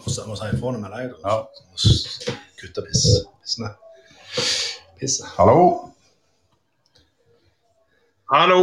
Må 0.00 0.12
si 0.12 0.22
må 0.26 0.36
si 0.38 0.48
ifra 0.48 0.72
når 0.72 0.80
vi 0.80 0.88
er 0.88 0.94
lei. 0.96 1.06
da. 1.12 1.16
Ja. 1.28 2.34
Kutte 2.60 2.84
piss. 2.86 3.02
Pissene. 3.42 3.72
Pisse. 5.00 5.26
Hallo? 5.36 5.58
Hallo. 8.32 8.60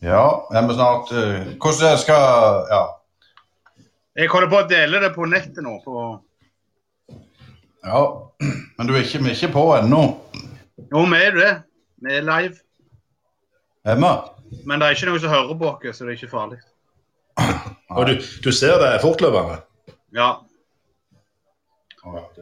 Ja, 0.00 0.24
er 0.54 0.66
vi 0.68 0.74
snart 0.78 1.12
uh, 1.12 1.48
Hvordan 1.58 1.98
skal 1.98 2.64
Ja. 2.70 2.84
Jeg 4.18 4.30
holder 4.32 4.50
på 4.50 4.58
å 4.62 4.66
dele 4.70 5.00
det 5.02 5.12
på 5.14 5.26
nettet 5.30 5.60
nå. 5.62 5.76
På... 5.84 6.06
ja. 7.86 8.00
Men 8.78 8.88
du 8.88 8.96
er 8.96 9.04
ikke, 9.04 9.20
vi 9.22 9.30
er 9.30 9.36
ikke 9.36 9.52
på 9.54 9.66
ennå. 9.76 10.00
Jo, 10.90 11.04
vi 11.06 11.20
er 11.22 11.36
det. 11.36 11.52
Vi 12.02 12.16
er 12.16 12.26
live. 12.26 12.58
Emma? 13.86 14.16
Men 14.66 14.80
det 14.80 14.88
er 14.88 14.96
ikke 14.96 15.10
noen 15.10 15.22
som 15.22 15.34
hører 15.34 15.60
på 15.60 15.70
oss, 15.70 16.00
så 16.00 16.06
det 16.06 16.16
er 16.16 16.18
ikke 16.18 16.32
farlig. 16.32 16.58
Og 17.98 18.10
du, 18.10 18.16
du 18.42 18.50
ser 18.54 18.80
det 18.82 18.96
fortløpende? 19.04 19.60
Ja. 20.10 20.44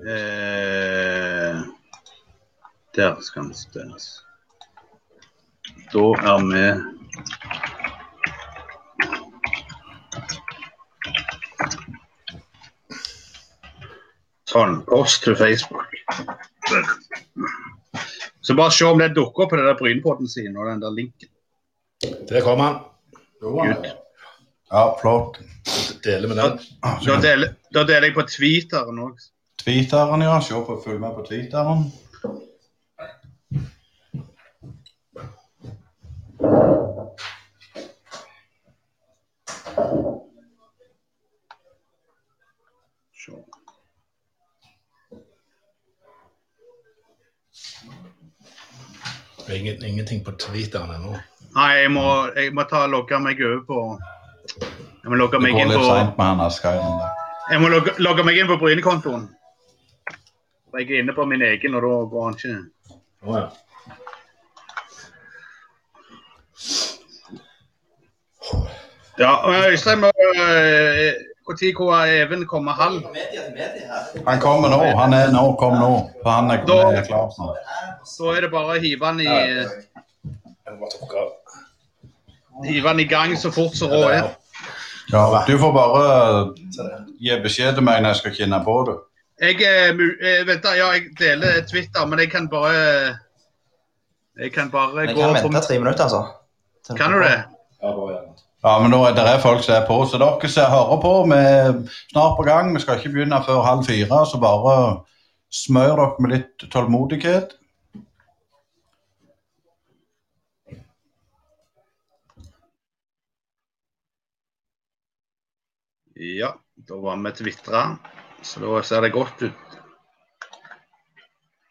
Eh... 0.06 1.56
Der 2.96 3.20
skal 3.20 3.42
den 3.42 3.54
stilles. 3.54 4.22
Da 5.92 6.04
er 6.30 6.44
vi 6.46 6.62
Sånn. 14.46 14.78
Post 14.88 15.26
til 15.26 15.36
Facebook. 15.36 15.92
Så 18.40 18.54
bare 18.54 18.72
se 18.72 18.86
om 18.88 19.00
det 19.02 19.10
dukker 19.18 19.44
opp 19.44 19.52
på 19.52 19.58
det 19.58 19.66
der 19.66 19.76
Brynpodden 19.76 20.30
sin 20.30 20.56
og 20.56 20.70
den 20.70 20.80
der 20.80 20.94
linken. 20.94 21.28
Der 22.30 22.40
kommer 22.46 22.64
han. 22.64 22.76
Good. 23.42 23.90
Ja, 24.70 24.98
flott. 25.00 25.38
Deler 26.04 26.28
med 26.28 26.36
den. 26.36 26.58
Da 27.06 27.20
deler, 27.22 27.54
da 27.74 27.84
deler 27.84 28.08
jeg 28.08 28.14
på 28.16 28.24
Twitteren 28.26 28.98
òg. 28.98 29.22
Tweeteren, 29.62 30.22
ja. 30.26 30.40
Se 30.42 30.58
på, 30.66 30.80
følg 30.84 31.00
med 31.00 31.14
på 31.14 31.22
tweeteren. 31.26 31.86
Ingen, 49.46 49.84
ingenting 49.84 50.24
på 50.24 50.32
Twitteren 50.42 50.90
ennå. 50.90 51.14
Nei, 51.54 51.70
jeg 51.78 51.90
må, 51.94 52.06
jeg 52.34 52.50
må 52.54 52.66
ta 52.68 52.82
logge 52.90 53.18
meg 53.22 53.38
over 53.46 53.62
på 53.64 53.82
Jeg 54.46 55.10
må 55.10 55.18
logge 55.20 55.40
meg 55.40 55.58
inn 55.58 55.70
på. 55.72 55.82
Jeg 57.50 57.60
må 57.62 57.68
logge, 57.68 57.94
logge 57.98 58.24
meg 58.26 58.38
inn 58.38 58.48
på 58.50 58.58
Bryne-kontoen. 58.62 59.28
Jeg 60.76 60.90
er 60.90 60.98
inne 61.02 61.14
på 61.16 61.24
min 61.24 61.42
egen, 61.42 61.74
og 61.74 61.82
da 61.82 61.92
går 62.10 62.24
han 62.24 62.34
ikke 62.34 62.56
Oh, 63.26 63.34
ja. 63.34 63.46
Ja, 69.18 69.30
Øystein 69.70 69.98
må 70.00 70.10
Når 71.46 71.74
hvor 71.76 72.04
Even 72.24 72.46
kommer 72.46 72.72
halv? 72.72 73.02
Han 74.28 74.40
kommer 74.40 74.68
nå. 74.68 74.82
Han 75.00 75.12
er 75.12 75.32
nå. 75.32 75.56
Kom 75.56 75.72
nå. 75.72 76.10
For 76.22 76.30
han 76.30 76.50
er, 76.50 76.64
Da- 76.66 76.92
er 76.92 77.04
klar 77.04 77.30
snart. 77.30 77.56
Så 78.04 78.36
er 78.36 78.40
det 78.40 78.50
bare 78.50 78.76
å 78.76 78.80
hive 78.80 79.06
han 79.06 79.20
i, 79.20 79.24
Jeg 79.24 79.66
må 80.80 80.86
bare. 81.10 81.45
Hive 82.64 82.88
den 82.88 83.00
i 83.00 83.04
gang 83.10 83.36
så 83.36 83.50
fort 83.52 83.74
som 83.76 83.90
råd 83.92 84.10
er. 84.14 84.30
Ja, 85.12 85.44
du 85.46 85.58
får 85.58 85.72
bare 85.72 86.06
gi 87.20 87.36
beskjed 87.42 87.74
til 87.76 87.84
meg 87.86 88.00
når 88.02 88.08
jeg 88.14 88.16
skal 88.22 88.34
kjenne 88.40 88.58
på 88.64 88.78
det. 88.88 88.96
Jeg, 89.40 89.60
eh, 89.62 89.92
mu- 89.94 90.16
eh, 90.24 90.56
da, 90.64 90.72
ja, 90.74 90.88
jeg 90.96 91.10
deler 91.18 91.60
Twitter, 91.70 92.06
men 92.06 92.18
jeg 92.18 92.30
kan 92.32 92.48
bare 92.48 93.18
Jeg 94.38 94.52
kan 94.52 94.70
bare 94.70 95.06
Jeg 95.06 95.14
gå 95.14 95.20
kan 95.20 95.36
på 95.42 95.48
vente 95.48 95.60
tre 95.66 95.78
minutter, 95.78 96.02
altså. 96.04 96.24
Kan 96.96 97.12
du 97.12 97.18
det? 97.22 97.44
Ja, 97.82 97.92
bare. 97.96 98.18
Ja, 98.64 98.78
men 98.82 98.90
nå 98.90 98.98
er 99.06 99.14
det 99.14 99.40
folk 99.42 99.62
som 99.62 99.74
er 99.74 99.86
på, 99.86 99.96
så 100.10 100.18
dere 100.18 100.48
som 100.48 100.70
hører 100.72 101.00
på, 101.00 101.12
vi 101.30 101.36
er 101.38 101.72
snart 102.12 102.36
på 102.36 102.42
gang. 102.44 102.74
Vi 102.74 102.80
skal 102.80 102.98
ikke 102.98 103.12
begynne 103.14 103.38
før 103.46 103.62
halv 103.62 103.84
fire, 103.86 104.26
så 104.26 104.40
bare 104.42 105.00
smør 105.52 105.96
dere 105.96 106.20
med 106.20 106.30
litt 106.34 106.66
tålmodighet. 106.72 107.54
Ja, 116.16 116.54
da 116.74 116.96
var 116.96 117.16
vi 117.16 117.30
tvitra, 117.32 117.98
så 118.42 118.60
da 118.60 118.82
ser 118.82 119.02
det 119.04 119.12
godt 119.12 119.42
ut. 119.42 119.74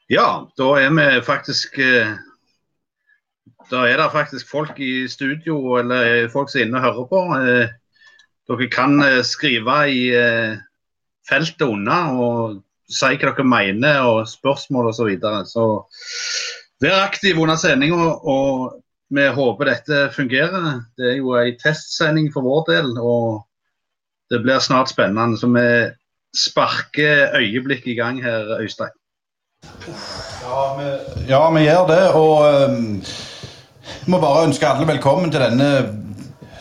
Ja, 0.05 0.45
da 0.53 0.67
er 0.77 0.91
vi 0.93 1.05
faktisk 1.25 1.79
eh, 1.81 2.11
Da 3.71 3.87
er 3.89 3.97
det 3.97 4.11
faktisk 4.13 4.45
folk 4.49 4.77
i 4.77 5.07
studio, 5.09 5.79
eller 5.79 6.27
folk 6.29 6.51
som 6.51 6.61
er 6.61 6.67
inne 6.67 6.77
og 6.77 6.85
hører 6.85 7.07
på. 7.09 7.21
Eh, 7.39 7.73
Dere 8.45 8.67
kan 8.69 9.01
eh, 9.01 9.23
skrive 9.25 9.79
i 9.89 10.03
feltet 11.25 11.65
unna 11.65 11.97
og 12.13 12.61
si 12.85 13.09
hva 13.17 13.31
dere 13.31 13.47
mener 13.49 14.05
og 14.05 14.29
spørsmål 14.29 14.91
osv. 14.91 14.99
Så, 14.99 15.09
videre. 15.09 15.41
så 15.49 15.65
vær 16.85 17.01
aktiv 17.01 17.41
under 17.41 17.57
sendinga, 17.57 18.13
og 18.21 18.77
vi 19.09 19.25
håper 19.25 19.71
dette 19.71 20.05
fungerer. 20.13 20.85
Det 20.93 21.15
er 21.15 21.19
jo 21.23 21.33
ei 21.41 21.57
testsending 21.57 22.29
for 22.29 22.45
vår 22.45 22.65
del. 22.69 22.93
og 23.01 23.41
det 24.29 24.41
blir 24.43 24.59
snart 24.59 24.89
spennende. 24.89 25.37
Så 25.37 25.47
vi 25.47 25.67
sparker 26.35 27.35
øyeblikk 27.37 27.87
i 27.87 27.95
gang 27.95 28.23
her, 28.23 28.59
Øystein. 28.59 28.93
Ja, 30.45 30.63
vi, 30.77 30.89
ja, 31.29 31.51
vi 31.51 31.63
gjør 31.65 31.85
det, 31.87 32.09
og 32.13 32.69
um, 32.69 33.03
må 34.05 34.19
bare 34.19 34.43
ønske 34.45 34.67
alle 34.67 34.87
velkommen 34.87 35.31
til 35.31 35.41
denne 35.41 35.69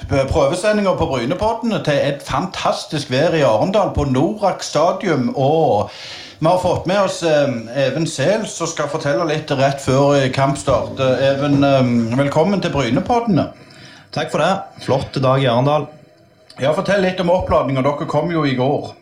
prøvesendinga 0.09 0.95
på 0.97 1.07
Brynepodden 1.07 1.73
til 1.85 1.97
et 1.97 2.23
fantastisk 2.25 3.11
vær 3.11 3.37
i 3.37 3.43
Arendal 3.45 3.93
på 3.95 4.05
Norak 4.05 4.63
stadium. 4.63 5.33
Og 5.37 5.91
vi 6.39 6.47
har 6.47 6.61
fått 6.63 6.87
med 6.87 7.01
oss 7.01 7.23
um, 7.23 7.69
Even 7.77 8.07
Sel, 8.07 8.47
som 8.49 8.69
skal 8.69 8.89
fortelle 8.93 9.27
litt 9.29 9.53
rett 9.53 9.81
før 9.85 10.17
kampstart. 10.33 11.01
Uh, 11.01 11.29
Even, 11.33 11.61
um, 11.65 12.19
velkommen 12.19 12.61
til 12.61 12.73
Brynepodden. 12.73 13.41
Takk 14.15 14.33
for 14.33 14.45
det. 14.45 14.85
Flott 14.87 15.21
dag 15.21 15.43
i 15.43 15.51
Arendal. 15.51 15.89
Ja, 16.63 16.71
Fortell 16.75 17.03
litt 17.03 17.19
om 17.21 17.33
oppladninga. 17.35 17.83
Dere 17.83 18.07
kom 18.07 18.31
jo 18.31 18.45
i 18.47 18.55
går. 18.55 18.93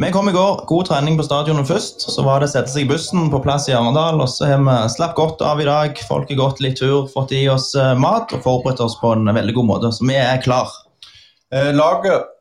Vi 0.00 0.08
kom 0.12 0.28
i 0.28 0.32
går. 0.32 0.62
God 0.68 0.86
trening 0.88 1.16
på 1.18 1.24
stadionet 1.24 1.68
først. 1.68 2.06
Så 2.12 2.24
var 2.24 2.40
det 2.40 2.48
å 2.48 2.52
sette 2.52 2.72
seg 2.72 2.86
i 2.86 2.88
bussen 2.88 3.28
på 3.32 3.40
plass 3.44 3.68
i 3.68 3.74
Arendal. 3.76 4.22
Og 4.24 4.30
så 4.32 4.48
har 4.48 4.62
vi 4.64 4.76
slapp 4.92 5.12
godt 5.18 5.44
av 5.44 5.60
i 5.60 5.66
dag. 5.68 6.00
Folk 6.08 6.32
har 6.32 6.40
gått 6.40 6.62
litt 6.64 6.78
tur, 6.80 7.08
fått 7.12 7.34
i 7.36 7.42
oss 7.52 7.74
eh, 7.76 7.92
mat 8.00 8.32
og 8.32 8.44
forberedt 8.44 8.80
oss 8.84 8.96
på 9.00 9.12
en 9.12 9.28
veldig 9.28 9.56
god 9.58 9.68
måte. 9.68 9.90
Så 9.92 10.08
vi 10.08 10.16
er 10.20 10.40
klar. 10.44 10.72
Eh, 11.52 11.72
laget 11.76 12.32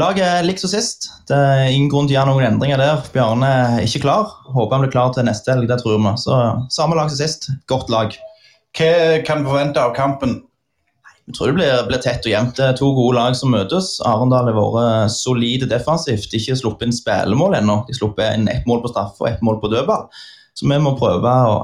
Laget 0.00 0.24
er 0.24 0.46
likt 0.46 0.62
som 0.62 0.70
sist. 0.72 1.10
Det 1.28 1.36
er 1.36 1.66
ingen 1.68 1.90
grunn 1.92 2.06
til 2.08 2.16
å 2.16 2.22
gjøre 2.22 2.32
noen 2.32 2.46
endringer 2.54 2.80
der. 2.80 3.02
Bjarne 3.12 3.50
er 3.52 3.82
ikke 3.84 4.06
klar. 4.06 4.30
Håper 4.54 4.78
han 4.78 4.86
blir 4.86 4.94
klar 4.94 5.12
til 5.12 5.28
neste 5.28 5.52
helg, 5.52 5.68
det 5.68 5.76
tror 5.82 5.98
vi. 6.00 6.14
Så 6.22 6.38
samme 6.72 6.96
lag 6.96 7.12
som 7.12 7.20
sist. 7.20 7.50
Godt 7.68 7.92
lag. 7.92 8.16
Hva 8.72 9.20
kan 9.28 9.44
vi 9.44 9.52
forvente 9.52 9.84
av 9.84 9.92
kampen? 9.92 10.38
Jeg 11.30 11.36
tror 11.36 11.52
det 11.52 11.54
blir, 11.54 11.72
blir 11.86 12.00
tett 12.02 12.26
og 12.26 12.32
jevnt. 12.32 12.56
Det 12.58 12.64
er 12.66 12.76
to 12.78 12.88
gode 12.96 13.14
lag 13.14 13.36
som 13.38 13.52
møtes. 13.54 13.94
Arendal 14.08 14.48
har 14.50 14.56
vært 14.58 15.14
solide 15.14 15.68
defensivt. 15.70 16.34
Ikke 16.34 16.56
sluppet 16.58 16.88
inn 16.88 16.96
spillemål 16.96 17.60
ennå. 17.60 17.78
De 17.86 17.94
sluppet 17.94 18.34
inn 18.34 18.50
ett 18.50 18.66
mål 18.66 18.82
på 18.82 18.90
straffe 18.90 19.22
og 19.22 19.30
ett 19.30 19.44
mål 19.46 19.60
på 19.62 19.70
dødball. 19.70 20.08
Så 20.58 20.66
vi 20.66 20.78
må 20.82 20.96
prøve 20.98 21.34
å, 21.46 21.54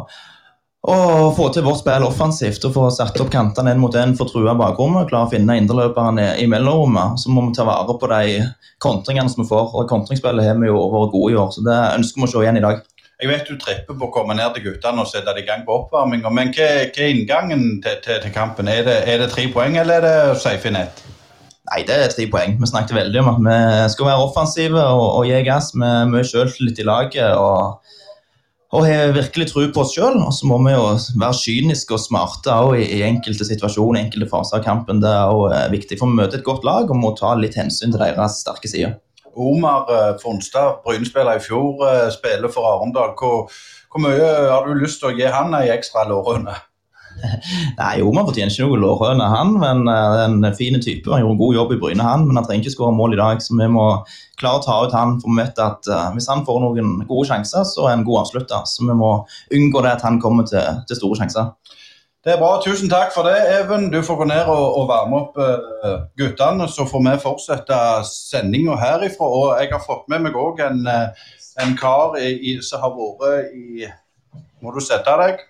å 0.89 0.99
få 1.35 1.49
til 1.53 1.67
vårt 1.67 1.83
spill 1.83 2.07
offensivt 2.07 2.65
og 2.69 2.77
få 2.77 2.85
satt 2.95 3.19
opp 3.21 3.33
kantene 3.35 3.75
én 3.75 3.83
mot 3.83 3.99
én 3.99 4.15
for 4.17 4.31
å 4.31 4.31
true 4.31 4.55
bakrommet. 4.63 5.11
Klare 5.11 5.27
å 5.27 5.33
finne 5.35 5.59
indreløperne 5.59 6.31
i 6.39 6.47
mellomrommet. 6.47 7.19
Så 7.19 7.35
må 7.35 7.49
vi 7.49 7.57
ta 7.59 7.67
vare 7.67 7.99
på 7.99 8.13
de 8.15 8.39
kontringene 8.85 9.35
som 9.35 9.43
vi 9.43 9.51
får. 9.51 9.75
Og 9.75 9.91
kontringsspillet 9.91 10.53
har 10.53 10.63
vi 10.63 10.71
jo 10.71 10.87
vært 10.95 11.13
gode 11.17 11.35
i 11.35 11.41
år, 11.43 11.51
så 11.57 11.67
det 11.67 11.81
ønsker 11.99 12.23
vi 12.23 12.31
å 12.31 12.33
se 12.37 12.47
igjen 12.47 12.63
i 12.63 12.65
dag. 12.69 12.87
Jeg 13.19 13.31
vet 13.33 13.49
du 13.51 13.57
tripper 13.59 13.97
på 13.99 14.07
å 14.07 14.13
komme 14.15 14.37
ned 14.39 14.55
til 14.55 14.69
guttene 14.69 15.03
og 15.03 15.09
sette 15.11 15.33
det 15.35 15.43
i 15.43 15.47
gang 15.49 15.65
på 15.67 15.75
oppvarminga, 15.75 16.31
men 16.31 16.53
hva, 16.55 16.69
hva 16.87 17.03
er 17.03 17.15
inngangen 17.17 17.65
til, 17.83 17.97
til, 18.05 18.21
til 18.23 18.35
kampen? 18.35 18.71
Er 18.71 18.85
det, 18.87 18.99
er 19.11 19.19
det 19.25 19.33
tre 19.33 19.49
poeng, 19.51 19.75
eller 19.81 19.99
er 19.99 20.07
det 20.07 20.41
safe 20.43 20.71
i 20.71 20.75
nett? 20.77 21.03
Nei, 21.69 21.83
det 21.89 21.97
er 21.99 22.13
tre 22.15 22.29
poeng. 22.31 22.55
Vi 22.61 22.71
snakket 22.71 22.97
veldig 22.97 23.25
om 23.25 23.33
at 23.33 23.41
vi 23.43 23.57
skal 23.93 24.09
være 24.09 24.29
offensive 24.29 24.85
og, 24.95 25.07
og 25.19 25.27
gi 25.29 25.43
gass 25.49 25.73
med 25.77 26.15
mye 26.15 26.25
sjøltillit 26.31 26.79
i 26.79 26.87
laget. 26.89 27.35
og 27.35 27.83
og 28.77 28.85
har 28.85 29.15
virkelig 29.17 29.47
tro 29.49 29.63
på 29.73 29.81
oss 29.81 29.95
sjøl. 29.97 30.19
Og 30.21 30.33
så 30.37 30.49
må 30.49 30.59
vi 30.67 30.75
jo 30.75 30.85
være 31.21 31.41
kyniske 31.41 31.95
og 31.97 32.03
smarte 32.03 32.57
i, 32.77 32.85
i 32.99 33.03
enkelte 33.07 33.47
situasjoner, 33.49 34.03
enkelte 34.03 34.29
faser 34.31 34.61
av 34.61 34.67
kampen. 34.67 35.01
Det 35.01 35.09
er 35.09 35.33
også 35.33 35.53
eh, 35.57 35.69
viktig, 35.73 36.01
for 36.01 36.11
vi 36.11 36.19
møter 36.21 36.41
et 36.41 36.47
godt 36.47 36.67
lag 36.69 36.91
og 36.91 37.01
må 37.01 37.15
ta 37.17 37.33
litt 37.39 37.57
hensyn 37.59 37.95
til 37.95 38.03
deres 38.03 38.43
sterke 38.45 38.71
sider. 38.71 38.99
Omar 39.39 39.91
eh, 39.95 40.15
Fonstad, 40.23 40.81
Bryne-spiller 40.85 41.39
i 41.39 41.43
fjor, 41.43 41.83
eh, 41.87 42.09
spiller 42.15 42.51
for 42.53 42.67
Arendal. 42.67 43.15
Hvor, 43.19 43.51
hvor 43.93 44.03
mye 44.05 44.33
har 44.51 44.67
du 44.67 44.79
lyst 44.79 45.03
til 45.03 45.13
å 45.13 45.17
gi 45.17 45.29
han 45.31 45.55
ei 45.59 45.71
ekstra 45.75 46.07
lårhøne? 46.09 46.57
Nei, 47.81 47.95
Omar 48.07 48.29
fortjener 48.29 48.53
ikke 48.53 48.67
noe 48.69 48.83
lårhøne, 48.83 49.31
han. 49.33 49.55
Men 49.63 49.87
uh, 49.91 50.25
en 50.27 50.45
fin 50.59 50.79
type. 50.83 51.11
Han 51.11 51.25
gjorde 51.25 51.35
en 51.35 51.43
god 51.43 51.57
jobb 51.57 51.75
i 51.75 51.81
Bryne, 51.83 52.05
han. 52.07 52.27
Men 52.29 52.39
han 52.39 52.47
trenger 52.47 52.67
ikke 52.67 52.77
skåre 52.77 52.95
mål 52.99 53.17
i 53.17 53.21
dag, 53.23 53.43
så 53.43 53.57
vi 53.59 53.71
må 53.75 53.89
klare 54.39 54.61
å 54.61 54.65
ta 54.67 54.79
ut 54.85 54.95
han. 54.95 55.17
For 55.23 55.33
vi 55.33 55.43
vet 55.43 55.63
at 55.63 55.91
hvis 56.15 56.31
han 56.31 56.45
får 56.47 56.63
noen 56.63 56.95
gode 57.11 57.31
sjanser, 57.31 57.67
så 57.67 57.89
er 57.89 57.97
han 57.97 58.07
god 58.07 58.25
avslutter. 58.25 58.67
Så 58.71 58.87
vi 58.87 58.99
må 58.99 59.17
unngå 59.55 59.83
det 59.87 59.97
at 59.97 60.07
han 60.07 60.21
kommer 60.23 60.47
til, 60.51 60.83
til 60.87 61.01
store 61.01 61.23
sjanser. 61.23 61.51
Det 62.25 62.33
er 62.33 62.41
bra. 62.41 62.57
Tusen 62.65 62.91
takk 62.91 63.13
for 63.15 63.29
det, 63.29 63.37
Even. 63.61 63.93
Du 63.93 64.01
får 64.03 64.17
gå 64.19 64.25
ned 64.27 64.49
og, 64.51 64.65
og 64.81 64.89
varme 64.91 65.21
opp 65.21 65.37
uh, 65.39 66.01
guttene, 66.19 66.67
så 66.69 66.87
får 66.91 67.05
vi 67.05 67.13
fortsette 67.23 67.77
sendinga 68.09 68.75
herifra. 68.81 69.29
Og 69.29 69.53
jeg 69.61 69.71
har 69.71 69.85
fått 69.85 70.09
med 70.11 70.25
meg 70.27 70.39
òg 70.39 70.59
en, 70.67 70.83
uh, 70.91 71.29
en 71.63 71.77
kar 71.79 72.19
i, 72.19 72.33
i, 72.35 72.57
som 72.63 72.83
har 72.83 72.97
vært 72.97 73.55
i 73.55 73.87
Må 74.59 74.75
du 74.75 74.81
sette 74.83 75.15
deg? 75.23 75.47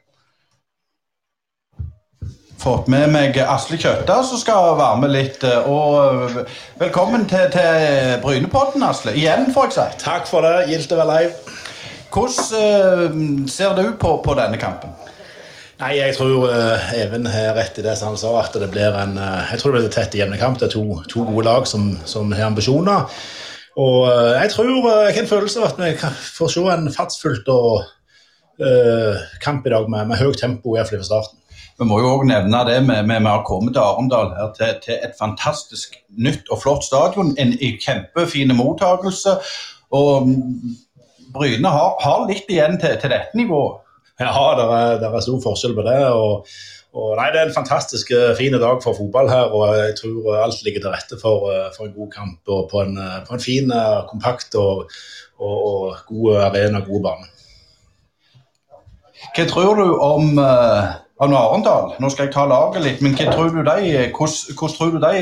Fått 2.60 2.90
med 2.92 3.08
meg 3.14 3.38
Asle 3.40 3.78
Kjøtta, 3.80 4.18
som 4.28 4.36
skal 4.36 4.76
være 4.76 5.00
med 5.06 5.14
litt. 5.16 5.48
uh, 5.48 5.72
Og 5.72 6.38
velkommen 6.84 7.24
til, 7.32 7.48
til 7.54 8.20
Brynepodden, 8.20 8.84
Asle. 8.84 9.16
Igjen, 9.16 9.48
får 9.56 9.70
jeg 9.70 9.78
si. 9.80 9.90
Takk 10.04 10.28
for 10.28 10.44
det. 10.44 10.68
Gildt 10.68 10.92
å 10.92 11.00
være 11.00 11.16
live. 11.16 11.58
Hvordan 12.12 13.48
ser 13.48 13.76
du 13.76 13.86
på, 13.96 14.18
på 14.20 14.36
denne 14.36 14.60
kampen? 14.60 14.92
Nei, 15.78 15.92
jeg 15.94 16.16
tror 16.16 16.48
uh, 16.50 16.88
Even 16.98 17.26
har 17.30 17.54
rett 17.54 17.76
i 17.78 17.84
det 17.86 17.94
som 17.98 18.10
han 18.10 18.18
sa, 18.18 18.32
at 18.40 18.56
det 18.58 18.70
blir 18.72 18.96
en 18.98 19.14
uh, 19.14 19.46
jeg 19.52 19.60
tror 19.60 19.76
det 19.76 19.84
blir 19.84 19.92
tett 19.94 20.08
tett 20.10 20.18
jevne 20.18 20.38
kamp. 20.40 20.58
Det 20.58 20.66
er 20.66 20.74
to, 20.74 21.02
to 21.10 21.22
gode 21.28 21.46
lag 21.46 21.68
som, 21.70 21.92
som 22.08 22.32
har 22.34 22.48
ambisjoner. 22.50 23.06
Og 23.78 24.08
uh, 24.08 24.34
jeg 24.40 24.50
tror 24.56 24.72
jeg 24.72 25.14
har 25.14 25.22
en 25.22 25.30
følelse 25.30 25.62
av 25.62 25.68
at 25.68 25.78
vi 25.78 25.92
får 26.34 26.54
se 26.56 26.66
en 26.74 26.90
fartsfullt 26.94 27.54
og 27.54 27.94
kamp 29.38 29.66
i 29.66 29.70
dag 29.70 29.84
med, 29.86 30.08
med 30.10 30.18
høyt 30.18 30.40
tempo, 30.42 30.72
iallfall 30.74 30.98
fra 30.98 31.06
starten. 31.06 31.38
Vi 31.78 31.86
må 31.86 32.00
jo 32.02 32.08
også 32.10 32.26
nevne 32.26 32.64
det 32.66 32.80
med, 32.82 33.04
med, 33.06 33.20
med 33.22 33.30
å 33.30 33.44
komme 33.46 33.70
til 33.70 33.78
Arendal 33.78 34.32
her 34.34 34.48
til, 34.56 34.72
til, 34.82 34.96
et 34.98 35.14
fantastisk 35.14 35.94
nytt 36.18 36.50
og 36.50 36.58
flott 36.64 36.82
stadion. 36.82 37.30
En, 37.38 37.54
en 37.54 37.78
kjempefin 37.78 38.50
mottakelse. 38.58 39.36
Og 39.94 40.26
Bryne 41.36 41.70
har, 41.70 41.94
har 42.02 42.26
litt 42.26 42.50
igjen 42.50 42.80
til, 42.82 42.98
til 42.98 43.14
dette 43.14 43.38
nivået. 43.38 43.78
Ja, 44.18 44.32
det 44.58 44.66
er, 44.66 45.06
er, 45.06 45.20
stor 45.22 45.38
forskjell 45.44 45.76
på 45.78 45.84
det. 45.86 45.98
og, 46.10 46.48
og 46.98 47.10
nei, 47.20 47.28
Det 47.34 47.40
er 47.40 47.50
en 47.50 47.54
fantastisk 47.54 48.12
fin 48.38 48.56
dag 48.58 48.82
for 48.82 48.98
fotball 48.98 49.30
her. 49.30 49.54
og 49.54 49.76
Jeg 49.76 49.96
tror 50.00 50.36
alt 50.42 50.62
ligger 50.66 50.84
til 50.84 50.94
rette 50.94 51.20
for, 51.22 51.48
for 51.76 51.86
en 51.86 51.96
god 51.96 52.10
kamp 52.14 52.54
og 52.56 52.68
på 52.72 52.82
en, 52.82 52.98
på 53.28 53.34
en 53.34 53.44
fin, 53.44 53.74
kompakt 54.10 54.54
og, 54.58 54.88
og, 55.38 55.58
og 55.70 55.96
god 56.06 56.40
arena, 56.50 56.82
god 56.86 57.04
bane. 57.06 57.34
Hva 59.34 59.44
tror 59.50 59.78
du 59.78 59.86
om, 60.02 60.38
uh, 60.38 60.94
Arendal? 61.18 61.92
Nå 61.98 62.10
skal 62.12 62.28
jeg 62.28 62.34
ta 62.36 62.44
laget 62.46 62.84
litt, 62.84 63.00
men 63.02 63.16
hva 63.18 63.26
tror 63.32 63.50
du 63.50 63.60
de, 63.66 64.04
hvordan, 64.14 64.54
hvordan 64.54 64.76
tror 64.76 64.92
du 64.94 64.98
de 65.02 65.14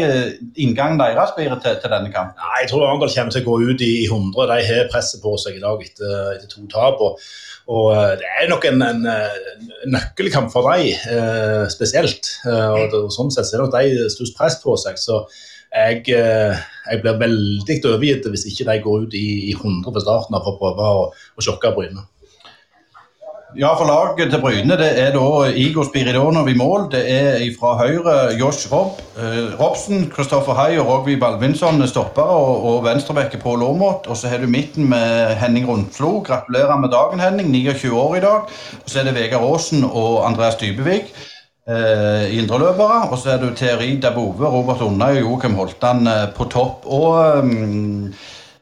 inngangen 0.61 1.01
deres 1.01 1.33
blir 1.37 1.55
til, 1.55 1.79
til, 1.81 1.93
denne 1.93 2.13
kampen? 2.13 2.37
Nei, 2.37 2.63
jeg 2.63 2.71
tror 2.73 2.85
Arendal 2.89 3.13
kommer 3.15 3.33
til 3.33 3.45
å 3.45 3.49
gå 3.49 3.57
ut 3.71 3.85
i, 3.87 3.93
i 4.05 4.09
100. 4.11 4.51
De 4.53 4.67
har 4.69 4.91
presset 4.93 5.25
på 5.25 5.33
seg 5.41 5.57
i 5.57 5.65
dag 5.65 5.85
etter, 5.89 6.17
etter 6.35 6.53
to 6.53 6.67
tap. 6.73 7.01
og 7.01 7.21
og 7.67 8.19
Det 8.21 8.29
er 8.41 8.49
nok 8.51 8.65
en, 8.69 8.83
en, 8.87 9.07
en 9.11 9.93
nøkkelkamp 9.97 10.53
for 10.53 10.71
dem, 10.71 10.95
eh, 11.11 11.67
spesielt. 11.73 12.31
Eh, 12.47 12.73
og, 12.95 13.11
Sånn 13.15 13.33
sett 13.35 13.49
så 13.49 13.57
er 13.57 13.65
nok 13.65 13.75
de 13.75 14.09
størst 14.13 14.37
press 14.39 14.59
på 14.63 14.77
seg. 14.79 14.99
Så 15.03 15.25
jeg, 15.75 16.05
eh, 16.15 16.67
jeg 16.87 17.03
blir 17.03 17.19
veldig 17.21 17.79
overgitt 17.91 18.29
hvis 18.31 18.47
ikke 18.53 18.69
de 18.71 18.83
går 18.85 19.07
ut 19.07 19.17
i, 19.19 19.27
i 19.51 19.57
100 19.57 19.83
på 19.91 20.05
starten 20.05 20.39
for 20.39 20.55
å 20.55 20.61
prøve 20.61 20.93
å, 21.01 21.09
å 21.11 21.47
sjokke 21.49 21.75
Bryne. 21.75 22.07
Ja, 23.57 23.71
for 23.73 23.87
laget 23.89 24.29
til 24.33 24.41
Bryne 24.43 24.77
det 24.77 24.89
er 25.01 25.15
da 25.15 25.47
Igor 25.57 25.87
Spiridonov 25.87 26.49
i 26.49 26.55
mål. 26.59 26.91
Det 26.93 27.01
er 27.09 27.39
fra 27.57 27.71
høyre 27.79 28.35
Josh 28.37 28.69
Rob, 28.73 28.99
eh, 29.17 29.55
Robsen, 29.57 30.11
Kristoffer 30.13 30.53
Hai 30.59 30.77
og 30.77 30.87
Rogvi 30.91 31.15
Balvinsson 31.17 31.81
stoppere 31.89 32.37
og, 32.37 32.67
og 32.69 32.85
venstrebekke 32.85 33.41
Pål 33.41 33.65
Aamodt. 33.65 34.11
Og 34.13 34.17
så 34.17 34.29
har 34.29 34.45
du 34.45 34.47
midten 34.47 34.91
med 34.91 35.33
Henning 35.41 35.65
Rundflo. 35.69 36.21
Gratulerer 36.21 36.77
med 36.77 36.93
dagen, 36.93 37.21
Henning. 37.21 37.49
29 37.49 37.97
år 37.97 38.17
i 38.17 38.25
dag. 38.27 38.53
Og 38.85 38.93
så 38.93 39.01
er 39.01 39.09
det 39.09 39.17
Vegard 39.17 39.49
Aasen 39.49 39.89
og 39.89 40.27
Andreas 40.29 40.61
Dybevik. 40.61 41.15
Eh, 41.69 42.37
Indreløpere. 42.37 43.09
Og 43.09 43.19
så 43.19 43.39
er 43.39 43.41
du 43.41 43.55
Teori 43.55 43.95
Dabove, 44.01 44.53
Robert 44.53 44.85
Unna 44.85 45.15
og 45.15 45.21
Joakim 45.21 45.57
Holtan 45.57 46.07
eh, 46.07 46.27
på 46.37 46.45
topp. 46.53 46.85
Og 46.85 47.39
um, 47.41 48.13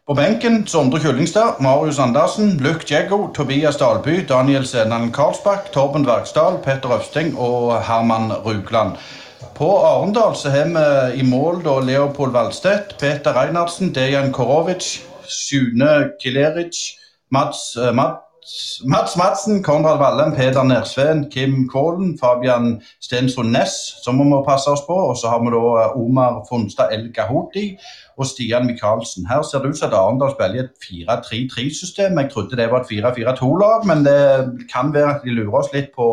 på 0.07 0.15
benken 0.15 0.67
Sondre 0.67 1.01
Kyllingstad, 1.01 1.61
Marius 1.61 1.99
Andersen, 1.99 2.59
Luke 2.61 2.85
Djeggo, 2.85 3.29
Tobias 3.33 3.77
Dalby, 3.77 4.27
Daniel 4.29 4.67
Senan 4.67 5.13
Karlsbakk, 5.13 5.71
Torben 5.73 6.05
Verksdal, 6.07 6.59
Petter 6.65 6.93
Øvsting 6.93 7.39
og 7.39 7.83
Herman 7.83 8.33
Rugland. 8.33 8.99
På 9.57 9.79
Arendal 9.79 10.37
så 10.37 10.51
har 10.51 10.69
vi 10.69 11.21
i 11.21 11.25
mål 11.25 11.63
da 11.65 11.79
Leopold 11.81 12.33
Valstedt, 12.33 12.99
Peter 13.01 13.33
Reinhardsen, 13.33 13.95
Dejan 13.95 14.33
Korovic, 14.33 15.01
Sune 15.25 16.11
Kileric, 16.21 16.77
Mats, 17.31 17.77
uh, 17.77 17.95
Mats, 17.95 18.85
Mats 18.85 19.17
Madsen, 19.17 19.63
Konrad 19.63 19.99
Vallem, 19.99 20.37
Peder 20.37 20.63
Nersveen, 20.63 21.31
Kim 21.31 21.69
Kvålen, 21.69 22.19
Fabian 22.21 22.83
Stensrud 23.01 23.47
Næss, 23.47 24.05
som 24.05 24.19
vi 24.19 24.25
må 24.25 24.45
passe 24.45 24.71
oss 24.71 24.85
på. 24.87 24.95
Og 24.95 25.17
så 25.17 25.29
har 25.29 25.41
vi 25.41 25.55
da 25.55 25.89
Omar 25.97 26.45
Fonstad 26.49 26.93
El 26.93 27.13
Gahoti 27.13 27.71
og 28.19 28.27
Stian 28.27 28.67
Michaelsen. 28.67 29.27
Her 29.27 29.43
ser 29.43 29.59
det 29.59 29.69
ut 29.69 29.79
som 29.79 29.89
at 29.89 29.99
Arendal 29.99 30.35
spiller 30.35 30.65
et 30.65 30.73
4-3-3-system. 30.87 32.19
Jeg 32.19 32.31
trodde 32.33 32.57
det 32.57 32.71
var 32.71 32.81
et 32.81 32.91
4-4-2-lag, 32.93 33.87
men 33.87 34.05
det 34.05 34.21
kan 34.73 34.95
være 34.95 35.15
at 35.15 35.21
de 35.25 35.31
lurer 35.31 35.59
oss 35.61 35.73
litt 35.75 35.91
på, 35.97 36.09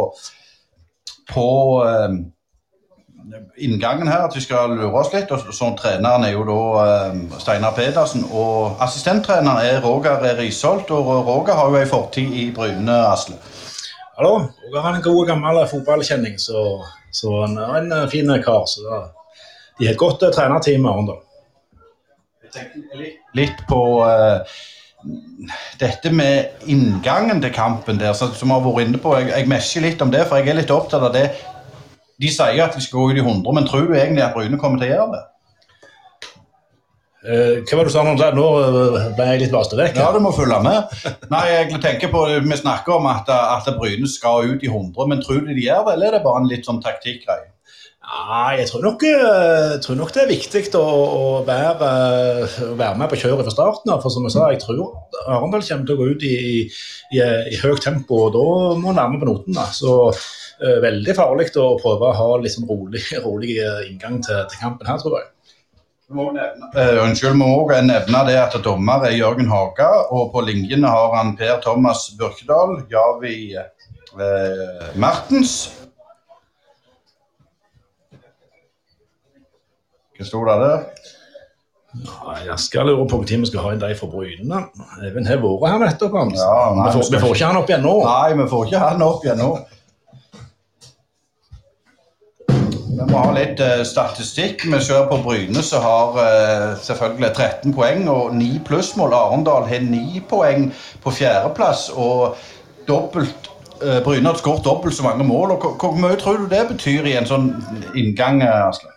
på 1.33 1.47
eh, 1.85 2.15
inngangen 3.57 4.07
her, 4.07 4.25
at 4.27 4.35
vi 4.35 4.41
skal 4.41 4.75
lure 4.79 5.03
oss 5.03 5.13
litt. 5.13 5.31
og 5.31 5.53
så 5.53 5.71
Treneren 5.77 6.25
er 6.25 6.33
jo 6.35 6.45
da 6.49 6.59
eh, 6.85 7.39
Steinar 7.39 7.77
Pedersen, 7.77 8.25
og 8.31 8.81
assistenttreneren 8.81 9.61
er 9.61 9.81
Roger 9.85 10.25
Risholt. 10.39 10.91
og 10.91 11.27
Roger 11.27 11.53
har 11.53 11.69
jo 11.69 11.81
ei 11.81 11.89
fortid 11.89 12.33
i 12.33 12.51
Bryne, 12.55 12.97
Asle. 13.13 13.37
Hallo. 14.17 14.37
Roger 14.65 14.81
har 14.81 14.95
en 14.95 15.09
god 15.09 15.25
gammel 15.27 15.65
fotballkjenning, 15.69 16.39
så, 16.39 16.81
så 17.13 17.41
han 17.45 17.57
er 17.57 17.81
en 17.81 18.09
fin 18.09 18.37
kar. 18.43 18.65
så 18.65 18.87
da, 18.89 19.03
De 19.79 19.85
har 19.85 19.93
et 19.93 19.99
godt 19.99 20.23
uh, 20.23 20.33
trenerteam 20.33 20.85
i 20.85 20.89
Arendal 20.89 21.27
litt 23.37 23.63
på 23.69 23.81
uh, 24.03 24.41
dette 25.81 26.11
med 26.13 26.67
inngangen 26.69 27.41
til 27.41 27.53
kampen 27.55 27.99
der, 28.01 28.13
som 28.13 28.33
vi 28.35 28.53
har 28.53 28.63
vært 28.65 28.87
inne 28.87 29.01
på. 29.01 29.15
Jeg, 29.19 29.31
jeg 29.33 29.49
mesjer 29.49 29.85
litt 29.87 30.03
om 30.03 30.13
det, 30.13 30.27
for 30.29 30.41
jeg 30.41 30.53
er 30.53 30.61
litt 30.61 30.73
opptatt 30.73 31.07
av 31.07 31.15
det. 31.15 31.27
De 32.21 32.29
sier 32.29 32.61
at 32.61 32.77
vi 32.77 32.85
skal 32.85 32.99
gå 32.99 33.11
ut 33.11 33.19
i 33.19 33.25
100, 33.25 33.53
men 33.57 33.67
tror 33.67 33.87
du 33.89 33.95
egentlig 33.97 34.25
at 34.25 34.35
Bryne 34.35 34.59
kommer 34.61 34.81
til 34.81 34.91
å 34.91 34.95
gjøre 34.95 35.11
det? 35.15 35.23
Uh, 37.21 37.55
hva 37.69 37.77
var 37.77 37.85
det 37.85 37.91
du 37.91 37.93
sa 37.93 38.03
nå? 38.05 38.13
Nå 38.17 38.45
ble 39.17 39.25
jeg 39.29 39.41
litt 39.43 39.53
vaste 39.53 39.77
vekk. 39.77 39.97
Ja, 40.01 40.09
du 40.13 40.21
må 40.23 40.33
følge 40.33 40.57
med. 40.65 40.93
Nei, 41.33 41.43
jeg 41.53 41.81
tenker 41.81 42.13
på, 42.13 42.23
Vi 42.41 42.61
snakker 42.61 42.97
om 42.97 43.09
at, 43.09 43.29
at 43.29 43.69
Bryne 43.77 44.09
skal 44.09 44.53
ut 44.53 44.65
i 44.65 44.69
100, 44.69 45.09
men 45.09 45.21
tror 45.21 45.43
du 45.45 45.51
de 45.53 45.65
gjør 45.65 45.85
det, 45.87 45.97
eller 45.97 46.11
er 46.11 46.17
det 46.17 46.25
bare 46.25 46.43
en 46.43 46.49
litt 46.49 46.69
sånn 46.69 46.81
taktikkgreie? 46.83 47.51
Ja, 48.11 48.39
jeg 48.59 48.67
tror 48.67 48.81
nok, 48.83 49.03
jeg 49.07 49.79
tror 49.85 49.95
nok, 49.95 50.09
det 50.11 50.21
er 50.25 50.31
viktig 50.33 50.61
å, 50.75 50.81
å, 50.83 51.27
være, 51.47 51.91
å, 52.65 52.73
være, 52.75 52.97
med 52.99 53.07
på 53.07 53.19
kjøret 53.21 53.47
fra 53.47 53.53
starten 53.53 53.93
av. 53.93 54.01
For 54.03 54.11
som 54.11 54.27
jeg 54.27 54.33
sa, 54.35 54.49
jeg 54.51 54.59
tror 54.65 54.97
Arendal 55.23 55.63
kommer 55.63 55.87
til 55.87 55.95
å 55.95 56.01
gå 56.01 56.07
ut 56.11 56.25
i, 56.27 56.33
i, 57.15 57.21
i 57.21 57.59
høyt 57.61 57.85
tempo, 57.85 58.25
og 58.27 58.35
da 58.35 58.43
må 58.75 58.91
han 58.91 58.99
være 58.99 59.13
med 59.13 59.23
på 59.23 59.29
noten. 59.31 59.55
Da. 59.55 59.69
Så 59.71 59.95
uh, 60.11 60.77
veldig 60.83 61.15
farlig 61.15 61.47
å 61.55 61.69
prøve 61.79 62.09
å 62.09 62.17
ha 62.19 62.29
litt 62.43 62.57
sånn 62.57 62.67
rolig, 62.67 63.05
rolig 63.23 63.55
inngang 63.87 64.19
til, 64.27 64.43
til, 64.51 64.59
kampen 64.59 64.91
her, 64.91 64.99
tror 64.99 65.21
jeg. 65.21 65.31
Unnskyld, 66.11 67.37
må 67.39 67.47
også 67.61 67.79
nevne 67.87 68.25
det 68.27 68.39
at 68.41 68.57
dommer 68.65 69.07
er 69.07 69.15
Jørgen 69.15 69.47
Haga, 69.47 69.87
og 70.11 70.33
på 70.33 70.43
linjene 70.49 70.91
har 70.91 71.15
han 71.15 71.37
Per 71.39 71.61
Thomas 71.63 72.09
Burkedal, 72.19 72.81
Javi 72.91 73.55
uh, 73.55 74.89
Martens. 74.99 75.61
Hva 80.29 80.55
er 80.55 80.61
det 80.61 80.69
der? 80.69 81.17
Ja, 81.91 82.35
jeg 82.45 82.59
skal 82.63 82.87
lure 82.87 83.07
på 83.07 83.17
når 83.19 83.41
vi 83.41 83.49
skal 83.49 83.65
ha 83.65 83.73
inn 83.75 83.81
de 83.81 83.91
fra 83.99 84.07
Bryne. 84.07 84.63
Even 85.03 85.27
har 85.27 85.41
vært 85.43 85.73
her 85.73 85.81
nettopp. 85.83 86.15
Hans. 86.15 86.39
Ja, 86.39 86.71
nei, 86.77 86.87
vi, 86.87 86.93
får, 86.95 87.09
vi, 87.11 87.19
får, 87.19 87.35
ikke 87.35 87.49
han 87.49 87.59
opp 87.59 87.71
igjen 87.71 87.83
nå. 87.83 87.95
Nei, 88.07 88.33
vi 88.39 88.47
får 88.53 88.67
ikke 88.69 88.83
han 88.85 89.03
opp 89.03 89.25
igjen 89.25 89.41
nå. 89.41 89.51
Vi 92.91 93.07
må 93.09 93.23
ha 93.25 93.33
litt 93.35 93.59
uh, 93.59 93.81
statistikk. 93.87 94.63
Vi 94.71 94.79
ser 94.85 95.03
på 95.09 95.19
Bryne 95.25 95.63
som 95.67 95.83
har 95.83 96.15
uh, 96.15 96.79
selvfølgelig 96.79 97.31
13 97.33 97.75
poeng 97.75 98.07
og 98.13 98.37
9 98.39 98.49
plussmål. 98.67 99.17
Arendal 99.17 99.67
har 99.67 99.83
9 99.83 100.23
poeng 100.31 100.69
på 101.03 101.15
fjerdeplass 101.17 101.89
og 101.91 102.39
dobbelt 102.87 103.51
uh, 103.83 103.99
Bryne 104.05 104.31
har 104.31 104.39
skåret 104.39 104.63
dobbelt 104.63 104.95
så 104.95 105.09
mange 105.09 105.27
mål. 105.27 105.57
og 105.57 105.75
Hvor 105.75 105.99
mye 105.99 106.15
tror 106.21 106.39
du 106.39 106.47
det 106.55 106.69
betyr 106.71 107.11
i 107.11 107.17
en 107.19 107.27
sånn 107.27 107.51
inngang? 107.99 108.45
Asle? 108.47 108.95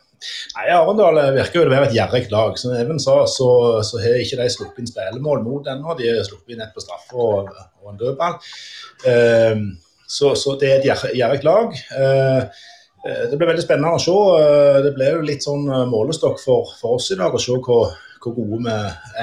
Nei, 0.56 0.66
Arendal 0.76 1.20
virker 1.36 1.60
jo 1.60 1.64
å 1.68 1.72
være 1.72 1.88
et 1.90 1.96
gjerrig 1.96 2.26
lag. 2.32 2.58
Som 2.60 2.74
Even 2.78 2.98
sa, 3.02 3.20
så, 3.30 3.48
så 3.86 4.02
har 4.02 4.20
ikke 4.22 4.40
de 4.42 4.50
sluppet 4.52 4.82
inn 4.84 4.90
spillemål 4.90 5.42
mot 5.46 5.66
ennå. 5.72 5.96
De 5.98 6.10
har 6.12 6.24
sluppet 6.26 6.54
inn 6.56 6.62
ett 6.66 6.74
på 6.76 6.82
straffe 6.84 7.16
og, 7.16 7.50
og 7.82 7.90
en 7.94 7.98
dødball. 8.04 8.38
Um, 9.08 9.66
Så, 10.14 10.34
så 10.36 10.52
det 10.60 10.68
er 10.68 10.74
et 10.76 10.84
gjer- 10.86 11.14
gjerrig 11.16 11.40
lag. 11.46 11.72
Eh, 11.96 12.42
eh, 13.08 13.22
det 13.30 13.38
blir 13.40 13.48
veldig 13.48 13.62
spennende 13.64 13.94
å 13.96 14.02
se. 14.02 14.12
Eh, 14.12 14.76
Det 14.84 14.90
ble 14.94 15.06
jo 15.14 15.22
litt 15.24 15.42
sånn 15.42 15.64
eh, 15.72 15.86
målestokk 15.90 16.36
for, 16.42 16.68
for 16.78 16.98
oss 16.98 17.08
i 17.10 17.16
dag 17.18 17.32
å 17.34 17.40
se 17.40 17.56
hvor, 17.56 17.94
hvor 18.22 18.34
gode 18.36 18.60
vi 18.66 18.74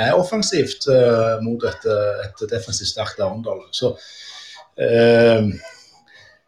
er 0.01 0.17
offensivt 0.17 0.89
eh, 0.91 1.38
mot 1.46 1.63
et, 1.70 1.86
eh, 1.86 2.25
et 2.25 2.43
defensivt 2.50 2.89
sterkt 2.89 3.22
Arendal. 3.22 3.62
Så 3.72 3.93
eh, 4.81 5.46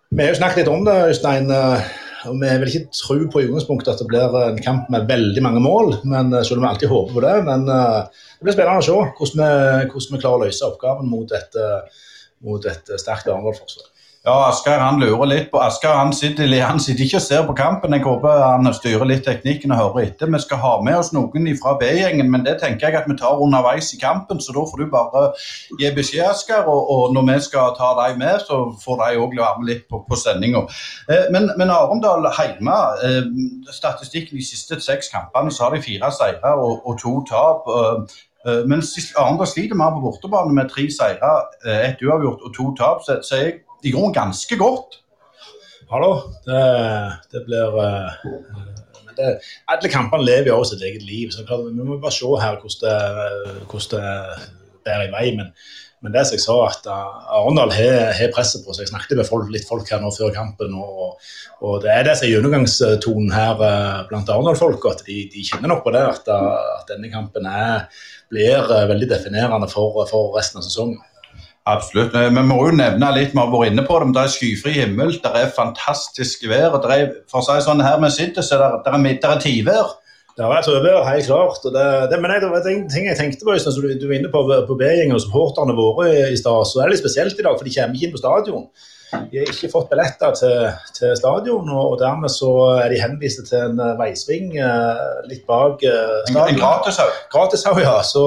Vi 0.10 0.22
har 0.25 0.33
jo 0.33 0.39
snakket 0.41 0.63
litt 0.63 0.74
om 0.74 0.83
det, 0.89 0.98
Øystein. 1.13 1.51
eh, 1.53 1.93
og 2.29 2.39
Vi 2.39 2.49
vil 2.59 2.69
ikke 2.69 2.95
tro 2.95 3.17
på 3.31 3.41
at 3.43 4.01
det 4.01 4.07
blir 4.09 4.35
en 4.39 4.59
kamp 4.63 4.89
med 4.93 5.07
veldig 5.09 5.43
mange 5.43 5.61
mål, 5.63 5.97
men 6.03 6.33
eh, 6.33 6.43
selv 6.43 6.61
om 6.61 6.65
vi 6.65 6.71
alltid 6.71 6.91
håper 6.91 7.17
på 7.17 7.23
det. 7.25 7.35
Men 7.49 7.65
eh, 7.69 8.27
det 8.39 8.47
blir 8.47 8.55
spennende 8.55 8.83
å 8.83 8.87
se 8.87 8.97
hvordan 8.97 9.41
vi, 9.41 9.89
hvordan 9.91 10.15
vi 10.15 10.21
klarer 10.23 10.39
å 10.39 10.45
løse 10.47 10.69
oppgaven 10.69 11.09
mot 11.11 11.35
et, 11.35 11.59
eh, 11.59 12.05
mot 12.47 12.69
et 12.69 12.93
sterkt 13.01 13.31
Arendal-forsvar. 13.31 13.89
Ja, 14.23 14.33
Asgeir 14.47 14.79
han 14.79 15.01
lurer 15.01 15.27
litt 15.27 15.49
på 15.51 15.59
Asgeir 15.59 15.97
han 15.99 16.13
sitter, 16.15 16.47
han 16.63 16.77
sitter 16.79 17.03
ikke 17.03 17.19
og 17.19 17.23
ser 17.25 17.41
på 17.43 17.55
kampen. 17.57 17.91
Jeg 17.91 18.05
håper 18.05 18.37
han 18.39 18.69
styrer 18.71 19.03
litt 19.09 19.25
teknikken 19.27 19.73
og 19.75 19.81
hører 19.81 20.05
etter. 20.05 20.29
Vi 20.31 20.39
skal 20.39 20.61
ha 20.61 20.69
med 20.85 20.95
oss 20.95 21.09
noen 21.11 21.49
fra 21.59 21.73
B-gjengen, 21.81 22.29
men 22.31 22.45
det 22.45 22.53
tenker 22.61 22.87
jeg 22.87 23.01
at 23.01 23.09
vi 23.11 23.17
tar 23.19 23.41
underveis 23.43 23.91
i 23.91 23.99
kampen. 23.99 24.39
Så 24.39 24.55
da 24.55 24.63
får 24.69 24.79
du 24.79 24.85
bare 24.93 25.23
gi 25.75 25.89
beskjed, 25.97 26.23
Asgeir. 26.29 26.69
Og, 26.71 26.87
og 26.93 27.17
når 27.17 27.25
vi 27.33 27.35
skal 27.49 27.75
ta 27.75 27.89
deg 27.97 28.15
med, 28.21 28.39
så 28.45 28.61
får 28.85 29.01
de 29.01 29.19
òg 29.25 29.35
være 29.41 29.59
med 29.59 29.71
litt 29.73 29.83
på, 29.91 29.99
på 30.07 30.21
sendinga. 30.21 30.63
Eh, 31.11 31.27
men, 31.35 31.49
men 31.59 31.75
Arendal 31.75 32.29
hjemme, 32.31 32.77
eh, 33.03 33.27
statistikken 33.75 34.39
de 34.39 34.47
siste 34.53 34.79
seks 34.87 35.11
kampene, 35.11 35.51
så 35.51 35.67
har 35.67 35.75
de 35.75 35.83
fire 35.83 36.13
seire 36.15 36.55
og, 36.63 36.79
og 36.87 36.95
to 37.03 37.17
tap. 37.27 37.67
Eh, 37.75 38.23
eh, 38.47 38.63
mens 38.71 38.95
Arendal 39.19 39.51
sliter 39.51 39.83
mer 39.83 39.91
på 39.99 40.07
bortebane 40.07 40.55
med 40.55 40.71
tre 40.71 40.87
seire, 40.95 41.35
eh, 41.67 41.89
ett 41.91 42.07
uavgjort 42.07 42.47
og 42.47 42.55
to 42.55 42.71
tap. 42.79 43.03
Så 43.03 43.19
jeg 43.35 43.59
de 43.83 43.91
går 43.93 44.13
ganske 44.15 44.57
godt. 44.59 44.99
Da, 45.93 46.09
det, 46.47 46.61
det 47.33 47.43
blir 47.45 47.75
eh, 47.83 48.27
men 49.05 49.17
det, 49.17 49.29
Alle 49.69 49.91
kampene 49.91 50.25
lever 50.25 50.49
jo 50.49 50.63
sitt 50.65 50.81
eget 50.81 51.03
liv. 51.05 51.29
så 51.31 51.45
klart, 51.45 51.67
Vi 51.69 51.85
må 51.85 51.99
bare 52.01 52.15
se 52.15 52.29
her 52.41 52.57
hvordan 52.61 52.81
det, 52.87 53.65
hvordan 53.69 54.49
bærer 54.85 55.07
i 55.07 55.13
vei. 55.13 55.35
Men, 55.37 55.51
men 56.03 56.15
det 56.15 56.25
som 56.27 56.37
jeg 56.37 56.43
sa, 56.43 56.57
at 56.67 56.89
eh, 56.89 57.37
Arendal 57.37 57.73
har, 57.75 58.23
presset 58.35 58.65
på 58.65 58.73
seg. 58.73 58.87
Jeg 58.87 58.93
snakket 58.93 59.19
med 59.19 59.29
folk, 59.29 59.51
litt 59.53 59.69
folk 59.69 59.89
her 59.91 60.01
nå 60.03 60.11
før 60.15 60.33
kampen. 60.35 60.75
og, 60.75 61.21
og 61.63 61.79
Det 61.83 61.93
er 61.93 62.07
det 62.07 62.17
som 62.17 62.27
er 62.27 62.33
gjennomgangstonen 62.33 63.31
her 63.35 63.63
eh, 63.69 64.03
blant 64.09 64.33
Arendal-folk. 64.33 64.89
At 64.91 65.05
de, 65.07 65.23
de 65.33 65.45
kjenner 65.47 65.71
nok 65.71 65.85
på 65.85 65.95
det, 65.95 66.03
at, 66.15 66.29
eh, 66.33 66.75
at 66.79 66.93
denne 66.95 67.13
kampen 67.13 67.47
er, 67.49 67.87
blir 68.33 68.59
eh, 68.59 68.87
veldig 68.91 69.13
definerende 69.13 69.69
for, 69.71 70.03
for 70.09 70.33
resten 70.37 70.63
av 70.63 70.67
sesongen. 70.67 71.01
Absolutt. 71.65 72.15
Eh, 72.20 72.29
Vi 72.36 72.41
må 72.43 72.58
jo 72.67 72.75
nevne 72.75 73.10
litt, 73.15 73.32
vi 73.32 73.39
har 73.39 73.51
vært 73.51 73.72
inne 73.72 73.86
på 73.88 74.00
det, 74.01 74.08
men 74.10 74.15
det 74.17 74.24
er 74.25 74.32
skyfri 74.34 74.74
himmel, 74.82 75.13
det 75.24 75.32
er 75.39 75.51
fantastisk 75.55 76.43
vær. 76.51 76.74
og 76.75 76.84
det 76.84 76.96
er, 77.00 77.12
For 77.32 77.39
å 77.39 77.46
si 77.46 77.53
det 77.55 77.63
sånn, 77.67 77.84
her 77.86 78.00
vi 78.03 78.10
sitter, 78.12 78.43
så 78.43 78.58
er 78.58 78.63
det, 78.65 78.82
det 78.86 78.93
er, 78.93 79.03
midt- 79.05 79.22
det 79.24 79.29
er 79.32 79.43
tidvær. 79.46 79.93
Det 80.36 80.41
har 80.43 80.50
vært 80.50 80.67
over, 80.74 81.03
helt 81.05 81.27
klart. 81.29 81.65
Og 81.70 81.74
det, 81.75 81.86
det, 82.12 82.17
men 82.20 82.32
det 82.41 82.50
var 82.50 82.67
en 82.67 82.88
ting 82.89 83.05
jeg 83.05 83.15
tenkte 83.20 83.46
på, 83.46 83.53
som 83.62 83.75
du, 83.79 83.93
du 84.01 84.08
var 84.10 84.15
inne 84.17 84.32
på, 84.34 84.41
på 84.67 84.75
B-gjengen 84.79 85.15
og 85.15 85.22
supporterne 85.24 85.75
våre 85.77 86.10
i, 86.10 86.24
i 86.34 86.39
stad, 86.41 86.65
så 86.67 86.82
er 86.82 86.89
det 86.89 86.96
litt 86.98 87.03
spesielt 87.05 87.38
i 87.39 87.46
dag, 87.46 87.55
for 87.55 87.63
de 87.70 87.75
kommer 87.77 87.96
ikke 87.96 88.10
inn 88.10 88.15
på 88.17 88.24
stadion. 88.24 88.65
De 89.29 89.38
har 89.38 89.51
ikke 89.53 89.70
fått 89.70 89.91
billetter 89.93 90.34
til, 90.39 90.70
til 90.98 91.12
stadion, 91.20 91.70
og, 91.70 91.91
og 91.93 92.00
dermed 92.01 92.34
så 92.34 92.50
er 92.82 92.89
de 92.89 92.98
henvist 93.03 93.43
til 93.46 93.60
en 93.70 93.77
eh, 93.79 93.93
veisving 94.00 94.55
eh, 94.58 95.03
litt 95.29 95.46
bak 95.46 95.79
stadion. 95.86 96.34
En, 96.34 96.55
en 96.58 96.60
gratis 96.63 96.98
òg. 97.05 97.20
Gratis 97.32 97.67
òg, 97.70 97.84
ja. 97.86 98.00
Så, 98.01 98.25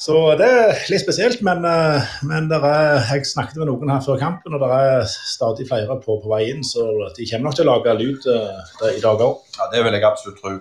så 0.00 0.14
det 0.40 0.46
er 0.48 0.78
litt 0.88 1.02
spesielt, 1.02 1.42
men, 1.44 1.60
eh, 1.68 2.12
men 2.24 2.46
er, 2.56 3.02
jeg 3.10 3.26
snakket 3.28 3.58
med 3.60 3.68
noen 3.68 3.90
her 3.92 4.00
før 4.04 4.16
kampen, 4.22 4.54
og 4.56 4.62
det 4.62 4.70
er 4.72 5.02
stadig 5.10 5.66
flere 5.68 5.98
på, 6.00 6.16
på 6.22 6.30
vei 6.32 6.46
inn, 6.54 6.64
så 6.64 6.86
de 7.16 7.26
kommer 7.28 7.50
nok 7.50 7.58
til 7.58 7.68
å 7.68 7.74
lage 7.74 7.96
lyd 7.98 8.30
eh, 8.32 8.86
i 8.94 9.02
dag 9.04 9.20
òg. 9.26 9.44
Ja, 9.58 9.68
det 9.74 9.84
vil 9.84 9.98
jeg 9.98 10.08
absolutt 10.08 10.40
tro. 10.40 10.54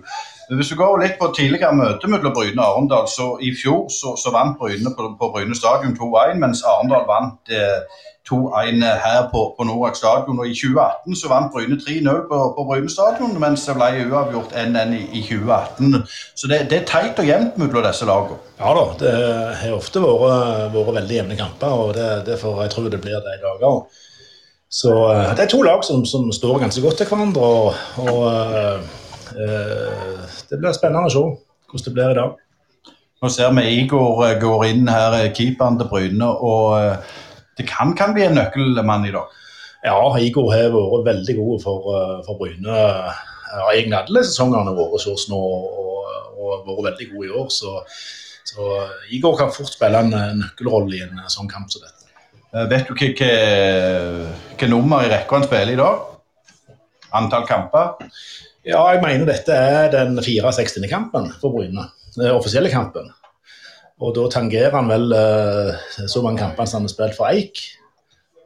Hvis 0.50 0.74
du 0.74 0.76
går 0.76 1.00
litt 1.00 1.16
på 1.22 1.30
tidligere 1.38 1.78
møte 1.78 2.10
mellom 2.12 2.34
Bryne 2.36 2.60
og 2.60 2.68
Arendal, 2.68 3.08
så 3.08 3.30
i 3.40 3.54
fjor 3.56 3.86
så, 3.94 4.16
så 4.20 4.34
vant 4.36 4.58
Bryne 4.60 4.92
på, 4.98 5.12
på 5.16 5.32
Bryne 5.32 5.56
stadion 5.56 5.96
2-1, 5.96 6.36
mens 6.42 6.66
Arendal 6.68 7.08
vant 7.08 7.54
eh, 7.54 8.02
2-1 8.30 8.84
her 9.04 9.22
på, 9.32 9.44
på 9.58 9.68
Norak 9.68 9.98
stadion. 9.98 10.40
Og 10.40 10.48
i 10.48 10.56
2018 10.56 11.18
så 11.20 11.32
vant 11.32 11.54
Bryne 11.54 11.80
3-0 11.82 12.22
på, 12.30 12.42
på 12.58 12.68
Bryne 12.70 12.92
stadion, 12.94 13.34
mens 13.42 13.66
det 13.68 13.78
ble 13.78 14.06
uavgjort 14.10 14.54
1-1 14.54 14.94
i, 14.98 15.02
i 15.20 15.24
2018. 15.26 16.04
Så 16.36 16.52
det, 16.52 16.62
det 16.72 16.82
er 16.82 16.92
teit 16.92 17.22
og 17.22 17.30
jevnt 17.30 17.58
mellom 17.62 17.88
disse 17.88 18.10
lagene. 18.10 18.40
Ja 18.60 18.76
da, 18.76 18.86
det 19.00 19.16
har 19.62 19.74
ofte 19.78 20.04
vært, 20.04 20.70
vært 20.76 20.96
veldig 21.00 21.20
jevne 21.22 21.40
kamper, 21.40 21.82
og 21.86 21.94
det, 21.96 22.08
derfor 22.28 22.62
jeg 22.66 22.74
tror 22.76 22.90
det 22.92 23.02
blir 23.04 23.22
det 23.24 23.40
i 23.40 23.44
dag 23.46 23.68
òg. 23.70 24.00
Så 24.70 24.92
eh, 25.14 25.32
det 25.36 25.46
er 25.46 25.50
to 25.50 25.62
lag 25.66 25.84
som, 25.86 26.04
som 26.06 26.28
står 26.32 26.60
ganske 26.62 26.82
godt 26.82 27.02
til 27.02 27.10
hverandre, 27.10 27.42
og, 27.42 27.74
og 28.04 28.20
eh, 29.34 30.28
det 30.50 30.60
blir 30.60 30.76
spennende 30.78 31.10
å 31.10 31.14
se 31.14 31.24
hvordan 31.24 31.88
det 31.88 31.96
blir 31.96 32.14
i 32.14 32.20
dag. 32.20 32.38
Nå 33.20 33.32
ser 33.34 33.50
vi 33.58 33.66
Igor 33.82 34.22
eh, 34.28 34.38
går 34.42 34.68
inn 34.70 34.86
her, 34.92 35.18
keeperen 35.34 35.80
til 35.80 35.90
Bryne, 35.90 36.30
og 36.30 37.10
det 37.60 37.68
kan, 37.70 37.92
kan 38.00 38.16
bli 38.16 38.24
en 38.26 38.38
nøkkelmann 38.40 39.06
i 39.10 39.14
dag. 39.16 39.36
Ja, 39.86 40.00
Igor 40.20 40.50
har 40.52 40.74
vært 40.74 41.06
veldig 41.08 41.36
god 41.38 41.62
for, 41.64 41.92
eh, 41.96 42.16
for 42.26 42.40
Bryne. 42.40 42.80
Ja, 43.50 43.68
egentlig 43.74 43.98
alle 44.00 44.24
sesongene 44.28 44.76
våre 44.78 45.00
oss 45.00 45.28
nå, 45.32 45.40
og, 45.40 46.10
og 46.40 46.66
vært 46.68 46.92
veldig 46.92 47.08
god 47.14 47.28
i 47.28 47.32
år. 47.42 47.48
Så, 47.54 47.78
så 48.50 48.68
Igor 49.16 49.38
kan 49.40 49.54
fort 49.56 49.72
spille 49.72 50.04
en 50.04 50.12
nøkkelrolle 50.42 51.00
i 51.00 51.06
en 51.08 51.24
sånn 51.32 51.52
kamp 51.52 51.72
som 51.72 51.86
dette. 51.86 52.10
Eh, 52.50 52.66
Vet 52.72 52.90
du 52.90 52.96
hva 52.98 54.70
nummer 54.72 55.06
i 55.06 55.12
rekka 55.12 55.40
han 55.40 55.48
spiller 55.48 55.76
i 55.76 55.80
dag? 55.80 56.06
Antall 57.20 57.48
kamper? 57.50 57.96
Ja, 58.68 58.82
jeg 58.94 59.02
mener 59.02 59.30
dette 59.30 59.56
er 59.56 59.88
den 59.94 60.20
64. 60.22 60.84
kampen 60.92 61.32
for 61.42 61.56
Bryne. 61.56 61.88
Den 62.18 62.36
offisielle 62.36 62.72
kampen. 62.74 63.08
Og 64.00 64.16
da 64.16 64.26
tangerer 64.32 64.76
han 64.78 64.88
vel 64.88 65.12
eh, 65.12 65.74
så 66.08 66.22
mange 66.24 66.40
kamper 66.40 66.68
som 66.70 66.80
han 66.80 66.88
har 66.88 66.94
spilt 66.94 67.18
for 67.18 67.28
Eik. 67.32 67.60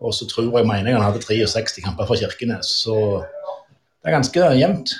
Og 0.03 0.13
så 0.17 0.25
tror 0.27 0.57
jeg 0.57 0.67
mener 0.67 0.89
jeg 0.89 0.97
han 0.97 1.05
hadde 1.05 1.21
63 1.23 1.83
kamper 1.85 2.09
for 2.09 2.19
Kirkenes. 2.19 2.71
Så 2.83 2.95
det 3.21 4.09
er 4.09 4.17
ganske 4.17 4.47
jevnt. 4.59 4.95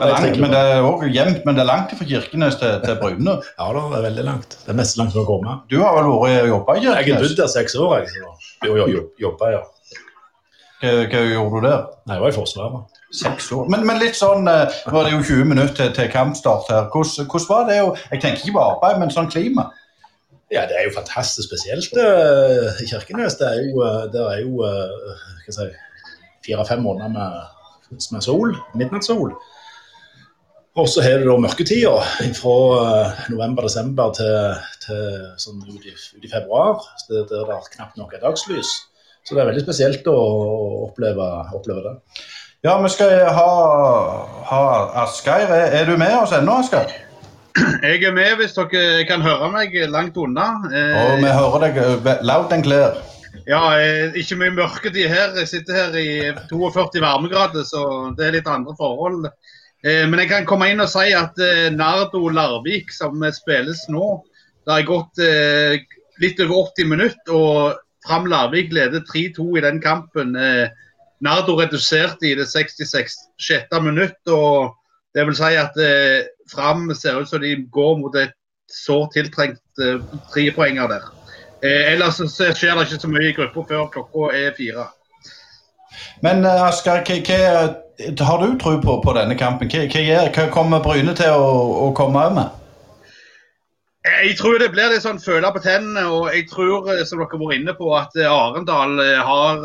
Det 0.00 0.06
er 0.06 0.14
langt, 0.14 0.38
men 0.40 0.52
det 0.54 0.60
er 0.64 0.86
også 0.86 1.08
jevnt, 1.12 1.42
men 1.44 1.56
det 1.58 1.60
er 1.60 1.68
langt 1.68 1.90
fra 1.92 2.06
Kirkenes 2.08 2.54
til, 2.56 2.78
til 2.86 2.94
Bryne. 3.02 3.34
Ja 3.58 3.66
da, 3.76 3.82
det 3.90 3.98
er 3.98 4.06
veldig 4.06 4.24
langt. 4.30 4.54
Det 4.62 4.72
er 4.72 4.78
mest 4.78 4.96
langt 4.96 5.18
å 5.20 5.26
komme. 5.28 5.58
Du 5.68 5.76
har 5.82 5.98
vel 5.98 6.08
vært 6.08 6.46
og 6.46 6.54
jobba 6.54 6.76
i 6.78 6.86
Jeg 6.86 6.94
har 6.94 7.02
Kirkenes? 7.02 7.26
bodd 7.26 7.42
der 7.42 7.50
seks 7.52 7.76
år, 7.76 7.92
jeg. 7.98 8.22
Jo, 8.64 8.78
jo, 8.78 8.86
jo, 8.94 9.02
jobba, 9.26 9.50
ja. 9.58 9.60
Hva, 10.80 10.94
hva 11.12 11.20
gjorde 11.28 11.60
du 11.60 11.66
der? 11.66 11.82
Nei, 12.08 12.16
jeg 12.16 12.24
var 12.24 12.32
i 12.32 12.38
Forsvaret. 12.38 12.96
Seks 13.20 13.50
år. 13.52 13.68
Men, 13.74 13.84
men 13.90 14.00
litt 14.00 14.16
sånn, 14.16 14.48
eh, 14.48 14.80
var 14.94 15.04
det 15.04 15.12
jo 15.12 15.20
20 15.26 15.50
minutter 15.50 15.74
til, 15.76 15.92
til 15.98 16.08
kampstart 16.14 16.70
her. 16.72 16.88
Hvordan, 16.94 17.28
hvordan 17.28 17.50
var 17.50 17.68
det? 17.68 17.78
Jeg 18.14 18.22
tenker 18.22 18.46
ikke 18.46 18.56
på 18.56 18.64
arbeid, 18.70 19.02
men 19.02 19.12
sånn 19.12 19.28
klima. 19.28 19.66
Ja, 20.50 20.64
det 20.66 20.74
er 20.74 20.88
jo 20.88 20.96
fantastisk 20.96 21.46
spesielt 21.46 21.94
eh, 21.94 22.82
i 22.82 22.88
Kirkenes. 22.90 23.36
Det 23.38 23.46
er 23.46 23.60
jo, 23.68 23.84
det 24.10 24.18
der 24.18 24.32
er 24.32 24.40
jo 24.42 24.64
eh, 24.66 25.22
hva 25.46 25.54
si, 25.54 25.66
fire-fem 26.46 26.82
måneder 26.82 27.12
med, 27.14 28.00
med 28.10 28.24
sol, 28.26 28.56
midnattssol. 28.74 29.36
Og 30.78 30.88
så 30.88 31.02
har 31.02 31.22
du 31.22 31.28
da 31.28 31.36
mørketida 31.38 31.92
fra 32.40 32.56
eh, 32.80 33.20
november-desember 33.30 34.14
til, 34.18 34.34
til 34.82 35.04
sånn 35.42 35.62
ut 35.68 35.86
i, 35.86 35.94
ut 35.94 36.26
i 36.26 36.32
februar, 36.32 36.82
der 37.10 37.28
det 37.30 37.44
er 37.44 37.70
knapt 37.76 38.00
nok 38.00 38.16
er 38.16 38.22
dagslys. 38.24 38.72
Så 39.22 39.36
det 39.36 39.44
er 39.44 39.50
veldig 39.52 39.62
spesielt 39.68 40.06
å 40.10 40.16
oppleve, 40.88 41.28
oppleve 41.54 41.84
det. 41.84 41.94
Ja, 42.66 42.74
vi 42.82 42.90
skal 42.92 43.14
ha, 43.36 43.46
ha 44.50 44.64
Asgeir. 45.04 45.46
Er, 45.46 45.78
er 45.78 45.86
du 45.86 45.94
med 46.00 46.16
oss 46.18 46.34
ennå, 46.36 46.58
Asgeir? 46.64 46.90
Jeg 47.82 48.02
er 48.06 48.12
med 48.14 48.36
hvis 48.38 48.54
dere 48.56 49.04
kan 49.08 49.22
høre 49.24 49.48
meg 49.52 49.74
langt 49.90 50.16
unna. 50.20 50.48
Eh, 50.70 50.96
Og 51.00 51.22
vi 51.24 51.32
hører 51.34 51.64
deg 51.66 51.80
eh, 51.82 52.20
loud 52.26 52.52
and 52.54 52.64
clear. 52.66 52.98
Ja, 53.48 53.62
eh, 53.78 54.14
ikke 54.20 54.38
mye 54.38 54.54
mørketid 54.54 55.08
her. 55.10 55.34
Jeg 55.38 55.48
sitter 55.50 55.78
her 55.78 55.96
i 55.98 56.08
42 56.50 57.02
varmegrader, 57.02 57.64
så 57.66 57.82
det 58.18 58.28
er 58.28 58.36
litt 58.38 58.50
andre 58.50 58.74
forhold. 58.78 59.26
Eh, 59.84 60.06
Men 60.06 60.20
jeg 60.22 60.30
kan 60.30 60.46
komme 60.48 60.70
inn 60.70 60.82
og 60.84 60.90
si 60.92 61.10
at 61.16 61.38
eh, 61.42 61.70
Nardo 61.74 62.28
Larvik, 62.28 62.92
som 62.94 63.18
spilles 63.34 63.86
nå, 63.90 64.10
det 64.66 64.76
har 64.76 64.86
gått 64.88 65.22
eh, 65.24 65.80
litt 66.22 66.40
over 66.44 66.68
80 66.70 66.90
minutter, 66.92 67.34
og 67.34 67.80
Fram 68.06 68.28
Larvik 68.30 68.70
leder 68.72 69.02
3-2 69.08 69.56
i 69.58 69.64
den 69.64 69.80
kampen. 69.82 70.36
Eh, 70.36 70.68
Nardo 71.20 71.58
reduserte 71.58 72.28
i 72.30 72.36
det 72.38 72.46
66. 72.48 73.16
minutt, 73.82 74.20
og 74.32 74.76
det 75.16 75.26
vil 75.26 75.36
si 75.36 75.50
at 75.58 75.74
eh, 75.80 76.28
Fram 76.50 76.88
ser 76.94 77.20
ut 77.20 77.28
som 77.28 77.42
de 77.42 77.54
går 77.72 77.98
mot 78.00 78.16
et 78.18 78.34
sårt 78.70 79.14
tiltrengt 79.16 79.82
eh, 79.82 80.00
trepoenger 80.34 80.90
der. 80.90 81.10
Eh, 81.62 81.92
ellers 81.92 82.20
så 82.20 82.50
skjer 82.54 82.78
det 82.78 82.88
ikke 82.88 83.02
så 83.02 83.10
mye 83.10 83.28
i 83.30 83.36
gruppa 83.36 83.66
før 83.68 83.90
klokka 83.94 84.30
er 84.36 84.54
fire. 84.56 84.86
Men 86.24 86.44
eh, 86.44 86.62
Asgeir, 86.68 87.02
hva, 87.04 87.42
hva 88.14 88.30
har 88.30 88.44
du 88.46 88.56
tro 88.60 88.76
på, 88.80 89.00
på 89.04 89.16
denne 89.18 89.36
kampen? 89.38 89.70
Hva, 89.70 90.48
kommer 90.54 90.82
Bryne 90.84 91.16
til 91.18 91.34
å, 91.34 91.52
å 91.88 91.92
komme 91.96 92.30
med? 92.38 92.56
Jeg 94.00 94.38
tror 94.38 94.56
det 94.56 94.70
blir 94.72 94.88
litt 94.88 95.02
sånn 95.04 95.18
føle 95.20 95.48
på 95.52 95.60
tennene, 95.60 96.06
og 96.08 96.30
jeg 96.32 96.46
tror 96.48 96.86
eh, 96.88 97.02
som 97.04 97.20
dere 97.20 97.36
vært 97.36 97.58
inne 97.58 97.74
på, 97.76 97.90
at 97.92 98.14
eh, 98.16 98.32
Arendal 98.32 98.96
eh, 99.02 99.18
har, 99.20 99.60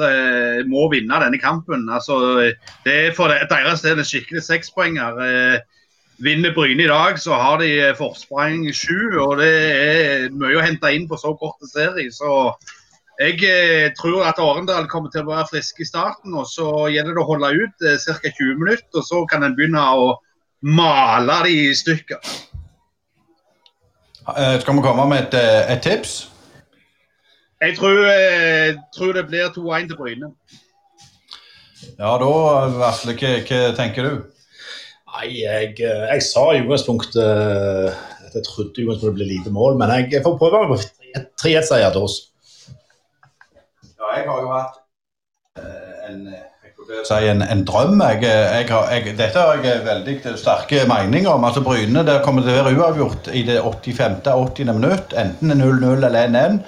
må 0.68 0.90
vinne 0.92 1.22
denne 1.24 1.40
kampen. 1.40 1.86
Altså, 1.88 2.18
det 2.84 2.96
er 2.96 3.16
for 3.16 3.32
deres 3.32 3.86
del 3.86 4.02
en 4.02 4.08
skikkelig 4.08 4.44
sekspoenger. 4.44 5.24
Vinner 6.24 6.54
Bryne 6.56 6.86
i 6.86 6.88
dag, 6.88 7.20
så 7.20 7.36
har 7.36 7.60
de 7.60 7.70
forsprang 7.98 8.64
sju, 8.74 9.18
og 9.20 9.38
det 9.42 9.52
er 9.52 10.30
mye 10.32 10.60
å 10.60 10.64
hente 10.64 10.92
inn 10.96 11.10
på 11.10 11.20
så 11.20 11.34
kort 11.40 11.60
serie. 11.68 12.12
Så 12.14 12.54
jeg 13.20 13.92
tror 14.00 14.24
at 14.28 14.40
Arendal 14.40 14.88
kommer 14.92 15.12
til 15.12 15.26
å 15.26 15.34
være 15.34 15.50
friske 15.52 15.84
i 15.84 15.90
starten, 15.90 16.36
og 16.36 16.48
så 16.48 16.88
gjelder 16.94 17.18
det 17.18 17.24
å 17.24 17.30
holde 17.30 17.52
ut 17.60 17.84
ca. 17.84 18.32
20 18.32 18.62
minutter, 18.64 18.92
og 18.96 19.08
så 19.08 19.24
kan 19.32 19.44
en 19.44 19.58
begynne 19.58 19.84
å 19.84 20.14
male 20.66 21.42
de 21.46 21.58
i 21.68 21.74
stykker. 21.76 22.22
Eh, 24.26 24.60
skal 24.60 24.74
vi 24.74 24.82
komme 24.82 25.06
med 25.10 25.28
et, 25.28 25.34
eh, 25.34 25.74
et 25.74 25.82
tips? 25.84 26.32
Jeg 27.62 27.78
tror, 27.78 28.06
jeg 28.06 28.70
eh, 28.70 28.80
tror 28.98 29.14
det 29.14 29.28
blir 29.28 29.52
2-1 29.54 29.88
til 29.88 29.98
Bryne. 29.98 30.32
Ja, 32.00 32.18
da, 32.18 32.32
Vasle, 32.80 33.14
hva, 33.14 33.76
tenker 33.78 34.10
du? 34.10 34.24
Nei, 35.16 35.30
jeg, 35.40 35.76
jeg 35.80 36.24
sa 36.28 36.50
i 36.52 36.64
utgangspunktet 36.64 37.22
at 37.24 38.34
jeg 38.36 38.44
trodde 38.50 38.96
det 39.00 39.14
bli 39.16 39.28
lite 39.30 39.54
mål, 39.54 39.78
men 39.80 39.94
jeg 40.12 40.24
får 40.26 40.36
prøve 40.42 40.66
meg 40.66 40.74
på 40.76 41.22
3-1-seier 41.40 41.94
til 41.96 42.08
oss. 42.08 42.18
Ja, 43.96 44.10
jeg 44.18 44.28
har 44.28 44.42
jo 44.44 44.52
hatt 44.52 44.82
en 46.10 46.28
si 47.06 47.28
en, 47.30 47.42
en 47.42 47.64
drøm. 47.66 48.02
Jeg, 48.02 48.22
jeg, 48.24 48.68
jeg, 48.70 49.18
dette 49.18 49.42
har 49.42 49.62
jeg 49.64 49.84
veldig 49.86 50.38
sterke 50.38 50.84
meninger 50.90 51.32
om. 51.32 51.46
altså 51.48 51.64
Bryne 51.66 52.06
der 52.06 52.24
kommer 52.26 52.46
til 52.46 52.54
å 52.54 52.64
være 52.64 52.76
uavgjort 52.78 53.30
i 53.34 53.46
det 53.48 53.60
85.-80. 53.62 54.72
minutt. 54.72 55.16
Enten 55.18 55.56
0-0 55.56 56.06
eller 56.06 56.20
1-1. 56.28 56.60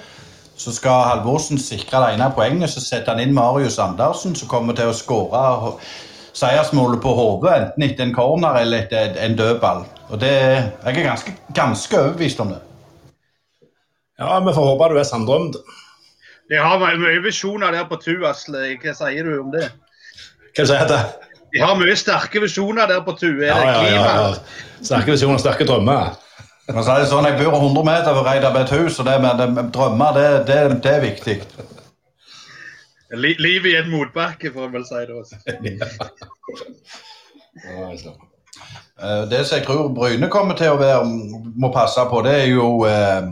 Så 0.58 0.74
skal 0.74 1.04
Halvorsen 1.06 1.60
sikre 1.62 2.02
det 2.02 2.16
ene 2.16 2.32
poenget. 2.34 2.72
Så 2.72 2.82
setter 2.82 3.14
han 3.14 3.22
inn 3.22 3.36
Marius 3.36 3.78
Andersen, 3.82 4.34
som 4.34 4.50
kommer 4.50 4.74
til 4.78 4.90
å 4.90 4.96
skåre 4.96 5.76
seiersmålet 6.38 7.02
på 7.02 7.12
hodet. 7.18 7.56
Enten 7.68 7.86
etter 7.88 8.06
en 8.06 8.14
corner 8.14 8.60
eller 8.62 8.86
etter 8.86 9.18
en 9.24 9.36
dødball. 9.38 9.84
Og 10.08 10.20
det, 10.22 10.32
Jeg 10.32 10.94
er 10.94 11.04
ganske, 11.10 11.34
ganske 11.54 12.00
overbevist 12.00 12.40
om 12.40 12.54
det. 12.54 12.62
Ja, 14.18 14.40
vi 14.40 14.54
får 14.54 14.72
håpe 14.72 14.92
du 14.94 14.98
er 14.98 15.06
sanndrømt. 15.06 15.56
Jeg 16.50 16.64
har 16.64 16.80
mye 16.80 17.22
visjoner 17.22 17.74
der 17.76 17.84
på 17.86 18.00
tu, 18.00 18.14
Asle. 18.26 18.70
Hva 18.82 18.94
sier 18.96 19.26
du 19.26 19.40
om 19.42 19.50
det? 19.52 19.68
Hva 20.56 20.64
sier 20.66 20.86
du? 20.88 20.96
De 21.52 21.60
har 21.64 21.76
mye 21.80 21.96
sterke 21.96 22.42
visjoner 22.42 22.88
der 22.90 23.00
på 23.04 23.14
Tue. 23.16 23.46
Ja, 23.46 23.58
ja, 23.64 23.84
ja, 23.88 24.00
ja. 24.04 24.32
Sterke 24.84 25.14
visjoner, 25.14 25.40
sterke 25.40 25.66
drømmer. 25.68 26.16
Man 26.68 26.84
sier 26.84 27.06
sånn, 27.08 27.24
Jeg 27.24 27.38
bor 27.40 27.56
100 27.56 27.84
meter 27.86 28.16
fra 28.18 28.24
Reidar 28.26 28.72
hus, 28.74 28.98
og 29.00 29.08
det 29.08 29.16
med, 29.24 29.40
drømmer 29.72 30.18
det, 30.18 30.28
det, 30.50 30.58
det, 30.84 30.92
er 30.92 31.04
viktig. 31.06 31.36
Livet 33.16 33.70
i 33.72 33.76
en 33.78 33.90
motbakke, 33.90 34.52
får 34.52 34.66
en 34.66 34.74
vel 34.74 34.84
si 34.84 35.02
det 35.08 35.14
også. 35.16 35.36
ja. 37.64 38.14
det 39.30 39.40
som 39.46 39.56
jeg 39.56 39.64
tror 39.64 39.88
Bryne 39.96 40.28
kommer 40.28 40.54
til 40.58 40.74
å 40.74 40.80
være, 40.80 41.04
må 41.56 41.72
passe 41.72 42.04
på, 42.10 42.20
det 42.26 42.34
er 42.42 42.48
jo 42.52 42.84
eh, 42.88 43.24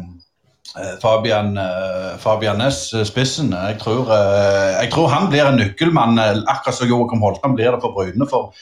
Eh, 0.77 0.99
Fabian, 1.01 1.57
eh, 1.57 2.19
Fabian 2.19 2.59
Næss, 2.59 2.95
eh, 2.95 3.05
spissen. 3.05 3.53
Jeg 3.53 3.79
tror, 3.81 4.13
jeg 4.83 4.91
tror, 4.93 5.09
han 5.09 5.31
blir 5.31 5.47
en 5.47 5.57
nøkkelmann, 5.57 6.19
akkurat 6.47 6.75
som 6.75 6.89
Joakim 6.89 7.21
Holtan 7.21 7.55
blir 7.55 7.71
det 7.71 7.81
for 7.81 7.93
Bryne. 7.93 8.27
for 8.29 8.53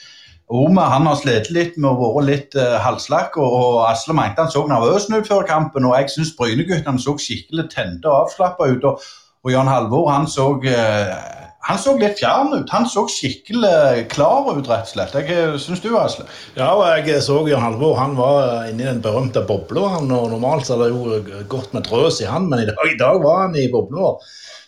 Ome 0.48 0.80
han 0.80 1.06
har 1.06 1.16
slitt 1.16 1.50
litt 1.50 1.76
med 1.76 1.90
å 1.90 1.96
være 1.98 2.26
litt 2.26 2.54
eh, 2.54 2.78
halslakk, 2.78 3.36
og, 3.36 3.52
og 3.52 3.90
Asle 3.90 4.14
mente 4.14 4.42
han 4.42 4.50
så 4.52 4.66
nervøs 4.68 5.08
ut 5.10 5.26
før 5.26 5.42
kampen. 5.48 5.84
og 5.84 5.96
Jeg 5.98 6.10
syns 6.10 6.36
Bryneguttene 6.38 7.00
så 7.00 7.16
skikkelig 7.18 7.70
tente 7.72 8.06
og 8.06 8.28
avslappa 8.28 8.68
ut. 8.68 8.84
og, 8.84 9.00
og 9.44 9.52
Jan 9.52 9.68
Halvor 9.68 10.08
han 10.08 10.28
så 10.30 10.50
uh, 10.56 11.34
han 11.64 11.78
så 11.80 11.94
litt 11.96 12.18
fjern 12.20 12.52
ut. 12.52 12.72
Han 12.74 12.84
så 12.88 13.06
skikkelig 13.08 14.04
klar 14.12 14.50
ut, 14.50 14.66
rett 14.68 14.84
og 14.84 14.90
slett. 14.90 15.14
Hva 15.16 15.44
Syns 15.60 15.80
du, 15.80 15.94
Asle? 15.96 16.26
Ja, 16.58 16.74
og 16.76 16.84
jeg 17.08 17.22
så 17.24 17.38
Jan 17.48 17.64
Halvor. 17.64 17.96
Han 17.96 18.18
var 18.18 18.66
inni 18.68 18.84
den 18.84 19.00
berømte 19.04 19.40
bobla. 19.48 19.94
Normalt 20.04 20.68
så 20.68 20.76
er 20.76 20.82
det 20.82 20.90
jo 20.92 21.44
godt 21.48 21.72
med 21.76 21.86
drøs 21.88 22.20
i 22.20 22.28
han, 22.28 22.50
men 22.50 22.64
i 22.64 22.68
dag, 22.68 22.82
i 22.90 22.98
dag 23.00 23.22
var 23.24 23.46
han 23.46 23.56
i 23.56 23.70
bobla 23.72 24.12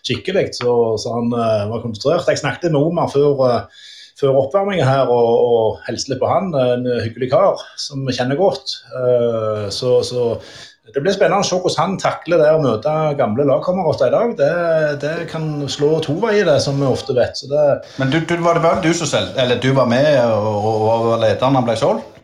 skikkelig. 0.06 0.48
Så, 0.56 0.72
så, 1.02 1.18
han 1.18 1.28
uh, 1.36 1.66
var 1.72 1.84
konsentrert. 1.84 2.30
Jeg 2.32 2.40
snakket 2.40 2.72
med 2.72 2.80
Omar 2.80 3.12
før, 3.12 3.44
uh, 3.44 3.84
før 4.16 4.40
oppvarminga 4.46 4.88
her 4.88 5.12
og, 5.12 5.32
og 5.50 5.84
hilste 5.90 6.14
litt 6.14 6.22
på 6.22 6.32
han. 6.32 6.48
En 6.56 6.88
hyggelig 7.04 7.28
kar 7.34 7.60
som 7.82 8.08
vi 8.08 8.16
kjenner 8.16 8.40
godt. 8.40 8.78
Uh, 8.94 9.68
så, 9.68 9.98
så 10.06 10.30
det 10.96 11.02
blir 11.04 11.12
spennende 11.12 11.44
å 11.44 11.44
se 11.44 11.56
hvordan 11.60 11.76
han 11.76 11.98
takler 12.00 12.40
det 12.40 12.52
å 12.56 12.60
møte 12.62 12.92
gamle 13.18 13.44
lagkamerater 13.44 14.08
i 14.08 14.12
dag. 14.14 14.30
Det, 14.38 14.52
det, 15.02 15.10
kan 15.28 15.50
slå 15.68 15.90
to 16.00 16.14
veier, 16.22 16.46
det, 16.48 16.54
som 16.64 16.78
vi 16.80 16.88
ofte 16.88 17.12
vet. 17.12 17.42
Det... 17.50 17.64
Men 18.00 18.14
du, 18.14 18.22
du, 18.24 18.32
var 18.40 18.56
det 18.56 18.62
bare 18.64 18.80
du 18.80 18.88
som 18.96 19.10
selv, 19.10 19.34
eller 19.36 19.60
du 19.60 19.68
var 19.76 19.90
med 19.90 20.08
og, 20.24 20.86
var 21.04 21.20
lederen 21.20 21.58
han 21.60 21.66
ble 21.68 21.76
solgt? 21.76 22.16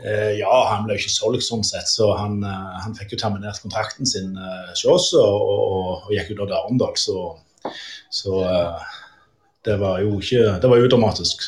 Eh, 0.00 0.32
ja, 0.38 0.54
han 0.70 0.88
ble 0.88 0.96
ikke 0.96 1.12
solgt 1.12 1.44
sånn 1.44 1.66
sett, 1.66 1.92
så 1.92 2.14
han, 2.16 2.40
eh, 2.40 2.80
han 2.86 2.96
fikk 2.96 3.12
jo 3.12 3.20
terminert 3.20 3.60
kontrakten 3.60 4.08
sin 4.08 4.32
eh, 4.32 4.72
hos 4.72 4.86
oss 4.88 5.12
og, 5.20 5.52
og, 5.52 5.68
og, 5.76 6.08
gikk 6.16 6.32
ut 6.32 6.40
av 6.46 6.56
Arendal. 6.56 6.96
Så, 6.96 7.26
så 8.08 8.40
eh, 8.48 8.96
det 9.68 9.76
var 9.78 10.00
jo 10.02 10.16
ikke 10.24 10.56
Det 10.64 10.72
var 10.72 10.80
jo 10.80 10.88
dramatisk. 10.88 11.44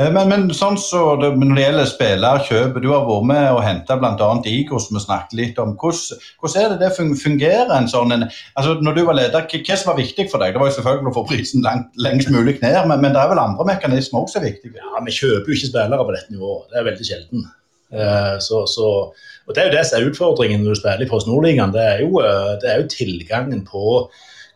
Eh, 0.00 0.08
men, 0.14 0.30
men 0.30 0.46
sånn 0.56 0.78
så 0.80 1.02
det, 1.20 1.32
når 1.36 1.56
det 1.56 1.64
gjelder 1.64 1.88
spillerkjøp, 1.90 2.78
du 2.80 2.88
har 2.92 3.04
vært 3.08 3.26
med 3.28 3.46
og 3.52 3.62
henta 3.64 3.98
bl.a. 4.00 4.30
Igor, 4.48 4.80
som 4.80 4.96
vi 4.96 5.02
snakket 5.04 5.36
litt 5.36 5.60
om. 5.60 5.74
Hvordan, 5.80 6.22
hvordan, 6.40 6.58
er 6.62 6.72
det 6.72 6.78
det 6.86 7.16
fungerer? 7.20 7.72
en 7.76 7.90
sånn, 7.90 8.14
en, 8.16 8.26
altså 8.56 8.78
når 8.80 8.96
du 8.96 9.02
var 9.08 9.18
leder, 9.18 9.48
Hva 9.50 9.76
som 9.76 9.92
var 9.92 10.00
viktig 10.00 10.28
for 10.32 10.42
deg? 10.42 10.54
Det 10.54 10.62
var 10.62 10.70
jo 10.70 10.76
selvfølgelig 10.78 11.12
å 11.12 11.16
få 11.18 11.26
prisen 11.28 11.66
langt, 11.66 11.90
lengst 12.00 12.32
mulig 12.32 12.56
ned, 12.62 12.80
men, 12.86 13.02
men, 13.02 13.12
det 13.16 13.22
er 13.22 13.32
vel 13.32 13.42
andre 13.42 13.66
mekanismer 13.74 14.24
også 14.24 14.38
som 14.38 14.46
viktige? 14.46 14.78
Ja, 14.80 15.04
Vi 15.04 15.16
kjøper 15.18 15.50
jo 15.50 15.58
ikke 15.58 15.72
spillere 15.72 16.06
på 16.06 16.16
dette 16.16 16.36
nivået. 16.36 16.70
Det 16.70 16.80
er 16.80 16.88
veldig 16.88 17.10
sjelden. 17.10 17.48
Uh, 17.90 18.36
så, 18.38 18.64
så, 18.70 18.88
og 19.10 19.54
Det 19.54 19.60
er 19.60 19.66
jo 19.66 19.74
det 19.74 19.86
som 19.88 19.98
er 19.98 20.04
utfordringen 20.06 20.62
når 20.62 20.76
du 20.76 20.80
spiller 20.80 21.04
i 21.04 21.10
Post 21.10 21.28
Nordligaen. 21.28 21.74
Det, 21.74 21.86
uh, 22.06 22.54
det 22.62 22.70
er 22.70 22.84
jo 22.84 22.92
tilgangen 22.94 23.64
på 23.66 24.04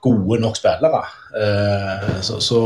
gode 0.04 0.40
nok 0.42 0.58
spillere. 0.58 1.00
Eh, 1.40 2.18
så, 2.24 2.38
så, 2.44 2.60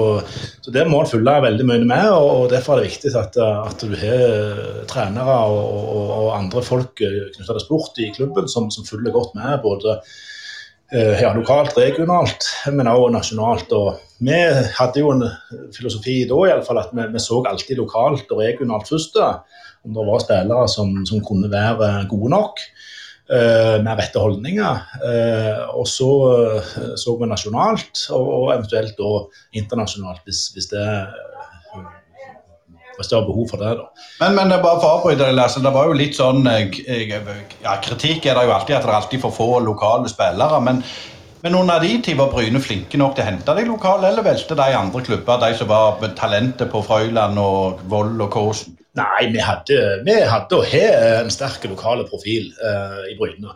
så, 0.60 0.72
det 0.74 0.86
må 0.88 1.02
en 1.02 1.10
følge 1.10 1.36
veldig 1.44 1.66
mye 1.68 1.84
med, 1.86 2.08
og 2.12 2.48
Derfor 2.52 2.76
er 2.76 2.82
det 2.82 2.90
viktig 2.92 3.12
at, 3.18 3.38
at 3.38 3.84
du 3.84 3.94
har 3.98 4.84
trenere 4.90 5.36
og, 5.50 5.68
og, 5.98 6.10
og 6.16 6.32
andre 6.38 6.64
folk 6.64 6.94
knyttet 6.98 7.46
til 7.46 7.62
sport 7.64 8.02
i 8.02 8.10
klubben 8.16 8.50
som, 8.50 8.70
som 8.74 8.86
følger 8.88 9.14
godt 9.14 9.38
med. 9.38 9.60
både 9.62 10.00
eh, 10.92 11.22
ja, 11.22 11.32
lokalt, 11.36 11.76
regionalt, 11.78 12.48
men 12.72 12.90
også 12.90 13.14
nasjonalt. 13.14 13.72
Og 13.78 14.20
vi 14.24 14.42
hadde 14.80 15.04
jo 15.04 15.14
en 15.14 15.24
filosofi 15.76 16.20
da 16.28 16.42
i 16.44 16.52
alle 16.56 16.66
fall, 16.66 16.82
at 16.82 16.92
vi, 16.92 17.06
vi 17.14 17.22
så 17.22 17.42
alltid 17.46 17.78
lokalt 17.80 18.30
og 18.34 18.42
regionalt 18.42 18.90
først. 18.90 19.18
Om 19.86 19.94
det 19.94 20.06
var 20.10 20.24
spillere 20.24 20.68
som, 20.68 20.94
som 21.06 21.24
kunne 21.24 21.50
være 21.52 22.08
gode 22.10 22.32
nok 22.34 22.64
uh, 23.32 23.76
med 23.84 23.94
rette 24.00 24.22
holdninger. 24.22 24.82
Uh, 25.02 25.62
og 25.80 25.86
så 25.90 26.10
uh, 26.58 26.74
så 26.98 27.16
vi 27.20 27.30
nasjonalt, 27.30 28.04
og, 28.16 28.50
eventuelt 28.54 28.96
da 28.98 29.12
internasjonalt, 29.60 30.24
hvis, 30.28 30.48
hvis 30.56 30.70
det 30.74 30.86
hvis 32.98 33.12
det 33.12 33.14
var 33.14 33.28
behov 33.28 33.44
for 33.46 33.60
det. 33.62 33.76
da. 33.78 34.06
Men, 34.18 34.32
men 34.34 34.56
bare 34.58 34.80
for 34.80 34.88
å 34.88 34.94
avbryte 34.96 35.22
det, 35.22 35.36
altså, 35.38 35.60
det 35.62 35.70
var 35.70 35.86
jo 35.86 35.94
litt 35.94 36.16
sånn 36.18 36.42
ja, 36.42 37.76
Kritikk 37.84 38.26
er 38.26 38.34
det 38.34 38.42
jo 38.48 38.54
alltid 38.56 38.74
at 38.74 38.82
det 38.82 38.90
er 38.90 38.96
alltid 38.96 39.22
for 39.22 39.36
få 39.36 39.46
lokale 39.62 40.10
spillere. 40.10 40.58
men 40.66 40.82
men 41.42 41.54
under 41.54 41.80
de 41.80 41.92
tid 42.02 42.16
var 42.18 42.32
Bryne 42.32 42.60
flinke 42.62 42.98
nok 42.98 43.14
til 43.14 43.22
å 43.22 43.28
hente 43.28 43.54
de 43.54 43.66
lokale, 43.68 44.10
eller 44.10 44.26
velte 44.26 44.56
de 44.58 44.74
andre 44.74 45.04
klubber, 45.06 45.38
de 45.38 45.54
som 45.54 45.70
var 45.70 46.02
talentet 46.18 46.70
på 46.72 46.82
Frøyland 46.82 47.38
og 47.38 47.84
Vold 47.90 48.18
og 48.24 48.32
Kåsen? 48.34 48.77
Nei, 48.98 49.28
vi 49.30 49.42
hadde, 49.42 49.76
vi 50.06 50.14
hadde 50.26 50.56
og 50.58 50.66
har 50.66 51.20
en 51.20 51.30
sterk 51.30 51.66
lokal 51.70 52.02
profil 52.08 52.48
uh, 52.58 53.04
i 53.06 53.14
Bryne. 53.18 53.52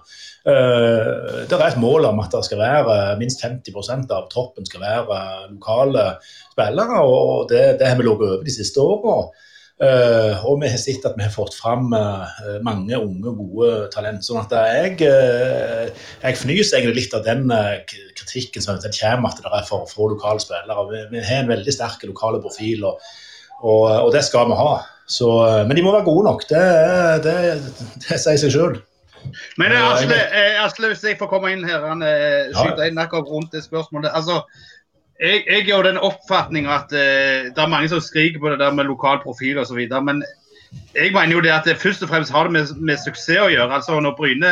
Uh, 0.47 1.43
det 1.49 1.57
er 1.57 1.65
et 1.69 1.81
mål 1.83 2.07
om 2.11 2.21
at 2.23 2.35
det 2.35 2.45
skal 2.47 2.61
være 2.61 2.99
minst 3.19 3.43
50% 3.43 4.13
av 4.15 4.29
troppen 4.31 4.69
skal 4.69 4.85
være 4.85 5.23
lokale 5.55 6.13
spillere. 6.53 7.01
og 7.01 7.49
Det, 7.51 7.65
det 7.81 7.89
har 7.89 7.99
vi 7.99 8.07
ligget 8.07 8.29
over 8.29 8.45
de 8.45 8.55
siste 8.55 8.83
årene. 8.83 9.49
Og 9.83 10.61
vi 10.63 10.69
har 10.71 10.79
sett 10.79 11.03
at 11.09 11.17
vi 11.19 11.25
har 11.25 11.33
fått 11.35 11.57
fram 11.59 11.89
mange 12.63 12.95
unge, 12.95 13.33
gode 13.35 13.89
talent. 13.91 14.23
sånn 14.23 14.39
at 14.39 14.53
jeg, 14.55 15.09
jeg 16.23 16.39
fnyser 16.39 16.87
litt 16.95 17.17
av 17.19 17.25
den 17.27 17.51
kritikken 18.15 18.63
som 18.63 18.79
kommer 18.79 19.33
at 19.33 19.43
det 19.43 19.51
er 19.51 19.67
for 19.67 19.91
få 19.91 20.13
lokale 20.13 20.45
spillere. 20.45 20.87
Vi, 20.93 21.03
vi, 21.17 21.25
har 21.27 21.43
en 21.43 21.51
veldig 21.51 21.75
sterk 21.75 22.07
lokal 22.07 22.39
profil, 22.45 22.87
og, 22.93 23.03
og, 23.65 23.89
og 24.05 24.13
det 24.15 24.23
skal 24.29 24.53
vi 24.53 24.61
ha. 24.61 24.77
Så, 25.07 25.29
eh, 25.47 25.63
men 25.67 25.77
de 25.77 25.85
må 25.85 25.93
være 25.95 26.07
gode 26.07 26.27
nok. 26.29 26.45
Det, 26.51 26.65
det, 27.25 27.37
det 28.05 28.19
sier 28.19 28.41
seg 28.41 28.53
sjøl. 28.55 28.77
Men 29.61 29.75
eh, 29.75 29.87
Asle, 29.87 30.19
eh, 30.19 30.61
Asle, 30.63 30.93
hvis 30.93 31.05
jeg 31.07 31.19
får 31.21 31.31
komme 31.31 31.53
inn 31.55 31.65
her, 31.67 31.85
han 31.87 32.05
skyter 32.55 32.89
inn 32.89 33.01
akkurat 33.03 33.31
rundt 33.31 33.55
det 33.55 33.65
spørsmålet. 33.67 34.13
Altså, 34.15 34.43
jeg, 35.23 35.43
jeg 35.47 35.67
er 35.67 35.75
jo 35.77 35.83
den 35.87 36.01
oppfatning 36.03 36.67
at 36.67 36.91
uh, 36.91 37.51
det 37.55 37.61
er 37.61 37.71
mange 37.71 37.87
som 37.93 38.01
skriker 38.03 38.41
på 38.43 38.51
det 38.51 38.57
der 38.59 38.73
med 38.75 38.89
lokal 38.89 39.21
profil 39.23 39.61
osv. 39.63 39.79
Men 40.03 40.25
jeg 40.97 41.13
mener 41.15 41.37
jo 41.37 41.43
det 41.45 41.53
at 41.55 41.69
det 41.69 41.77
først 41.79 42.03
og 42.03 42.11
fremst 42.11 42.33
har 42.35 42.49
det 42.49 42.57
med, 42.57 42.73
med 42.81 42.99
suksess 42.99 43.45
å 43.45 43.51
gjøre. 43.53 43.69
altså 43.77 44.01
når 44.03 44.17
Bryne 44.19 44.51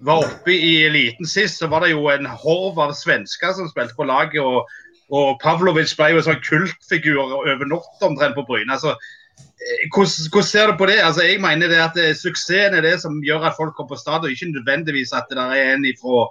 var 0.00 0.22
oppe 0.22 0.54
i 0.54 0.86
eliten 0.86 1.28
sist, 1.28 1.60
så 1.60 1.68
var 1.68 1.84
det 1.84 1.92
jo 1.92 2.06
en 2.08 2.24
horv 2.24 2.80
av 2.80 2.94
svensker 2.96 3.52
som 3.58 3.68
spilte 3.68 3.98
på 3.98 4.08
laget. 4.08 4.40
og 4.40 4.70
og 5.12 5.36
Pavlovic 5.42 5.92
ble 5.98 6.12
jo 6.14 6.20
en 6.22 6.24
sånn 6.24 6.44
kultfigur 6.44 7.18
over 7.20 7.66
natta 7.68 8.08
omtrent 8.08 8.36
på 8.38 8.46
Bryne. 8.48 8.72
Altså, 8.72 8.94
hvordan, 9.94 10.28
hvordan, 10.32 10.48
ser 10.48 10.66
du 10.70 10.76
på 10.78 10.86
det? 10.90 10.98
Altså, 11.08 11.22
jeg 11.22 11.40
mener 11.40 11.68
det 11.68 11.80
at 11.82 11.96
eh, 12.00 12.14
Suksessen 12.16 12.76
er 12.78 12.84
det 12.84 12.96
som 13.02 13.22
gjør 13.26 13.48
at 13.48 13.58
folk 13.58 13.74
kommer 13.76 13.94
på 13.94 14.02
stadion, 14.02 14.30
ikke 14.32 14.52
nødvendigvis 14.52 15.14
at 15.16 15.30
det 15.30 15.38
er 15.38 15.74
en 15.74 15.88
fra, 16.02 16.22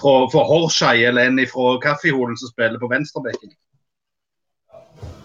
fra, 0.00 0.14
fra 0.32 0.42
Horshei 0.50 1.06
eller 1.08 1.30
en 1.30 1.40
fra 1.50 1.76
Kaffeholen 1.82 2.38
som 2.38 2.52
spiller 2.52 2.82
på 2.82 2.90
venstrebekken. 2.92 3.54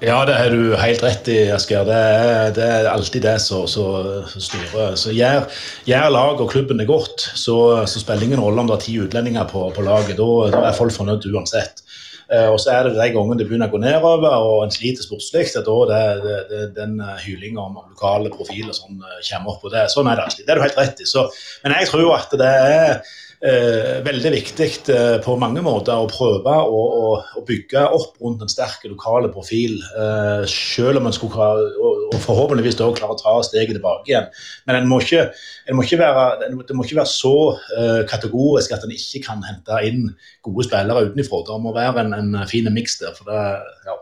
Ja, 0.02 0.24
det 0.26 0.34
har 0.34 0.50
du 0.50 0.74
helt 0.82 1.04
rett 1.06 1.28
i, 1.30 1.38
Asker. 1.54 1.86
Det 1.86 2.56
det 2.58 2.65
er 2.65 2.88
alltid 2.89 3.21
det 3.21 3.36
som 3.43 3.67
styrer. 3.69 4.95
Så 4.97 5.13
gjør, 5.13 5.45
gjør 5.86 6.08
lag 6.10 6.41
og 6.41 6.50
klubben 6.50 6.82
det 6.82 6.88
godt, 6.89 7.21
så, 7.38 7.86
så 7.86 8.02
spiller 8.02 8.26
ingen 8.26 8.41
rolle 8.41 8.63
om 8.63 8.71
det 8.71 8.80
er 8.80 8.86
ti 8.88 8.97
utlendinger 8.97 9.45
på, 9.52 9.67
på 9.76 9.86
laget. 9.86 10.17
Da, 10.17 10.30
da, 10.56 10.63
er 10.65 10.78
folk 10.78 10.95
fornøyd 10.95 11.30
uansett. 11.30 11.84
Eh, 12.31 12.47
og 12.47 12.59
så 12.63 12.71
er 12.71 12.87
det 12.87 12.95
de 12.95 13.07
gangene 13.11 13.39
det 13.41 13.47
begynner 13.49 13.67
å 13.67 13.73
gå 13.73 13.81
nedover 13.83 14.35
og 14.47 14.61
en 14.63 14.71
sliter 14.71 15.03
sportslig, 15.03 15.49
er 15.51 15.65
da 15.65 15.79
det, 15.89 16.35
det, 16.51 16.61
den 16.77 16.93
eh, 17.03 17.17
hylinga 17.25 17.65
om 17.65 17.81
lokale 17.81 18.31
profiler 18.31 18.75
sånn, 18.75 19.01
kommer 19.27 19.55
opp. 19.55 19.65
og 19.67 19.73
det, 19.73 19.87
Sånn 19.91 20.07
er 20.07 20.19
det 20.19 20.27
alltid. 20.29 20.45
Det 20.47 20.53
er 20.53 20.61
du 20.61 20.63
helt 20.63 20.79
rett 20.79 21.03
i. 21.03 21.09
Så, 21.09 21.25
men 21.65 21.75
jeg 21.75 21.91
tror 21.91 22.15
at 22.15 22.37
det 22.39 22.53
er 22.71 22.95
eh, 23.45 23.99
veldig 24.06 24.32
viktig 24.34 24.67
eh, 24.93 25.15
på 25.23 25.36
mange 25.41 25.63
måter 25.65 25.97
å 25.97 26.10
prøve 26.10 26.54
å, 26.62 26.82
å, 26.97 27.13
å, 27.39 27.43
bygge 27.47 27.84
opp 27.97 28.19
rundt 28.21 28.43
en 28.45 28.51
sterk 28.51 28.86
lokale 28.89 29.32
profil. 29.34 29.80
Eh, 29.97 30.43
selv 30.51 31.01
om 31.01 31.10
en 31.10 31.15
skulle 31.15 31.36
klare, 31.36 31.71
og, 31.80 32.06
og 32.12 32.19
forhåpentligvis 32.25 32.77
da 32.80 32.91
klare 32.97 33.17
å 33.17 33.21
ta 33.21 33.36
steget 33.47 33.77
tilbake 33.77 34.13
igjen. 34.13 34.30
Men 34.69 34.82
en 34.82 34.91
må 34.91 35.01
ikke, 35.04 35.27
en 35.67 35.80
må 35.80 35.88
ikke 35.88 36.01
være, 36.01 36.51
det 36.67 36.77
må 36.77 36.86
ikke 36.86 37.01
være 37.01 37.13
så 37.13 37.36
eh, 37.77 38.04
kategorisk 38.12 38.77
at 38.77 38.86
en 38.88 38.95
ikke 38.95 39.25
kan 39.25 39.43
hente 39.47 39.82
inn 39.88 40.08
gode 40.45 40.69
spillere 40.69 41.10
utenfra. 41.10 41.43
Det 41.49 41.60
må 41.65 41.75
være 41.75 42.06
en, 42.06 42.15
en 42.21 42.47
fin 42.49 42.69
miks 42.73 42.99
der. 43.01 43.17
for 43.17 43.30
det, 43.32 43.43
ja. 43.89 43.99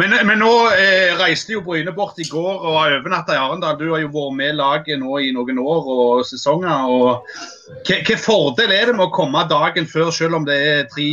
Men, 0.00 0.14
men, 0.24 0.38
nå 0.40 0.50
eh, 0.72 1.12
reiste 1.18 1.52
jo 1.52 1.60
Bryne 1.66 1.92
bort 1.92 2.16
i 2.22 2.24
går 2.24 2.62
og 2.62 2.78
har 2.78 2.94
overnatta 2.96 3.34
i 3.36 3.40
Arendal. 3.40 3.76
Du 3.76 3.90
har 3.90 4.00
jo 4.00 4.08
vært 4.14 4.38
med 4.38 4.56
laget 4.56 5.02
nå 5.02 5.18
i 5.20 5.32
noen 5.36 5.60
år 5.60 5.90
og 5.92 6.22
sesonger. 6.24 6.88
og 6.88 7.84
Hvilken 7.88 8.20
fordel 8.20 8.72
er 8.72 8.88
det 8.88 8.96
med 8.96 9.10
å 9.10 9.12
komme 9.12 9.44
dagen 9.50 9.88
før, 9.90 10.08
selv 10.14 10.40
om 10.40 10.48
det 10.48 10.56
er 10.56 10.88
tre, 10.92 11.12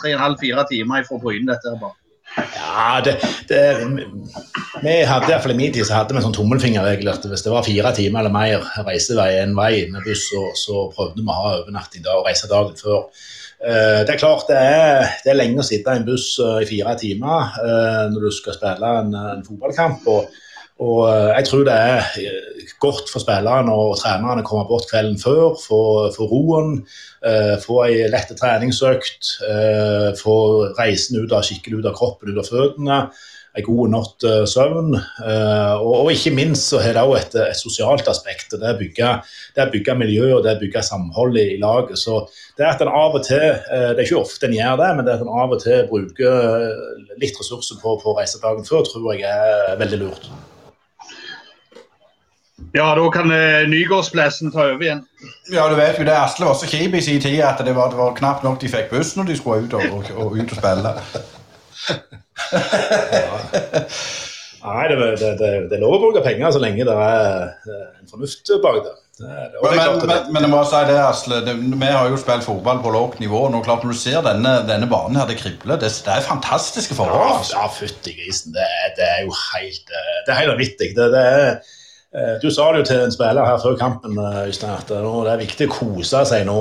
tre 0.00 0.12
og 0.12 0.16
en 0.16 0.24
halv, 0.24 0.42
fire 0.42 0.66
timer 0.70 1.06
fra 1.06 1.22
Bryne? 1.22 1.46
dette 1.52 1.70
er 1.70 1.80
bare? 1.80 1.94
Ja, 2.36 3.00
det, 3.02 3.14
det, 3.48 3.62
vi 4.82 4.96
hadde 5.08 5.30
iallfall 5.30 5.54
i 5.54 5.58
min 5.58 5.72
tid 5.74 5.86
så 5.88 5.96
hadde 5.96 6.14
vi 6.14 6.20
en 6.20 6.26
sånn 6.28 6.36
tommelfingerregel 6.36 7.08
at 7.10 7.24
hvis 7.26 7.42
det 7.46 7.50
var 7.54 7.66
fire 7.66 7.90
timer 7.96 8.20
eller 8.20 8.34
mer 8.34 8.66
reisevei 8.86 9.30
en 9.40 9.56
vei 9.58 9.72
med 9.90 10.04
buss, 10.06 10.26
så, 10.28 10.44
så 10.58 10.84
prøvde 10.94 11.22
vi 11.22 11.26
å 11.26 11.38
ha 11.38 11.54
overnatting 11.62 12.04
da 12.04 12.18
og 12.18 12.28
reise 12.28 12.50
dagen 12.50 12.76
før. 12.78 13.08
Eh, 13.58 14.00
det 14.06 14.12
er 14.14 14.20
klart 14.20 14.46
det 14.46 14.56
er, 14.56 15.00
det 15.24 15.32
er, 15.32 15.38
lenge 15.38 15.58
å 15.58 15.66
sitte 15.66 15.90
i 15.90 15.98
en 15.98 16.04
buss 16.06 16.36
eh, 16.38 16.60
i 16.62 16.66
fire 16.68 16.92
timer 17.00 17.56
eh, 17.58 18.04
når 18.12 18.28
du 18.28 18.34
skal 18.36 18.54
spille 18.54 18.92
en, 19.00 19.16
en 19.18 19.42
fotballkamp. 19.46 20.06
Og, 20.12 20.36
og, 20.78 21.00
jeg 21.34 21.48
tror 21.48 21.64
det 21.66 21.74
er 21.74 22.28
godt 22.78 23.10
for 23.10 23.24
spillerne 23.24 23.74
og 23.74 23.96
trenerne 23.98 24.44
å 24.44 24.46
komme 24.46 24.68
bort 24.68 24.86
kvelden 24.86 25.18
før, 25.18 25.56
få, 25.58 25.80
roen, 26.30 26.76
få 27.64 27.80
ei 27.88 28.04
lett 28.12 28.30
treningsøkt, 28.38 29.32
få 30.20 30.36
reisen 30.78 31.18
ut 31.18 31.34
av, 31.34 31.42
skikkelig 31.42 31.80
ut 31.80 31.90
av 31.90 31.98
kroppen, 31.98 32.30
ut 32.30 32.38
av 32.44 32.46
føttene 32.46 33.00
en 33.00 33.10
god 33.66 33.92
natt 33.92 34.24
uh, 34.26 34.42
søvn. 34.48 34.96
Uh, 34.96 35.76
og, 35.80 35.94
og, 35.94 36.10
ikke 36.12 36.34
minst 36.36 36.70
så 36.72 36.80
har 36.82 36.96
det 36.96 37.04
òg 37.04 37.16
et, 37.18 37.36
et, 37.42 37.58
sosialt 37.58 38.08
aspekt. 38.10 38.54
Det 38.54 38.62
er 38.62 38.76
å 38.76 38.80
bygge, 38.80 39.12
bygge 39.72 39.96
miljø 39.98 40.32
og 40.36 40.44
det 40.44 40.52
er 40.52 40.60
bygge 40.62 40.84
samhold 40.86 41.38
i, 41.38 41.46
i, 41.54 41.60
laget. 41.62 41.98
Så 42.00 42.20
det 42.58 42.66
er 42.66 42.74
at 42.74 42.84
en 42.84 42.92
av 42.92 43.16
og 43.18 43.24
til, 43.26 43.46
uh, 43.70 43.90
det 43.92 43.96
er 43.96 44.04
ikke 44.06 44.20
ofte 44.20 44.48
en 44.48 44.58
gjør 44.58 44.82
det, 44.82 44.90
men 44.98 45.08
det 45.08 45.14
er 45.14 45.22
at 45.22 45.26
en 45.26 45.40
av 45.44 45.56
og 45.56 45.64
til 45.64 45.88
bruker 45.90 46.68
litt 47.22 47.40
ressurser 47.40 47.80
på, 47.82 47.96
på 48.02 48.14
reisedagen 48.18 48.68
før, 48.68 48.86
tror 48.86 49.10
jeg 49.16 49.26
er 49.26 49.74
veldig 49.80 50.04
lurt. 50.04 50.30
Ja, 52.74 52.90
da 52.98 53.04
kan 53.14 53.30
Nygårdsplassen 53.70 54.50
ta 54.52 54.66
over 54.74 54.82
igjen. 54.82 55.00
Ja, 55.48 55.68
du 55.70 55.78
vet 55.78 55.96
jo 55.96 56.04
det. 56.04 56.16
Asle 56.18 56.50
var 56.50 56.58
så 56.58 56.68
kjip 56.68 56.98
i 56.98 57.00
sin 57.04 57.22
tid 57.22 57.40
at 57.46 57.62
det 57.64 57.72
var, 57.76 57.94
det 57.94 58.00
var, 58.00 58.12
knapt 58.18 58.44
nok 58.44 58.60
de 58.60 58.68
fikk 58.68 58.90
buss 58.92 59.14
når 59.16 59.30
de 59.30 59.36
skulle 59.38 59.64
ut 59.64 59.76
og, 59.78 59.86
og, 59.94 60.10
og, 60.18 60.36
ut 60.36 60.52
og 60.52 60.60
spille. 60.60 60.94
Nei, 64.68 64.88
det, 64.90 64.96
det, 64.98 65.28
det, 65.38 65.50
det, 65.70 65.76
er 65.76 65.82
lov 65.82 65.96
å 65.96 66.00
bruke 66.02 66.22
penger 66.24 66.50
så 66.54 66.60
lenge 66.62 66.86
det 66.86 66.94
er 66.94 67.52
en 68.00 68.10
fornuft 68.10 68.50
bak 68.62 68.80
det. 68.84 68.94
men, 69.22 69.30
men, 69.62 70.02
men, 70.02 70.32
men, 70.34 70.44
jeg 70.44 70.50
må 70.52 70.62
si 70.66 70.82
det, 70.88 70.98
Asle. 70.98 71.40
vi 71.46 71.90
har 71.94 72.10
jo 72.10 72.18
spilt 72.20 72.46
fotball 72.46 72.82
på 72.82 72.92
lavt 72.94 73.22
nivå. 73.22 73.44
Nå, 73.52 73.62
klart, 73.66 73.86
Når 73.86 73.94
du 73.94 74.00
ser 74.00 74.20
denne, 74.26 74.52
denne 74.68 74.88
banen 74.90 75.18
her, 75.18 75.26
det 75.30 75.38
kribler. 75.40 75.78
Det, 75.80 75.90
er 75.90 76.26
fantastiske 76.26 76.98
forhold. 76.98 77.38
Altså. 77.38 77.56
Ja, 77.56 77.66
ja 77.66 77.74
fytti 77.78 78.14
grisen. 78.18 78.54
Det, 78.56 79.06
er 79.06 79.24
jo 79.26 79.34
helt 79.34 79.94
Det 79.94 80.34
er 80.34 80.40
helt 80.42 80.54
vanvittig. 80.56 80.90
Eh, 80.98 82.34
du 82.42 82.48
sa 82.50 82.70
det 82.72 82.82
jo 82.82 82.88
til 82.88 83.04
en 83.04 83.14
spiller 83.14 83.46
her 83.46 83.62
før 83.62 83.78
kampen 83.78 84.18
Øystein, 84.18 84.74
at 84.74 84.90
det 84.90 85.32
er 85.32 85.42
viktig 85.44 85.68
å 85.68 85.74
kose 85.76 86.24
seg 86.28 86.46
nå 86.48 86.60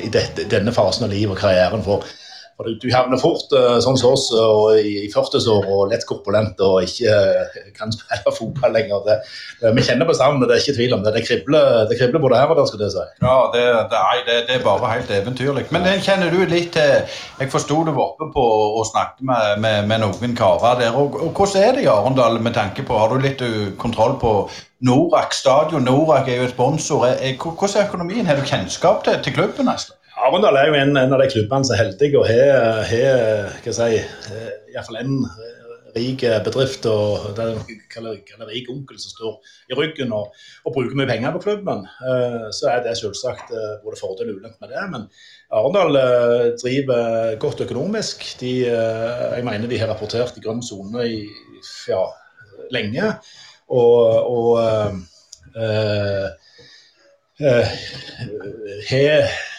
i 0.00 0.10
denne 0.10 0.74
fasen 0.74 1.06
av 1.06 1.14
livet 1.14 1.36
og 1.36 1.42
karrieren. 1.44 1.86
for 1.86 2.06
for 2.56 2.70
du, 2.70 2.86
havner 2.94 3.18
fort 3.18 3.50
uh, 3.56 3.76
sånn 3.82 3.96
som 3.98 4.12
oss 4.14 4.28
og 4.38 4.78
i, 4.78 4.92
i 5.04 5.08
40-år 5.10 5.64
og 5.74 5.88
lett 5.90 6.04
korpulent 6.06 6.60
og 6.62 6.84
ikke 6.86 7.10
uh, 7.10 7.56
kan 7.74 7.90
spille 7.94 8.34
fotball 8.38 8.76
lenger. 8.76 9.00
Det, 9.08 9.16
det, 9.62 9.72
vi 9.74 9.86
kjenner 9.86 10.06
på 10.06 10.14
savnet, 10.14 10.46
det 10.46 10.56
er 10.56 10.62
ikke 10.62 10.76
tvil 10.76 10.94
om 10.94 11.02
det. 11.02 11.14
Det 11.16 11.24
kribler, 11.26 11.70
det 11.90 11.98
kribler 11.98 12.22
både 12.22 12.38
her 12.38 12.52
og 12.52 12.60
der, 12.60 12.68
skal 12.70 12.82
det 12.84 12.90
si. 12.94 13.06
Ja, 13.24 13.38
det, 13.54 13.64
det, 13.90 14.36
det, 14.50 14.58
er 14.58 14.62
bare 14.66 14.92
helt 14.92 15.10
eventyrlig. 15.10 15.66
Men 15.74 15.88
den 15.88 16.04
kjenner 16.04 16.30
du 16.30 16.44
litt 16.50 16.70
til 16.76 17.10
Jeg 17.40 17.50
forsto 17.50 17.80
du 17.86 17.90
var 17.96 18.12
oppe 18.12 18.30
på 18.34 18.44
og 18.44 18.86
snakket 18.86 19.26
med, 19.26 19.58
med, 19.64 19.90
med 19.90 20.04
noen 20.04 20.38
karer 20.38 20.78
der. 20.84 20.94
Og, 20.94 21.18
og, 21.18 21.34
hvordan 21.34 21.66
er 21.66 21.74
det 21.74 21.88
i 21.88 21.90
Arendal 21.90 22.38
med 22.42 22.54
tanke 22.54 22.86
på 22.86 22.98
Har 22.98 23.10
du 23.10 23.18
litt 23.22 23.42
kontroll 23.82 24.14
på 24.22 24.36
Norak 24.86 25.34
stadion? 25.34 25.86
Norak 25.88 26.30
er 26.30 26.42
jo 26.42 26.46
et 26.46 26.54
sponsor. 26.54 27.02
Hvordan 27.10 27.76
er 27.82 27.88
økonomien? 27.88 28.30
Har 28.30 28.38
du 28.38 28.46
kjennskap 28.46 29.02
til, 29.04 29.18
til 29.26 29.34
klubben? 29.34 29.66
Nesten? 29.66 29.98
Arendal 30.14 30.56
er 30.56 30.70
jo 30.70 30.78
en, 30.78 30.94
en, 30.96 31.12
av 31.12 31.20
de 31.20 31.26
klubbene 31.32 31.66
som 31.66 31.74
er 31.74 31.82
heldige 31.82 32.20
og 32.20 32.28
har, 32.28 32.86
si, 33.66 33.98
eh, 33.98 34.50
iallfall 34.70 35.00
en 35.00 35.14
eh, 35.26 35.62
rik 35.94 36.22
bedrift 36.46 36.86
og 36.90 37.32
det 37.36 37.48
kaller, 37.90 38.20
kaller 38.26 38.50
rik 38.50 38.68
onkel 38.70 38.98
som 38.98 39.10
står 39.14 39.54
i 39.70 39.78
ryggen 39.78 40.14
og, 40.14 40.34
og, 40.64 40.72
bruker 40.74 40.98
mye 40.98 41.08
penger 41.10 41.34
på 41.34 41.42
klubben, 41.44 41.84
eh, 42.06 42.46
så 42.54 42.70
er 42.72 42.84
det 42.84 42.96
selvsagt 42.98 43.50
både 43.82 43.98
fordel 44.00 44.30
og 44.32 44.40
ulempe 44.40 44.62
med 44.62 44.74
det. 44.74 44.84
Men 44.92 45.08
Arendal 45.54 45.98
driver 46.62 47.34
godt 47.42 47.64
økonomisk. 47.66 48.26
De, 48.42 48.52
jeg 48.66 49.46
mener 49.46 49.70
de 49.70 49.80
har 49.82 49.90
rapportert 49.90 50.38
i 50.38 50.44
grønn 50.44 50.62
sone 50.66 51.08
i 51.10 51.24
ja, 51.90 52.04
lenge. 52.74 53.16
Og, 53.70 53.98
og 54.30 54.48
øh, 54.62 54.94
øh, 55.58 56.28
har 58.90 59.26
Eh, 59.26 59.53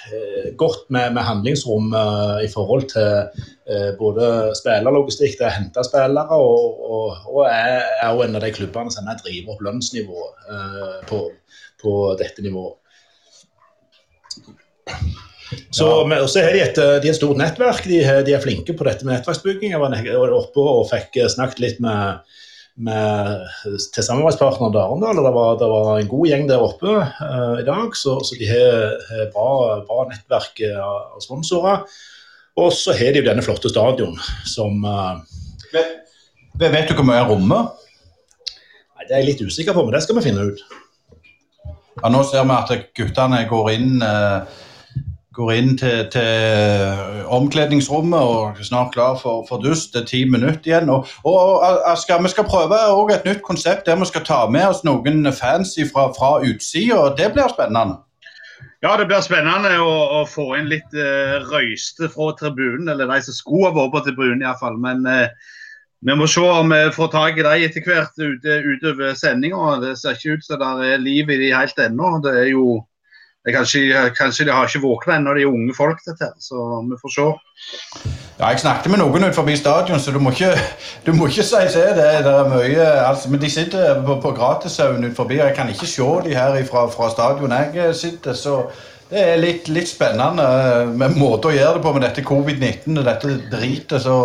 godt 0.56 0.90
med, 0.94 1.14
med 1.16 1.24
handlingsrom 1.26 1.94
uh, 1.94 2.38
i 2.44 2.50
forhold 2.52 2.88
til 2.92 3.42
uh, 3.72 3.92
både 4.00 4.30
spillerlogistikk, 4.58 5.38
det 5.40 5.50
å 5.50 5.56
hente 5.58 5.86
spillere, 5.88 6.40
og, 6.40 6.80
og, 6.86 7.28
og 7.32 7.44
er, 7.50 7.82
er 8.02 8.14
jo 8.14 8.26
en 8.26 8.38
av 8.38 8.46
de 8.46 8.54
klubbene 8.56 8.94
som 8.94 9.10
er 9.10 9.22
driver 9.24 9.56
opp 9.56 9.64
lønnsnivået 9.66 10.50
på, 11.10 11.22
på, 11.82 11.94
dette 12.20 12.46
nivået. 12.46 12.78
Så, 15.74 15.86
ja. 15.86 16.22
så 16.28 16.42
de 16.54 16.62
et, 16.64 16.80
de 17.04 17.10
et 17.10 17.18
stort 17.18 17.38
nettverk. 17.40 17.86
De, 17.90 18.00
de, 18.26 18.34
er 18.34 18.44
flinke 18.44 18.74
på 18.78 18.88
dette 18.88 19.06
med 19.06 19.16
nettverksbygging. 19.16 19.74
Jeg 19.74 19.82
var 19.82 20.34
oppe 20.36 20.64
og 20.64 20.88
fikk 20.90 21.22
snakket 21.34 21.62
litt 21.64 21.84
med 21.84 22.26
med, 22.76 23.46
til 23.64 24.04
samarbeidspartner 24.04 24.74
til 24.74 24.82
Arendal. 24.82 25.22
Det 25.24 25.34
var, 25.36 25.56
det 25.62 25.70
var 25.72 25.90
en 26.00 26.10
god 26.12 26.28
gjeng 26.28 26.50
der 26.50 26.64
oppe 26.64 26.92
uh, 26.92 27.56
i 27.62 27.66
dag, 27.68 27.96
så, 27.96 28.18
så 28.26 28.38
de 28.40 28.50
har, 28.50 28.98
bra, 29.34 29.80
bra, 29.88 30.06
nettverk 30.12 30.60
av 30.82 31.24
sponsorer. 31.24 31.86
Og 32.60 32.72
så 32.76 32.96
har 32.96 33.12
de 33.12 33.22
jo 33.22 33.28
denne 33.28 33.44
flotte 33.44 33.72
stadion 33.72 34.16
som 34.48 34.84
uh, 34.88 35.20
vet, 35.74 36.06
vet, 36.60 36.88
du 36.90 36.96
hvor 36.96 37.08
mye 37.08 37.20
er 37.24 37.32
rommet? 37.32 37.72
Nei, 38.96 39.08
Det 39.08 39.12
er 39.12 39.24
jeg 39.24 39.32
litt 39.32 39.46
usikker 39.48 39.76
på, 39.76 39.86
men 39.86 39.96
det 39.96 40.04
skal 40.06 40.20
vi 40.20 40.28
finne 40.28 40.50
ut. 40.52 40.64
Ja, 42.02 42.12
Nå 42.12 42.24
ser 42.28 42.44
vi 42.44 42.56
at 42.56 42.94
guttene 42.96 43.44
går 43.50 43.74
inn 43.76 44.04
uh, 44.04 44.44
går 45.36 45.52
inn 45.54 45.74
til, 45.78 46.06
til, 46.12 47.02
omkledningsrommet 47.36 48.20
og 48.20 48.62
snart 48.64 48.94
klar 48.94 49.18
for, 49.20 49.44
for 49.50 49.62
dust. 49.64 49.94
Det 49.94 50.02
er 50.02 50.08
ti 50.12 50.22
minutter 50.30 50.70
igjen. 50.72 50.90
Og, 50.90 51.08
og, 51.24 51.66
Asker, 51.92 52.22
Vi 52.22 52.32
skal 52.32 52.48
prøve 52.48 52.80
et 53.16 53.28
nytt 53.28 53.44
konsept 53.44 53.86
der 53.86 54.00
vi 54.00 54.08
skal 54.08 54.26
ta 54.26 54.46
med 54.50 54.68
oss 54.70 54.84
noen 54.88 55.28
fans 55.34 55.76
fra, 55.92 56.08
fra 56.16 56.40
utsida. 56.40 57.12
Det 57.18 57.34
blir 57.36 57.52
spennende. 57.52 58.00
Ja, 58.84 58.96
det 58.98 59.08
blir 59.10 59.22
spennende 59.26 59.76
å, 59.82 59.92
å 60.22 60.24
få 60.30 60.52
inn 60.60 60.70
litt 60.70 60.92
uh, 60.94 61.42
røyste 61.52 62.10
fra 62.14 62.32
tribunen. 62.40 62.90
Eller 62.92 63.10
de 63.10 63.22
som 63.28 63.36
skulle 63.36 63.72
ha 63.72 63.76
vært 63.76 63.96
på 63.96 64.04
tribunen, 64.08 64.44
iallfall. 64.46 64.80
Men 64.80 65.04
uh, 65.10 65.28
vi 66.06 66.16
må 66.16 66.28
se 66.30 66.44
om 66.44 66.72
vi 66.72 66.82
får 66.96 67.12
tak 67.12 67.40
i 67.40 67.46
dem 67.46 67.68
etter 67.68 67.84
hvert 67.84 68.20
ute, 68.20 68.60
utover 68.72 69.16
sendinga. 69.18 69.80
Det 69.84 69.96
ser 70.00 70.16
ikke 70.16 70.38
ut 70.38 70.48
som 70.48 70.62
det 70.62 70.92
er 70.94 71.02
liv 71.02 71.32
i 71.34 71.40
de 71.44 71.56
helt 71.56 71.82
ennå. 71.82 72.20
Det 72.24 72.36
er 72.44 72.52
jo 72.54 72.84
kanskje, 73.54 73.82
kanskje, 74.18 74.46
de 74.46 74.52
har 74.52 74.66
ikke 74.66 74.82
våkna 74.82 75.20
ennå, 75.20 75.34
de 75.38 75.46
unge 75.46 75.74
folk, 75.78 76.00
dette. 76.08 76.32
Så 76.42 76.56
vi 76.90 76.98
får 77.02 77.14
se. 77.14 77.28
Ja, 78.40 78.50
Jeg 78.50 78.60
snakket 78.60 78.92
med 78.92 79.00
noen 79.00 79.28
ut 79.30 79.36
forbi 79.36 79.56
stadion, 79.56 80.00
så 80.00 80.12
du 80.12 80.20
må 80.20 80.34
ikke, 80.34 80.56
du 81.06 81.14
må 81.14 81.28
ikke 81.30 81.46
si 81.46 81.62
se 81.76 81.86
det. 82.00 82.10
Det 82.26 82.34
er 82.34 82.50
mye, 82.50 82.90
altså, 83.06 83.30
men 83.30 83.42
de 83.42 83.50
sitter 83.50 84.02
på, 84.06 84.18
på 84.22 84.34
Gratishaugen 84.36 85.06
ut 85.06 85.16
forbi. 85.16 85.38
Jeg 85.38 85.56
kan 85.56 85.70
ikke 85.70 85.88
se 85.88 86.10
de 86.26 86.36
her 86.36 86.58
fra, 86.66 86.88
fra 86.90 87.10
stadion 87.14 87.54
jeg 87.74 87.96
sitter. 87.96 88.34
så 88.34 88.66
det 89.06 89.22
er 89.22 89.36
litt, 89.38 89.68
litt, 89.70 89.86
spennende 89.86 90.46
med 90.98 91.14
måten 91.20 91.52
å 91.52 91.54
gjøre 91.54 91.78
det 91.78 91.82
på 91.84 91.92
med 91.94 92.02
dette 92.08 92.24
covid-19 92.26 92.98
og 92.98 93.04
dette 93.06 93.36
dritet. 93.52 94.00
Så 94.02 94.16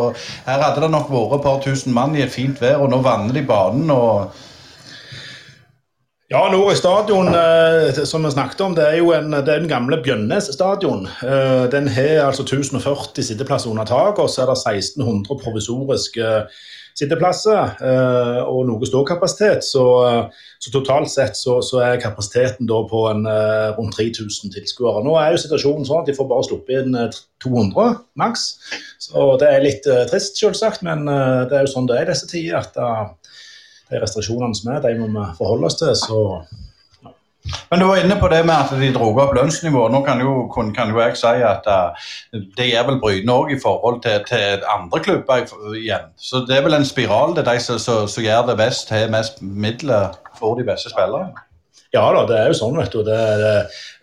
her 0.47 0.63
hadde 0.65 0.87
det 0.87 0.89
nok 0.95 1.11
vært 1.13 1.35
et 1.37 1.45
par 1.45 1.59
tusen 1.61 1.93
mann 1.93 2.17
i 2.17 2.23
et 2.25 2.33
fint 2.33 2.57
vær, 2.63 2.81
og 2.81 2.89
nå 2.89 3.03
vanner 3.05 3.37
de 3.37 3.43
banen. 3.45 3.93
og 3.93 4.33
ja, 6.31 6.41
Nord 6.53 6.77
stadion, 6.79 7.27
eh, 7.35 8.05
som 8.05 8.23
vi 8.23 8.31
snakket 8.31 8.61
om, 8.63 8.75
det 8.79 8.85
er 8.87 9.01
jo 9.01 9.09
en, 9.17 9.33
det 9.35 9.51
er 9.51 9.65
den 9.65 9.71
gamle 9.71 9.97
Bjønnes 9.99 10.53
stadion. 10.55 11.09
Eh, 11.27 11.65
den 11.73 11.89
har 11.91 12.29
altså 12.29 12.45
1040 12.47 13.25
sitteplasser 13.27 13.71
under 13.71 13.89
taket, 13.89 14.23
og 14.23 14.31
så 14.31 14.45
er 14.45 14.53
det 14.53 14.61
1600 14.61 15.41
provisoriske 15.43 16.29
sitteplasser 17.01 17.75
eh, 17.83 18.39
og 18.47 18.63
noe 18.69 18.87
ståkapasitet. 18.87 19.67
Så, 19.67 19.83
så 20.63 20.71
totalt 20.71 21.11
sett 21.11 21.35
så, 21.35 21.57
så, 21.67 21.83
er 21.83 21.99
kapasiteten 21.99 22.71
da 22.71 22.79
på 22.87 23.03
en, 23.11 23.27
rundt 23.75 23.99
3000 23.99 24.55
tilskuere. 24.55 25.03
Nå 25.03 25.19
er 25.19 25.35
jo 25.35 25.43
situasjonen 25.43 25.89
sånn 25.89 26.05
at 26.05 26.13
de 26.13 26.15
får 26.15 26.31
bare 26.31 26.47
sluppe 26.47 26.79
inn 26.79 26.95
200 27.43 28.05
maks. 28.23 28.53
Så 29.03 29.33
det 29.43 29.51
er 29.51 29.67
litt 29.67 29.91
trist, 30.13 30.39
selvsagt, 30.39 30.87
men 30.87 31.11
det 31.11 31.59
er 31.59 31.67
jo 31.67 31.75
sånn 31.75 31.91
det 31.91 31.99
er 31.99 32.07
i 32.07 32.13
disse 32.15 32.31
tider. 32.31 32.63
at 32.63 33.20
de 33.91 34.01
restriksjonene 34.03 34.57
som 34.57 34.73
er, 34.75 34.83
de 34.85 34.97
må 34.99 35.11
vi 35.13 35.27
forholde 35.39 35.71
oss 35.71 35.79
til. 35.81 35.93
så 35.97 36.21
ja. 37.03 37.13
men 37.71 37.81
Du 37.81 37.87
var 37.89 38.03
inne 38.03 38.17
på 38.21 38.31
det 38.33 38.41
med 38.47 38.55
at 38.55 38.73
de 38.81 38.93
dro 38.95 39.11
opp 39.13 39.35
lønnsnivået. 39.37 39.93
Nå 39.93 40.03
kan 40.07 40.21
jo, 40.21 40.33
kan 40.55 40.91
jo 40.93 41.01
jeg 41.01 41.19
si 41.19 41.35
at 41.51 41.67
uh, 41.67 42.09
det 42.57 42.71
gjør 42.71 42.89
vel 42.91 43.01
Bryne 43.03 43.37
òg 43.37 43.55
i 43.57 43.61
forhold 43.63 44.03
til, 44.07 44.23
til, 44.29 44.65
andre 44.77 45.01
klubber 45.01 45.47
igjen. 45.75 46.11
Så 46.17 46.45
det 46.49 46.59
er 46.59 46.67
vel 46.67 46.79
en 46.79 46.89
spiral. 46.89 47.37
Det 47.37 47.47
er 47.47 47.53
de 47.53 47.61
som, 47.61 48.07
som 48.09 48.25
gjør 48.25 48.51
det 48.51 48.59
best, 48.63 48.91
har 48.91 49.13
mest 49.13 49.43
midler, 49.43 50.19
får 50.39 50.61
de 50.61 50.69
beste 50.73 50.93
spillerne. 50.93 51.50
Ja 51.91 52.05
da, 52.15 52.21
det 52.29 52.37
er 52.39 52.51
jo 52.53 52.55
sånn, 52.55 52.77
vet 52.79 52.93
du. 52.95 53.01
Det, 53.07 53.19
det, 53.41 53.55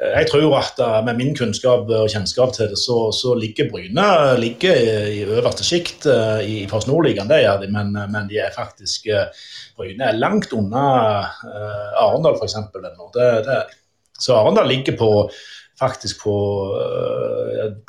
jeg 0.02 0.28
tror 0.28 0.56
at 0.58 0.80
uh, 0.84 0.98
med 1.08 1.20
min 1.22 1.32
kunnskap 1.38 1.88
og 1.88 2.10
kjennskap 2.12 2.52
til 2.56 2.68
det, 2.74 2.80
så, 2.82 2.98
så 3.16 3.32
ligger 3.40 3.70
Bryne 3.72 4.08
ligger 4.42 4.76
i, 5.14 5.22
øverste 5.24 5.64
sjikt 5.64 6.08
uh, 6.12 6.42
i 6.44 6.66
Post 6.68 6.90
Nord-ligaen, 6.92 7.32
det 7.32 7.46
gjør 7.46 7.62
de, 7.64 7.70
men, 7.72 7.96
men, 7.96 8.28
de 8.28 8.42
er 8.44 8.56
faktisk 8.56 9.08
Bryne 9.80 10.10
er 10.10 10.20
langt 10.20 10.52
unna 10.58 10.84
Arendal 12.02 12.36
f.eks. 12.42 12.58
ennå. 12.60 13.08
Så 14.20 14.36
Arendal 14.36 14.68
ligger 14.68 14.98
på 15.00 15.12
faktisk 15.78 16.24
på 16.26 16.36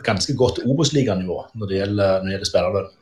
ganske 0.05 0.35
godt 0.37 0.61
Obos-liganivå 0.69 1.39
når 1.57 1.71
det 1.71 1.79
gjelder, 1.79 2.19
når 2.21 2.35
gjelder 2.35 2.51
spillerlønn. 2.51 2.98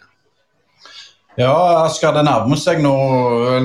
Ja, 1.37 1.85
Asker, 1.85 2.15
det 2.17 2.25
nærmer 2.25 2.57
seg 2.57 2.79
nå 2.81 2.95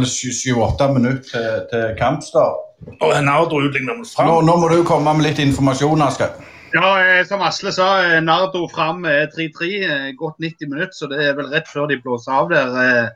7-8 0.04 0.90
minutter 0.92 1.24
til, 1.30 1.62
til 1.72 1.94
kampstart. 2.00 2.68
Og 3.00 3.14
Nardo 3.24 3.62
utligner 3.64 3.96
mot 3.96 4.10
fram. 4.10 4.28
Nå, 4.28 4.40
nå, 4.44 4.56
må 4.60 4.72
du 4.72 4.82
komme 4.88 5.14
med 5.16 5.30
litt 5.30 5.40
informasjon, 5.40 6.04
Asker. 6.04 6.34
Ja, 6.72 6.90
eh, 7.04 7.22
som 7.28 7.44
Asle 7.44 7.72
sa, 7.76 7.88
eh, 8.04 8.20
Nardo 8.24 8.66
fram 8.72 9.04
3-3. 9.04 9.72
Eh, 9.84 10.12
gått 10.20 10.40
90 10.40 10.68
minutter, 10.68 10.96
så 10.96 11.08
det 11.12 11.20
er 11.24 11.36
vel 11.40 11.52
rett 11.52 11.68
før 11.68 11.88
de 11.88 12.00
blåser 12.04 12.32
av 12.32 12.52
der. 12.52 13.12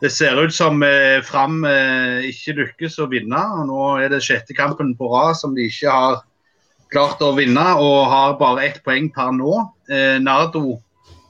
Det 0.00 0.10
ser 0.12 0.36
ut 0.36 0.52
som 0.52 0.82
Fram 1.24 1.62
ikke 1.64 2.56
lykkes 2.58 2.98
å 3.00 3.08
vinne. 3.08 3.40
og 3.40 3.68
Nå 3.68 3.84
er 4.04 4.08
det 4.12 4.20
sjette 4.24 4.56
kampen 4.56 4.92
på 4.98 5.08
rad 5.08 5.36
som 5.36 5.54
de 5.54 5.64
ikke 5.64 5.88
har 5.88 6.18
klart 6.92 7.22
å 7.24 7.32
vinne, 7.36 7.64
og 7.80 8.10
har 8.10 8.36
bare 8.36 8.66
ett 8.66 8.82
poeng 8.84 9.08
per 9.14 9.32
nå. 9.32 9.62
Nardo 10.20 10.82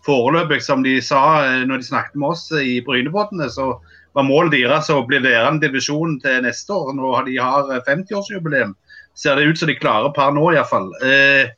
foreløpig, 0.04 0.60
som 0.62 0.82
de 0.84 0.98
sa 1.02 1.20
når 1.64 1.80
de 1.80 1.88
snakket 1.88 2.16
med 2.20 2.34
oss 2.34 2.48
i 2.60 2.78
Brynebåtene, 2.84 3.48
så 3.50 3.74
var 4.14 4.26
målet 4.28 4.54
deres 4.54 4.90
å 4.92 5.02
bli 5.08 5.18
værende 5.24 5.66
divisjon 5.66 6.18
til 6.22 6.42
neste 6.44 6.74
år. 6.74 6.92
Når 6.96 7.28
de 7.28 7.38
har 7.42 7.70
50-årsjubileum, 7.86 8.74
ser 9.18 9.38
det 9.38 9.48
ut 9.48 9.58
som 9.58 9.70
de 9.70 9.78
klarer 9.78 10.14
per 10.14 10.34
nå 10.34 10.46
iallfall. 10.52 10.90
Eh, 11.02 11.50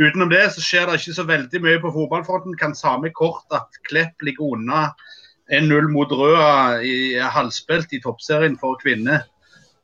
utenom 0.00 0.30
det 0.32 0.44
så 0.54 0.64
skjer 0.64 0.88
det 0.88 0.98
ikke 1.00 1.16
så 1.16 1.26
veldig 1.28 1.62
mye 1.64 1.80
på 1.82 1.94
fotballfronten. 1.96 2.58
Kan 2.60 2.76
samme 2.76 3.12
kort 3.16 3.48
at 3.56 3.80
Klepp 3.88 4.20
ligger 4.24 4.56
unna 4.58 4.88
1-0 5.52 5.88
mot 5.92 6.12
Røa 6.12 6.80
i 6.84 7.16
halvspilt 7.18 7.94
i 7.96 8.02
toppserien 8.04 8.58
for 8.60 8.76
kvinner. 8.82 9.24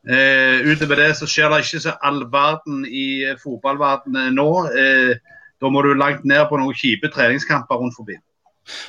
Eh, 0.04 0.60
utover 0.68 1.00
det 1.00 1.14
så 1.16 1.28
skjer 1.28 1.48
det 1.48 1.62
ikke 1.64 1.86
så 1.86 1.94
all 2.04 2.26
verden 2.32 2.84
i 2.84 3.24
fotballverdenen 3.40 4.36
nå. 4.36 4.50
Eh, 4.76 5.16
da 5.64 5.72
må 5.72 5.82
du 5.84 5.94
langt 5.96 6.24
ned 6.28 6.44
på 6.50 6.60
noen 6.60 6.76
kjipe 6.76 7.10
treningskamper 7.14 7.80
rundt 7.80 7.96
forbi. 7.96 8.20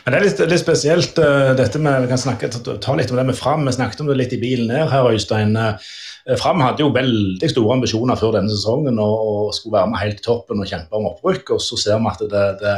Men 0.05 0.13
Det 0.13 0.19
er 0.19 0.23
litt, 0.23 0.41
litt 0.51 0.61
spesielt 0.61 1.17
uh, 1.19 1.51
dette 1.57 1.79
med, 1.83 2.05
vi 2.05 2.11
kan 2.11 2.21
snakke, 2.21 2.47
ta 2.47 2.95
litt 2.95 3.11
om 3.11 3.19
det 3.19 3.25
med 3.27 3.37
Fram. 3.37 3.65
Vi 3.67 3.75
snakket 3.75 4.03
om 4.03 4.11
det 4.11 4.19
litt 4.19 4.35
i 4.35 4.39
bilen 4.39 4.69
ned 4.71 4.87
her 4.91 5.09
Øystein. 5.11 5.55
Uh, 5.59 6.37
Fram 6.39 6.63
hadde 6.63 6.85
jo 6.85 6.93
veldig 6.95 7.49
store 7.51 7.75
ambisjoner 7.75 8.19
før 8.19 8.37
denne 8.37 8.53
sesongen 8.53 9.01
og, 9.03 9.15
og 9.31 9.57
skulle 9.57 9.75
være 9.75 9.91
med 9.91 10.01
helt 10.01 10.21
til 10.21 10.29
toppen 10.29 10.63
og 10.63 10.71
kjempe 10.71 10.95
om 10.95 11.09
opprykk. 11.11 11.57
og 11.57 11.61
Så 11.63 11.79
ser 11.81 11.99
vi 11.99 12.13
at 12.13 12.23
det, 12.31 12.45
det, 12.63 12.77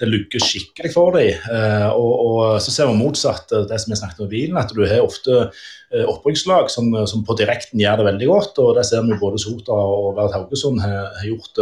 det 0.00 0.08
lykkes 0.10 0.44
skikkelig 0.44 0.92
for 0.94 1.16
dem. 1.16 1.42
Uh, 1.48 1.88
og, 1.92 2.12
og, 2.26 2.38
så 2.62 2.72
ser 2.74 2.90
vi 2.90 2.98
motsatt 3.00 3.52
det 3.68 3.80
som 3.82 3.92
vi 3.92 3.98
snakket 4.00 4.22
om 4.24 4.30
i 4.30 4.34
bilen, 4.34 4.60
at 4.60 4.72
du 4.76 4.82
har 4.84 5.04
ofte 5.04 5.50
opprykkslag 5.96 6.66
som, 6.68 6.90
som, 7.06 7.20
på 7.24 7.36
direkten 7.38 7.78
gjør 7.78 8.00
det 8.00 8.08
veldig 8.08 8.26
godt. 8.26 8.58
og 8.58 8.72
Det 8.76 8.82
ser 8.88 9.04
vi 9.06 9.20
både 9.20 9.38
Sota 9.38 9.76
og 9.76 10.16
Verd 10.16 10.34
Haugesund 10.34 10.80
har, 10.82 11.12
har 11.14 11.28
gjort 11.28 11.60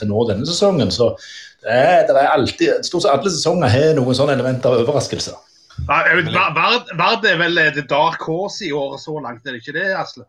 til 0.00 0.10
nå 0.10 0.24
denne 0.28 0.48
sesongen. 0.48 0.90
så 0.90 1.12
det 1.62 1.76
er, 1.76 2.02
det 2.08 2.16
er 2.16 2.32
alltid, 2.32 2.84
Stort 2.88 3.04
sett 3.04 3.12
alle 3.12 3.32
sesonger 3.32 3.70
har 3.70 3.94
noen 3.98 4.16
sånne 4.16 4.34
elementer 4.38 4.72
av 4.72 4.82
overraskelser. 4.82 5.38
Vard 5.86 7.26
er 7.28 7.38
vel 7.40 7.60
the 7.76 7.84
dark 7.88 8.22
horse 8.26 8.64
i 8.66 8.72
år 8.72 8.96
så 9.00 9.16
langt, 9.20 9.46
er 9.46 9.56
det 9.56 9.62
ikke 9.62 9.76
det, 9.76 9.88
Asle? 9.96 10.26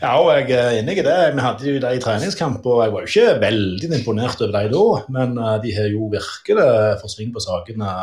Ja, 0.00 0.16
og 0.20 0.30
jeg 0.34 0.50
er 0.56 0.80
enig 0.80 0.98
i 1.00 1.04
det. 1.06 1.18
Vi 1.36 1.44
hadde 1.44 1.70
jo 1.70 1.80
det 1.82 1.94
i 1.96 2.02
treningskamp, 2.02 2.66
og 2.66 2.82
jeg 2.84 2.92
var 2.94 3.04
jo 3.06 3.10
ikke 3.10 3.38
veldig 3.42 3.92
imponert 3.98 4.42
over 4.44 4.58
dem 4.58 4.74
da. 4.74 4.84
Men 5.16 5.38
eh, 5.38 5.56
de 5.64 5.76
har 5.78 5.88
jo 5.92 6.10
virkelig 6.12 6.68
fått 7.00 7.16
sving 7.16 7.32
på 7.34 7.44
sakene 7.44 7.94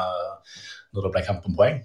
når 0.95 1.05
det 1.05 1.13
ble 1.13 1.27
kamp 1.27 1.45
om 1.45 1.57
poeng. 1.57 1.83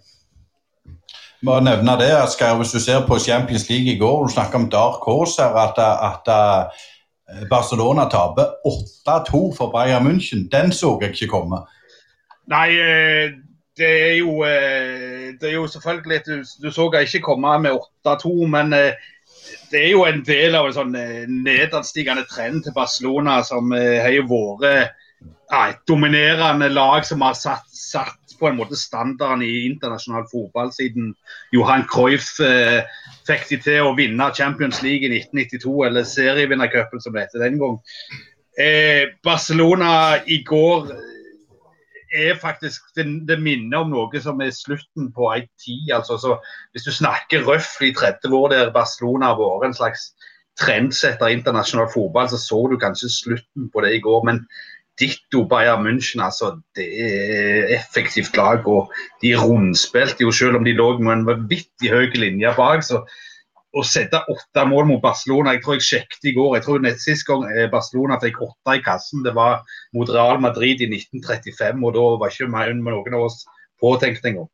Bare 1.42 1.64
nevne 1.66 1.98
det, 1.98 2.12
Asgeir, 2.14 2.54
Hvis 2.60 2.70
du 2.70 2.78
ser 2.78 3.02
på 3.06 3.18
Champions 3.18 3.66
League 3.68 3.90
i 3.90 3.98
går, 3.98 4.26
du 4.26 4.32
snakker 4.32 4.60
om 4.60 4.70
dark 4.70 5.02
horse 5.02 5.42
her, 5.42 5.56
at, 5.58 5.80
at 5.82 6.76
Eh, 7.32 7.48
Barcelona 7.48 8.04
taper 8.04 8.44
8-2 8.64 9.56
for 9.56 9.70
Bayern 9.70 10.06
München. 10.06 10.48
Den 10.50 10.72
så 10.72 10.98
jeg 11.00 11.10
ikke 11.10 11.26
komme. 11.26 11.62
Nei, 12.46 12.68
eh, 12.76 13.32
det 13.76 13.92
er 14.10 14.16
jo, 14.18 14.42
eh, 14.44 15.32
det 15.40 15.48
er 15.48 15.54
jo 15.54 15.66
selvfølgelig 15.66 16.20
Du, 16.26 16.44
du 16.62 16.70
så 16.70 16.90
jeg 16.92 17.02
ikke 17.02 17.24
komme 17.24 17.58
med 17.58 17.78
8-2, 18.06 18.46
men 18.46 18.74
det 19.72 19.80
er 19.80 19.90
jo 19.90 20.04
en 20.06 20.22
del 20.26 20.54
av 20.54 20.68
en 20.68 20.76
sånn 20.76 20.96
nedadstigende 21.42 22.26
trend 22.30 22.62
til 22.64 22.74
Barcelona, 22.76 23.40
som 23.46 23.72
har 23.72 24.18
vært 24.28 24.92
et 25.52 25.80
dominerende 25.88 26.68
lag 26.72 27.04
som 27.06 27.22
har 27.24 27.36
satt, 27.38 27.68
satt, 27.72 28.18
på 28.38 28.48
en 28.48 28.56
måte 28.58 28.74
standarden 28.74 29.44
i 29.46 29.66
internasjonal 29.68 30.24
fotball 30.26 30.72
siden 30.74 31.12
Johan 31.54 31.84
Cruyff 31.86 32.40
eh, 32.42 32.80
fikk 33.28 33.44
de 33.52 33.58
til 33.68 33.86
å 33.86 33.92
vinne 33.94 34.32
Champions 34.34 34.80
League 34.82 35.06
i 35.06 35.20
1992, 35.20 35.74
eller 35.86 36.08
serievinnercupen 36.08 37.04
som 37.04 37.14
det 37.14 37.28
heter 37.28 37.44
den 37.44 37.60
gang. 37.60 37.76
Eh, 38.58 39.12
Barcelona 39.22 39.92
i 40.26 40.40
går 40.48 40.90
er 42.12 42.36
faktisk 42.40 42.92
det, 42.96 43.06
det, 43.28 43.38
minner 43.42 43.82
om 43.82 43.92
noe 43.92 44.20
som 44.22 44.40
er 44.44 44.52
slutten 44.54 45.10
på 45.16 45.30
ei 45.34 45.46
tid. 45.60 45.88
Altså, 45.96 46.18
så 46.20 46.36
hvis 46.72 46.86
du 46.86 46.92
snakker 46.94 47.46
røftlig 47.48 47.94
30 47.96 48.36
år 48.36 48.52
der 48.52 48.74
Barcelona 48.74 49.32
har 49.32 49.40
vært 49.40 49.70
en 49.70 49.80
slags 49.80 50.12
trendsetter 50.60 51.30
i 51.30 51.38
internasjonal 51.38 51.88
fotball, 51.92 52.28
så 52.28 52.38
så 52.40 52.60
du 52.68 52.76
kanskje 52.80 53.10
slutten 53.12 53.70
på 53.72 53.84
det 53.84 53.96
i 53.96 54.04
går. 54.04 54.24
Men 54.28 54.44
ditto 55.00 55.46
Bayern 55.48 55.86
München, 55.86 56.22
altså. 56.24 56.54
Det 56.76 56.86
er 56.86 57.72
effektivt 57.78 58.36
lag. 58.36 58.66
og 58.68 58.92
De 59.22 59.34
rundspilte 59.36 60.24
jo, 60.24 60.32
selv 60.32 60.56
om 60.60 60.64
de 60.64 60.76
lå 60.76 60.98
med 60.98 61.12
en 61.12 61.26
vanvittig 61.26 61.90
høy 61.90 62.12
linje 62.14 62.54
bak. 62.56 62.84
så 62.84 63.04
å 63.72 63.84
sette 63.86 64.20
åtte 64.28 64.64
mål 64.68 64.88
mot 64.90 65.02
Barcelona 65.02 65.54
Jeg 65.56 65.62
tror 65.64 65.76
jeg 65.78 65.86
sjekket 65.86 66.30
i 66.30 66.34
går. 66.36 66.56
jeg 66.56 66.64
tror 66.66 66.82
nett 66.84 67.00
Sist 67.00 67.26
gang 67.28 67.44
eh, 67.48 67.68
Barcelona 67.72 68.18
fikk 68.22 68.40
åtte 68.44 68.76
i 68.76 68.82
kassen, 68.84 69.24
det 69.24 69.34
var 69.36 69.62
mot 69.96 70.10
Real 70.10 70.40
Madrid 70.40 70.82
i 70.84 70.90
1935. 70.90 71.84
og 71.84 71.94
Da 71.96 72.08
var 72.20 72.32
ikke 72.32 72.50
noen 72.50 73.14
av 73.16 73.28
oss 73.28 73.44
påtenkt 73.80 74.26
engang. 74.28 74.50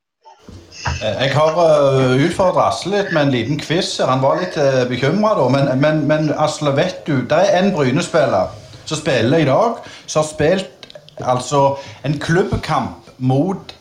Eh, 1.03 1.25
jeg 1.25 1.35
har 1.35 1.59
uh, 1.59 2.15
utfordra 2.25 2.69
Asle 2.71 2.95
litt 2.95 3.13
med 3.13 3.27
en 3.27 3.35
liten 3.35 3.61
quiz. 3.61 3.97
Han 3.99 4.23
var 4.23 4.41
litt 4.41 4.57
bekymra 4.89 5.35
da. 5.39 5.49
Men, 5.53 5.73
men, 5.83 6.05
men, 6.09 6.33
Asle, 6.39 6.73
vet 6.79 7.03
du, 7.07 7.19
det 7.27 7.43
er 7.43 7.59
en 7.61 7.75
Bryne-spiller 7.75 8.55
som 8.89 8.97
spiller 8.97 9.43
i 9.43 9.49
dag, 9.49 9.83
som 10.07 10.23
har 10.23 10.29
spilt 10.31 10.95
altså 11.19 11.77
en 12.07 12.15
klubbkamp 12.23 13.11
mot 13.19 13.75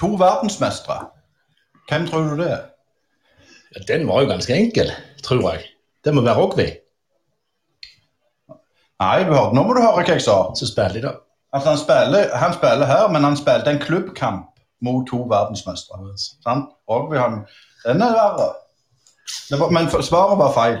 to 0.00 0.14
verdensmestere. 0.20 1.10
Hvem 1.88 2.06
tror 2.08 2.30
du 2.30 2.42
det 2.42 2.50
er? 2.52 2.62
Den 3.88 4.08
var 4.08 4.22
jo 4.22 4.30
ganske 4.30 4.54
enkel, 4.54 4.90
tror 5.22 5.42
jeg. 5.52 5.68
Det 6.04 6.14
må 6.14 6.22
være 6.22 6.38
Rogvi 6.38 6.66
Nei, 9.02 9.24
nå 9.26 9.62
må 9.66 9.74
du 9.74 9.80
høre 9.82 9.98
hva 9.98 10.04
jeg 10.06 10.22
sa. 10.22 10.36
Så 10.56 10.68
spiller 10.70 10.94
de, 10.94 11.00
da. 11.08 11.10
Altså, 11.54 11.72
han, 11.72 11.78
spiller, 11.78 12.30
han 12.38 12.54
spiller 12.54 12.86
her, 12.88 13.08
men 13.12 13.26
han 13.26 13.36
spilte 13.36 13.72
en 13.74 13.80
klubbkamp 13.82 14.46
mot 14.86 15.02
to 15.10 15.24
verdensmestere. 15.30 16.14
Sant? 16.44 16.70
Rogby, 16.90 17.18
han, 17.18 17.42
den 17.84 18.02
er 18.02 18.14
verre. 18.14 18.48
Det 19.50 19.58
var, 19.60 19.74
men 19.74 19.90
svaret 19.90 20.38
var 20.38 20.54
feil. 20.54 20.78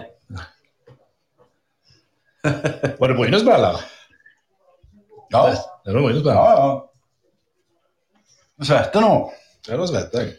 Var 3.00 3.08
det 3.08 3.16
Bryne-spiller? 3.16 3.78
Ja, 5.32 5.44
Det 5.84 5.94
var 5.94 6.00
Bryne-spiller. 6.00 6.34
ja. 6.34 6.50
ja. 6.64 6.74
Svetter 8.64 9.00
nå. 9.02 9.14
Ja, 9.68 9.76
da 9.80 9.86
svetter 9.88 10.20
jeg. 10.22 10.34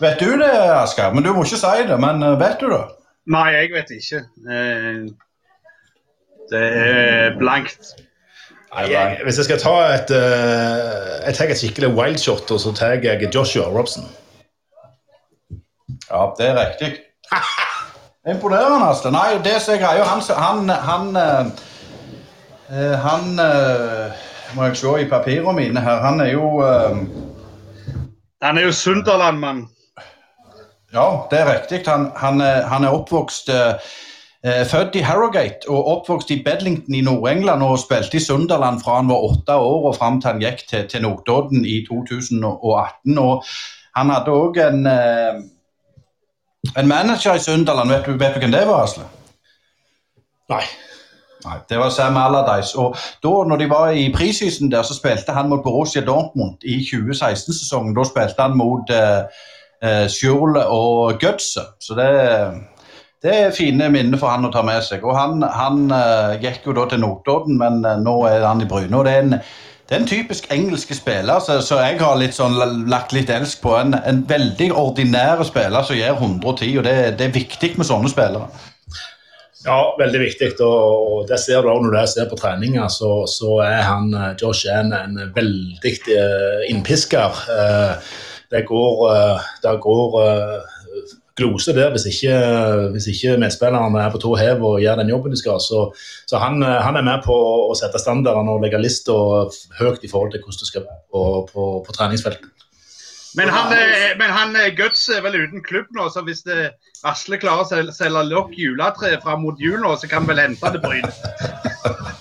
Vet 0.00 0.20
du 0.20 0.32
det, 0.40 0.52
Asker? 0.76 1.12
Men 1.14 1.24
du 1.24 1.32
må 1.32 1.44
ikke 1.44 1.60
si 1.60 1.86
det. 1.88 2.00
Men 2.00 2.22
eh, 2.22 2.36
vet 2.40 2.60
du 2.60 2.68
det? 2.72 2.82
Nei, 3.32 3.46
jeg 3.54 3.72
vet 3.74 3.94
ikke. 3.96 4.22
Eh, 4.50 5.06
det 6.52 6.66
er 6.82 7.38
blankt. 7.38 7.94
Jeg, 8.76 9.20
hvis 9.24 9.38
jeg 9.40 9.46
skal 9.46 9.60
ta 9.62 9.74
et, 9.94 10.10
uh, 10.12 11.24
jeg 11.24 11.34
tar 11.38 11.48
et 11.48 11.58
skikkelig 11.58 11.88
wildshot, 11.96 12.50
og 12.52 12.60
så 12.60 12.72
tar 12.76 12.98
jeg 13.00 13.30
Joshua 13.34 13.70
Robson. 13.72 14.04
Ja, 16.10 16.26
det 16.38 16.50
er 16.50 16.58
riktig. 16.60 16.98
Imponerende, 18.32 18.88
Asle. 18.90 19.12
Nei, 19.14 19.38
det 19.44 19.60
som 19.62 19.76
er 19.76 19.82
greia 19.82 20.04
Han, 20.04 20.22
han, 20.36 20.68
han, 20.68 21.16
eh, 21.16 21.46
eh, 22.74 22.96
han 22.98 23.38
eh, 23.38 24.24
Må 24.56 24.66
jeg 24.66 24.80
se 24.80 24.94
i 25.02 25.08
papirene 25.10 25.54
mine 25.54 25.80
her. 25.80 26.00
Han 26.02 26.20
er 26.20 26.32
jo 26.32 26.48
eh, 26.66 26.98
Han 28.42 28.58
er 28.58 28.66
jo 28.66 28.72
Sunderland-mann. 28.72 29.68
Ja, 30.96 31.06
det 31.30 31.38
er 31.40 31.48
riktig. 31.52 31.82
Han, 31.86 32.10
han, 32.16 32.40
er- 32.40 32.66
han 32.70 32.84
er 32.84 32.94
oppvokst 32.96 33.50
eh, 33.52 33.74
eh, 34.44 34.62
Født 34.66 34.96
i 34.96 35.02
Harrogate 35.04 35.68
og 35.68 35.88
oppvokst 35.92 36.30
i 36.32 36.38
Bedlington 36.46 36.94
i 36.96 37.02
Nord-England 37.04 37.62
og 37.66 37.78
spilte 37.82 38.16
i 38.16 38.22
Sunderland 38.24 38.80
fra 38.84 38.96
han 39.00 39.10
var 39.12 39.26
åtte 39.28 39.58
år 39.60 39.90
og 39.90 39.96
fram 39.98 40.20
til 40.20 40.30
han 40.32 40.40
gikk 40.40 40.64
til, 40.70 40.86
til 40.88 41.02
Notodden 41.04 41.66
i 41.68 41.82
2018. 41.88 43.18
Og 43.18 43.44
han 43.96 44.10
hadde 44.14 44.32
òg 44.40 44.56
en, 44.64 44.86
eh, 44.86 45.42
en 46.80 46.88
manager 46.88 47.34
i 47.36 47.44
Sunderland. 47.44 47.92
Vet 47.92 48.06
du, 48.08 48.16
vet 48.16 48.34
du 48.34 48.40
hvem 48.46 48.56
det 48.56 48.64
var, 48.68 48.84
Asle? 48.88 49.04
Nei. 50.48 50.62
Nei, 51.44 51.58
Det 51.68 51.78
var 51.78 51.90
Sam 51.94 52.16
Allardyce. 52.16 52.78
Og 52.78 52.96
da 53.22 53.34
når 53.48 53.56
de 53.60 53.68
var 53.70 53.90
i 53.94 54.08
preseason 54.14 54.70
der, 54.72 54.82
så 54.82 54.94
spilte 54.96 55.32
han 55.36 55.48
mot 55.48 55.62
Borussia 55.62 56.00
Dortmund 56.04 56.64
i 56.64 56.80
2016-sesongen. 56.88 57.94
Da 57.94 58.04
spilte 58.08 58.42
han 58.42 58.56
mot 58.58 58.90
uh, 58.90 59.28
Schurle 60.12 60.64
og 60.72 61.22
Götze. 61.22 61.66
Så 61.82 61.96
det, 61.98 62.08
det 63.24 63.32
er 63.34 63.54
fine 63.56 63.88
minner 63.92 64.20
for 64.20 64.32
han 64.32 64.46
å 64.46 64.52
ta 64.54 64.62
med 64.66 64.82
seg. 64.86 65.04
Og 65.06 65.16
han, 65.16 65.40
han 65.42 65.86
eh, 65.94 66.36
gikk 66.44 66.68
jo 66.68 66.76
da 66.76 66.86
til 66.90 67.02
Notodden, 67.02 67.56
men 67.60 67.80
eh, 67.84 67.98
nå 68.02 68.18
er 68.28 68.44
han 68.46 68.62
i 68.62 68.68
Bryne. 68.68 68.92
Og 68.98 69.06
det 69.08 69.14
er 69.16 69.24
en, 69.24 69.38
det 69.86 69.96
er 69.96 70.02
en 70.02 70.08
typisk 70.10 70.48
engelske 70.52 70.96
spiller, 70.98 71.40
så, 71.42 71.60
så 71.62 71.80
jeg 71.84 72.00
har 72.02 72.16
litt 72.18 72.36
sånn 72.36 72.56
lagt 72.90 73.14
litt 73.16 73.30
elsk 73.32 73.62
på. 73.64 73.74
En, 73.80 73.96
en 73.98 74.22
veldig 74.28 74.72
ordinær 74.76 75.44
spiller 75.46 75.86
som 75.86 75.98
gjør 75.98 76.18
110, 76.20 76.72
og 76.80 76.86
det, 76.86 76.96
det 77.20 77.28
er 77.28 77.36
viktig 77.38 77.76
med 77.78 77.88
sånne 77.88 78.10
spillere. 78.12 78.50
Ja, 79.66 79.80
veldig 79.98 80.20
viktig. 80.22 80.52
Og, 80.62 81.08
og 81.10 81.26
det 81.30 81.40
ser 81.42 81.64
du 81.64 81.72
også 81.72 81.86
når 81.86 81.96
du 81.96 82.12
ser 82.12 82.30
på 82.30 82.38
treninger, 82.38 82.86
så, 82.92 83.10
så 83.30 83.58
er 83.64 83.82
han 83.88 84.12
Josh 84.38 84.66
Josh 84.68 84.70
en, 84.70 84.92
en 84.94 85.18
veldig 85.34 85.96
innpisker. 86.70 87.44
Eh, 87.56 88.12
det 88.52 88.64
går, 88.68 89.04
uh, 89.10 89.46
det 89.62 89.76
går 89.82 90.18
uh, 90.20 90.76
glose 91.36 91.74
der 91.76 91.92
hvis 91.92 92.06
ikke, 92.10 92.34
hvis 92.94 93.08
ikke 93.12 93.36
medspillerne 93.40 94.00
er 94.00 94.12
på 94.12 94.20
tå 94.22 94.34
hev 94.40 94.64
og 94.64 94.80
gjør 94.80 95.00
den 95.02 95.12
jobben 95.12 95.34
de 95.34 95.40
skal. 95.40 95.60
Så, 95.60 95.82
så 96.26 96.40
han, 96.40 96.62
eh, 96.62 96.80
han 96.86 96.96
er 96.96 97.04
med 97.04 97.24
på 97.26 97.36
å 97.70 97.76
sette 97.78 98.00
standarden 98.00 98.48
og 98.52 98.62
legge 98.64 98.80
lista 98.80 99.16
høyt 99.80 100.04
i 100.04 100.12
forhold 100.12 100.32
til 100.32 100.44
hvordan 100.44 100.62
det 100.62 100.70
skal 100.70 100.86
være 100.86 101.02
på, 101.12 101.24
på, 101.52 101.68
på 101.86 101.96
treningsfeltet. 101.98 102.52
Men 103.36 103.52
han, 103.52 103.72
eh, 103.76 104.16
men 104.16 104.32
han 104.32 104.56
eh, 104.56 104.72
Guts 104.76 105.08
er 105.12 105.20
vel 105.26 105.36
uten 105.42 105.64
klubb 105.64 105.92
nå, 105.96 106.08
så 106.12 106.24
hvis 106.24 106.44
det, 106.48 106.70
Asle 107.04 107.36
klarer 107.42 107.66
å 107.66 107.92
selge, 107.92 108.28
lokk 108.30 108.56
juletre 108.56 109.18
fram 109.24 109.44
mot 109.44 109.60
jul 109.60 109.76
nå, 109.82 109.92
så 110.00 110.08
kan 110.08 110.24
han 110.24 110.32
vel 110.32 110.46
hente 110.46 110.72
det 110.72 110.84
Bryne. 110.84 111.12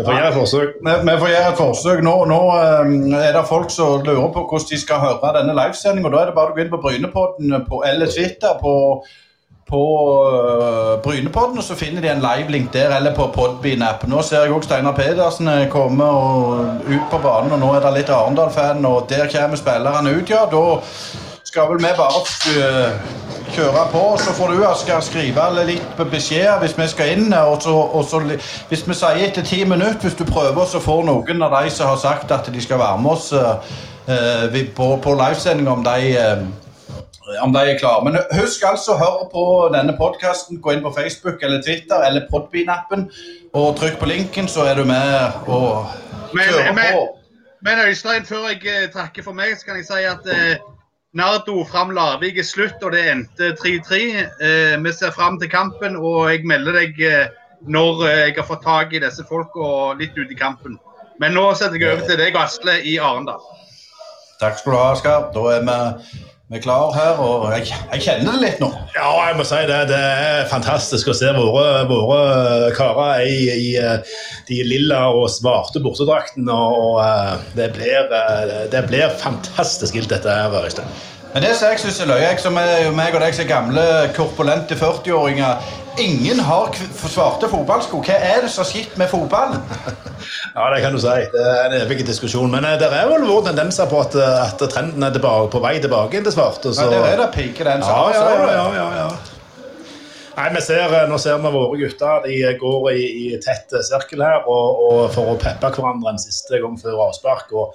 Vi 0.00 0.06
får 0.06 0.14
gjøre 0.16 0.28
et 0.28 0.34
forsøk. 0.34 0.68
Vi, 0.80 1.14
får 1.20 1.28
gjøre 1.28 1.48
et 1.52 1.58
forsøk. 1.58 1.98
Nå, 2.04 2.12
nå 2.30 2.40
eh, 2.56 2.92
er 3.20 3.34
det 3.36 3.48
folk 3.48 3.72
som 3.74 4.04
lurer 4.06 4.30
på 4.32 4.44
hvordan 4.48 4.68
de 4.70 4.78
skal 4.80 5.02
høre 5.02 5.32
denne 5.36 5.56
livesendinga. 5.58 6.12
Da 6.14 6.22
er 6.22 6.30
det 6.30 6.36
bare 6.38 6.54
å 6.54 6.56
gå 6.56 6.62
inn 6.64 6.72
på 6.72 6.80
Brynepodden 6.84 7.66
på, 7.68 7.82
eller 7.84 8.08
Twitter 8.08 8.56
på, 8.62 8.74
på 9.68 9.82
uh, 10.24 10.94
Brynepodden, 11.04 11.60
og 11.60 11.66
så 11.66 11.76
finner 11.76 12.00
de 12.00 12.12
en 12.14 12.24
live-link 12.24 12.72
der, 12.72 12.94
eller 12.96 13.12
på 13.14 13.28
Podbean-app. 13.34 14.08
Nå 14.08 14.24
ser 14.24 14.46
jeg 14.46 14.56
òg 14.56 14.64
Steinar 14.64 14.96
Pedersen 14.96 15.52
eh, 15.52 15.66
komme 15.72 16.08
og 16.08 16.88
ut 16.88 17.10
på 17.12 17.20
banen, 17.20 17.52
og 17.58 17.60
nå 17.60 17.74
er 17.76 17.84
det 17.84 17.96
litt 17.98 18.14
Arendal-fan, 18.14 18.80
og 18.88 19.04
der 19.12 19.28
kommer 19.28 19.60
spillerne 19.60 20.16
ut, 20.16 20.32
ja. 20.32 20.46
Da 20.48 20.64
skal 21.44 21.68
vel 21.70 21.82
vi 21.82 21.92
bare 21.96 22.20
uh, 22.20 23.20
kjøre 23.54 23.84
på, 23.92 24.02
så 24.18 24.32
får 24.36 24.52
du 24.52 24.64
Asker 24.66 25.00
skrive 25.04 25.46
litt 25.66 25.86
på 25.98 26.06
beskjeder 26.12 26.60
hvis 26.62 26.76
vi 26.78 26.88
skal 26.92 27.12
inn. 27.14 27.32
Og 27.34 27.62
så, 27.62 27.74
og 27.74 28.04
så, 28.04 28.22
hvis 28.68 28.86
vi 28.88 28.96
sier 28.96 29.22
etter 29.26 29.46
ti 29.46 29.62
minutter, 29.64 30.06
hvis 30.06 30.18
du 30.18 30.24
prøver, 30.28 30.64
så 30.66 30.82
får 30.82 31.04
noen 31.08 31.46
av 31.46 31.56
de 31.58 31.70
som 31.74 31.90
har 31.90 32.00
sagt 32.00 32.32
at 32.34 32.50
de 32.52 32.62
skal 32.62 32.82
være 32.82 33.02
med 33.02 33.12
oss 33.16 33.32
eh, 33.32 33.76
eh, 34.14 34.58
på, 34.76 34.92
på 35.02 35.14
livesending, 35.18 35.68
om 35.68 35.84
de 35.84 36.14
eh, 36.14 36.44
om 37.42 37.52
de 37.52 37.60
er 37.70 37.78
klare. 37.78 38.04
Men 38.04 38.18
husk 38.40 38.64
altså 38.66 38.94
å 38.94 39.00
høre 39.00 39.28
på 39.32 39.44
denne 39.74 39.94
podkasten. 39.98 40.60
Gå 40.62 40.74
inn 40.74 40.84
på 40.84 40.92
Facebook 40.96 41.42
eller 41.46 41.62
Twitter 41.62 42.02
eller 42.06 42.26
Podbean-appen 42.30 43.08
og 43.54 43.76
trykk 43.78 44.00
på 44.00 44.10
linken, 44.10 44.50
så 44.50 44.66
er 44.70 44.78
du 44.78 44.84
med 44.88 45.46
og 45.46 45.90
kjører 46.34 46.76
på. 46.76 47.06
Men 47.60 47.80
Øystein, 47.84 48.24
før 48.24 48.48
jeg 48.48 48.62
eh, 48.64 48.86
takker 48.92 49.24
for 49.26 49.36
meg, 49.36 49.52
så 49.58 49.66
kan 49.68 49.76
jeg 49.76 49.88
si 49.90 50.04
at 50.08 50.28
eh, 50.32 50.62
Nardo 51.12 51.64
fram 51.66 51.90
Larvik 51.90 52.36
er 52.38 52.46
slutt, 52.46 52.78
og 52.86 52.92
det 52.94 53.00
endte 53.10 53.50
3-3. 53.58 53.96
Eh, 54.46 54.76
vi 54.78 54.92
ser 54.94 55.10
fram 55.10 55.40
til 55.40 55.50
kampen, 55.50 55.96
og 55.98 56.28
jeg 56.30 56.44
melder 56.46 56.76
deg 56.78 57.00
eh, 57.02 57.32
når 57.66 58.04
eh, 58.06 58.18
jeg 58.28 58.36
har 58.36 58.46
fått 58.46 58.62
tak 58.62 58.94
i 58.94 59.00
disse 59.02 59.24
folka 59.26 59.96
litt 59.98 60.14
ut 60.14 60.30
i 60.30 60.38
kampen. 60.38 60.78
Men 61.18 61.34
nå 61.34 61.48
setter 61.58 61.82
jeg 61.82 61.96
over 61.96 62.06
til 62.06 62.20
deg, 62.20 62.38
Asle, 62.38 62.78
i 62.86 62.94
Arendal. 63.02 63.42
Takk 64.38 64.60
skal 64.60 64.72
du 64.72 64.78
ha, 64.78 64.84
Asker. 64.94 65.26
Da 65.34 65.42
er 65.56 65.66
vi, 65.66 66.20
vi 66.50 66.58
er 66.58 66.62
klar 66.64 66.90
her, 66.96 67.20
og 67.22 67.44
jeg, 67.54 67.68
jeg 67.70 68.02
kjenner 68.02 68.34
det 68.34 68.40
litt 68.42 68.62
nå. 68.62 68.72
Ja, 68.96 69.10
jeg 69.28 69.36
må 69.38 69.44
si 69.46 69.60
det. 69.70 69.76
Det 69.86 70.00
er 70.02 70.48
fantastisk 70.50 71.12
å 71.12 71.14
se 71.14 71.30
våre, 71.36 71.84
våre 71.86 72.72
karer 72.74 73.22
i, 73.22 73.36
i 73.54 73.68
de 74.48 74.58
lilla 74.66 75.04
og 75.14 75.28
svarte 75.30 75.78
bortedraktene. 75.84 76.50
Og 76.50 76.98
eh, 77.04 77.46
det 77.54 77.70
blir, 77.78 78.10
eh, 78.18 78.66
det 78.74 78.82
blir 78.90 79.14
fantastisk 79.22 79.94
gildt, 79.94 80.10
dette 80.10 80.26
her, 80.40 80.58
Øystein. 80.58 80.90
Men 81.30 81.44
det 81.44 81.52
som 81.54 81.70
jeg 81.70 81.78
syns 81.78 82.00
er 82.02 82.08
løye, 82.10 82.24
jeg 82.24 82.40
som 82.42 82.56
er 82.58 82.88
meg 82.96 83.14
og 83.14 83.22
deg 83.22 83.36
som 83.36 83.44
er 83.44 83.50
gamle, 83.52 83.84
korpulente 84.16 84.74
40-åringer 84.78 85.76
Ingen 86.00 86.38
har 86.46 86.70
svarte 87.10 87.48
fotballsko. 87.50 87.98
Hva 88.06 88.14
er 88.14 88.44
det 88.44 88.50
som 88.52 88.62
har 88.62 88.68
skjedd 88.70 88.94
med 88.98 89.10
fotballen? 89.10 89.62
Ja, 90.54 90.66
det 90.74 90.80
kan 90.82 90.94
du 90.94 90.98
si. 91.00 91.12
Det 91.32 91.42
er 91.46 91.66
en 91.68 91.74
evig 91.80 92.02
diskusjon. 92.06 92.50
Men 92.52 92.64
eh, 92.66 92.76
det 92.80 92.88
er 92.92 93.08
vel 93.08 93.22
vår 93.28 93.44
tendenser 93.46 93.88
på 93.90 94.00
at, 94.02 94.14
eh, 94.18 94.40
at 94.44 94.62
trenden 94.72 95.04
er 95.06 95.12
tilbake, 95.14 95.48
på 95.52 95.60
vei 95.62 95.76
tilbake 95.82 96.18
inn 96.18 96.26
til 96.26 96.34
svarte. 96.34 96.72
Ja, 96.76 96.88
det 96.90 96.98
er 97.12 97.20
det 97.22 97.28
pike, 97.34 97.64
den. 97.66 97.84
Ja, 97.86 98.00
ja, 98.14 98.24
ja, 98.34 98.48
ja, 98.50 98.66
ja, 98.76 98.88
ja. 98.98 99.08
Nei, 100.36 100.62
ser, 100.64 100.92
eh, 100.92 101.06
Nå 101.10 101.18
ser 101.22 101.40
vi 101.40 101.54
våre 101.54 101.80
gutter. 101.80 102.26
De 102.26 102.52
går 102.60 102.90
i, 102.92 103.06
i 103.22 103.40
tett 103.42 103.74
sirkel 103.86 104.24
her 104.26 104.46
og, 104.50 104.84
og 104.88 105.00
for 105.14 105.34
å 105.34 105.38
peppe 105.40 105.72
hverandre 105.76 106.14
en 106.14 106.22
siste 106.22 106.60
gang 106.62 106.78
før 106.80 107.06
avspark. 107.08 107.54
og 107.54 107.74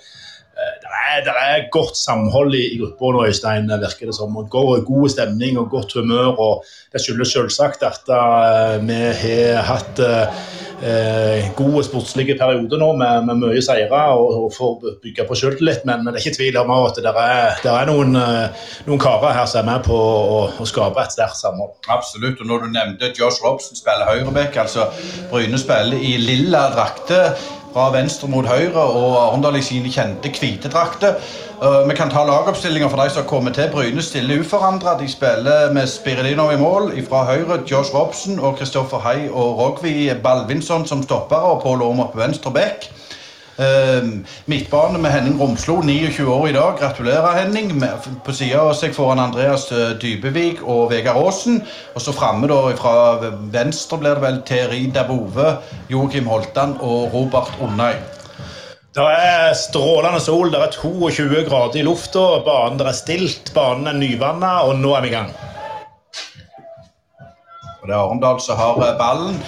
det 1.23 1.31
er, 1.31 1.69
godt 1.71 1.97
samhold 1.97 2.55
i, 2.55 2.63
i 2.75 2.77
gruppa 2.79 3.11
nå, 3.13 3.23
Øystein, 3.27 3.69
virker 3.69 4.09
det 4.09 4.15
som. 4.15 4.35
og 4.37 4.49
God, 4.49 4.83
god 4.85 5.09
stemning 5.09 5.59
og 5.59 5.69
godt 5.69 5.93
humør. 5.93 6.39
og 6.39 6.65
Det 6.93 7.01
skyldes 7.01 7.33
selvsagt 7.35 7.83
at 7.83 8.07
uh, 8.09 8.87
vi 8.87 8.99
har 9.21 9.63
hatt 9.67 9.99
uh, 9.99 10.45
eh, 10.85 11.47
gode 11.55 11.83
sportslige 11.83 12.37
perioder 12.39 12.77
nå 12.77 12.91
med, 12.99 13.25
med 13.29 13.39
mye 13.41 13.61
seire 13.63 14.01
og, 14.15 14.45
og 14.45 14.53
får 14.57 14.99
bygge 15.03 15.27
på 15.27 15.39
selvtillit. 15.39 15.85
Men, 15.85 16.03
men 16.03 16.13
det 16.13 16.21
er 16.21 16.27
ikke 16.27 16.37
tvil 16.39 16.61
om 16.63 16.73
at 16.77 17.01
det 17.03 17.11
er, 17.11 17.59
det 17.63 17.73
er 17.73 17.91
noen, 17.91 18.15
uh, 18.15 18.71
noen 18.87 19.01
karer 19.01 19.35
her 19.39 19.49
som 19.51 19.63
er 19.63 19.69
med 19.73 19.85
på 19.87 19.99
å, 19.99 20.39
å 20.59 20.69
skape 20.69 21.03
et 21.03 21.15
sterkt 21.15 21.39
samhold. 21.41 21.75
Absolutt. 21.87 22.41
Og 22.41 22.51
når 22.51 22.65
du 22.65 22.71
nevnte 22.75 23.13
Josh 23.15 23.43
Robson 23.43 23.77
spiller 23.77 24.07
høyrebekk, 24.11 24.63
altså 24.65 24.89
Bryne 25.31 25.59
spiller 25.59 25.99
i 25.99 26.15
lilla 26.21 26.67
drakter 26.75 27.35
fra 27.75 27.89
venstre 27.91 28.29
mot 28.31 28.45
høyre, 28.47 28.79
og 28.79 29.17
Arendal 29.19 29.57
i 29.59 29.63
sine 29.65 29.89
kjente 29.91 30.29
hvite 30.31 30.69
drakter. 30.71 31.17
Uh, 31.59 31.83
vi 31.89 31.95
kan 31.97 32.11
ta 32.11 32.23
lagoppstillinger 32.23 32.87
for 32.91 33.03
de 33.03 33.11
som 33.11 33.27
kommer 33.27 33.51
til. 33.51 33.67
Bryne 33.73 34.03
stiller 34.03 34.39
uforandra. 34.39 34.95
De 34.99 35.09
spiller 35.11 35.73
med 35.75 35.87
Spiridinov 35.91 36.53
i 36.53 36.61
mål. 36.61 36.93
Fra 37.09 37.25
høyre 37.27 37.59
Josh 37.67 37.91
Robson 37.95 38.39
og 38.39 38.55
Kristoffer 38.61 39.03
Hei 39.03 39.27
og 39.27 39.59
Rogvi 39.59 40.07
Balvinson 40.23 40.87
som 40.87 41.03
stoppere, 41.03 41.51
og 41.51 41.65
Pål 41.67 41.83
Aamodt 41.83 42.15
på 42.15 42.23
venstre 42.23 42.55
bekk. 42.55 42.87
Eh, 43.57 44.03
midtbane 44.45 44.99
med 44.99 45.11
Henning 45.11 45.41
Romslo, 45.41 45.81
29 45.81 46.27
år 46.27 46.47
i 46.47 46.51
dag. 46.51 46.79
Gratulerer, 46.79 47.37
Henning. 47.37 47.83
På 48.25 48.33
sida 48.35 48.59
av 48.59 48.73
seg 48.75 48.91
får 48.95 49.13
han 49.13 49.21
Andreas 49.29 49.69
eh, 49.71 49.93
Dybevik 50.01 50.59
og 50.63 50.89
Vegard 50.91 51.21
Aasen. 51.21 51.61
Og 51.95 52.03
så 52.03 52.11
framme 52.15 52.49
fra 52.75 52.95
venstre 53.53 54.01
blir 54.01 54.17
det 54.17 54.25
vel 54.25 54.41
Teri 54.47 54.81
Dabove, 54.91 55.55
Joakim 55.87 56.27
Holtan 56.27 56.75
og 56.83 57.15
Robert 57.15 57.55
Onnøy. 57.63 57.95
Det 58.95 59.03
er 59.03 59.53
strålende 59.59 60.19
sol, 60.23 60.51
det 60.51 60.59
er 60.59 60.75
22 60.75 61.47
grader 61.49 61.79
i 61.79 61.83
lufta, 61.83 62.21
banen 62.45 62.79
der 62.79 62.91
er 62.91 62.95
stilt, 62.95 63.51
banen 63.55 63.89
er 63.91 63.97
nyvanna, 63.99 64.53
og 64.67 64.79
nå 64.79 64.93
er 64.95 65.03
vi 65.03 65.11
i 65.11 65.15
gang. 65.15 65.33
Og 67.81 67.87
det 67.87 67.95
er 67.95 67.99
Arendal 67.99 68.39
som 68.43 68.59
har 68.59 68.79
eh, 68.83 68.95
ballen. 68.99 69.39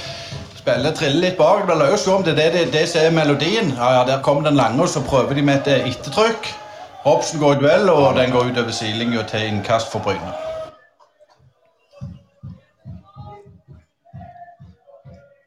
Spiller 0.68 0.91
triller 0.91 1.22
litt 1.22 1.38
bak. 1.39 1.61
Det 1.61 1.68
blir 1.70 1.78
løs 1.80 2.01
om 2.11 2.24
det 2.28 2.34
er 2.43 2.51
det, 2.51 2.65
det, 2.74 2.82
som 2.91 3.05
er 3.07 3.13
melodien. 3.15 3.70
Ja, 3.78 3.91
ja, 3.93 4.01
Der 4.05 4.22
kommer 4.22 4.43
den 4.43 4.57
lange, 4.59 4.82
og 4.82 4.89
så 4.89 4.99
prøver 4.99 5.34
de 5.34 5.41
med 5.41 5.68
et 5.68 5.88
ettertrykk. 5.88 6.49
Hobson 7.05 7.39
går 7.39 7.53
i 7.53 7.59
duell, 7.61 7.89
og 7.89 8.15
den 8.18 8.32
går 8.32 8.49
utover 8.49 8.72
sidelinja 8.76 9.24
til 9.24 9.47
innkast 9.47 9.91
for 9.91 10.03
Bryne. 10.03 10.34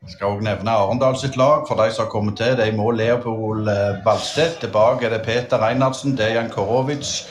Skal 0.08 0.26
også 0.26 0.46
nevne 0.46 0.70
Arendal 0.70 1.20
sitt 1.20 1.36
lag 1.36 1.68
for 1.68 1.76
de 1.76 1.90
som 1.92 2.06
har 2.06 2.10
kommet 2.10 2.40
til. 2.40 2.64
I 2.64 2.72
mål 2.76 2.96
Leopold 2.96 3.64
Ballstedt. 3.68 4.04
Balstedt. 4.04 4.58
Tilbake 4.60 5.04
er 5.04 5.18
det 5.18 5.22
Peter 5.26 5.60
Reinhardsen, 5.66 6.16
Dejan 6.16 6.48
Korovic, 6.50 7.26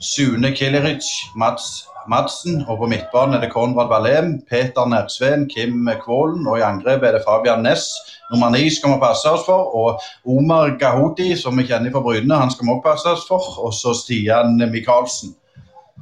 Sune 0.00 0.56
Kileric, 0.56 1.06
Mats 1.36 1.86
Madsen. 2.08 2.64
Og 2.68 2.78
på 2.78 2.88
midtbanen 2.90 3.34
er 3.36 3.44
det 3.44 3.52
Konrad 3.52 3.88
Valem, 3.92 4.34
Peter 4.50 4.88
Nersveen, 4.88 5.48
Kim 5.48 5.88
Kvålen. 6.04 6.46
Og 6.46 6.58
i 6.58 6.66
angrep 6.66 7.02
er 7.02 7.16
det 7.16 7.24
Fabian 7.26 7.62
Næss. 7.66 7.88
Nummer 8.32 8.50
ni 8.50 8.70
skal 8.70 8.94
vi 8.94 9.02
passe 9.02 9.30
oss 9.30 9.46
for. 9.46 9.74
Og 9.76 10.00
Omar 10.26 10.76
Gahodi, 10.80 11.36
som 11.36 11.58
vi 11.58 11.66
kjenner 11.68 11.92
fra 11.92 12.00
Bryne, 12.00 12.38
han 12.38 12.50
skal 12.50 12.66
vi 12.66 12.72
også 12.72 12.86
passe 12.86 13.14
oss 13.14 13.26
for. 13.28 13.48
Og 13.64 13.74
så 13.74 13.94
Stian 13.94 14.56
Michaelsen. 14.72 15.34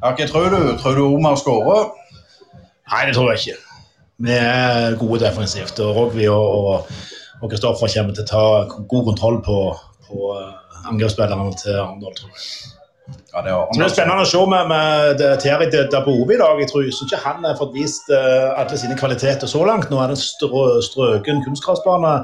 Ja, 0.02 0.14
hva 0.14 0.26
tror 0.26 0.48
du? 0.54 0.60
Tror 0.80 0.96
du 0.96 1.04
Omar 1.08 1.36
skårer? 1.36 1.90
Nei, 2.90 3.06
det 3.06 3.14
tror 3.14 3.30
jeg 3.32 3.40
ikke. 3.40 3.60
Vi 4.20 4.32
er 4.36 4.98
gode 5.00 5.20
defensivt, 5.24 5.78
og 5.80 5.96
Rogvi 5.96 6.28
og 6.28 6.84
Kristoffer 7.48 7.88
kommer 7.94 8.16
til 8.16 8.26
å 8.26 8.30
ta 8.30 8.44
god 8.90 9.06
kontroll 9.12 9.38
på, 9.44 9.60
på 10.08 10.34
eh, 10.36 10.82
angrepsspillerne 10.90 11.54
til 11.56 11.78
Arendal, 11.80 12.16
tror 12.18 12.34
jeg. 12.34 12.79
Ja, 13.32 13.42
det 13.46 13.52
Så 13.54 13.78
det 13.78 13.84
er 13.86 13.92
spennende 13.92 14.24
å 14.24 14.28
se 14.28 14.40
med, 14.50 14.70
med 14.70 15.20
Terry 15.42 15.68
Dabove 15.70 16.34
i 16.34 16.38
dag. 16.40 16.58
Jeg 16.58 16.70
tror 16.70 16.88
ikke 16.88 17.20
han 17.22 17.46
har 17.46 17.58
fått 17.58 17.76
vist 17.76 18.10
uh, 18.10 18.56
alle 18.58 18.78
sine 18.80 18.96
kvaliteter 18.98 19.50
så 19.50 19.62
langt. 19.68 19.90
Nå 19.90 20.00
er 20.02 20.10
det 20.10 20.18
en 20.18 20.22
strø, 20.22 20.64
strøken 20.82 21.44
kunstgressbane 21.46 22.16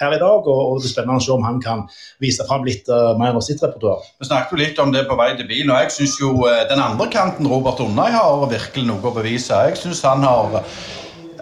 her 0.00 0.16
i 0.16 0.20
dag, 0.22 0.48
og, 0.48 0.60
og, 0.70 0.80
det 0.80 0.88
er 0.88 0.94
spennende 0.94 1.20
å 1.20 1.24
se 1.26 1.34
om 1.34 1.44
han 1.46 1.60
kan 1.62 1.84
vise 2.24 2.46
fram 2.48 2.64
litt 2.66 2.88
uh, 2.88 3.12
mer 3.20 3.36
av 3.36 3.44
sitt 3.44 3.62
repertoar. 3.64 4.02
Vi 4.18 4.30
snakket 4.30 4.56
jo 4.56 4.62
litt 4.62 4.80
om 4.82 4.94
det 4.94 5.04
på 5.10 5.18
vei 5.20 5.30
til 5.36 5.48
bilen, 5.50 5.74
og 5.74 5.84
jeg 5.84 5.96
syns 5.98 6.18
jo 6.22 6.34
uh, 6.48 6.64
den 6.70 6.82
andre 6.82 7.10
kanten, 7.12 7.48
Robert 7.50 7.84
Unnøy, 7.84 8.08
har 8.16 8.48
virkelig 8.50 8.88
noe 8.88 9.12
å 9.12 9.14
bevise. 9.20 9.60
Jeg 9.68 9.80
synes 9.84 10.04
han 10.08 10.24
har 10.24 10.62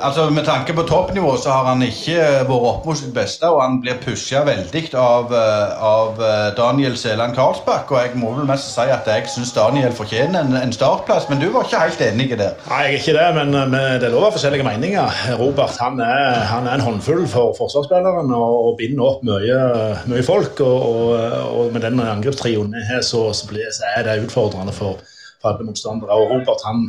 Altså 0.00 0.30
Med 0.30 0.44
tanke 0.44 0.72
på 0.72 0.82
toppnivå 0.82 1.34
så 1.36 1.50
har 1.50 1.66
han 1.68 1.82
ikke 1.84 2.16
vært 2.48 2.66
opp 2.68 2.86
mot 2.88 2.98
sitt 2.98 3.12
beste, 3.14 3.48
og 3.48 3.60
han 3.62 3.78
blir 3.82 3.98
pusha 4.00 4.40
veldig 4.46 4.82
av, 4.98 5.32
eh, 5.36 5.84
av 5.84 6.22
eh, 6.22 6.48
Daniel 6.56 6.96
Seland 6.96 7.36
Karlsbakk. 7.36 7.92
Og 7.92 7.98
jeg 8.00 8.16
må 8.20 8.32
vel 8.36 8.48
mest 8.48 8.72
si 8.72 8.86
at 8.94 9.06
jeg 9.08 9.28
syns 9.28 9.52
Daniel 9.56 9.92
fortjener 9.92 10.40
en, 10.40 10.56
en, 10.56 10.72
startplass, 10.72 11.28
men 11.28 11.42
du 11.42 11.50
var 11.52 11.68
ikke 11.68 11.82
helt 11.84 12.04
enig 12.08 12.30
i 12.32 12.40
det? 12.40 12.48
Nei, 12.70 12.80
jeg 12.86 12.94
er 12.94 12.98
ikke 13.02 13.16
det, 13.18 13.28
men, 13.36 13.54
eh, 13.58 13.68
men 13.74 14.00
det 14.00 14.08
er 14.08 14.16
lov 14.16 14.30
av 14.30 14.36
forskjellige 14.38 14.66
meninger. 14.66 15.22
Robert 15.40 15.78
han 15.82 16.00
er, 16.00 16.40
han 16.50 16.66
er 16.66 16.78
en 16.78 16.86
håndfull 16.88 17.24
for 17.30 17.54
forsvarsspilleren 17.60 18.32
og, 18.32 18.58
og, 18.64 18.74
binder 18.80 19.12
opp 19.12 19.24
mye, 19.28 19.60
mye 20.08 20.26
folk. 20.26 20.60
Og, 20.64 20.88
og, 20.88 21.14
og, 21.52 21.72
med 21.72 21.84
den 21.84 22.00
angrepstrioen 22.00 22.74
så, 23.00 23.28
så, 23.36 23.48
så, 23.52 23.94
er 23.96 24.08
det 24.08 24.22
utfordrende 24.24 24.72
for, 24.74 25.00
for 25.42 25.52
alle 25.52 25.68
motstandere. 25.68 26.16
Og 26.16 26.36
Robert 26.36 26.64
han, 26.66 26.86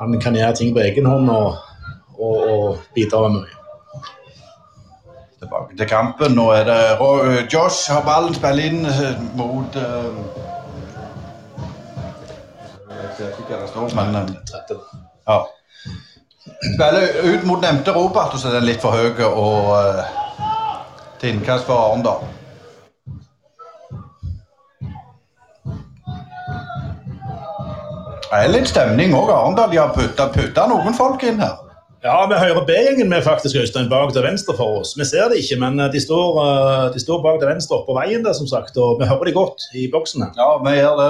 han 0.00 0.20
kan 0.22 0.36
gjøre 0.38 0.56
ting 0.56 0.72
på 0.76 0.86
egen 0.88 1.08
hånd. 1.08 1.30
og 1.30 1.67
og, 2.18 2.36
og 2.50 2.78
bidra 2.94 3.28
mye. 3.32 3.54
Tilbake 5.38 5.76
til 5.78 5.88
kampen. 5.88 6.34
Nå 6.34 6.50
er 6.50 6.64
det 6.66 6.80
Josh 7.52 7.92
har 7.92 8.02
ballen, 8.06 8.34
spiller 8.34 8.64
inn 8.70 8.86
eh, 8.86 9.20
mot 9.38 9.76
uh, 9.78 10.14
men 13.94 14.16
ja. 15.26 15.38
Spiller 16.74 17.34
ut 17.34 17.46
mot 17.46 17.62
nevnte 17.62 17.94
Robert, 17.94 18.34
og 18.34 18.38
så 18.40 18.50
er 18.50 18.58
den 18.58 18.66
litt 18.66 18.82
for 18.82 18.94
høy 18.98 19.22
og 19.28 19.70
uh, 19.74 20.02
til 21.20 21.36
innkast 21.36 21.66
for 21.70 21.86
Arendal. 21.86 22.26
Det 28.28 28.42
er 28.42 28.52
litt 28.52 28.68
stemning 28.68 29.14
òg. 29.16 29.30
Arendal 29.32 29.72
har 29.78 29.94
putta 29.94 30.66
noen 30.68 30.94
folk 30.94 31.22
inn 31.24 31.40
her. 31.42 31.67
Ja, 32.04 32.26
vi 32.30 32.34
hører 32.38 32.64
B-gjengen 32.66 33.08
med 33.10 33.24
faktisk, 33.26 33.56
Øystein, 33.58 33.88
bak 33.90 34.12
til 34.12 34.22
venstre 34.22 34.54
for 34.56 34.80
oss. 34.80 34.94
Vi 34.98 35.04
ser 35.04 35.32
det 35.32 35.40
ikke, 35.42 35.56
men 35.58 35.80
eh, 35.80 35.92
de 35.92 36.00
står, 36.00 36.36
eh, 36.44 36.84
de 36.94 37.00
står 37.02 37.22
bak 37.22 37.40
til 37.40 37.50
venstre 37.50 37.80
på 37.86 37.96
veien 37.96 38.22
der, 38.24 38.36
som 38.38 38.46
sagt. 38.46 38.76
Og 38.76 39.00
vi 39.00 39.08
hører 39.10 39.24
de 39.26 39.32
godt 39.34 39.66
i 39.74 39.88
boksen 39.92 40.22
her. 40.22 40.30
Ja, 40.38 40.50
vi 40.62 40.76
gjør 40.78 41.00
det. 41.00 41.08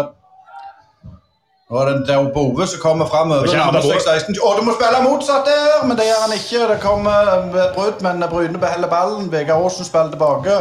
Nå 1.69 1.77
er 1.77 1.91
det 1.91 2.07
der 2.09 2.31
Bove 2.33 2.67
som 2.67 2.81
kommer 2.81 3.07
framover. 3.07 3.45
Å, 3.45 4.53
du 4.57 4.63
må 4.65 4.73
spille 4.73 5.01
motsatt 5.05 5.45
der! 5.45 5.83
Men 5.85 5.99
det 5.99 6.07
gjør 6.07 6.23
han 6.23 6.33
ikke. 6.33 6.61
Det 6.71 6.79
kommer 6.81 7.33
et 7.35 7.75
brudd, 7.75 8.01
men 8.07 8.25
Bryne 8.31 8.61
beholder 8.63 8.89
ballen. 8.89 9.27
Vegard 9.33 9.67
Aasen 9.67 9.85
spiller 9.85 10.15
tilbake 10.15 10.55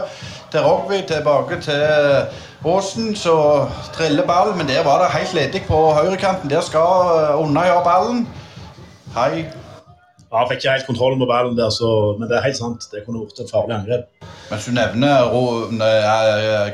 til 0.51 0.65
Rogvi, 0.65 0.99
tilbake 1.07 1.61
til 1.63 1.85
Aasen. 2.67 3.13
Så 3.15 3.37
triller 3.95 4.27
ball, 4.27 4.51
men 4.59 4.67
der 4.67 4.83
var 4.83 4.99
det 5.05 5.13
helt 5.15 5.37
ledig 5.39 5.63
på 5.69 5.79
høyrekanten. 5.95 6.51
Der 6.51 6.67
skal 6.67 7.13
eh, 7.15 7.39
Unna 7.39 7.79
ballen. 7.87 8.27
Hei. 9.15 9.47
Ja, 10.37 10.43
fikk 10.45 10.59
ikke 10.61 10.73
helt 10.75 10.85
kontroll 10.85 11.15
med 11.17 11.25
ballen 11.31 11.55
der, 11.57 11.71
så, 11.73 11.89
men 12.19 12.29
det 12.29 12.35
er 12.37 12.43
helt 12.45 12.57
sant. 12.59 12.83
Det 12.91 13.01
kunne 13.05 13.23
vært 13.23 13.39
et 13.41 13.49
farlig 13.49 13.73
angrep. 13.73 14.27
Mens 14.51 14.67
du 14.67 14.73
nevner 14.75 15.31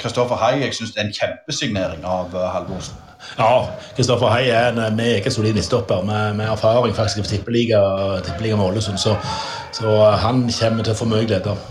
Kristoffer 0.02 0.36
Hai, 0.42 0.58
jeg 0.66 0.76
syns 0.76 0.92
det 0.92 1.00
er 1.00 1.08
en 1.08 1.16
kjempesignering 1.16 2.04
av 2.04 2.36
uh, 2.36 2.50
Halvorsen. 2.52 3.00
Ja, 3.38 3.70
Kristoffer 3.96 4.34
Hei 4.34 4.50
er 4.52 4.74
en 4.74 4.82
uh, 4.84 4.90
meget 4.98 5.32
solid 5.32 5.56
midtstopper 5.56 6.04
med, 6.04 6.36
med, 6.42 6.50
erfaring 6.52 6.96
faktisk 6.96 7.24
i 7.24 7.30
tippeliga, 7.38 7.80
tippeliga 8.26 8.60
med 8.60 8.66
Ålesund, 8.66 9.00
så, 9.00 9.16
så 9.72 9.88
uh, 9.88 10.12
han 10.26 10.44
kommer 10.60 10.84
til 10.84 10.98
å 10.98 11.00
få 11.00 11.08
mye 11.14 11.30
glede 11.30 11.56
av. 11.56 11.64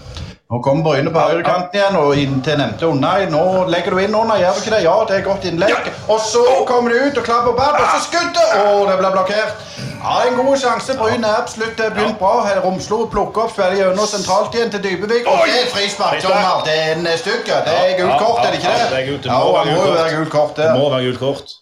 Nå 0.52 0.58
kommer 0.60 0.84
Bryne 0.84 1.08
på 1.08 1.20
høyrekanten 1.24 1.78
igjen 1.78 1.94
og 1.96 2.18
inn 2.20 2.40
til 2.44 2.58
nevnte 2.60 2.88
Nei, 3.00 3.24
Nå 3.32 3.44
legger 3.72 3.94
du 3.94 4.00
inn 4.02 4.12
under, 4.12 4.36
gjør 4.36 4.52
du 4.52 4.60
ikke 4.60 4.72
det? 4.74 4.80
Ja, 4.84 4.96
det 5.08 5.14
er 5.16 5.22
godt 5.24 5.44
innlegg. 5.48 5.86
Og 6.12 6.18
så 6.20 6.42
kommer 6.68 6.92
du 6.92 6.98
ut 7.06 7.20
og 7.20 7.24
klapper 7.24 7.54
ball, 7.56 7.78
og 7.78 7.86
så 7.94 8.00
skuddet! 8.04 8.50
Å, 8.60 8.82
det 8.84 8.98
blir 8.98 9.14
blokkert. 9.14 9.62
Ja, 10.02 10.16
En 10.26 10.34
god 10.36 10.58
sjanse. 10.60 10.96
Bryne 10.98 11.30
er 11.30 11.38
absolutt 11.40 11.80
begynt 11.80 12.18
bra. 12.20 12.34
Romslo 12.66 12.98
plukker 13.14 13.46
opp, 13.46 13.54
ferdig 13.56 13.78
gjennom 13.80 14.10
sentralt 14.10 14.58
igjen 14.58 14.74
til 14.74 14.82
Dybevik. 14.84 15.30
Og 15.30 15.40
det 15.48 15.54
er 15.62 15.70
frispark, 15.72 16.18
dommer. 16.26 16.60
Det 16.66 16.74
er 16.82 16.92
en 16.98 17.08
stykke. 17.22 17.60
Det 17.70 17.76
er 17.78 17.94
gult 18.02 18.18
kort, 18.20 18.42
er 18.42 18.52
det 18.52 18.60
ikke 18.60 18.74
det? 18.76 18.90
Ja, 19.30 19.38
det, 19.56 19.78
må, 19.78 19.86
være 19.94 20.10
gult 20.18 20.34
kort. 20.34 20.52
Det 20.58 20.66
må 20.76 20.90
være 20.92 21.06
gult 21.06 21.22
kort. 21.22 21.54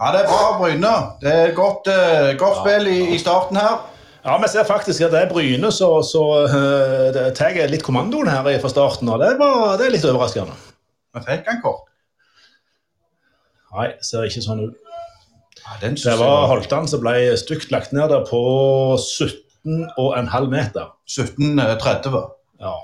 Ja, 0.00 0.08
det 0.16 0.24
er 0.24 0.32
bra, 0.32 0.40
Bryne. 0.62 0.94
Det 1.20 1.36
er 1.42 1.52
godt, 1.60 1.92
uh, 1.92 2.32
godt 2.40 2.62
spill 2.62 2.88
i, 2.94 2.96
i 3.12 3.20
starten 3.20 3.60
her. 3.60 3.76
Ja, 4.26 4.38
Vi 4.42 4.48
ser 4.50 4.64
faktisk 4.66 5.04
at 5.06 5.12
det 5.14 5.20
er 5.22 5.28
Bryne 5.30 5.68
som 5.70 6.00
uh, 6.02 7.18
tar 7.36 7.58
litt 7.70 7.84
kommandoen 7.86 8.26
her 8.26 8.48
fra 8.58 8.70
starten. 8.72 9.08
og 9.08 9.22
Det, 9.22 9.36
var, 9.38 9.76
det 9.78 9.86
er 9.86 9.94
litt 9.94 10.06
overraskende. 10.08 10.56
Men 11.14 11.26
fikk 11.28 11.46
han 11.46 11.62
kort? 11.62 11.86
Nei, 13.76 13.92
ser 14.02 14.26
ikke 14.26 14.42
sånn 14.42 14.64
ut. 14.66 14.82
Ja, 15.66 15.78
det 15.82 16.14
var 16.18 16.46
Holtan 16.50 16.86
som 16.90 17.02
ble 17.02 17.36
stygt 17.38 17.72
lagt 17.74 17.94
ned 17.94 18.10
der 18.10 18.26
på 18.26 18.40
17,5 18.98 20.50
meter. 20.50 20.92
17,30. 21.10 22.20
Ja. 22.62 22.74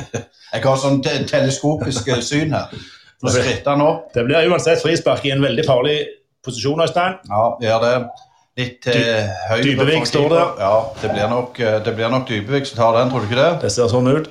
Jeg 0.52 0.64
har 0.64 0.80
sånn 0.82 1.00
te 1.04 1.12
teleskopisk 1.30 2.08
syn 2.26 2.56
her. 2.56 2.72
Nå 3.20 3.32
skritter 3.32 3.72
han 3.76 3.84
opp. 3.84 4.08
Det 4.14 4.24
blir 4.26 4.48
uansett 4.48 4.80
frispark 4.82 5.24
i 5.28 5.32
en 5.32 5.44
veldig 5.44 5.64
farlig 5.68 6.00
posisjon, 6.44 6.80
Øystein. 6.84 7.20
Ja, 7.28 7.44
gjør 7.62 7.84
det. 7.84 7.94
Litt 8.58 8.86
eh, 8.90 9.30
høyt. 9.50 9.62
Dybevik 9.64 10.06
står 10.08 10.28
der. 10.32 10.48
Ja, 10.58 10.74
det 11.02 11.10
blir, 11.12 11.28
nok, 11.30 11.60
eh, 11.62 11.78
det 11.84 11.94
blir 11.94 12.10
nok 12.10 12.26
Dybevik 12.28 12.66
som 12.66 12.80
tar 12.80 12.96
den, 12.98 13.10
tror 13.12 13.22
du 13.22 13.28
ikke 13.28 13.38
det? 13.38 13.50
Det 13.62 13.70
ser 13.72 13.90
sånn 13.92 14.10
ut. 14.10 14.26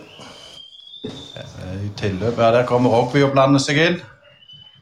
Eh, 1.07 1.77
I 1.87 1.91
tilløp, 1.99 2.37
ja, 2.37 2.51
Der 2.51 2.67
kommer 2.67 2.91
Rogby 2.91 3.23
og 3.23 3.31
blander 3.31 3.63
seg 3.63 3.79
inn. 3.79 3.99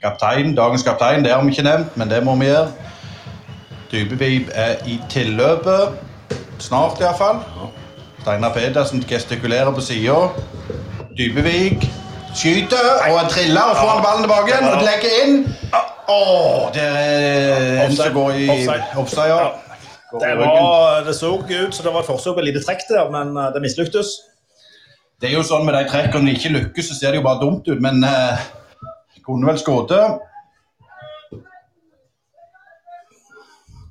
Kaptein, 0.01 0.55
Dagens 0.57 0.83
kaptein, 0.85 1.23
det 1.25 1.33
har 1.33 1.45
vi 1.45 1.53
ikke 1.53 1.65
nevnt, 1.65 1.95
men 1.97 2.09
det 2.09 2.23
må 2.25 2.35
vi 2.41 2.49
gjøre. 2.49 2.71
Dybevik 3.91 4.49
er 4.53 4.81
i 4.89 4.97
tilløpet. 5.09 6.01
Snart, 6.59 6.99
iallfall. 7.01 7.43
Steinar 8.23 8.53
Pedersen 8.57 9.05
gestikulerer 9.07 9.71
på 9.71 9.85
sida. 9.85 10.17
Dybevik 11.17 11.85
skyter, 12.37 12.89
og 13.09 13.29
triller 13.33 13.71
og 13.71 13.79
får 13.81 14.01
ballen 14.05 14.25
tilbake 14.25 14.51
igjen 14.51 14.67
og 14.69 14.83
legger 14.85 15.15
inn. 15.23 15.39
Å, 16.07 16.19
det 16.75 16.83
er 16.87 17.79
en 17.83 17.95
som 17.97 18.13
går 18.15 18.37
i 18.39 18.49
offside. 18.97 19.31
Ja. 19.33 19.47
Det, 20.07 20.29
var, 20.39 21.01
det, 21.03 21.13
så 21.17 21.33
ut 21.35 21.75
som 21.75 21.83
det 21.83 21.91
var 21.91 21.99
et 21.99 22.07
forsøk 22.07 22.37
på 22.37 22.43
et 22.43 22.47
lite 22.47 22.63
trekk 22.63 22.85
der, 22.87 23.09
men 23.11 23.33
eh, 23.35 23.49
det 23.51 23.59
mislyktes. 23.65 24.13
Det 25.19 25.27
er 25.27 25.35
jo 25.35 25.43
sånn 25.43 25.65
med 25.67 25.75
de 25.75 25.81
trekkene 25.89 26.23
når 26.23 26.31
de 26.31 26.37
ikke 26.37 26.53
lykkes, 26.53 26.87
så 26.87 26.95
ser 26.95 27.11
det 27.11 27.19
jo 27.19 27.25
bare 27.25 27.41
dumt 27.41 27.67
ut, 27.67 27.81
men 27.83 27.99
eh, 28.07 28.45
kunne 29.25 29.49
vel 29.49 29.59
skåret. 29.59 29.91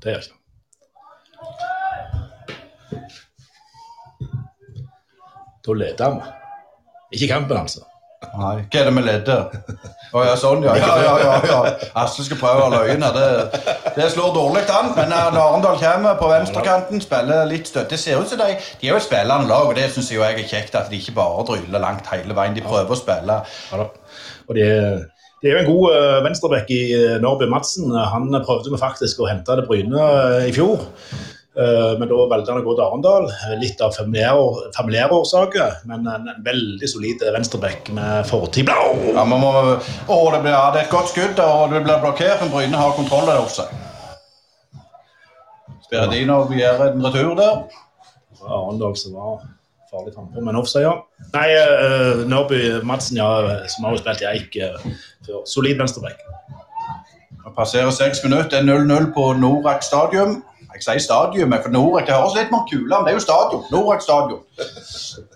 Det 0.01 0.15
gjør 0.15 0.25
ikke 0.25 0.35
Da 5.67 5.75
leder 5.75 6.15
vi. 6.15 6.21
Ikke 7.17 7.29
kampen, 7.35 7.57
altså. 7.59 7.83
Nei, 8.37 8.53
hva 8.65 8.81
er 8.81 8.87
det 8.89 8.93
med 8.97 9.05
leddet? 9.05 9.57
Å 10.17 10.23
ja, 10.25 10.35
sånn, 10.41 10.63
ja. 10.65 10.75
ja, 10.81 10.93
ja, 11.05 11.15
ja, 11.21 11.35
ja. 11.51 11.59
Asle 12.03 12.25
skal 12.25 12.39
prøve 12.41 12.65
å 12.65 12.81
øynene. 12.87 13.11
Det, 13.13 13.63
det 13.97 14.07
slår 14.15 14.33
dårlig 14.35 14.63
an. 14.73 14.93
Men 14.97 15.13
når 15.13 15.41
Arendal 15.43 15.81
kommer 15.81 16.17
på 16.21 16.31
venstrekanten, 16.31 17.03
spiller 17.05 17.45
litt 17.51 17.69
støtt 17.69 17.93
Det 17.93 17.99
ser 18.01 18.23
ut 18.23 18.31
som 18.33 18.41
de, 18.41 18.55
de 18.57 18.89
er 18.89 18.95
jo 18.95 19.01
et 19.01 19.05
spillende 19.07 19.51
lag, 19.51 19.69
og 19.69 19.77
det 19.77 19.91
syns 19.93 20.09
jeg 20.15 20.25
er 20.25 20.49
kjekt. 20.49 20.79
At 20.79 20.89
de 20.93 21.01
ikke 21.01 21.17
bare 21.19 21.45
dryller 21.51 21.83
langt 21.83 22.09
hele 22.13 22.37
veien. 22.39 22.57
De 22.57 22.65
prøver 22.65 22.97
å 22.97 22.99
spille. 22.99 23.41
Ja, 23.45 23.83
da. 23.85 23.91
Og 24.49 24.59
det 24.59 24.71
er- 24.73 25.05
de 25.45 25.51
er 25.51 25.53
jo 25.53 25.59
en 25.61 25.69
god 25.69 25.93
uh, 25.93 26.25
venstreback 26.25 26.71
i 26.73 26.81
uh, 26.97 27.17
Norby 27.21 27.45
Madsen. 27.53 27.91
Han 27.93 28.31
prøvde 28.47 28.73
vi 28.73 28.79
faktisk 28.81 29.21
å 29.21 29.29
hente 29.29 29.59
det 29.61 29.67
Bryne 29.69 30.01
eh, 30.01 30.47
i 30.49 30.55
fjor. 30.57 30.81
Eh, 31.57 31.99
men 31.99 32.09
da 32.09 32.17
valgte 32.29 32.53
han 32.53 32.61
å 32.61 32.67
gå 32.67 32.75
til 32.77 32.85
Arendal. 32.85 33.31
Litt 33.63 33.81
av 33.81 33.95
familiære, 33.97 34.69
familiære 34.77 35.17
årsaker. 35.17 35.79
Men 35.89 36.05
en, 36.05 36.29
en 36.29 36.45
veldig 36.45 36.91
solid 36.91 37.25
venstreback 37.33 37.89
med 37.97 38.29
fortid. 38.29 38.69
Ja, 38.69 39.25
man 39.25 39.41
må, 39.41 39.53
å, 39.57 40.19
det, 40.35 40.43
blir, 40.45 40.53
ja, 40.53 40.67
det 40.75 40.83
er 40.83 40.85
et 40.85 40.93
godt 40.93 41.15
skudd, 41.15 41.41
og 41.41 41.73
det 41.73 41.81
blir 41.87 42.03
blokkert, 42.03 42.43
men 42.45 42.53
Bryne 42.53 42.81
har 42.81 42.97
kontroll 42.99 43.31
over 43.33 43.49
seg. 43.53 43.73
Spiridinov 45.87 46.53
gjør 46.53 46.89
en 46.91 47.05
retur 47.07 47.37
der. 47.39 47.61
Arendal 48.47 48.97
som 48.99 49.15
var 49.17 49.39
farlig 49.89 50.13
frampå, 50.13 50.43
men 50.45 50.59
offside, 50.59 50.85
ja. 50.85 50.97
Nei, 51.33 51.47
uh, 51.57 52.25
Norby 52.29 52.83
Madsen, 52.85 53.17
ja, 53.17 53.31
som 53.71 53.87
har 53.87 53.95
jo 53.95 54.03
spilt 54.03 54.25
i 54.25 54.29
Eik 54.29 54.59
eh, 54.61 54.77
før. 55.25 55.47
Solid 55.49 55.81
venstreback. 55.81 56.21
Passerer 57.57 57.95
seks 57.95 58.21
minutter. 58.27 58.51
Det 58.51 58.59
er 58.61 58.67
0-0 58.67 59.09
på 59.17 59.31
Norak 59.41 59.87
stadion. 59.87 60.43
Jeg 60.77 60.85
sier 60.85 61.01
stadion, 61.01 61.55
for 61.65 61.73
Norek 61.73 62.09
det 62.09 62.17
høres 62.17 62.35
litt 62.37 62.51
mer 62.53 62.67
kule 62.69 62.85
ut, 62.85 63.07
det 63.07 63.15
er 63.15 63.17
jo 63.17 63.25
stadion. 63.25 63.63
Norek 63.73 64.03
stadion. 64.05 64.43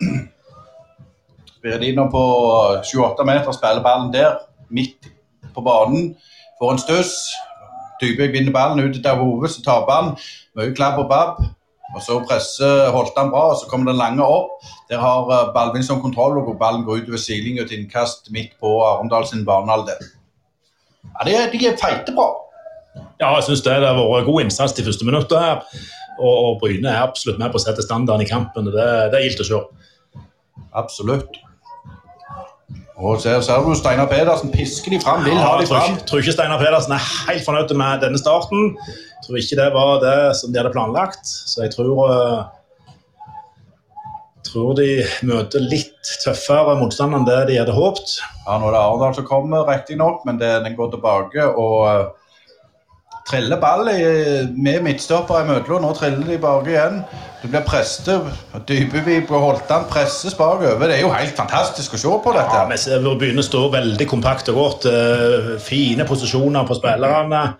Spiridino 1.61 2.05
på 2.13 2.25
28 2.85 3.25
meter 3.29 3.57
spiller 3.57 3.85
ballen 3.85 4.13
der, 4.13 4.37
midt 4.69 5.09
på 5.55 5.65
banen. 5.65 6.13
Får 6.61 6.75
en 6.75 6.83
stuss. 6.83 7.15
Dybøk 8.03 8.35
vinner 8.37 8.53
ballen 8.53 8.85
ut 8.85 9.01
til 9.01 9.17
hodet, 9.23 9.51
så 9.55 9.65
taper 9.65 9.97
han. 9.97 10.13
Mye 10.57 10.75
klabb 10.77 11.01
og 11.01 11.09
babb. 11.09 11.41
Og 11.95 12.05
så 12.05 12.21
presser 12.23 12.91
Holtan 12.95 13.33
bra, 13.33 13.49
og 13.51 13.59
så 13.61 13.67
kommer 13.71 13.91
den 13.91 13.99
lange 13.99 14.23
opp. 14.23 14.61
Der 14.93 15.01
har 15.03 15.27
eh, 15.35 15.49
Ballvinson 15.55 16.03
kontroll, 16.03 16.39
og 16.39 16.59
ballen 16.61 16.85
går 16.87 17.03
utover 17.03 17.19
sidelinja 17.19 17.65
til 17.67 17.81
innkast 17.81 18.31
midt 18.31 18.53
på 18.61 18.77
Arendal 18.85 19.27
sin 19.27 19.43
banehalvdel. 19.49 20.13
Ja, 21.11 21.27
de, 21.27 21.59
de 21.59 21.67
er 21.67 21.81
feite 21.81 22.15
bra. 22.15 22.29
Ja, 23.21 23.35
jeg 23.37 23.47
synes 23.49 23.63
det. 23.67 23.77
Det 23.83 23.91
har 23.91 23.99
vært 24.01 24.29
god 24.29 24.47
innsats 24.47 24.75
de 24.77 24.87
første 24.87 25.07
minuttene 25.07 25.45
her. 25.45 25.85
Og, 26.21 26.33
og 26.33 26.57
Bryne 26.63 26.91
er 26.91 27.05
absolutt 27.05 27.39
med 27.41 27.53
på 27.53 27.61
å 27.61 27.63
sette 27.63 27.85
standarden 27.85 28.27
i 28.27 28.29
kampen. 28.29 28.69
Det, 28.73 28.89
det 29.13 29.19
er 29.19 29.27
gildt 29.29 29.45
å 29.45 29.49
se. 29.49 29.61
Absolutt. 30.77 31.41
Og 33.01 33.17
ser, 33.23 33.39
ser 33.41 33.63
du 33.65 33.73
Steinar 33.79 34.11
Pedersen 34.11 34.51
pisker 34.53 34.93
de 34.93 34.99
fram, 35.01 35.23
vil 35.25 35.39
ha 35.41 35.55
de 35.57 35.65
jeg 35.65 35.71
tror 35.71 35.79
fram. 35.79 35.95
ikke, 35.95 36.07
tror 36.11 36.21
ikke 36.21 36.35
Steinar 36.35 36.61
Pedersen 36.61 36.93
er 36.93 37.07
helt 37.31 37.47
fornøyd 37.47 37.73
med 37.81 38.03
denne 38.05 38.21
starten. 38.21 38.75
Jeg 38.77 39.27
tror 39.27 39.39
ikke 39.41 39.61
det 39.63 39.69
var 39.77 39.93
det 40.03 40.17
som 40.37 40.53
de 40.53 40.61
hadde 40.61 40.73
planlagt. 40.75 41.25
Så 41.25 41.63
jeg 41.65 41.73
tror 41.73 42.03
eh, 42.11 42.43
tror 44.51 44.77
de 44.77 44.89
møter 45.27 45.65
litt 45.65 46.13
tøffere 46.25 46.77
motstand 46.81 47.17
enn 47.17 47.27
det 47.29 47.39
de 47.49 47.59
hadde 47.61 47.77
håpet. 47.77 48.19
Ja, 48.45 48.59
nå 48.59 48.69
er 48.69 48.77
det 48.77 48.83
Arendal 48.83 49.17
som 49.17 49.29
kommer, 49.29 49.65
riktignok, 49.69 50.25
men 50.29 50.41
det, 50.43 50.51
den 50.67 50.77
går 50.77 50.93
tilbake. 50.95 51.47
Og 51.57 51.77
uh, 51.87 52.20
triller 53.31 53.61
ball 53.63 53.87
med 54.57 54.83
midtstopper 54.85 55.45
imellom. 55.45 55.85
Nå 55.85 55.93
triller 55.99 56.27
de 56.27 56.39
bak 56.43 56.67
igjen. 56.69 57.03
Du 57.41 57.49
blir 57.49 57.63
presset. 57.65 58.27
Dybevik 58.69 59.31
og 59.33 59.41
Holtan 59.41 59.87
presses 59.91 60.35
bakover. 60.37 60.87
Det 60.91 60.99
er 60.99 61.05
jo 61.07 61.13
helt 61.15 61.37
fantastisk 61.39 61.95
å 61.97 62.01
se 62.03 62.17
på 62.25 62.35
dette. 62.37 62.57
Ja, 62.59 62.67
vi 62.69 62.77
ser 62.81 63.07
å 63.07 63.47
stå 63.47 63.63
veldig 63.73 64.09
kompakt 64.11 64.51
og 64.53 64.61
godt. 64.61 64.91
eh, 64.91 65.55
fine 65.63 66.05
posisjoner 66.05 66.67
på 66.69 66.77
spillerne. 66.77 67.55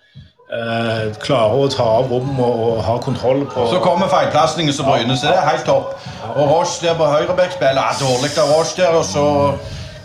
eh, 0.51 1.13
klarer 1.23 1.55
å 1.63 1.69
ta 1.71 1.85
av 2.01 2.11
rom 2.11 2.41
og, 2.43 2.81
ha 2.83 2.97
kontroll 2.99 3.45
på 3.47 3.69
Så 3.71 3.79
kommer 3.85 4.11
feilplassingen 4.11 4.75
som 4.75 4.89
Bryne, 4.91 5.17
så 5.17 5.31
det 5.31 5.37
er 5.39 5.49
helt 5.49 5.65
topp. 5.69 5.95
Og 6.35 6.49
Roche 6.51 6.83
der 6.83 6.97
på 6.99 7.07
høyrebekk 7.07 7.55
spiller 7.55 7.79
ja, 7.79 7.93
dårlig 8.01 8.33
av 8.35 8.51
Roche 8.57 8.83
der, 8.83 8.97
og 8.99 9.05
så 9.07 9.25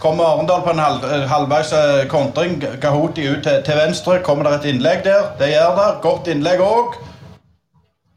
kommer 0.05 0.23
Arendal 0.23 0.61
på 0.61 0.69
en 0.69 0.79
halv, 0.79 1.03
eh, 1.03 1.25
halvveis 1.29 1.71
eh, 1.73 2.07
kontring. 2.07 2.59
Kahoti 2.81 3.25
ut 3.31 3.43
til, 3.43 3.63
til 3.65 3.77
venstre. 3.79 4.19
Kommer 4.23 4.45
det 4.45 4.53
et 4.59 4.67
innlegg 4.73 5.03
der? 5.05 5.31
Det 5.39 5.49
gjør 5.49 5.71
det. 5.79 5.89
Godt 6.03 6.27
innlegg 6.33 6.61
òg. 6.61 6.97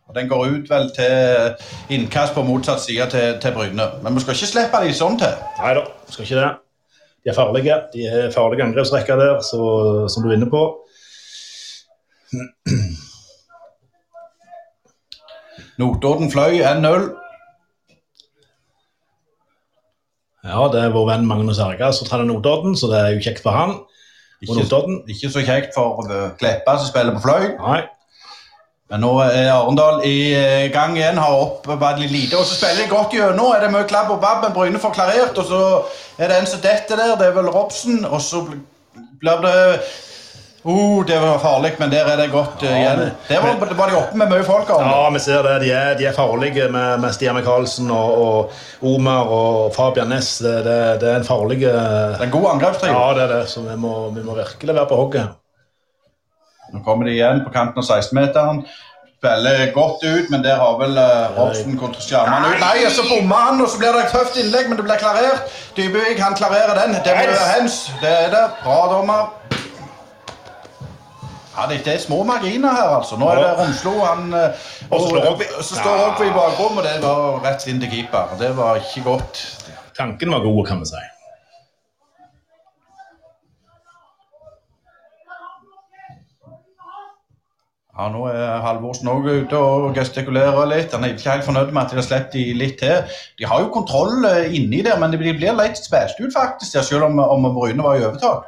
Og 0.08 0.14
Den 0.16 0.28
går 0.28 0.46
ut 0.52 0.70
vel 0.70 0.90
til 0.96 1.94
innkast 1.96 2.34
på 2.34 2.42
motsatt 2.44 2.80
side 2.80 3.06
til, 3.12 3.40
til 3.40 3.52
Bryne. 3.56 3.86
Men 4.02 4.14
vi 4.14 4.20
skal 4.24 4.36
ikke 4.36 4.50
slippe 4.52 4.82
de 4.84 4.94
sånn 4.96 5.18
til. 5.20 5.34
Nei 5.60 5.72
da, 5.78 5.84
skal 6.08 6.24
ikke 6.24 6.40
det. 6.40 6.50
De 7.24 7.32
er 7.32 7.36
farlige. 7.36 7.80
De 7.94 8.06
er 8.08 8.32
farlige 8.36 8.64
angrepsrekker 8.68 9.20
der, 9.20 9.34
så, 9.44 9.60
som 10.12 10.24
du 10.24 10.30
er 10.30 10.36
inne 10.36 10.50
på. 10.52 10.62
Notodden 15.80 16.32
fløy 16.32 16.60
1-0. 16.60 17.08
Ja, 20.48 20.64
det 20.72 20.80
er 20.80 20.94
vår 20.94 21.06
venn 21.10 21.28
Magnus 21.28 21.60
Erga 21.60 21.90
som 21.92 22.08
trener 22.08 22.28
Notodden, 22.28 22.76
så 22.78 22.88
det 22.90 22.98
er 23.02 23.14
jo 23.14 23.22
kjekt 23.26 23.44
for 23.44 23.56
han. 23.56 23.76
Ikke, 24.40 24.56
Notodden. 24.62 25.02
ikke 25.10 25.30
så 25.34 25.44
kjekt 25.44 25.76
for 25.76 26.08
eh, 26.08 26.28
Kleppa 26.40 26.78
som 26.78 26.88
spiller 26.88 27.16
på 27.16 27.24
fløy. 27.26 27.52
Nei. 27.58 27.80
Men 28.88 29.02
nå 29.04 29.10
er 29.20 29.50
Arendal 29.52 30.00
i 30.08 30.32
eh, 30.32 30.70
gang 30.72 30.94
igjen, 30.96 31.20
har 31.20 31.34
opp 31.36 31.66
bare 31.68 31.98
litt 32.00 32.14
lite. 32.14 32.38
Og 32.38 32.46
så 32.48 32.56
spiller 32.56 32.86
de 32.86 32.92
godt 32.92 33.16
gjennom. 33.18 33.52
Er 33.52 33.66
det 33.66 33.72
mye 33.74 33.88
klabb 33.90 34.14
og 34.14 34.22
babb, 34.22 34.46
men 34.46 34.54
Bryne 34.56 34.80
får 34.80 34.94
klarert. 34.96 35.36
Og 35.36 35.50
så 35.50 35.62
er 36.16 36.30
det 36.30 36.38
en 36.38 36.48
som 36.48 36.62
detter 36.64 36.96
der, 36.96 37.16
det 37.20 37.28
er 37.28 37.36
vel 37.36 37.50
Robsen. 37.52 38.00
Og 38.08 38.22
så 38.24 38.46
blir 38.48 39.44
det 39.44 39.58
Oh, 40.68 41.04
det 41.06 41.16
var 41.20 41.38
farlig, 41.40 41.70
men 41.80 41.88
der 41.88 42.04
er 42.12 42.18
det 42.20 42.26
godt 42.28 42.62
eh, 42.62 42.74
igjen. 42.76 42.98
Der 43.28 43.40
var, 43.40 43.70
var 43.78 43.88
de 43.88 43.96
oppe 43.96 44.18
med 44.20 44.28
mye 44.28 44.44
folk. 44.44 44.68
Om. 44.74 44.82
Ja, 44.84 45.06
vi 45.14 45.20
ser 45.24 45.46
det. 45.46 45.54
De 45.62 45.70
er, 45.72 45.94
de 45.96 46.04
er 46.10 46.12
farlige 46.12 46.66
med, 46.74 46.98
med 47.00 47.14
Stian 47.16 47.38
Micaelsen 47.38 47.88
og, 47.94 48.18
og 48.24 48.90
Omar 48.90 49.32
og 49.32 49.72
Fabian 49.76 50.12
Næss. 50.12 50.34
Det, 50.44 50.52
det, 50.66 50.76
det 51.00 51.08
er 51.08 51.22
en 51.22 51.24
farlig 51.24 51.62
Det 51.62 51.72
er 51.72 52.26
en 52.26 52.34
god 52.34 52.50
angrepstrio. 52.50 52.92
Ja, 52.92 53.06
det 53.16 53.22
er 53.24 53.32
det. 53.32 53.48
Så 53.48 53.64
vi 53.64 53.78
må, 53.80 53.94
vi 54.12 54.26
må 54.26 54.36
virkelig 54.36 54.76
være 54.76 54.90
på 54.90 55.00
hogget. 55.00 55.32
Nå 56.74 56.84
kommer 56.84 57.08
de 57.08 57.16
igjen 57.16 57.40
på 57.46 57.54
kanten 57.54 57.80
av 57.80 57.88
16-meteren. 57.88 58.60
Spiller 59.18 59.72
godt 59.72 60.04
ut, 60.04 60.28
men 60.30 60.44
der 60.44 60.60
har 60.60 60.76
vel 60.78 61.00
uh, 61.00 61.72
kontra 61.80 62.04
skjermene 62.04 62.52
ut. 62.52 62.60
Nei, 62.60 62.84
og 62.84 62.92
så 62.92 63.08
bommer 63.08 63.48
han, 63.48 63.64
og 63.64 63.72
så 63.72 63.80
blir 63.80 63.96
det 63.96 64.04
et 64.04 64.12
tøft 64.12 64.36
innlegg, 64.44 64.68
men 64.68 64.76
det 64.76 64.84
blir 64.84 65.00
klarert. 65.00 65.48
Dybevik 65.80 66.20
han 66.20 66.36
klarerer 66.36 66.76
den. 66.84 66.98
Det 67.00 67.16
blir 67.16 67.40
hens. 67.56 67.86
Det 68.04 68.12
er 68.28 68.30
det. 68.36 68.44
Bra, 68.66 68.82
dommer. 68.92 69.32
Ja, 71.58 71.66
det, 71.66 71.94
er 71.94 71.98
små 71.98 72.22
marginer 72.22 72.70
her, 72.70 72.88
altså. 72.96 73.16
Nå 73.18 73.28
er 73.32 73.40
det 73.42 73.46
Romslo. 73.58 73.92
Han, 74.04 74.32
eh, 74.32 74.66
Og 74.90 75.00
så 75.62 75.74
står 75.74 76.24
i 76.24 76.30
bakrom, 76.30 76.76
og 76.78 76.84
det 76.86 76.98
var 77.02 77.40
rett 77.42 77.66
inn 77.66 77.80
til 77.82 77.90
keeper. 77.90 78.36
Det 78.38 78.56
var 78.56 78.78
ikke 78.78 79.02
godt. 79.10 79.40
Tanken 79.98 80.30
var 80.30 80.44
god, 80.44 80.66
kan 80.66 80.80
vi 80.80 80.86
si. 80.86 81.00
Ja, 87.98 88.06
Nå 88.14 88.28
er 88.30 88.60
Halvorsen 88.62 89.10
òg 89.10 89.26
ute 89.26 89.58
og 89.58 89.96
gestikulerer 89.98 90.68
litt. 90.70 90.94
Han 90.94 91.02
er 91.02 91.16
ikke 91.16 91.32
helt 91.32 91.48
fornøyd 91.48 91.72
med 91.72 91.82
at 91.82 91.90
de 91.90 91.98
har 91.98 92.06
sluppet 92.06 92.36
de 92.36 92.44
litt 92.60 92.78
til. 92.78 93.18
De 93.42 93.50
har 93.50 93.64
jo 93.64 93.72
kontroll 93.74 94.22
eh, 94.30 94.54
inni 94.54 94.84
der, 94.86 95.00
men 95.02 95.10
de 95.10 95.18
blir 95.18 95.34
litt 95.58 95.82
spæst 95.82 96.22
ut, 96.22 96.30
faktisk, 96.36 96.78
selv 96.86 97.08
om, 97.10 97.18
om 97.18 97.50
Bryne 97.58 97.82
var 97.82 97.98
i 97.98 98.06
overtak. 98.06 98.46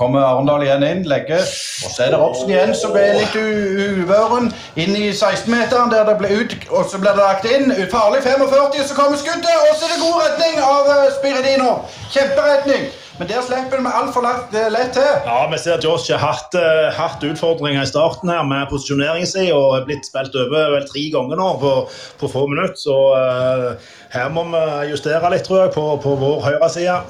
Kommer 0.00 0.22
Arendal 0.24 0.62
igjen 0.64 0.84
inn, 0.86 1.02
legger, 1.04 1.42
og 1.84 1.90
så 1.92 2.06
er 2.06 2.14
det 2.14 2.20
Robsen 2.22 2.48
igjen 2.48 2.70
som 2.72 2.94
er 2.96 3.18
litt 3.18 3.34
uvøren. 3.36 4.48
Inn 4.80 4.94
i 4.96 5.10
16-meteren, 5.12 5.92
der 5.92 6.06
det 6.08 6.14
ble 6.22 6.30
ut, 6.40 6.56
og 6.70 6.88
så 6.88 7.02
blir 7.02 7.12
det 7.12 7.20
lagt 7.20 7.44
inn. 7.44 7.68
Ut 7.68 7.92
farlig 7.92 8.22
45, 8.24 8.80
så 8.88 8.96
kommer 8.96 9.20
skuddet, 9.20 9.52
og 9.66 9.76
så 9.76 9.84
er 9.84 9.92
det 9.92 10.00
god 10.06 10.24
redning 10.24 10.64
av 10.64 10.88
eh, 10.94 11.04
Spiridino. 11.18 11.76
Kjemperedning. 12.16 12.88
Men 13.20 13.28
der 13.28 13.44
slipper 13.44 13.84
vi 13.84 13.92
altfor 14.00 14.24
lett, 14.24 14.56
eh, 14.56 14.88
til. 14.96 15.12
Ja, 15.28 15.44
vi 15.52 15.60
ser 15.60 15.76
at 15.76 15.84
Josh 15.84 16.08
har 16.16 16.24
hatt, 16.24 16.56
eh, 16.56 16.88
hatt 16.96 17.20
utfordringer 17.20 17.84
i 17.84 17.92
starten 17.92 18.32
her 18.32 18.42
med 18.48 18.72
posisjoneringen 18.72 19.28
sin 19.28 19.52
og 19.52 19.76
er 19.82 19.84
blitt 19.84 20.08
spilt 20.08 20.32
over 20.32 20.78
vel 20.78 20.88
tre 20.88 21.04
ganger 21.12 21.36
nå 21.36 21.52
på, 21.60 21.76
på 22.16 22.32
få 22.32 22.48
minutter. 22.48 22.80
Så 22.80 22.96
uh, 23.12 23.76
her 24.16 24.32
må 24.32 24.48
vi 24.48 24.94
justere 24.94 25.36
litt, 25.36 25.44
tror 25.44 25.66
jeg, 25.66 25.76
på, 25.76 25.84
på 26.00 26.16
vår 26.24 26.46
høyre 26.48 26.72
side. 26.72 27.02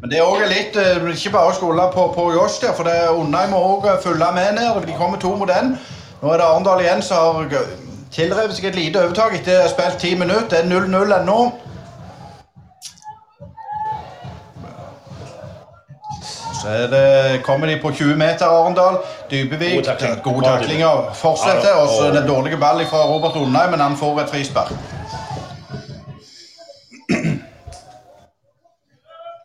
Men 0.00 0.10
det 0.10 0.18
er 0.18 0.26
også 0.26 0.46
litt, 0.50 0.76
eh, 0.76 1.04
ikke 1.14 1.30
bare 1.36 1.50
å 1.52 1.54
skole 1.54 1.84
på, 1.94 2.08
på 2.16 2.22
Josh 2.34 2.58
der, 2.62 2.72
for 2.74 2.88
det 2.88 2.94
er 2.98 3.14
Undheim 3.14 3.52
må 3.54 3.60
òg 3.76 3.84
følge 4.02 4.30
med 4.34 4.56
ned. 4.56 4.80
De 4.88 4.96
kommer 4.98 5.20
to 5.22 5.30
mot 5.38 5.48
den. 5.48 5.76
Nå 6.22 6.32
er 6.32 6.40
det 6.40 6.46
Arendal 6.48 6.82
igjen 6.82 7.02
som 7.04 7.38
har 7.38 7.68
tilrevet 8.14 8.56
seg 8.56 8.66
et 8.72 8.78
lite 8.78 9.04
overtak 9.04 9.36
etter 9.38 9.60
å 9.60 9.62
ha 9.62 9.70
spilt 9.70 10.00
ti 10.02 10.10
minutter. 10.18 10.50
Det 10.50 10.64
er 10.64 10.66
0-0 10.66 11.14
ennå. 11.20 11.38
Så 16.58 16.74
er 16.74 16.90
det, 16.90 17.06
kommer 17.46 17.70
de 17.70 17.78
på 17.78 17.94
20 17.94 18.18
meter, 18.18 18.50
Arendal. 18.50 18.98
Dybevik. 19.30 19.78
Gode 19.78 19.86
takling. 19.92 20.18
Gode 20.26 20.50
taklinger. 20.50 21.06
Fortsetter. 21.22 21.78
Og 21.84 21.94
så 21.94 22.10
den 22.18 22.26
dårlige 22.26 22.58
ball 22.58 22.82
fra 22.90 23.06
Robert 23.12 23.38
Undheim, 23.38 23.70
men 23.76 23.86
han 23.86 23.96
får 24.00 24.24
et 24.24 24.34
frispark. 24.34 24.74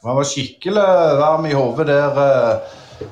Han 0.04 0.16
var 0.16 0.24
skikkelig 0.24 0.84
varm 1.20 1.46
i 1.46 1.54
hodet 1.54 1.88
der. 1.88 2.20
eh. 2.26 3.08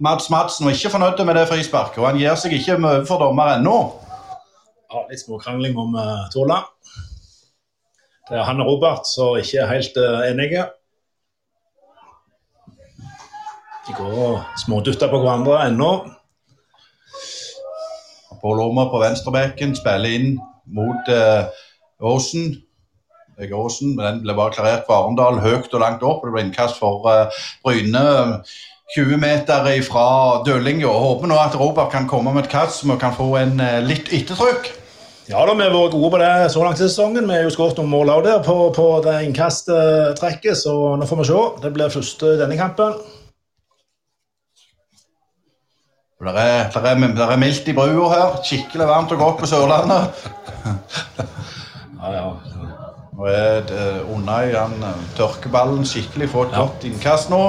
Mads 0.00 0.30
Madsen 0.30 0.64
var 0.66 0.72
ikke 0.72 0.90
fornøyd 0.90 1.24
med 1.26 1.34
det 1.36 1.48
frisparket, 1.48 1.98
og 1.98 2.06
han 2.08 2.18
gir 2.18 2.34
seg 2.38 2.54
ikke 2.56 2.78
overfor 2.78 3.18
dommer 3.20 3.56
ennå. 3.56 3.74
Ja, 4.90 5.02
litt 5.10 5.20
småkrangling 5.20 5.76
om 5.78 5.92
uh, 5.98 6.24
Tola. 6.32 6.62
Det 8.30 8.38
er 8.38 8.46
han 8.46 8.62
og 8.62 8.70
Robert 8.70 9.10
som 9.10 9.36
ikke 9.36 9.60
er 9.60 9.68
helt 9.74 9.98
uh, 10.00 10.22
enige. 10.30 10.64
De 13.88 13.98
går 13.98 14.16
og 14.22 14.40
smådutter 14.64 15.10
på 15.10 15.20
hverandre 15.20 15.60
ennå. 15.66 15.90
Pål 18.40 18.64
Åmer 18.70 18.88
på 18.88 19.02
venstrebekken 19.02 19.76
spiller 19.76 20.16
inn 20.16 20.38
mot 20.72 21.10
uh, 21.12 21.50
Aasen. 22.00 22.54
Vegard 23.40 23.78
men 23.82 24.02
den 24.04 24.20
ble 24.24 24.36
bare 24.36 24.54
klarert 24.54 24.84
for 24.88 24.98
Arendal 24.98 25.40
høyt 25.40 25.72
og 25.72 25.80
langt 25.82 26.02
opp. 26.02 26.20
og 26.22 26.28
Det 26.28 26.34
ble 26.36 26.44
innkast 26.48 26.80
for 26.80 27.06
uh, 27.08 27.40
Bryne. 27.64 28.42
20 28.90 29.20
meter 29.22 29.68
fra 29.86 30.06
dørlinja. 30.42 30.90
Håper 30.90 31.30
nå 31.30 31.36
at 31.38 31.54
Robert 31.58 31.92
kan 31.92 32.08
komme 32.10 32.32
med 32.34 32.48
et 32.48 32.50
kast 32.50 32.82
som 32.82 32.90
kan 32.98 33.14
få 33.14 33.32
en 33.38 33.60
uh, 33.62 33.78
litt 33.86 34.10
ettertrykk. 34.12 34.72
Ja 35.30 35.44
da, 35.46 35.54
vi 35.54 35.62
har 35.62 35.70
vært 35.70 35.94
gode 35.94 36.10
på 36.10 36.18
det 36.18 36.30
så 36.50 36.64
langt 36.64 36.80
i 36.80 36.88
sesongen. 36.88 37.28
Vi 37.28 37.36
har 37.36 37.44
jo 37.46 37.52
skåret 37.54 37.78
noen 37.78 37.92
mål 37.92 38.10
der 38.26 38.40
på, 38.42 38.56
på 38.74 38.86
det 39.04 39.20
innkasttrekket, 39.28 40.58
så 40.58 40.74
nå 40.98 41.06
får 41.06 41.20
vi 41.20 41.26
se. 41.28 41.42
Det 41.62 41.70
blir 41.76 41.92
første 41.94 42.34
denne 42.40 42.58
kampen. 42.58 42.98
Det 46.20 46.34
er, 46.36 46.66
er, 46.76 47.30
er 47.30 47.38
mildt 47.40 47.68
i 47.70 47.72
brua 47.72 48.10
her. 48.10 48.40
Skikkelig 48.44 48.90
varmt 48.90 49.14
og 49.14 49.22
godt 49.22 49.38
på 49.44 49.52
Sørlandet. 49.54 50.10
Ja, 52.00 52.10
ja. 52.16 52.28
Nå 53.20 53.26
er 53.28 53.66
det 53.68 53.86
Unai 54.08 54.54
han 54.54 54.78
eh, 54.80 55.00
tørker 55.12 55.52
ballen 55.52 55.82
skikkelig, 55.84 56.30
får 56.32 56.46
et 56.46 56.54
godt 56.56 56.84
innkast 56.88 57.28
nå. 57.28 57.40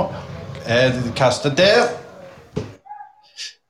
Er 0.67 0.97
kastet 1.15 1.55
der. 1.55 1.85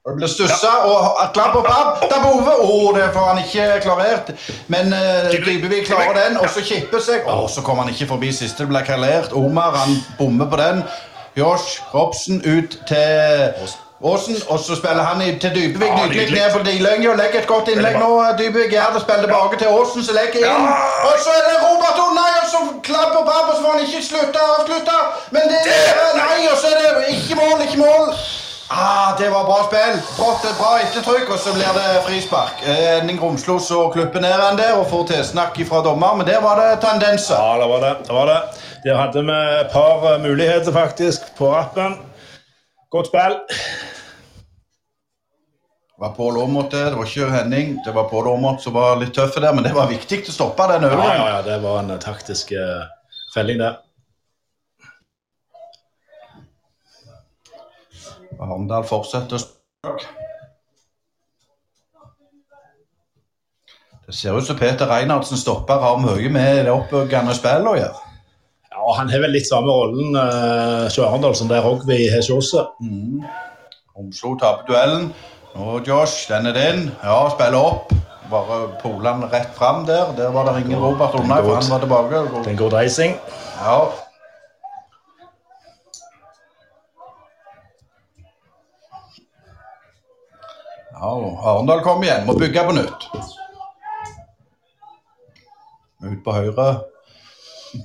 Og 0.01 0.09
Det 0.09 0.15
blir 0.15 0.31
stussa, 0.31 0.71
og 0.89 1.19
klapp 1.35 1.59
og 1.59 1.67
papp. 1.67 2.01
Der 2.09 2.23
bove! 2.23 2.55
Å, 2.57 2.79
det 2.95 3.05
får 3.13 3.27
han 3.27 3.43
ikke 3.43 3.67
klarert. 3.85 4.33
Men 4.73 4.89
uh, 4.97 5.29
Dybevik 5.45 5.85
klarer 5.91 6.17
den, 6.17 6.41
og 6.41 6.49
så 6.49 6.65
kipper 6.65 7.05
seg. 7.05 7.29
Å, 7.29 7.45
så 7.45 7.61
kommer 7.61 7.85
han 7.85 7.93
ikke 7.93 8.09
forbi 8.15 8.33
siste. 8.33 8.65
Det 8.65 8.73
ble 8.73 8.81
kalert. 8.87 9.37
Omar 9.37 9.77
han 9.83 10.01
bommer 10.17 10.49
på 10.49 10.57
den. 10.57 10.81
Josh 11.37 11.85
Robsen 11.93 12.41
ut 12.41 12.81
til 12.89 13.69
Aasen, 14.09 14.35
og 14.49 14.59
så 14.59 14.75
spiller 14.75 15.03
han 15.03 15.21
i- 15.21 15.39
til 15.39 15.51
Dybevik. 15.55 15.87
Ja, 15.97 16.05
Nydelig 16.07 16.31
ned 16.41 16.51
på 16.55 16.59
Dilønge 16.67 17.09
og 17.11 17.17
legger 17.21 17.39
et 17.43 17.47
godt 17.53 17.67
innlegg 17.73 17.95
nå. 18.03 18.09
Dybevik 18.39 18.71
gjør 18.75 18.89
det, 18.93 19.01
spiller 19.05 19.21
tilbake 19.27 19.55
til 19.61 19.67
Aasen, 19.75 20.03
som 20.07 20.15
legger 20.19 20.39
inn. 20.47 20.65
Og 21.09 21.15
så 21.23 21.29
er 21.37 21.43
det 21.49 21.55
Robert 21.67 21.97
Unai 22.05 22.35
som 22.53 22.63
klapper 22.89 23.21
på 23.27 23.33
og 23.49 23.53
så 23.55 23.61
får 23.63 23.71
han 23.75 23.81
ikke 23.85 24.01
slutta 24.09 24.39
avslutte. 24.53 24.97
Men 25.35 25.43
det 25.51 25.59
er 25.65 26.13
Nei, 26.23 26.39
og 26.51 26.57
så 26.61 26.67
er 26.73 26.77
det 26.99 27.05
ikke 27.15 27.35
mål, 27.41 27.57
ikke 27.67 27.79
mål. 27.87 28.05
Ah, 28.73 29.09
det 29.19 29.27
var 29.31 29.43
bra 29.49 29.59
spill. 29.69 29.95
Brått 30.17 30.45
et 30.49 30.57
bra 30.61 30.69
ettertrykk, 30.83 31.29
og 31.33 31.39
så 31.43 31.53
blir 31.53 31.71
det 31.77 31.87
frispark. 32.07 32.61
Eh, 32.65 32.75
Henning 32.99 33.19
Romslo 33.23 33.59
så 33.59 33.89
klipper 33.93 34.19
ned 34.23 34.31
han 34.47 34.57
der 34.57 34.73
og 34.79 34.85
får 34.89 35.07
tilsnakk 35.11 35.59
fra 35.69 35.81
dommer, 35.87 36.15
men 36.15 36.27
der 36.27 36.39
var 36.41 36.55
det 36.61 36.79
tendenser. 36.85 37.35
Ja, 37.35 37.59
det 37.61 37.67
var 37.73 37.79
det. 37.87 37.93
det, 38.07 38.13
var 38.19 38.25
det. 38.31 38.39
Der 38.85 38.95
hadde 39.01 39.23
vi 39.29 39.37
et 39.61 39.71
par 39.73 40.13
eh, 40.13 40.21
muligheter 40.23 40.71
faktisk 40.71 41.19
på 41.37 41.51
rappen. 41.53 41.97
Godt 42.91 43.07
spill. 43.11 43.35
Det 46.01 46.07
var 46.07 46.13
Pål 46.15 46.37
Aamodt 46.41 46.71
det, 46.71 46.79
det 46.89 46.95
var 46.97 47.05
ikke 47.05 47.25
Henning. 47.29 47.75
Det 47.85 47.91
var 47.93 48.07
Pål 48.09 48.27
Aamodt 48.31 48.63
som 48.63 48.73
var 48.73 48.95
litt 48.97 49.11
tøff 49.13 49.35
der, 49.37 49.51
men 49.53 49.61
det 49.61 49.69
var 49.75 49.85
viktig 49.85 50.17
å 50.31 50.33
stoppe 50.33 50.65
den 50.71 50.87
Ja, 50.89 50.95
ja, 50.97 51.25
ja, 51.29 51.41
det 51.45 51.57
var 51.61 51.75
en 51.83 51.91
eh, 51.93 51.99
taktisk 52.01 52.55
eh, 52.57 52.87
felling 53.35 53.59
der. 53.59 53.75
Arendal 58.41 58.87
fortsetter. 58.89 59.43
Det 64.07 64.15
ser 64.17 64.39
ut 64.39 64.47
som 64.47 64.57
Peter 64.57 64.89
Reinhardsen 64.89 65.37
stopper 65.37 65.83
har 65.83 65.99
mye 66.01 66.31
med 66.33 66.63
det 66.65 66.73
oppbyggende 66.73 67.35
spillet 67.37 67.69
å 67.69 67.75
gjøre. 67.77 68.07
Ja, 68.73 68.87
Han 68.97 69.13
har 69.13 69.21
vel 69.27 69.37
litt 69.37 69.45
samme 69.51 69.69
rollen 69.69 70.17
uh, 70.17 71.05
Arendal 71.05 71.37
som 71.37 71.53
det 71.53 71.61
Rogvi 71.61 72.07
har 72.09 72.25
hos 72.25 72.33
oss. 72.57 72.73
Omslo 73.93 74.33
taper 74.41 74.65
duellen. 74.71 75.11
Nå, 75.55 75.79
Josh, 75.87 76.27
den 76.29 76.45
er 76.45 76.53
din. 76.53 76.91
Ja, 77.03 77.29
spiller 77.29 77.59
opp. 77.59 77.93
Bare 78.31 78.59
polene 78.81 79.27
rett 79.33 79.51
fram 79.55 79.85
der. 79.85 80.13
Der 80.17 80.31
var 80.31 80.47
det 80.47 80.61
ingen 80.63 80.79
Robert 80.79 81.15
Unai, 81.15 81.41
for 81.43 81.55
han 81.55 81.69
var 81.71 81.79
tilbake. 81.79 82.15
Det 82.15 82.45
er 82.45 82.49
en 82.51 82.57
god 82.57 82.73
reising. 82.73 83.17
Ja. 83.65 83.79
Ja, 91.01 91.11
Arendal 91.49 91.81
kom 91.83 92.03
igjen. 92.03 92.25
Må 92.25 92.37
bygge 92.39 92.63
på 92.63 92.77
nytt. 92.77 93.05
Ut 96.05 96.23
på 96.25 96.31
høyre. 96.31 96.69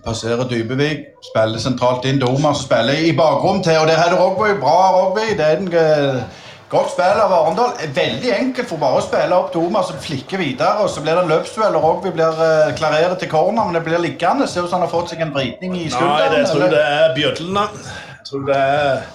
Passerer 0.04 0.48
Dybevik. 0.48 1.06
Spiller 1.32 1.58
sentralt 1.58 2.04
inn. 2.06 2.20
Domas 2.22 2.62
spiller 2.66 3.06
i 3.08 3.12
bakrom 3.16 3.62
til, 3.62 3.78
og 3.80 3.88
der 3.88 3.98
er 3.98 4.12
det 4.12 4.20
Rogby. 4.20 4.54
Bra, 4.60 4.76
Rogby. 5.00 5.32
Det 5.38 5.46
er 5.46 5.56
en 5.56 5.72
eh, 5.72 6.22
godt 6.70 6.90
spill 6.92 7.20
av 7.22 7.32
Arendal. 7.32 7.74
Veldig 7.96 8.32
enkelt 8.36 8.68
for 8.70 8.82
bare 8.82 9.00
å 9.00 9.04
spille 9.04 9.36
opp 9.36 9.52
Domer 9.54 9.86
som 9.86 10.00
flikker 10.02 10.40
videre. 10.42 10.82
og 10.82 10.90
Så 10.90 11.04
blir 11.04 11.14
det 11.14 11.24
en 11.24 11.32
løpsduell, 11.32 11.78
og 11.78 11.86
Rogby 11.86 12.12
blir 12.16 12.40
uh, 12.40 12.74
klarert 12.78 13.18
til 13.22 13.30
corner, 13.32 13.64
men 13.64 13.78
det 13.78 13.84
blir 13.86 14.02
liggende. 14.02 14.48
Ser 14.50 14.66
ut 14.66 14.70
som 14.72 14.80
han 14.80 14.88
har 14.88 14.94
fått 14.94 15.14
seg 15.14 15.22
en 15.24 15.34
vridning 15.36 15.76
i 15.78 15.86
Nei, 15.86 15.92
skulderen. 15.94 16.34
det, 16.34 16.42
jeg 16.42 16.50
tror 16.52 16.66
jeg 16.66 16.74
det 16.74 16.84
er 16.96 17.16
bjødlene. 17.20 17.64
Jeg 18.10 18.30
tror 18.30 18.46
det 18.50 18.60
er 18.66 19.06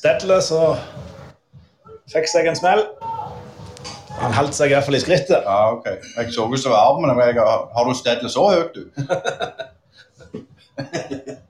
Stedle 0.00 0.38
som 0.46 0.78
fikk 2.10 2.30
seg 2.30 2.46
en 2.48 2.58
smell. 2.58 2.86
Han 4.20 4.34
holdt 4.36 4.56
seg 4.56 4.72
i 4.72 4.78
i 4.78 5.00
skrittet. 5.00 5.44
Ja, 5.44 5.72
ok. 5.74 5.86
Jeg 6.16 6.32
så 6.34 6.46
ut 6.46 6.62
som 6.62 6.72
armen. 6.76 7.16
men 7.16 7.26
jeg 7.26 7.38
har, 7.40 7.68
har 7.74 7.84
du 7.88 7.94
stedlet 7.94 8.32
så 8.32 8.48
høyt, 8.52 8.74
du? 8.74 8.82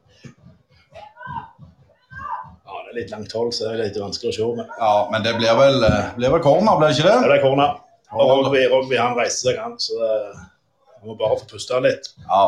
Det 2.91 2.97
er 2.97 3.03
litt 3.05 3.13
langt 3.15 3.33
hold, 3.39 3.53
så 3.55 3.69
det 3.69 3.73
er 3.77 3.83
litt 3.85 3.99
vanskelig 4.03 4.33
å 4.33 4.35
se. 4.35 4.47
Men 4.57 4.67
Ja, 4.81 4.95
men 5.13 5.23
det 5.23 5.37
blir 5.39 5.55
vel, 5.55 5.85
eh, 5.87 6.09
blir 6.17 6.31
vel 6.33 6.41
corner, 6.43 6.77
blir 6.81 6.89
det 6.91 6.97
ikke 6.99 7.07
det 7.07 7.13
Ja, 7.15 7.29
det? 7.29 7.37
er 7.39 7.43
corner. 7.45 7.77
Og 8.13 8.31
Rogvi, 8.33 8.65
Rogvi 8.73 8.97
han 8.99 9.15
reiser 9.15 9.53
seg, 9.53 9.61
han, 9.63 9.77
så 9.79 9.95
vi 9.95 10.09
han 10.99 11.07
må 11.07 11.15
bare 11.21 11.37
få 11.39 11.47
puste 11.53 11.79
litt. 11.85 12.09
Ja. 12.27 12.41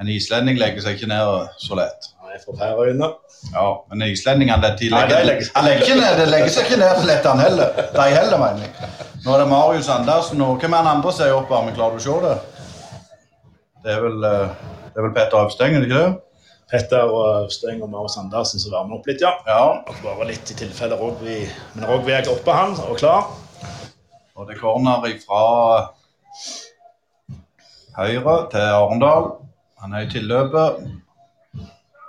En 0.00 0.08
islending 0.08 0.56
legger 0.56 0.80
seg 0.80 0.96
ikke 0.96 1.08
ned 1.12 1.50
så 1.60 1.76
lett. 1.76 2.08
Er 2.32 2.40
fra 2.40 2.54
Færøyene. 2.62 3.10
Ja, 3.52 3.66
men 3.90 4.06
islendingene 4.08 4.72
de 4.78 4.88
legger, 4.88 5.24
legger- 5.28 5.62
legger, 5.66 5.84
ikke 5.84 6.00
ned, 6.00 6.16
de 6.22 6.26
legger 6.32 6.48
seg 6.48 6.64
ikke 6.70 6.78
ned 6.80 6.96
så 7.02 7.06
lett, 7.06 7.24
han 7.28 7.38
heller. 7.44 7.76
De 7.92 8.08
heller, 8.16 8.38
mener 8.38 8.64
jeg. 8.64 8.90
Nå 9.26 9.34
er 9.34 9.38
det 9.44 9.48
Marius 9.52 9.88
Andersen, 9.92 10.40
og 10.40 10.56
hvem 10.60 10.72
er 10.72 10.76
han 10.86 10.96
andre 10.96 11.12
som 11.12 11.26
er 11.26 11.36
oppvarming? 11.36 11.74
Klarer 11.76 11.98
du 11.98 12.00
å 12.00 12.06
se 12.08 12.20
det? 12.24 12.38
Det 13.84 13.92
er 13.98 14.00
vel, 14.00 14.24
eh, 14.24 14.48
det 14.94 14.96
er 14.96 15.02
vel 15.10 15.12
Petter 15.16 15.44
Øvsteng, 15.44 15.76
er 15.76 15.80
det 15.84 15.90
ikke 15.90 16.04
det? 16.06 16.20
Petter 16.72 17.04
og 17.04 17.44
Øvsteng 17.44 17.82
og 17.84 17.90
Marius 17.92 18.16
Andersen 18.16 18.60
som 18.60 18.72
varmer 18.72 18.96
opp 18.96 19.08
litt, 19.10 19.20
ja. 19.20 19.34
Ja. 19.44 19.82
Bare 20.00 20.28
litt 20.30 20.48
i 20.48 20.56
tilfelle 20.56 20.96
Rogvi 20.96 21.42
Men 21.74 21.84
Rogvi 21.90 22.14
er 22.16 22.30
oppe, 22.32 22.54
han, 22.56 22.72
og 22.88 22.96
klar. 22.96 23.28
Og 24.32 24.48
det 24.48 24.56
er 24.56 24.62
corner 24.62 25.04
fra 25.20 25.42
høyre 27.98 28.36
til 28.54 28.64
Arendal. 28.78 29.28
Han 29.82 29.92
er 29.92 30.06
i 30.06 30.10
tilløpet. 30.14 30.80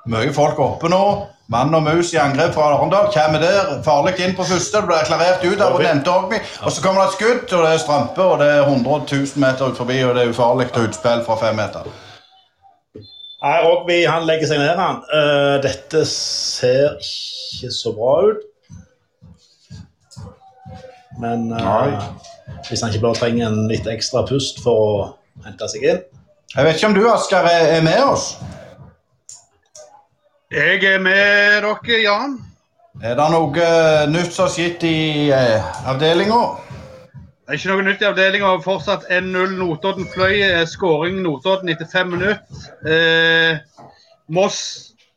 Mye 0.08 0.32
folk 0.36 0.60
oppe 0.64 0.92
nå. 0.92 1.04
Mann 1.52 1.76
og 1.76 1.84
mus 1.84 2.14
i 2.16 2.22
angrep 2.24 2.56
fra 2.56 2.70
Arendal. 2.78 3.12
Kommer 3.12 3.44
der, 3.44 3.76
farlig 3.84 4.16
inn 4.24 4.38
på 4.38 4.48
første. 4.48 4.80
Det 4.80 4.88
blir 4.88 5.04
klarert 5.10 5.44
ut 5.44 5.66
av 5.68 5.76
nevnte 5.82 6.16
Ogby. 6.16 6.40
Og 6.64 6.72
så 6.72 6.86
kommer 6.86 7.04
det 7.04 7.12
et 7.12 7.20
skudd, 7.20 7.44
og 7.52 7.68
det 7.68 7.76
er 7.76 7.84
Strampe, 7.84 8.24
og 8.24 8.40
det 8.40 8.50
er 8.56 8.64
100 8.64 9.04
000 9.12 9.44
meter 9.44 9.74
ut 9.76 9.84
forbi, 9.84 10.00
og 10.08 10.16
det 10.16 10.24
er 10.24 10.32
ufarlig 10.32 10.72
utspill 10.72 11.28
fra 11.28 11.40
fem 11.44 11.60
meter. 11.60 11.92
Nei, 13.44 13.58
Rogvi 13.60 13.98
han 14.08 14.24
legger 14.24 14.48
seg 14.48 14.62
ned, 14.62 14.78
han. 14.80 15.02
Uh, 15.12 15.58
dette 15.64 16.06
ser 16.08 16.94
ikke 16.96 17.72
så 17.76 17.92
bra 17.96 18.14
ut. 18.30 18.46
Men 21.20 21.50
uh, 21.52 22.08
hvis 22.70 22.82
han 22.82 22.94
ikke 22.94 23.04
bare 23.04 23.20
trenger 23.20 23.50
en 23.50 23.68
litt 23.68 23.88
ekstra 23.92 24.24
pust 24.28 24.64
for 24.64 24.88
å 24.88 24.96
hente 25.46 25.68
seg 25.70 25.84
inn 25.86 26.00
Jeg 26.56 26.66
vet 26.66 26.80
ikke 26.80 26.90
om 26.90 26.96
du, 26.98 27.04
Asker, 27.12 27.46
er 27.46 27.84
med 27.86 28.00
oss? 28.02 28.32
Jeg 30.54 30.80
er 30.86 31.00
med 31.04 31.64
dere, 31.66 32.00
Jan. 32.04 32.40
Er 33.02 33.16
det 33.18 33.30
noe 33.34 33.70
nytt 34.14 34.36
som 34.36 34.48
har 34.48 34.54
skjedd 34.54 34.84
i 34.88 34.98
eh, 35.34 35.72
avdelinga? 35.90 36.42
Det 37.44 37.52
er 37.52 37.60
ikke 37.60 37.74
noe 37.74 37.84
nytt 37.84 38.04
i 38.04 38.06
avdelinga. 38.08 38.50
Fortsatt 38.64 39.10
1-0 39.12 39.58
Notodden 39.58 40.06
Fløy. 40.14 40.38
Eh, 40.46 40.62
Skåring 40.64 41.18
Notodden 41.26 41.74
etter 41.74 41.90
fem 41.92 42.14
minutter. 42.14 42.40
Eh, 42.88 43.58
Moss 44.32 44.62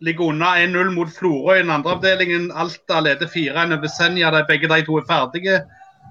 ligger 0.03 0.33
unna 0.33 0.57
1-0 0.59 0.91
mot 0.97 1.13
Florø 1.15 1.55
i 1.55 1.63
den 1.63 1.71
andre 1.71 1.95
avdelingen. 1.95 2.49
Alta 2.51 2.99
leder 3.07 3.31
4-1 3.31 3.77
over 3.79 3.95
Senja. 3.95 4.33
De 4.35 4.43
begge 4.51 4.73
de 4.75 4.81
to 4.89 4.99
er 4.99 5.07
ferdige. 5.07 5.61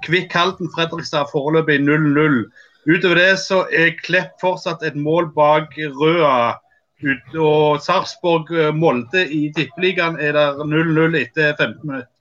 Kvikk 0.08 0.32
Halden 0.40 0.72
Fredrikstad 0.72 1.28
foreløpig 1.34 1.82
0-0. 1.84 2.40
Utover 2.88 3.20
det 3.20 3.30
så 3.44 3.66
er 3.68 3.92
Klepp 4.00 4.40
fortsatt 4.40 4.88
et 4.88 4.96
mål 4.96 5.34
bak 5.36 5.76
Røa. 6.00 6.56
Ut, 7.04 7.36
og 7.36 7.84
Sarpsborg-Molde 7.84 9.28
i 9.28 9.50
Tippeligaen 9.52 10.16
er 10.16 10.32
der 10.40 10.64
0-0 10.64 11.20
etter 11.20 11.52
15 11.60 11.84
minutter. 11.84 12.15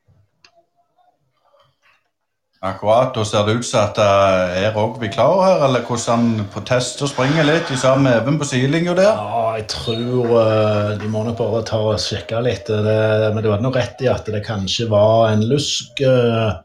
Akkurat. 2.65 3.11
Da 3.13 3.25
ser 3.29 3.45
det 3.45 3.59
ut 3.59 3.67
som 3.69 3.83
at 3.85 3.99
uh, 4.01 4.55
er 4.57 4.71
Rogvi 4.73 5.11
klar 5.13 5.43
her, 5.45 5.65
eller 5.67 5.83
hvordan 5.85 6.23
han 6.39 6.47
på 6.49 6.63
test 6.65 7.03
og 7.05 7.11
springer 7.11 7.45
litt 7.45 7.69
i 7.69 7.77
sammen 7.77 8.07
med 8.07 8.17
Even 8.23 8.39
på 8.41 8.49
sidelinja 8.49 8.95
der? 8.97 9.11
Ja, 9.13 9.43
jeg 9.59 9.67
tror 9.69 10.31
eh, 10.41 10.95
de 11.03 11.11
må 11.13 11.27
nok 11.27 11.37
bare 11.43 11.61
ta 11.69 11.83
og 11.91 12.01
sjekke 12.01 12.41
litt. 12.47 12.71
Det, 12.73 12.95
men 13.35 13.45
du 13.45 13.51
hadde 13.53 13.67
nok 13.67 13.77
rett 13.77 14.01
i 14.01 14.09
at 14.09 14.25
det 14.33 14.41
kanskje 14.47 14.89
var 14.89 15.35
en 15.35 15.45
lusk. 15.51 16.01
eh, 16.01 16.57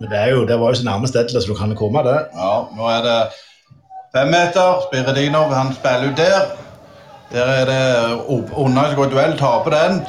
men 0.00 0.10
det, 0.10 0.18
er 0.18 0.32
jo, 0.32 0.46
det 0.48 0.56
var 0.60 0.72
jo 0.72 0.80
så 0.80 0.88
nærmest 0.88 1.12
stedet 1.12 1.36
så 1.36 1.52
du 1.52 1.58
kan 1.58 1.76
komme 1.76 2.02
det. 2.08 2.16
Ja, 2.32 2.54
nå 2.72 2.88
er 2.88 3.04
det 3.04 3.18
femmeter. 4.16 4.86
Spiridinov, 4.88 5.52
han 5.52 5.74
spiller 5.76 6.08
ut 6.08 6.16
der. 6.16 6.54
Der 7.34 7.52
er 7.60 7.68
det 7.68 7.84
under 8.32 8.58
unna 8.64 8.88
som 8.88 8.96
går 8.96 9.12
duell, 9.12 9.36
taper 9.38 9.76
den. 9.76 10.00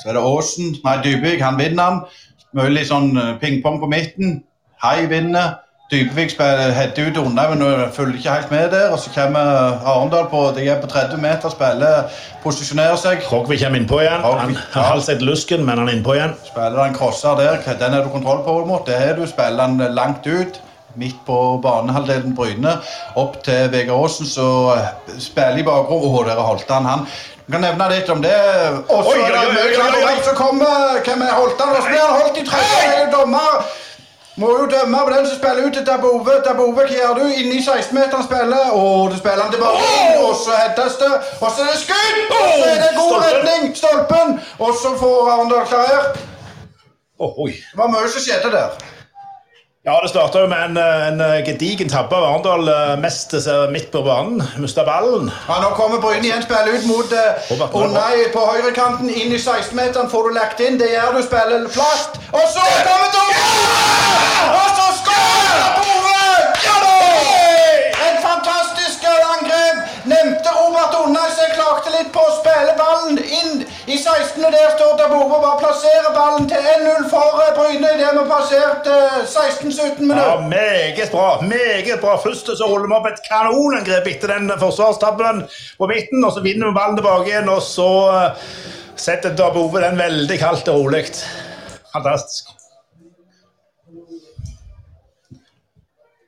Så 0.00 0.08
er 0.08 0.16
det 0.16 0.22
Aasen, 0.24 0.76
nei 0.84 0.94
Dybvik, 1.04 1.40
han 1.40 1.58
vinner 1.60 1.88
han. 1.88 1.98
Mulig 2.56 2.86
sånn 2.88 3.14
eh, 3.16 3.34
pingpong 3.40 3.78
på 3.80 3.88
midten. 3.88 4.40
Hei 4.84 5.06
vinner. 5.08 5.58
Dybevik 5.92 6.38
header 6.40 7.10
ut 7.10 7.18
unna, 7.20 7.42
men 7.50 7.90
følger 7.92 8.16
ikke 8.16 8.34
helt 8.38 8.52
med 8.52 8.70
der. 8.72 8.94
Og 8.94 8.98
så 9.02 9.10
kommer 9.12 9.76
Arendal 9.84 10.24
på 10.32 10.40
de 10.56 10.64
er 10.72 10.78
på 10.80 10.88
30 10.88 11.20
meter, 11.20 11.52
spiller, 11.52 12.08
posisjonerer 12.40 12.96
seg. 12.96 13.26
Rogvi 13.28 13.58
kommer 13.60 13.82
innpå 13.82 14.00
igjen. 14.00 14.24
Han 14.24 14.56
har 14.72 14.88
halvt 14.94 15.10
sett 15.10 15.24
lusken, 15.24 15.66
men 15.68 15.82
han 15.82 15.90
er 15.92 15.98
innpå 15.98 16.16
igjen. 16.16 16.32
Spiller 16.48 16.80
han 16.80 16.96
crosser 16.96 17.36
der, 17.36 17.60
den 17.82 17.92
har 17.92 18.06
du 18.06 18.08
kontroll 18.12 18.40
på 18.46 18.56
mot. 18.64 18.86
Det 18.88 18.96
har 18.96 19.20
du. 19.20 19.26
Spiller 19.28 19.68
han 19.68 19.84
langt 19.92 20.24
ut, 20.24 20.62
midt 20.96 21.20
på 21.28 21.38
banehalvdelen 21.64 22.32
Bryne. 22.36 22.78
Opp 23.20 23.42
til 23.44 23.68
Vegard 23.72 24.06
Aasen, 24.06 24.28
så 24.28 24.48
eh, 24.78 24.90
spiller 25.20 25.60
i 25.60 25.68
bakrom. 25.68 26.08
Å, 26.08 26.24
der 26.28 26.40
holdt 26.40 26.72
han 26.72 26.88
Han 26.88 27.04
du 27.52 27.58
kan 27.58 27.66
nevne 27.68 27.86
litt 27.90 28.08
om 28.08 28.20
det. 28.22 28.36
Og 28.88 29.04
så 29.04 29.12
er 29.12 29.32
det 29.34 29.40
mye 29.52 29.64
oi, 29.68 29.72
klart 29.76 29.96
oi, 29.96 30.04
oi. 30.08 30.12
om 30.16 30.20
Så 30.24 30.32
kommer 30.38 31.00
hvem 31.04 31.22
er 31.22 31.32
Holtan? 31.36 31.74
Så 31.76 31.82
blir 31.84 32.00
han 32.00 32.14
holdt 32.22 32.38
i 32.40 32.44
trøya? 32.48 32.78
Er 32.92 33.10
dommer. 33.12 33.66
Må 34.40 34.52
jo 34.56 34.68
dømme 34.72 35.02
på 35.04 35.12
den 35.12 35.26
som 35.28 35.36
spiller 35.36 35.66
ut 35.66 35.74
til 35.76 35.84
Dabove. 35.84 36.38
Dabove, 36.46 36.72
hva 36.78 36.86
gjør 36.88 37.18
du? 37.18 37.26
Inni 37.42 37.58
16-meteren 37.60 38.24
spiller. 38.24 38.70
Og 38.72 39.12
du 39.12 39.18
spiller 39.20 39.44
han 39.44 39.52
tilbake. 39.52 39.84
inn, 39.84 40.22
Og 40.24 40.32
så 40.40 40.56
heades 40.62 40.96
det. 41.02 41.12
Og 41.42 41.52
så 41.52 41.66
er 41.66 41.68
det 41.74 41.82
skudd! 41.82 42.22
Og 42.38 42.48
så 42.54 42.70
er 42.70 42.80
det 42.86 42.90
god 43.02 43.18
redning. 43.26 43.76
Stolpen. 43.82 44.32
Og 44.58 44.72
så 44.80 44.96
får 45.02 45.30
Arendal 45.34 45.68
klarert. 45.68 46.24
Oi. 47.20 47.52
Det 47.52 47.82
var 47.82 47.92
mye 47.92 48.08
som 48.16 48.24
skjedde 48.24 48.54
der. 48.56 48.80
Ja, 49.84 50.00
det 50.02 50.12
starta 50.12 50.38
jo 50.38 50.46
med 50.46 50.60
en, 50.62 50.76
eh, 50.76 51.06
en 51.08 51.44
gedigen 51.44 51.88
tabbe 51.90 52.14
av 52.14 52.24
Arendal 52.24 52.68
eh, 52.70 52.92
mest 53.02 53.34
eh, 53.34 53.64
midt 53.74 53.88
på 53.90 54.04
banen. 54.06 54.38
Mista 54.62 54.84
ballen. 54.86 55.32
Ja, 55.48 55.56
nå 55.58 55.72
kommer 55.74 55.98
Bryne 55.98 56.22
igjen 56.22 56.44
spiller 56.46 56.78
ut 56.78 56.86
mot 56.86 57.10
uh, 57.10 57.50
oh, 57.74 57.88
nei, 57.90 58.30
på 58.30 58.46
høyrekanten. 58.46 59.10
Inn 59.10 59.34
i 59.34 59.42
16-meteren 59.42 60.06
får 60.14 60.30
du 60.30 60.38
lagt 60.38 60.62
inn. 60.62 60.78
Det 60.78 60.94
gjør 60.94 61.18
du, 61.18 61.22
spiller 61.26 61.66
flatt. 61.66 62.22
Og 62.30 62.46
så 62.54 62.62
kommer 62.86 63.10
Tore! 63.18 63.46
Og 64.54 64.68
så 64.78 64.90
skårer 65.02 65.81
Nevnte 70.10 70.50
Robert 70.56 70.94
Unai 71.06 71.28
seg 71.30 71.52
klagde 71.54 71.92
litt 71.94 72.08
på 72.14 72.22
å 72.26 72.32
spille 72.40 72.72
ballen 72.78 73.18
inn 73.22 73.60
i 73.86 73.96
16. 74.00 74.42
Og 74.42 74.50
der 74.54 74.72
står 74.74 74.96
Dabove 74.98 75.36
å 75.36 75.42
bare 75.44 75.60
plasserer 75.60 76.08
ballen 76.16 76.48
til 76.50 76.58
1-0 76.72 77.06
for 77.12 77.38
Bryne 77.58 77.92
idet 77.94 78.10
vi 78.10 78.18
har 78.18 78.26
passert 78.30 78.88
eh, 78.90 79.20
16-17 79.30 79.78
Ja, 79.78 79.94
minutter. 80.00 80.42
Meget 80.50 81.12
bra. 81.14 81.28
meget 81.46 82.00
bra. 82.02 82.16
Først 82.24 82.50
så 82.50 82.66
holder 82.66 82.88
vi 82.90 82.98
opp 82.98 83.08
et 83.12 83.22
kanonangrep 83.28 84.10
etter 84.16 84.34
den 84.34 84.50
forsvarstabben 84.58 85.44
på 85.78 85.90
midten. 85.92 86.24
og 86.26 86.34
Så 86.34 86.42
vinner 86.44 86.72
vi 86.72 86.78
ballen 86.80 86.98
tilbake 86.98 87.30
igjen, 87.30 87.52
og 87.52 87.62
så 87.62 87.88
eh, 88.16 88.48
setter 88.98 89.36
Dabove 89.38 89.84
den 89.86 90.00
veldig 90.02 90.38
kaldt 90.42 90.68
og 90.72 90.82
rolig. 90.82 91.04
Fantastisk. 91.92 92.50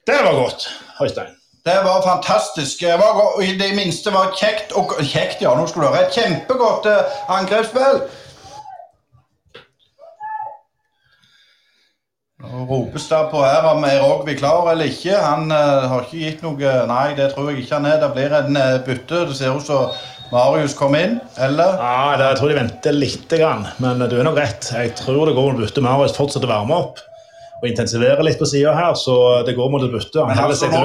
Det 0.04 0.18
var 0.20 0.34
godt, 0.36 0.68
Øystein. 1.00 1.32
Det 1.64 1.80
var 1.84 2.02
fantastisk. 2.02 2.80
Det 2.80 2.96
var 3.00 3.42
I 3.42 3.54
det 3.56 3.70
minste 3.76 4.12
var 4.12 4.34
kjekt 4.36 4.74
og 4.76 4.92
Kjekt, 5.00 5.40
ja, 5.40 5.54
nå 5.56 5.64
skulle 5.66 5.88
du 5.88 5.94
høre. 5.94 6.10
Et 6.10 6.18
kjempegodt 6.18 6.88
eh, 6.90 7.14
angrepsspill. 7.32 8.02
Nå 12.44 12.66
ropes 12.68 13.06
det 13.08 13.20
på 13.30 13.40
her 13.40 13.64
om 13.70 13.86
er 13.88 14.02
Rogvi 14.02 14.34
klar 14.36 14.68
eller 14.74 14.92
ikke. 14.92 15.16
Han 15.16 15.48
eh, 15.56 15.86
har 15.88 16.04
ikke 16.04 16.20
gitt 16.26 16.44
noe 16.44 16.74
Nei, 16.90 17.06
det 17.16 17.30
tror 17.32 17.48
jeg 17.48 17.64
ikke 17.64 17.78
han 17.78 17.88
er. 17.88 17.96
Det 18.02 18.12
blir 18.18 18.36
en 18.42 18.60
eh, 18.60 18.76
bytte. 18.84 19.24
Det 19.30 19.38
ser 19.40 19.56
ut 19.56 19.64
som 19.64 19.88
Marius 20.34 20.76
kom 20.76 20.98
inn, 21.00 21.16
eller? 21.48 21.80
Ja, 21.80 22.12
det, 22.20 22.28
Jeg 22.34 22.42
tror 22.42 22.52
de 22.52 22.60
venter 22.60 23.00
litt, 23.00 23.26
grann, 23.40 23.64
men 23.80 24.04
du 24.04 24.18
er 24.18 24.28
nok 24.28 24.36
rett. 24.42 24.68
Jeg 24.68 24.92
tror 25.00 25.24
det 25.30 25.36
går 25.40 25.54
en 25.54 25.64
bytte. 25.64 25.88
Marius 25.88 26.16
fortsetter 26.20 26.52
å 26.52 26.58
varme 26.58 26.80
opp 26.84 27.00
og 27.64 27.70
intensivere 27.70 28.24
litt 28.26 28.38
på 28.40 28.46
sida 28.48 28.74
her, 28.76 28.92
så 29.00 29.14
det 29.46 29.56
går 29.56 29.70
mot 29.72 29.82
et 29.86 29.92
bytte. 29.94 30.20
Altså, 30.44 30.68
nå, 30.68 30.82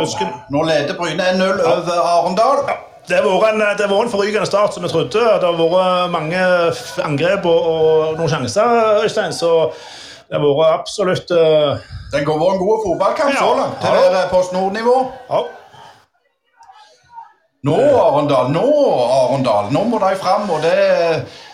nå 0.56 0.62
leder 0.70 0.96
Bryne 0.98 1.26
1-0 1.36 1.60
over 1.60 2.00
Arendal. 2.00 2.64
Det 3.10 3.18
har 3.18 3.26
vært 3.26 3.56
en, 3.58 3.64
det 3.78 3.88
har 3.90 4.04
en 4.06 4.12
forrykende 4.12 4.48
start, 4.48 4.76
som 4.76 4.86
vi 4.86 4.90
trodde. 4.92 5.22
Det 5.42 5.48
har 5.48 5.56
vært 5.60 6.12
mange 6.14 6.42
angrep 7.04 7.48
og, 7.50 7.70
og 7.74 8.20
noen 8.20 8.30
sjanser, 8.32 9.02
Øystein. 9.04 9.34
Så 9.36 9.50
det 10.30 10.38
har 10.38 10.46
vært 10.46 10.76
absolutt 10.78 11.34
uh... 11.34 11.80
Den 12.14 12.26
går 12.28 12.38
vært 12.42 12.56
en 12.60 12.62
god 12.64 12.84
fotballkamp 12.86 13.34
Ja. 13.34 13.42
så 13.42 13.56
langt. 13.58 13.80
Til 13.82 13.98
Ja. 13.98 14.12
det 14.14 14.22
er 14.24 14.30
Post 14.32 14.54
Nord-nivå. 14.56 14.96
Ja. 15.30 15.42
Nå, 17.68 17.76
Arendal, 17.76 18.54
nå, 18.56 18.66
Arendal, 19.20 19.74
nå 19.76 19.82
må 19.90 19.98
de 20.00 20.14
fram, 20.22 20.46
og 20.54 20.62
det, 20.64 20.78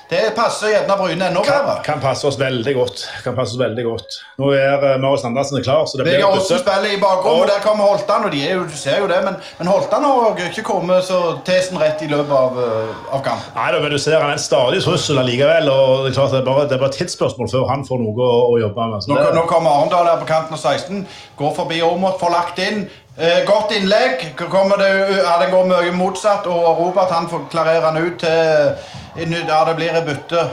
det 0.09 0.35
passer 0.37 0.69
gjerne 0.69 0.95
Bryne 0.99 1.27
enda 1.31 1.41
Kan, 1.41 1.63
bedre. 1.65 1.83
kan 1.85 2.01
passe 2.03 2.27
oss 2.27 2.37
veldig 2.39 2.73
godt. 2.77 3.05
Kan 3.23 3.33
passe 3.35 3.55
oss 3.55 3.59
veldig 3.59 3.85
godt. 3.87 4.17
Nå 4.37 4.51
er 4.53 4.75
uh, 4.83 4.91
Marius 5.01 5.23
Andersen 5.25 5.63
klar, 5.65 5.85
så 5.89 5.97
det 5.97 6.05
blir 6.05 6.19
Vegard 6.19 6.37
Aasen 6.37 6.59
spiller 6.61 6.93
i 6.93 6.99
bakrommet, 7.01 7.41
og 7.41 7.47
der 7.49 7.63
kommer 7.63 7.89
Holtan, 7.89 8.27
og 8.27 8.33
de 8.35 8.43
er 8.45 8.53
jo, 8.59 8.67
du 8.69 8.75
ser 8.77 8.99
jo 9.01 9.07
det, 9.09 9.17
men, 9.25 9.39
men 9.59 9.71
Holtan 9.71 10.05
har 10.05 10.43
ikke 10.45 10.65
kommet 10.67 11.07
så 11.07 11.21
tesen 11.47 11.79
rett 11.81 12.03
i 12.05 12.09
løpet 12.11 12.35
av, 12.37 12.59
uh, 12.59 13.13
av 13.17 13.23
kampen. 13.25 13.55
Nei, 13.57 13.69
da, 13.73 13.79
men 13.81 13.95
du 13.95 13.97
ser 14.01 14.19
Han 14.19 14.29
er 14.29 14.37
en 14.37 14.43
stadig 14.43 14.83
trussel 14.85 15.21
allikevel. 15.23 15.71
og 15.73 16.05
Det 16.05 16.11
er 16.11 16.17
klart 16.19 16.35
det 16.35 16.41
er 16.43 16.49
bare, 16.51 16.67
det 16.69 16.77
er 16.77 16.83
bare 16.83 16.93
et 16.93 16.99
tidsspørsmål 17.01 17.49
før 17.55 17.65
han 17.71 17.87
får 17.87 18.03
noe 18.03 18.27
å, 18.27 18.35
å 18.51 18.59
jobbe 18.61 18.89
med. 18.91 19.09
Nå, 19.09 19.17
nå 19.39 19.45
kommer 19.49 19.79
Arendal 19.79 20.11
her 20.11 20.21
på 20.21 20.29
kanten 20.29 20.53
av 20.57 20.61
16, 20.61 21.01
går 21.39 21.57
forbi 21.57 21.81
Åmot, 21.85 22.19
får 22.21 22.35
lagt 22.35 22.61
inn. 22.61 22.85
Eh, 23.17 23.41
godt 23.47 23.71
innlegg. 23.71 24.25
Kommer 24.51 24.77
det, 24.77 24.91
ja, 25.23 25.37
det 25.39 25.49
går 25.53 25.65
mye 25.69 25.91
motsatt, 25.95 26.45
og 26.51 26.81
Robert 26.81 27.13
han 27.15 27.29
får 27.31 27.45
klarere 27.53 27.87
han 27.87 28.01
ut 28.03 28.17
til 28.19 29.01
Ja, 29.15 29.65
det 29.65 29.75
blir 29.75 29.95
et 29.95 30.05
bytte. 30.05 30.49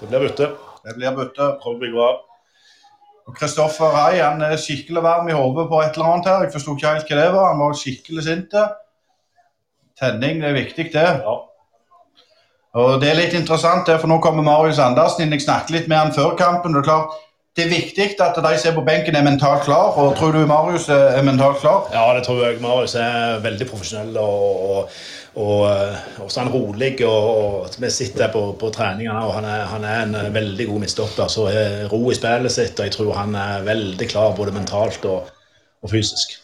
det 0.00 0.08
blir 0.08 0.20
bytte. 0.20 0.46
Det 0.84 0.94
blir 0.96 1.10
bytte. 1.12 1.46
Går 1.60 2.08
av. 2.08 2.20
Og 3.28 3.34
Kristoffer 3.36 3.92
Rai 3.92 4.22
han 4.22 4.40
er 4.40 4.56
skikkelig 4.56 5.02
varm 5.04 5.28
i 5.28 5.36
hodet 5.36 5.66
på 5.68 5.80
et 5.82 5.92
eller 5.92 6.14
annet 6.14 6.26
her. 6.26 6.46
Jeg 6.46 6.54
forsto 6.54 6.76
ikke 6.76 6.94
helt 6.94 7.10
hva 7.10 7.18
det 7.20 7.34
var. 7.34 7.50
Han 7.52 7.60
var 7.60 7.76
skikkelig 7.76 8.24
sint. 8.24 8.56
Tenning, 10.00 10.40
det 10.40 10.48
er 10.48 10.56
viktig, 10.56 10.88
det. 10.94 11.04
Ja. 11.04 11.36
Og 12.78 13.00
det 13.02 13.10
er 13.10 13.20
litt 13.20 13.36
interessant, 13.36 13.84
det, 13.86 13.98
for 14.00 14.08
nå 14.08 14.20
kommer 14.24 14.46
Marius 14.46 14.80
Andersen 14.80 15.26
inn. 15.26 15.34
Jeg 15.36 15.44
snakket 15.44 15.74
litt 15.74 15.88
med 15.92 15.98
han 15.98 16.14
før 16.16 16.32
kampen. 16.38 16.72
Det 16.72 16.80
er 16.80 16.88
klart, 16.88 17.20
det 17.58 17.66
er 17.66 17.72
viktig 17.74 18.08
at 18.22 18.36
de 18.38 18.56
som 18.56 18.70
er 18.70 18.76
på 18.76 18.84
benken, 18.86 19.16
er 19.18 19.24
mentalt 19.26 19.64
klar. 19.66 19.96
Og 19.98 20.16
tror 20.16 20.32
du 20.32 20.46
Marius 20.46 20.88
er 20.94 21.20
mentalt 21.26 21.60
klar? 21.60 21.88
Ja, 21.92 22.08
det 22.16 22.24
tror 22.24 22.44
jeg. 22.46 22.60
Marius 22.62 22.94
er 22.94 23.42
veldig 23.44 23.66
profesjonell 23.68 24.16
og, 24.22 24.68
og, 24.70 25.00
og, 25.38 25.60
eh, 25.70 25.98
og 26.24 26.30
så 26.30 26.40
er 26.40 26.48
han 26.48 26.52
rolig. 26.54 26.90
Og, 27.06 27.28
og 27.38 27.78
Vi 27.78 27.90
sitter 27.94 28.32
på, 28.32 28.42
på 28.58 28.72
treningene, 28.74 29.22
og 29.22 29.36
han 29.38 29.46
er, 29.46 29.64
han 29.70 29.86
er 29.86 30.02
en 30.02 30.18
eh, 30.18 30.34
veldig 30.34 30.66
god 30.72 30.84
midtstopper. 30.84 31.30
Så 31.32 31.46
er 31.52 31.86
ro 31.92 32.02
i 32.10 32.18
spillet 32.18 32.54
sitt, 32.54 32.78
og 32.78 32.88
jeg 32.88 32.96
tror 32.96 33.14
han 33.20 33.38
er 33.38 33.64
veldig 33.68 34.10
klar 34.10 34.36
både 34.36 34.54
mentalt 34.56 35.06
og, 35.08 35.30
og 35.82 35.94
fysisk. 35.94 36.38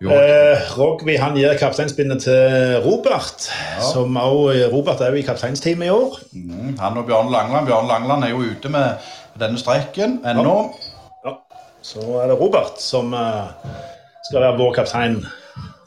Eh, 0.00 0.70
Rogvi 0.80 1.18
han 1.20 1.34
gir 1.36 1.58
kapteinspinnet 1.60 2.22
til 2.24 2.78
Robert. 2.86 3.50
som 3.92 4.16
også, 4.16 4.70
Robert 4.72 5.02
er 5.04 5.12
jo 5.12 5.20
i 5.20 5.26
kapteinsteamet 5.26 5.86
i 5.86 5.90
år. 5.92 6.16
Mm, 6.32 6.78
han 6.80 6.96
og 6.96 7.06
Bjørn 7.06 7.30
Langland. 7.32 7.68
Bjørn 7.68 7.88
Langland 7.88 8.24
er 8.24 8.32
jo 8.32 8.40
ute 8.40 8.72
med 8.72 9.12
denne 9.40 9.60
streiken 9.60 10.18
ennå. 10.24 10.56
Ja. 11.26 11.36
Så 11.84 12.00
er 12.22 12.32
det 12.32 12.40
Robert 12.40 12.80
som 12.80 13.12
eh, 13.12 13.76
skal 14.30 14.40
være 14.40 14.56
vår 14.58 14.74
kaptein 14.80 15.20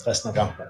resten 0.05 0.29
av 0.29 0.37
kampen. 0.37 0.69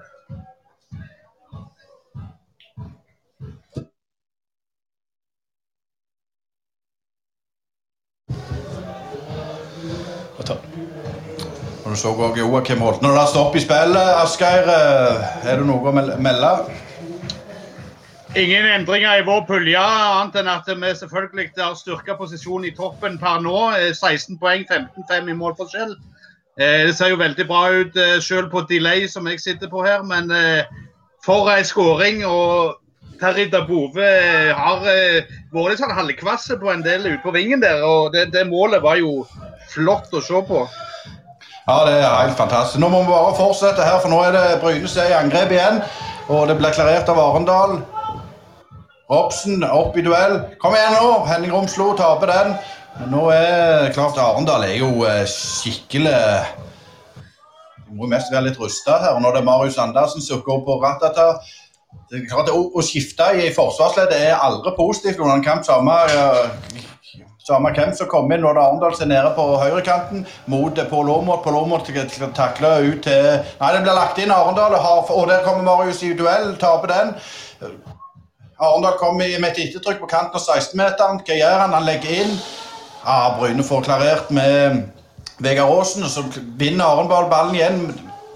Du 11.93 11.99
så 11.99 12.11
òg 12.15 12.37
Joakim 12.39 12.81
Holt. 12.81 13.01
Når 13.03 13.13
det 13.17 13.27
stopp 13.29 13.55
i 13.55 13.61
spillet, 13.61 14.09
Asgeir, 14.23 14.67
eh, 14.69 15.49
er 15.51 15.57
det 15.61 15.65
noe 15.67 15.91
å 15.91 15.93
mel- 15.93 16.15
melde? 16.17 16.51
Ingen 18.35 18.65
endringer 18.65 19.19
i 19.19 19.25
vår 19.27 19.43
pulje, 19.45 19.77
annet 19.77 20.35
enn 20.41 20.47
at 20.49 20.65
vi 20.65 20.93
selvfølgelig 20.97 21.51
har 21.59 21.75
styrka 21.77 22.15
posisjonen 22.17 22.65
i 22.71 22.75
toppen 22.75 23.19
per 23.21 23.39
nå. 23.45 23.75
Eh, 23.77 23.91
16 23.93 24.39
poeng, 24.41 24.65
15-5 24.65 25.29
i 25.29 25.33
målforskjell. 25.37 25.95
Eh, 26.57 26.85
Det 26.87 26.95
ser 26.95 27.09
jo 27.09 27.17
veldig 27.17 27.47
bra 27.47 27.69
ut 27.69 27.95
eh, 27.95 28.19
selv 28.19 28.49
på 28.51 28.65
delay, 28.67 29.07
som 29.07 29.27
jeg 29.27 29.39
sitter 29.39 29.67
på 29.67 29.85
her, 29.85 30.01
men 30.03 30.31
eh, 30.31 30.63
for 31.23 31.49
ei 31.51 31.61
skåring. 31.61 32.25
Og 32.25 32.75
Terry 33.19 33.45
Dabove 33.49 34.01
eh, 34.01 34.51
har 34.53 34.81
eh, 34.89 35.21
vært 35.53 35.69
litt 35.69 35.79
sånn 35.79 35.93
halvkvass 35.95 36.49
på 36.59 36.73
en 36.73 36.81
del 36.81 37.05
ute 37.05 37.21
på 37.23 37.31
vingen 37.33 37.61
der, 37.61 37.83
og 37.85 38.13
det, 38.13 38.31
det 38.33 38.47
målet 38.49 38.81
var 38.81 38.97
jo 38.97 39.27
flott 39.69 40.09
å 40.13 40.21
se 40.21 40.41
på. 40.49 40.67
Ja, 41.63 41.77
det 41.87 41.93
er 41.95 42.17
helt 42.19 42.35
fantastisk. 42.35 42.79
Nå 42.83 42.89
må 42.91 43.05
vi 43.05 43.11
bare 43.13 43.35
fortsette 43.37 43.85
her, 43.87 44.01
for 44.03 44.11
nå 44.11 44.17
er 44.25 44.33
det 44.35 44.59
Brynes 44.59 44.97
i 44.99 45.13
angrep 45.15 45.53
igjen. 45.55 45.79
Og 46.27 46.49
det 46.49 46.57
blir 46.59 46.75
klarert 46.75 47.07
av 47.11 47.21
Arendal. 47.23 47.77
Robsen 49.11 49.63
opp 49.63 49.95
i 49.95 50.03
duell. 50.03 50.41
Kom 50.59 50.75
igjen 50.75 50.97
nå! 50.97 51.13
Henning 51.29 51.53
Romslo 51.55 51.93
taper 51.95 52.31
den. 52.33 52.53
Men 52.97 53.15
nå 53.15 53.23
er 53.31 53.93
klart 53.95 54.19
Arendal 54.19 54.67
er 54.67 54.75
jo 54.81 55.05
eh, 55.07 55.23
skikkelig 55.29 56.13
De 57.87 57.95
må 57.95 58.05
jo 58.05 58.11
mest 58.11 58.31
være 58.33 58.49
litt 58.49 58.59
rusta 58.59 58.99
her. 58.99 59.19
Når 59.23 59.37
det 59.37 59.43
er 59.45 59.47
Marius 59.47 59.79
Andersen 59.79 60.23
som 60.25 60.43
går 60.43 60.65
på 60.67 60.79
Ratata 60.83 61.37
det 62.09 62.19
er 62.19 62.27
klart, 62.27 62.51
Å, 62.51 62.59
å 62.75 62.83
skifte 62.83 63.25
i 63.39 63.47
forsvarsleddet 63.53 64.19
er 64.27 64.41
aldri 64.41 64.75
positivt 64.75 65.21
under 65.21 65.37
en 65.37 65.45
kamp. 65.45 65.63
Samme, 65.63 65.95
samme 67.47 67.73
hvem 67.75 67.91
som 67.95 68.07
kommer 68.07 68.37
inn 68.37 68.45
er 68.47 68.59
Arendal 68.59 68.93
er 68.95 69.09
nede 69.09 69.31
på 69.35 69.45
høyrekanten 69.59 70.23
mot 70.51 70.77
Pål 70.89 71.09
Aamodt. 71.11 71.43
Pål 71.43 71.57
Aamodt 71.59 71.89
skal 71.89 72.31
takle 72.35 72.71
ut 72.87 73.01
til 73.03 73.25
Nei, 73.59 73.71
det 73.75 73.81
blir 73.83 73.97
lagt 73.97 74.21
inn 74.23 74.31
Arendal, 74.31 74.77
og, 74.77 75.27
der 75.27 75.43
kommer 75.43 75.63
Marius 75.67 76.03
i 76.03 76.13
duell, 76.15 76.55
taper 76.61 76.93
den. 76.93 77.13
Arendal 78.59 78.95
kommer 79.01 79.27
med 79.43 79.49
et 79.51 79.59
ettertrykk 79.65 79.99
på 80.05 80.11
kanten 80.15 80.39
av 80.39 80.45
16-meteren. 80.45 81.19
Hva 81.27 81.39
gjør 81.41 81.59
han? 81.65 81.75
Han 81.75 81.87
legger 81.87 82.23
inn. 82.23 82.33
Ja, 83.03 83.35
Bryne 83.35 83.67
får 83.67 83.83
klarert 83.89 84.31
med 84.31 84.85
Vegard 85.43 85.75
Aasen, 85.75 86.07
så 86.07 86.23
vinner 86.59 86.85
Arendal 86.87 87.27
ballen 87.27 87.59
igjen. 87.59 87.85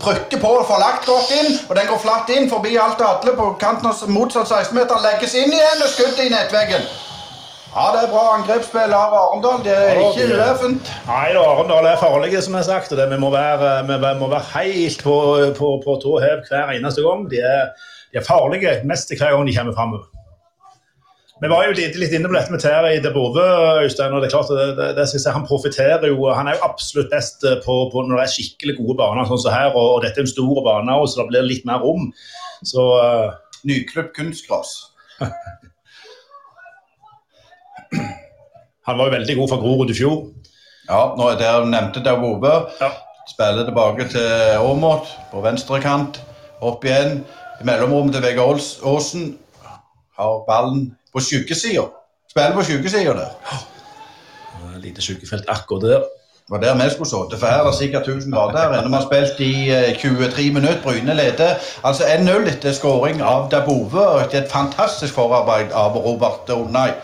Trykker 0.03 0.43
på, 0.43 0.51
får 0.67 0.83
lagt 0.83 1.07
godt 1.07 1.31
inn, 1.39 1.53
og 1.69 1.75
den 1.79 1.87
går 1.89 2.03
flatt 2.03 2.29
inn 2.35 2.51
forbi 2.51 2.75
alt 2.77 2.99
og 3.01 3.07
alle 3.07 3.39
på 3.39 3.51
kanten 3.61 3.87
av 3.87 4.03
motsatt 4.11 4.51
16-meter. 4.51 4.99
Legges 5.07 5.39
inn 5.39 5.53
igjen, 5.53 5.83
og 5.85 5.93
skuddet 5.95 6.25
i 6.27 6.33
nettveggen. 6.35 6.89
Ja, 7.75 7.85
det 7.93 8.03
er 8.05 8.11
bra 8.11 8.23
angrepsspill 8.37 8.93
av 8.95 9.13
Arendal. 9.13 9.63
Det 9.65 9.73
er 9.75 9.99
ikke 9.99 10.27
det- 10.31 10.69
Nei 11.07 11.33
da, 11.33 11.43
Arendal 11.43 11.85
er 11.85 11.97
farlige, 11.97 12.41
som 12.41 12.53
jeg 12.53 12.63
har 12.63 12.69
sagt. 12.71 12.91
og 12.91 12.97
det, 12.97 13.09
vi, 13.09 13.17
må 13.17 13.29
være, 13.29 13.87
vi 13.87 13.97
må 14.19 14.29
være 14.29 14.45
helt 14.55 15.03
på, 15.03 15.15
på, 15.57 15.67
på 15.85 15.97
tå 16.01 16.19
hev 16.23 16.45
hver 16.49 16.71
eneste 16.73 17.01
gang. 17.01 17.29
De 17.29 17.37
er, 17.37 17.73
de 18.13 18.17
er 18.17 18.23
farlige 18.25 18.81
mest 18.85 19.11
hver 19.11 19.35
gang 19.35 19.47
de 19.47 19.55
kommer 19.57 19.73
framover. 19.73 20.05
Vi 21.41 21.49
var 21.49 21.67
jo 21.67 21.75
litt, 21.77 21.95
litt 22.01 22.13
inne 22.17 22.31
på 22.31 22.33
dette 22.33 22.49
med 22.49 22.63
Terje 22.63 23.01
de 23.03 23.11
Bove, 23.13 23.43
Øystein. 23.83 24.13
og 24.13 24.23
det 24.23 24.31
er 24.31 24.33
klart, 24.33 24.49
det, 24.49 24.77
det, 24.77 24.87
det 24.97 25.05
jeg 25.13 25.33
Han 25.33 25.45
profitterer 25.45 26.07
jo, 26.07 26.31
han 26.33 26.47
er 26.47 26.57
jo 26.57 26.65
absolutt 26.65 27.11
best 27.11 27.45
på, 27.65 27.75
på 27.93 28.01
når 28.01 28.17
det 28.17 28.23
er 28.23 28.33
skikkelig 28.33 28.77
gode 28.79 28.97
baner 28.97 29.27
sånn 29.29 29.43
som 29.43 29.53
her. 29.53 29.69
Og, 29.75 29.97
og 29.97 30.01
dette 30.01 30.17
er 30.17 30.25
en 30.25 30.33
stor 30.33 30.63
bane, 30.65 30.95
også, 30.97 31.13
så 31.13 31.21
det 31.21 31.27
blir 31.29 31.45
litt 31.51 31.65
mer 31.69 31.83
rom. 31.83 32.09
Så 32.65 32.87
uh... 32.97 33.35
Nyklipt 33.67 34.15
kunstgras. 34.17 34.73
han 38.87 38.97
var 38.97 39.09
jo 39.09 39.15
veldig 39.17 39.35
god 39.37 39.49
for 39.51 39.61
Grorud 39.63 39.91
i 39.91 39.97
fjor. 39.97 40.21
Ja, 40.87 41.01
nå 41.19 41.27
er 41.33 41.39
det 41.41 41.51
nevnte 41.71 42.03
der 42.05 42.19
Bove. 42.21 42.53
Ja. 42.81 42.89
Spiller 43.27 43.65
tilbake 43.67 44.05
til 44.07 44.27
Aamodt 44.55 45.09
på 45.31 45.41
venstre 45.43 45.81
kant. 45.83 46.21
Opp 46.63 46.85
igjen. 46.87 47.25
I 47.61 47.65
mellomrommet 47.67 48.15
til 48.15 48.23
Vegard 48.23 48.61
Aasen. 48.87 49.33
Har 50.17 50.43
ballen 50.47 50.85
på 51.13 51.19
sjukesida. 51.21 51.83
Spiller 52.31 52.55
på 52.55 52.63
sjukesida 52.69 53.13
der. 53.17 53.33
Eh, 53.51 54.77
Lite 54.81 55.01
sykefelt 55.01 55.49
akkurat 55.51 55.81
der. 55.89 56.05
Det 56.47 56.55
var 56.55 56.61
der 56.63 56.75
vi 56.79 56.89
skulle 56.93 57.09
sittet, 57.09 57.39
for 57.39 57.47
her 57.51 57.59
er 57.59 57.65
det 57.67 57.75
sikkert 57.75 58.07
1000 58.07 58.31
grader 58.33 58.57
her 58.61 58.77
inne. 58.79 58.87
Vi 58.87 58.95
har 58.95 59.03
spilt 59.03 59.39
i 59.43 59.69
eh, 59.69 59.97
23 59.99 60.53
minutter. 60.53 60.79
Bryne 60.83 61.13
leder. 61.13 61.57
Altså 61.83 62.03
1-0 62.07 62.47
etter 62.53 62.71
skåring 62.77 63.19
av 63.21 63.49
Dabove. 63.51 64.05
et 64.31 64.47
fantastisk 64.51 65.13
forarbeid 65.13 65.75
av 65.75 65.97
Robert 65.97 66.49
Onay. 66.55 66.95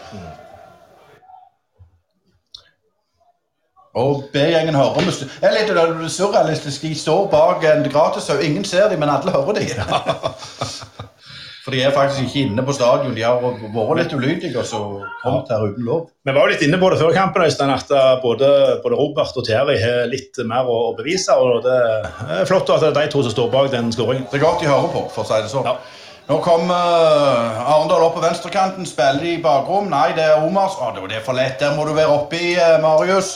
Og 3.94 4.24
B-gjengen 4.34 4.74
hører 4.74 5.06
vi 5.06 5.12
Det 5.22 5.46
er 5.46 5.54
litt 5.54 5.70
eh, 5.70 6.08
surrealistisk. 6.10 6.82
De 6.82 6.96
står 6.98 7.28
bak 7.30 7.66
en 7.70 7.86
gratishaug. 7.86 8.42
Ingen 8.42 8.66
ser 8.66 8.90
dem, 8.90 9.04
men 9.04 9.12
alle 9.14 9.32
hører 9.32 9.60
dem. 9.60 9.70
For 11.64 11.72
de 11.72 11.80
er 11.80 11.94
faktisk 11.96 12.26
ikke 12.26 12.42
inne 12.50 12.64
på 12.66 12.74
stadion. 12.76 13.14
De 13.16 13.22
har 13.24 13.38
vært 13.40 14.00
litt 14.02 14.16
ulydige 14.18 14.58
og 14.60 14.66
så 14.68 14.80
kommet 15.22 15.52
her 15.54 15.62
uten 15.64 15.86
lov. 15.88 16.10
Vi 16.26 16.34
var 16.36 16.42
jo 16.50 16.52
litt 16.52 16.66
inne 16.66 16.80
på 16.82 16.90
det 16.92 16.98
før 17.00 17.14
kampen, 17.16 17.46
Øystein, 17.46 17.72
at 17.72 17.94
eh, 17.94 18.10
både, 18.24 18.50
både 18.84 19.00
Robert 19.00 19.38
og 19.40 19.46
Terry 19.48 19.78
har 19.80 20.10
litt 20.12 20.42
mer 20.50 20.68
å, 20.68 20.80
å 20.90 20.98
bevise. 20.98 21.38
og 21.38 21.62
Det 21.64 21.78
er 22.42 22.50
flott 22.50 22.74
at 22.74 22.84
det 22.84 22.92
er 22.92 22.98
de 22.98 23.14
to 23.14 23.24
som 23.24 23.38
står 23.38 23.54
bak 23.54 23.72
den 23.72 23.94
skåringen. 23.94 24.26
Det 24.34 24.42
er 24.42 24.48
godt 24.48 24.66
de 24.66 24.74
hører 24.74 24.90
på, 24.98 25.06
for 25.14 25.24
å 25.24 25.30
si 25.30 25.40
det 25.46 25.54
sånn. 25.54 25.70
Ja. 25.70 25.78
Nå 26.24 26.40
kommer 26.40 26.74
uh, 26.74 27.64
Arendal 27.68 28.08
opp 28.08 28.18
på 28.18 28.26
venstrekanten, 28.26 28.88
spiller 28.90 29.22
de 29.22 29.38
i 29.38 29.42
bakrom. 29.44 29.90
Nei, 29.92 30.10
det 30.18 30.26
er 30.26 30.44
Omars. 30.44 30.80
Å, 30.82 30.96
det 30.98 31.20
er 31.20 31.26
for 31.26 31.38
lett. 31.38 31.60
Der 31.62 31.76
må 31.78 31.86
du 31.86 31.94
være 31.94 32.16
oppi, 32.16 32.56
uh, 32.58 32.80
Marius. 32.82 33.36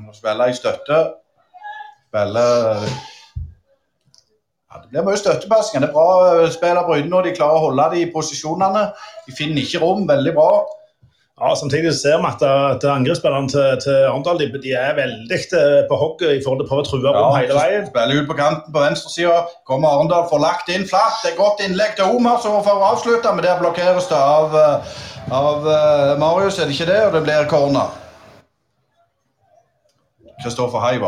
Du 0.00 0.06
må 0.08 0.14
spille 0.16 0.48
i 0.48 0.54
støtte. 0.56 0.98
Spille 2.08 2.44
ja, 4.70 4.78
Det 4.80 4.88
blir 4.88 5.04
mye 5.04 5.18
støttepassinger. 5.20 5.84
Det 5.84 5.90
er 5.90 5.92
bra 5.92 6.08
spiller 6.16 6.54
spill 6.54 6.80
av 6.80 6.88
Bryne 6.88 7.12
når 7.12 7.28
De 7.28 7.36
klarer 7.36 7.58
å 7.58 7.64
holde 7.66 7.88
de 7.92 8.06
posisjonene. 8.14 8.86
De 9.26 9.34
finner 9.36 9.60
ikke 9.60 9.82
rom. 9.82 10.06
Veldig 10.08 10.32
bra. 10.38 10.50
Ja, 11.40 11.52
Samtidig 11.56 11.92
ser 11.98 12.16
vi 12.20 12.30
at, 12.30 12.42
at 12.48 12.84
angrepsspillerne 12.84 13.52
til, 13.52 13.76
til 13.84 14.08
Arendal 14.08 14.40
de, 14.40 14.48
de 14.64 14.74
er 14.76 14.96
veldig 14.96 15.38
eh, 15.60 15.78
på 15.88 16.00
hogget 16.00 16.36
i 16.36 16.42
forhold 16.44 16.60
til 16.60 16.66
å 16.66 16.70
prøve 16.72 16.84
å 16.84 16.88
true 16.88 17.14
rom 17.16 17.36
hele 17.36 17.60
veien. 17.60 17.86
Spiller 17.92 18.20
ut 18.20 18.28
på 18.28 18.40
kanten 18.40 18.72
på 18.72 18.84
venstresida. 18.88 19.38
Kommer 19.68 19.92
Arendal, 19.92 20.28
får 20.32 20.44
lagt 20.48 20.72
inn 20.72 20.88
flatt. 20.88 21.20
Det 21.20 21.34
er 21.34 21.40
godt 21.40 21.60
innlegg 21.64 21.96
til 22.00 22.16
Omar, 22.16 22.40
som 22.44 22.56
får 22.64 22.84
avslutte, 22.88 23.36
men 23.36 23.44
der 23.44 23.60
blokkeres 23.60 24.08
det 24.08 24.20
av, 24.20 24.56
eh, 24.64 25.00
av 25.44 25.74
eh, 25.76 26.14
Marius, 26.20 26.56
er 26.56 26.68
det 26.68 26.76
ikke 26.76 26.92
det? 26.92 27.02
Og 27.08 27.18
det 27.18 27.28
blir 27.28 27.52
corner. 27.52 28.00
Kristoffer 30.42 30.80
Hei 30.80 30.98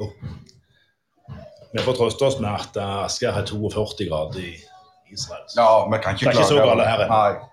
Oh. 0.00 0.08
Vi 1.72 1.82
får 1.84 1.92
trøste 1.92 2.24
oss 2.24 2.38
med 2.40 2.48
at 2.56 2.76
eh, 2.80 3.04
Asker 3.04 3.34
har 3.36 3.44
42 3.44 4.06
grader 4.08 4.38
i 4.40 4.54
Israel. 5.12 5.44
Ja, 5.56 5.66
vi 5.92 5.98
kan 6.00 6.16
ikke 6.16 6.24
Det 6.24 6.30
er 6.30 6.38
ikke 6.38 6.48
så 6.48 6.62
galt 6.64 6.86
her, 6.88 7.02
ennå. 7.04 7.48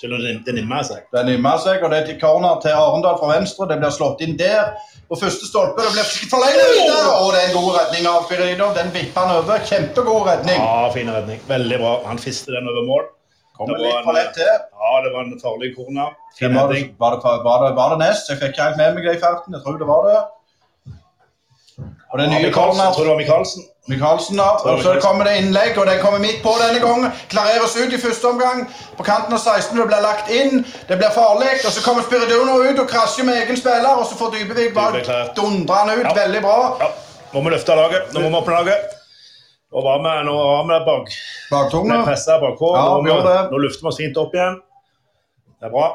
Selv 0.00 0.16
om 0.18 0.24
det, 0.44 0.54
nimmer 0.58 0.82
seg. 0.84 1.06
Det 1.14 1.22
nimmer 1.24 1.60
seg, 1.62 1.84
og 1.84 1.92
det 1.92 2.00
er 2.02 2.08
til 2.10 2.18
corner 2.20 2.58
til 2.60 2.74
Arendal 2.74 3.16
fra 3.20 3.30
venstre. 3.30 3.68
Det 3.70 3.78
blir 3.80 3.94
slått 3.94 4.20
inn 4.26 4.34
der. 4.36 4.74
På 5.08 5.16
første 5.16 5.46
stolpe. 5.48 5.86
Det 5.86 5.94
blir 5.94 6.10
forlenget! 6.34 7.06
Og 7.22 7.30
det 7.32 7.40
er 7.44 7.48
en 7.52 7.56
god 7.56 7.70
redning 7.78 8.08
av 8.10 8.26
Firidov. 8.28 8.74
Den 8.76 8.90
vipper 8.92 9.24
han 9.24 9.38
over. 9.38 9.62
Kjempegod 9.70 10.26
redning. 10.28 10.58
Ja, 10.60 10.90
fin 10.92 11.12
redning. 11.14 11.40
Veldig 11.48 11.78
bra. 11.80 11.94
Han 12.10 12.20
fister 12.20 12.58
den 12.58 12.68
over 12.68 12.84
mål. 12.90 13.06
Kommer 13.56 13.76
Det 13.78 13.86
litt 13.86 14.04
for 14.04 14.12
en- 14.12 14.18
lett 14.20 14.32
til. 14.36 14.54
Ja, 14.84 14.92
det 15.04 15.10
var 15.14 15.22
en 15.24 15.40
farlig 15.42 15.70
corner. 15.76 16.08
Var 16.40 16.72
det, 16.72 16.80
var, 17.00 17.10
det, 17.16 17.44
var, 17.48 17.58
det, 17.64 17.76
var 17.76 17.88
det 17.94 17.98
Nest? 18.06 18.28
Jeg 18.30 18.38
fikk 18.40 18.52
ikke 18.54 18.66
helt 18.68 18.76
med 18.82 18.94
meg 18.94 19.04
det 19.08 19.16
i 19.16 19.22
farten. 19.26 19.54
Jeg 19.56 19.62
tror 19.64 19.78
det 19.80 19.88
var 19.88 20.02
det. 20.10 20.18
Og 22.12 22.18
det 22.18 22.26
nye 22.30 22.52
corner. 22.52 22.92
tror 22.94 23.04
det 23.04 23.12
var 23.12 23.16
Michaelsen. 23.22 23.62
Michaelsen, 23.88 24.36
da. 24.36 24.48
Og 24.72 24.82
så 24.82 24.92
kommer 25.06 25.24
det 25.28 25.36
innlegg, 25.40 25.78
og 25.78 25.86
den 25.86 25.98
kommer 26.04 26.18
midt 26.18 26.40
på 26.42 26.52
denne 26.62 26.80
gangen. 26.84 27.12
Klareres 27.32 27.76
ut 27.76 27.92
i 27.92 28.00
første 28.06 28.26
omgang. 28.32 28.64
På 28.98 29.02
kanten 29.06 29.32
av 29.36 29.38
16. 29.42 29.78
Det 29.78 29.86
blir 29.90 30.02
lagt 30.02 30.30
inn. 30.38 30.64
Det 30.88 30.98
blir 31.00 31.12
farlig. 31.14 31.52
Og 31.66 31.72
så 31.76 31.82
kommer 31.86 32.02
Spiridono 32.06 32.58
ut 32.68 32.78
og 32.82 32.88
krasjer 32.90 33.24
med 33.28 33.42
egen 33.42 33.56
spiller, 33.60 33.92
og 34.00 34.06
så 34.10 34.18
får 34.20 34.32
Dybevik 34.34 34.74
bare 34.74 35.02
dundre 35.38 35.74
han 35.82 35.92
ut. 35.98 36.06
Ja. 36.06 36.14
Veldig 36.22 36.42
bra. 36.48 36.58
Ja, 36.80 36.88
nå 37.32 37.40
må 37.40 37.48
vi 37.50 37.54
løfte 37.56 37.78
laget. 37.82 38.12
Nå 38.14 38.20
må 38.24 38.28
vi 38.32 38.40
åpne 38.42 38.58
laget. 38.60 38.95
Nå 39.74 39.82
var 39.82 40.02
vi, 40.02 40.24
nå 40.26 40.34
var 40.38 40.66
vi 40.68 40.80
bak. 40.86 41.14
Baktunga. 41.50 41.98
Vi 41.98 42.04
presset 42.10 42.40
bakpå. 42.40 42.72
Ja, 42.76 42.84
nå, 43.02 43.16
det. 43.26 43.38
nå 43.50 43.62
lufter 43.64 43.86
vi 43.86 43.90
oss 43.90 44.00
fint 44.00 44.18
opp 44.20 44.34
igjen. 44.36 44.60
Det 45.58 45.68
er 45.68 45.72
bra. 45.72 45.86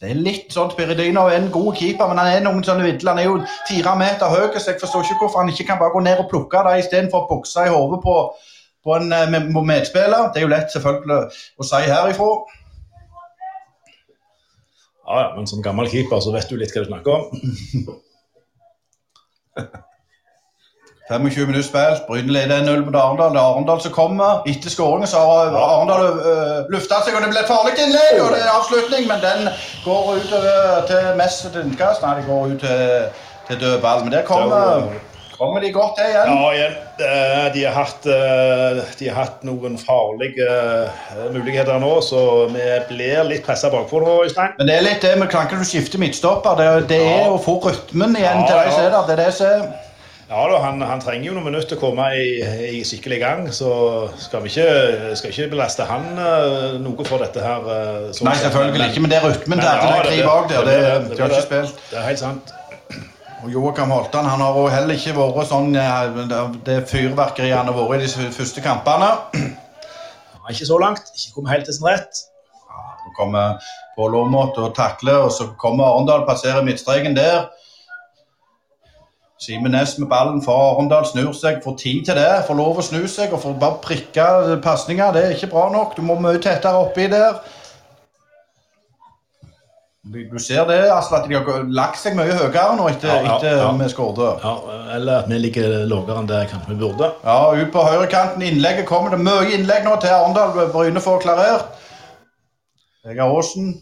Det 0.00 0.08
er 0.08 0.20
litt 0.24 0.54
sånn 0.54 0.70
Spiridino 0.72 1.26
er 1.28 1.36
en 1.36 1.50
god 1.52 1.74
keeper, 1.76 2.08
men 2.08 2.18
han 2.22 2.30
er 2.32 2.40
noen 2.46 2.64
sånne 2.64 2.86
vidler. 2.86 3.12
Han 3.12 3.20
er 3.20 3.26
jo 3.28 3.34
fire 3.68 3.92
meter 4.00 4.32
høy, 4.32 4.46
så 4.56 4.72
jeg 4.72 4.80
forstår 4.80 5.04
ikke 5.04 5.26
hvorfor 5.26 5.42
han 5.42 5.52
ikke 5.52 5.66
kan 5.68 5.80
bare 5.82 5.92
gå 5.92 6.00
ned 6.06 6.22
og 6.22 6.30
plukke 6.30 6.62
det 6.64 6.78
istedenfor 6.80 7.26
å 7.26 7.28
bukse 7.34 7.66
i 7.66 7.74
hodet 7.74 8.00
på, 8.06 8.14
på 8.86 8.96
en 8.96 9.12
eh, 9.12 9.28
med, 9.28 9.50
med 9.52 9.68
medspiller. 9.68 10.30
Det 10.32 10.40
er 10.40 10.46
jo 10.46 10.54
lett 10.54 10.72
selvfølgelig 10.72 11.20
å 11.60 11.68
si 11.68 11.82
herifra. 11.84 12.30
Ja, 15.10 15.20
ja, 15.20 15.28
men 15.36 15.50
som 15.50 15.60
gammel 15.60 15.90
keeper 15.92 16.24
så 16.24 16.32
vet 16.32 16.48
du 16.48 16.56
litt 16.56 16.72
hva 16.72 16.86
du 16.86 16.90
snakker 16.94 17.12
om. 17.18 17.24
25 21.10 21.46
minutter 21.50 21.66
spilt. 21.66 22.06
Bryne 22.08 22.32
leder 22.32 22.62
1-0 22.62 22.84
mot 22.86 22.94
Arendal. 23.02 23.32
Det 23.34 23.40
er 23.42 23.48
Arendal 23.50 23.80
som 23.82 23.92
kommer. 23.92 24.40
Etter 24.50 24.70
skåringen 24.70 25.10
så 25.10 25.18
har 25.26 25.58
Arendal 25.58 26.06
uh, 26.22 26.70
lufta 26.72 27.02
seg, 27.04 27.16
og 27.18 27.24
det 27.26 27.32
blir 27.34 27.42
et 27.42 27.50
farlig 27.50 27.74
innlegg. 27.82 28.22
Og 28.24 28.30
det 28.36 28.40
er 28.44 28.54
avslutning, 28.54 29.08
men 29.10 29.22
den 29.24 29.50
går 29.84 30.10
utover 30.22 30.86
til 30.90 31.12
mest 31.20 31.46
til 31.50 31.66
innkast. 31.66 32.02
Nei, 32.06 32.16
det 32.20 32.26
går 32.30 32.54
ut 32.54 32.60
til, 32.66 33.22
til 33.50 33.62
død 33.66 33.80
ball. 33.82 34.04
Men 34.06 34.14
der 34.14 34.22
kommer, 34.28 34.86
kommer 35.40 35.60
de 35.64 35.72
godt 35.72 35.98
til 35.98 36.10
igjen. 36.12 36.30
Ja, 36.36 36.50
igjen. 36.54 36.78
eh, 37.00 37.46
De 37.54 37.64
har 37.66 37.74
hatt, 37.80 38.06
eh, 38.06 38.80
de 39.00 39.08
har 39.10 39.16
hatt 39.24 39.44
noen 39.48 39.78
farlige 39.80 40.46
eh, 40.46 41.26
muligheter 41.34 41.78
nå, 41.82 41.92
så 42.06 42.22
vi 42.52 42.64
blir 42.92 43.22
litt 43.30 43.42
pressa 43.46 43.70
bakpå 43.72 44.02
nå, 44.04 44.18
Øystein. 44.28 44.54
Men 44.60 44.68
det 44.70 44.76
er 44.78 44.86
litt 44.86 45.02
det 45.06 45.14
med 45.18 45.30
klanken 45.32 45.58
du 45.58 45.66
skifter 45.66 45.98
midtstopper. 46.02 46.58
Det, 46.60 46.70
det 46.94 47.00
er 47.02 47.22
Ja. 47.24 47.30
å 47.34 47.38
få 47.42 47.58
rytmen 47.66 48.14
igjen 48.20 48.44
Ja, 48.44 48.46
til 48.46 48.58
de 48.60 48.66
ja. 48.68 48.74
som 48.76 48.84
er 48.84 48.92
der. 48.98 49.06
Det 49.10 49.18
er 49.18 49.24
det 49.24 49.32
som 49.34 49.46
er 49.46 49.70
Ja 50.30 50.44
da, 50.46 50.58
han, 50.62 50.78
han 50.86 51.00
trenger 51.02 51.26
jo 51.26 51.32
noen 51.34 51.48
minutter 51.48 51.72
til 51.72 51.78
å 51.80 51.82
komme 51.88 52.04
i, 52.14 52.26
i 52.78 52.80
skikkelig 52.86 53.16
gang, 53.18 53.40
så 53.54 53.70
skal 54.20 54.44
vi 54.44 54.52
ikke, 54.52 55.14
skal 55.18 55.32
ikke 55.32 55.48
belaste 55.56 55.86
han 55.88 56.04
eh, 56.22 56.76
noe 56.84 57.06
for 57.08 57.18
dette 57.24 57.42
her. 57.42 57.66
eh, 57.66 58.20
Nei, 58.28 58.34
selvfølgelig 58.38 58.78
Men- 58.78 58.92
ikke, 58.92 59.02
men 59.02 59.10
det 59.10 59.18
er 59.18 59.26
rytmen 59.26 59.56
men 59.56 59.62
til 59.64 59.70
at 59.72 59.82
det 59.82 59.90
er 59.90 60.06
det 60.06 60.12
krig 60.12 60.28
bak 60.28 60.46
der. 60.52 60.68
Det, 60.68 60.76
blir- 60.78 61.16
de 61.16 61.22
har 61.24 61.34
ikke 61.34 61.48
spilt. 61.48 61.82
Det 61.90 61.98
er 61.98 62.06
helt 62.06 62.22
sant. 62.22 62.54
Og 63.40 63.48
Joakim 63.56 63.90
Holtan 63.96 64.28
han 64.28 64.42
har 64.44 64.60
heller 64.76 64.94
ikke 65.00 65.16
vært 65.18 65.48
sånn 65.50 65.74
eh, 65.80 66.56
Det 66.68 66.78
fyrverkeriet 66.92 67.56
han 67.56 67.70
har 67.72 67.78
vært 67.80 68.06
i 68.06 68.10
de 68.14 68.30
første 68.36 68.62
kampene. 68.62 69.10
Er 69.40 70.54
ikke 70.54 70.66
så 70.70 70.78
langt, 70.82 71.10
ikke 71.16 71.34
kommet 71.40 71.56
helt 71.56 71.66
til 71.66 71.74
sin 71.80 71.88
rett. 71.90 72.22
Nå 73.02 73.16
kommer 73.18 73.58
Pål 73.98 74.14
Aamodt 74.20 74.58
og 74.62 74.76
takler, 74.78 75.24
og 75.26 75.32
så 75.34 75.50
kommer 75.58 75.90
Arendal, 75.90 76.22
passerer 76.28 76.62
midtstreken 76.62 77.16
der. 77.18 77.48
Simen 79.40 79.72
Næss 79.72 79.98
med 79.98 80.08
ballen 80.08 80.42
for 80.44 80.52
Arendal 80.74 81.06
snur 81.08 81.32
seg, 81.32 81.62
får 81.64 81.76
tid 81.80 82.04
til 82.04 82.18
det. 82.18 82.42
Får 82.46 82.58
lov 82.58 82.76
å 82.76 82.84
snu 82.84 83.06
seg 83.08 83.32
og 83.32 83.40
får 83.40 83.54
bare 83.62 83.78
prikke 83.80 84.26
pasninger. 84.64 85.14
Det 85.16 85.22
er 85.24 85.32
ikke 85.36 85.48
bra 85.54 85.70
nok. 85.72 85.94
Du 85.96 86.02
må 86.04 86.18
mye 86.20 86.42
tettere 86.44 86.76
oppi 86.76 87.06
der. 87.08 87.38
Du 90.10 90.38
ser 90.40 90.64
det, 90.68 90.78
Asle, 90.92 91.20
at 91.22 91.26
de 91.28 91.36
har 91.36 91.64
lagt 91.76 92.00
seg 92.00 92.16
mye 92.18 92.32
høyere 92.32 92.76
nå 92.76 92.86
etter, 92.90 93.08
Ja, 93.08 93.18
ja, 93.24 93.34
etter 93.36 93.58
ja. 93.62 93.72
vi 93.80 93.88
skåret. 93.92 94.44
Ja, 94.44 94.54
eller 94.96 95.22
at 95.22 95.28
vi 95.30 95.38
ligger 95.38 95.74
lavere 95.88 96.20
enn 96.22 96.28
det 96.28 96.40
kanskje 96.50 96.72
vi 96.74 96.78
burde. 96.80 97.10
Ja, 97.24 97.38
ut 97.56 97.72
på 97.72 97.84
høyrekanten. 97.84 98.44
Innlegget 98.44 98.88
kommer. 98.88 99.12
Det 99.12 99.20
er 99.20 99.28
mye 99.28 99.52
innlegg 99.56 99.84
nå 99.88 99.96
til 100.02 100.12
Arendal. 100.16 100.56
Bryne 100.72 101.00
får 101.04 101.20
klarert. 101.24 101.76
Vegard 103.08 103.36
Aasen. 103.38 103.72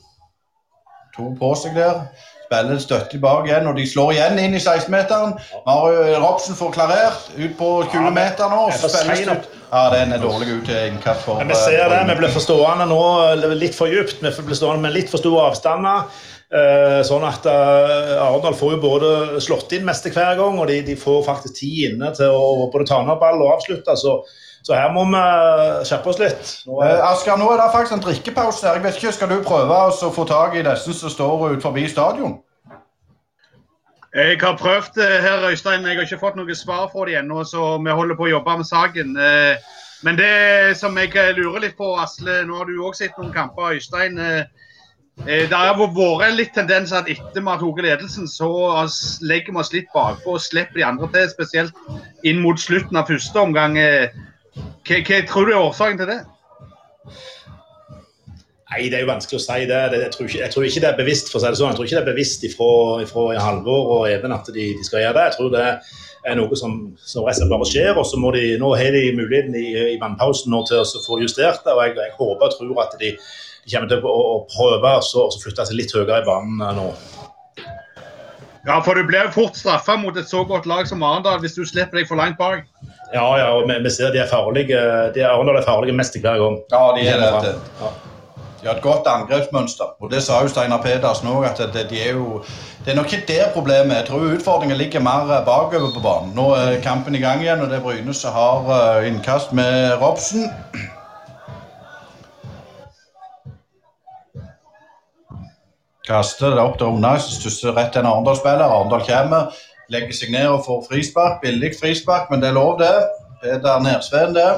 To 1.16 1.32
på 1.38 1.54
seg 1.58 1.78
der. 1.78 2.04
Spiller 2.48 2.78
støtter 2.80 3.10
tilbake 3.12 3.50
igjen, 3.50 3.66
og 3.68 3.76
de 3.76 3.84
slår 3.84 4.14
igjen 4.14 4.38
inn 4.40 4.54
i 4.56 4.60
16-meteren. 4.62 5.34
Mario 5.66 6.16
Robsen 6.22 6.56
får 6.56 6.70
klarert 6.78 7.26
ut 7.36 7.52
på 7.58 7.68
20 7.92 8.08
meter 8.16 8.48
nå. 8.48 8.62
og 8.70 8.78
for 8.80 8.88
spilles 8.88 9.28
ut. 9.28 9.50
Ja, 9.68 9.82
den 9.92 10.14
er 10.16 10.22
dårlig 10.22 10.48
ut 10.54 10.64
til 10.64 10.86
innkast 10.88 11.26
for 11.26 11.36
Men 11.42 11.52
vi 11.52 11.58
ser 11.60 11.82
eh, 11.84 11.92
det, 11.92 12.00
vi 12.08 12.16
blir 12.22 12.32
forstående 12.32 12.86
nå 12.88 13.02
litt 13.60 13.76
for 13.76 13.92
dypt. 13.92 14.22
Vi 14.24 14.32
blir 14.48 14.56
stående 14.56 14.80
med 14.86 14.96
litt 14.96 15.12
for 15.12 15.20
store 15.20 15.44
avstander. 15.50 16.08
eh, 16.48 17.02
Sånn 17.04 17.26
at 17.28 17.44
eh, 17.52 18.16
Arendal 18.16 18.56
får 18.56 18.78
jo 18.78 18.80
både 18.86 19.10
slått 19.44 19.76
inn 19.76 19.84
meste 19.84 20.08
hver 20.14 20.40
gang, 20.40 20.56
og 20.56 20.72
de, 20.72 20.80
de 20.88 20.96
får 20.96 21.20
faktisk 21.28 21.60
tid 21.60 21.92
inne 21.92 22.14
til 22.16 22.32
å 22.32 22.70
både 22.72 22.88
ta 22.88 23.02
ned 23.04 23.20
ball 23.20 23.44
og 23.44 23.58
avslutte. 23.58 23.92
Så, 24.00 24.22
så 24.68 24.76
her 24.76 24.90
må 24.92 25.06
vi 25.08 25.20
skjerpe 25.88 26.10
oss 26.12 26.18
litt. 26.20 26.50
Nå 26.68 26.82
Eh, 26.84 26.90
er, 26.90 27.00
Asker, 27.08 27.38
nå 27.40 27.46
er 27.54 27.56
det 27.62 27.70
faktisk 27.72 27.94
en 27.96 28.02
drikkepause 28.04 28.66
her. 28.66 28.74
Jeg 28.76 28.84
vet 28.84 28.98
ikke, 29.00 29.12
Skal 29.16 29.30
du 29.32 29.38
prøve 29.46 29.78
å 29.88 30.10
få 30.12 30.26
tak 30.28 30.58
i 30.58 30.64
disse 30.66 30.92
som 30.98 31.10
står 31.14 31.54
ut 31.56 31.64
forbi 31.64 31.86
stadion? 31.88 32.36
Jeg 34.14 34.38
har 34.40 34.56
prøvd 34.60 34.94
det 34.96 35.08
her, 35.24 35.48
Øystein. 35.50 35.84
Jeg 35.86 35.96
har 35.96 36.04
ikke 36.04 36.20
fått 36.20 36.36
noe 36.36 36.54
svar 36.56 36.88
fra 36.92 37.04
dem 37.08 37.24
ennå, 37.24 37.44
så 37.44 37.76
vi 37.84 37.90
holder 37.96 38.16
på 38.16 38.24
å 38.26 38.30
jobbe 38.34 38.56
med 38.60 38.66
saken. 38.68 39.16
Eh, 39.16 39.56
Men 40.04 40.14
det 40.16 40.76
som 40.78 40.94
jeg 40.96 41.10
lurer 41.34 41.60
litt 41.60 41.76
på, 41.76 41.96
Asle, 41.98 42.44
nå 42.46 42.54
har 42.60 42.68
du 42.68 42.76
òg 42.86 42.94
sett 42.94 43.16
noen 43.18 43.32
kamper, 43.34 43.72
Øystein. 43.74 44.18
eh, 44.18 44.44
eh, 45.26 45.48
Det 45.48 45.52
har 45.52 45.74
vært 45.74 46.28
en 46.28 46.36
litt 46.36 46.54
tendens 46.54 46.92
at 46.92 47.08
etter 47.08 47.40
vi 47.40 47.48
har 47.48 47.58
tatt 47.58 47.82
ledelsen, 47.84 48.28
så 48.28 48.46
legger 49.22 49.52
vi 49.52 49.58
oss 49.58 49.72
litt 49.72 49.88
bakpå 49.94 50.36
og 50.36 50.40
slipper 50.40 50.74
de 50.74 50.84
andre 50.84 51.08
til, 51.08 51.28
spesielt 51.28 51.74
inn 52.22 52.40
mot 52.40 52.56
slutten 52.56 52.96
av 52.96 53.08
første 53.08 53.36
omgang. 53.40 53.76
Hva, 54.88 55.00
hva 55.04 55.22
tror 55.28 55.48
du 55.48 55.54
er 55.54 55.62
årsaken 55.62 56.02
til 56.02 56.12
det? 56.14 56.20
nei, 58.78 58.88
det 58.90 58.98
er 58.98 59.04
jo 59.04 59.10
vanskelig 59.10 59.38
å 59.38 59.42
si 59.42 59.66
det. 59.68 59.78
jeg, 59.94 60.10
tror 60.14 60.28
ikke, 60.28 60.40
jeg 60.42 60.52
tror 60.54 60.66
ikke 60.68 60.82
det 60.84 60.90
er 60.90 60.98
bevisst 60.98 61.32
for 61.32 61.38
å 61.38 61.42
si 61.42 61.50
det 61.50 61.60
sånn. 61.60 61.72
Jeg 61.72 61.78
tror 61.78 61.88
ikke 61.88 61.96
det 61.96 62.04
er 62.04 62.12
bevisst 62.12 62.44
ifra, 62.46 62.70
ifra 63.04 63.24
Halvor 63.42 63.94
og 63.96 64.04
Even 64.10 64.34
at 64.34 64.50
de, 64.52 64.68
de 64.78 64.86
skal 64.86 65.02
gjøre 65.02 65.16
det. 65.16 65.24
Jeg 65.28 65.36
tror 65.38 65.50
det 65.54 65.66
er 66.28 66.38
noe 66.38 66.58
som, 66.58 66.76
som 67.00 67.26
bare 67.26 67.68
skjer. 67.68 67.96
og 67.96 68.06
så 68.06 68.20
må 68.20 68.32
de, 68.36 68.44
Nå 68.60 68.74
har 68.78 68.94
de 68.94 69.04
muligheten 69.16 69.56
i, 69.58 69.68
i 69.94 70.00
vannpausen 70.00 70.52
nå 70.54 70.64
til 70.68 70.82
å 70.82 71.04
få 71.04 71.20
justert 71.22 71.64
det. 71.64 71.74
og 71.74 71.84
Jeg, 71.86 71.96
jeg 71.98 72.16
håper 72.18 72.50
og 72.50 72.58
tror 72.58 72.84
at 72.84 72.98
de, 73.00 73.14
de 73.16 73.74
kommer 73.74 73.90
til 73.90 74.04
å, 74.04 74.18
å 74.36 74.38
prøve 74.52 74.94
å 75.00 75.26
flytte 75.42 75.68
seg 75.68 75.80
litt 75.80 75.94
høyere 75.96 76.22
i 76.22 76.28
banen 76.28 76.62
eh, 76.68 76.76
nå. 76.78 76.90
Ja, 78.68 78.82
for 78.84 78.98
du 78.98 79.06
blir 79.08 79.30
fort 79.32 79.56
straffa 79.56 79.94
mot 79.96 80.16
et 80.20 80.28
så 80.28 80.42
godt 80.44 80.66
lag 80.68 80.84
som 80.90 81.02
Arendal 81.06 81.38
hvis 81.40 81.56
du 81.56 81.62
slipper 81.64 82.02
deg 82.02 82.08
for 82.10 82.20
langt 82.20 82.36
bak. 82.36 82.66
Ja, 83.14 83.28
ja, 83.40 83.48
og 83.56 83.68
vi, 83.68 83.78
vi 83.84 83.90
ser 83.90 84.12
de 84.12 84.20
er 84.20 84.28
farlige. 84.28 84.82
De 85.14 85.22
er, 85.22 85.30
Arendal 85.30 85.56
er 85.62 85.66
farlige 85.66 85.96
mest 85.96 86.18
hver 86.20 86.36
gang. 86.42 86.60
Ja, 86.72 86.84
de 86.96 87.08
er 87.08 87.24
det. 87.40 87.54
Ja. 87.80 87.94
De 88.60 88.66
har 88.66 88.74
et 88.74 88.82
godt 88.82 89.06
angrepsmønster. 89.06 89.94
Og 90.02 90.10
det 90.10 90.22
sa 90.22 90.40
jo 90.42 90.50
Steinar 90.50 90.82
Pedersen 90.82 91.30
òg, 91.30 91.46
at 91.46 91.60
det, 91.74 91.86
de 91.92 92.00
er 92.02 92.18
jo 92.18 92.42
Det 92.84 92.92
er 92.92 92.96
nok 92.96 93.12
ikke 93.12 93.26
der 93.28 93.52
problemet. 93.54 93.96
Jeg 93.96 94.06
tror 94.08 94.34
utfordringen 94.34 94.76
ligger 94.76 95.00
mer 95.00 95.30
eh, 95.30 95.44
bakover 95.44 95.92
på 95.94 96.00
banen. 96.02 96.34
Nå 96.34 96.50
er 96.56 96.80
kampen 96.82 97.14
i 97.14 97.20
gang 97.22 97.42
igjen, 97.42 97.60
og 97.60 97.68
det 97.70 97.76
er 97.78 97.84
Bryne 97.84 98.14
som 98.14 98.32
har 98.32 98.70
eh, 98.76 99.08
innkast 99.08 99.52
med 99.52 99.98
Robsen. 100.02 100.48
Kaster 106.08 106.54
det 106.56 106.62
opp 106.64 106.78
til 106.80 106.88
Rona, 106.88 107.18
stusser 107.20 107.74
rett 107.76 107.92
til 107.92 108.00
en 108.00 108.08
Arendal-spiller. 108.08 108.64
Arendal 108.64 109.04
kommer, 109.04 109.52
legger 109.92 110.14
seg 110.16 110.32
ned 110.34 110.48
og 110.52 110.64
får 110.66 110.84
frispark. 110.90 111.40
Billig 111.42 111.72
frispark, 111.80 112.28
men 112.30 112.42
det 112.42 112.50
er 112.50 112.58
lov, 112.58 112.76
det. 112.80 112.92
Peder 113.42 113.82
Nersveen, 113.84 114.36
det. 114.36 114.48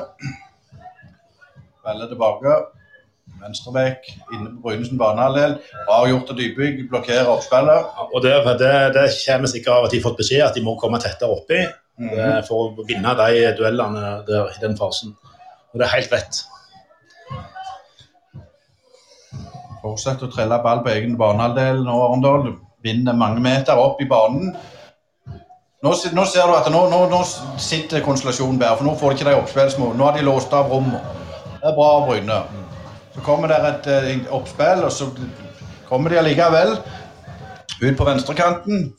Spiller 1.81 2.11
tilbake. 2.11 2.61
Venstrebekk 3.41 4.09
inne 4.35 4.51
på 4.53 4.67
Brynesen 4.67 4.99
banehalvdel. 5.01 5.57
Bra 5.87 6.01
gjort 6.11 6.33
av 6.33 6.41
dypbygg, 6.41 6.83
blokkerer 6.91 7.31
oppspillet. 7.33 7.87
Ja, 7.97 8.07
Og 8.15 8.25
det, 8.25 8.35
det, 8.61 8.73
det 8.97 9.07
kommer 9.25 9.53
sikkert 9.53 9.75
av 9.77 9.87
at 9.87 9.95
de 9.95 10.01
har 10.01 10.09
fått 10.09 10.21
beskjed 10.21 10.45
at 10.45 10.59
de 10.59 10.65
må 10.67 10.77
komme 10.81 11.01
tettere 11.01 11.33
oppi 11.33 11.61
eh, 11.63 12.41
for 12.49 12.67
å 12.67 12.87
vinne 12.89 13.15
de 13.23 13.45
duellene 13.57 14.15
der 14.29 14.51
i 14.53 14.63
den 14.65 14.77
fasen. 14.81 15.15
Og 15.73 15.81
det 15.81 15.87
er 15.87 15.95
helt 15.95 16.13
rett. 16.13 16.43
Fortsetter 19.81 20.29
å 20.29 20.35
trelle 20.35 20.61
ball 20.61 20.83
på 20.85 20.93
egen 20.93 21.17
banehalvdel 21.21 21.81
nå, 21.87 21.97
Arendal. 22.11 22.53
Vinner 22.85 23.17
mange 23.17 23.41
meter 23.45 23.81
opp 23.81 24.01
i 24.05 24.09
banen. 24.09 24.53
Nå, 25.81 25.95
nå 26.13 26.25
ser 26.29 26.45
du 26.45 26.53
at 26.53 26.67
nå, 26.69 26.81
nå, 26.93 26.97
nå 27.09 27.19
sitter 27.57 28.03
konstellasjonen 28.05 28.59
bedre, 28.61 28.77
for 28.77 28.85
nå 28.85 28.93
får 29.01 29.15
de 29.15 29.17
ikke 29.17 29.29
de 29.31 29.37
oppspillsmålene. 29.39 29.97
Nå 29.97 30.09
har 30.11 30.19
de 30.19 30.25
låst 30.27 30.53
av 30.53 30.69
rommet. 30.69 31.07
Det 31.55 31.71
er 31.71 31.77
bra 31.79 31.87
av 31.95 32.05
Bryne. 32.09 32.37
Så 33.15 33.23
kommer 33.25 33.49
det 33.49 33.57
et 33.65 33.89
et 33.97 34.29
oppspill, 34.29 34.85
og 34.85 34.93
så 34.93 35.09
kommer 35.89 36.13
de 36.13 36.19
allikevel 36.21 36.75
ut 37.81 37.97
på 37.97 38.09
venstrekanten. 38.11 38.91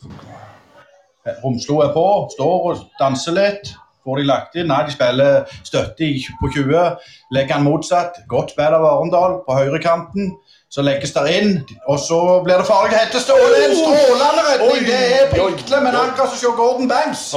Romslo 1.44 1.84
er 1.86 1.94
på, 1.94 2.08
står 2.34 2.68
og 2.72 2.84
danser 2.98 3.38
litt. 3.38 3.76
Får 4.02 4.18
de 4.18 4.26
lagt 4.26 4.58
inn? 4.58 4.72
Nei, 4.74 4.82
de 4.88 4.96
spiller 4.96 5.46
støtte 5.62 6.10
på 6.42 6.50
20. 6.56 6.98
Legger 7.38 7.60
han 7.60 7.68
motsatt. 7.70 8.24
Godt 8.26 8.56
spill 8.56 8.74
av 8.74 8.88
Arendal 8.90 9.44
på 9.46 9.60
høyrekanten. 9.60 10.34
Så 10.72 10.82
legges 10.88 11.12
der 11.12 11.26
inn, 11.28 11.50
og 11.92 11.98
så 12.00 12.18
blir 12.46 12.62
det 12.62 12.66
farlig. 12.70 12.96
Hette 12.96 13.20
Ståle! 13.20 13.58
En 13.66 13.74
strålende 13.76 14.44
redning! 14.48 14.86
Det 14.88 15.00
er 15.18 15.26
Pikle, 15.34 15.82
men 15.84 15.98
akkurat 16.00 16.32
som 16.32 16.38
å 16.38 16.42
se 16.46 16.52
Gordon 16.62 16.88
Banks. 16.92 17.26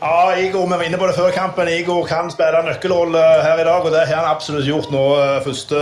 Ja, 0.00 0.32
Igor, 0.40 0.62
vi 0.64 0.72
var 0.72 0.82
inne 0.86 0.96
på 0.96 1.04
det 1.10 1.12
før 1.12 1.28
kampen. 1.34 1.68
Igor 1.68 2.06
kan 2.08 2.30
spille 2.32 2.62
nøkkelrolle 2.64 3.20
her 3.44 3.58
i 3.60 3.64
dag, 3.68 3.84
og 3.84 3.90
det 3.92 4.06
har 4.08 4.22
han 4.22 4.28
absolutt 4.30 4.64
gjort 4.64 4.86
nå 4.94 5.02
eh, 5.20 5.34
første 5.44 5.80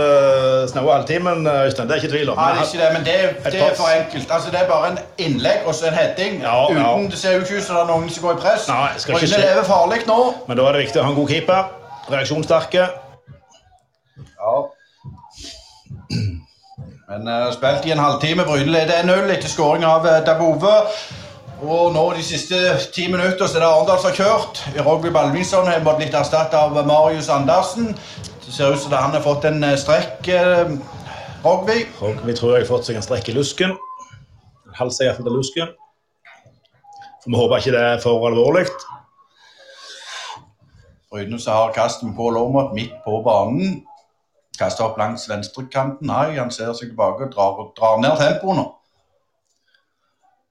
snaue 0.67 0.91
halvtimen. 0.91 1.45
eh, 1.47 1.59
Øystein. 1.69 1.87
Det 1.87 1.95
er 1.95 2.01
ikke 2.03 2.11
tvil 2.11 2.31
om. 2.33 2.35
Nei, 2.41 2.49
det 2.57 2.59
er 2.59 2.67
ikke 2.67 2.81
det, 2.81 2.89
men 2.97 3.05
det, 3.07 3.53
det 3.53 3.61
er 3.69 3.77
for 3.79 3.87
enkelt. 3.93 4.33
Altså, 4.35 4.51
Det 4.51 4.59
er 4.59 4.67
bare 4.67 4.89
en 4.91 4.99
innlegg 5.23 5.63
og 5.63 5.77
så 5.77 5.87
en 5.87 5.95
heading. 5.95 6.41
Ja, 6.43 6.57
ja. 6.67 6.89
Uten, 6.97 7.07
Det 7.13 7.19
ser 7.21 7.37
jo 7.37 7.45
ikke 7.45 7.61
ut 7.61 7.63
som 7.69 7.79
det 7.79 7.83
er 7.85 7.87
noen 7.93 8.09
som 8.11 8.25
går 8.27 8.35
i 8.35 8.41
press. 8.43 8.67
Nei, 8.67 8.89
skal 8.99 9.15
ikke 9.15 9.29
Bryne 9.29 9.39
lever 9.45 9.69
farlig 9.71 10.01
nå. 10.11 10.19
Men 10.51 10.59
da 10.59 10.67
er 10.67 10.75
det 10.75 10.83
viktig 10.83 10.99
å 10.99 11.05
ha 11.07 11.13
en 11.13 11.17
god 11.21 11.31
keeper. 11.31 11.71
Reaksjonssterke. 12.11 12.89
Ja. 14.35 14.55
Men 17.09 17.25
uh, 17.27 17.49
spilt 17.55 17.87
i 17.89 17.91
en 17.95 18.01
halvtime. 18.03 18.45
Bryne 18.45 18.69
leder 18.69 19.01
1-0 19.01 19.33
etter 19.33 19.49
skåring 19.49 19.85
av 19.87 20.05
uh, 20.05 20.19
Dabove. 20.25 20.75
Og 21.59 21.89
nå 21.91 22.03
de 22.15 22.23
siste 22.23 22.55
ti 22.95 23.09
minutter 23.11 23.43
så 23.43 23.57
er 23.57 23.63
det 23.65 23.67
Arendal 23.67 23.97
som 23.99 24.11
har 24.11 24.19
kjørt. 24.19 24.61
Rogby 24.85 25.09
Balvinsson 25.11 25.67
har 25.67 25.81
blitt 25.83 26.15
erstattet 26.15 26.55
av 26.55 26.77
Marius 26.87 27.27
Andersen. 27.33 27.91
Det 28.45 28.53
ser 28.53 28.71
ut 28.71 28.79
som 28.79 28.95
han 28.95 29.11
har 29.11 29.25
fått 29.25 29.49
en 29.49 29.63
eh, 29.63 29.75
strekk, 29.77 30.29
Eh, 30.29 30.71
Rogby. 31.43 31.81
Rogby 31.99 32.35
tror 32.35 32.55
jeg 32.55 32.63
har 32.63 32.69
fått 32.69 32.87
seg 32.87 32.99
en 32.99 33.03
strekk 33.03 33.29
i 33.31 33.35
lusken. 33.35 33.75
En 34.69 34.79
halv 34.79 34.95
seier 34.95 35.19
til 35.19 35.27
lusken. 35.31 35.75
For 37.19 37.33
vi 37.33 37.39
håper 37.41 37.59
ikke 37.59 37.75
det 37.75 37.83
er 37.89 38.01
for 38.03 38.23
alvorlig. 38.29 38.65
Bryne 41.11 41.39
har 41.43 41.75
kastet 41.75 42.07
med 42.07 42.15
Pål 42.15 42.39
Aamodt 42.39 42.75
midt 42.77 42.95
på 43.03 43.19
banen. 43.25 43.81
Kaster 44.59 44.89
opp 44.89 44.97
langs 44.99 45.29
venstrekanten. 45.29 46.09
Nei, 46.09 46.35
han 46.35 46.51
ser 46.51 46.73
seg 46.75 46.91
tilbake 46.91 47.29
og 47.29 47.33
drar, 47.35 47.61
drar 47.77 48.01
ned 48.03 48.19
tempoet 48.19 48.59
nå. 48.59 48.65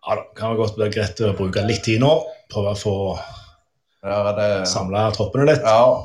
Ja 0.09 0.17
da, 0.17 0.23
kan 0.37 0.55
det 0.55 0.63
godt 0.63 0.79
være 0.81 0.95
greit 0.95 1.21
å 1.21 1.35
bruke 1.37 1.67
litt 1.69 1.85
tid 1.85 2.01
nå. 2.01 2.13
Prøve 2.49 2.73
å 2.73 2.81
få 2.81 2.95
det 4.39 4.53
samla 4.71 5.11
troppene 5.13 5.51
litt. 5.51 5.67
Ja, 5.67 6.01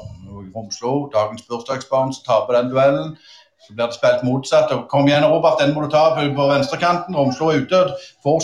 Romslo, 0.54 1.10
dagens 1.14 1.46
bursdagsbarn, 1.48 2.12
som 2.14 2.26
taper 2.28 2.60
den 2.60 2.74
duellen. 2.74 3.16
Så 3.64 3.74
blir 3.74 3.88
det 3.88 3.96
spilt 3.96 4.26
motsatt. 4.28 4.72
og 4.76 4.90
Kom 4.92 5.08
igjen, 5.08 5.24
Robert, 5.24 5.62
den 5.62 5.72
må 5.74 5.86
du 5.86 5.90
ta 5.94 6.10
på, 6.18 6.48
venstrekanten. 6.50 7.16
Romslo 7.16 7.54
er 7.54 7.64
ute. 7.64 7.86
Får 8.26 8.42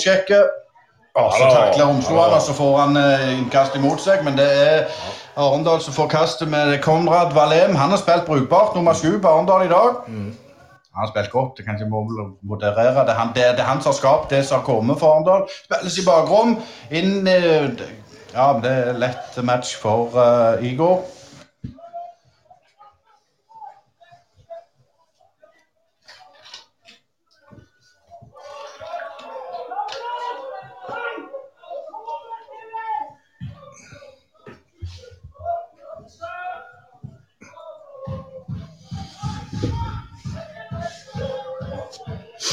Så 1.35 1.47
takler 1.53 1.85
Romslo 1.85 2.19
han, 2.21 2.35
og 2.35 2.41
så 2.41 2.53
får 2.57 2.77
han 2.79 2.99
eh, 2.99 3.25
innkast 3.37 3.75
imot 3.75 4.01
seg. 4.03 4.23
Men 4.25 4.37
det 4.39 4.49
er 4.49 4.85
Arendal 5.39 5.81
som 5.83 5.95
får 5.95 6.11
kastet 6.11 6.51
med 6.51 6.77
Konrad 6.83 7.33
Valem. 7.37 7.75
Han 7.75 7.93
har 7.93 8.01
spilt 8.01 8.27
brukbart, 8.27 8.75
nummer 8.75 8.97
sju 8.97 9.19
på 9.19 9.27
Arendal 9.27 9.65
i 9.67 9.71
dag. 9.71 10.03
Mm. 10.07 10.31
Han 10.89 11.05
har 11.05 11.11
spilt 11.13 11.31
godt, 11.31 11.57
det 11.57 11.65
kan 11.65 11.77
ikke 11.77 11.89
moderere. 12.41 13.05
Det 13.05 13.13
er, 13.13 13.19
han, 13.19 13.31
det, 13.35 13.45
det 13.57 13.63
er 13.63 13.71
han 13.71 13.81
som 13.81 13.93
har 13.93 13.99
skapt 14.01 14.33
det 14.33 14.43
som 14.45 14.59
har 14.59 14.65
kommet 14.67 14.99
for 14.99 15.15
Arendal. 15.15 15.47
Spilles 15.63 16.01
i 16.01 16.05
bakrom. 16.07 16.57
Inn 16.91 17.27
eh, 17.27 17.87
Ja, 18.29 18.51
det 18.61 18.69
er 18.69 18.97
lett 19.01 19.37
match 19.41 19.73
for 19.81 20.13
uh, 20.13 20.61
Igor. 20.61 21.01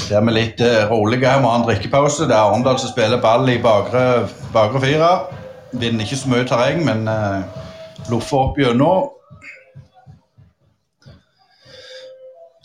Der 0.06 0.20
er 0.20 0.22
vi 0.22 0.32
litt 0.36 0.60
eh, 0.62 0.84
rolige 0.86 1.26
her, 1.26 1.40
må 1.42 1.50
ha 1.50 1.58
en 1.58 1.66
drikkepause. 1.66 2.28
Det 2.30 2.34
er 2.36 2.44
Arendal 2.46 2.78
som 2.78 2.92
spiller 2.92 3.18
ball 3.18 3.48
i 3.50 3.58
bakre, 3.62 4.28
bakre 4.54 4.82
fire. 4.84 5.08
Vinner 5.74 6.06
ikke 6.06 6.18
så 6.20 6.30
mye 6.30 6.46
terreng, 6.46 6.84
men 6.86 7.08
eh, 7.10 7.64
loffer 8.12 8.44
opp 8.44 8.60
gjennom. 8.60 9.10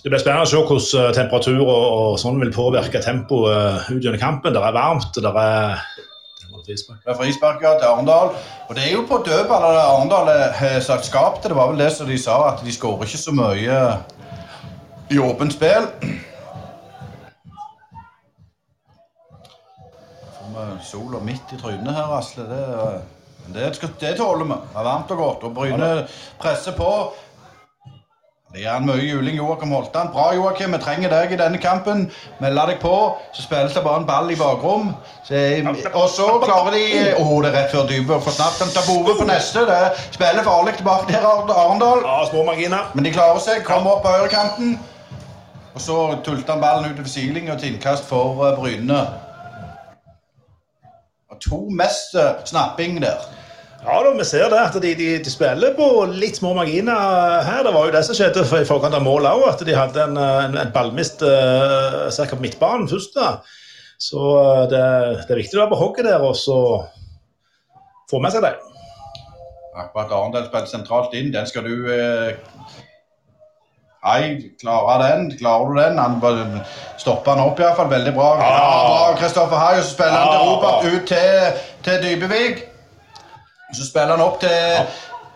Det 0.02 0.10
blir 0.10 0.22
spennende 0.22 0.46
å 0.46 0.52
se 0.52 0.62
hvordan 0.62 1.02
eh, 1.02 1.12
temperatur 1.18 1.66
og, 1.66 1.74
og 1.74 2.22
sånn 2.22 2.40
vil 2.44 2.54
påvirke 2.54 3.02
tempoet 3.02 3.52
eh, 3.58 3.92
ut 3.96 4.06
gjennom 4.06 4.22
kampen. 4.22 4.54
Det 4.54 4.62
er 4.62 4.78
varmt, 4.78 5.10
det 5.18 5.26
er 5.26 5.42
det 5.42 6.62
frispark. 6.62 7.02
Det 7.02 7.14
er 7.16 7.22
frispark 7.24 7.66
ja, 7.66 7.76
til 7.82 7.90
Arendal. 7.90 8.36
Og 8.70 8.78
det 8.78 8.86
er 8.86 8.98
jo 9.00 9.06
på 9.10 9.24
dødball 9.26 9.66
at 9.66 9.84
Arendal 9.88 10.30
har 10.62 10.82
sagt 10.86 11.10
skap 11.10 11.42
til. 11.42 11.56
Det 11.56 11.58
var 11.58 11.74
vel 11.74 11.82
det 11.82 11.90
som 11.98 12.10
de 12.10 12.22
sa, 12.22 12.44
at 12.54 12.62
de 12.62 12.74
skårer 12.74 13.10
ikke 13.10 13.26
så 13.26 13.34
mye 13.34 13.86
i 15.10 15.18
åpent 15.18 15.58
spill. 15.58 15.90
Vi 20.52 20.86
sola 20.86 21.20
midt 21.24 21.56
i 21.56 21.60
trynet 21.62 21.96
her, 21.96 22.14
Asle. 22.18 22.44
Det, 22.50 22.62
det, 23.48 23.74
det, 23.82 23.92
det 24.00 24.16
tåler 24.18 24.46
vi. 24.46 24.62
Det 24.72 24.80
er 24.80 24.88
varmt 24.88 25.12
og 25.12 25.18
godt. 25.18 25.44
Og 25.48 25.54
Bryne 25.56 25.92
presser 26.42 26.76
på. 26.78 26.90
Det 28.52 28.66
gjør 28.66 28.74
han 28.76 28.84
mye 28.84 29.04
juling 29.06 29.38
Joakim 29.38 29.72
Holtan. 29.72 30.10
Bra, 30.12 30.26
Joakim. 30.36 30.74
Vi 30.76 30.80
trenger 30.84 31.14
deg 31.14 31.32
i 31.32 31.38
denne 31.40 31.60
kampen. 31.64 32.04
Melde 32.44 32.66
deg 32.68 32.82
på. 32.84 32.92
Så 33.32 33.46
spilles 33.46 33.72
det 33.78 33.84
bare 33.86 34.02
en 34.02 34.08
ball 34.10 34.28
i 34.34 34.36
bakrom. 34.36 34.90
Og 34.92 36.10
så 36.12 36.28
klarer 36.44 36.76
de 36.76 36.84
Å, 37.16 37.24
det 37.46 37.52
er 37.54 37.56
rett 37.56 37.72
før 37.72 37.88
Dybe 37.88 38.20
får 38.26 38.36
snart 38.36 38.60
de 38.60 38.68
til 38.76 38.90
Bove 38.90 39.16
på 39.22 39.30
neste. 39.30 39.64
Det 39.70 39.80
spiller 40.18 40.44
farlig 40.44 40.76
tilbake 40.82 41.14
der, 41.14 41.30
Arendal. 41.56 42.04
Ja, 42.04 42.20
små 42.28 42.44
marginer. 42.50 42.92
Men 42.94 43.08
de 43.08 43.16
klarer 43.16 43.40
seg. 43.40 43.64
Kommer 43.64 43.96
opp 43.96 44.04
på 44.04 44.12
høyrekanten. 44.18 44.76
Og 45.72 45.80
så 45.80 45.98
tulter 46.26 46.52
han 46.58 46.60
ballen 46.62 46.92
utover 46.92 47.08
silinga 47.08 47.56
til 47.56 47.72
innkast 47.72 48.04
for 48.12 48.44
eh, 48.50 48.58
Bryne. 48.60 49.06
To 51.48 51.66
mest 51.74 52.16
eh, 52.16 52.34
snapping 52.46 53.00
der. 53.04 53.22
Ja 53.82 53.96
da, 54.06 54.12
vi 54.14 54.26
ser 54.30 54.52
det 54.54 54.60
at 54.62 54.76
de, 54.78 54.92
de, 54.94 55.08
de 55.26 55.32
spiller 55.34 55.74
på 55.74 55.86
litt 56.14 56.38
små 56.38 56.52
marginer 56.54 57.42
her. 57.48 57.64
Det 57.66 57.74
var 57.74 57.88
jo 57.88 57.94
det 57.96 58.04
som 58.06 58.18
skjedde 58.18 58.44
i 58.60 58.68
forkant 58.70 58.94
av 58.94 59.02
målet 59.02 59.34
òg, 59.34 59.48
at 59.50 59.64
de 59.66 59.74
hadde 59.74 60.04
en, 60.06 60.20
en, 60.22 60.58
en 60.62 60.74
ballmist 60.76 61.24
uh, 61.26 62.28
på 62.30 62.42
midtbanen 62.44 62.86
først. 62.92 63.18
da. 63.18 63.40
Så 64.02 64.22
eh, 64.38 64.68
det, 64.70 64.84
det 65.26 65.34
er 65.34 65.42
viktig 65.42 65.58
å 65.58 65.64
være 65.64 65.74
på 65.74 65.82
hogget 65.82 66.08
der 66.10 66.24
og 66.26 66.38
så 66.38 66.60
få 68.10 68.22
med 68.22 68.34
seg 68.34 68.46
det. 68.46 68.56
Akkurat 69.72 70.14
Arendal 70.14 70.48
spilte 70.50 70.74
sentralt 70.74 71.14
inn. 71.18 71.34
Den 71.34 71.50
skal 71.50 71.66
du 71.66 71.90
eh... 71.94 72.34
Hei, 74.02 74.52
klarer 74.62 75.04
den? 75.04 75.38
Klarer 75.38 75.66
du 75.70 75.82
den? 75.82 76.00
Han 76.00 76.20
bare 76.22 76.46
stopper 76.98 77.36
han 77.36 77.44
opp 77.44 77.60
iallfall. 77.62 77.90
Veldig 77.92 78.14
bra. 78.16 78.30
Ja, 78.42 78.56
bra, 78.88 79.12
Kristoffer 79.20 79.62
Hai. 79.62 79.78
Og 79.78 79.84
så 79.84 79.92
spiller 79.94 80.18
han 80.18 80.32
til. 80.32 80.48
Robert 80.50 80.88
ut 80.94 81.08
til, 81.12 81.62
til 81.86 82.02
Dybevik. 82.08 82.64
Så 83.78 83.86
spiller 83.86 84.16
han 84.16 84.24
opp 84.26 84.40
til 84.42 84.90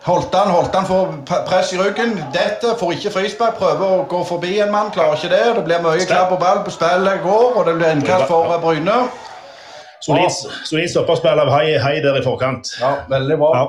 Holtan. 0.08 0.50
Holtan 0.50 0.90
får 0.90 1.14
press 1.46 1.72
i 1.76 1.78
ryggen. 1.78 2.18
Dette 2.34 2.74
får 2.80 2.98
ikke 2.98 3.14
frispark. 3.20 3.54
Prøver 3.62 3.86
å 3.86 4.02
gå 4.10 4.24
forbi 4.26 4.58
en 4.58 4.74
mann. 4.74 4.90
Klarer 4.94 5.14
ikke 5.14 5.30
det. 5.36 5.44
Det 5.60 5.64
blir 5.70 5.86
mye 5.86 6.10
klapp 6.10 6.34
og 6.34 6.42
ball 6.42 6.64
på 6.66 6.74
spillet 6.74 7.22
går, 7.22 7.48
og 7.54 7.70
det 7.70 7.78
blir 7.78 7.94
innkast 7.94 8.26
for 8.32 8.50
eh, 8.50 8.60
Bryne. 8.66 8.98
Solid, 10.02 10.90
stopperspill 10.90 11.38
av 11.46 11.54
Hai 11.54 12.00
der 12.02 12.18
i 12.18 12.26
forkant. 12.26 12.74
Ja, 12.82 12.96
veldig 13.14 13.38
bra. 13.38 13.54
Ja. 13.62 13.66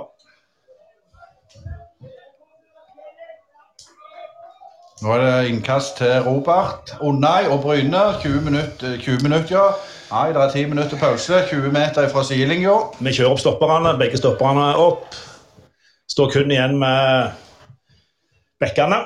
Nå 5.02 5.12
er 5.14 5.22
det 5.22 5.50
innkast 5.52 5.98
til 5.98 6.24
Robert. 6.26 6.96
Unnai 7.02 7.46
og 7.48 7.62
Bryne. 7.62 8.00
20 8.22 8.42
minutter, 8.42 8.98
20 8.98 9.24
minutter 9.24 9.52
ja. 9.54 9.66
Nei, 10.10 10.32
det 10.34 10.42
er 10.42 10.52
10 10.52 10.66
minutter 10.72 10.98
pause. 10.98 11.44
20 11.50 11.70
meter 11.72 12.10
fra 12.10 12.24
sidelinja. 12.26 12.74
Vi 13.00 13.14
kjører 13.14 13.36
opp 13.36 13.44
stopperne, 13.44 13.94
begge 14.00 14.18
stopperne 14.18 14.72
opp. 14.82 15.06
Står 16.10 16.32
kun 16.34 16.52
igjen 16.52 16.80
med 16.82 17.30
bekkene 18.64 19.04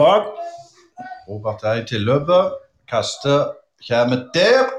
bak. 0.00 0.32
Robert 1.28 1.60
er 1.68 1.82
i 1.82 1.86
tilløpet. 1.92 2.56
Kaster 2.88 3.50
kommer 3.84 4.24
der. 4.32 4.72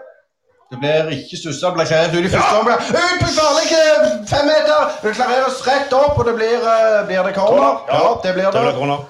Det 0.73 0.81
blir 0.81 1.13
ikke 1.13 1.37
stussa. 1.37 1.75
Blir 1.75 1.85
klarert 1.85 2.15
ut 2.17 2.25
i 2.25 2.33
første 2.33 2.61
omgang. 2.63 2.81
Ut 2.81 3.19
på 3.21 3.33
farlig 3.37 3.67
femmeter! 3.69 4.29
fem 4.33 4.47
meter! 4.49 4.93
Det 5.03 5.17
klareres 5.19 5.65
rett 5.67 5.93
opp, 5.93 6.17
og 6.17 6.25
det 6.25 6.39
blir, 6.41 6.57
eh, 6.57 7.03
blir 7.05 7.27
det 7.27 7.35
corner. 7.37 7.83
Ja, 7.91 8.07
det 8.23 8.33
blir 8.33 8.49
Det 8.49 8.71
blir 8.73 8.95
det. 8.95 9.03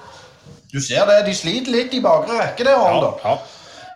Du 0.73 0.81
ser 0.81 1.05
det, 1.05 1.19
de 1.27 1.33
sliter 1.37 1.69
litt 1.69 1.91
i 1.93 2.01
bakre 2.01 2.39
rekke 2.39 2.65
der, 2.65 2.73
Ja, 2.73 3.09
ja. 3.23 3.33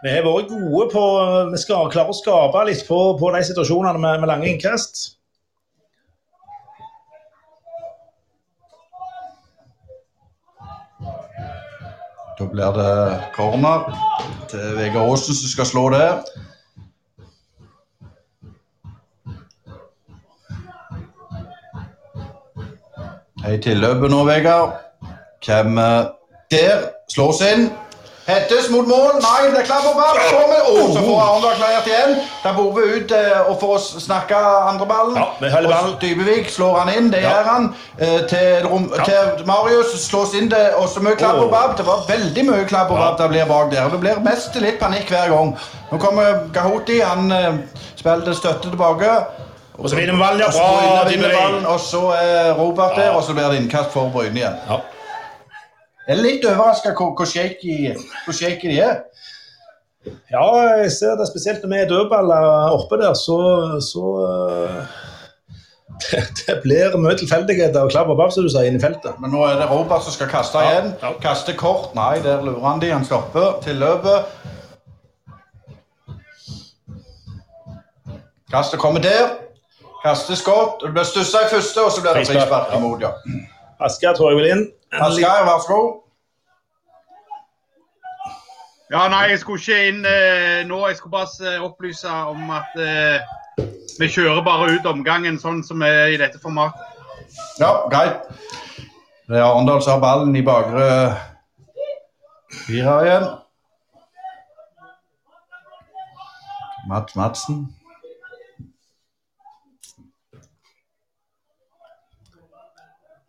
Vi 0.04 0.12
har 0.14 0.22
vært 0.22 0.52
gode 0.52 0.84
på 0.92 1.04
Vi 1.50 1.58
skal 1.58 1.88
klare 1.90 2.14
å 2.14 2.18
skape 2.18 2.66
litt 2.70 2.84
på, 2.86 2.98
på 3.18 3.32
de 3.34 3.40
situasjonene 3.48 3.98
med, 3.98 4.20
med 4.22 4.30
lange 4.30 4.46
innkast. 4.52 5.16
Da 12.38 12.46
blir 12.46 12.76
det 12.78 12.92
corner 13.34 13.88
til 14.52 14.76
Vegard 14.78 15.10
Aasen 15.10 15.34
som 15.40 15.50
skal 15.50 15.66
slå 15.66 15.88
det. 15.96 16.12
Hei 23.42 23.58
tilløpet 23.66 24.14
nå, 24.14 24.22
Vegard. 24.30 24.78
Kommer 25.42 26.17
der. 26.52 26.88
Slås 27.12 27.42
inn. 27.42 27.70
Hettes 28.28 28.66
mot 28.70 28.88
mål. 28.88 29.22
Nei, 29.24 29.52
det 29.54 29.62
er 29.62 29.66
klapp 29.70 29.86
og 29.88 29.94
ball. 29.96 30.18
Kommer. 30.28 30.66
Å, 30.68 30.88
så 30.92 31.00
får 31.06 31.20
Arendal 31.24 31.54
klarert 31.56 31.86
igjen. 31.88 32.16
Da 32.44 32.52
vi 32.76 32.88
ut 32.98 33.14
eh, 33.16 33.38
og 33.48 33.54
får 33.62 33.86
snakke 34.04 34.40
andreballen. 34.68 35.16
Ja. 35.16 35.62
Og 35.64 35.94
Dybevik 36.02 36.50
slår 36.52 36.76
han 36.82 36.92
inn. 36.92 37.08
Det 37.14 37.22
Ja. 37.24 37.30
gjør 37.38 37.48
han. 37.54 37.70
Eh, 37.98 38.18
til, 38.28 38.68
rom, 38.68 38.90
Ja. 38.98 39.04
til 39.08 39.46
Marius 39.48 39.96
slås 40.10 40.36
inn 40.36 40.50
det 40.52 40.74
også 40.76 41.00
mye 41.00 41.16
klapp 41.16 41.40
og 41.40 41.52
babb. 41.52 41.78
Det 41.78 41.86
var 41.88 42.04
veldig 42.10 42.46
mye 42.50 42.66
klapp 42.68 42.92
og 42.92 43.00
Ja. 43.00 43.16
det 43.18 43.30
blir 43.30 43.46
bak 43.46 43.72
der. 43.72 43.90
Det 43.90 44.00
blir 44.00 44.20
mest 44.20 44.56
litt 44.56 44.80
panikk 44.80 45.08
hver 45.08 45.30
gang. 45.30 45.56
Nå 45.92 45.98
kommer 45.98 46.52
Gahoti. 46.54 47.00
Han 47.00 47.32
eh, 47.32 47.54
spiller 47.96 48.34
støtte 48.34 48.70
tilbake. 48.70 49.08
Og 49.80 49.90
så 49.90 49.96
vinner 49.96 50.14
vi 50.14 50.20
ballen, 50.20 50.40
ja. 50.40 50.48
Og 50.48 51.64
Bra, 51.64 51.74
og 51.74 51.80
så 51.80 52.12
er 52.12 52.54
Robert 52.60 52.96
der, 52.98 53.12
og 53.12 53.24
så 53.24 53.34
blir 53.34 53.48
det 53.52 53.62
innkast 53.62 53.92
for 53.92 54.10
Bryne 54.10 54.36
igjen. 54.36 54.56
Jeg 56.08 56.16
er 56.16 56.22
litt 56.24 56.46
overraska 56.48 56.94
hvor, 56.96 57.12
hvor, 57.18 57.28
shaky, 57.28 57.74
hvor 58.26 58.36
shaky 58.36 58.70
de 58.72 58.78
er. 58.80 59.02
ja, 60.32 60.44
jeg 60.80 60.92
ser 60.96 61.18
det 61.20 61.28
spesielt 61.28 61.64
når 61.66 61.74
vi 61.74 61.80
er 61.84 61.90
dødballer 61.90 62.72
oppe 62.78 63.00
der, 63.02 63.14
så, 63.20 63.36
så 63.84 64.04
eh, 64.24 64.78
det, 66.06 66.22
det 66.46 66.56
blir 66.64 66.96
mye 67.02 67.18
tilfeldigheter 67.20 67.82
og 67.84 67.92
klabb 67.92 68.14
og 68.14 68.20
babb, 68.22 68.32
som 68.32 68.46
du 68.48 68.52
sier, 68.54 68.70
inn 68.70 68.80
i 68.80 68.84
feltet. 68.84 69.18
Men 69.20 69.34
nå 69.36 69.42
er 69.50 69.58
det 69.60 69.68
Robert 69.72 70.06
som 70.08 70.16
skal 70.16 70.30
kaste 70.32 70.62
Ja, 70.64 70.78
igjen. 70.78 70.94
ja. 71.04 71.12
Kaste 71.26 71.58
kort. 71.60 71.92
Nei, 71.98 72.22
der 72.24 72.40
lurer 72.46 72.64
han 72.70 72.80
de. 72.84 72.94
Han 72.94 73.04
stopper 73.08 73.58
til 73.66 73.76
løpet. 73.84 74.32
Kastet 78.52 78.80
kommer 78.80 79.04
der. 79.04 79.36
Kastes 80.06 80.40
godt. 80.46 80.86
Det 80.86 80.94
blir 80.96 81.04
stussa 81.04 81.44
i 81.44 81.50
første, 81.52 81.84
og 81.84 81.92
så 81.92 82.02
blir 82.06 82.16
det 82.16 82.28
Frispark, 82.30 82.72
imot, 82.78 83.02
ja. 83.04 83.12
Asker 83.84 84.14
tror 84.16 84.32
jeg 84.32 84.40
vil 84.40 84.52
inn. 84.54 84.64
Asgeir, 84.92 85.46
vær 85.46 85.60
så 85.64 85.74
god. 85.74 85.96
Ja, 88.92 89.08
nei, 89.12 89.30
jeg 89.30 89.40
skulle 89.40 89.60
ikke 89.60 89.88
inn 89.90 90.06
eh, 90.08 90.64
nå. 90.68 90.78
Jeg 90.88 90.96
skulle 90.96 91.12
bare 91.12 91.56
eh, 91.56 91.64
opplyse 91.64 92.08
om 92.08 92.52
at 92.56 92.78
eh, 92.80 93.66
vi 94.00 94.08
kjører 94.08 94.46
bare 94.46 94.70
ut 94.78 94.88
omgangen 94.88 95.40
sånn 95.42 95.60
som 95.68 95.84
er 95.84 96.14
i 96.14 96.20
dette 96.22 96.40
formatet. 96.40 96.80
Ja, 97.60 97.74
greit. 97.92 98.30
Det 99.28 99.36
er 99.36 99.44
Arendal 99.44 99.82
som 99.84 99.98
har 99.98 100.04
ballen 100.06 100.36
i 100.40 100.46
bakre 100.46 100.86
fire 102.64 102.96
igjen. 103.04 103.28
Mats 106.88 107.20
Madsen. 107.20 107.66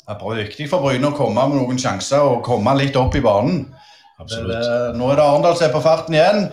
Det 0.09 0.17
er 0.17 0.39
viktig 0.41 0.71
for 0.71 0.81
Bryne 0.81 1.11
å 1.11 1.17
komme 1.17 1.43
med 1.51 1.61
noen 1.61 1.81
sjanser 1.81 2.25
og 2.25 2.41
komme 2.47 2.73
litt 2.79 2.97
opp 2.97 3.17
i 3.19 3.21
banen. 3.21 3.67
Absolutt. 4.19 4.97
Nå 4.97 5.11
er 5.13 5.19
det 5.19 5.25
Arendal 5.25 5.57
som 5.59 5.69
er 5.69 5.75
på 5.75 5.83
farten 5.85 6.17
igjen. 6.17 6.49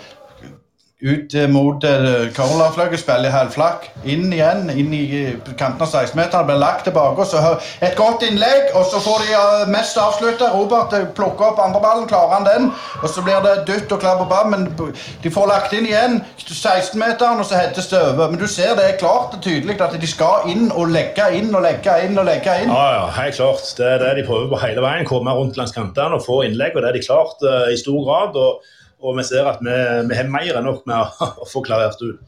Ut 1.04 1.34
eh, 1.36 1.50
mot 1.52 1.84
uh, 1.84 2.32
cornerflagget, 2.32 3.02
spiller 3.02 3.28
i 3.28 3.32
halvflakk. 3.34 3.90
Inn 4.08 4.30
igjen, 4.32 4.70
inn 4.72 4.94
i 4.96 5.02
eh, 5.18 5.50
kanten 5.60 5.84
av 5.84 5.90
16-meteren. 5.92 6.48
Blir 6.48 6.62
lagt 6.62 6.86
tilbake. 6.88 7.20
og 7.20 7.28
så 7.28 7.58
Et 7.84 7.98
godt 7.98 8.24
innlegg, 8.24 8.70
og 8.80 8.86
så 8.88 9.02
får 9.04 9.26
de 9.26 9.34
eh, 9.36 9.66
mest 9.74 10.00
avslutta. 10.00 10.54
Robert 10.54 10.96
eh, 10.96 11.04
plukker 11.18 11.50
opp 11.50 11.60
andreballen, 11.60 12.08
klarer 12.08 12.38
han 12.38 12.48
den. 12.48 12.70
Og 13.02 13.12
så 13.12 13.26
blir 13.28 13.44
det 13.44 13.66
dytt 13.68 13.92
og 13.92 14.00
klabb 14.06 14.24
og 14.24 14.30
bam, 14.32 14.56
men 14.56 14.94
de 15.24 15.34
får 15.36 15.50
lagt 15.52 15.76
inn 15.76 15.90
igjen 15.90 16.22
16-meteren, 16.40 17.44
og 17.44 17.50
så 17.50 17.60
hettes 17.60 17.92
det 17.92 18.00
over. 18.00 18.32
Men 18.32 18.40
du 18.40 18.48
ser 18.48 18.80
det 18.80 18.88
er 18.88 18.96
klart 19.02 19.36
og 19.36 19.44
tydelig 19.44 19.76
at 19.84 20.00
de 20.00 20.12
skal 20.14 20.48
inn 20.48 20.70
og 20.72 20.96
legge 20.96 21.28
inn 21.36 21.52
og 21.52 21.68
legge 21.68 21.98
inn 22.08 22.16
og 22.16 22.30
legge 22.32 22.56
inn. 22.64 22.72
Ja, 22.72 22.88
ja, 23.02 23.04
helt 23.20 23.36
klart. 23.36 23.68
Det 23.76 23.92
er 23.98 24.00
det 24.06 24.16
de 24.22 24.28
prøver 24.32 24.48
på 24.56 24.64
hele 24.64 24.88
veien. 24.88 25.12
Komme 25.12 25.36
rundt 25.36 25.60
langs 25.60 25.76
kantene 25.76 26.16
og 26.16 26.24
få 26.24 26.46
innlegg. 26.48 26.80
og 26.80 26.88
Det 26.88 26.94
er 26.94 27.00
de 27.02 27.06
klart 27.10 27.44
eh, 27.44 27.76
i 27.76 27.84
stor 27.84 28.00
grad. 28.08 28.40
Og, 28.40 28.64
og 29.06 29.18
vi 29.20 29.26
ser 29.28 29.48
at 29.50 29.62
vi, 29.64 29.76
vi 30.10 30.18
har 30.18 30.32
mer 30.32 30.58
enn 30.60 30.68
nok 30.68 30.86
med 30.90 31.22
å, 31.44 31.48
få 31.50 31.64
klarert 31.66 32.02
ut. 32.02 32.22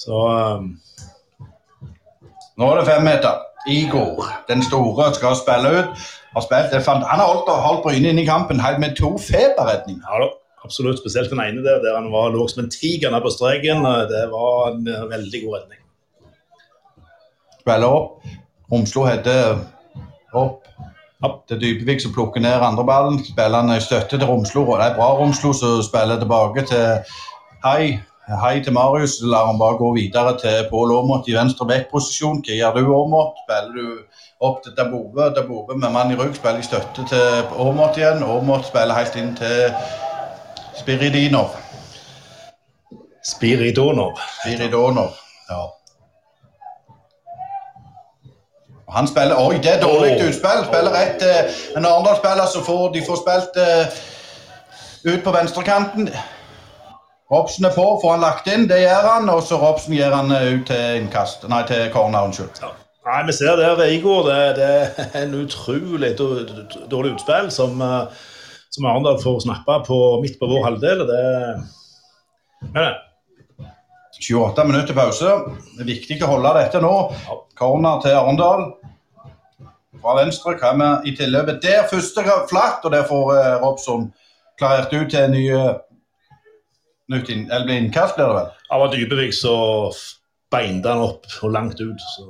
Så 0.00 0.16
um, 0.16 0.72
Nå 2.60 2.68
er 2.68 2.80
det 2.80 2.88
fem 2.90 3.06
meter. 3.06 3.46
Igor, 3.68 4.24
den 4.48 4.62
store, 4.64 5.10
skal 5.16 5.36
spille 5.36 5.70
ut. 5.80 6.04
Har 6.34 6.44
spilt, 6.44 6.74
han 6.86 7.02
har 7.04 7.26
holdt, 7.26 7.48
holdt 7.50 7.82
Bryne 7.84 8.12
inne 8.12 8.22
i 8.22 8.28
kampen 8.28 8.60
helt 8.62 8.80
med 8.80 8.94
to 8.96 9.14
feberredninger. 9.20 10.04
ja 10.04 10.20
da, 10.22 10.28
absolutt. 10.64 11.00
Spesielt 11.00 11.32
den 11.32 11.42
ene 11.42 11.64
der, 11.64 11.80
der 11.84 11.96
han 11.98 12.10
var 12.12 12.30
lå 12.32 12.46
som 12.48 12.64
en 12.64 12.70
tiger 12.72 13.16
på 13.20 13.32
streken. 13.34 13.84
eh, 13.84 14.06
Det 14.12 14.24
var 14.32 14.70
en 14.70 14.88
eh, 14.88 15.08
veldig 15.10 15.42
god 15.44 15.56
redning. 15.58 15.80
Spiller 17.60 17.96
opp. 18.00 18.24
Romslo 18.72 19.04
heter 19.08 19.58
opp. 20.32 20.68
Opp 21.22 21.48
til 21.48 21.58
Dybevik 21.60 22.00
som 22.00 22.12
plukker 22.16 22.40
ned 22.40 22.62
andreballen. 22.64 23.18
Spiller 23.24 23.60
han 23.60 23.76
i 23.76 23.80
støtte 23.80 24.18
til 24.18 24.28
Romslo. 24.28 24.62
Det 24.64 24.86
er 24.86 24.94
bra 24.96 25.08
Romslo 25.18 25.52
som 25.52 25.82
spiller 25.84 26.16
tilbake 26.18 26.64
til 26.70 26.86
Hei. 27.64 27.98
Hei 28.42 28.62
til 28.64 28.72
Marius. 28.72 29.18
Lar 29.22 29.46
han 29.50 29.58
bare 29.58 29.76
gå 29.76 29.92
videre 29.94 30.32
til 30.40 30.68
Pål 30.70 30.94
Aamodt 30.96 31.28
i 31.28 31.34
venstre 31.36 31.66
backposisjon. 31.68 32.40
Hva 32.46 32.56
gjør 32.56 32.78
du, 32.78 32.92
Aamodt? 32.96 33.42
Spiller 33.44 33.72
du 33.76 33.86
opp 34.48 34.62
til 34.64 34.72
Dabove? 34.78 35.26
Dabove 35.36 35.76
med 35.76 35.92
mann 35.92 36.14
i 36.14 36.16
rygg 36.16 36.38
spiller 36.38 36.62
i 36.62 36.68
støtte 36.70 37.04
til 37.12 37.26
Aamodt 37.64 38.00
igjen. 38.00 38.24
Aamodt 38.24 38.70
spiller 38.70 38.96
helt 38.96 39.18
inn 39.20 39.34
til 39.36 39.74
Spiridinov. 40.80 41.52
Spiridonov. 43.34 44.16
Spiridonov. 44.38 45.12
Ja. 45.50 45.60
Og 45.60 45.76
Han 48.94 49.06
spiller 49.08 49.38
Oi, 49.38 49.58
det 49.62 49.70
er 49.76 49.80
dårlig 49.82 50.16
utspill. 50.28 50.64
Spiller 50.66 50.94
rett 50.94 51.22
eh, 51.22 51.60
En 51.78 51.86
Arendal-spiller 51.86 52.46
så 52.50 52.62
får 52.66 52.92
de 52.94 53.02
får 53.06 53.20
spilt 53.22 53.58
eh, 53.62 54.00
ut 55.14 55.24
på 55.24 55.32
venstrekanten. 55.34 56.08
Robsen 57.30 57.64
er 57.68 57.74
på, 57.76 57.84
får 58.02 58.10
han 58.16 58.24
lagt 58.24 58.48
inn. 58.50 58.64
Det 58.70 58.80
gjør 58.82 59.06
han. 59.12 59.28
Og 59.30 59.42
så 59.46 59.58
Robsen 59.62 59.94
gir 59.94 60.10
han 60.14 60.32
eh, 60.34 60.48
ut 60.56 60.66
til 60.70 61.00
innkast. 61.02 61.46
Nei, 61.52 61.62
til 61.68 61.86
corner, 61.94 62.26
unnskyld. 62.30 62.62
Ja. 62.64 62.72
Nei, 63.10 63.20
Vi 63.30 63.36
ser 63.38 63.56
der 63.60 63.84
Igor. 63.88 64.26
Det, 64.26 64.40
det 64.58 64.70
er 65.12 65.22
en 65.22 65.36
utrolig 65.44 66.14
dår- 66.18 66.42
dår- 66.50 66.88
dårlig 66.90 67.14
utspill 67.16 67.50
som, 67.54 67.78
som 68.70 68.86
Arendal 68.90 69.20
får 69.22 69.38
snappa 69.46 69.78
på 69.86 70.00
midt 70.22 70.36
på 70.42 70.50
vår 70.50 70.66
halvdel. 70.66 71.06
det 71.08 71.22
Men 72.74 72.82
det 72.82 72.90
28 74.20 74.64
minutter 74.68 74.94
pause. 74.94 75.30
Det 75.78 75.80
er 75.80 75.88
viktig 75.88 76.18
å 76.26 76.28
holde 76.34 76.50
dette 76.58 76.80
nå. 76.84 76.92
Corner 77.56 78.02
til 78.04 78.12
Arendal. 78.18 78.66
Fra 80.00 80.16
venstre 80.16 80.56
kommer 80.60 81.04
i 81.06 81.12
tilløpet 81.16 81.60
der. 81.62 81.86
Første 81.90 82.24
flatt, 82.50 82.84
og 82.84 82.92
der 82.94 83.06
får 83.08 83.32
eh, 83.36 83.54
Robson 83.62 84.08
klarert 84.60 84.92
ut 84.94 85.10
til 85.12 85.30
nye 85.32 85.60
nytt 87.10 87.30
inn, 87.32 87.46
Eller 87.50 87.66
blir 87.66 87.80
innkast, 87.82 88.16
blir 88.16 88.30
det 88.30 88.36
vel? 88.38 88.50
av 88.70 88.84
Dybevik 88.92 89.34
så 89.34 89.54
beinte 90.50 90.92
han 90.92 91.02
opp 91.02 91.26
og 91.42 91.54
langt 91.54 91.80
ut. 91.80 92.04
Så. 92.14 92.28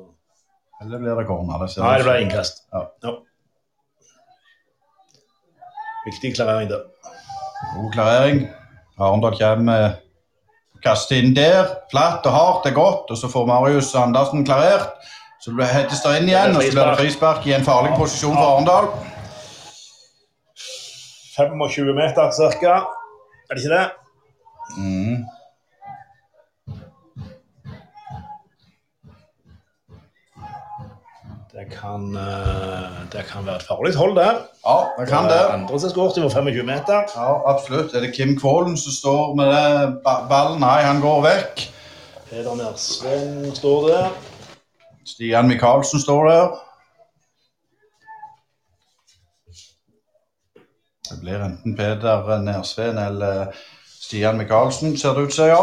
Eller 0.81 1.03
blir 1.03 1.19
det 1.19 1.27
corner? 1.29 1.61
Det 1.67 1.83
Nei, 1.83 1.97
det 2.01 2.07
ble 2.09 2.21
innkast. 2.25 2.63
Ja. 2.73 2.87
Ja. 3.05 3.17
Viktig 6.07 6.35
klarering 6.39 6.71
der. 6.71 6.87
God 7.75 7.93
klarering. 7.93 8.47
Arendal 9.01 9.37
kommer 9.37 9.99
kaster 10.85 11.21
inn 11.21 11.35
der. 11.37 11.69
Flatt 11.93 12.25
og 12.29 12.33
hardt 12.33 12.69
er 12.71 12.77
godt. 12.77 13.13
Og 13.13 13.21
så 13.21 13.29
får 13.29 13.49
Marius 13.49 13.93
Andersen 14.01 14.47
klarert. 14.49 14.97
Så 15.41 15.55
blir 15.57 15.65
ble 15.73 15.87
det 15.89 16.19
inn 16.21 16.29
igjen, 16.29 16.57
og 16.57 16.62
så 16.62 16.73
ble 16.75 16.83
det 16.91 16.99
frispark 17.01 17.47
i 17.49 17.55
en 17.57 17.65
farlig 17.65 17.95
posisjon 17.97 18.37
for 18.37 18.59
Arendal. 18.59 18.91
25 21.37 21.95
meter 21.97 22.33
ca. 22.61 22.75
Er 23.49 23.57
det 23.57 23.62
ikke 23.65 23.77
det? 23.77 23.87
Mm. 24.77 25.25
Det 31.51 31.67
kan, 31.81 32.05
eh, 32.17 33.01
det 33.12 33.25
kan 33.33 33.47
være 33.47 33.57
et 33.57 33.62
farlig 33.62 33.95
hold, 33.97 34.17
der. 34.17 34.45
Ja, 34.67 34.77
det 34.99 35.09
kan 35.09 35.25
det. 35.25 35.41
Andre 35.53 35.81
som 35.81 35.91
skåret 35.91 36.19
over 36.19 36.31
25 36.31 36.67
meter. 36.67 37.09
Ja, 37.17 37.31
absolutt. 37.55 37.95
Er 37.95 38.01
det 38.01 38.15
Kim 38.15 38.37
Kvålen 38.41 38.77
som 38.77 38.93
står 38.93 39.35
med 39.37 39.47
det 39.47 40.03
ballen? 40.05 40.61
Nei, 40.61 40.83
han 40.83 41.01
går 41.01 41.23
vekk. 41.23 41.71
Peder 42.31 42.55
Nersveen 42.55 43.57
står 43.57 43.89
der. 43.89 44.30
Stian 45.11 45.49
Micaelsen 45.49 46.01
står 46.01 46.28
der. 46.31 46.51
Det 51.11 51.19
blir 51.20 51.43
enten 51.43 51.77
Peder 51.77 52.39
Nersveen 52.45 52.99
eller 52.99 53.55
Stian 53.87 54.39
Micaelsen, 54.39 54.97
ser 54.99 55.15
det 55.15 55.27
ut 55.27 55.35
som, 55.35 55.49
ja. 55.51 55.62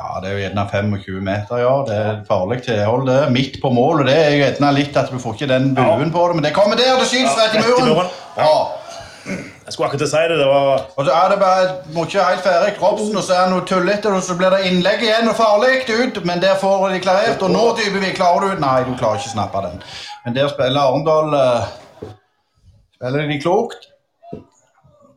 Ja, 0.00 0.20
Det 0.20 0.30
er 0.30 0.32
jo 0.32 0.42
gjerne 0.42 0.66
25 0.70 1.22
meter, 1.24 1.56
ja. 1.60 1.72
Det 1.86 1.96
er 1.96 2.20
farlig 2.28 2.62
tilhold, 2.64 3.06
det. 3.08 3.32
Midt 3.32 3.60
på 3.62 3.70
målet. 3.70 4.06
Det 4.08 4.16
er 4.16 4.36
gjerne 4.38 4.72
litt 4.74 4.96
at 4.96 5.10
du 5.12 5.18
får 5.20 5.36
ikke 5.36 5.50
den 5.52 5.74
buen 5.76 6.12
på 6.14 6.26
det, 6.28 6.36
men 6.38 6.44
det 6.44 6.54
kommer 6.56 6.78
der, 6.80 6.98
det 6.98 7.08
skytes 7.10 7.36
rett 7.38 7.58
i 7.60 7.64
muren. 7.66 8.08
Ja. 8.38 8.79
Jeg 9.70 9.74
skulle 9.76 9.86
akkurat 9.86 10.08
si 10.10 10.20
det. 10.30 10.36
Det 10.38 10.46
var 10.50 10.86
Og 10.96 11.04
så 11.06 11.12
er 11.14 11.28
det 11.30 11.36
bare 11.38 11.66
må 11.94 12.04
ikke 12.04 12.22
helt 12.26 12.42
ferdig. 12.42 12.70
Robsen, 12.82 13.16
og 13.16 13.22
så 13.22 13.34
er 13.36 13.44
det 13.44 13.52
noe 13.52 13.66
tullete, 13.70 14.10
og 14.10 14.22
så 14.26 14.34
blir 14.34 14.50
det 14.50 14.64
innlegg 14.66 15.04
igjen 15.06 15.30
og 15.30 15.36
farlig 15.38 15.84
ut. 15.86 16.16
Men 16.26 16.42
der 16.42 16.56
får 16.58 16.88
de 16.90 16.98
klarert. 17.04 17.44
Og 17.46 17.52
nå, 17.54 17.60
Dybevik, 17.78 18.16
klarer 18.18 18.42
du 18.42 18.46
ut? 18.56 18.62
Nei, 18.64 18.80
du 18.88 18.96
klarer 18.98 19.20
ikke 19.20 19.30
å 19.30 19.34
snappe 19.36 19.62
den. 19.68 19.76
Men 20.24 20.34
der 20.34 20.50
spiller 20.50 20.88
Arendal 20.88 21.36
eh, 21.38 21.68
Spiller 22.96 23.30
de 23.30 23.36
klokt. 23.44 23.86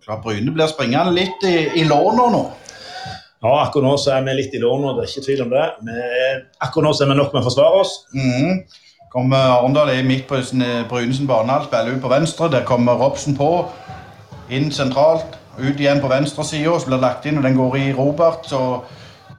Klart 0.06 0.22
Bryne 0.22 0.54
blir 0.54 0.70
springende 0.70 1.16
litt 1.18 1.48
i, 1.50 1.56
i 1.82 1.88
låna 1.90 2.30
nå. 2.36 2.44
Ja, 3.42 3.56
akkurat 3.64 3.90
nå 3.90 3.96
så 3.98 4.14
er 4.14 4.22
vi 4.28 4.38
litt 4.38 4.54
i 4.54 4.62
lån, 4.62 4.86
og 4.86 5.00
det 5.00 5.08
er 5.08 5.16
ikke 5.16 5.26
tvil 5.32 5.42
om 5.48 5.50
det. 5.56 5.66
Vi 5.90 5.98
er, 6.28 6.38
akkurat 6.62 6.92
nå 6.92 6.94
så 6.94 7.08
er 7.08 7.10
vi 7.16 7.18
nok 7.24 7.34
med 7.34 7.42
å 7.42 7.48
forsvare 7.50 7.82
oss. 7.82 7.98
Mhm. 8.14 8.62
Kommer 9.14 9.58
Arendal 9.58 9.92
i 9.94 10.00
midt 10.06 10.30
på 10.30 10.38
Brynesen 10.90 11.28
spiller 11.28 11.92
ut 11.92 12.02
på 12.06 12.14
venstre. 12.14 12.52
Der 12.54 12.64
kommer 12.66 13.02
Robsen 13.02 13.36
på. 13.38 13.50
Inn 14.50 14.72
sentralt. 14.72 15.40
Ut 15.58 15.80
igjen 15.80 16.02
på 16.02 16.10
venstre 16.10 16.44
side, 16.46 16.80
så 16.80 16.90
blir 16.90 16.98
det 16.98 17.06
lagt 17.06 17.26
inn, 17.30 17.38
og 17.38 17.46
den 17.46 17.58
går 17.58 17.78
i 17.78 17.88
Robert. 17.94 18.48
Så 18.50 18.60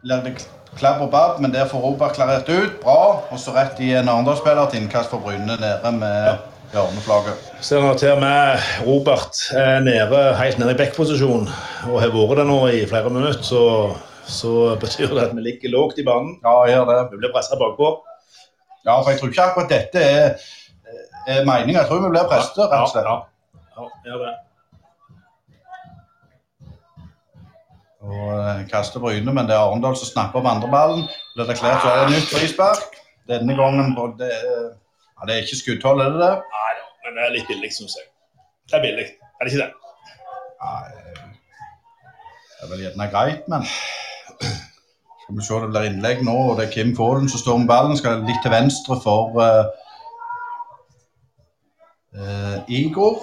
blir 0.03 0.23
det 0.25 0.37
klabb 0.79 1.03
og 1.03 1.11
babb, 1.11 1.41
men 1.43 1.53
der 1.55 1.69
får 1.71 1.83
Robert 1.83 2.15
klarert 2.17 2.49
ut. 2.49 2.81
Bra. 2.83 3.25
Og 3.31 3.39
så 3.41 3.55
rett 3.55 3.81
i 3.83 3.93
en 3.99 4.09
Arendal-spiller 4.09 4.71
til 4.71 4.83
innkast 4.83 5.11
for 5.11 5.23
Bryne 5.25 5.59
nede 5.61 5.93
med 5.99 6.39
hjørneflagget. 6.75 7.51
Nå 7.71 7.93
til 7.99 8.15
og 8.15 8.23
med 8.23 8.65
Robert 8.87 9.43
er 9.59 9.85
nede, 9.85 10.23
helt 10.39 10.59
nede 10.59 10.75
i 10.75 10.79
backposisjon 10.79 11.47
og 11.91 12.01
har 12.03 12.15
vært 12.15 12.41
det 12.41 12.47
nå 12.49 12.59
i 12.73 12.83
flere 12.91 13.13
minutter, 13.15 13.43
så, 13.47 13.63
så 14.27 14.75
betyr 14.81 15.15
det 15.15 15.29
at 15.29 15.37
vi 15.37 15.45
ligger 15.45 15.75
lågt 15.77 16.01
i 16.03 16.07
banen. 16.07 16.37
Ja, 16.43 16.57
gjør 16.71 16.89
det. 16.91 16.99
Vi 17.13 17.23
blir 17.23 17.35
pressa 17.35 17.59
bakpå. 17.61 17.93
Ja, 18.85 18.99
for 18.99 19.13
jeg 19.13 19.21
tror 19.21 19.31
ikke 19.33 19.47
akkurat 19.49 19.71
dette 19.73 20.03
er, 20.03 20.49
er 21.27 21.47
meninga. 21.47 21.81
Jeg 21.83 21.91
tror 21.91 22.03
vi 22.05 22.11
blir 22.17 22.27
presset, 22.31 22.67
rett 22.67 22.83
og 22.83 22.91
slett. 22.93 23.09
Ja, 23.09 23.21
ja, 23.55 23.87
ja, 23.87 24.11
gjør 24.11 24.27
det. 24.27 24.35
Og 28.05 28.33
eh, 28.37 28.65
kaster 28.69 29.01
Bryne, 29.01 29.33
men 29.33 29.49
det 29.49 29.55
er 29.57 29.63
Arendal 29.65 29.97
som 29.97 30.11
snapper 30.11 30.43
opp 30.43 30.49
andreballen. 30.51 31.07
Blir 31.35 31.49
det 31.49 31.57
klart, 31.61 31.81
så 31.83 31.93
er 31.93 32.03
det 32.03 32.17
nytt 32.19 32.33
frispark. 32.33 32.99
Denne 33.31 33.57
gangen 33.57 33.95
på 33.97 34.11
det, 34.19 34.29
ja, 34.29 35.27
det 35.27 35.35
er 35.35 35.47
ikke 35.47 35.61
skuddhold, 35.63 36.03
er 36.05 36.13
det 36.13 36.21
det? 36.21 36.35
Nei 36.57 36.73
da, 36.81 36.85
men 37.07 37.17
det 37.17 37.25
er 37.25 37.33
litt 37.39 37.49
billig, 37.49 37.71
syns 37.73 37.97
jeg. 37.97 38.11
Det 38.69 38.77
er 38.77 38.85
billig, 38.85 39.07
er 39.09 39.49
det 39.49 39.55
ikke 39.55 39.63
det? 39.63 39.71
Nei, 40.65 40.83
det 42.51 42.67
er 42.67 42.73
vel 42.75 42.85
gjerne 42.85 43.11
greit, 43.13 43.49
men 43.53 43.65
Skal 45.25 45.39
vi 45.39 45.45
se, 45.47 45.57
det 45.63 45.71
blir 45.73 45.89
innlegg 45.89 46.21
nå, 46.27 46.35
og 46.51 46.59
det 46.59 46.67
er 46.67 46.75
Kim 46.75 46.93
Fålen 46.97 47.31
som 47.33 47.41
står 47.41 47.63
med 47.63 47.71
ballen. 47.71 47.97
Skal 47.97 48.27
litt 48.29 48.43
til 48.45 48.53
venstre 48.53 48.99
for 49.01 49.33
uh, 49.41 49.71
uh, 52.13 52.59
Igor. 52.69 53.23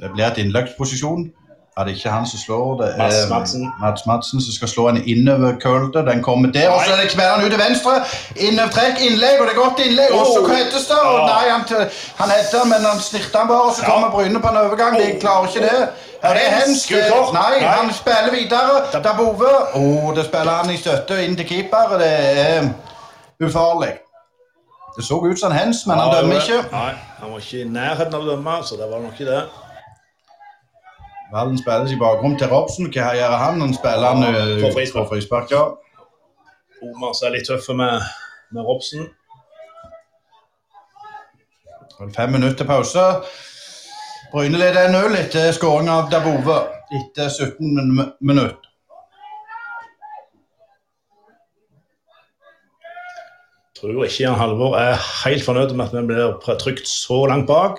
Det 0.00 0.10
blir 0.14 0.24
et 0.24 0.38
innløpsposisjon. 0.38 1.30
Er 1.78 1.84
det 1.86 1.92
ikke 1.94 2.10
han 2.10 2.26
som 2.26 2.38
slår, 2.42 2.70
det 2.80 2.86
er 2.98 3.28
Mats 3.80 4.02
Madsen. 4.06 4.40
Som 4.42 4.52
skal 4.52 4.68
slå 4.68 4.88
en 4.88 4.98
innoverkølte. 5.12 5.98
Den 6.10 6.22
kommer 6.22 6.50
der, 6.52 6.70
og 6.70 6.80
så 6.84 6.92
er 6.94 7.02
det 7.02 7.10
kveler 7.12 7.44
ut 7.44 7.52
til 7.54 7.60
venstre. 7.60 7.92
Innovertrekk, 8.46 8.96
innlegg, 9.06 9.36
og 9.40 9.46
det 9.46 9.52
er 9.54 9.60
godt 9.64 9.82
innlegg. 9.86 10.10
Og 10.18 10.26
så 10.26 10.40
hettes 10.54 10.88
det. 10.90 10.98
Nei, 11.28 11.44
han, 11.54 11.62
han 12.20 12.32
heter, 12.34 12.64
men 12.72 12.88
han 12.90 12.98
snirter 13.08 13.38
han 13.38 13.48
bare, 13.52 13.68
og 13.70 13.76
så 13.76 13.84
kommer 13.86 14.10
Bryne 14.10 14.40
på 14.42 14.50
en 14.52 14.58
overgang. 14.64 14.98
De 14.98 15.06
klarer 15.22 15.46
ikke 15.52 15.62
det. 15.68 15.78
Er 16.22 16.34
det 16.34 16.42
er 16.48 16.56
hens. 16.58 16.82
Nei, 17.38 17.54
han 17.62 17.94
spiller 17.94 18.34
videre. 18.34 19.02
Dabove. 19.06 19.52
Oh, 19.78 20.10
det 20.16 20.26
spiller 20.26 20.52
han 20.62 20.74
i 20.74 20.80
støtte 20.82 21.20
inn 21.24 21.38
til 21.38 21.46
keeper. 21.46 21.94
Det 22.02 22.10
er 22.42 22.68
ufarlig. 23.46 23.92
Det 24.96 25.06
så 25.06 25.20
ut 25.22 25.38
som 25.40 25.52
en 25.52 25.58
hens, 25.58 25.86
men 25.86 25.98
han 26.02 26.10
dømmer 26.16 26.42
ikke. 26.42 26.58
Nei, 26.74 26.90
han 27.20 27.32
var 27.32 27.38
ikke 27.38 27.62
i 27.62 27.70
nærheten 27.70 28.18
av 28.18 28.26
å 28.26 28.30
dømme, 28.32 28.58
så 28.66 28.74
det 28.82 28.90
var 28.90 29.06
nok 29.06 29.14
ikke 29.14 29.30
det. 29.30 29.42
Ballen 31.32 31.58
spilles 31.58 31.92
i 31.92 31.98
bakrom 32.00 32.38
til 32.40 32.48
Robson. 32.48 32.88
Hva 32.92 33.12
gjør 33.16 33.36
han? 33.42 33.60
Han 33.60 33.74
spiller 33.76 34.14
han 34.14 34.62
på 34.62 34.72
frispark. 34.76 35.08
frispark. 35.10 35.50
Ja. 35.52 35.64
Omar 36.88 37.16
er 37.26 37.34
litt 37.34 37.48
tøffe 37.48 37.74
med, 37.76 38.06
med 38.54 38.64
Robson. 38.64 39.08
Fem 42.14 42.30
minutter 42.30 42.64
pause. 42.64 43.04
Bryne 44.32 44.60
leder 44.60 44.88
1-0 44.88 45.18
etter 45.18 45.52
skåring 45.56 45.88
av 45.90 46.10
Dabove 46.12 46.58
etter 46.94 47.28
17 47.28 47.74
min 47.74 48.10
minutter. 48.20 48.64
Tror 53.78 54.04
ikke 54.04 54.24
Jan 54.24 54.38
Halvor 54.38 54.74
er 54.78 54.96
helt 55.24 55.44
fornøyd 55.46 55.74
med 55.78 55.86
at 55.86 55.94
vi 55.94 56.06
blir 56.08 56.58
trykt 56.62 56.88
så 56.90 57.24
langt 57.30 57.46
bak. 57.50 57.78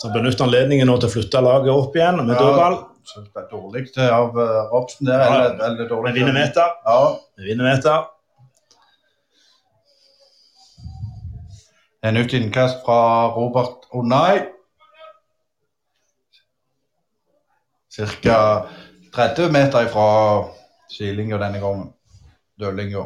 Så 0.00 0.08
benytter 0.14 0.46
anledningen 0.46 0.88
nå 0.88 0.94
til 0.96 1.10
å 1.10 1.12
flytte 1.12 1.42
laget 1.44 1.74
opp 1.74 1.96
igjen 1.98 2.22
med 2.22 2.30
dødball. 2.32 2.78
Det 3.10 3.40
er 3.42 3.48
dårlig 3.50 3.82
av 4.06 4.38
eh, 4.38 4.60
Robsen 4.70 5.08
der. 5.08 5.20
Ja, 5.20 5.34
Eller, 5.34 5.58
eller 5.66 5.88
dårlig 5.90 6.12
Vi 6.14 6.22
vinner 6.22 6.36
meter. 6.38 6.72
Ja. 6.86 7.00
Vi 7.36 7.50
vinner 7.50 7.68
meter. 7.68 8.06
Er 12.00 12.16
nytt 12.16 12.32
innkast 12.32 12.80
fra 12.86 13.00
Robert 13.34 13.90
Onai. 13.92 14.46
Cirka 17.92 18.38
30 19.12 19.52
meter 19.52 19.90
fra 19.92 20.08
sidelinja 20.88 21.42
denne 21.42 21.60
gangen. 21.60 21.90
Dødlinja. 22.56 23.04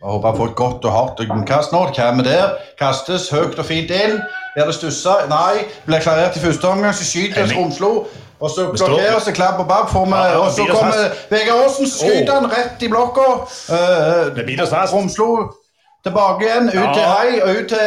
Jeg 0.00 0.10
håper 0.10 0.28
han 0.28 0.36
får 0.36 0.50
et 0.50 0.56
godt 0.56 0.84
og 0.84 0.92
hardt 0.92 1.20
innkast 1.24 1.72
nå. 1.72 1.86
Kommer 1.96 2.26
der. 2.26 2.58
Kastes 2.78 3.30
høyt 3.32 3.58
og 3.58 3.64
fint 3.64 3.90
inn. 3.90 4.18
Blir 4.54 4.68
det 4.68 4.74
stussa? 4.74 5.14
Nei. 5.30 5.64
Blir 5.86 6.04
klarert 6.04 6.36
i 6.36 6.44
første 6.44 6.68
omgang, 6.68 6.94
så 6.94 7.06
skyter. 7.08 7.50
Romslo. 7.56 8.04
Og 8.40 8.50
så 8.50 8.66
Vi 8.70 8.78
blokkeres 8.78 9.24
det 9.24 9.34
klapp 9.34 9.60
og 9.62 9.68
babb. 9.68 9.88
Ja, 10.12 10.38
Og 10.38 10.52
så 10.52 10.66
kommer. 10.70 11.10
Vegard 11.30 11.64
Aasen, 11.64 11.88
skyter 11.90 12.34
han 12.34 12.50
rett 12.52 12.82
i 12.82 12.88
blokka. 12.88 13.28
Uh, 13.70 14.46
Vi 14.46 14.58
fast. 14.58 14.92
Romslo 14.92 15.54
tilbake 16.04 16.44
igjen, 16.44 16.66
ut 16.68 16.94
til 16.94 17.04
Hei 17.08 17.40
og 17.40 17.48
ut 17.48 17.68
til 17.68 17.78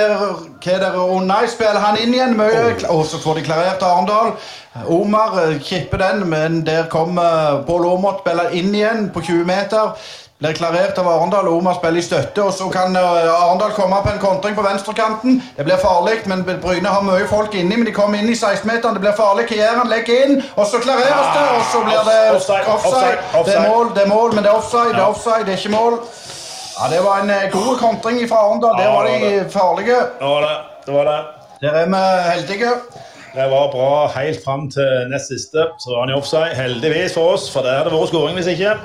hva 0.63 0.71
er 0.73 0.79
det, 0.81 0.91
Nei, 1.29 1.43
spiller 1.51 1.83
han 1.83 1.99
inn 2.01 2.13
igjen. 2.15 2.37
Mye, 2.37 2.63
Oh. 2.89 2.97
Og 2.97 3.05
så 3.05 3.19
får 3.21 3.37
de 3.37 3.43
klarert 3.45 3.83
Arendal. 3.85 4.31
Omar 4.87 5.37
eh, 5.43 5.59
kipper 5.61 5.97
den, 5.97 6.29
men 6.29 6.65
der 6.65 6.87
kommer 6.89 7.61
Pål 7.67 7.85
Aamodt 7.91 8.23
spiller 8.25 8.49
inn 8.57 8.73
igjen 8.75 9.11
på 9.13 9.21
20 9.21 9.45
meter. 9.45 9.93
Blir 10.37 10.53
klarert 10.53 10.97
av 11.01 11.07
Arendal. 11.09 11.47
Omar 11.49 11.73
spiller 11.79 11.97
i 11.97 12.05
støtte, 12.05 12.43
og 12.45 12.51
så 12.53 12.67
kan 12.69 12.93
eh, 12.95 13.29
Arendal 13.33 13.71
komme 13.73 13.97
på 14.05 14.11
en 14.11 14.19
kontring 14.21 14.53
på 14.53 14.61
venstrekanten. 14.61 15.39
Det 15.57 15.65
blir 15.65 15.79
farlig, 15.81 16.19
men 16.29 16.43
Bryne 16.45 16.91
har 16.93 17.01
mye 17.07 17.25
folk 17.31 17.55
inni, 17.57 17.73
men 17.79 17.87
de 17.89 17.93
kommer 17.95 18.21
inn 18.21 18.29
i 18.29 18.35
16-meteren. 18.37 18.99
Det 18.99 19.01
blir 19.01 19.15
farlig. 19.17 19.47
Hva? 19.49 19.87
Legger 19.89 20.27
inn, 20.27 20.43
og 20.53 20.69
så 20.69 20.77
klareres 20.83 21.33
det, 21.33 21.47
og 21.55 21.65
så 21.71 21.81
blir 21.87 22.05
det 22.05 22.19
Ah, 22.27 22.69
Offside, 22.75 23.17
Det 23.49 23.55
er 23.55 23.65
mål, 23.65 23.91
det 23.95 24.03
er 24.05 24.13
mål, 24.13 24.35
men 24.37 24.45
det 24.45 24.53
er 24.53 24.61
offside. 24.61 24.93
Det 24.93 25.01
er 25.01 25.09
offside, 25.09 25.45
det 25.49 25.55
er 25.55 25.57
ikke 25.63 25.73
mål. 25.73 25.99
Ja, 26.77 26.93
Det 26.93 27.03
var 27.09 27.25
en 27.25 27.33
eh, 27.33 27.49
god 27.57 27.73
kontring 27.81 28.21
fra 28.29 28.45
Arendal. 28.45 28.77
Der 28.77 28.93
var 28.93 29.09
de 29.09 29.49
farlige. 29.49 29.99
Det 30.21 30.31
var 30.35 30.41
det. 30.45 30.55
det, 30.85 30.93
var 30.93 31.05
det. 31.11 31.19
Der 31.61 31.81
er 31.81 31.85
vi 31.95 32.03
heldige. 32.31 32.71
Det 33.33 33.51
var 33.51 33.71
bra 33.73 34.07
helt 34.21 34.45
fram 34.45 34.69
til 34.71 35.09
nest 35.09 35.33
siste. 35.33 35.65
Så 35.81 35.95
var 35.95 36.05
han 36.05 36.13
i 36.13 36.19
offside. 36.21 36.53
Heldigvis 36.61 37.17
for 37.17 37.33
oss, 37.33 37.49
for 37.53 37.65
der 37.65 37.79
hadde 37.81 37.89
det 37.89 37.99
vært 37.99 38.13
skåring 38.13 38.37
hvis 38.37 38.53
ikke. 38.53 38.77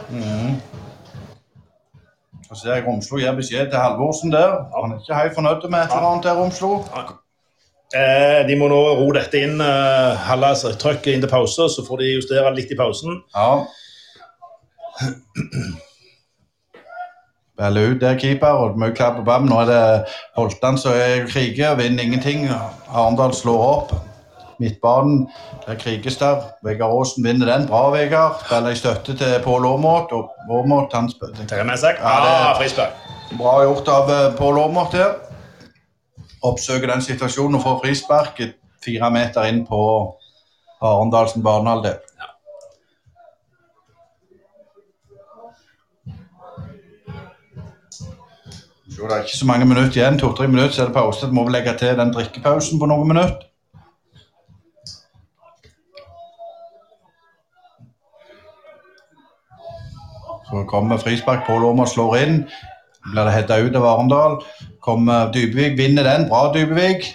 Så 2.53 2.61
ser 2.61 2.75
jeg 2.75 2.85
Romslo 2.85 3.17
gir 3.17 3.33
beskjed 3.33 3.71
til 3.73 3.81
Halvorsen 3.81 4.33
der. 4.33 4.51
Han 4.77 4.93
er 4.93 4.99
ikke 5.01 5.17
helt 5.17 5.35
fornøyd 5.35 5.63
med 5.73 5.79
et 5.79 5.95
eller 5.95 6.09
annet 6.11 6.27
der, 6.27 6.35
Romslo. 6.37 6.73
Eh, 7.97 8.41
de 8.49 8.57
må 8.61 8.69
nå 8.69 8.81
ro 8.99 9.07
dette 9.17 9.41
inn, 9.41 9.61
eh, 9.61 10.27
holde 10.29 10.51
trykket 10.81 11.15
inn 11.15 11.25
til 11.25 11.33
pause, 11.33 11.69
så 11.73 11.85
får 11.87 12.03
de 12.03 12.11
justere 12.13 12.53
litt 12.57 12.73
i 12.73 12.77
pausen. 12.77 13.23
Ja. 13.33 13.65
Spiller 17.57 17.93
ut 17.93 18.01
der, 18.05 18.21
keeper, 18.21 18.61
og 18.61 18.79
mye 18.81 18.93
klapp 18.97 19.21
og 19.21 19.25
bam. 19.25 19.49
Nå 19.49 19.63
er 19.65 19.73
det 19.73 19.83
Holtan 20.37 20.77
som 20.81 20.93
er 20.93 21.25
kriger, 21.29 21.77
vinner 21.81 22.05
ingenting. 22.05 22.49
Arendal 22.93 23.33
slår 23.37 23.69
opp. 23.69 23.97
Midtbanen, 24.63 25.27
der 25.67 25.77
kriges 25.81 26.17
der. 26.21 26.41
Vegard 26.67 26.95
Aasen 26.99 27.27
vinner 27.27 27.51
den. 27.51 27.67
Bra, 27.69 27.83
Vegard. 27.95 28.41
Spiller 28.47 28.71
i 28.71 28.79
støtte 28.79 29.17
til 29.19 29.37
Pål 29.45 29.67
Aamodt. 29.67 30.13
Og 30.13 30.31
Aamodt, 30.51 30.95
han 30.95 31.11
spiller 31.11 31.37
kan 31.51 31.67
vi. 31.67 31.93
Ja, 31.99 32.17
Ah, 32.23 32.57
frispark. 32.61 32.97
Bra 33.39 33.59
gjort 33.65 33.89
av 33.89 34.11
eh, 34.17 34.33
Pål 34.39 34.59
Aamodt 34.65 34.99
her. 34.99 35.15
Oppsøker 36.43 36.91
den 36.91 37.03
situasjonen 37.03 37.61
og 37.61 37.63
får 37.67 37.81
frispark 37.85 38.43
fire 38.85 39.11
meter 39.15 39.47
inn 39.51 39.63
på 39.67 39.83
Arendalsen 40.83 41.43
banehalvdel. 41.43 42.01
Så 48.93 49.09
det 49.09 49.15
er 49.17 49.23
ikke 49.25 49.39
så 49.39 49.47
mange 49.47 49.67
minutter 49.67 49.97
igjen. 49.97 50.19
To-tre 50.21 50.49
minutter, 50.49 50.75
så 50.75 50.83
er 50.83 50.91
det 50.91 50.95
pause. 50.95 51.31
Må 51.33 51.47
vi 51.47 51.55
legge 51.55 51.73
til 51.79 51.97
den 51.99 52.13
drikkepausen 52.15 52.79
på 52.79 52.89
noen 52.91 53.09
minutter. 53.09 53.49
Så 60.53 60.65
kommer 60.69 60.99
frispark. 61.01 61.47
Pål 61.47 61.65
Aamodt 61.71 61.89
slår 61.95 62.17
inn. 62.21 62.35
Blir 63.13 63.25
det 63.25 63.33
hedda 63.33 63.57
ut 63.65 63.77
av 63.81 63.87
Arendal. 63.89 64.35
Kommer 64.85 65.33
Dybevik, 65.33 65.79
vinner 65.79 66.05
den. 66.05 66.29
Bra, 66.29 66.51
Dybevik. 66.55 67.09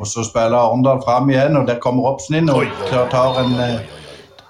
Og 0.00 0.06
så 0.06 0.24
spiller 0.24 0.56
Arendal 0.56 1.02
fram 1.04 1.28
igjen, 1.30 1.56
og 1.60 1.66
der 1.68 1.78
kommer 1.82 2.08
Robsen 2.08 2.38
inn 2.40 2.50
og 2.50 2.64
tar- 3.12 3.40
en 3.44 3.54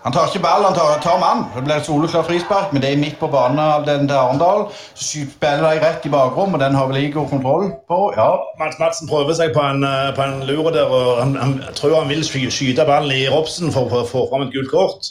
Han 0.05 0.13
tar 0.15 0.29
ikke 0.31 0.41
ball, 0.43 0.63
han 0.63 0.75
tar, 0.75 1.01
tar 1.03 1.19
mann. 1.21 1.41
Det 1.57 1.65
blir 1.65 1.75
et 1.75 1.85
soleklar 1.87 2.23
frispark, 2.25 2.73
men 2.73 2.81
det 2.83 2.93
er 2.93 3.01
midt 3.01 3.17
på 3.21 3.27
banehalvdelen 3.29 4.07
til 4.09 4.15
Arendal. 4.17 4.63
Så 4.95 5.25
spiller 5.33 5.65
de 5.75 5.81
rett 5.83 6.07
i 6.07 6.09
bakrom, 6.09 6.55
og 6.55 6.61
den 6.61 6.75
har 6.79 6.87
vel 6.87 6.97
Igor 7.03 7.27
kontroll 7.29 7.73
på. 7.91 7.99
Ja, 8.17 8.29
Mats 8.61 8.79
Madsen 8.79 9.09
prøver 9.11 9.35
seg 9.35 9.53
på 9.57 9.61
en, 9.67 9.83
eh, 9.85 10.15
på 10.17 10.23
en 10.23 10.47
lure 10.47 10.73
der, 10.73 10.87
og 10.87 11.19
han, 11.25 11.35
han 11.37 11.59
tror 11.75 11.99
han 11.99 12.09
vil 12.09 12.23
skyte 12.25 12.87
ballen 12.87 13.11
i 13.13 13.27
Robsen 13.29 13.73
for 13.75 13.91
å 13.91 14.07
få 14.07 14.29
fram 14.31 14.47
et 14.47 14.55
gult 14.55 14.71
kort. 14.71 15.11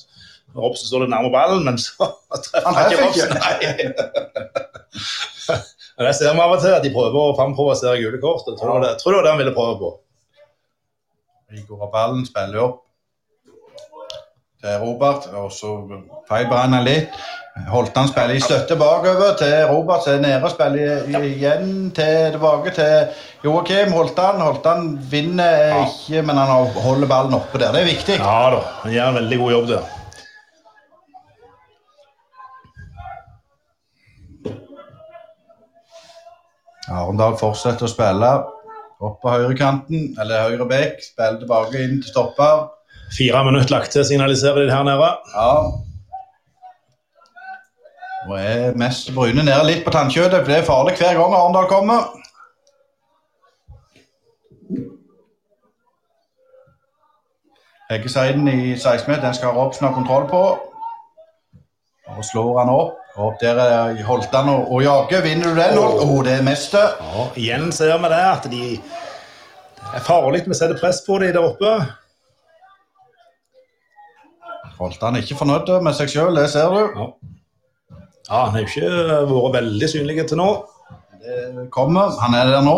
Robsen 0.58 0.90
står 0.90 1.06
litt 1.06 1.14
nærmere 1.14 1.36
ballen, 1.36 1.64
men 1.68 1.78
så 1.82 2.10
treffer 2.50 2.68
Han 2.78 2.92
ikke 2.92 3.04
Robsen. 3.06 3.30
Nei. 3.38 3.56
Men 5.98 6.06
Det 6.06 6.14
ser 6.14 6.34
vi 6.36 6.42
av 6.44 6.52
og 6.54 6.60
til, 6.62 6.74
at 6.78 6.84
de 6.86 6.92
prøver 6.94 7.18
å 7.18 7.38
framprovosere 7.38 7.98
gule 7.98 8.20
kort. 8.22 8.46
Jeg 8.46 8.60
tror, 8.60 8.84
det, 8.84 8.92
jeg 8.92 9.00
tror 9.02 9.16
det 9.16 9.18
var 9.18 9.26
det 9.26 9.32
han 9.34 9.40
ville 9.42 9.54
prøve 9.56 9.80
på. 9.80 9.90
Igor 11.58 11.88
og 11.88 11.90
ballen, 11.96 12.22
spiller 12.28 12.62
opp 12.68 12.84
til 14.62 14.78
Robert, 14.82 15.28
og 15.38 15.52
så 15.54 15.74
feiber 16.30 16.60
han 16.60 16.78
litt. 16.86 17.18
Holtan 17.72 18.10
spiller 18.10 18.38
i 18.38 18.42
støtte 18.44 18.78
bakover 18.78 19.34
til 19.40 19.56
Robert, 19.72 20.04
som 20.06 20.18
er 20.18 20.24
nede 20.28 20.46
og 20.46 20.54
spiller 20.54 21.24
igjen 21.26 21.90
til, 21.98 22.32
tilbake 22.36 22.74
til 22.78 23.24
Joakim 23.46 23.94
Holtan. 23.98 24.42
Holtan 24.44 24.92
vinner 25.12 25.82
ikke, 25.88 26.22
men 26.22 26.38
han 26.38 26.74
holder 26.78 27.10
ballen 27.10 27.38
oppe 27.38 27.62
der. 27.62 27.74
Det 27.74 27.82
er 27.82 27.90
viktig. 27.90 28.20
Ja 28.22 28.42
da, 28.54 28.62
han 28.84 28.94
gjør 28.94 29.14
en 29.14 29.22
veldig 29.24 29.40
god 29.44 29.56
jobb 29.58 29.72
der. 29.74 29.94
Arendal 36.88 37.36
fortsetter 37.40 37.88
å 37.88 37.92
spille 37.92 38.30
opp 39.04 39.20
på 39.22 39.32
høyrekanten, 39.34 40.14
eller 40.22 40.48
høyre 40.48 40.68
bekk. 40.70 41.02
Spiller 41.04 41.42
tilbake 41.42 41.84
inn 41.84 42.00
til 42.02 42.12
stopper. 42.14 42.68
Fire 43.16 43.44
minutter 43.48 43.76
lagt 43.76 43.92
til, 43.92 44.06
signaliserer 44.08 44.66
de 44.66 44.74
her 44.74 44.88
nede. 44.88 45.10
Ja. 45.34 45.52
Og 48.28 48.40
er 48.40 48.80
mest 48.80 49.14
Bryne 49.16 49.44
nede 49.44 49.68
litt 49.68 49.84
på 49.86 49.94
tannkjøttet. 49.96 50.42
for 50.42 50.52
Det 50.52 50.58
er 50.58 50.68
farlig 50.68 50.98
hver 51.00 51.20
gang 51.20 51.36
Arendal 51.36 51.70
kommer. 51.72 52.08
Heggesiden 57.92 58.48
i 58.52 58.74
16-meter 58.76 59.24
den 59.24 59.36
skal 59.36 59.56
Robson 59.56 59.88
ha 59.88 59.94
kontroll 59.96 60.28
på. 60.28 60.42
Og 62.08 62.26
slår 62.26 62.60
han 62.60 62.72
opp. 62.74 63.07
Opp 63.18 63.40
der 63.42 63.58
er 63.58 64.04
Holtan 64.06 64.50
og, 64.54 64.72
og 64.72 64.84
Jage. 64.86 65.24
Vinner 65.26 65.50
du 65.50 65.58
den? 65.58 65.78
Holt? 65.82 66.04
Oh, 66.06 66.20
det 66.26 66.38
er 66.38 66.46
mestet. 66.46 67.00
Ja, 67.02 67.28
igjen 67.36 67.72
ser 67.74 67.98
vi 67.98 68.12
det 68.14 68.24
at 68.30 68.50
de 68.52 68.64
det 69.88 70.02
er 70.02 70.04
farlig 70.04 70.44
vi 70.44 70.56
setter 70.58 70.76
press 70.80 71.00
på 71.06 71.16
dem 71.22 71.32
der 71.32 71.46
oppe. 71.48 71.72
Holtan 74.78 75.16
er 75.16 75.24
ikke 75.24 75.40
fornøyd 75.40 75.72
med 75.82 75.96
seg 75.98 76.12
sjøl, 76.12 76.36
det 76.38 76.50
ser 76.54 76.74
du. 76.74 76.82
Ja. 76.84 77.08
ja, 78.28 78.42
han 78.44 78.58
har 78.58 78.66
jo 78.66 78.68
ikke 78.68 78.90
vært 79.32 79.56
veldig 79.56 79.90
synlig 79.90 80.28
til 80.30 80.42
nå. 80.42 80.50
Det 81.24 81.68
kommer. 81.74 82.14
Han 82.22 82.36
er 82.38 82.52
der 82.52 82.68
nå. 82.68 82.78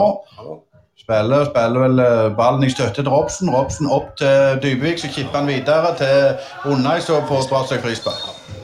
Spiller, 1.00 1.50
spiller 1.50 1.82
vel 1.88 2.04
eh, 2.04 2.30
ballen 2.38 2.64
i 2.68 2.70
støtte 2.70 3.02
til 3.02 3.10
Robsen. 3.10 3.50
Robsen 3.50 3.90
opp 3.90 4.14
til 4.22 4.62
Dybvik, 4.62 5.02
så 5.02 5.10
kipper 5.10 5.42
han 5.42 5.50
videre 5.50 5.96
til 5.98 6.72
Undai, 6.72 7.00
som 7.02 7.26
får 7.28 7.50
dratt 7.50 7.74
seg 7.74 7.82
frispark. 7.84 8.59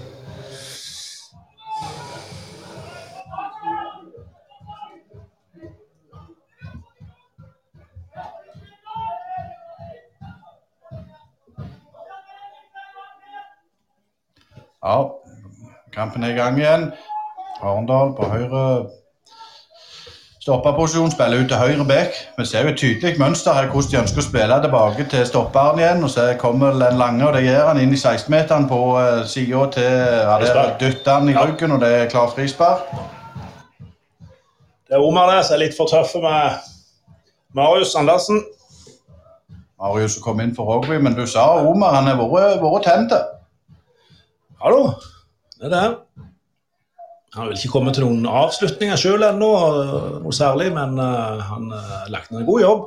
Ja, 14.85 15.03
kampen 15.93 16.23
er 16.23 16.29
i 16.29 16.37
gang 16.37 16.59
igjen. 16.59 16.91
Arendal 17.61 18.11
på 18.13 18.27
høyre 18.29 18.61
stopperposisjon 20.45 21.09
spiller 21.09 21.41
ut 21.41 21.49
til 21.49 21.57
høyre 21.57 21.85
bek. 21.89 22.19
Vi 22.37 22.45
ser 22.45 22.67
jo 22.67 22.73
et 22.73 22.77
tydelig 22.77 23.15
mønster 23.17 23.55
her 23.57 23.71
hvordan 23.71 23.89
de 23.91 23.97
ønsker 24.03 24.21
å 24.21 24.25
spille 24.27 24.59
tilbake 24.61 25.07
til 25.09 25.25
stopperen 25.25 25.81
igjen. 25.81 26.03
og 26.05 26.11
Så 26.13 26.27
kommer 26.37 26.77
den 26.77 26.99
lange, 27.01 27.25
og 27.25 27.33
det 27.33 27.47
gjør 27.47 27.71
han 27.71 27.81
inn 27.81 27.95
i 27.95 27.97
16-meteren 27.97 28.69
på 28.69 28.79
uh, 28.93 29.25
sida 29.25 29.65
til 29.73 29.89
ja, 29.89 30.37
Der 30.43 30.77
dytter 30.83 31.17
han 31.17 31.29
i 31.29 31.37
ryggen, 31.37 31.73
og 31.73 31.81
det 31.81 31.89
er 31.89 32.11
klar 32.11 32.29
frispark. 32.35 32.85
Det 34.85 34.99
er 34.99 35.01
Omar 35.01 35.31
der 35.33 35.41
som 35.41 35.57
er 35.57 35.63
litt 35.65 35.73
for 35.77 35.89
tøffe 35.89 36.21
med 36.21 36.61
Marius 37.57 37.95
Andersen. 37.97 38.43
Marius 39.81 40.19
kom 40.21 40.45
inn 40.45 40.53
for 40.53 40.69
Rogby, 40.69 41.01
men 41.01 41.17
du 41.17 41.25
sa 41.25 41.55
Omar 41.65 41.97
han 41.97 42.11
har 42.11 42.21
vært, 42.21 42.61
vært 42.61 42.85
tent. 42.85 43.17
Hallo, 44.63 44.89
det 45.59 45.67
er 45.67 45.73
det. 45.73 45.97
Han 47.35 47.47
vil 47.47 47.57
ikke 47.57 47.71
komme 47.73 47.91
til 47.93 48.05
noen 48.05 48.23
avslutninger 48.29 48.99
sjøl 48.99 49.25
ennå, 49.27 49.49
noe 50.23 50.35
særlig, 50.35 50.69
men 50.75 50.95
uh, 50.95 51.41
han 51.43 51.67
har 51.73 52.05
uh, 52.05 52.11
lagt 52.13 52.31
ned 52.31 52.45
en 52.45 52.47
god 52.47 52.63
jobb. 52.63 52.85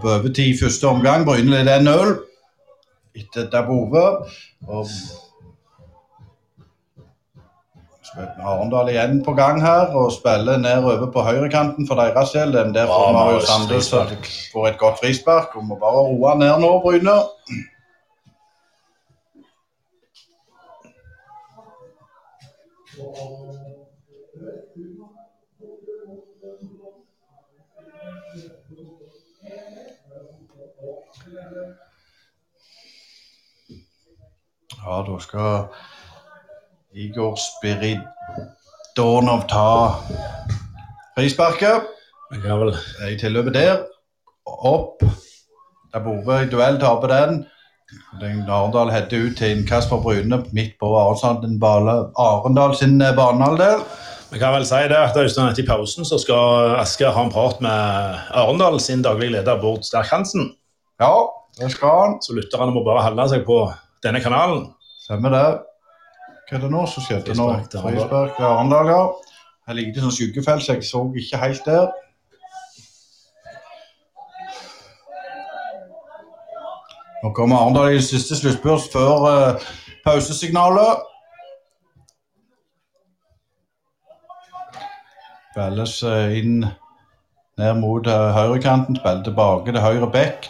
På 0.00 0.10
overtid 0.16 0.58
første 0.58 0.90
omgang. 0.90 1.24
Bryne 1.26 1.62
leder 1.62 1.78
1-0 1.78 2.16
etter 3.20 3.46
Dabove. 3.52 4.04
Og 4.66 4.86
Arendal 8.42 8.90
igjen 8.90 9.20
på 9.22 9.36
gang 9.38 9.60
her 9.62 9.94
og 9.94 10.10
spiller 10.14 10.58
nedover 10.58 11.10
på 11.14 11.22
høyrekanten 11.22 11.86
for 11.86 12.02
deres 12.02 12.34
del. 12.34 12.54
Den 12.54 12.74
der 12.74 12.90
får 12.90 13.12
Marius 13.14 13.46
Sandnes 13.50 13.90
får 14.52 14.72
et 14.72 14.78
godt 14.78 14.98
frispark. 15.02 15.54
Vi 15.54 15.66
må 15.66 15.78
bare 15.78 16.08
roe 16.08 16.38
ned 16.42 16.64
nå, 16.64 16.78
Bryne. 16.82 17.20
Ja, 34.80 35.02
da 35.06 35.18
skal 35.20 35.64
Igor 36.96 37.36
Spiridonov 37.36 39.42
ta 39.48 39.94
frisparket. 41.16 41.88
I 42.32 43.16
tilløpet 43.20 43.54
der. 43.54 43.82
Opp. 44.46 45.02
Der 45.92 46.04
Bove 46.04 46.44
i 46.44 46.48
duell 46.48 46.78
taper 46.80 47.12
den. 47.12 47.42
Arendal 48.22 48.90
header 48.90 49.26
ut 49.26 49.36
til 49.36 49.56
innkast 49.56 49.90
for 49.90 50.00
Bryne 50.00 50.44
midt 50.52 50.78
på 50.80 50.94
Arendal 50.96 52.76
sin 52.78 53.00
eh, 53.02 53.16
banehalvdel. 53.16 53.82
Vi 54.30 54.38
kan 54.38 54.54
vel 54.54 54.66
si 54.66 54.80
det 54.88 54.96
at 54.96 55.16
Øystein, 55.18 55.50
etter 55.50 55.66
pausen 55.66 56.06
så 56.06 56.18
skal 56.22 56.76
Asker 56.78 57.10
ha 57.10 57.24
en 57.24 57.32
prat 57.34 57.60
med 57.60 58.16
Arendal 58.30 58.80
sin 58.80 59.02
daglige 59.02 59.34
leder 59.36 59.60
Bård 59.60 59.82
Sterk 59.82 60.06
Hansen. 60.06 60.54
Ja, 61.02 61.26
det 61.58 61.72
skal 61.74 62.00
han. 62.00 62.18
Så 62.22 62.38
lytterne 62.38 62.72
må 62.72 62.84
bare 62.86 63.02
holde 63.08 63.28
seg 63.28 63.44
på 63.44 63.64
denne 64.02 64.20
kanalen. 64.20 64.68
Stemmer 65.00 65.34
det. 65.34 65.48
Hva 66.48 66.58
er 66.58 66.62
det 66.64 66.70
nå 66.72 66.84
som 66.90 67.04
skjedde 67.04 67.36
nå? 67.38 67.48
Frispark 67.70 68.38
og 68.40 68.46
Arendal. 68.46 68.88
Ja. 68.90 69.02
Her 69.68 69.76
ligger 69.78 69.94
det 69.94 70.04
sånn 70.04 70.14
skyggefelt, 70.16 70.64
så 70.64 70.74
jeg 70.74 70.86
så 70.88 71.04
ikke 71.14 71.38
helt 71.38 71.68
der. 71.68 71.90
Nå 77.20 77.30
kommer 77.36 77.60
Arendal 77.60 77.94
i 77.94 78.00
siste 78.02 78.38
sluttspurt 78.38 78.88
før 78.90 79.28
uh, 79.28 79.70
pausesignalet. 80.06 81.06
Spilles 85.50 85.94
eh, 86.06 86.38
inn 86.38 86.60
ned 87.60 87.78
mot 87.82 88.06
uh, 88.06 88.30
høyrekanten, 88.32 88.96
spiller 88.96 89.24
tilbake 89.26 89.74
til 89.74 89.82
høyre 89.82 90.08
bekk. 90.14 90.46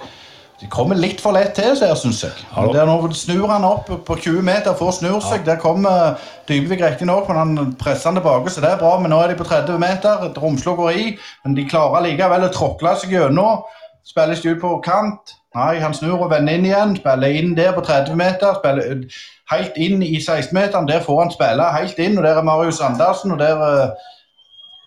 De 0.60 0.68
kommer 0.68 0.98
litt 1.00 1.22
for 1.24 1.32
lett 1.32 1.54
til, 1.56 1.72
så 1.76 1.88
her, 1.88 1.96
syns 1.96 2.20
jeg. 2.26 2.44
Der 2.74 2.84
nå 2.84 2.98
snur 3.16 3.48
han 3.48 3.64
opp 3.64 3.88
på 3.88 4.16
20 4.20 4.44
meter 4.44 4.74
for 4.76 4.92
å 4.92 4.94
snur 4.94 5.22
seg. 5.24 5.46
Der 5.46 5.56
kommer 5.60 6.18
Dybvik 6.50 6.82
riktignok, 6.84 7.30
men 7.30 7.40
han 7.40 7.74
presser 7.80 8.10
han 8.10 8.20
tilbake, 8.20 8.52
så 8.52 8.60
det 8.60 8.74
er 8.74 8.82
bra. 8.82 8.92
Men 9.00 9.14
nå 9.14 9.22
er 9.24 9.32
de 9.32 9.38
på 9.40 9.48
30 9.48 9.80
meter. 9.80 10.26
Romslo 10.36 10.76
går 10.76 10.90
i, 10.92 11.06
men 11.46 11.56
de 11.56 11.64
klarer 11.70 12.04
likevel 12.04 12.44
å 12.44 12.52
tråkle 12.52 12.92
seg 13.00 13.16
gjennom. 13.16 13.64
Spilles 14.04 14.44
ut 14.44 14.60
på 14.60 14.76
kant. 14.84 15.36
Nei, 15.56 15.80
han 15.82 15.96
snur 15.96 16.20
og 16.20 16.30
vender 16.30 16.58
inn 16.58 16.68
igjen. 16.68 16.94
Spiller 17.00 17.40
inn 17.40 17.56
der 17.56 17.72
på 17.74 17.82
30 17.86 18.20
meter. 18.20 18.60
Spiller 18.60 19.06
helt 19.50 19.80
inn 19.80 20.04
i 20.04 20.18
16-meteren. 20.20 20.88
Der 20.92 21.00
får 21.04 21.24
han 21.24 21.32
spille 21.34 21.72
helt 21.74 21.98
inn, 22.04 22.20
og 22.20 22.26
der 22.28 22.38
er 22.38 22.46
Marius 22.46 22.84
Andersen, 22.84 23.32
og 23.32 23.40
der 23.40 23.56
uh, 23.64 24.10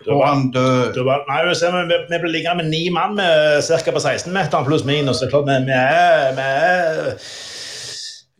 får 0.04 0.24
han 0.26 0.46
dø. 0.54 0.68
Var, 1.08 1.24
nei, 1.28 1.40
vi, 1.48 1.54
ser, 1.58 1.74
vi, 1.90 1.98
vi 2.10 2.20
blir 2.22 2.32
liggende 2.36 2.62
med 2.62 2.70
ni 2.72 2.84
mann 2.92 3.16
med 3.18 3.64
ca. 3.64 3.90
på 3.96 4.02
16-meteren 4.04 4.68
pluss 4.68 4.84
minus. 4.88 5.20
Det 5.22 5.28
er 5.28 5.34
klart, 5.34 5.48
vi, 5.48 5.58
vi 5.68 6.46
er, 6.46 7.20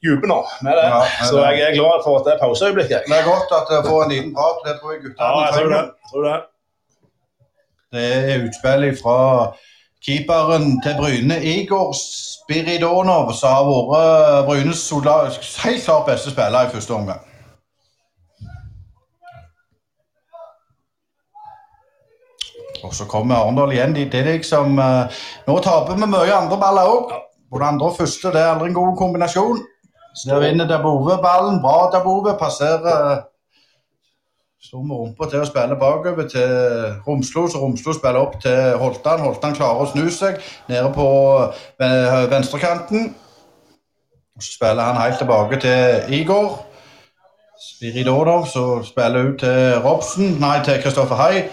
dype 0.05 0.29
nå 0.29 0.41
med 0.67 0.77
det. 0.79 0.87
Ja, 0.93 1.03
med 1.05 1.29
så 1.31 1.37
det. 1.41 1.45
jeg 1.59 1.69
er 1.71 1.77
glad 1.79 2.03
for 2.07 2.19
at 2.21 2.27
det 2.29 2.35
er 2.35 2.41
pauseøyeblikket. 2.43 3.07
Det 3.09 3.19
er 3.21 3.29
godt 3.29 3.55
at 3.61 3.73
jeg 3.77 3.87
får 3.89 4.03
en 4.05 4.13
liten 4.15 4.35
prat. 4.37 4.65
Det 4.67 4.75
tror 4.81 4.93
jeg 4.93 5.01
Ja, 5.01 5.07
guttene 5.07 5.45
jeg 5.45 5.55
tror 5.55 5.71
det. 5.71 5.79
trenger. 5.79 6.11
Tror 6.11 6.27
det. 6.31 6.41
Det 7.95 8.09
er 8.35 8.43
utspill 8.49 8.89
fra 9.03 9.19
keeperen 10.05 10.67
til 10.85 10.97
Bryne, 10.99 11.37
Igor 11.45 11.95
Spiridonov, 11.97 13.31
som 13.39 13.55
har 13.57 13.69
vært 13.71 14.49
Brynes 14.49 14.83
helt 15.65 15.85
klart 15.87 16.09
beste 16.09 16.35
spiller 16.35 16.67
i 16.67 16.75
første 16.75 16.97
omgang. 16.99 17.23
Og 22.85 22.95
så 22.95 23.05
kommer 23.09 23.37
Arendal 23.41 23.73
igjen. 23.73 23.95
De- 23.97 24.09
Det 24.13 24.21
er 24.21 24.33
liksom 24.37 24.79
eh, 24.79 25.21
Nå 25.47 25.59
taper 25.65 25.95
vi 25.97 26.07
mye 26.07 26.35
andre 26.37 26.59
baller 26.61 26.91
òg. 26.91 27.13
Både 27.51 27.65
andre 27.73 27.87
og 27.87 27.97
første. 27.97 28.33
Det 28.35 28.41
er 28.41 28.51
aldri 28.55 28.69
en 28.73 28.75
god 28.81 28.97
kombinasjon. 28.99 29.63
Der 30.27 30.41
vinner 30.43 30.67
Dabove 30.69 31.17
ballen. 31.23 31.61
Bra 31.63 31.89
Dabove. 31.93 32.37
Passerer 32.39 33.15
eh, 33.15 33.23
Står 34.65 34.81
med 34.83 34.97
rumpa 34.97 35.27
til 35.29 35.43
å 35.43 35.47
spille 35.49 35.77
bakover 35.77 36.25
til 36.33 36.53
Romslo, 37.07 37.43
så 37.53 37.59
Romslo 37.61 37.93
spiller 37.93 38.17
opp 38.25 38.39
til 38.41 38.79
Holtan. 38.81 39.21
Holtan 39.21 39.53
klarer 39.59 39.83
å 39.85 39.91
snu 39.91 40.07
seg 40.11 40.39
nede 40.71 40.89
på 40.95 41.05
eh, 41.85 42.23
venstrekanten. 42.33 43.11
Så 44.41 44.55
spiller 44.57 44.89
han 44.89 44.97
helt 45.03 45.21
tilbake 45.21 45.59
til 45.61 46.15
Igor. 46.17 46.57
Spiridonov 47.61 48.47
så 48.51 48.65
spiller 48.89 49.29
ut 49.29 49.39
til 49.45 49.77
Robson, 49.85 50.33
nei 50.41 50.57
til 50.65 50.81
Kristoffer 50.83 51.21
Hai. 51.21 51.45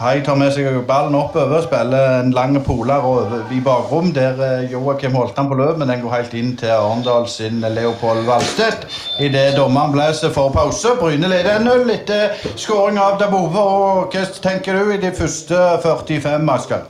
Hai 0.00 0.22
tar 0.24 0.38
med 0.40 0.48
seg 0.56 0.78
ballen 0.88 1.12
oppover, 1.12 1.60
spiller 1.60 2.22
en 2.22 2.30
lang 2.32 2.54
polar 2.64 3.04
over 3.04 3.42
i 3.52 3.58
bakrom. 3.60 4.14
Der 4.16 4.38
er 4.40 4.70
holdt 4.72 5.04
Holtan 5.12 5.50
på 5.50 5.58
løp, 5.58 5.76
men 5.76 5.92
den 5.92 6.00
går 6.00 6.14
helt 6.14 6.36
inn 6.40 6.54
til 6.56 6.72
Arendal 6.72 7.28
sin 7.28 7.60
Leopold 7.60 8.22
Valstedt. 8.24 8.86
Idet 9.20 9.58
dommeren 9.58 9.92
blåser 9.92 10.32
for 10.32 10.54
pause. 10.56 10.94
Bryne 10.96 11.28
leder 11.28 11.60
1-0 11.60 11.92
etter 11.92 12.32
skåring 12.56 12.96
av 12.96 13.20
Dabove. 13.20 13.60
Og 13.60 14.16
hva 14.16 14.24
tenker 14.40 14.80
du 14.80 14.94
i 14.94 14.98
de 15.04 15.12
første 15.12 15.60
45, 15.84 16.48
Asker? 16.56 16.88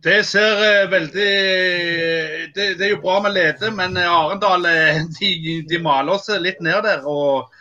Det 0.00 0.22
ser 0.24 0.66
eh, 0.70 0.88
veldig 0.88 1.32
det, 2.56 2.74
det, 2.78 2.84
er 2.86 2.94
jo 2.94 3.04
bra 3.04 3.20
med 3.20 3.36
leder, 3.36 3.76
men 3.76 4.00
eh, 4.00 4.08
Arendal 4.08 4.64
eh, 4.72 5.04
de, 5.20 5.60
de 5.68 5.84
maler 5.84 6.16
oss 6.16 6.32
litt 6.40 6.64
ned 6.64 6.80
der. 6.88 7.04
og 7.04 7.52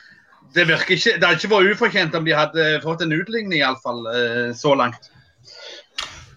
Det 0.56 0.66
virker 0.66 0.96
ikke, 0.96 1.16
det 1.20 1.28
hadde 1.28 1.38
ikke 1.38 1.52
vært 1.52 1.76
ufortjent 1.76 2.16
om 2.18 2.26
de 2.26 2.34
hadde 2.34 2.68
fått 2.82 3.04
en 3.06 3.14
utligning, 3.14 3.60
iallfall 3.60 4.02
så 4.58 4.74
langt. 4.78 5.12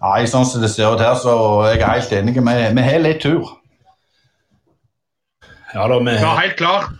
Nei, 0.03 0.25
sånn 0.27 0.45
som 0.49 0.61
det 0.61 0.73
ser 0.73 0.93
ut 0.93 1.01
her, 1.01 1.15
så 1.17 1.33
jeg 1.71 1.79
er 1.79 1.95
helt 1.95 2.15
enig. 2.19 2.35
Vi, 2.37 2.57
vi 2.77 2.87
har 2.89 3.05
litt 3.05 3.23
tur. 3.23 3.55
Ja, 5.73 5.87
da, 5.89 5.99
vi... 5.99 6.17
ja 6.19 6.35
helt 6.41 6.59
klar. 6.59 6.91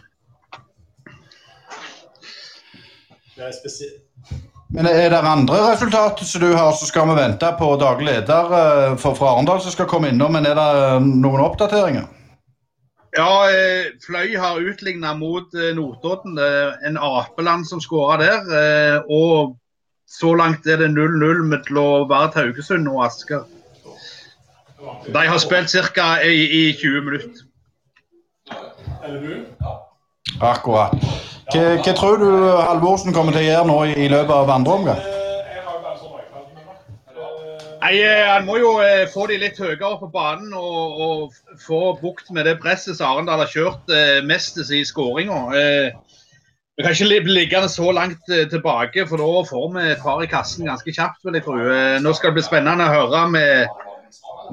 Det 3.37 3.49
er 3.49 3.53
spesielt. 3.57 3.99
Men 4.73 4.87
er 4.89 5.11
det 5.13 5.19
andre 5.19 5.59
resultater 5.67 6.25
som 6.25 6.41
du 6.41 6.55
har, 6.55 6.71
så 6.73 6.87
skal 6.89 7.11
vi 7.11 7.19
vente 7.19 7.49
på 7.59 7.75
daglig 7.81 8.07
leder 8.09 8.55
eh, 8.59 8.95
for 9.01 9.19
fra 9.19 9.35
Arendal 9.35 9.61
som 9.61 9.75
skal 9.75 9.89
komme 9.91 10.09
innom. 10.09 10.33
Men 10.33 10.49
er 10.49 10.57
det 10.57 11.03
noen 11.05 11.43
oppdateringer? 11.45 12.07
Ja, 13.13 13.33
eh, 13.53 13.93
Fløy 14.01 14.37
har 14.41 14.61
utligna 14.61 15.13
mot 15.15 15.55
eh, 15.55 15.75
Notodden. 15.77 16.39
En 16.87 16.97
apeland 16.97 17.69
som 17.69 17.81
skåra 17.81 18.17
der. 18.23 19.03
Og 19.09 19.57
så 20.09 20.35
langt 20.37 20.67
er 20.67 20.81
det 20.81 20.93
0-0 20.93 21.45
mellom 21.49 22.09
Vard 22.09 22.35
Haugesund 22.37 22.89
og 22.89 23.05
Asker. 23.07 23.45
De 25.13 25.27
har 25.29 25.39
spilt 25.39 25.71
ca. 25.71 26.19
I, 26.25 26.43
i 26.69 26.73
20 26.73 27.05
minutter. 27.05 27.47
Akkurat. 30.41 30.97
Hva, 31.53 31.63
hva, 31.85 31.93
tror 31.97 32.17
du 32.17 32.29
Halvorsen 32.57 33.15
kommer 33.15 33.35
til 33.35 33.45
å 33.45 33.49
gjøre 33.49 33.67
nå 33.69 33.79
i 33.93 34.09
løpet 34.09 34.35
av 34.37 34.51
andre 34.55 34.79
omgang? 34.79 35.22
Nei, 37.83 37.97
eh, 37.99 38.29
Han 38.31 38.47
må 38.47 38.61
jo 38.61 38.77
eh, 38.83 39.09
få 39.11 39.27
de 39.31 39.41
litt 39.43 39.59
høyere 39.59 39.97
på 39.99 40.09
banen 40.13 40.55
og, 40.55 41.03
og 41.03 41.59
få 41.65 41.97
bukt 41.99 42.31
med 42.35 42.47
det 42.47 42.61
presset 42.63 42.99
som 42.99 43.17
Arendal 43.17 43.43
har 43.43 43.51
kjørt 43.51 43.91
eh, 43.91 44.21
mest 44.27 44.61
i 44.63 44.85
skåringa. 44.87 45.41
Vi 46.73 46.85
kan 46.87 46.95
ikke 46.95 47.25
bli 47.27 47.35
liggende 47.37 47.69
så 47.69 47.91
langt 47.93 48.23
tilbake, 48.27 49.05
for 49.07 49.21
da 49.21 49.43
får 49.45 49.67
vi 49.75 49.83
et 49.91 50.01
par 50.01 50.23
i 50.25 50.31
kassen 50.31 50.71
ganske 50.71 50.95
kjapt. 50.95 51.21
vil 51.27 51.37
jeg 51.37 51.45
tro. 51.45 51.59
Nå 52.01 52.15
skal 52.17 52.33
det 52.33 52.39
bli 52.39 52.45
spennende 52.47 52.87
å 52.87 52.95
høre 52.95 53.27
med, 53.35 53.83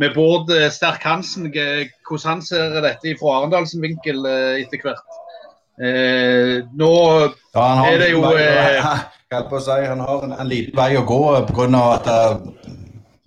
med 0.03 0.17
Bård 0.17 0.51
Sterk 0.75 1.05
Hansen 1.07 1.47
hvordan 1.47 2.27
han 2.27 2.43
ser 2.43 2.75
dette 2.83 3.15
fra 3.21 3.37
Arendals 3.37 3.77
vinkel 3.79 4.27
etter 4.27 4.83
hvert. 4.83 5.19
Eh, 5.79 6.59
nå 6.75 6.91
ja, 7.55 7.67
er 7.87 8.01
det 8.01 8.09
jo 8.11 8.25
eh, 8.35 8.89
si, 9.63 9.77
Han 9.87 10.01
har 10.03 10.25
en, 10.25 10.33
en, 10.35 10.49
liten 10.49 10.75
vei 10.75 10.89
å 10.99 11.05
gå 11.07 11.19
pga. 11.53 11.83
at 11.93 12.09
uh, 12.11 12.78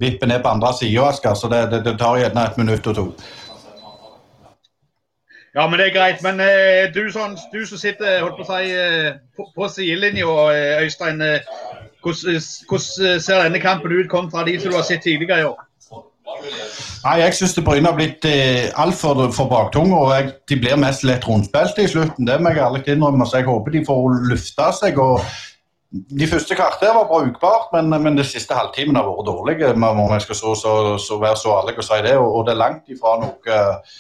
vippen 0.02 0.34
er 0.34 0.42
på 0.42 0.52
andre 0.52 0.72
sida, 0.78 1.12
så 1.14 1.48
det, 1.52 1.62
det, 1.72 1.80
det, 1.86 1.96
tar 2.00 2.20
gjerne 2.20 2.44
et 2.48 2.60
minutt 2.60 2.90
og 2.92 2.98
to. 2.98 3.06
Ja, 5.52 5.66
men 5.68 5.78
det 5.78 5.88
er 5.88 5.96
greit. 5.96 6.22
Men 6.24 6.40
eh, 6.40 6.86
du, 6.94 7.02
sånn, 7.12 7.36
du, 7.52 7.60
som 7.68 7.80
sitter 7.80 8.22
holdt 8.22 8.38
på 8.40 8.46
å 8.46 8.50
si, 8.52 8.70
eh, 8.72 9.10
på, 9.36 9.50
på 9.56 9.68
sidelinja, 9.68 10.38
eh, 10.52 10.86
Øystein. 10.86 11.20
hvordan 12.02 12.40
ser 13.20 13.44
denne 13.44 13.60
kampen 13.60 13.92
ut 13.92 14.08
kontra 14.10 14.46
de 14.48 14.58
som 14.60 14.72
du 14.72 14.80
har 14.80 14.88
sett 14.88 15.04
tidligere 15.04 15.44
i 15.44 15.50
år? 15.50 15.60
Nei, 17.02 17.16
Jeg 17.18 17.34
syns 17.34 17.54
Bryne 17.64 17.90
har 17.90 17.96
blitt 17.98 18.26
eh, 18.28 18.70
altfor 18.78 19.26
for 19.34 19.50
baktunge. 19.50 19.96
og 19.96 20.12
jeg, 20.14 20.32
De 20.48 20.58
blir 20.60 20.78
mest 20.80 21.04
lett 21.06 21.26
rundspilte 21.28 21.84
i 21.84 21.90
slutten. 21.90 22.26
Det 22.26 22.38
må 22.40 22.52
jeg 22.52 22.62
ærlig 22.62 22.84
innrømme. 22.86 23.26
så 23.26 23.42
Jeg 23.42 23.50
håper 23.50 23.74
de 23.74 23.84
får 23.86 24.20
lufta 24.30 24.70
seg. 24.72 24.98
og 24.98 25.20
De 25.93 26.27
første 26.27 26.56
kvarter 26.56 26.94
var 26.97 27.10
brukbart, 27.10 27.69
men, 27.74 27.93
men 28.02 28.16
de 28.16 28.24
siste 28.24 28.56
halvtimen 28.56 28.97
har 28.97 29.05
vært 29.05 29.27
dårlige. 29.28 29.74
Man 29.77 29.98
må 29.98 30.06
skal 30.24 30.39
så, 30.39 30.55
så, 30.56 30.73
så 30.97 31.19
være 31.20 31.36
så 31.36 31.59
ærlig 31.59 31.77
å 31.82 31.85
si 31.85 31.98
det. 32.06 32.14
Og, 32.16 32.31
og, 32.31 32.47
det 32.47 32.55
er 32.55 32.62
langt 32.62 32.89
ifra 32.94 33.19
noe 33.20 33.59
uh, 33.59 33.98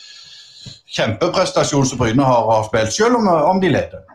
kjempeprestasjon 0.96 1.90
som 1.90 2.00
Bryne 2.00 2.24
har, 2.24 2.48
har, 2.48 2.64
spilt, 2.70 2.96
selv 2.96 3.20
om, 3.20 3.28
om 3.28 3.60
de 3.60 3.74
leder. 3.74 4.08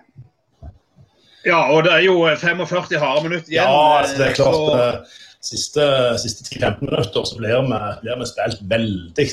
Ja, 1.46 1.62
og 1.72 1.86
det 1.86 1.94
er 1.94 2.04
jo 2.08 2.18
45 2.26 3.00
harde 3.00 3.24
minutter 3.30 3.54
igjen. 3.54 3.70
Ja, 3.70 4.02
altså, 4.02 4.18
det 4.18 4.26
er 4.26 4.36
klart. 4.36 4.58
Så 4.58 4.82
eh, 4.82 5.16
siste, 5.48 5.88
siste 6.20 6.44
10-15 6.50 6.82
minutter 6.82 7.30
så 7.30 7.40
blir 7.40 7.62
vi, 7.70 7.80
blir 8.02 8.20
vi 8.20 8.28
spilt 8.28 8.64
veldig 8.74 9.28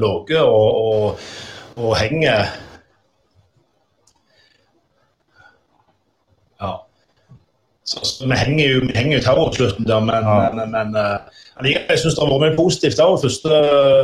lave 0.00 0.42
og, 0.46 0.78
og, 0.80 1.30
og, 1.76 1.92
henger 1.98 2.54
Så, 7.90 8.04
så 8.06 8.26
vi 8.30 8.38
henger 8.38 8.66
jo 8.68 8.80
vi 8.86 8.94
henger 8.94 9.18
jo 9.18 9.46
slutten, 9.56 9.86
der, 9.88 10.00
men, 10.06 10.22
ja. 10.22 10.50
men, 10.54 10.70
men 10.70 10.94
uh, 10.94 11.66
jeg 11.66 11.98
syns 11.98 12.14
det 12.14 12.22
har 12.22 12.30
vært 12.30 12.44
mye 12.44 12.58
positivt 12.60 13.02
òg. 13.02 13.18
Første, 13.24 13.60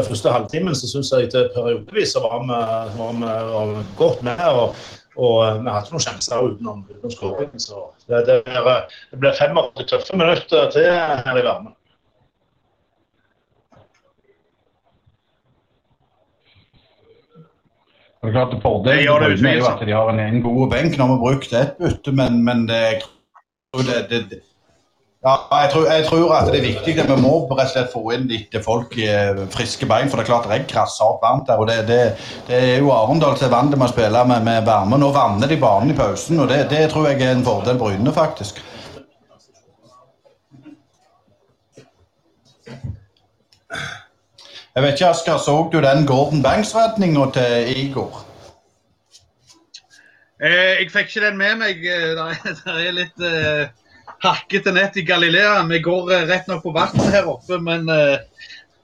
første 0.09 0.35
halvtimen 0.35 0.75
så 0.75 0.91
syns 0.91 1.13
jeg 1.15 1.31
til 1.31 1.47
periodevis 1.55 2.17
var 2.19 2.41
vi, 2.43 2.61
var 2.99 3.19
vi, 3.21 3.33
var 3.55 3.75
vi 3.75 3.89
godt 4.01 4.25
med. 4.27 4.47
og 4.51 4.77
og 5.17 5.37
eh, 5.47 5.63
vi 5.65 5.73
ikke 5.73 5.95
noen 5.95 6.05
sjanser 6.05 6.45
utenom, 6.45 6.85
utenom 6.91 7.13
skåring. 7.15 7.53
Så 7.63 7.87
det, 8.05 8.27
det, 8.29 8.43
blir, 8.45 9.01
det 9.13 9.21
blir 9.23 9.39
85 9.39 9.89
tøffe 9.89 10.19
minutter 10.21 10.71
til 10.75 10.91
her 10.93 11.41
i 11.41 11.45
varmen. 11.47 11.73
Det 18.21 18.33
er 18.33 18.35
klart 18.35 18.55
Fordelen 18.59 19.47
er 19.47 19.61
jo 19.61 19.67
at 19.71 19.83
de 19.87 19.93
har 19.95 20.09
en, 20.11 20.21
en 20.21 20.41
god 20.43 20.71
benk. 20.73 20.97
Nå 20.99 21.07
har 21.07 21.15
vi 21.15 21.23
brukt 21.23 21.53
ett 21.55 21.77
bytte, 21.79 22.13
men, 22.13 22.41
men 22.45 22.65
det, 22.69 23.07
det, 23.85 24.20
det, 24.31 24.40
ja, 25.27 25.62
jeg 25.62 25.70
tror, 25.73 25.86
jeg 25.93 26.05
tror, 26.07 26.35
at 26.36 26.53
det 26.53 26.59
er 26.59 26.66
viktig. 26.69 26.93
Vi 27.09 27.15
må 27.19 27.32
rett 27.51 27.65
og 27.65 27.70
slett 27.73 27.90
få 27.90 28.03
inn 28.15 28.28
litt 28.31 28.53
folk 28.62 28.93
i 29.01 29.09
friske 29.51 29.89
bein. 29.90 30.11
For 30.11 30.20
det 30.20 30.27
er 30.27 30.28
klart 30.28 30.47
det 30.47 30.59
er 30.61 30.69
krasser 30.70 31.09
opp 31.09 31.24
varmt 31.24 31.48
der. 31.48 31.59
og 31.59 31.66
Det, 31.66 31.78
det, 31.89 31.98
det 32.47 32.61
er 32.61 32.78
jo 32.78 32.93
Arendal 32.94 33.35
er 33.35 33.51
vant 33.51 33.74
med 33.74 33.89
å 33.89 33.90
spille 33.90 34.23
med, 34.31 34.44
med, 34.47 34.62
varme. 34.69 35.01
Nå 35.03 35.11
vanner 35.16 35.51
de 35.51 35.59
banen 35.59 35.90
i 35.90 35.98
pausen, 35.98 36.39
og 36.39 36.53
det, 36.53 36.61
det 36.70 36.85
tror 36.93 37.09
jeg 37.11 37.23
er 37.24 37.35
en 37.35 37.44
fordel 37.47 37.81
Bryne, 37.81 38.12
faktisk. 38.15 38.62
Jeg 44.77 44.85
vet 44.85 44.94
ikke, 44.94 45.11
Asker, 45.11 45.39
Så 45.40 45.59
du 45.73 45.81
den 45.81 46.07
Gordon 46.07 46.43
Banks-redninga 46.44 47.31
til 47.32 47.77
Igor? 47.81 48.26
Eh, 50.37 50.83
jeg 50.83 50.93
fikk 50.93 51.11
ikke 51.11 51.27
den 51.29 51.41
med 51.41 51.59
meg. 51.63 51.83
Eh, 51.85 52.39
det 52.65 52.77
er 52.77 52.97
litt 52.97 53.27
eh 53.27 53.67
hakkete 54.23 54.73
nett 54.73 54.97
i 54.97 55.03
Galilea. 55.03 55.63
Vi 55.69 55.81
går 55.85 56.13
eh, 56.15 56.27
rett 56.29 56.49
nok 56.49 56.63
på 56.65 56.75
vann 56.77 57.11
her 57.13 57.29
oppe, 57.29 57.59
men 57.63 57.89
eh, 57.93 58.19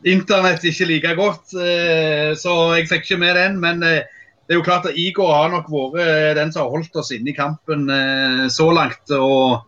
internett 0.05 0.65
ikke 0.67 0.89
like 0.91 1.15
godt. 1.19 1.55
Uh, 1.55 2.35
så 2.35 2.53
jeg 2.75 2.89
fikk 2.91 3.05
ikke 3.07 3.21
med 3.23 3.37
den. 3.39 3.59
Men 3.63 3.79
det 3.85 4.51
er 4.51 4.59
jo 4.59 4.65
klart 4.67 4.89
at 4.91 4.99
Igor 4.99 5.31
har 5.31 5.53
nok 5.53 5.69
vært 5.71 6.41
den 6.41 6.51
som 6.51 6.65
har 6.65 6.73
holdt 6.73 6.99
oss 6.99 7.13
inne 7.15 7.31
i 7.31 7.37
kampen 7.37 7.87
så 8.51 8.67
langt. 8.75 9.13
og 9.15 9.63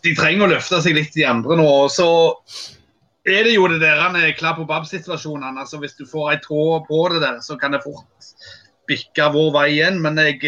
de 0.00 0.14
trenger 0.16 0.46
å 0.46 0.48
løfte 0.54 0.80
seg 0.80 0.96
litt, 0.96 1.12
de 1.12 1.26
andre 1.28 1.58
nå. 1.60 1.68
Så 1.92 2.08
er 3.28 3.44
det 3.44 3.52
jo 3.52 3.68
det 3.68 3.82
der 3.84 4.32
klapp 4.38 4.62
og 4.64 4.70
babb-situasjonene. 4.72 5.60
Altså, 5.60 5.76
hvis 5.82 5.98
du 6.00 6.06
får 6.08 6.32
ei 6.32 6.40
tå 6.40 6.64
på 6.88 7.02
det 7.12 7.20
der, 7.20 7.42
så 7.44 7.60
kan 7.60 7.76
det 7.76 7.84
fort 7.84 8.32
bikke 8.90 9.30
vår 9.34 9.50
vei 9.56 9.66
igjen. 9.78 10.00
Men 10.04 10.18
jeg 10.20 10.42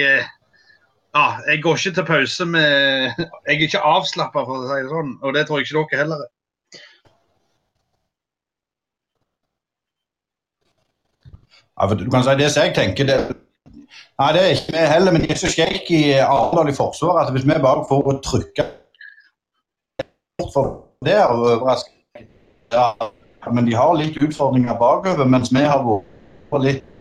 ja, 1.13 1.25
jeg 1.47 1.61
går 1.63 1.77
ikke 1.77 1.95
til 1.99 2.07
pause 2.09 2.45
med 2.49 2.69
Jeg 3.19 3.57
er 3.57 3.67
ikke 3.67 3.83
avslappa, 3.85 4.45
for 4.49 4.63
å 4.63 4.69
si 4.69 4.79
det 4.81 4.93
sånn. 4.93 5.17
Og 5.21 5.35
det 5.37 5.47
tror 5.47 5.61
jeg 5.61 5.69
ikke 5.69 5.83
dere 5.93 6.05
heller 6.05 6.25
er. 6.25 6.31
Ja, 11.73 11.89
for 11.89 11.97
du 11.99 12.07
kan 12.11 12.25
si 12.25 12.37
Det 12.39 12.51
som 12.53 12.69
jeg 12.69 12.77
tenker 12.77 13.09
det, 13.09 13.19
Nei, 14.21 14.29
det 14.37 14.43
er 14.43 14.55
ikke 14.55 14.73
vi 14.77 14.85
heller, 14.87 15.13
men 15.13 15.25
det 15.25 15.35
er 15.35 15.41
så 15.41 15.51
shaky 15.51 15.99
i 15.99 16.21
Arendal 16.21 16.71
i 16.71 16.77
forsvaret 16.77 17.27
at 17.27 17.33
hvis 17.35 17.47
vi 17.49 17.57
bare 17.65 17.85
får 17.89 18.09
å 18.09 18.15
trykke 18.23 18.69
det 21.03 21.15
er 21.17 21.31
overraskende. 21.33 22.27
Ja, 22.73 22.93
men 23.53 23.67
de 23.67 23.75
har 23.75 23.95
litt 23.99 24.19
utfordringer 24.23 24.79
bakover, 24.79 25.27
mens 25.29 25.53
vi 25.53 25.63
har 25.65 25.83
vært 25.87 26.67
litt 26.67 26.92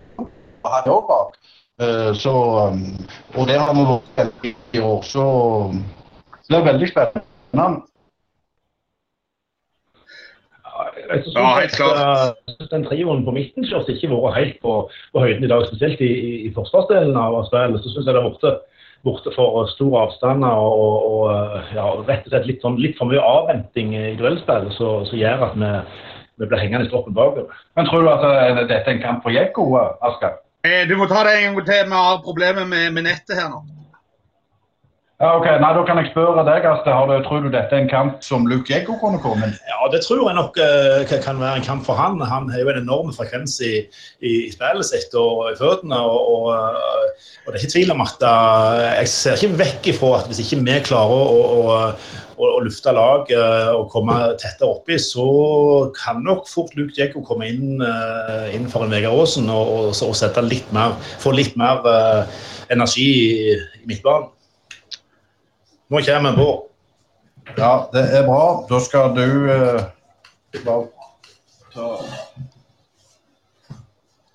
bak. 0.63 1.37
Eh, 1.81 2.13
så, 2.13 2.33
um, 2.69 2.81
og 3.35 3.47
det 3.49 3.57
har 3.59 3.71
vi 3.73 3.85
vært 3.89 4.49
i 4.75 4.81
år. 4.81 5.01
Så 5.07 5.23
det 6.49 6.57
er 6.57 6.67
veldig 6.67 6.89
spennende. 6.91 7.69
Jeg 11.11 11.23
synes, 11.23 11.35
ja, 11.35 11.47
helt 11.59 11.75
klart. 11.75 12.69
Den 12.71 12.85
trioen 12.85 13.23
på 13.25 13.33
midten 13.35 13.65
har 13.67 13.87
ikke 13.89 14.11
vært 14.11 14.37
helt 14.37 14.59
på, 14.61 14.75
på, 15.13 15.23
høyden 15.23 15.43
i 15.43 15.49
dag, 15.51 15.65
spesielt 15.67 16.01
i, 16.01 16.11
i, 16.11 16.33
i 16.47 16.51
forsvarsdelen 16.55 17.17
av 17.17 17.39
spillet. 17.49 17.81
Så 17.81 17.93
syns 17.93 18.05
jeg 18.05 18.15
det 18.15 18.21
har 18.21 18.29
vært 18.29 18.67
borte 19.05 19.33
for 19.33 19.65
store 19.73 20.05
avstander 20.05 20.61
og, 20.61 21.07
og 21.09 21.73
ja, 21.73 21.87
rett 22.05 22.27
og 22.27 22.33
slett 22.33 22.45
litt, 22.45 22.61
sånn, 22.61 22.77
litt 22.81 22.99
for 22.99 23.09
mye 23.09 23.23
avventing 23.25 23.95
i 23.97 24.11
duellspillet 24.19 24.77
som 24.77 25.17
gjør 25.17 25.47
at 25.47 25.57
vi, 25.57 25.71
vi 26.43 26.49
blir 26.51 26.61
hengende 26.61 26.85
i 26.85 26.91
stroppen 26.91 27.17
bakover. 27.17 27.49
Men 27.79 27.89
tror 27.89 28.05
du 28.05 28.11
at 28.13 28.25
uh, 28.27 28.61
dette 28.61 28.85
er 28.85 28.93
en 28.93 29.03
kamp 29.03 29.25
for 29.25 29.33
Jekko, 29.33 29.65
Asker? 30.05 30.37
Eh, 30.61 30.87
du 30.87 30.97
må 30.97 31.09
ta 31.09 31.23
det 31.25 31.37
en 31.37 31.53
gang 31.55 31.61
til. 31.65 31.85
Vi 31.89 32.01
har 32.05 32.25
problemer 32.25 32.65
med, 32.69 32.91
med 32.93 33.09
nettet 33.09 33.39
her 33.39 33.49
nå. 33.49 33.63
Ja, 35.21 35.35
ok. 35.37 35.45
Nei, 35.61 35.69
Da 35.77 35.81
kan 35.85 35.99
jeg 36.01 36.09
spørre 36.09 36.41
deg, 36.47 36.63
Aste. 36.65 36.93
Har 36.97 37.05
du, 37.09 37.13
tror 37.25 37.43
du 37.45 37.51
dette 37.53 37.75
er 37.77 37.83
en 37.83 37.89
kamp 37.89 38.23
som 38.25 38.47
Luke 38.49 38.73
Eggo 38.73 38.95
kunne 38.97 39.19
komme 39.21 39.45
inn? 39.45 39.53
Ja, 39.69 39.81
det 39.93 40.01
tror 40.01 40.23
jeg 40.25 40.37
nok 40.37 40.57
uh, 40.57 41.13
kan 41.21 41.37
være 41.37 41.59
en 41.59 41.67
kamp 41.67 41.85
for 41.85 41.97
han. 41.99 42.17
Han 42.25 42.49
har 42.49 42.63
jo 42.63 42.71
en 42.71 42.79
enorm 42.81 43.11
frekvens 43.13 43.59
i, 43.61 43.83
i, 44.17 44.31
i 44.47 44.49
spillet 44.53 44.89
sitt 44.89 45.13
og 45.17 45.51
i 45.51 45.59
føttene. 45.59 45.99
Og, 46.01 46.31
og, 46.33 46.49
og, 46.49 47.51
det 47.51 47.53
er 47.53 47.59
ikke 47.61 47.75
tvil 47.75 47.93
om 47.93 48.01
at 48.01 48.25
uh, 48.25 48.81
jeg 48.97 49.11
ser 49.13 49.37
ikke 49.37 49.61
vekk 49.61 49.91
ifra 49.93 50.15
at 50.23 50.31
hvis 50.31 50.41
ikke 50.41 50.63
vi 50.65 50.79
klarer 50.89 51.13
å, 51.13 51.21
å, 51.37 51.61
å, 51.61 51.77
å 52.37 52.61
lufte 52.63 52.93
lag 52.95 53.29
og 53.75 53.87
komme 53.91 54.15
tettere 54.39 54.69
oppi, 54.69 54.95
så 55.01 55.25
kan 55.97 56.21
nok 56.25 56.47
fort 56.49 56.75
Luke 56.77 56.95
Jekko 56.95 57.23
komme 57.27 57.49
inn, 57.51 57.83
inn 58.55 58.69
for 58.71 58.85
en 58.85 58.93
Vegard 58.93 59.19
Aasen 59.19 59.51
og, 59.51 59.71
og, 59.75 59.87
og, 59.91 60.15
sette 60.17 60.43
litt 60.45 60.71
mer, 60.75 60.95
få 61.21 61.35
litt 61.35 61.57
mer 61.59 61.83
energi 62.71 63.07
i, 63.11 63.55
i 63.81 63.85
midtbanen. 63.89 64.31
Nå 65.91 65.99
kommer 66.07 66.35
Bård. 66.37 66.67
Ja, 67.57 67.89
det 67.93 68.17
er 68.17 68.25
bra. 68.25 68.65
Da 68.69 68.79
skal 68.79 69.15
du 69.15 69.27
uh, 69.51 69.81
bare 70.65 70.87
ta 71.73 71.87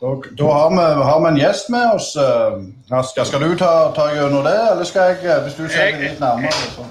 da, 0.00 0.10
da 0.38 0.44
har, 0.52 0.70
vi, 0.70 1.04
har, 1.04 1.20
vi, 1.20 1.28
en 1.28 1.38
gjest 1.40 1.70
med 1.72 1.94
oss. 1.94 2.10
Uh, 2.16 2.98
Asker. 2.98 3.24
Skal 3.24 3.40
du 3.40 3.56
ta, 3.56 3.92
ta 3.96 4.10
gjennom 4.12 4.44
det, 4.44 4.56
eller 4.72 4.84
skal 4.84 5.14
jeg, 5.14 5.24
eh, 5.24 5.42
hvis 5.46 5.56
du 5.56 5.64
ser 5.72 5.96
det 5.96 6.02
litt 6.02 6.20
nærmere? 6.20 6.52
Så. 6.74 6.84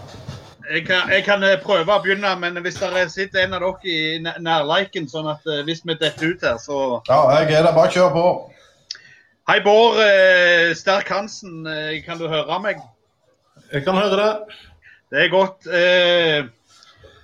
Jeg 0.71 0.85
kan, 0.87 1.11
jeg 1.13 1.23
kan, 1.27 1.43
prøve 1.61 1.93
å 1.93 2.01
begynne, 2.01 2.31
men 2.41 2.57
hvis 2.65 2.79
det 2.81 3.05
sitter 3.13 3.43
en 3.43 3.53
av 3.53 3.61
dere 3.61 3.91
i 3.91 4.41
nærleiken, 4.41 5.05
sånn 5.09 5.29
at 5.29 5.45
hvis 5.67 5.83
vi 5.85 5.93
detter 5.93 6.33
ut 6.33 6.45
her, 6.45 6.57
så 6.57 7.01
Ja, 7.09 7.19
jeg 7.37 7.53
er 7.53 7.67
der. 7.67 7.75
Bare 7.75 7.93
kjør 7.93 8.11
på. 8.15 8.25
Hei, 9.49 9.59
Bård 9.61 10.01
Sterk 10.75 11.11
Hansen. 11.13 11.67
Kan 12.07 12.17
du 12.17 12.25
høre 12.31 12.57
meg? 12.63 12.81
Jeg 13.71 13.85
kan 13.85 13.97
høre 13.97 14.17
det. 14.17 14.55
Det 15.11 15.23
er 15.23 15.31
godt. 15.31 15.67
Eh, 15.69 16.45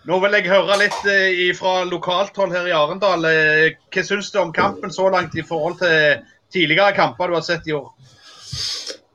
nå 0.08 0.18
vil 0.24 0.36
jeg 0.38 0.50
høre 0.50 0.78
litt 0.82 1.08
eh, 1.10 1.42
fra 1.58 1.82
lokalt 1.90 2.38
hold 2.40 2.54
her 2.56 2.70
i 2.70 2.76
Arendal. 2.76 3.26
Eh, 3.28 3.80
hva 3.94 4.04
syns 4.06 4.32
du 4.34 4.40
om 4.42 4.54
kampen 4.56 4.94
så 4.94 5.10
langt 5.14 5.36
i 5.38 5.46
forhold 5.46 5.80
til 5.82 6.22
tidligere 6.54 6.96
kamper 6.98 7.32
du 7.32 7.38
har 7.38 7.46
sett 7.46 7.68
i 7.70 7.76
år? 7.78 7.90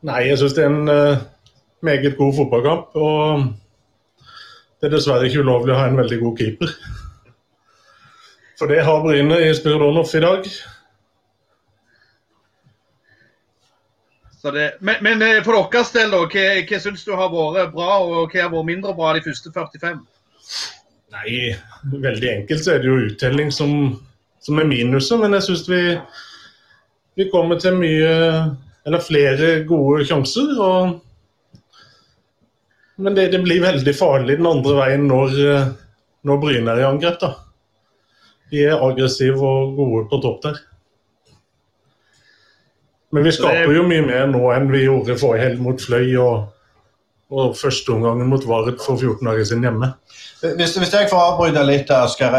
Nei, 0.07 0.27
jeg 0.29 0.41
syns 0.41 0.57
det 0.57 0.67
er 0.67 0.75
en 0.75 0.91
meget 1.85 2.19
god 2.19 2.35
fotballkamp. 2.37 2.99
Og 3.01 3.47
det 4.81 4.89
er 4.89 4.97
dessverre 4.97 5.29
ikke 5.29 5.45
ulovlig 5.45 5.75
å 5.75 5.81
ha 5.81 5.91
en 5.91 6.01
veldig 6.01 6.19
god 6.21 6.41
keeper. 6.41 6.73
For 8.57 8.73
det 8.73 8.83
har 8.85 9.05
Bryne 9.05 9.39
i 9.45 9.53
Spiridonov 9.57 10.13
i 10.17 10.25
dag. 10.25 10.49
Det, 14.47 14.67
men, 14.81 15.01
men, 15.03 15.23
eh, 15.27 15.41
for 15.43 15.59
deres 15.73 15.89
del, 15.91 16.13
da, 16.13 16.21
hva, 16.31 16.45
hva 16.69 16.79
syns 16.79 17.03
du 17.03 17.17
har 17.19 17.33
vært 17.33 17.73
bra, 17.75 17.97
og 18.05 18.31
hva 18.31 18.45
har 18.45 18.53
vært 18.53 18.69
mindre 18.69 18.93
bra 18.95 19.17
de 19.17 19.25
første 19.25 19.51
45? 19.51 19.97
Nei, 21.17 21.33
veldig 21.91 22.31
enkelt 22.31 22.63
så 22.63 22.77
er 22.77 22.85
det 22.85 22.91
jo 22.91 23.01
uttelling 23.09 23.51
som, 23.55 23.73
som 24.45 24.61
er 24.63 24.69
minuset. 24.71 25.19
Men 25.19 25.35
jeg 25.35 25.49
syns 25.49 25.67
vi, 25.71 25.81
vi 27.19 27.29
kommer 27.33 27.61
til 27.63 27.79
mye 27.81 28.15
Eller 28.87 29.03
flere 29.03 29.65
gode 29.67 30.05
sjanser. 30.07 30.53
og 30.63 31.01
men 32.97 33.17
det, 33.17 33.29
det, 33.35 33.43
blir 33.45 33.61
veldig 33.65 33.93
farlig 33.97 34.39
den 34.39 34.49
andre 34.49 34.77
veien 34.79 35.05
når, 35.09 35.37
når 36.25 36.41
Bryne 36.41 36.73
er 36.73 36.81
i 36.81 36.89
angrep. 36.89 37.19
da. 37.21 37.35
De 38.53 38.63
er 38.65 38.83
aggressive 38.83 39.43
og 39.43 39.77
gode 39.77 40.07
på 40.11 40.21
topp 40.23 40.43
der. 40.47 40.61
Men 43.15 43.27
vi 43.27 43.33
skaper 43.37 43.73
jo 43.75 43.85
mye 43.87 44.05
mer 44.05 44.27
nå 44.31 44.43
enn 44.55 44.71
vi 44.73 44.85
gjorde 44.85 45.19
forrige 45.21 45.45
helg 45.45 45.63
mot 45.63 45.81
Fløy 45.81 46.17
og, 46.21 46.49
og 47.31 47.57
første 47.59 47.91
omgangen 47.91 48.29
mot 48.31 48.45
Vard 48.47 48.77
for 48.85 48.97
14 48.97 49.27
dager 49.27 49.45
siden 49.45 49.65
hjemme. 49.67 49.89
Hvis, 50.41 50.77
hvis 50.77 50.93
jeg 50.93 51.09
får 51.11 51.23
avbryte 51.23 51.63
litt, 51.67 51.91
Asker. 51.91 52.35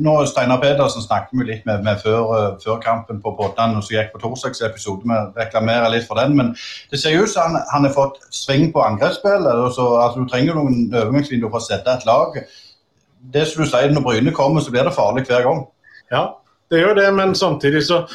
Nå 0.00 0.14
Steinar 0.26 0.58
Pedersen 0.62 1.04
snakket 1.04 1.38
vi 1.38 1.46
litt 1.50 1.66
med, 1.68 1.84
med 1.86 2.00
før, 2.02 2.32
eh, 2.38 2.46
før, 2.64 2.78
kampen 2.82 3.20
på 3.22 3.34
Poddan, 3.38 3.76
som 3.82 3.94
gikk 3.94 4.14
på 4.14 4.22
torsdags 4.22 4.62
episode. 4.64 5.04
Vi 5.04 5.18
reklamerer 5.38 5.92
litt 5.92 6.08
for 6.08 6.18
den. 6.18 6.34
Men 6.38 6.54
det 6.90 7.02
ser 7.02 7.20
ut 7.20 7.30
som 7.30 7.52
han, 7.52 7.60
han 7.70 7.86
har 7.86 7.94
fått 7.94 8.16
sving 8.34 8.72
på 8.74 8.82
angrepsspillet. 8.82 9.50
Altså, 9.52 9.86
altså, 10.00 10.24
du 10.24 10.32
trenger 10.32 10.58
noen 10.58 10.88
øvingsvinduer 11.04 11.52
for 11.52 11.60
å 11.60 11.68
sette 11.68 11.94
et 11.94 12.08
lag. 12.08 12.40
Det 13.34 13.44
som 13.50 13.62
du 13.62 13.70
sier, 13.70 13.92
Når 13.92 14.06
Bryne 14.08 14.34
kommer, 14.34 14.64
så 14.64 14.72
blir 14.72 14.88
det 14.88 14.96
farlig 14.96 15.28
hver 15.28 15.44
gang. 15.46 15.66
Ja, 16.10 16.24
det 16.72 16.80
gjør 16.80 16.98
det, 16.98 17.10
men 17.14 17.36
samtidig 17.38 17.84
så 17.86 18.06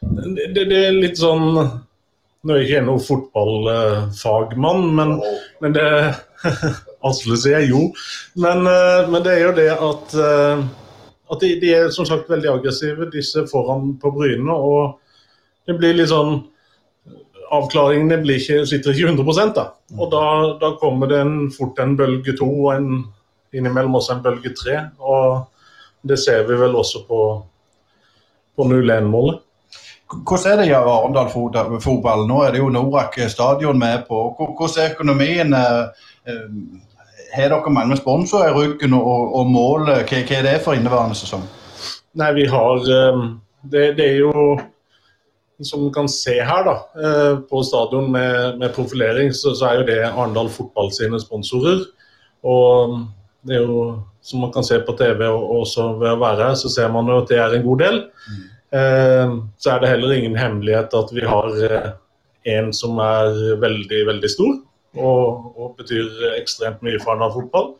det, 0.00 0.64
det, 0.70 0.78
er 0.86 0.94
litt 0.94 1.18
sånn 1.18 1.58
Nå 2.46 2.54
er 2.54 2.60
jeg 2.62 2.68
ikke 2.68 2.84
noen 2.86 3.02
fotballfagmann, 3.02 4.84
men, 4.94 5.16
men 5.62 5.72
det 5.74 5.86
Asle 7.08 7.38
sier 7.40 7.64
jo. 7.66 7.88
Men, 8.38 8.62
eh, 8.70 9.08
men, 9.10 9.24
det 9.24 9.32
er 9.32 9.42
jo 9.42 9.56
det 9.56 9.70
at, 9.74 10.14
eh, 10.14 10.62
at 11.34 11.42
de, 11.42 11.50
de, 11.62 11.72
er 11.74 11.90
som 11.94 12.06
sagt 12.06 12.30
veldig 12.30 12.52
aggressive, 12.52 13.08
disse 13.10 13.42
foran 13.50 13.96
på 13.98 14.12
Bryne. 14.14 14.54
Og 14.54 14.94
det 15.66 15.78
blir 15.80 15.98
litt 15.98 16.12
sånn 16.14 16.40
Avklaringene 17.48 18.18
blir 18.20 18.36
ikke, 18.36 18.60
sitter 18.68 18.92
ikke 18.92 19.14
100% 19.14 19.54
da. 19.56 19.70
Og 19.96 20.10
da, 20.12 20.24
da 20.60 20.68
kommer 20.76 21.08
det 21.08 21.22
en, 21.24 21.36
fort 21.48 21.78
en 21.80 21.94
bølge 21.96 22.34
to 22.36 22.44
og 22.44 22.74
en, 22.74 22.90
innimellom 23.56 23.96
også 23.96 24.18
en 24.18 24.24
bølge 24.26 24.52
tre. 24.52 24.74
Og 25.00 25.46
det 26.04 26.18
ser 26.20 26.44
vi 26.44 26.58
vel 26.60 26.76
også 26.76 27.06
på, 27.08 27.22
på 28.52 28.66
0-1-målet. 28.68 29.40
Hvordan 30.08 30.52
er 30.52 30.56
det 30.56 30.68
i 30.70 30.72
Arendal 30.72 31.28
fotball? 31.82 32.24
Nå 32.28 32.40
er 32.44 32.54
det 32.54 32.62
jo 32.62 32.70
Norak 32.72 33.18
stadion 33.28 33.78
med 33.78 34.06
på. 34.08 34.22
Hvordan 34.38 34.84
er 34.84 34.94
økonomien? 34.94 35.52
Eh, 35.52 35.82
eh, 36.28 36.46
har 37.34 37.52
dere 37.52 37.72
mange 37.72 37.96
sponsorer 37.96 38.48
i 38.48 38.56
ryggen, 38.56 38.94
og, 38.96 39.34
og 39.36 39.50
målet, 39.52 40.08
hva, 40.08 40.22
hva, 40.24 40.38
er 40.38 40.46
det 40.46 40.56
for 40.64 40.78
inneværende 40.78 41.18
sesong? 41.18 41.44
Nei, 42.16 42.32
vi 42.38 42.48
har 42.48 42.88
eh, 42.96 43.22
det, 43.68 43.84
det, 44.00 44.06
er 44.06 44.18
jo 44.22 44.56
som 45.60 45.84
du 45.84 45.92
kan 45.92 46.08
se 46.08 46.38
her 46.40 46.64
da, 46.64 46.76
på 47.50 47.60
stadion 47.66 48.12
med, 48.14 48.56
med 48.62 48.72
profilering, 48.72 49.34
så, 49.34 49.52
så, 49.58 49.66
er 49.68 49.80
jo 49.80 49.88
det 49.90 50.02
Arendal 50.06 50.48
fotball 50.54 50.92
sine 50.94 51.20
sponsorer. 51.20 51.82
Og 52.46 53.00
det 53.44 53.58
er 53.58 53.66
jo, 53.66 53.98
som 54.24 54.40
man 54.46 54.54
kan 54.54 54.64
se 54.64 54.78
på 54.86 54.94
TV 54.96 55.26
og 55.26 55.64
også 55.64 55.90
ved 55.98 56.14
å 56.14 56.20
være 56.22 56.46
her, 56.46 56.54
så 56.62 56.70
ser 56.72 56.94
man 56.94 57.10
jo 57.10 57.18
at 57.20 57.28
det 57.28 57.42
er 57.42 57.58
en 57.58 57.66
god 57.66 57.84
del. 57.84 58.06
Mm. 58.30 58.46
Eh, 58.70 59.34
så 59.56 59.70
er 59.72 59.80
det 59.80 59.90
heller 59.94 60.12
ingen 60.12 60.36
hemmelighet 60.36 60.94
at 60.94 61.12
vi 61.16 61.24
har 61.24 61.54
eh, 61.64 61.92
en 62.52 62.72
som 62.76 62.98
er 63.00 63.36
veldig, 63.62 64.00
veldig 64.10 64.30
stor 64.30 64.58
og, 64.98 65.54
og 65.56 65.78
betyr 65.78 66.34
ekstremt 66.36 66.82
mye 66.84 67.00
for 67.00 67.14
Arendal 67.14 67.32
fotball. 67.36 67.70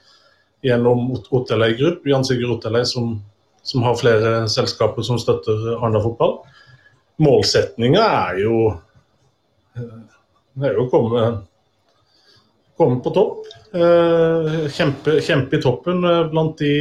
Gjennom 0.64 1.12
Otelei 1.36 1.74
Group, 1.78 2.06
Jan 2.08 2.24
Sigurd 2.26 2.56
Otelei, 2.56 2.82
som, 2.88 3.18
som, 3.62 3.84
har 3.84 3.98
flere 4.00 4.32
selskaper 4.50 5.06
som 5.06 5.20
støtter 5.20 5.74
Arendal 5.76 6.06
fotball. 6.06 6.38
Målsetninga 7.22 8.04
er 8.30 8.42
jo 8.44 8.58
det 10.58 10.70
er 10.70 10.74
jo 10.74 10.86
å 10.86 10.90
komme, 10.90 11.24
komme 12.78 12.98
på 13.04 13.12
topp. 13.14 13.44
Eh, 13.76 14.64
kjempe, 14.74 15.18
kjempe 15.22 15.58
i 15.58 15.62
toppen 15.62 16.00
blant 16.32 16.58
de 16.58 16.72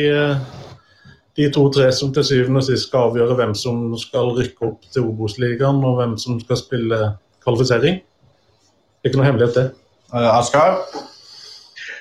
de 1.38 1.50
to-tre 1.54 1.92
som 1.94 2.14
til 2.14 2.26
syvende 2.26 2.64
og 2.64 2.66
sist 2.66 2.88
skal 2.88 3.12
avgjøre 3.12 3.36
hvem 3.38 3.54
som 3.58 3.92
skal 4.02 4.32
rykke 4.38 4.72
opp 4.72 4.88
til 4.94 5.06
Obos-ligaen, 5.06 5.84
og 5.86 6.00
hvem 6.00 6.16
som 6.22 6.40
skal 6.42 6.58
spille 6.60 7.02
kvalifisering. 7.46 8.00
Det 8.02 9.06
er 9.06 9.12
Ikke 9.12 9.22
noe 9.22 9.28
hemmelighet, 9.30 9.60
det. 9.60 9.68
Askar? 10.18 10.82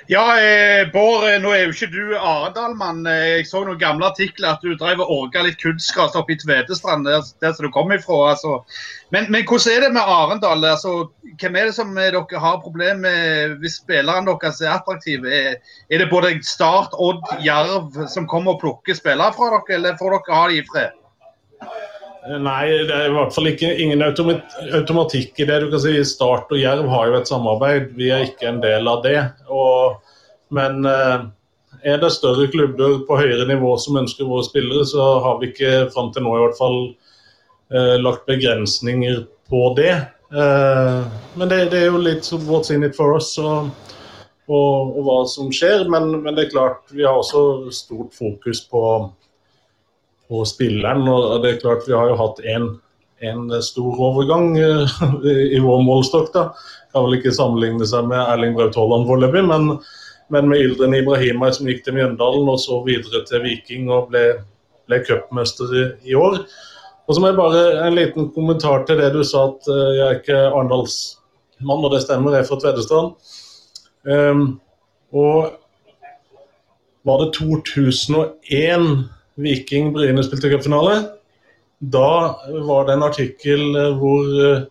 Ja, 0.09 0.41
eh, 0.41 0.93
Bård, 0.93 1.25
eh, 1.29 1.41
nå 1.43 1.51
er 1.51 1.65
jo 1.65 1.73
ikke 1.73 1.89
du 1.91 2.13
Arendal-mann. 2.15 3.01
Eh, 3.11 3.41
jeg 3.41 3.47
så 3.49 3.65
noen 3.67 3.81
gamle 3.81 4.07
artikler 4.07 4.53
at 4.53 4.63
du 4.63 4.77
drev 4.79 5.01
og 5.03 5.11
orga 5.11 5.43
litt 5.43 5.59
kunstgras 5.59 6.15
oppe 6.15 6.37
i 6.37 6.39
Tvedestrand, 6.39 7.09
der, 7.09 7.25
der 7.43 7.57
som 7.57 7.67
du 7.67 7.73
kom 7.75 7.91
ifra. 7.91 8.21
Altså. 8.31 8.61
Men, 9.11 9.27
men, 9.35 9.43
hvordan 9.43 9.73
er 9.73 9.83
det 9.83 9.91
med 9.97 10.13
Arendal? 10.15 10.63
Altså, 10.71 10.93
hvem 11.43 11.59
er 11.59 11.67
det 11.67 11.75
som 11.75 11.91
dere 11.99 12.23
har 12.45 12.63
problemer 12.63 13.03
med 13.03 13.57
hvis 13.65 13.81
spillerne 13.81 14.31
deres 14.31 14.63
er 14.63 14.77
attraktive? 14.77 15.27
Er, 15.27 15.59
er, 15.91 15.99
det 15.99 16.11
både 16.13 16.37
Start, 16.47 16.95
Odd, 16.95 17.27
Jerv 17.43 18.07
som 18.13 18.31
kommer 18.31 18.55
og 18.55 18.63
plukker 18.63 18.95
spillere 18.95 19.35
fra 19.35 19.51
dere, 19.57 19.81
eller 19.81 19.99
får 19.99 20.21
dere 20.21 20.39
ha 20.39 20.47
de 20.53 20.63
i 20.63 20.69
fred? 20.71 20.95
Nei, 22.27 22.67
det 22.89 22.95
er 22.95 23.09
i 23.11 23.15
hvert 23.15 23.35
fall 23.35 23.47
ikke, 23.53 23.69
ingen 23.83 24.03
automatikk 24.03 25.39
i 25.39 25.47
det. 25.47 25.61
Du 25.63 25.71
kan 25.71 25.83
si 25.83 25.95
Start 26.09 26.51
og 26.51 26.59
Jerv 26.59 26.89
har 26.91 27.11
jo 27.11 27.19
et 27.21 27.31
samarbeid, 27.31 27.93
vi 27.99 28.11
er 28.11 28.27
ikke 28.27 28.49
en 28.51 28.61
del 28.65 28.91
av 28.91 29.05
det. 29.05 29.21
Og, 29.53 30.01
men 30.57 30.83
eh, 30.91 31.27
er 31.87 32.01
det 32.03 32.11
større 32.17 32.49
klubber 32.51 32.99
på 33.07 33.19
høyere 33.21 33.47
nivå 33.47 33.77
som 33.79 34.01
ønsker 34.03 34.27
våre 34.27 34.47
spillere, 34.47 34.87
så 34.89 35.07
har 35.23 35.39
vi 35.41 35.53
ikke 35.53 35.87
fram 35.95 36.11
til 36.15 36.27
nå 36.27 36.35
i 36.35 36.43
hvert 36.43 36.59
fall 36.59 36.79
eh, 37.71 37.95
lagt 38.03 38.27
begrensninger 38.27 39.23
på 39.51 39.63
det. 39.79 39.95
Eh, 40.35 41.19
men 41.39 41.53
det, 41.53 41.61
det, 41.71 41.85
er 41.85 41.93
jo 41.93 42.03
litt 42.03 42.27
what's 42.49 42.73
in 42.75 42.87
it 42.87 42.97
for 42.99 43.15
us 43.15 43.37
og, 43.39 43.71
og, 44.51 44.97
og 44.97 45.03
hva 45.07 45.21
som 45.31 45.53
skjer. 45.55 45.87
Men, 45.93 46.11
men, 46.25 46.35
det 46.35 46.49
er 46.49 46.57
klart, 46.57 46.83
vi 46.91 47.07
har 47.07 47.21
også 47.21 47.71
stort 47.71 48.17
fokus 48.19 48.65
på 48.67 48.83
på 50.29 50.45
spilleren. 50.49 51.07
og 51.09 51.43
det 51.43 51.51
er 51.51 51.61
klart 51.61 51.87
Vi 51.89 51.95
har 51.95 52.11
jo 52.11 52.19
hatt 52.21 52.41
en 53.25 53.51
stor 53.63 54.01
overgang 54.09 54.57
i 54.57 55.61
vår 55.63 55.83
målstokk. 55.83 56.33
da. 56.35 56.51
Kan 56.93 57.07
vel 57.07 57.19
ikke 57.19 57.35
sammenligne 57.35 57.87
seg 57.87 58.09
med 58.11 58.21
Erling 58.21 58.57
Braut 58.57 58.77
Haaland 58.77 59.07
foreløpig, 59.09 59.45
men, 59.49 59.79
men, 60.29 60.49
med 60.49 60.61
Ildren 60.61 60.95
Ibrahimai 60.95 61.53
som 61.53 61.69
gikk 61.71 61.85
til 61.85 61.97
Mjøndalen 61.97 62.49
og 62.49 62.61
så 62.61 62.83
videre 62.87 63.25
til 63.29 63.45
Viking 63.45 63.91
og 63.91 64.11
ble, 64.13 64.25
ble 64.89 65.03
cupmester 65.07 65.73
i, 65.73 65.85
i 66.13 66.19
år. 66.19 66.41
Og 67.07 67.15
så 67.15 67.23
må 67.23 67.31
jeg 67.31 67.39
bare 67.39 67.87
En 67.87 67.95
liten 67.95 68.31
kommentar 68.35 68.85
til 68.87 68.99
det 68.99 69.13
du 69.15 69.23
sa 69.25 69.47
at 69.53 69.69
jeg 69.71 70.07
er 70.07 70.21
ikke 70.21 70.41
Arendalsmann, 70.51 71.85
og 71.85 71.93
det 71.95 72.03
stemmer, 72.03 72.35
jeg 72.35 72.45
er 72.45 72.49
fra 72.49 72.59
Tvedestrand. 72.63 73.15
Um, 74.07 74.61
og 75.15 75.53
var 77.07 77.23
det 77.23 77.33
2001 77.39 79.07
Viking 79.37 79.93
Bryne 79.93 80.25
spilte 80.25 80.51
cupfinale? 80.51 80.97
Da 81.79 82.37
var 82.65 82.87
det 82.87 82.97
en 82.97 83.05
artikkel 83.05 83.77
eh, 83.77 83.97
hvor 84.01 84.31
eh, 84.45 84.63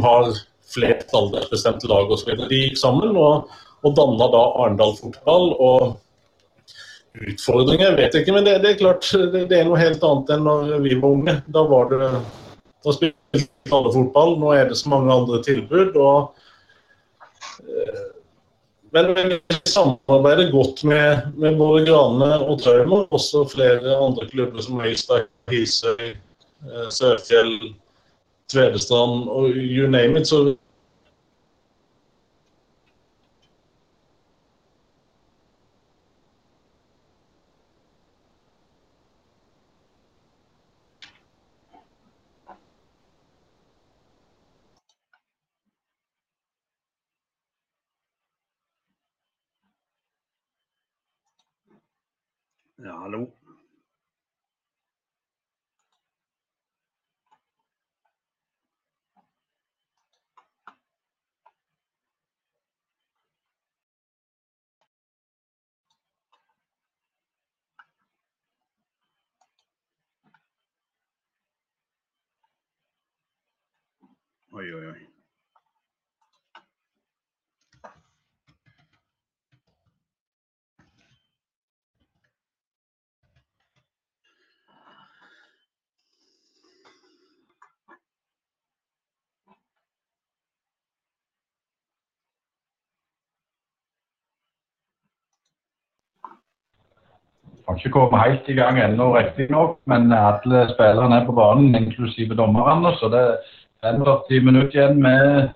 har 0.00 0.30
flest 0.72 1.12
aldersbestemte 1.14 1.90
lag 1.90 2.10
osv. 2.10 2.32
De 2.48 2.62
gikk 2.64 2.80
sammen 2.80 3.12
og, 3.20 3.52
og 3.84 3.94
danna 3.98 4.30
da 4.32 4.42
Arendal 4.64 4.96
fotball. 4.98 5.52
og 5.60 6.00
Utfordringer 7.16 7.94
vet 7.96 8.16
jeg 8.16 8.24
ikke, 8.24 8.34
men 8.36 8.48
det, 8.48 8.58
det 8.64 8.74
er 8.74 8.80
klart 8.80 9.06
det, 9.12 9.46
det, 9.48 9.60
er 9.60 9.68
noe 9.68 9.80
helt 9.80 10.02
annet 10.04 10.34
enn 10.34 10.44
når 10.44 10.74
vi 10.84 10.98
var 10.98 11.14
unge. 11.14 11.36
Da 11.52 11.62
var 11.68 11.92
det 11.92 12.10
da 12.86 12.92
spilte 12.94 13.25
fotball. 13.68 14.36
Nå 14.40 14.52
er 14.56 14.68
det 14.68 14.78
så 14.80 14.90
mange 14.92 15.12
andre 15.14 15.42
tilbud. 15.42 15.96
og 15.96 16.34
eh, 17.62 18.04
men 18.96 19.10
vi 19.14 19.40
samarbeider 19.68 20.50
godt 20.50 20.84
med, 20.84 21.32
med 21.36 21.58
både 21.58 21.84
Grane 21.84 22.28
og 22.38 22.62
Trauma, 22.62 23.02
og 23.02 23.18
også 23.18 23.42
flere 23.52 23.96
andre 23.96 24.26
klubber 24.30 24.62
som 24.64 24.80
Øystad, 24.80 25.26
Hisøy, 25.50 26.14
eh, 26.64 26.86
Sørfjell, 26.90 27.74
Tvedestrand 28.48 29.28
og 29.28 29.50
you 29.50 29.90
name 29.90 30.20
it. 30.20 30.28
Så 30.28 30.56
Ja, 53.06 53.12
hallo. 53.12 53.32
Oi, 74.52 74.72
oi, 74.74 74.86
oi. 74.86 75.08
Har 97.76 97.84
ikke 97.84 97.92
kommet 97.92 98.22
helt 98.24 98.48
i 98.48 98.56
gang 98.56 98.78
ennå, 98.80 99.10
riktignok. 99.16 99.78
Men 99.86 100.12
alle 100.12 100.64
spillerne 100.72 101.20
er 101.20 101.26
på 101.26 101.36
banen, 101.36 101.74
inklusive 101.76 102.34
dommerne. 102.34 102.94
Så 102.96 103.10
det 103.12 103.22
er 103.84 103.98
45 103.98 104.44
minutter 104.44 104.78
igjen 104.78 105.02
med 105.02 105.50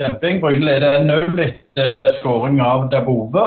kjemping. 0.00 0.40
Bryne 0.42 0.66
leder 0.66 0.98
1-0 1.00 1.44
etter 1.76 2.18
skåring 2.20 2.58
av 2.60 2.88
Dabove 2.90 3.46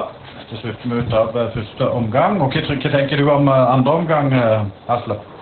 til 0.50 0.64
17 0.64 0.96
ut 0.96 1.14
av 1.14 1.36
eh, 1.36 1.52
første 1.58 1.90
omgang. 1.90 2.40
Og 2.42 2.56
hva, 2.56 2.80
tenker 2.80 3.20
du 3.20 3.28
om 3.30 3.52
eh, 3.52 3.74
andre 3.74 3.98
omgang, 4.00 4.32
Hasle? 4.88 5.20
Eh, 5.20 5.36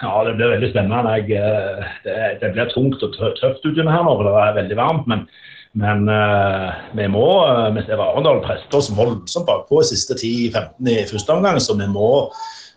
ja, 0.00 0.14
det 0.24 0.34
blir 0.38 0.54
veldig 0.56 0.72
spennende. 0.72 1.14
Jeg, 1.20 1.84
det, 2.06 2.18
det, 2.40 2.52
blir 2.56 2.72
tungt 2.72 3.02
og 3.04 3.12
tøft 3.36 3.66
ute 3.66 3.84
her 3.84 4.04
nå, 4.06 4.16
for 4.16 4.24
det 4.24 4.36
er 4.40 4.60
veldig 4.62 4.80
varmt. 4.80 5.10
men 5.10 5.28
men 5.78 6.08
uh, 6.08 6.72
vi 6.98 7.06
må 7.10 7.26
uh, 7.46 7.68
det 7.74 7.94
var 7.94 8.10
Arendal 8.10 8.40
presset 8.42 8.74
som 8.74 8.98
voldsomt 8.98 9.46
bakpå 9.46 9.84
siste 9.86 10.16
10-15 10.18 10.90
i 10.90 11.04
første 11.06 11.36
omgang, 11.36 11.60
så 11.62 11.76
vi 11.78 11.86
må, 11.86 12.08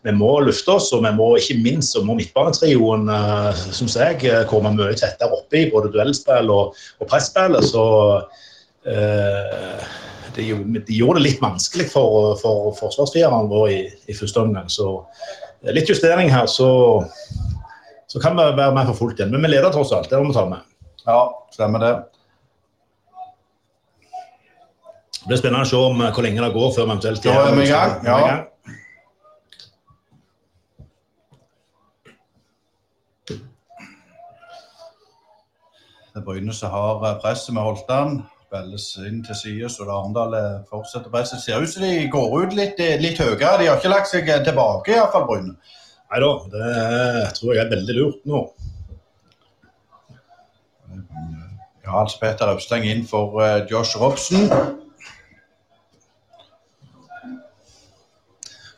vi 0.05 0.13
må 0.13 0.35
lufte 0.45 0.75
oss. 0.75 0.91
Og 0.93 1.01
vi 1.05 1.13
må 1.17 1.31
ikke 1.39 1.57
minst 1.63 1.95
så 1.95 2.03
må 2.05 2.17
midtbanetrioen, 2.19 3.09
uh, 3.09 3.49
syns 3.73 3.97
jeg, 3.97 4.21
komme 4.51 4.75
mye 4.77 4.93
tettere 4.99 5.33
oppi 5.33 5.65
både 5.73 5.89
duellspill 5.95 6.53
og, 6.53 6.77
og 7.01 7.09
presspill. 7.09 7.57
Så 7.65 7.87
uh, 8.21 9.89
de, 10.37 10.47
de, 10.53 10.93
gjorde 10.93 11.17
det 11.17 11.27
litt 11.31 11.41
vanskelig 11.41 11.89
for, 11.89 12.37
for 12.45 12.77
forsvarsfireren 12.77 13.49
vår 13.49 13.67
i, 13.73 13.83
i, 14.05 14.17
første 14.17 14.45
omgang. 14.45 14.69
Så 14.69 14.99
litt 15.73 15.89
justering 15.89 16.29
her, 16.29 16.45
så, 16.45 16.69
så 18.05 18.21
kan 18.21 18.37
vi 18.37 18.51
være 18.53 18.77
med 18.77 18.93
for 18.93 19.01
fullt 19.01 19.17
igjen. 19.17 19.33
Men 19.33 19.47
vi 19.47 19.55
leder 19.55 19.73
tross 19.73 19.97
alt, 19.97 20.13
det 20.13 20.21
må 20.21 20.29
vi 20.29 20.37
ta 20.37 20.45
med. 20.53 20.73
Ja, 21.07 21.23
stemmer 21.57 21.81
det. 21.81 21.95
Det 25.23 25.29
blir 25.29 25.39
spennende 25.39 25.63
å 25.63 25.69
se 25.69 25.79
om 25.79 26.01
eh, 26.03 26.09
hvor 26.11 26.25
lenge 26.25 26.41
det 26.43 26.51
går 26.51 26.73
før 26.75 26.83
vi 26.83 26.89
eventuelt 26.89 27.23
Da 27.23 27.33
er 27.45 27.59
i 27.61 27.67
gang. 27.69 27.93
Ja. 28.03 28.17
Det 36.13 36.19
er 36.19 36.25
Bryne 36.27 36.53
som 36.57 36.75
har 36.75 37.07
eh, 37.07 37.15
presset 37.23 37.55
med 37.55 37.63
Holtan. 37.63 38.19
Spilles 38.49 38.89
inn 39.07 39.23
til 39.25 39.39
side, 39.39 39.71
så 39.71 39.87
Arendal 39.87 40.35
eh, 40.37 40.59
fortsetter 40.67 41.13
presset. 41.13 41.39
Ser 41.45 41.63
ut 41.63 41.71
som 41.71 41.87
de 41.87 41.93
går 42.11 42.37
ut 42.43 42.59
litt, 42.59 42.83
litt 42.99 43.23
høyere. 43.23 43.55
De 43.63 43.71
har 43.71 43.79
ikke 43.79 43.95
lagt 43.95 44.11
seg 44.11 44.27
tilbake, 44.27 44.97
iallfall 44.97 45.29
Bryne. 45.31 45.55
Nei 46.11 46.19
da, 46.21 46.35
det 46.51 47.33
tror 47.39 47.55
jeg 47.55 47.63
er 47.63 47.71
veldig 47.71 47.99
lurt 48.01 48.27
nå. 48.29 48.45
Ja, 51.83 51.95
Hans 51.95 52.19
Petter 52.19 52.51
Øvsteng 52.51 52.83
inn 52.91 53.07
for 53.07 53.39
Josh 53.71 53.95
Robson. 53.97 54.51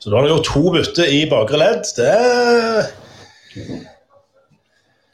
Så 0.06 0.12
da 0.12 0.20
har 0.20 0.28
han 0.28 0.36
gjort 0.36 0.46
to 0.54 0.62
bytter 0.70 1.08
i 1.10 1.24
bakre 1.26 1.58
ledd. 1.58 1.88
Det, 1.98 2.12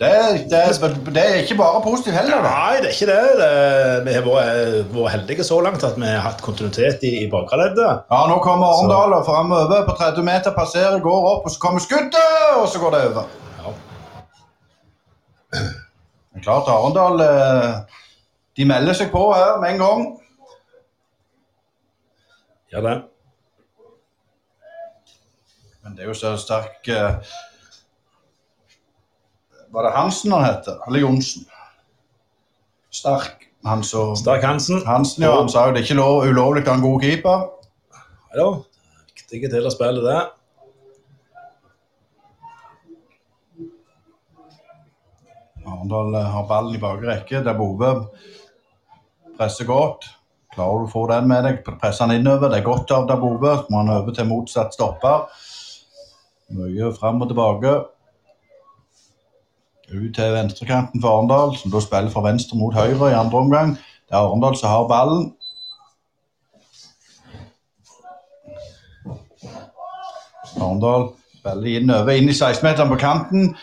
Det, 0.01 0.09
det, 0.49 0.59
det, 1.15 1.21
er 1.21 1.35
ikke 1.43 1.55
bare 1.59 1.79
positivt 1.85 2.15
heller. 2.17 2.41
Da. 2.41 2.49
Nei, 2.51 2.79
det 2.81 2.89
er 2.89 2.95
ikke 2.95 3.07
det. 3.07 3.35
det 3.39 3.51
vi 4.07 4.15
har 4.17 4.25
vært, 4.25 4.89
vært, 4.91 5.11
heldige 5.13 5.45
så 5.47 5.59
langt 5.63 5.85
at 5.87 5.95
vi 5.95 6.09
har 6.09 6.25
hatt 6.25 6.41
kontinuitet 6.43 7.05
i, 7.07 7.11
i 7.21 7.27
bakreleddet. 7.31 8.01
Ja, 8.09 8.19
nå 8.27 8.39
kommer 8.43 8.73
Arendal 8.73 9.15
framover 9.23 9.85
på 9.87 9.95
30 10.01 10.25
meter, 10.27 10.55
passerer, 10.57 10.97
går 11.05 11.29
opp, 11.35 11.45
og 11.45 11.53
så 11.53 11.61
kommer 11.61 11.85
skuddet, 11.85 12.33
og 12.57 12.67
så 12.73 12.81
går 12.81 12.97
det 12.97 13.03
over. 13.11 13.31
Ja. 13.61 13.75
Det 15.53 16.41
er 16.41 16.45
klart 16.49 16.73
Arendal 16.75 17.23
eh, 17.29 18.01
De 18.59 18.67
melder 18.73 18.99
seg 18.99 19.13
på 19.15 19.23
her 19.37 19.55
med 19.63 19.77
en 19.77 19.85
gang. 19.85 20.05
Ja, 22.73 22.83
det. 22.89 22.97
Men 25.91 25.97
det 25.97 26.05
er 26.05 26.07
jo 26.07 26.13
så 26.15 26.29
sterk 26.39 26.87
uh, 26.87 27.19
var 29.75 29.83
det 29.83 29.89
Hansen 29.91 30.31
han 30.31 30.45
heter? 30.45 30.77
Eller 30.87 31.03
Johnsen? 31.03 31.43
Stark. 32.91 33.49
Han 33.67 33.83
så, 33.83 34.15
Stark 34.15 34.43
Hansen. 34.43 34.85
Hansen, 34.87 35.23
ja, 35.23 35.35
Han 35.35 35.49
sa 35.49 35.65
jo 35.67 35.73
det 35.75 35.81
er 35.81 35.89
ikke 35.89 35.97
lov, 35.99 36.23
ulovlig 36.23 36.63
å 36.63 36.69
ha 36.69 36.77
en 36.79 36.85
god 36.85 37.03
keeper. 37.03 37.43
Nei 38.31 38.39
da. 38.39 38.47
Viktig 39.19 39.51
del 39.51 39.67
av 39.67 39.75
spillet, 39.75 40.07
det. 40.07 40.21
Arendal 45.67 46.15
eh, 46.15 46.33
har 46.37 46.49
ballen 46.55 46.79
i 46.79 46.83
bakre 46.87 47.11
rekke. 47.11 47.43
Der 47.43 47.59
Bove 47.59 47.93
presser 49.35 49.67
godt. 49.67 50.07
Klarer 50.55 50.85
du 50.85 50.87
å 50.87 50.95
få 50.95 51.09
den 51.11 51.27
med 51.31 51.47
deg, 51.47 51.63
presser 51.67 52.07
han 52.07 52.15
innover. 52.15 52.47
Det 52.47 52.63
er 52.63 52.69
godt 52.71 52.95
av 52.95 53.11
Dabove. 53.11 53.65
Må 53.67 53.83
han 53.83 53.97
over 53.99 54.15
til 54.15 54.31
motsatt 54.31 54.79
stopper. 54.79 55.27
Mye 56.51 56.91
fram 56.99 57.21
og 57.21 57.29
tilbake 57.31 57.73
ut 59.91 60.15
til 60.15 60.33
venstrekanten 60.33 61.01
for 61.03 61.17
Arendal, 61.17 61.55
som 61.59 61.71
da 61.71 61.81
spiller 61.83 62.11
fra 62.11 62.23
venstre 62.23 62.57
mot 62.57 62.75
høyre 62.75 63.11
i 63.11 63.17
andre 63.17 63.37
omgang. 63.37 63.73
Det 64.07 64.15
er 64.15 64.23
Arendal 64.23 64.55
som 64.55 64.69
har 64.69 64.87
ballen. 64.87 65.25
Arendal 70.61 71.09
spiller 71.39 71.79
innover, 71.79 72.15
inn 72.15 72.31
i 72.31 72.37
16-meteren 72.37 72.91
på 72.91 72.99
kanten. 73.01 73.53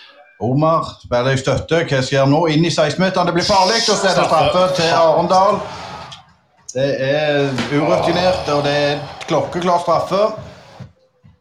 Omar 0.40 0.92
spiller 1.02 1.32
i 1.34 1.40
støtte. 1.40 1.82
Hva 1.88 2.02
skjer 2.04 2.28
nå? 2.30 2.44
Inn 2.52 2.66
i 2.68 2.72
16-meteren, 2.72 3.28
det 3.28 3.36
blir 3.38 3.48
farlig. 3.48 3.80
Og 3.88 3.96
så 3.96 4.12
straffe 4.12 4.66
til 4.76 4.92
Arendal. 4.92 5.62
Det 6.74 6.90
er 7.08 7.48
urutinert, 7.72 8.44
og 8.52 8.62
det 8.68 8.76
er 8.84 9.02
klokkeklar 9.26 9.80
straffe. 9.82 10.22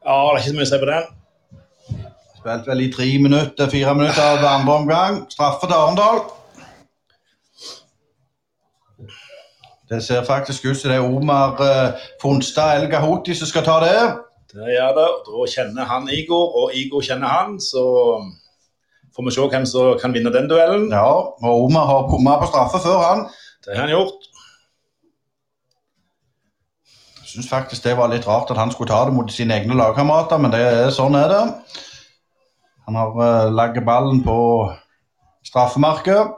Ja, 0.07 0.15
det 0.15 0.31
er 0.31 0.39
ikke 0.39 0.49
så 0.49 0.57
mye 0.57 0.67
å 0.67 0.71
si 0.71 0.81
på 0.81 0.91
den. 0.93 1.16
Spilt 2.47 2.67
vel 2.67 2.79
i 2.79 2.91
tre 2.91 3.05
minutter, 3.19 3.67
fire 3.67 3.93
minutter 3.95 4.23
av 4.23 4.45
andre 4.47 4.73
omgang. 4.73 5.15
Straffe 5.27 5.67
til 5.67 5.75
Arendal. 5.75 6.19
Det 9.89 9.99
ser 10.03 10.23
faktisk 10.23 10.65
ut 10.65 10.77
som 10.79 10.93
det 10.93 10.95
er 10.95 11.03
Omar 11.03 11.59
uh, 11.59 12.05
Fonstad 12.21 12.77
El 12.77 12.87
Gahoti 12.87 13.35
som 13.35 13.49
skal 13.49 13.65
ta 13.65 13.75
det. 13.83 13.97
Det 14.53 14.69
gjør 14.71 14.95
det. 14.95 15.07
Da 15.27 15.47
kjenner 15.55 15.89
han 15.89 16.07
Igor, 16.07 16.55
og 16.61 16.71
Igor 16.75 17.03
kjenner 17.03 17.27
han. 17.27 17.57
Så 17.59 17.83
får 19.15 19.27
vi 19.27 19.33
se 19.35 19.47
hvem 19.51 19.65
som 19.67 19.99
kan 19.99 20.15
vinne 20.15 20.31
den 20.31 20.47
duellen. 20.47 20.87
Ja, 20.95 21.09
og 21.43 21.65
Omar 21.65 21.85
har 21.91 22.07
bomma 22.07 22.37
på 22.39 22.47
straffe 22.53 22.79
før 22.85 23.03
han. 23.09 23.25
Det 23.65 23.75
har 23.75 23.89
han 23.89 23.91
gjort. 23.91 24.31
Jeg 27.19 27.27
syns 27.33 27.51
faktisk 27.51 27.83
det 27.83 27.97
var 27.99 28.07
litt 28.15 28.27
rart 28.27 28.55
at 28.55 28.63
han 28.63 28.71
skulle 28.71 28.93
ta 28.95 29.03
det 29.03 29.19
mot 29.19 29.35
sine 29.35 29.59
egne 29.59 29.75
lagkamerater, 29.75 30.39
men 30.39 30.55
det, 30.55 30.63
sånn 30.95 31.19
er 31.19 31.35
det. 31.35 31.43
Han 32.87 32.95
har 32.95 33.09
uh, 33.09 33.53
lagt 33.53 33.85
ballen 33.85 34.23
på 34.23 34.37
straffemerket. 35.45 36.33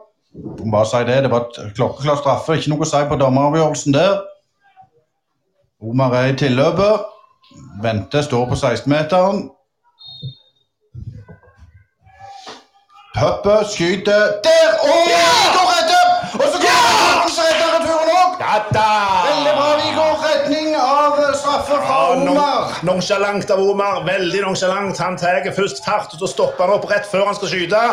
Bare 0.71 0.85
si 0.85 1.03
det, 1.05 1.23
det 1.23 1.31
var 1.31 1.45
et 1.45 1.75
klokkeklar 1.77 2.17
straffe. 2.17 2.57
Ikke 2.57 2.73
noe 2.73 2.85
å 2.85 2.89
si 2.89 3.01
på 3.09 3.17
dommeravgjørelsen 3.21 3.93
der. 3.93 4.19
Omar 5.81 6.15
er 6.17 6.33
i 6.33 6.37
tilløpet. 6.41 7.05
Venter, 7.81 8.25
står 8.25 8.49
på 8.49 8.57
16-meteren. 8.57 9.47
Puppe 13.19 13.55
skyter 13.71 14.21
Der! 14.45 14.69
Og 14.85 14.99
Igor 15.09 15.65
redder! 15.73 16.05
Og 16.33 16.45
så 16.53 16.59
som 16.61 17.43
redder 17.43 17.73
returen 17.75 18.13
òg! 18.21 18.98
Omar. 22.31 22.77
Nonchalant 22.87 23.51
av 23.51 23.61
Omar. 23.63 24.03
Veldig 24.07 24.41
nonchalant. 24.45 24.97
Han 25.03 25.17
tar 25.17 25.47
først 25.55 25.83
fart, 25.85 26.13
og 26.13 26.23
så 26.23 26.29
stopper 26.31 26.65
han 26.65 26.77
opp 26.77 26.87
rett 26.91 27.09
før 27.09 27.27
han 27.29 27.37
skal 27.37 27.51
skyte. 27.53 27.83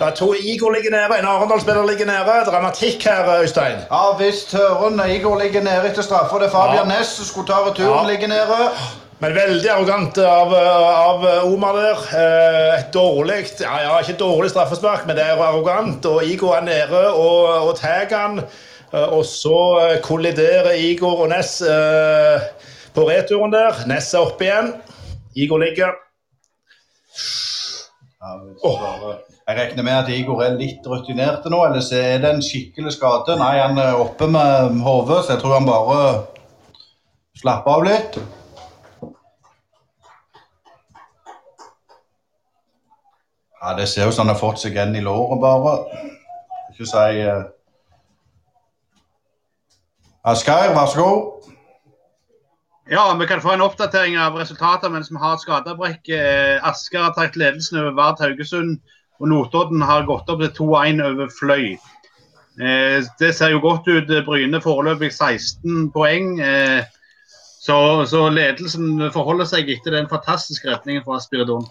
Da 0.00 0.10
to 0.10 0.32
Igor 0.34 0.74
ligger 0.76 0.92
nede, 0.92 1.18
en 1.18 1.30
Arendal-spiller 1.30 1.86
ligger 1.88 2.06
nede. 2.10 2.36
Dramatikk 2.50 3.06
her, 3.08 3.32
Øystein. 3.40 3.82
Ja 3.90 4.04
visst, 4.18 4.52
Høren. 4.56 5.00
Igor 5.10 5.40
ligger 5.40 5.64
nede 5.64 5.90
etter 5.90 6.02
straffa. 6.02 6.38
Det 6.38 6.50
er 6.50 6.54
Fabian 6.58 6.90
ja. 6.90 6.98
Næss 6.98 7.16
som 7.16 7.24
skulle 7.24 7.48
ta 7.48 7.64
returen, 7.68 8.04
ja. 8.04 8.12
ligger 8.12 8.28
nede. 8.28 8.70
Men 9.18 9.32
veldig 9.32 9.68
arrogant 9.72 10.18
av, 10.20 10.50
av 10.52 11.22
Omar 11.48 11.78
der. 11.80 12.00
Eh, 12.20 12.72
et 12.82 12.90
dårlig 12.92 13.38
ja, 13.62 13.78
ja, 13.86 13.94
ikke 14.02 14.18
dårlig 14.20 14.50
straffespark, 14.52 15.06
men 15.08 15.16
det 15.16 15.24
er 15.24 15.40
arrogant. 15.40 16.04
Og 16.10 16.24
Igor 16.24 16.58
er 16.58 16.66
nede 16.66 17.02
og, 17.14 17.70
og 17.70 17.72
tar 17.80 18.12
han. 18.12 18.42
Eh, 18.92 19.08
og 19.08 19.24
så 19.24 19.60
eh, 19.86 19.94
kolliderer 20.04 20.76
Igor 20.76 21.24
og 21.24 21.32
Ness 21.32 21.62
på 22.96 23.04
returen 23.08 23.52
der. 23.52 23.84
Ness 23.88 24.14
er 24.14 24.24
oppe 24.24 24.46
igjen. 24.48 24.72
Igor 25.36 25.58
ligger. 25.60 25.92
Jeg 29.48 29.56
regner 29.58 29.82
med 29.82 29.92
at 29.92 30.08
Igor 30.10 30.40
er 30.42 30.56
litt 30.58 30.86
rutinert 30.88 31.44
nå, 31.52 31.60
eller 31.68 31.84
så 31.84 32.00
er 32.00 32.24
det 32.24 32.32
en 32.32 32.42
skikkelig 32.42 32.96
skade. 32.96 33.36
Nei, 33.38 33.52
han 33.60 33.78
er 33.78 34.00
oppe 34.00 34.26
med 34.32 34.80
hodet, 34.82 35.20
så 35.24 35.36
jeg 35.36 35.42
tror 35.44 35.58
han 35.58 35.68
bare 35.68 36.00
slapper 37.36 37.76
av 37.76 37.86
litt. 37.86 38.18
Ja, 43.60 43.76
Det 43.76 43.88
ser 43.88 44.08
ut 44.08 44.14
som 44.14 44.26
han 44.26 44.34
har 44.34 44.40
fått 44.40 44.64
seg 44.64 44.76
en 44.80 44.96
i 44.96 45.04
låret, 45.04 45.40
bare. 45.42 45.76
Ikke 46.72 46.88
si 46.88 47.22
uh... 47.28 47.44
Asgeir, 50.26 50.74
vær 50.74 50.90
så 50.90 51.02
god. 51.02 51.35
Ja, 52.88 53.16
vi 53.20 53.26
kan 53.26 53.40
få 53.40 53.50
en 53.52 53.60
oppdatering 53.60 54.18
av 54.18 54.36
resultatet 54.38 54.92
mens 54.94 55.08
vi 55.10 55.18
har 55.18 55.38
skadebrekk. 55.42 56.06
Eh, 56.14 56.68
Asker 56.68 57.02
har 57.02 57.16
tatt 57.16 57.34
ledelsen 57.34 57.80
over 57.80 57.96
Vard 57.96 58.20
Haugesund, 58.22 58.76
og 59.18 59.30
Notodden 59.32 59.82
har 59.82 60.06
gått 60.06 60.30
opp 60.30 60.44
til 60.44 60.52
2-1 60.54 61.02
over 61.02 61.32
Fløy. 61.34 61.72
Eh, 62.62 63.00
det 63.18 63.32
ser 63.34 63.56
jo 63.56 63.64
godt 63.64 63.90
ut. 63.90 64.12
Bryne 64.28 64.62
foreløpig 64.62 65.10
16 65.10 65.90
poeng. 65.96 66.38
Eh, 66.38 66.86
så, 67.66 68.06
så, 68.06 68.28
ledelsen 68.30 69.02
forholder 69.10 69.50
seg 69.50 69.74
etter 69.74 69.98
den 69.98 70.06
fantastiske 70.06 70.70
retningen 70.70 71.02
fra 71.02 71.18
Spiridon. 71.18 71.66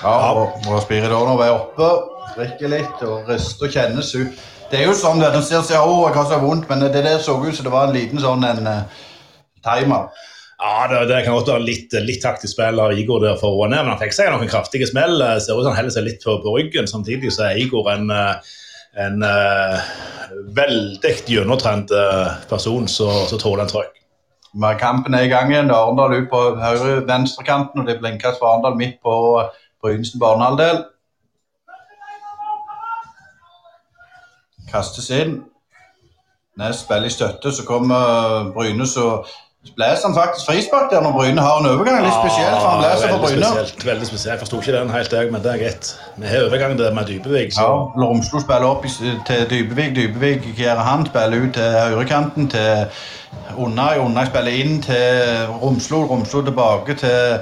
Ja, 0.00 0.16
og, 0.32 0.64
og 0.64 0.80
Spiridon 0.86 1.36
er 1.36 1.52
oppe, 1.52 1.92
drikker 2.38 2.72
litt 2.72 3.04
og 3.04 3.28
rister 3.28 3.68
og 3.68 3.76
kjennes 3.76 4.16
ut. 4.16 4.42
Det 4.72 4.80
er 4.80 4.88
jo 4.88 4.96
sånn, 4.96 5.20
det, 5.20 5.34
Den 5.36 5.44
ser 5.44 5.60
seg, 5.60 5.84
over 5.84 6.16
hva 6.16 6.24
som 6.24 6.38
er 6.38 6.46
vondt, 6.46 6.70
men 6.72 6.88
det 6.88 7.04
der 7.04 7.20
så 7.20 7.36
ut 7.36 7.52
som 7.52 7.68
det 7.68 7.76
var 7.76 7.90
en 7.90 7.98
liten 8.00 8.22
sånn 8.22 8.48
en 8.48 8.64
timer. 9.64 10.10
Ja, 10.62 10.86
det, 10.90 10.98
det, 11.10 11.22
kan 11.24 11.34
godt 11.34 11.50
være 11.50 11.66
litt, 11.66 11.94
litt 12.06 12.22
taktisk 12.22 12.54
spill 12.54 12.78
av 12.78 12.92
Igor 12.94 13.24
der 13.24 13.38
for 13.40 13.50
å 13.50 13.62
roe 13.62 13.70
ned, 13.70 13.82
men 13.82 13.94
han 13.94 14.02
fikk 14.02 14.14
seg 14.14 14.30
noen 14.30 14.50
kraftige 14.50 14.86
smell. 14.86 15.16
Ser 15.42 15.58
ut 15.58 15.64
som 15.64 15.72
han 15.72 15.80
heller 15.80 15.94
seg 15.94 16.06
litt 16.06 16.22
på, 16.22 16.36
på, 16.44 16.52
ryggen. 16.54 16.90
Samtidig 16.90 17.32
så 17.34 17.48
er 17.48 17.58
Igor 17.64 17.90
en, 17.90 18.12
eh, 18.14 18.52
en 19.02 19.26
uh, 19.26 19.90
veldig 20.54 21.16
gjennomtrent 21.26 21.90
person 22.52 22.86
som 22.90 23.42
tåler 23.42 23.64
en 23.64 23.74
trøkk. 23.74 23.98
Kampen 24.78 25.14
er 25.16 25.26
i 25.26 25.32
gang 25.32 25.50
igjen. 25.50 25.72
Arendal 25.72 26.14
ut 26.20 26.30
på 26.30 26.40
høyre-venstrekanten, 26.60 27.82
og 27.82 27.88
det 27.88 27.98
blinkes 27.98 28.38
for 28.38 28.52
Arendal 28.52 28.76
midt 28.78 29.00
på 29.02 29.14
Brynesen 29.82 30.20
barnehalvdel. 30.20 30.84
Kastes 34.70 35.10
inn. 35.10 35.40
Nes 36.60 36.82
spiller 36.84 37.08
i 37.08 37.12
støtte, 37.12 37.52
så 37.52 37.64
kommer 37.64 38.52
Bryne 38.52 38.86
så 38.86 39.22
Blæser 39.76 40.06
han 40.08 40.14
faktisk 40.14 40.46
frispark 40.46 40.90
der 40.90 41.00
når 41.00 41.12
Bryne 41.12 41.40
har 41.40 41.58
en 41.60 41.66
overgang? 41.66 42.02
Litt 42.04 42.14
spesielt, 42.22 42.56
for 42.62 42.68
han 42.68 42.78
blæser 42.82 43.08
for 43.08 43.18
Bryne. 43.18 43.46
Spesielt, 43.46 43.86
veldig 43.86 44.06
spesielt. 44.06 44.32
Jeg 44.32 44.38
forsto 44.38 44.56
ikke 44.60 44.72
den 44.78 44.90
helt, 44.90 45.12
jeg, 45.12 45.32
men 45.32 45.42
det 45.42 45.52
er 45.52 45.58
greit. 45.62 46.00
Vi 46.16 46.26
har 46.26 46.44
overgang 46.46 46.78
der 46.78 46.94
med 46.94 47.04
Dybevik. 47.06 47.52
Så. 47.52 47.60
Ja, 47.60 47.68
Romslo 48.02 48.40
spiller 48.40 48.66
opp 48.66 48.84
til 49.26 49.50
Dybevik. 49.50 49.94
Dybevik 49.96 50.48
gjør 50.56 50.82
han 50.88 51.06
spiller 51.06 51.46
ut 51.46 51.54
til 51.54 51.62
høyrekanten 51.62 52.50
til 52.50 52.86
Unnai. 53.56 53.98
Unnai 54.02 54.26
spiller 54.26 54.52
inn 54.64 54.82
til 54.82 55.46
Romslo. 55.62 56.02
Romslo 56.10 56.42
tilbake 56.42 56.94
til 56.94 57.38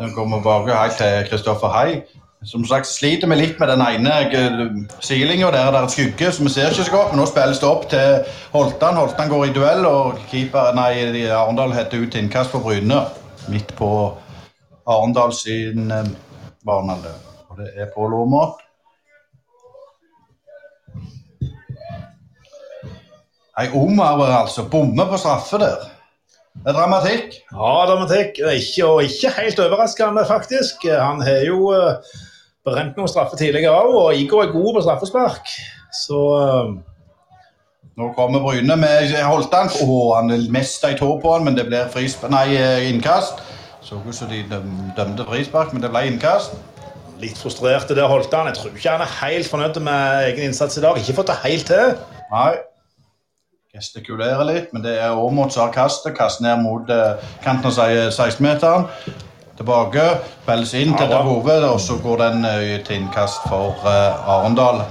Den 0.00 0.14
kommer 0.14 0.36
tilbake 0.36 0.76
helt 0.82 0.96
til 1.00 1.30
Kristoffer 1.30 1.68
Hai. 1.68 2.02
Som 2.44 2.64
sagt 2.68 2.86
sliter 2.86 3.28
vi 3.30 3.38
litt 3.38 3.60
med 3.60 3.70
den 3.72 3.80
ene 3.80 4.14
silinga. 5.00 5.48
Der 5.52 5.62
er 5.64 5.72
det 5.72 5.82
et 5.86 5.94
skygge, 5.94 6.32
så 6.32 6.44
vi 6.44 6.50
ser 6.52 6.72
ikke 6.72 6.84
så 6.84 6.92
godt. 6.92 7.12
Men 7.12 7.22
nå 7.22 7.28
spilles 7.30 7.60
det 7.62 7.68
opp 7.68 7.86
til 7.88 8.26
Holtan. 8.52 8.98
Holtan 9.00 9.30
går 9.32 9.46
i 9.46 9.54
duell, 9.56 9.86
og 9.88 10.18
keeper 10.28 10.74
nei, 10.76 11.24
Arendal 11.32 11.72
heter 11.72 12.04
ut 12.04 12.18
innkast 12.20 12.52
på 12.52 12.60
Bryne. 12.64 13.00
Midt 13.48 13.72
på 13.78 13.88
Arendal 14.84 15.32
sin 15.36 15.88
barnealder. 16.64 17.16
Og 17.48 17.62
det 17.62 17.70
er 17.80 17.88
på 17.94 18.10
Aamodt. 18.10 18.60
Nei, 23.54 23.68
Omar 23.78 24.20
altså 24.42 24.66
bommer 24.68 25.08
på 25.08 25.16
straffe 25.22 25.62
der. 25.62 25.88
Det 26.54 26.70
er 26.70 26.76
dramatikk. 26.76 27.40
Ja, 27.54 27.72
dramatikk. 27.88 28.38
Ikke, 28.52 28.86
og 28.86 29.02
ikke 29.06 29.32
helt 29.38 29.60
overraskende, 29.64 30.24
faktisk. 30.28 30.84
Han 30.90 31.22
har 31.22 31.44
jo 31.46 31.70
uh, 31.70 32.20
brent 32.64 32.98
noen 32.98 33.10
straffer 33.10 33.40
tidligere 33.40 33.72
òg, 33.74 33.94
og 34.00 34.18
Igor 34.18 34.44
er 34.44 34.52
god 34.52 34.74
på 34.74 34.82
straffespark. 34.84 35.54
Så 35.94 36.20
uh, 36.40 36.74
Nå 37.94 38.10
kommer 38.16 38.42
Bryne 38.42 38.76
med 38.80 39.12
Holtan. 39.22 39.70
Oh, 39.84 40.16
han 40.16 40.32
mista 40.50 40.90
i 40.90 40.98
tå 40.98 41.12
på 41.22 41.34
han, 41.36 41.44
men 41.46 41.54
det 41.54 41.68
blir 41.68 42.30
nei, 42.32 42.46
eh, 42.58 42.88
innkast. 42.90 43.38
Så 43.84 44.00
ut 44.02 44.16
som 44.16 44.32
de 44.32 44.42
dømte 44.96 45.26
frispark, 45.28 45.72
men 45.72 45.84
det 45.84 45.92
ble 45.94 46.08
innkast. 46.08 46.56
Litt 47.22 47.38
frustrert 47.38 47.86
det 47.86 48.10
Holtan. 48.10 48.50
Jeg 48.50 48.58
tror 48.58 48.74
ikke 48.74 48.96
han 48.96 49.06
er 49.06 49.18
helt 49.20 49.46
fornøyd 49.46 49.78
med 49.86 50.30
egen 50.32 50.48
innsats 50.48 50.80
i 50.80 50.82
dag. 50.82 50.98
Ikke 50.98 51.14
fått 51.20 51.30
det 51.30 51.42
helt 51.44 51.70
til. 51.70 51.94
Nei 52.34 52.54
gestikulerer 53.74 54.46
litt, 54.46 54.72
men 54.72 54.84
det 54.84 54.94
er 55.00 55.16
Aamodt 55.16 55.54
som 55.54 55.66
har 55.66 55.74
kastet. 55.74 56.14
Kast 56.14 56.42
ned 56.44 56.62
mot 56.62 56.90
eh, 56.94 57.22
kanten 57.42 57.72
av 57.72 58.10
16-meteren. 58.14 58.86
Tilbake, 59.54 60.04
spilles 60.42 60.74
inn 60.74 60.96
til 60.98 61.10
Davove, 61.10 61.54
og 61.68 61.78
så 61.80 61.98
går 62.02 62.22
den 62.24 62.46
uh, 62.46 62.72
til 62.86 62.98
innkast 62.98 63.46
for 63.46 63.76
uh, 63.86 64.34
Arendal. 64.34 64.82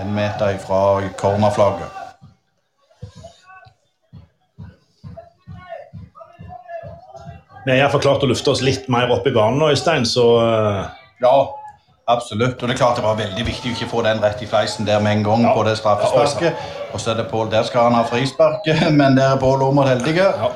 En 0.00 0.14
meter 0.14 0.58
fra 0.62 1.00
cornerflagget. 1.18 2.00
Vi 7.64 7.72
har 7.72 7.78
iallfall 7.80 8.02
klart 8.04 8.24
å 8.26 8.28
lufte 8.28 8.52
oss 8.52 8.62
litt 8.62 8.90
mer 8.92 9.10
opp 9.14 9.26
i 9.26 9.32
banen 9.32 9.58
nå, 9.58 9.72
Øystein, 9.72 10.04
så 10.06 10.24
uh... 10.38 10.82
Ja, 11.24 11.36
Absolutt. 12.04 12.62
Og 12.62 12.68
det 12.68 12.74
er 12.74 12.76
klart 12.76 12.98
det 12.98 13.04
var 13.04 13.16
veldig 13.16 13.44
viktig 13.46 13.70
å 13.70 13.74
ikke 13.74 13.86
få 13.88 14.02
den 14.04 14.18
rett 14.20 14.42
i 14.44 14.48
fleisen 14.48 14.84
der 14.84 15.00
med 15.00 15.18
en 15.18 15.22
gang 15.24 15.46
ja. 15.46 15.52
på 15.56 15.62
det 15.64 15.78
straffesparket. 15.80 16.66
Og 16.92 17.00
så 17.00 17.14
er 17.14 17.22
det 17.22 17.30
Pål, 17.30 17.48
der 17.52 17.64
skal 17.64 17.88
han 17.88 17.96
ha 17.96 18.02
frisparket, 18.08 18.82
men 19.00 19.16
der 19.16 19.32
er 19.34 19.40
Pål 19.40 19.64
Aamodt 19.64 19.88
heldige. 19.88 20.26
Ja. 20.28 20.50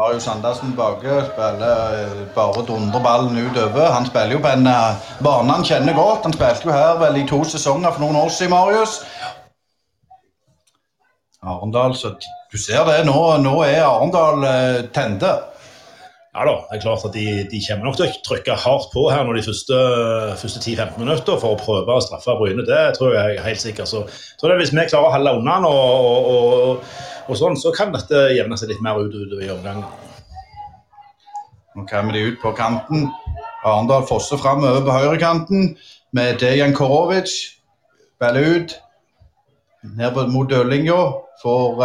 Marius 0.00 0.28
Andersen 0.28 0.76
Bage 0.76 1.24
spiller 1.26 1.92
eh, 1.92 2.20
bare 2.34 2.62
dundrer 2.66 3.02
ballen 3.02 3.36
utover. 3.36 3.90
Han 3.92 4.06
spiller 4.06 4.32
jo 4.32 4.38
på 4.40 4.48
en 4.48 4.66
uh, 4.66 4.96
bane 5.20 5.52
han 5.52 5.64
kjenner 5.64 5.92
godt. 5.92 6.22
Han 6.24 6.32
spilte 6.32 6.70
jo 6.70 6.72
her 6.72 6.94
vel 7.02 7.18
i 7.20 7.26
to 7.28 7.42
sesonger 7.44 7.92
for 7.92 8.06
noen 8.06 8.16
år 8.22 8.30
siden, 8.32 8.54
Marius. 8.54 8.94
Arendal, 11.44 11.92
så 12.00 12.14
du 12.16 12.56
ser 12.56 12.88
det. 12.88 13.02
Nå, 13.10 13.18
nå 13.44 13.52
er 13.66 13.82
Arendal 13.84 14.46
uh, 14.48 14.80
tente. 14.96 15.34
Ja 16.30 16.44
da, 16.46 16.52
det 16.70 16.76
er 16.76 16.82
klart 16.84 17.04
at 17.08 17.14
de, 17.16 17.24
de 17.50 17.58
kommer 17.64 17.88
nok 17.88 17.96
til 17.98 18.06
å 18.06 18.18
trykke 18.22 18.54
hardt 18.62 18.92
på 18.92 19.02
her 19.10 19.24
når 19.26 19.40
de 19.40 19.46
første, 19.48 19.78
første 20.38 20.60
10-15 20.62 21.00
minutter 21.02 21.40
for 21.42 21.56
å 21.56 21.58
prøve 21.58 21.96
å 21.96 22.04
straffe 22.04 22.36
Bryne. 22.38 22.62
Det 22.68 22.82
tror 22.94 23.16
jeg 23.16 23.34
er 23.34 23.48
helt 23.48 23.62
sikkert. 23.62 23.90
Så 23.90 24.04
tror 24.38 24.54
jeg 24.54 24.60
Hvis 24.60 24.70
vi 24.70 24.84
klarer 24.92 25.08
å 25.08 25.16
holde 25.16 25.32
unna 25.40 25.56
og, 25.66 26.06
og, 26.06 26.30
og, 26.36 26.94
og, 27.26 27.34
sånn, 27.40 27.58
så 27.58 27.74
kan 27.74 27.90
dette 27.96 28.28
jevne 28.36 28.60
seg 28.60 28.70
litt 28.70 28.86
mer 28.86 29.02
ut 29.02 29.10
utover 29.10 29.42
i 29.42 29.50
omgangen. 29.50 29.82
Nå 31.74 31.88
kommer 31.90 32.14
de 32.14 32.22
ut 32.30 32.38
på 32.38 32.54
kanten. 32.54 33.08
Arendal 33.66 34.06
fosser 34.06 34.38
fram 34.38 34.62
over 34.62 34.86
på 34.86 35.00
høyrekanten 35.00 35.72
med 36.14 36.38
Dejan 36.38 36.78
Korovic. 36.78 37.34
Spiller 38.14 38.54
ut. 38.54 38.78
Ned 39.98 40.22
mot 40.30 40.46
dørlinja. 40.46 41.00
Får 41.42 41.82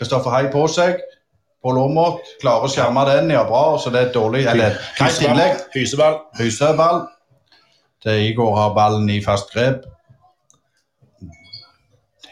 Kristoffer 0.00 0.32
uh, 0.32 0.38
Hei 0.38 0.48
på 0.48 0.64
seg. 0.72 1.04
Pål 1.64 1.78
Aamodt 1.80 2.26
klarer 2.42 2.66
å 2.66 2.68
skjerme 2.68 3.06
den, 3.08 3.30
ja 3.32 3.40
bra. 3.48 3.78
Så 3.80 3.88
det 3.88 4.00
er 4.02 4.08
et 4.10 4.16
dårlig 4.16 4.42
eller 4.52 4.74
greit 4.98 5.20
innlegg. 5.24 5.62
Hyseball. 5.72 6.18
Hyseball. 6.36 6.98
Til 8.04 8.20
Igor 8.26 8.52
har 8.58 8.74
ballen 8.76 9.08
i 9.08 9.22
fast 9.24 9.48
grep. 9.54 9.86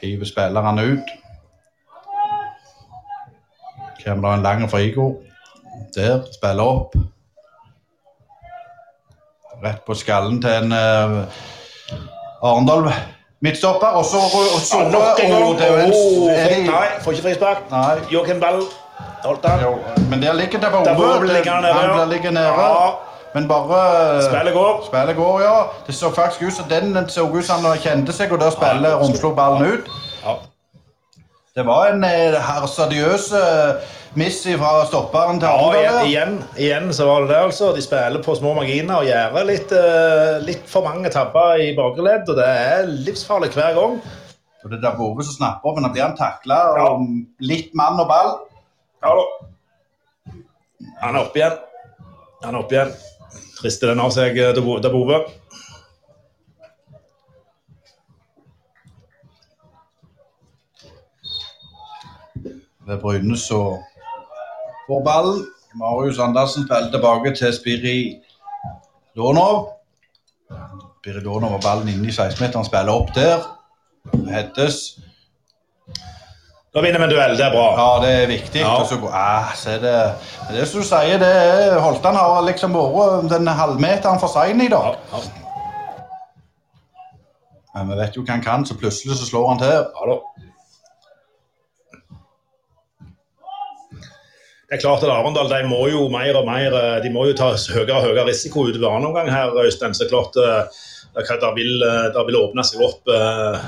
Hiver 0.02 0.28
spillerne 0.28 0.84
ut. 0.84 1.14
Kommer 4.02 4.28
det 4.28 4.34
en 4.36 4.44
lang 4.44 4.66
fra 4.68 4.82
Igor. 4.84 5.16
Der. 5.96 6.28
Spiller 6.36 6.62
opp. 6.66 7.00
Rett 9.64 9.80
på 9.86 9.96
skallen 9.96 10.42
til 10.44 10.58
en 10.58 10.76
uh, 10.76 11.24
Arendal 12.42 12.90
midtstopper. 13.40 13.96
Og 13.96 14.04
så 14.04 14.84
Nok 14.92 15.24
en 15.24 15.36
gang. 15.38 16.68
Nei, 16.68 16.86
får 17.00 17.16
ikke 17.16 17.28
frispark. 17.30 17.76
Joachim 18.12 18.44
Ball 18.44 18.66
Holdt 19.24 19.46
han? 19.46 19.62
Jo, 19.62 19.72
men 20.10 20.22
der 20.22 20.32
ligger 20.34 20.60
det 20.60 20.70
bare 20.72 20.94
hodet. 20.94 21.46
Han 21.46 22.08
ligger 22.08 22.30
nede. 22.30 22.46
Ja. 22.46 22.90
Men 23.34 23.48
bare 23.48 24.22
Spillet 24.22 24.54
går. 24.54 24.82
Spillet 24.86 25.16
går, 25.16 25.40
ja. 25.40 25.56
Det 25.86 25.94
så 25.94 26.10
faktisk 26.12 26.42
ut 26.42 26.52
som 26.52 26.68
den 26.68 27.08
så 27.08 27.24
ut 27.36 27.44
som 27.44 27.64
han 27.64 27.78
kjente 27.78 28.12
seg, 28.12 28.32
og 28.32 28.40
der 28.40 28.52
spillet 28.52 28.90
ja, 28.90 28.98
romslo 29.00 29.32
ballen 29.34 29.72
ut. 29.72 29.90
Ja. 30.24 30.36
Det 31.56 31.64
var 31.66 31.92
en 31.92 32.04
eh, 32.04 32.36
hersadiøs 32.40 33.32
eh, 33.36 33.90
miss 34.14 34.42
fra 34.44 34.72
stopperen 34.88 35.40
til 35.40 35.48
ja, 35.48 36.02
igjen, 36.04 36.38
igjen, 36.56 36.92
så 36.92 37.06
var 37.08 37.24
det 37.24 37.32
det, 37.32 37.40
altså. 37.48 37.72
De 37.76 37.82
spiller 37.84 38.24
på 38.24 38.36
små 38.36 38.52
marginer 38.58 39.00
og 39.00 39.08
gjør 39.08 39.38
litt, 39.48 39.72
litt 40.44 40.68
for 40.68 40.84
mange 40.84 41.12
tabber 41.12 41.60
i 41.60 41.72
bakre 41.76 42.18
og 42.20 42.34
det 42.36 42.48
er 42.48 42.88
livsfarlig 43.08 43.52
hver 43.56 43.76
gang. 43.78 44.00
Og 44.62 44.70
Det 44.70 44.78
er 44.78 44.82
der 44.84 44.96
Bove 44.96 45.24
som 45.24 45.34
snapper, 45.34 45.74
men 45.74 45.86
da 45.86 45.90
blir 45.92 46.04
han 46.04 46.16
takla, 46.16 46.58
ja. 46.78 46.90
litt 47.40 47.72
mann 47.74 48.00
og 48.00 48.10
ball. 48.10 48.34
Ja 49.02 49.14
da. 49.18 49.22
Han 51.00 51.16
er 51.16 51.24
oppe 51.24 51.40
igjen. 51.40 51.56
Han 52.44 52.54
er 52.54 52.58
oppe 52.62 52.76
igjen. 52.76 52.92
Rister 53.64 53.90
den 53.90 54.02
av 54.02 54.12
seg 54.14 54.36
til 54.38 54.62
bordet. 54.62 54.92
Ved 62.82 62.94
Det 62.94 63.00
Bryne 63.02 63.38
så 63.38 63.62
får 64.86 65.04
ballen. 65.06 65.44
Marius 65.74 66.18
Andersen 66.18 66.66
spiller 66.66 66.90
tilbake 66.90 67.34
til 67.34 67.52
Spiri 67.54 67.98
Donov. 69.16 69.70
Spiri 71.00 71.22
Donov 71.24 71.50
har 71.56 71.62
ballen 71.62 71.88
inne 71.88 72.10
i 72.10 72.14
16-meteren, 72.14 72.66
spiller 72.66 72.92
opp 72.92 73.14
der. 73.14 73.46
Heddes. 74.28 74.98
Da 76.72 76.80
vinner 76.80 76.98
vi 76.98 77.04
en 77.04 77.10
duell. 77.12 77.34
Det 77.36 77.44
er 77.44 77.52
bra. 77.52 77.66
Ja, 77.76 77.88
det 78.00 78.10
er 78.22 78.30
viktig. 78.30 78.60
Ja. 78.64 78.84
Så, 78.88 78.96
ah, 79.12 79.50
se 79.56 79.76
det. 79.82 79.96
det 80.54 80.64
som 80.70 80.80
du 80.80 80.86
sier, 80.88 81.18
det 81.20 81.28
er, 81.28 81.76
Holtan 81.84 82.16
har 82.16 82.40
liksom 82.46 82.72
vært 82.72 83.28
den 83.34 83.50
halvmeteren 83.58 84.20
for 84.22 84.32
sein 84.32 84.60
i 84.64 84.70
dag. 84.72 84.96
Ja, 85.12 85.20
ja. 85.20 85.38
Men 87.72 87.92
vi 87.92 88.00
vet 88.02 88.16
jo 88.16 88.24
hva 88.24 88.34
han 88.34 88.44
kan, 88.44 88.64
så 88.68 88.76
plutselig 88.76 89.16
så 89.20 89.28
slår 89.28 89.46
han 89.48 89.60
til. 89.60 89.76
Ja 89.76 90.08
da. 90.10 90.16
Det 94.72 94.78
er 94.78 94.82
klart 94.86 95.04
at 95.04 95.12
Arendal 95.12 95.50
de 95.52 95.60
må 95.68 95.82
jo 95.92 96.06
mer 96.12 96.36
og 96.40 96.46
mer 96.48 96.74
de 97.04 97.12
må 97.12 97.26
jo 97.28 97.36
ta 97.36 97.50
høyere 97.52 97.98
og 97.98 98.06
høyere 98.06 98.30
risiko 98.30 98.64
utover 98.70 98.94
annen 98.94 99.10
omgang 99.10 99.28
her, 99.28 99.52
Øystein. 99.60 99.92
Så 99.96 100.08
klart 100.08 100.36
eh, 100.40 100.84
det 101.12 101.50
vil, 101.58 101.74
eh, 101.84 102.06
det 102.14 102.22
vil 102.28 102.40
åpne 102.40 102.64
seg 102.64 102.80
opp 102.84 103.12
eh, 103.12 103.66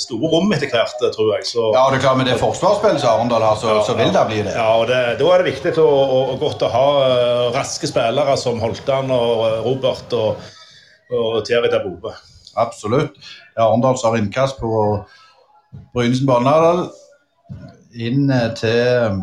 store 0.00 0.30
rom 0.32 0.52
etter 0.54 0.70
hvert, 0.72 1.02
tror 1.14 1.32
jeg. 1.36 1.46
Så, 1.48 1.66
ja, 1.74 1.82
det 1.90 1.98
er 1.98 2.04
klart 2.04 2.20
Med 2.20 2.28
det 2.30 2.38
forsvarsspillet 2.40 3.02
som 3.02 3.12
Arendal 3.14 3.44
har, 3.46 3.58
så, 3.60 3.70
ja, 3.72 3.82
så, 3.86 3.96
vil 3.98 4.12
det 4.14 4.24
bli 4.30 4.40
det. 4.46 4.54
Ja, 4.56 4.68
og 4.80 4.86
det, 4.90 5.00
Da 5.20 5.32
er 5.34 5.42
det 5.42 5.52
viktig 5.52 5.74
og, 5.82 6.14
og, 6.16 6.32
godt 6.42 6.64
å 6.66 6.72
ha 6.74 6.86
uh, 7.00 7.44
raske 7.56 7.90
spillere 7.90 8.36
som 8.40 8.60
Holtan 8.62 9.12
og 9.14 9.44
uh, 9.46 9.58
Robert 9.66 10.16
og, 10.18 10.50
og 11.10 11.40
Thierry 11.48 11.72
Dabove. 11.72 12.14
Absolutt. 12.60 13.18
Arendal 13.60 13.98
har 14.02 14.18
innkast 14.18 14.60
på 14.60 14.70
Brynesen 15.94 16.26
Barnedal 16.28 16.88
Inn 17.94 18.26
uh, 18.30 18.48
til 18.58 19.20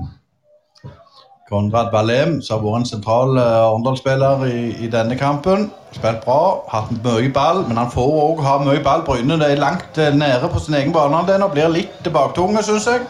Konrad 1.49 1.91
Ballem, 1.91 2.41
som 2.41 2.57
har 2.57 2.63
vært 2.65 2.81
en 2.81 2.89
sentral 2.89 3.37
uh, 3.39 3.43
Arendal-spiller 3.69 4.41
i, 4.49 4.63
i, 4.83 4.87
denne 4.91 5.15
kampen. 5.15 5.69
Spilt 5.95 6.25
bra, 6.25 6.65
hatt 6.67 6.89
mye 6.91 7.29
ball, 7.31 7.61
men 7.69 7.79
han 7.79 7.91
får 7.93 8.17
òg 8.23 8.41
ha 8.43 8.57
mye 8.65 8.81
ball. 8.83 9.05
Bryne 9.07 9.37
er 9.45 9.55
langt 9.55 9.95
nære 9.95 10.17
nede 10.19 10.49
på 10.51 10.59
sin 10.59 10.75
egen 10.75 10.91
banehalvdel 10.95 11.45
og 11.45 11.53
blir 11.55 11.71
litt 11.71 11.93
tilbaketunge, 12.03 12.63
syns 12.67 12.89
jeg. 12.91 13.05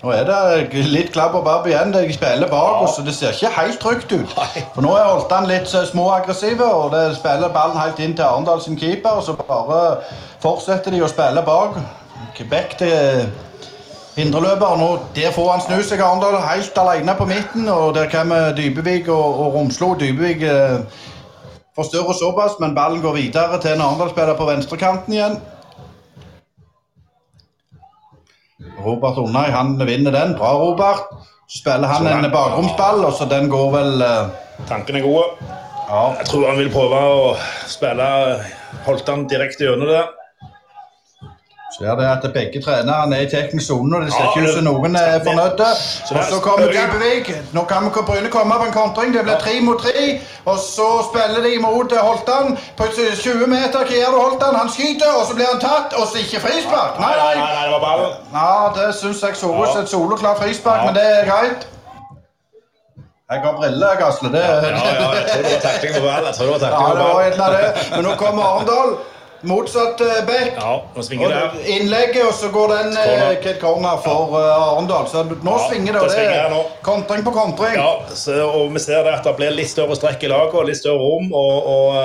Nå 0.00 0.14
er 0.14 0.24
det 0.24 0.86
litt 0.88 1.12
klabb 1.12 1.36
og 1.36 1.44
babb 1.44 1.68
igjen. 1.68 1.92
De 1.92 2.16
spiller 2.16 2.48
bak 2.48 2.86
oss, 2.86 2.96
og 3.02 3.04
det 3.04 3.14
ser 3.18 3.36
ikke 3.36 3.52
helt 3.58 3.80
trygt 3.82 4.16
ut. 4.16 4.32
For 4.72 4.80
Nå 4.86 4.94
er 4.96 5.10
Holtan 5.10 5.48
litt 5.50 5.68
småaggressiv, 5.68 5.92
småaggressive, 5.92 6.72
og 6.72 6.96
det 6.96 7.04
spiller 7.20 7.52
ballen 7.52 7.76
helt 7.82 8.00
inn 8.00 8.16
til 8.16 8.24
Arendal 8.30 8.64
sin 8.64 8.80
keeper. 8.80 9.20
Og 9.20 9.28
så 9.28 9.36
bare 9.36 9.84
fortsetter 10.40 10.94
de 10.94 11.04
å 11.04 11.12
spille 11.12 11.44
bak. 11.44 12.05
Quebec 12.36 12.76
til 12.78 13.28
indreløper. 14.16 14.76
Nå, 14.80 14.88
der 15.16 15.32
får 15.32 15.50
han 15.52 15.64
snu 15.64 15.80
seg 15.84 16.00
Arendal 16.04 16.38
helt 16.44 16.78
alene 16.80 17.16
på 17.16 17.26
midten. 17.28 17.68
og 17.68 17.94
Der 17.96 18.10
kommer 18.12 18.52
Dybevik 18.56 19.08
og, 19.08 19.40
og 19.40 19.54
Romslo. 19.54 19.94
Dybevik 20.00 20.42
eh, 20.42 20.78
forstørrer 21.76 22.16
såpass, 22.16 22.58
men 22.60 22.74
ballen 22.76 23.02
går 23.04 23.16
videre 23.16 23.60
til 23.60 23.76
en 23.76 23.84
Arendal-spiller 23.84 24.36
på 24.36 24.48
venstrekanten 24.48 25.16
igjen. 25.16 25.38
Robert 28.84 29.18
Onnai 29.18 29.50
han 29.50 29.76
vinner 29.86 30.12
den. 30.12 30.36
Bra, 30.38 30.52
Robert. 30.56 31.08
Så 31.48 31.60
spiller 31.62 31.88
han 31.88 32.06
en 32.24 32.30
bakromsball, 32.32 33.04
og 33.04 33.12
så 33.12 33.28
den 33.30 33.48
går 33.50 33.70
vel 33.70 34.02
eh... 34.02 34.28
Tankene 34.68 34.98
er 34.98 35.04
gode. 35.04 35.24
Ja. 35.86 36.04
Jeg 36.18 36.26
tror 36.26 36.48
han 36.48 36.58
vil 36.58 36.70
prøve 36.72 37.00
å 37.06 37.18
spille 37.70 38.06
Holtan 38.86 39.26
direkte 39.30 39.68
gjennom 39.68 39.92
det. 39.92 40.04
Ser 41.76 41.94
det 41.98 42.06
at 42.08 42.32
begge 42.32 42.60
trenerne 42.64 43.16
er 43.16 43.26
i 43.26 43.28
teknisk 43.28 43.66
sone, 43.66 43.96
og 43.96 44.04
det 44.04 44.12
ser 44.12 44.28
ikke 44.30 44.44
ut 44.46 44.54
som 44.56 44.64
noen 44.64 44.94
er 44.96 45.18
fornøyde. 45.26 45.66
Og 46.16 46.22
så 46.30 46.38
kommer 46.44 46.70
Dybevik. 46.72 47.26
Nå 47.52 47.64
kan 47.68 47.90
Bryne 48.08 48.30
komme 48.32 48.54
på 48.60 48.68
en 48.68 48.72
kontring. 48.72 49.12
Det 49.16 49.24
blir 49.26 49.36
tre 49.42 49.58
mot 49.60 49.82
tre. 49.84 50.04
Og 50.50 50.56
så 50.62 50.86
spiller 51.08 51.44
de 51.44 51.58
mot 51.60 51.92
Holtan. 52.08 52.56
På 52.78 52.86
20 52.96 53.46
meter, 53.52 53.76
hva 53.76 53.98
gjør 53.98 54.14
du, 54.14 54.20
Holtan? 54.22 54.56
Han 54.56 54.70
skyter, 54.72 55.10
og 55.20 55.26
så 55.28 55.36
blir 55.36 55.50
han 55.52 55.60
tatt, 55.60 55.92
og 56.00 56.06
så 56.08 56.22
ikke 56.22 56.40
frispark. 56.46 56.96
Nei, 57.02 57.12
nei, 57.22 57.34
nei, 57.42 57.64
det 57.66 57.72
var 57.74 57.82
ballen. 57.84 58.14
Ja, 58.32 58.52
det 58.78 58.86
syns 59.00 59.20
jeg 59.26 59.36
så 59.42 59.50
ut 59.52 59.72
som 59.74 59.82
et 59.82 59.92
soloklart 59.92 60.40
frispark, 60.40 60.86
men 60.86 60.96
det 60.96 61.04
er 61.18 61.28
greit. 61.28 61.66
Jeg 63.30 63.42
har 63.44 63.52
briller, 63.58 64.00
Gasle. 64.00 64.32
Det... 64.32 64.40
Ja, 64.40 64.54
ja, 64.62 65.12
jeg 65.18 65.28
tror 65.28 65.44
det 65.44 65.52
var 65.52 65.62
takling 65.68 65.92
på 65.98 66.02
ballen. 66.06 66.32
Ja, 66.40 66.88
det 66.96 67.06
var 67.12 67.22
en 67.28 67.44
av 67.48 67.58
det. 67.58 67.86
Men 67.92 68.08
nå 68.08 68.16
kommer 68.24 68.48
Arendal. 68.54 68.96
Motsatt 69.40 70.00
uh, 70.00 70.26
back. 70.26 70.52
Ja, 70.56 70.72
nå 70.94 71.02
svinger 71.04 71.32
det. 71.32 71.64
Innlegget, 71.74 72.22
og 72.24 72.32
så 72.34 72.48
går 72.54 72.72
den 72.72 72.96
uh, 72.96 73.34
Kid 73.42 73.58
Corner 73.60 74.00
for 74.04 74.32
uh, 74.32 74.72
Arendal. 74.72 75.08
Så 75.10 75.24
nå 75.28 75.36
ja, 75.36 75.56
svinger 75.68 75.98
det. 75.98 76.02
Og 76.02 76.10
det 76.14 76.24
er 76.32 76.56
kontring 76.86 77.24
på 77.26 77.34
kontring. 77.36 77.76
Ja, 77.76 77.90
så, 78.16 78.38
og 78.46 78.72
vi 78.74 78.82
ser 78.82 79.04
det 79.06 79.12
at 79.18 79.28
det 79.28 79.34
blir 79.38 79.52
litt 79.56 79.70
større 79.70 79.98
strekk 79.98 80.24
i 80.24 80.32
laget 80.32 80.56
og 80.56 80.66
litt 80.70 80.80
større 80.80 81.02
rom. 81.02 81.28
Og, 81.30 81.70
og 81.74 81.98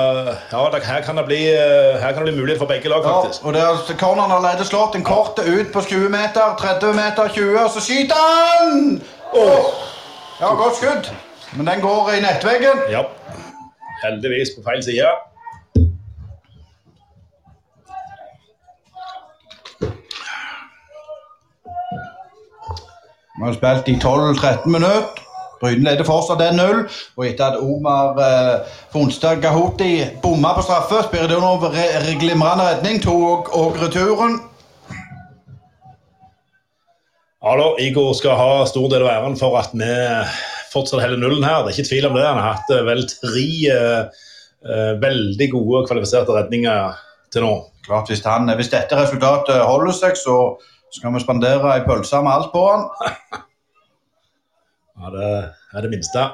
ja, 0.52 0.66
det, 0.76 0.84
her, 0.90 1.02
kan 1.08 1.22
det 1.22 1.26
bli, 1.30 1.42
her 1.52 2.12
kan 2.12 2.26
det 2.26 2.34
bli 2.34 2.38
mulighet 2.42 2.62
for 2.62 2.72
begge 2.72 2.92
lag, 2.92 3.08
faktisk. 3.08 3.42
Ja, 3.42 3.48
og 3.48 3.58
det 3.58 3.64
er 3.66 4.00
Corneren 4.02 4.32
har 4.34 4.42
allerede 4.42 4.68
slått 4.68 5.00
en 5.00 5.08
kort 5.08 5.40
ut 5.40 5.74
på 5.74 5.86
20 5.88 6.12
meter, 6.12 6.56
30 6.60 6.96
meter, 6.98 7.32
20, 7.32 7.58
og 7.64 7.74
så 7.74 7.84
skyter 7.86 8.22
han! 8.22 9.02
Oh. 9.32 9.72
Ja, 10.42 10.54
godt 10.60 10.80
skudd. 10.82 11.12
Men 11.56 11.68
den 11.68 11.82
går 11.84 12.14
i 12.18 12.22
nettveggen. 12.24 12.88
Ja. 12.92 13.04
Heldigvis 14.04 14.56
på 14.56 14.64
feil 14.66 14.84
side. 14.84 15.12
Vi 23.42 23.48
har 23.48 23.54
spilt 23.58 23.88
i 23.90 23.96
12-13 23.98 24.68
minutter. 24.70 25.22
Bryne 25.62 25.82
leder 25.82 26.06
fortsatt 26.06 26.42
1-0. 26.46 26.84
Og 27.18 27.24
etter 27.26 27.56
at 27.56 27.58
Omar 27.58 28.20
eh, 28.22 28.76
Fonstad 28.94 29.42
Gahoti 29.42 29.96
bomma 30.22 30.52
på 30.54 30.66
straffe, 30.68 31.00
spiller 31.08 31.32
det 31.32 31.40
nå 31.42 31.56
re 31.74 32.16
glimrende 32.22 32.68
redning, 32.68 33.02
tok 33.02 33.50
og 33.58 33.82
returen. 33.82 34.38
Ja 37.42 37.58
da, 37.58 37.68
Igor 37.82 38.14
skal 38.14 38.38
ha 38.38 38.66
stor 38.70 38.86
del 38.94 39.08
av 39.08 39.16
æren 39.16 39.38
for 39.40 39.58
at 39.58 39.74
vi 39.74 39.90
fortsatt 40.70 41.02
holder 41.02 41.18
nullen 41.18 41.42
her. 41.42 41.64
Det 41.66 41.74
er 41.74 41.80
ikke 41.80 41.90
tvil 41.90 42.12
om 42.12 42.20
det. 42.20 42.28
Han 42.28 42.42
har 42.44 42.60
hatt 42.60 42.74
eh, 42.78 42.86
vel 42.86 43.02
tre 43.10 43.48
eh, 43.74 44.28
eh, 44.70 44.92
veldig 45.02 45.48
gode 45.56 45.88
kvalifiserte 45.90 46.38
redninger 46.38 47.02
til 47.34 47.50
nå. 47.50 47.56
Klart, 47.88 48.14
hvis, 48.14 48.22
han, 48.22 48.54
hvis 48.54 48.70
dette 48.70 49.02
resultatet 49.02 49.66
holder 49.66 49.98
seg, 49.98 50.14
så 50.22 50.38
skal 50.92 51.14
vi 51.14 51.24
spandere 51.24 51.74
ei 51.76 51.84
pølse 51.88 52.22
med 52.24 52.32
alt 52.34 52.52
på 52.54 52.64
den? 52.72 52.86
ja, 55.02 55.12
det 55.16 55.32
er 55.74 55.86
det 55.86 55.92
minste. 55.94 56.28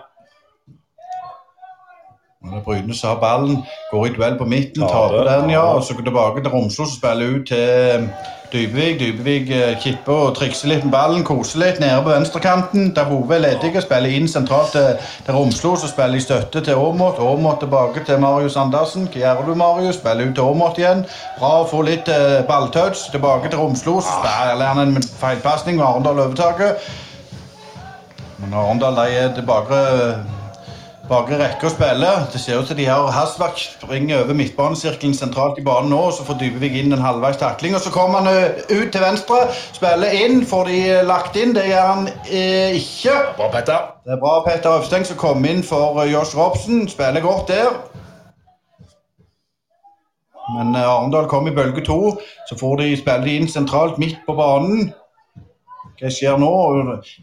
Når 2.47 2.63
Bryne 2.63 2.95
så 2.95 3.07
har 3.07 3.19
ballen, 3.19 3.63
går 3.91 4.05
i 4.05 4.13
duell 4.15 4.38
på 4.39 4.45
midten, 4.45 4.84
taper 4.88 5.25
den, 5.27 5.49
ja. 5.51 5.63
Og 5.75 5.84
så 5.84 5.95
går 5.97 6.05
tilbake 6.07 6.43
til 6.43 6.53
Romslo, 6.53 6.85
som 6.85 6.95
spiller 6.95 7.38
ut 7.38 7.47
til 7.47 8.07
Dybvik. 8.51 8.99
Dybvik 8.99 9.49
eh, 9.51 9.73
kipper 9.81 10.13
og 10.29 10.35
trikser 10.37 10.69
litt 10.71 10.85
med 10.85 10.93
ballen, 10.93 11.23
koser 11.27 11.59
litt 11.59 11.81
nede 11.83 11.97
på 12.05 12.13
venstrekanten. 12.13 12.93
Der 12.95 13.09
Hove 13.09 13.35
er 13.35 13.43
ledig 13.43 13.73
og 13.75 13.83
spiller 13.83 14.13
inn 14.15 14.29
sentralt 14.31 14.71
til, 14.75 15.09
til 15.25 15.35
Romslo, 15.35 15.73
så 15.75 15.89
spiller 15.91 16.15
de 16.15 16.23
støtte 16.23 16.61
til 16.63 16.79
Aamodt. 16.79 17.19
Aamodt 17.19 17.59
tilbake 17.65 18.05
til 18.07 18.21
Marius 18.23 18.55
Andersen. 18.55 19.09
Hva 19.11 19.23
gjør 19.25 19.43
du, 19.49 19.53
Marius? 19.59 19.99
Spiller 19.99 20.29
ut 20.29 20.37
til 20.39 20.45
Aamodt 20.45 20.79
igjen. 20.79 21.03
Bra 21.41 21.51
å 21.59 21.67
få 21.67 21.83
litt 21.89 22.07
uh, 22.07 22.39
balltouch. 22.47 23.09
Tilbake 23.11 23.51
til 23.51 23.59
Romslo, 23.59 23.99
så 23.99 24.15
spiller 24.21 24.71
han 24.71 24.83
en 24.85 25.03
feilpasning 25.19 25.81
med 25.81 25.87
Arendal 25.89 26.23
overtaket. 26.29 26.87
Men 28.39 28.55
Arendal 28.55 29.03
er 29.03 29.35
tilbake 29.35 29.83
bakre 31.09 31.38
rekke 31.39 31.67
å 31.67 31.71
spille. 31.71 32.09
Det 32.34 32.39
ser 32.41 32.59
ut 32.61 32.67
til 32.69 32.77
de 32.79 32.85
har 32.89 33.11
hastverk. 33.15 33.57
springer 33.57 34.23
over 34.23 34.38
midtbanesirkelen 34.38 35.15
sentralt 35.15 35.59
i 35.59 35.63
banen 35.65 35.91
nå. 35.93 36.01
Så 36.11 36.25
får 36.27 36.39
Dybevik 36.41 36.75
inn 36.79 36.93
en 36.93 37.03
halvveis 37.03 37.39
takling. 37.41 37.75
Og 37.75 37.81
så 37.81 37.91
kommer 37.91 38.21
han 38.21 38.31
eh, 38.31 38.63
ut 38.69 38.91
til 38.91 39.03
venstre, 39.03 39.39
spiller 39.77 40.15
inn. 40.19 40.43
Får 40.45 40.71
de 40.71 40.79
lagt 41.07 41.39
inn? 41.39 41.55
Det 41.55 41.67
gjør 41.69 41.91
han 41.93 42.09
eh, 42.29 42.77
ikke. 42.79 43.15
Bra, 43.38 43.51
Petter. 43.55 43.91
Det 44.05 44.15
er 44.17 44.23
bra 44.23 44.39
Petter 44.47 44.79
Øvsteng 44.79 45.07
som 45.07 45.19
kom 45.19 45.45
inn 45.47 45.63
for 45.63 46.01
eh, 46.03 46.11
Josh 46.11 46.38
Robson. 46.38 46.88
Spiller 46.91 47.23
godt 47.23 47.53
der. 47.53 47.71
Men 50.55 50.75
eh, 50.75 50.88
Arendal 50.88 51.27
kom 51.27 51.47
i 51.47 51.55
bølge 51.55 51.84
to. 51.85 52.17
Så 52.49 52.59
får 52.59 52.81
de 52.84 52.93
spille 52.99 53.35
inn 53.35 53.51
sentralt 53.51 53.99
midt 54.01 54.19
på 54.27 54.35
banen. 54.38 54.91
Hva 55.97 56.11
skjer 56.13 56.35
nå? 56.37 56.49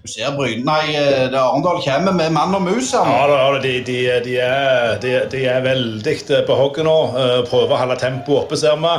Du 0.02 0.10
ser 0.10 0.32
Bryne 0.34 0.64
Nei, 0.66 0.96
eh, 0.98 1.28
Arendal 1.30 1.78
kommer 1.84 2.14
med 2.16 2.32
mann 2.34 2.56
og 2.56 2.64
mus. 2.64 2.90
Ja, 2.90 3.20
da, 3.30 3.60
de, 3.62 3.76
de, 3.86 3.98
de, 4.24 4.34
er, 4.42 4.96
de, 4.98 5.42
er, 5.46 5.60
veldig 5.62 6.14
eh, 6.24 6.42
på 6.48 6.56
hogget 6.58 6.86
nå. 6.88 6.96
Eh, 7.14 7.36
prøver 7.46 7.76
å 7.76 7.78
holde 7.84 7.98
tempoet 8.02 8.42
oppe, 8.42 8.58
ser 8.58 8.80
vi. 8.82 8.96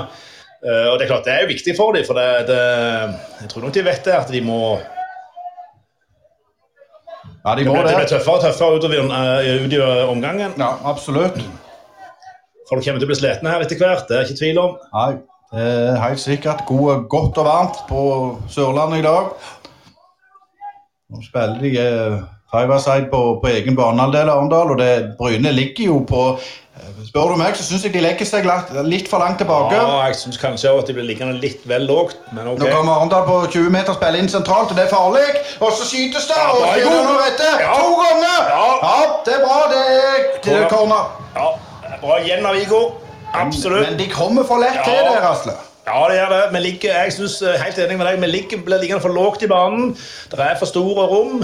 Og 0.65 0.95
Det 0.97 1.03
er 1.05 1.09
klart 1.11 1.27
det 1.27 1.33
er 1.33 1.43
jo 1.43 1.51
viktig 1.51 1.75
for 1.77 1.93
dem, 1.93 2.05
for 2.07 2.17
det, 2.17 2.47
det, 2.47 2.61
jeg 3.43 3.49
tror 3.51 3.65
nok 3.67 3.73
de 3.75 3.83
vet 3.85 4.07
det, 4.07 4.15
at 4.17 4.31
de 4.33 4.39
må 4.41 4.61
ja, 7.43 7.53
de 7.53 7.67
må 7.67 7.75
det. 7.75 7.91
Det 7.91 7.99
blir 7.99 8.09
tøffere 8.09 8.39
og 8.39 8.41
tøffere 8.47 8.79
utover, 8.79 9.03
ut 9.61 9.75
i 9.75 9.81
omgangen. 10.09 10.55
Ja, 10.57 10.71
absolutt. 10.89 11.37
Folk 12.65 12.81
kommer 12.81 12.97
til 12.97 13.05
å 13.05 13.11
bli 13.11 13.19
slitne 13.19 13.51
her 13.53 13.61
etter 13.61 13.77
hvert, 13.77 14.07
det 14.09 14.17
er 14.17 14.25
ikke 14.25 14.39
tvil 14.39 14.61
om. 14.63 14.79
Nei, 14.95 15.11
det 15.51 15.67
er 15.67 16.01
helt 16.01 16.23
sikkert. 16.23 16.65
God, 16.65 17.05
godt 17.13 17.37
og 17.43 17.45
varmt 17.45 17.83
på 17.91 18.01
Sørlandet 18.49 19.03
i 19.03 19.05
dag. 19.05 19.29
Nå 21.15 21.23
spiller 21.23 21.59
de 21.63 21.71
uh, 21.79 22.23
five-a-side 22.51 23.07
på, 23.11 23.23
på, 23.41 23.47
egen 23.47 23.75
banehalvdel 23.77 24.29
av 24.29 24.41
Arendal, 24.41 24.73
og 24.73 24.79
det, 24.81 24.91
Bryne 25.19 25.51
ligger 25.55 25.91
jo 25.93 25.99
på 26.09 26.23
uh, 26.35 26.89
Spør 27.07 27.31
du 27.31 27.37
meg, 27.39 27.55
så 27.55 27.63
syns 27.63 27.85
jeg 27.87 27.93
de 27.93 28.01
legger 28.03 28.27
seg 28.27 28.47
litt 28.83 29.07
for 29.07 29.23
langt 29.23 29.39
tilbake. 29.39 29.77
Ja, 29.77 30.01
jeg 30.09 30.17
syns 30.19 30.39
kanskje 30.41 30.73
at 30.75 30.89
de 30.89 30.95
blir 30.97 31.07
liggende 31.07 31.37
litt 31.39 31.63
vel 31.69 31.87
lågt, 31.87 32.17
men 32.35 32.49
ok. 32.51 32.59
Nå 32.59 32.71
kommer 32.73 32.97
Arendal 32.97 33.23
på 33.29 33.37
20 33.53 33.71
meter, 33.77 33.95
spiller 33.95 34.19
inn 34.19 34.31
sentralt, 34.31 34.73
og 34.73 34.79
det 34.79 34.87
er 34.87 34.91
farlig. 34.91 35.23
Og 35.61 35.71
så 35.77 35.87
skytes 35.87 36.27
det, 36.27 36.41
ja, 36.41 36.49
og 36.51 36.67
spiller 36.73 37.23
etter. 37.29 37.63
Ja. 37.63 37.77
To 37.79 37.95
ganger! 38.01 38.51
Ja. 38.51 38.67
ja. 38.83 38.97
det 39.27 39.37
er 39.37 39.45
bra. 39.45 39.61
Det 39.71 39.85
er, 39.93 40.27
det 40.43 40.59
er 40.59 40.67
corner. 40.73 41.15
Ja, 41.37 41.47
bra 42.03 42.19
igjen 42.25 42.51
av 42.51 42.59
Viggo. 42.59 42.83
Absolutt. 43.35 43.87
Men 43.87 43.97
de 43.99 44.11
kommer 44.11 44.43
for 44.47 44.59
lett 44.63 44.83
til 44.83 44.99
det, 44.99 45.15
Rasle. 45.23 45.55
Ja, 45.85 46.01
det 46.09 46.17
gjør 46.17 46.33
det. 46.33 46.61
Ligger, 46.61 47.01
jeg 47.03 47.13
synes, 47.13 47.41
eh, 47.41 47.61
helt 47.61 47.77
enig 47.77 47.97
med 47.97 48.07
deg, 48.07 48.21
vi 48.21 48.27
ligger, 48.27 48.61
blir 48.65 48.81
liggende 48.81 49.01
for 49.01 49.13
lågt 49.13 49.43
i 49.45 49.47
banen. 49.47 49.95
Det 50.31 50.39
er 50.39 50.57
for 50.57 50.65
store 50.65 51.05
rom. 51.07 51.43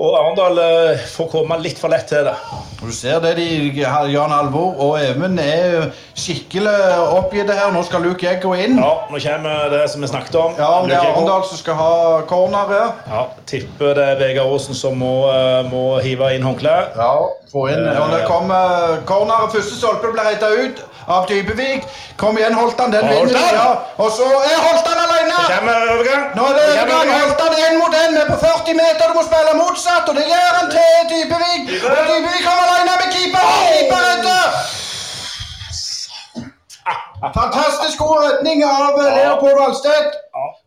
Og 0.00 0.14
Arendal 0.16 0.56
uh, 0.56 1.00
får 1.12 1.26
komme 1.28 1.58
litt 1.60 1.76
for 1.76 1.92
lett 1.92 2.06
til 2.08 2.24
det. 2.24 2.32
Du 2.80 2.88
ser 2.94 3.18
det, 3.20 3.34
de, 3.36 3.82
Jan 3.82 4.32
Alvor 4.32 4.78
og 4.80 4.94
Even 4.96 5.36
er 5.42 5.90
skikkelig 6.16 6.72
oppgitte 7.18 7.52
her. 7.52 7.68
Nå 7.74 7.82
skal 7.84 8.06
Luke 8.08 8.24
Egg 8.24 8.40
gå 8.40 8.54
inn. 8.56 8.78
Ja, 8.80 8.94
nå 9.12 9.20
kommer 9.20 9.68
det 9.74 9.82
som 9.92 10.00
vi 10.00 10.08
snakket 10.08 10.38
om. 10.40 10.56
Ja, 10.56 10.70
Det 10.88 10.96
er 10.96 11.10
Arendal 11.10 11.44
som 11.50 11.60
skal 11.60 11.76
ha 11.76 11.92
corner 12.30 12.72
her. 12.72 12.94
Ja, 13.12 13.26
Tipper 13.50 13.92
det 13.98 14.06
er 14.14 14.22
Vegard 14.22 14.54
Aasen 14.54 14.78
som 14.78 14.96
må, 15.04 15.28
uh, 15.28 15.68
må 15.68 15.84
hive 16.00 16.32
inn 16.32 16.48
håndkleet. 16.48 16.96
Ja, 16.96 17.12
få 17.52 17.68
inn. 17.68 17.84
Ja, 17.84 18.00
og 18.06 18.16
det 18.16 18.24
kommer 18.24 19.04
corner. 19.04 19.50
Første 19.52 19.76
stolpe 19.76 20.14
blir 20.16 20.32
retta 20.32 20.48
ut 20.48 20.80
av 21.16 21.26
Dybevik. 21.30 21.86
Kom 22.20 22.38
igjen, 22.38 22.54
Holtan. 22.54 22.92
Den 22.94 23.08
vinner 23.08 23.34
de. 23.34 23.44
Ja. 23.56 23.68
Og 24.02 24.10
så 24.16 24.26
er 24.50 24.58
Holtan 24.66 24.98
alene! 25.06 25.38
Nå 26.36 26.46
er 26.50 26.58
det 26.58 26.66
overgang. 26.74 27.14
Holtan 27.14 27.56
én 27.64 27.78
mot 27.80 27.94
én. 28.02 28.14
Vi 28.16 28.20
er 28.24 28.28
på 28.30 28.38
40 28.44 28.78
meter. 28.82 29.10
Du 29.10 29.18
må 29.18 29.24
spille 29.28 29.56
motsatt, 29.62 30.08
og 30.08 30.14
det 30.20 30.26
gjør 30.28 30.52
han 30.60 30.70
til 30.76 31.10
Dybevik. 31.14 31.74
Og 31.80 31.98
Dybevik 32.12 32.44
kommer 32.46 32.68
alene 32.68 33.00
med 33.02 33.16
keeper. 33.16 33.50
Keeper 33.56 34.06
redder! 34.10 34.78
Fantastisk 37.20 37.98
god 38.00 38.22
redning 38.24 38.62
av 38.64 38.96
Leopold 38.96 39.58
Valstedt. 39.58 40.14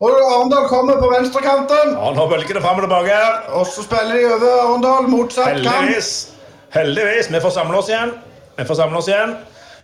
Og 0.03 0.11
Arendal 0.19 0.67
kommer 0.69 0.99
på 1.01 1.09
venstrekanten. 1.09 1.95
Ja, 1.95 2.11
nå 2.13 2.27
bølger 2.29 2.59
det 2.59 2.61
fram 2.61 2.77
og 2.77 2.85
tilbake. 2.85 3.17
Og 3.57 3.65
så 3.71 3.85
spiller 3.85 4.19
de 4.19 4.27
over 4.35 4.51
Arendal 4.67 5.09
motsatt 5.09 5.57
kant. 5.63 5.65
Heldigvis. 5.65 6.11
Heldigvis. 6.75 7.31
Vi 7.33 7.41
får 7.41 7.55
samle 7.57 7.81
oss 7.81 7.89
igjen. 7.89 8.13
Vi 8.59 8.67
får 8.69 8.79
samle 8.83 9.01
oss 9.01 9.09
igjen. 9.09 9.33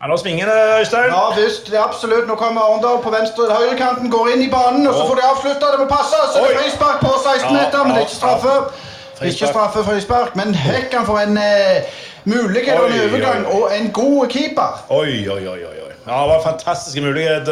Ja, 0.02 0.08
Nå 0.08 0.18
svinger 0.18 0.46
det, 0.48 0.60
Øystein. 0.80 1.10
Ja 1.12 1.24
visst, 1.36 1.66
det 1.72 1.78
er 1.80 1.84
absolutt. 1.84 2.28
Nå 2.28 2.36
kommer 2.40 2.62
Arendal 2.62 3.02
på 3.04 3.12
venstre 3.12 3.48
høyrekanten, 3.52 4.12
går 4.12 4.30
inn 4.34 4.44
i 4.48 4.52
banen, 4.52 4.88
og 4.88 4.94
så 4.96 5.08
får 5.10 5.16
de 5.20 5.26
avslutta. 5.32 5.72
Det 5.74 5.80
må 5.82 5.88
passe. 5.92 6.22
Så 6.34 6.44
det 6.44 6.54
er 6.54 6.62
frispark 6.62 7.02
på 7.04 7.12
16 7.26 7.58
meter, 7.58 7.84
men 7.84 7.92
det 7.96 8.04
er 8.04 8.08
ikke 8.08 8.20
straffe. 8.22 8.54
Ikke 9.32 9.50
straffe 9.52 9.84
frispark, 9.90 10.36
men 10.40 10.56
Hekkan 10.56 11.06
får 11.10 11.20
en 11.26 11.38
eh, 11.38 11.92
mulighet 12.24 12.80
og 12.80 12.88
en 12.88 13.02
overgang 13.10 13.46
og 13.58 13.76
en 13.76 13.92
god 13.92 14.32
keeper. 14.32 14.80
Oi, 14.90 15.28
oi, 15.36 15.44
oi, 15.56 15.60
oi. 15.72 15.76
Ja, 16.08 16.22
det 16.22 16.30
var 16.30 16.38
en 16.40 16.44
fantastisk 16.44 17.02
mulighet. 17.04 17.50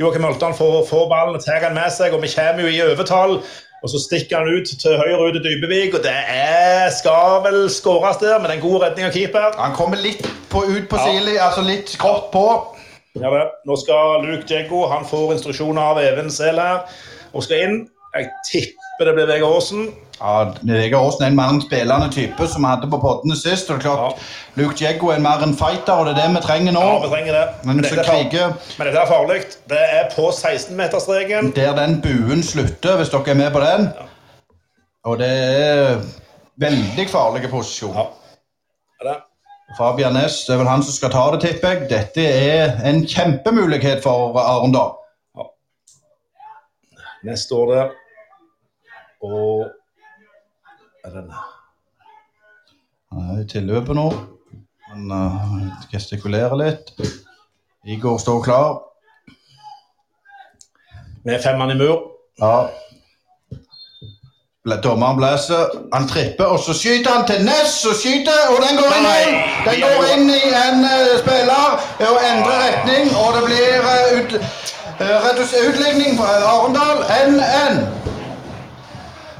Joakim 0.00 0.26
Holtan 0.26 0.54
får, 0.54 0.74
får 0.90 1.04
ballen, 1.08 1.40
tar 1.40 1.62
den 1.68 1.78
med 1.78 1.94
seg, 1.94 2.12
og 2.12 2.22
vi 2.22 2.28
kommer 2.34 2.66
jo 2.66 2.72
i 2.74 2.82
overtall. 2.82 3.38
Og 3.84 3.90
så 3.92 3.98
stikker 4.00 4.40
han 4.40 4.48
ut 4.48 4.70
til 4.80 4.94
høyre 4.96 5.26
ut 5.26 5.34
til 5.36 5.42
Dybevik, 5.44 5.98
og 5.98 6.06
det 6.06 6.14
er, 6.32 6.86
skal 6.88 7.42
vel 7.44 7.66
skåres 7.68 8.16
der 8.22 8.38
med 8.40 8.48
den 8.48 8.62
gode 8.62 8.80
redning 8.86 9.10
av 9.10 9.12
keeper. 9.12 9.50
Han 9.60 9.74
kommer 9.76 10.00
litt 10.00 10.24
på, 10.48 10.62
ut 10.64 10.86
på 10.88 11.00
ja. 11.02 11.10
Sili, 11.10 11.34
altså 11.36 11.64
litt 11.66 11.92
kort 12.00 12.30
på. 12.32 12.46
Ja 13.20 13.28
vel. 13.34 13.50
Nå 13.68 13.76
skal 13.82 14.24
Luke 14.24 14.48
Djeggo, 14.48 14.86
han 14.88 15.04
får 15.04 15.34
instruksjoner 15.36 15.82
av 15.84 16.00
Even 16.00 16.32
Sel 16.32 16.56
her, 16.62 16.80
og 17.36 17.44
skal 17.44 17.66
inn. 17.66 17.76
Jeg 18.14 18.30
tipper 18.48 19.10
det 19.10 19.16
blir 19.18 19.28
Vegard 19.28 19.58
Aasen. 19.58 19.90
Ja, 20.20 20.52
Vegard 20.62 21.00
Aasen 21.04 21.24
er 21.24 21.32
en 21.32 21.36
mer 21.36 21.50
en 21.50 21.60
spillende 21.62 22.06
type 22.14 22.46
som 22.48 22.62
vi 22.62 22.70
hadde 22.70 22.88
på 22.90 23.00
poddene 23.02 23.36
sist. 23.36 23.70
og 23.70 23.80
det 23.80 23.82
er 23.82 23.88
klart, 23.88 24.20
ja. 24.22 24.62
Luke 24.62 24.76
Jeggo 24.78 25.10
er 25.10 25.18
mer 25.24 25.42
en 25.42 25.56
fighter, 25.58 25.92
og 25.92 26.06
det 26.06 26.14
er 26.14 26.20
det 26.22 26.36
vi 26.36 26.42
trenger 26.46 26.76
nå. 26.76 26.84
Ja, 26.86 27.00
vi 27.02 27.10
trenger 27.12 27.38
det. 27.38 27.44
Men, 27.64 27.76
men, 27.76 27.84
dette, 27.84 28.00
er 28.00 28.54
men 28.78 28.88
dette 28.88 29.02
er 29.02 29.10
farlig. 29.10 29.40
Det 29.70 29.82
er 29.98 30.08
på 30.14 30.30
16-meterstreken. 30.30 31.52
Der 31.56 31.74
den 31.80 32.00
buen 32.04 32.42
slutter, 32.46 32.96
hvis 33.00 33.10
dere 33.10 33.34
er 33.34 33.40
med 33.42 33.52
på 33.52 33.64
den. 33.64 33.88
Ja. 33.90 34.10
Og 35.04 35.18
det 35.20 35.30
er 35.30 35.96
veldig 36.62 37.08
farlig 37.10 37.50
posisjon. 37.50 37.96
Ja. 37.98 38.08
Det. 39.04 39.20
Fabian 39.78 40.14
Næss 40.14 40.44
det 40.46 40.54
er 40.54 40.60
vel 40.62 40.68
han 40.70 40.82
som 40.86 40.94
skal 40.94 41.10
ta 41.12 41.24
det, 41.34 41.40
tipper 41.42 41.72
jeg. 41.74 41.86
Dette 41.90 42.24
er 42.24 42.76
en 42.86 43.02
kjempemulighet 43.08 44.02
for 44.04 44.38
Arendal. 44.38 44.94
Ja. 45.34 45.48
Neste 47.26 47.58
år 47.58 47.72
der. 47.72 47.96
Og 49.24 49.66
er 51.04 51.10
den 51.10 51.32
Han 53.12 53.30
er 53.30 53.42
i 53.42 53.48
tilløpet 53.48 53.96
nå. 53.96 54.08
Han 54.88 55.10
uh, 55.12 55.66
gestikulerer 55.90 56.56
litt. 56.58 56.94
Igor 57.84 58.18
står 58.18 58.40
klar. 58.42 58.70
Med 61.24 61.42
femmeren 61.44 61.70
i 61.70 61.78
mur. 61.78 62.00
Ja. 62.40 62.66
Dommeren 64.84 65.16
blåser, 65.16 65.64
han 65.92 66.08
tripper, 66.08 66.44
og 66.44 66.58
så 66.64 66.72
skyter 66.72 67.10
han 67.12 67.26
til 67.28 67.44
Ness, 67.44 67.74
og 67.84 67.94
skyter, 68.00 68.38
og 68.52 68.62
den 68.64 68.78
går 68.80 68.94
inn 68.96 69.34
Den 69.66 69.76
går 69.84 70.06
inn 70.14 70.30
i 70.32 70.40
en 70.62 70.86
uh, 70.88 71.12
spiller 71.20 71.66
og 72.08 72.16
endrer 72.30 72.62
retning, 72.64 73.12
og 73.20 73.36
det 73.36 73.42
blir 73.50 73.84
uh, 73.92 74.16
ut, 74.18 74.32
uh, 75.04 75.68
utligning 75.68 76.16
for 76.16 76.48
Arendal. 76.54 77.04
NN. 77.28 78.13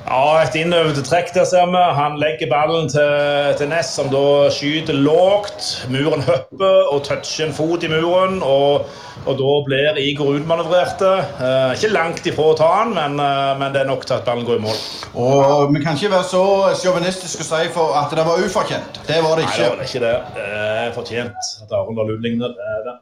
Ja, 0.05 0.43
et 0.45 0.57
innøvd 0.61 0.99
trekk 1.07 1.31
der, 1.33 1.47
ser 1.49 1.71
vi. 1.73 1.81
Han 1.97 2.19
legger 2.21 2.51
ballen 2.51 2.91
til, 2.93 3.55
til 3.57 3.71
Ness, 3.71 3.95
som 3.97 4.11
da 4.13 4.51
skyter 4.53 4.99
lågt. 5.01 5.87
Muren 5.89 6.21
hopper 6.27 6.91
og 6.93 7.01
toucher 7.07 7.47
en 7.47 7.55
fot 7.57 7.87
i 7.87 7.89
muren. 7.89 8.43
Og, 8.45 8.85
og 9.25 9.39
da 9.39 9.55
blir 9.65 10.01
Igor 10.03 10.35
utmanøvrert. 10.37 11.01
Eh, 11.09 11.73
ikke 11.79 11.93
langt 11.95 12.29
ifra 12.29 12.51
å 12.51 12.59
ta 12.59 12.69
han, 12.83 12.93
men, 12.99 13.17
eh, 13.17 13.55
men, 13.63 13.73
det 13.73 13.81
er 13.81 13.89
nok 13.89 14.05
til 14.05 14.19
at 14.19 14.29
ballen 14.29 14.45
går 14.45 14.61
i 14.61 14.65
mål. 14.67 14.85
Og 15.25 15.73
Vi 15.73 15.81
kan 15.87 15.97
ikke 15.97 16.13
være 16.13 16.29
så 16.35 16.45
sjåvinistiske 16.83 17.47
og 17.47 17.51
si 17.55 17.73
for 17.73 17.97
at 18.03 18.13
det 18.13 18.29
var 18.29 18.45
ufortjent. 18.45 19.01
Det 19.09 19.23
var 19.25 19.41
det 19.41 19.49
ikke. 19.49 19.57
Nei, 19.57 19.65
det 19.65 19.73
var 19.73 19.89
ikke 19.89 20.05
det. 20.05 20.15
Det 20.37 20.47
er 20.85 20.95
fortjent 21.01 21.53
at 21.65 21.77
Arendal 21.81 22.13
utligner. 22.19 22.53
Det 22.53 22.71
er 22.77 22.87
det. 22.91 22.99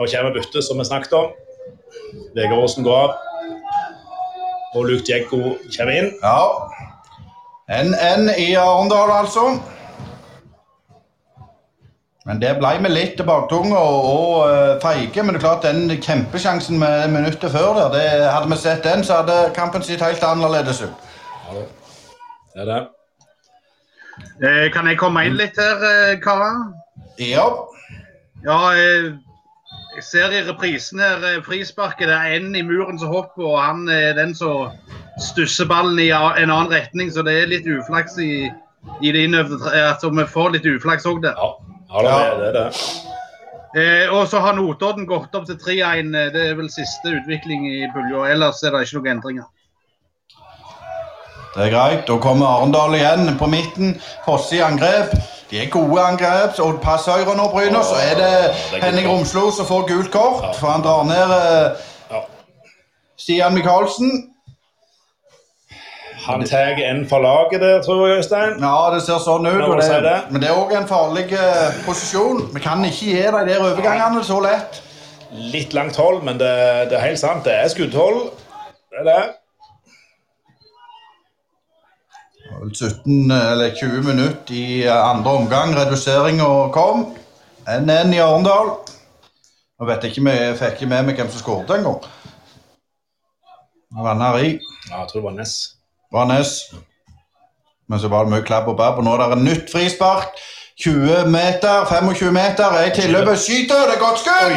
Nå 0.00 0.08
kommer 0.08 0.32
byttet, 0.40 0.62
som 0.64 0.80
vi 0.80 0.88
snakket 0.88 1.20
om. 1.20 1.32
Vegard 2.32 2.64
Aasen 2.64 2.84
går 2.84 3.02
av 3.04 3.35
og 4.76 4.90
Luke 4.90 5.04
Djekko 5.06 5.56
kommer 5.76 5.96
inn. 5.96 6.12
Ja. 6.22 6.42
NN 7.82 8.28
i 8.38 8.52
Arendal, 8.60 9.10
altså. 9.16 9.48
Men 12.26 12.40
det 12.42 12.56
ble 12.58 12.72
vi 12.82 12.90
litt 12.90 13.14
tilbaketunge 13.18 13.78
og, 13.78 14.06
og 14.10 14.32
uh, 14.50 14.72
feige. 14.82 15.22
Men 15.22 15.34
det 15.34 15.40
er 15.40 15.46
klart 15.46 15.66
den 15.66 15.90
kjempesjansen 16.02 16.78
med 16.82 17.08
minuttet 17.14 17.54
før 17.54 17.72
der, 17.78 17.94
det, 17.94 18.06
hadde 18.26 18.50
vi 18.50 18.58
sett 18.60 18.82
den, 18.86 19.04
så 19.06 19.20
hadde 19.22 19.54
kampen 19.54 19.86
sett 19.86 20.02
helt 20.02 20.26
annerledes 20.26 20.82
ut. 20.82 21.06
Ja, 21.46 21.62
det 22.54 22.64
er 22.64 22.70
det. 22.72 22.82
Eh, 24.16 24.66
kan 24.72 24.88
jeg 24.88 24.98
komme 24.98 25.22
inn 25.28 25.36
litt 25.38 25.58
her, 25.60 25.82
eh, 25.86 26.18
karer? 26.24 26.58
Ja. 27.20 27.46
Ja, 28.44 28.58
eh, 28.74 29.12
jeg 29.96 30.04
ser 30.04 30.32
i 30.34 30.42
reprisen 30.44 31.00
her 31.00 31.24
eh, 31.24 31.42
frisparket. 31.44 32.10
Det 32.10 32.16
er 32.16 32.36
en 32.36 32.54
i 32.56 32.64
muren 32.66 32.98
som 33.00 33.12
hopper, 33.14 33.46
og 33.48 33.58
han 33.62 33.88
er 33.88 34.16
den 34.18 34.34
som 34.36 34.74
stusser 35.22 35.68
ballen 35.70 35.98
i 36.02 36.10
en 36.12 36.52
annen 36.52 36.72
retning. 36.72 37.12
Så 37.12 37.24
det 37.24 37.36
er 37.40 37.50
litt 37.50 37.68
uflaks 37.68 38.18
i, 38.20 38.50
i 39.00 39.12
det 39.12 39.26
innøvde 39.26 39.72
Altså 39.72 40.12
vi 40.12 40.26
får 40.28 40.56
litt 40.56 40.68
uflaks 40.68 41.08
òg 41.08 41.22
der. 41.24 41.36
Ja, 41.40 41.52
ja 41.90 42.04
det, 42.04 42.14
er, 42.14 42.40
det 42.40 42.48
er 42.50 42.58
det. 42.58 42.66
Eh, 43.76 44.12
og 44.12 44.28
så 44.28 44.40
har 44.44 44.56
Notodden 44.56 45.08
gått 45.08 45.34
opp 45.36 45.48
til 45.48 45.58
3-1. 45.60 46.12
Det 46.34 46.44
er 46.50 46.58
vel 46.60 46.68
siste 46.72 47.16
utvikling 47.16 47.68
i 47.68 47.86
pulja. 47.94 48.26
Ellers 48.34 48.60
er 48.64 48.76
det 48.76 48.84
ikke 48.86 49.00
noen 49.00 49.14
endringer. 49.16 49.48
Det 51.56 51.70
er 51.70 51.72
greit. 51.72 52.04
Da 52.04 52.20
kommer 52.20 52.50
Arendal 52.50 52.98
igjen 52.98 53.32
på 53.40 53.48
midten. 53.48 53.96
Fosse 54.28 54.58
i 54.58 54.64
angrep. 54.64 55.16
De 55.50 55.60
er 55.62 55.68
gode 55.70 56.02
angrep. 56.02 56.58
Og 56.58 56.80
pass 56.82 57.06
høyre 57.06 57.36
nå, 57.38 57.48
Bryner, 57.52 57.82
så 57.86 57.98
er 58.02 58.16
det 58.18 58.80
Henning 58.82 59.08
Romslo 59.10 59.50
som 59.54 59.68
får 59.68 59.86
gult 59.90 60.10
kort. 60.14 60.56
For 60.58 60.72
han 60.72 60.82
drar 60.86 61.04
ned 61.06 61.36
uh, 61.36 62.24
Stian 63.18 63.54
Micaelsen. 63.54 64.32
Han 66.26 66.42
tar 66.42 66.80
en 66.82 67.04
for 67.06 67.22
laget 67.22 67.60
der, 67.62 67.82
tror 67.82 68.08
jeg, 68.08 68.18
Øystein. 68.18 68.58
Ja, 68.58 68.90
det 68.90 69.04
ser 69.06 69.20
sånn 69.22 69.46
ut. 69.46 69.62
Det, 69.78 70.00
det. 70.02 70.16
Men 70.32 70.42
det 70.42 70.50
er 70.50 70.58
òg 70.58 70.74
en 70.74 70.88
farlig 70.90 71.28
uh, 71.38 71.70
posisjon. 71.86 72.48
Vi 72.54 72.62
kan 72.64 72.82
ikke 72.84 73.12
gi 73.12 73.22
de 73.22 73.44
der 73.46 73.62
overgangene 73.62 74.24
så 74.26 74.40
lett. 74.42 74.82
Litt 75.30 75.74
langt 75.74 75.98
hold, 75.98 76.24
men 76.26 76.40
det, 76.42 76.50
det 76.90 76.98
er 76.98 77.04
helt 77.12 77.22
sant. 77.22 77.46
Det 77.46 77.54
er 77.54 77.70
skuddhold. 77.70 78.24
Det 78.90 79.04
er 79.04 79.06
det. 79.12 79.22
17 82.74 83.30
eller 83.30 83.74
20 83.74 84.02
minutter 84.06 84.54
i 84.54 84.84
eh, 84.86 85.08
andre 85.10 85.30
omgang. 85.30 85.74
Reduseringa 85.76 86.48
kom. 86.72 87.06
1-1 87.66 88.14
i 88.14 88.20
Arendal. 88.22 88.70
Nå 89.76 89.88
vet 89.88 90.04
jeg 90.04 90.14
ikke, 90.14 90.30
jeg 90.32 90.56
fikk 90.56 90.76
ikke 90.78 90.90
med 90.92 91.08
meg 91.08 91.18
hvem 91.20 91.30
som 91.32 91.42
skåret 91.42 91.72
engang. 91.76 92.04
Vannari. 93.96 94.56
Ja, 94.90 95.02
jeg 95.02 95.08
tror 95.10 95.20
det 95.20 95.26
var 95.26 95.36
Ness. 95.36 95.56
Var 96.12 96.28
Ness. 96.30 96.52
Men 97.88 98.00
så 98.00 98.08
var 98.08 98.24
det 98.24 98.32
mye 98.32 98.46
klabb 98.46 98.68
og 98.72 98.78
babb. 98.80 99.00
Og 99.00 99.06
nå 99.06 99.14
er 99.14 99.22
det 99.22 99.38
en 99.38 99.44
nytt 99.46 99.72
frispark. 99.72 100.38
20 100.80 101.30
meter, 101.32 101.86
25 101.88 102.32
meter, 102.36 102.72
er 102.76 102.90
i 102.90 102.94
tilløpet. 102.96 103.38
Skyter! 103.40 103.86
Det 103.88 103.94
er 103.96 104.02
godt 104.02 104.18
skudd! 104.20 104.56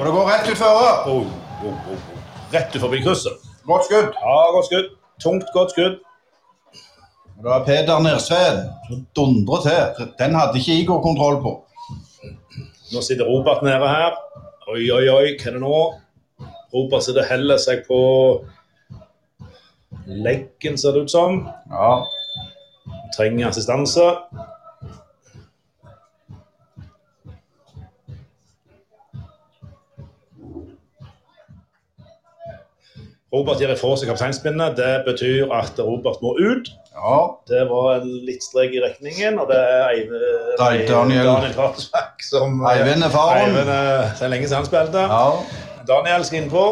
Og 0.00 0.06
det 0.06 0.12
går 0.16 0.26
rett. 0.28 0.50
Oh, 0.60 1.22
oh, 1.64 1.86
oh. 1.92 2.02
Rett 2.52 2.74
ut 2.76 2.82
forbi 2.82 3.00
krysset. 3.04 3.46
Godt 3.68 3.86
skudd. 3.88 4.10
Ja, 4.20 4.34
godt 4.56 4.68
skudd. 4.68 4.90
Tungt, 5.24 5.46
godt 5.54 5.72
skudd. 5.72 6.02
Det 7.36 7.50
var 7.50 7.64
Peder 7.66 8.00
Nersveen 8.00 8.60
som 8.86 9.06
dundrer 9.16 9.64
til. 9.64 10.08
Den 10.18 10.34
hadde 10.38 10.58
ikke 10.60 10.76
Igor 10.82 11.02
kontroll 11.02 11.40
på. 11.42 11.52
Nå 12.92 13.02
sitter 13.02 13.26
Robert 13.26 13.62
nede 13.66 13.88
her. 13.88 14.14
Oi, 14.70 14.86
oi, 14.94 15.08
oi, 15.10 15.34
hva 15.34 15.50
er 15.50 15.56
det 15.56 15.62
nå? 15.62 15.78
Robert 16.74 17.04
sitter 17.04 17.24
og 17.24 17.28
heller 17.28 17.58
seg 17.60 17.82
på 17.88 17.98
leggen, 20.06 20.78
ser 20.78 20.94
det 20.94 21.04
ut 21.04 21.12
som. 21.12 21.42
Ja. 21.72 21.90
Trenger 23.16 23.50
assistanse. 23.50 24.06
Robert 33.34 33.58
gir 33.58 33.74
ifra 33.74 33.96
seg 33.98 34.12
kapteinspinnet. 34.12 34.78
Det 34.78 34.94
betyr 35.08 35.50
at 35.52 35.78
Robert 35.82 36.22
må 36.22 36.36
ut. 36.38 36.70
Ja. 36.94 37.18
Det 37.50 37.64
var 37.70 37.96
en 37.98 38.10
litt 38.26 38.44
strek 38.44 38.74
i 38.76 38.80
regningen, 38.82 39.38
og 39.42 39.48
det 39.50 39.58
er 39.58 39.88
Eivind 39.90 40.58
Daniel, 40.60 41.26
Daniel 41.26 41.54
Karlsbakk 41.56 42.22
som 42.22 42.60
Eivind 42.70 43.02
er 43.02 43.10
faren. 43.10 43.50
Eivind, 43.50 43.70
det 43.72 44.26
er 44.26 44.30
lenge 44.32 44.46
siden 44.46 44.62
han 44.62 44.68
spilte. 44.68 45.06
Ja. 45.10 45.24
Daniel 45.88 46.24
skal 46.24 46.44
innpå. 46.44 46.64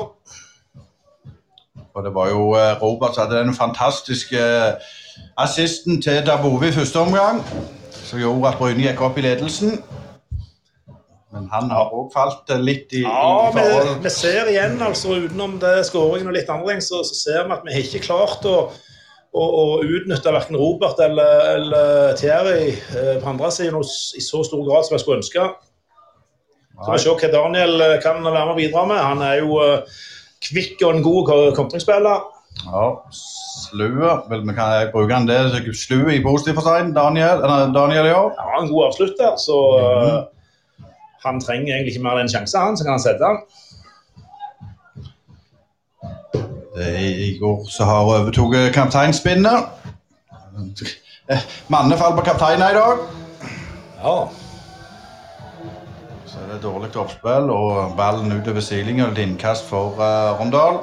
Og 1.94 2.04
det 2.04 2.14
var 2.14 2.28
jo 2.30 2.52
eh, 2.56 2.82
Robert 2.82 3.14
som 3.14 3.26
hadde 3.26 3.42
den 3.42 3.54
fantastiske 3.54 4.38
eh, 4.38 4.92
assisten 5.36 6.02
til 6.02 6.22
Dabove 6.26 6.68
i 6.68 6.72
første 6.72 6.98
omgang, 6.98 7.42
som 7.90 8.20
gjorde 8.20 8.48
at 8.48 8.60
Bryne 8.60 8.86
gikk 8.86 9.02
opp 9.04 9.18
i 9.18 9.26
ledelsen. 9.26 9.82
Men 11.32 11.48
han 11.52 11.70
har 11.72 11.92
òg 11.96 12.10
falt 12.12 12.50
litt 12.60 12.92
i, 12.92 13.02
ja, 13.04 13.48
i 13.48 13.52
forhold. 13.56 13.94
Vi, 13.98 14.04
vi 14.04 14.12
ser 14.12 14.48
igjen, 14.52 14.78
altså 14.84 15.16
utenom 15.16 15.58
det 15.60 15.78
skåringen 15.88 16.28
og 16.28 16.36
litt 16.36 16.50
andre 16.52 16.74
ting, 16.74 16.82
så, 16.84 17.00
så, 17.08 17.16
ser 17.16 17.46
vi 17.46 17.56
at 17.56 17.62
vi 17.66 17.76
har 17.76 17.86
ikke 17.88 18.04
klart 18.04 18.44
å, 18.48 18.56
å, 19.32 19.42
å 19.42 19.64
utnytte 19.80 20.34
verken 20.34 20.58
Robert 20.60 21.00
eller, 21.00 21.44
eller 21.56 22.16
Thierry 22.20 22.72
eh, 22.72 23.14
på 23.22 23.30
andre 23.30 23.50
siden 23.54 23.80
i 23.80 24.24
så 24.24 24.42
stor 24.44 24.64
grad 24.66 24.86
som 24.86 24.96
jeg 24.96 25.04
skulle 25.04 25.20
ønske. 25.22 25.46
Så 26.82 26.90
vi 26.92 27.00
se 27.00 27.14
hva 27.14 27.30
Daniel 27.32 27.84
eh, 27.84 27.98
kan 28.04 28.20
være 28.24 28.44
med 28.44 28.54
og 28.54 28.60
bidra 28.60 28.84
med. 28.90 29.00
Han 29.00 29.24
er 29.24 29.40
jo 29.40 29.60
uh, 29.62 30.02
kvikk 30.42 30.82
og 30.82 30.96
en 30.96 31.04
god 31.06 31.32
kontringsspiller. 31.56 32.28
Ja, 32.66 32.86
slue. 33.16 34.12
Vel, 34.28 34.44
vi 34.44 34.56
kan 34.56 34.92
bruke 34.92 35.16
han 35.16 35.28
det 35.28 35.40
slue 35.78 36.18
i 36.18 36.22
positiv 36.24 36.58
forstand, 36.60 36.92
Daniel, 36.96 37.40
Daniel 37.72 38.10
ja. 38.10 38.22
ja. 38.36 38.52
En 38.60 38.70
god 38.72 38.90
avslutter. 38.90 39.36
så... 39.40 39.58
Mm 39.78 40.10
-hmm. 40.10 40.28
Han 41.22 41.40
trenger 41.40 41.74
egentlig 41.74 41.94
ikke 41.94 42.02
mer 42.02 42.18
enn 42.18 42.26
en 42.26 42.32
sjanse, 42.32 42.58
han, 42.58 42.76
så 42.76 42.84
kan 42.84 42.96
han 42.96 43.02
sette 43.02 43.22
den. 43.22 43.36
Det 46.76 47.36
går 47.40 47.66
så 47.68 47.84
har 47.84 48.08
overtatt 48.08 48.72
kapteinspinnet. 48.74 49.64
Mannefall 51.68 52.16
på 52.16 52.24
kapteinen 52.24 52.70
i 52.70 52.78
dag. 52.78 53.02
Ja. 54.02 54.16
Så 56.26 56.40
er 56.40 56.48
det 56.48 56.62
dårlig 56.62 56.96
oppspill 56.96 57.52
og 57.52 57.92
ballen 57.96 58.32
utover 58.32 58.64
silinga 58.64 59.06
og 59.06 59.12
et 59.12 59.22
innkast 59.26 59.68
for 59.68 60.00
uh, 60.00 60.32
Arendal. 60.32 60.80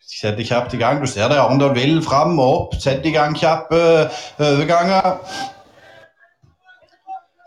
Setter 0.00 0.44
kjapt 0.48 0.74
i 0.74 0.80
gang. 0.80 1.00
Du 1.02 1.06
ser 1.06 1.28
det 1.28 1.40
Arendal 1.40 1.74
vil 1.76 2.00
fram 2.04 2.38
og 2.38 2.52
opp. 2.56 2.76
Setter 2.80 3.12
i 3.12 3.16
gang 3.16 3.36
kjappe 3.36 3.80
overganger. 4.40 5.18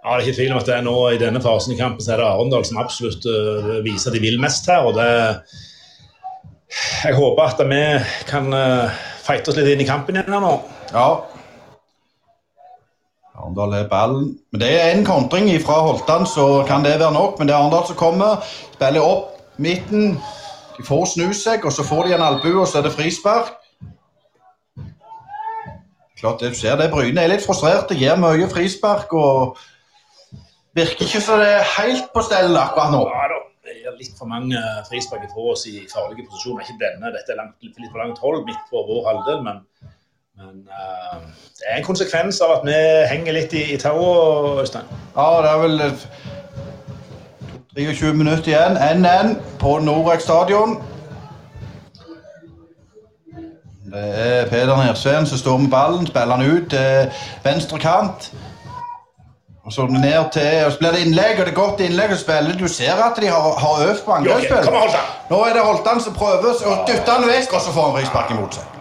Ja, 0.06 0.14
Det 0.14 0.22
er 0.22 0.26
ikke 0.28 0.38
tvil 0.38 0.52
om 0.54 0.62
at 0.62 0.68
det 0.70 0.76
er 0.78 0.84
nå 0.86 0.98
i 1.10 1.22
denne 1.22 1.42
fasen 1.42 1.74
i 1.74 1.80
kampen 1.80 2.04
så 2.06 2.14
er 2.14 2.22
det 2.22 2.28
Arendal 2.30 2.66
som 2.66 2.78
absolutt 2.78 3.26
uh, 3.26 3.80
viser 3.86 4.12
at 4.12 4.20
de 4.20 4.22
vil 4.22 4.38
mest 4.42 4.70
her. 4.70 4.86
og 4.86 4.94
det 5.02 5.14
Jeg 7.06 7.16
håper 7.16 7.44
at 7.44 7.62
vi 7.70 7.82
kan 8.30 8.50
uh, 8.54 8.94
fighte 9.26 9.52
oss 9.52 9.58
litt 9.60 9.74
inn 9.74 9.84
i 9.86 9.88
kampen 9.88 10.18
igjen 10.18 10.34
her 10.36 10.44
nå. 10.44 10.54
Ja. 10.92 11.08
Arendal 13.36 13.76
er 13.78 13.90
ballen. 13.92 14.32
Men 14.52 14.64
det 14.64 14.72
er 14.80 14.94
en 14.94 15.06
kontring 15.06 15.50
fra 15.62 15.82
Holtan, 15.86 16.26
så 16.26 16.64
kan 16.68 16.86
det 16.86 16.98
være 17.00 17.14
nok. 17.14 17.38
Men 17.40 17.48
det 17.48 17.56
er 17.56 17.60
Arendal 17.60 17.86
som 17.88 18.00
kommer. 18.00 18.42
Spiller 18.74 19.06
opp 19.06 19.36
midten. 19.62 20.18
De 20.78 20.84
får 20.84 21.06
snu 21.14 21.30
seg, 21.36 21.66
og 21.66 21.72
så 21.72 21.86
får 21.88 22.08
de 22.08 22.16
en 22.16 22.26
albue, 22.26 22.62
og 22.62 22.68
så 22.68 22.80
er 22.80 22.88
det 22.88 22.96
frispark. 22.96 23.54
Klart 26.20 26.42
det, 26.42 26.50
Du 26.50 26.56
ser 26.56 26.76
det, 26.80 26.92
Bryne 26.92 27.22
er 27.22 27.32
litt 27.32 27.44
frustrerte, 27.46 27.96
gir 27.96 28.16
mye 28.20 28.48
frispark 28.50 29.12
og 29.14 29.58
virker 30.76 31.08
ikke 31.08 31.22
som 31.24 31.42
det 31.44 31.50
er 31.58 31.68
helt 31.76 32.08
på 32.16 32.24
stell 32.24 32.56
akkurat 32.58 32.94
nå. 32.96 33.04
Ja, 33.12 33.28
da. 33.32 33.42
Det 33.66 33.80
er 33.82 33.96
litt 33.98 34.14
for 34.14 34.30
mange 34.30 34.60
frispark 34.86 35.24
fra 35.32 35.44
oss 35.52 35.64
i 35.66 35.80
farlige 35.90 36.28
posisjoner. 36.30 36.62
Ikke 36.62 36.78
denne, 36.84 37.10
dette 37.16 37.34
er 37.34 37.40
langt, 37.40 37.56
litt 37.66 37.90
for 37.90 37.98
langt 38.04 38.22
hold 38.22 38.44
midt 38.46 38.62
på 38.70 38.84
vår 38.86 39.08
halvdel, 39.08 39.40
men, 39.48 39.64
men 40.38 40.60
uh, 40.70 41.24
det 41.58 41.66
er 41.72 41.80
en 41.80 41.88
konsekvens 41.88 42.42
av 42.46 42.60
at 42.60 42.68
vi 42.68 42.76
henger 43.10 43.34
litt 43.40 43.56
i, 43.58 43.64
i 43.74 43.80
tauet, 43.82 44.62
Øystein. 44.62 44.92
Ja, 45.16 45.28
det 45.42 45.54
er 45.56 45.64
vel 45.64 45.82
23 47.76 48.14
minutter 48.14 48.54
igjen. 48.54 48.78
1-1 48.78 49.34
på 49.60 49.80
Norek 49.88 50.22
stadion. 50.22 50.78
Det 53.90 54.06
er 54.28 54.50
Peder 54.50 54.78
Nersveen 54.78 55.26
som 55.26 55.42
står 55.42 55.58
med 55.66 55.74
ballen. 55.74 56.06
Spiller 56.08 56.38
han 56.38 56.52
ut 56.52 56.70
til 56.70 57.24
venstre 57.44 57.82
kant. 57.82 58.30
Og 59.66 59.74
så 59.74 59.88
ned 59.90 60.28
til, 60.32 60.66
og 60.66 60.72
så 60.72 60.78
blir 60.78 60.94
det 60.94 61.02
innlegg, 61.08 61.40
og 61.40 61.48
det 61.48 61.52
er 61.52 61.58
godt 61.58 61.80
innlegg 61.82 62.12
å 62.14 62.18
spille. 62.22 62.54
Du 62.60 62.68
ser 62.70 63.00
at 63.02 63.18
de 63.18 63.32
har, 63.34 63.48
har 63.64 63.80
øvd 63.88 64.04
på 64.06 64.14
angrepsspill. 64.14 64.68
Nå 65.32 65.40
er 65.42 65.58
det 65.58 65.64
Holtan 65.66 66.02
som 66.06 66.14
prøver 66.14 66.62
å 66.70 66.76
dytte 66.86 67.16
han 67.16 67.26
vekk, 67.26 67.56
og 67.58 67.64
så 67.66 67.74
får 67.74 67.88
han 67.88 67.96
frispark 67.98 68.34
imot 68.36 68.60
seg. 68.60 68.76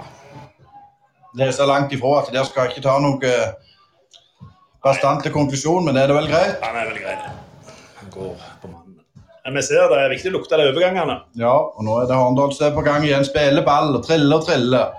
Det 1.34 1.48
er 1.48 1.54
så 1.56 1.66
langt 1.66 1.92
ifra 1.96 2.18
at 2.20 2.28
der 2.34 2.44
skal 2.46 2.68
jeg 2.68 2.74
ikke 2.74 2.84
ta 2.84 2.98
noe 3.02 3.32
bastante 4.84 5.32
konklusjon, 5.32 5.86
men 5.86 5.96
det 5.96 6.04
er 6.04 6.12
det 6.12 6.18
vel 6.18 6.28
greit? 6.30 6.60
Han 6.62 6.76
er 6.76 6.90
veldig 6.90 7.04
greit. 7.06 7.24
Han 8.02 8.12
går 8.12 8.34
på 8.60 8.68
mannen. 8.68 8.98
Men 9.44 9.56
vi 9.58 9.62
ser 9.64 9.88
det 9.88 10.02
er 10.02 10.12
viktig 10.12 10.30
å 10.30 10.36
lukte 10.36 10.60
de 10.60 10.68
overgangene. 10.68 11.16
Ja, 11.40 11.54
og 11.56 11.84
nå 11.84 11.96
er 12.02 12.06
det 12.08 12.20
Horndal 12.20 12.52
som 12.56 12.68
er 12.68 12.76
på 12.76 12.84
gang 12.84 13.08
igjen. 13.08 13.24
Spiller 13.24 13.64
ball 13.64 13.96
og 13.96 14.04
triller 14.04 14.36
og 14.36 14.46
triller. 14.46 14.92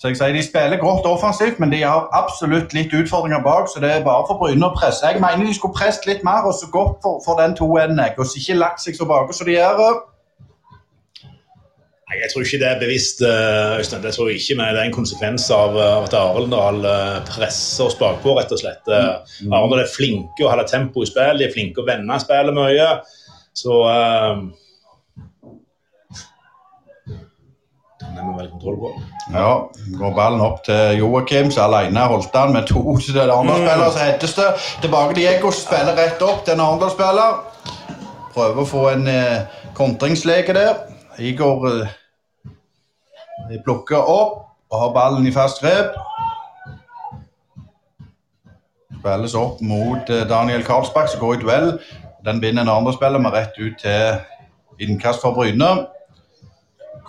Så 0.00 0.08
jeg 0.08 0.16
sier 0.16 0.32
De 0.32 0.42
spiller 0.42 0.80
godt 0.80 1.06
offensivt, 1.06 1.58
men 1.60 1.72
de 1.72 1.82
har 1.82 2.06
absolutt 2.16 2.72
litt 2.72 2.94
utfordringer 2.96 3.42
bak. 3.44 3.68
så 3.68 3.80
det 3.84 3.90
er 3.92 4.06
bare 4.06 4.24
for 4.28 4.40
Bryne 4.40 4.70
å 4.70 4.76
presse. 4.76 5.04
Jeg 5.04 5.20
mener 5.20 5.44
de 5.44 5.56
skulle 5.56 5.76
presset 5.76 6.06
litt 6.08 6.24
mer 6.24 6.46
og 6.48 6.54
så 6.56 6.70
godt 6.72 7.02
for, 7.04 7.20
for 7.24 7.36
den 7.40 7.52
2-1. 7.58 8.00
Og 8.16 8.24
så 8.26 8.40
ikke 8.40 8.56
lagt 8.62 8.80
seg 8.80 8.96
så 8.96 9.08
bak 9.10 9.34
som 9.36 9.50
de 9.50 9.58
gjør. 9.58 10.00
Nei, 12.10 12.16
Jeg 12.22 12.32
tror 12.32 12.46
ikke 12.46 12.62
det 12.62 12.70
er 12.70 12.80
bevisst, 12.80 13.20
Øystein. 13.22 14.02
Det 14.02 14.14
tror 14.16 14.30
jeg 14.30 14.40
ikke, 14.40 14.56
men 14.58 14.72
det 14.72 14.80
er 14.80 14.88
en 14.88 14.96
konsekvens 14.96 15.50
av 15.54 15.76
at 15.78 16.16
Arendal 16.16 16.80
presser 17.28 17.84
oss 17.84 17.98
bakpå, 18.00 18.34
rett 18.40 18.56
og 18.56 18.62
slett. 18.64 18.88
Mm. 18.88 19.52
Arendal 19.52 19.84
er 19.84 19.92
flinke 19.92 20.46
å 20.46 20.50
holde 20.50 20.64
tempo 20.72 21.04
i 21.04 21.12
spill, 21.12 21.38
de 21.38 21.46
er 21.46 21.52
flinke 21.52 21.84
å 21.84 21.86
vende 21.86 22.18
spillet 22.24 22.56
mye. 22.56 22.88
Så 23.60 23.82
uh, 23.84 24.42
Den 28.20 28.28
er 28.28 28.32
vi 28.32 28.42
vel 28.42 28.50
kontroll 28.50 28.76
på. 28.78 28.88
Ja, 29.32 29.52
går 29.98 30.10
ballen 30.14 30.40
opp 30.44 30.64
til 30.64 30.98
Joakim, 30.98 31.50
som 31.50 31.72
alene 31.72 32.02
holdt 32.10 32.34
han 32.36 32.52
med 32.52 32.66
to 32.68 32.82
til 32.98 33.14
den 33.14 33.30
andre 33.32 33.56
mm. 33.56 33.84
Så 33.94 34.02
hettes 34.04 34.34
det 34.36 34.48
tilbake 34.82 35.14
til 35.14 35.22
Diego, 35.22 35.50
spiller 35.50 35.96
rett 35.96 36.22
opp 36.22 36.44
til 36.44 36.54
en 36.58 36.64
andre 36.66 36.90
spiller. 36.92 37.38
Prøver 38.34 38.60
å 38.60 38.68
få 38.68 38.82
en 38.90 39.08
eh, 39.08 39.46
kontringsleke 39.74 40.54
der. 40.54 40.82
Igor 41.18 41.64
eh, 41.70 43.56
plukker 43.64 44.04
opp 44.04 44.36
og 44.70 44.82
har 44.82 44.92
ballen 44.94 45.26
i 45.26 45.32
fast 45.34 45.64
grep. 45.64 45.96
Spilles 49.00 49.38
opp 49.38 49.64
mot 49.64 50.12
eh, 50.12 50.26
Daniel 50.28 50.66
Karlsbakk, 50.66 51.08
som 51.08 51.24
går 51.24 51.38
i 51.38 51.42
duell. 51.46 51.72
Den 52.26 52.42
binder 52.44 52.66
en 52.66 52.74
andre 52.76 52.92
spiller 52.92 53.22
med 53.22 53.32
rett 53.32 53.56
ut 53.56 53.80
til 53.80 54.84
innkast 54.84 55.24
for 55.24 55.32
Bryne. 55.32 55.70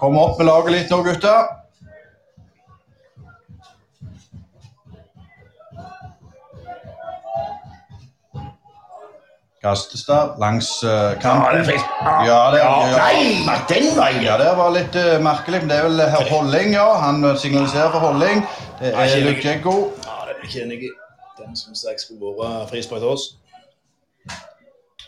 Kom 0.02 0.16
opp 0.18 0.40
med 0.40 0.48
laget 0.48 0.74
litt 0.74 0.90
nå, 0.90 0.98
gutter. 1.06 1.44
Gastestad 9.62 10.40
langs 10.42 10.72
uh, 10.82 11.14
kanten. 11.22 11.70
Ja, 12.26 12.40
det 12.50 12.64
er 12.64 12.88
ja, 12.90 13.12
Nei, 13.46 13.60
den 13.70 13.92
veien! 13.94 14.24
Ja, 14.26 14.40
det 14.42 14.50
var 14.58 14.74
litt 14.74 14.98
uh, 14.98 15.20
merkelig. 15.22 15.60
Men 15.62 15.70
det 15.70 15.78
er 15.78 15.86
vel 15.86 16.02
herr 16.02 16.34
Holling, 16.34 16.74
ja. 16.74 16.88
Han 17.04 17.22
signaliserer 17.38 17.94
for 17.94 18.08
Holling. 18.08 18.42
Det 18.82 18.96
er 18.98 19.14
Lukjeggo. 19.28 19.76
Ja, 20.02 20.18
det 20.26 20.34
er 20.40 20.50
ikke 20.50 20.66
enig 20.66 20.82
i. 20.90 20.92
Den 21.38 21.54
syns 21.54 21.86
jeg 21.86 22.02
skulle 22.02 22.34
vært 22.42 22.74
frispark 22.74 23.06
til 23.06 23.14
oss. 23.14 23.28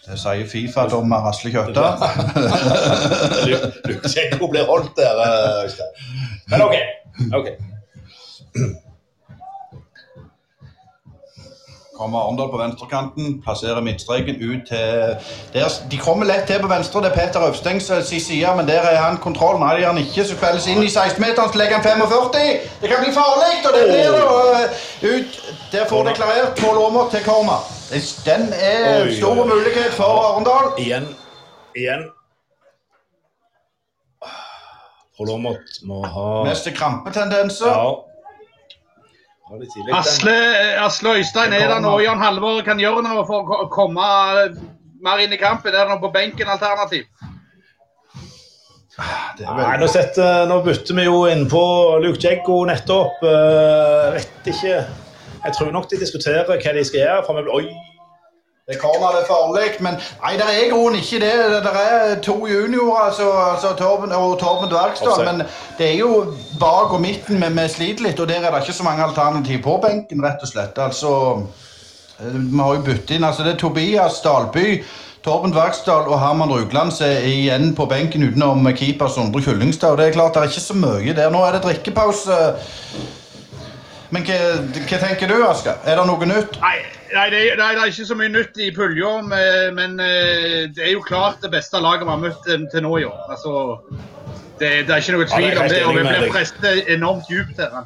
Det 0.04 0.18
sier 0.20 0.48
Fifa-dommer 0.52 1.30
Asle 1.30 1.52
Kjøtta. 1.54 1.84
Luksenko 3.88 4.50
blir 4.52 4.66
holdt 4.68 4.98
der, 4.98 5.22
Øystein. 5.64 5.92
Men 6.52 6.62
OK. 6.62 6.76
ok. 7.38 7.48
Kommer 11.98 12.20
Arendal 12.20 12.50
på 12.52 12.58
venstrekanten, 12.58 13.42
plasserer 13.44 13.82
midtstreken 13.82 14.36
ut 14.36 14.68
til 14.68 15.16
der, 15.54 15.70
De 15.92 15.98
kommer 15.98 16.26
lett 16.26 16.48
til 16.50 16.60
på 16.62 16.68
venstre, 16.68 17.02
det 17.04 17.12
er 17.12 17.16
Peter 17.20 17.48
Øvstengs 17.48 17.86
side, 18.26 18.56
men 18.58 18.68
der 18.68 18.82
er 18.82 18.98
han 19.02 19.18
kontroll. 19.18 19.60
Nei, 19.60 19.76
det 19.76 19.84
er 19.84 19.94
han 19.94 20.02
ikke. 20.02 20.26
Så 20.26 20.36
spilles 20.36 20.68
inn 20.68 20.84
i 20.84 20.90
16-meteren, 20.92 21.54
så 21.54 21.62
legger 21.62 21.80
han 21.80 21.84
45. 21.84 22.34
Det 22.82 22.90
kan 22.92 23.06
bli 23.06 23.14
farlig, 23.14 23.54
og 23.68 23.72
det 23.78 23.86
blir 23.94 24.10
det. 24.18 24.26
Ut, 25.14 25.40
der 25.72 25.88
får 25.90 26.04
det 26.10 26.16
klarert. 26.20 26.60
Pål 26.60 26.84
Aamodt 26.84 27.16
til 27.16 27.24
corner. 27.30 27.73
Den 28.26 28.54
er 28.54 29.04
oi, 29.04 29.16
stor 29.18 29.44
oi. 29.44 29.48
mulighet 29.50 29.94
for 29.98 30.22
Arendal. 30.28 30.72
Igjen. 30.82 31.08
Igjen. 31.76 32.08
Prolomot 35.18 35.78
må 35.86 36.02
ha 36.10 36.30
Mest 36.48 36.70
krampetendenser. 36.74 37.70
Ja. 37.70 37.92
Asle, 40.00 40.34
Asle 40.82 41.18
Øystein, 41.20 41.54
er 41.54 41.68
der 41.70 41.80
nå. 41.84 42.00
Jan 42.02 42.18
Halvor 42.18 42.64
kan 42.66 42.80
gjøre 42.82 43.04
noe 43.06 43.26
for 43.28 43.52
å 43.54 43.68
komme 43.70 44.08
mer 45.04 45.22
inn 45.22 45.36
i 45.36 45.38
kampen? 45.38 45.74
Er 45.74 45.84
det 45.84 45.92
noe 45.92 46.02
på 46.02 46.10
benken 46.16 46.50
alternativ? 46.50 47.06
Nei, 48.98 49.78
nå, 49.82 49.88
setter, 49.90 50.46
nå 50.50 50.60
bytter 50.66 50.98
vi 50.98 51.06
jo 51.08 51.24
inn 51.30 51.48
på 51.50 51.64
Luke 52.02 52.22
Jeggo 52.22 52.60
nettopp. 52.70 53.24
Uh, 53.26 54.14
vet 54.14 54.50
ikke. 54.54 54.84
Jeg 55.46 55.54
tror 55.58 55.72
nok 55.72 55.90
de 55.92 56.00
diskuterer 56.00 56.46
hva 56.48 56.58
de 56.78 56.86
skal 56.86 57.00
gjøre. 57.00 57.24
For 57.26 57.38
vi 57.38 57.44
blir, 57.46 57.56
oi, 57.60 57.94
det 58.68 58.78
kommer 58.80 59.12
det 59.12 59.26
farlig, 59.28 59.66
men 59.84 59.98
nei, 60.22 60.38
det 60.40 60.46
er 60.48 60.62
i 60.66 60.70
grunnen 60.72 61.02
ikke 61.02 61.20
det. 61.20 61.32
Det 61.66 61.72
er 61.84 62.22
to 62.24 62.36
juniorer, 62.48 63.10
altså, 63.10 63.26
altså 63.52 63.74
Torben 63.76 64.12
og 64.16 64.38
Torben 64.40 64.72
Dvergstad. 64.72 65.26
Men 65.28 65.44
det 65.78 65.90
er 65.90 65.98
jo 66.00 66.12
bak 66.60 66.94
og 66.96 67.02
midten 67.04 67.44
vi, 67.44 67.66
sliter 67.70 68.08
litt, 68.08 68.22
og 68.24 68.30
der 68.30 68.40
er 68.40 68.56
det 68.56 68.62
ikke 68.64 68.78
så 68.78 68.86
mange 68.88 69.04
alternativ 69.04 69.60
på 69.66 69.78
benken, 69.84 70.24
rett 70.24 70.46
og 70.48 70.52
slett. 70.54 70.80
Altså, 70.80 71.12
eh, 72.20 72.38
Vi 72.40 72.60
har 72.60 72.76
jo 72.76 72.86
byttet 72.88 73.12
inn. 73.18 73.24
altså 73.24 73.44
Det 73.44 73.54
er 73.54 73.60
Tobias 73.66 74.22
Dalby, 74.24 74.84
Torben 75.24 75.52
Dvergsdal 75.52 76.08
og 76.08 76.20
Herman 76.20 76.52
Rugland 76.52 76.92
som 76.92 77.08
er 77.08 77.28
igjen 77.28 77.76
på 77.76 77.86
benken 77.86 78.24
utenom 78.24 78.68
keeper 78.76 79.08
Sondre 79.08 79.42
Kyllingstad. 79.42 79.92
Og 79.92 79.98
det 79.98 80.08
er 80.08 80.16
klart 80.16 80.34
det 80.34 80.42
er 80.42 80.52
ikke 80.52 80.70
så 80.70 80.74
mye 80.74 81.16
der. 81.16 81.30
Nå 81.30 81.44
er 81.44 81.52
det 81.52 81.64
drikkepause. 81.64 82.40
Men 84.14 84.26
hva, 84.28 84.36
hva 84.78 85.00
tenker 85.02 85.32
du, 85.32 85.40
Asker? 85.48 85.80
Er 85.90 85.98
det 85.98 86.06
noe 86.06 86.28
nytt? 86.30 86.60
Nei. 86.62 86.78
Nei 87.14 87.28
det, 87.30 87.40
er, 87.46 87.58
nei, 87.60 87.74
det 87.78 87.82
er 87.84 87.92
ikke 87.92 88.08
så 88.10 88.16
mye 88.18 88.32
nytt 88.34 88.60
i 88.62 88.72
pulja, 88.74 89.12
men 89.78 90.00
eh, 90.02 90.64
det 90.74 90.82
er 90.88 90.94
jo 90.96 91.04
klart 91.06 91.44
det 91.44 91.52
beste 91.54 91.82
laget 91.82 92.08
vi 92.08 92.14
har 92.14 92.22
møtt 92.22 92.48
eh, 92.50 92.64
til 92.74 92.86
nå 92.86 92.94
i 93.02 93.06
år. 93.06 93.20
Altså, 93.30 93.52
det, 94.58 94.72
det, 94.88 94.96
er 94.96 95.04
ikke 95.04 95.18
noe 95.18 95.28
tvil 95.30 95.60
om 95.62 95.70
det, 95.70 95.84
og 95.86 95.98
vi 95.98 96.06
blir 96.08 96.34
presset 96.34 96.90
enormt 96.96 97.30
djupt 97.30 97.62
her. 97.62 97.78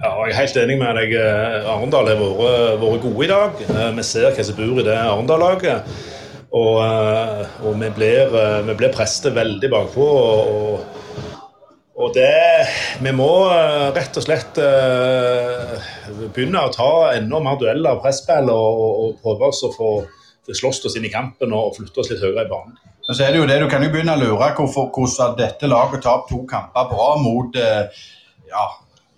Ja, 0.00 0.12
jeg 0.12 0.30
er 0.30 0.38
helt 0.38 0.60
enig 0.62 0.78
med 0.78 1.00
deg. 1.00 1.16
Eh, 1.18 1.68
Arendal 1.74 2.12
har 2.12 2.22
vært, 2.22 2.78
vært 2.84 3.04
gode 3.08 3.26
i 3.26 3.32
dag. 3.32 3.60
Vi 3.98 4.06
ser 4.06 4.30
hva 4.30 4.46
som 4.46 4.58
bor 4.60 4.82
i 4.82 4.86
det 4.86 4.96
Arendal-laget. 5.02 6.00
Og, 6.50 6.78
og 7.62 7.76
vi 7.78 7.90
blir, 7.94 8.32
vi 8.66 8.74
blir 8.74 8.94
presset 8.94 9.30
veldig 9.34 9.70
bakpå. 9.70 10.06
og, 10.06 10.50
og 10.56 10.99
det, 12.14 12.66
Vi 13.04 13.12
må 13.12 13.28
rett 13.94 14.16
og 14.16 14.24
slett 14.24 14.56
begynne 16.34 16.62
å 16.64 16.72
ta 16.72 16.90
enda 17.14 17.40
mer 17.44 17.58
dueller 17.60 17.98
og 17.98 18.04
presspill 18.04 18.48
og, 18.52 18.80
og, 18.86 19.18
prøve 19.22 19.50
oss 19.50 19.62
å 19.68 19.72
få 19.74 19.90
slåss 20.50 20.84
oss 20.88 20.96
inn 20.98 21.06
i 21.06 21.12
kampen 21.12 21.52
og 21.54 21.76
flytte 21.76 22.02
oss 22.02 22.10
litt 22.10 22.22
høyere 22.22 22.46
i 22.46 22.50
banen. 22.50 22.78
Men 23.06 23.16
så 23.16 23.24
er 23.26 23.32
det 23.32 23.40
jo 23.40 23.48
det, 23.48 23.58
Du 23.60 23.68
kan 23.70 23.82
jo 23.84 23.90
begynne 23.92 24.14
å 24.16 24.20
lure 24.20 24.52
hvorfor, 24.56 24.90
hvordan 24.94 25.36
dette 25.38 25.70
laget 25.70 26.04
tar 26.06 26.24
to 26.28 26.44
kamper 26.50 26.88
bra 26.90 27.08
mot 27.20 27.56
eh, 27.58 28.02
ja, 28.50 28.66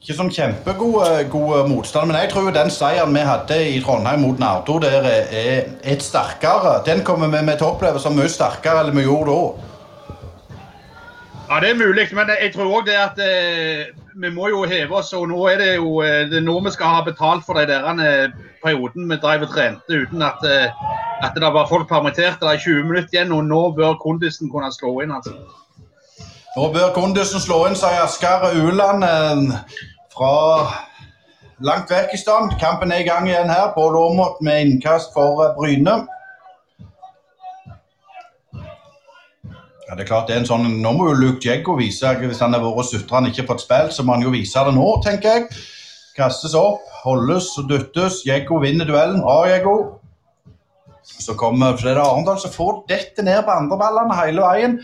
ikke 0.02 0.16
sånn 0.18 0.32
kjempegode 0.34 1.66
motstand, 1.70 2.10
men 2.10 2.16
jeg 2.18 2.32
tror 2.32 2.48
jo 2.48 2.54
den 2.56 2.72
seieren 2.74 3.14
vi 3.14 3.22
hadde 3.22 3.58
i 3.70 3.76
Trondheim 3.84 4.24
mot 4.26 4.40
Nardo, 4.40 4.80
der 4.82 5.04
er 5.06 5.68
et 5.92 6.02
sterkere. 6.02 6.80
Den 6.88 7.04
kommer 7.06 7.30
vi 7.30 7.42
med 7.46 7.60
til 7.60 7.68
å 7.68 7.74
oppleve 7.76 8.02
som 8.02 8.16
mye 8.18 8.32
sterkere 8.32 8.82
enn 8.82 8.96
vi 8.98 9.06
gjorde 9.06 9.36
da. 9.36 9.68
Ja, 11.52 11.60
Det 11.60 11.70
er 11.70 11.86
mulig, 11.86 12.08
men 12.16 12.30
jeg 12.40 12.54
tror 12.54 12.70
òg 12.78 12.86
det 12.86 12.94
at 12.96 13.18
eh, 13.20 13.90
vi 14.16 14.28
må 14.32 14.48
jo 14.48 14.62
heve 14.64 14.96
oss. 14.96 15.12
og 15.12 15.26
Nå 15.28 15.40
er 15.50 15.58
det 15.60 15.74
jo 15.74 16.00
eh, 16.00 16.24
det 16.30 16.40
nå 16.40 16.54
vi 16.64 16.70
skal 16.72 16.94
ha 16.94 17.02
betalt 17.04 17.44
for 17.44 17.60
de 17.60 17.66
der 17.68 17.84
eh, 17.92 18.30
perioden 18.64 19.10
vi 19.10 19.18
drev 19.20 19.44
og 19.44 19.52
trente 19.52 19.98
uten 20.00 20.22
at 20.22 20.40
eh, 20.48 20.72
at 21.22 21.36
det 21.36 21.52
var 21.52 21.68
folk 21.68 21.88
permitterte. 21.88 22.40
Det 22.40 22.54
er 22.54 22.62
20 22.64 22.88
minutter 22.88 23.12
igjen, 23.12 23.32
og 23.32 23.44
nå 23.44 23.60
bør 23.76 24.00
kondisen 24.00 24.48
kunne 24.50 24.72
slå 24.72 24.94
inn. 25.04 25.12
altså. 25.12 25.36
Nå 26.56 26.72
bør 26.72 26.94
kondisen 26.94 27.40
slå 27.40 27.66
inn, 27.68 27.76
sier 27.76 28.00
Asker 28.00 28.48
Uland 28.56 29.04
eh, 29.04 29.76
fra 30.16 30.32
langt 31.68 31.92
vekk 31.92 32.16
i 32.16 32.22
stand. 32.24 32.56
Kampen 32.64 32.96
er 32.96 33.04
i 33.04 33.08
gang 33.10 33.28
igjen 33.28 33.52
her 33.52 33.74
på 33.76 33.90
Aamodt 33.92 34.40
med 34.40 34.64
innkast 34.64 35.12
for 35.12 35.44
eh, 35.44 35.52
Bryne. 35.60 36.00
Ja, 39.92 39.96
det 39.96 40.06
er 40.06 40.08
klart 40.08 40.30
det 40.30 40.32
er 40.32 40.40
en 40.40 40.46
sånn, 40.48 40.62
Nå 40.80 40.90
må 40.96 41.10
jo 41.10 41.16
Luke 41.20 41.44
Jeggo 41.44 41.74
vise 41.76 42.14
Hvis 42.16 42.38
han 42.40 42.54
har 42.56 42.62
vært 42.64 42.88
sutra 42.88 43.18
og 43.20 43.26
ikke 43.28 43.44
fått 43.50 43.60
spilt, 43.66 43.92
så 43.92 44.00
må 44.08 44.14
han 44.16 44.24
jo 44.24 44.32
vise 44.32 44.62
det 44.64 44.72
nå, 44.72 44.86
tenker 45.04 45.34
jeg. 45.36 45.58
Kastes 46.16 46.54
opp, 46.56 46.80
holdes 47.02 47.50
og 47.60 47.68
dyttes. 47.68 48.22
Jeggo 48.24 48.56
vinner 48.62 48.88
duellen. 48.88 49.20
Bra, 49.20 49.42
Jeggo. 49.50 49.74
Så 51.04 51.36
kommer 51.36 51.76
for 51.76 51.90
det 51.90 51.92
er 51.92 52.00
Arendal 52.06 52.40
som 52.40 52.54
får 52.56 52.80
dette 52.88 53.26
ned 53.26 53.44
på 53.44 53.52
andreballene 53.52 54.16
hele 54.16 54.48
veien. 54.48 54.80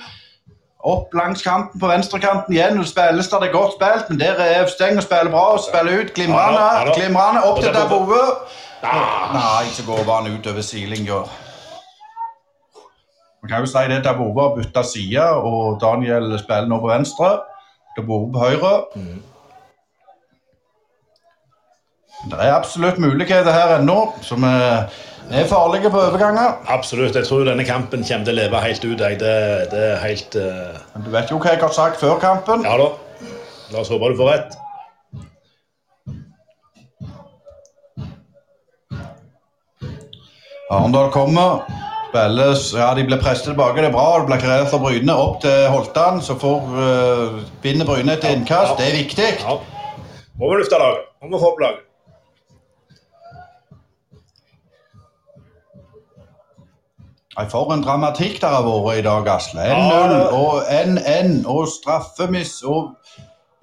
Opp 0.92 1.16
langs 1.16 1.40
kanten 1.40 1.80
på 1.80 1.88
venstrekanten 1.88 2.52
igjen. 2.52 2.84
Spilles 2.84 3.32
der 3.32 3.46
det 3.46 3.48
er 3.48 3.56
godt 3.56 3.78
spilt, 3.80 4.12
men 4.12 4.20
der 4.20 4.44
er 4.44 4.68
Steng 4.68 5.00
og 5.00 5.08
spiller 5.08 5.32
bra 5.32 5.48
og 5.56 5.64
spiller 5.64 6.02
ut. 6.04 6.12
Glimrende. 6.20 6.92
Glimrande. 6.92 7.48
Opp 7.48 7.64
til 7.64 7.72
Dabove. 7.72 8.24
Nei, 8.84 9.68
så 9.72 9.88
går 9.88 10.04
han 10.12 10.34
utover 10.36 10.60
sidelinja. 10.60 11.24
Man 13.42 13.50
kan 13.50 13.64
jo 13.64 13.70
si 13.70 13.84
det 13.90 14.04
Davove 14.04 14.42
har 14.42 14.56
bytta 14.56 14.82
side, 14.82 15.24
og 15.48 15.80
Daniel 15.80 16.38
spiller 16.38 16.68
nå 16.70 16.80
på 16.82 16.90
venstre. 16.90 17.34
Davove 17.96 18.32
på 18.32 18.38
høyre. 18.38 18.72
Mm. 18.96 19.20
Det 22.30 22.38
er 22.42 22.56
absolutt 22.56 22.98
muligheter 22.98 23.52
her 23.54 23.76
ennå. 23.78 24.12
som 24.22 24.42
er 24.42 24.88
er 25.30 25.46
farlige 25.46 25.90
på 25.90 26.00
overganger. 26.00 26.52
Absolutt. 26.66 27.16
Jeg 27.16 27.26
tror 27.26 27.44
denne 27.44 27.64
kampen 27.64 28.04
kommer 28.04 28.24
til 28.24 28.32
å 28.34 28.38
leve 28.38 28.60
helt 28.62 28.84
ut. 28.84 28.98
Det, 28.98 29.18
det 29.72 29.82
er 29.90 29.98
helt 30.00 30.36
uh... 30.40 30.78
Men 30.94 31.04
Du 31.04 31.10
vet 31.12 31.30
jo 31.30 31.40
hva 31.42 31.52
jeg 31.52 31.60
har 31.60 31.74
sagt 31.76 32.00
før 32.00 32.16
kampen. 32.22 32.64
Ja 32.64 32.78
da. 32.80 32.88
La 33.72 33.82
oss 33.82 33.92
håpe 33.92 34.08
du 34.08 34.16
får 34.16 34.32
rett. 34.32 34.56
Arendal 40.70 41.12
kommer. 41.12 41.62
Spilles 42.08 42.72
Ja, 42.72 42.94
de 42.94 43.04
blir 43.04 43.20
presset 43.20 43.50
tilbake. 43.50 43.82
Det 43.82 43.90
er 43.90 43.92
bra. 43.92 44.06
Det 44.20 44.28
blir 44.30 44.40
klarert 44.40 44.70
for 44.72 44.84
Bryne 44.84 45.14
opp 45.14 45.42
til 45.44 45.66
Holtan. 45.72 46.22
Så 46.24 46.38
får 46.40 46.70
uh, 46.72 47.42
vinner 47.64 47.88
Bryne 47.88 48.16
et 48.16 48.24
innkast. 48.24 48.78
Ja, 48.78 48.78
ja. 48.78 48.78
Det 48.78 48.88
er 48.88 48.96
viktig. 49.02 49.28
Ja. 49.42 49.58
Må 50.38 50.52
vi 50.52 50.62
lufte 50.62 50.80
laget. 50.80 51.04
Må 51.22 51.36
vi 51.36 51.42
få 51.42 51.52
opp 51.52 51.62
laget. 51.62 51.84
For 57.52 57.70
en 57.70 57.84
dramatikk 57.84 58.40
det 58.42 58.48
har 58.50 58.64
vært 58.66 58.98
i 58.98 59.02
dag, 59.06 59.28
Asle. 59.30 59.66
1-0 59.70 60.14
og 60.34 60.64
1-1 60.74 61.44
og 61.46 61.68
straffemiss 61.70 62.64
og 62.66 62.96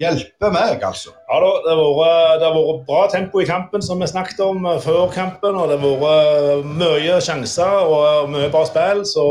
hjelpe 0.02 0.50
meg, 0.52 0.82
altså. 0.84 1.14
Ja 1.30 1.40
da, 1.42 1.52
det 1.64 1.76
har, 1.78 2.52
vært, 2.52 2.84
bra 2.88 3.06
tempo 3.12 3.40
i 3.40 3.48
kampen, 3.48 3.84
som 3.84 4.02
vi 4.02 4.10
snakket 4.10 4.42
om 4.44 4.66
eh, 4.66 4.82
før 4.84 5.08
kampen. 5.14 5.56
Og 5.56 5.72
det 5.72 5.80
har 5.80 6.04
vært 6.04 6.52
eh, 6.58 6.68
mye 6.82 7.18
sjanser 7.24 7.88
og 7.88 8.30
mye 8.34 8.52
bra 8.52 8.66
spill. 8.68 9.04
så 9.08 9.26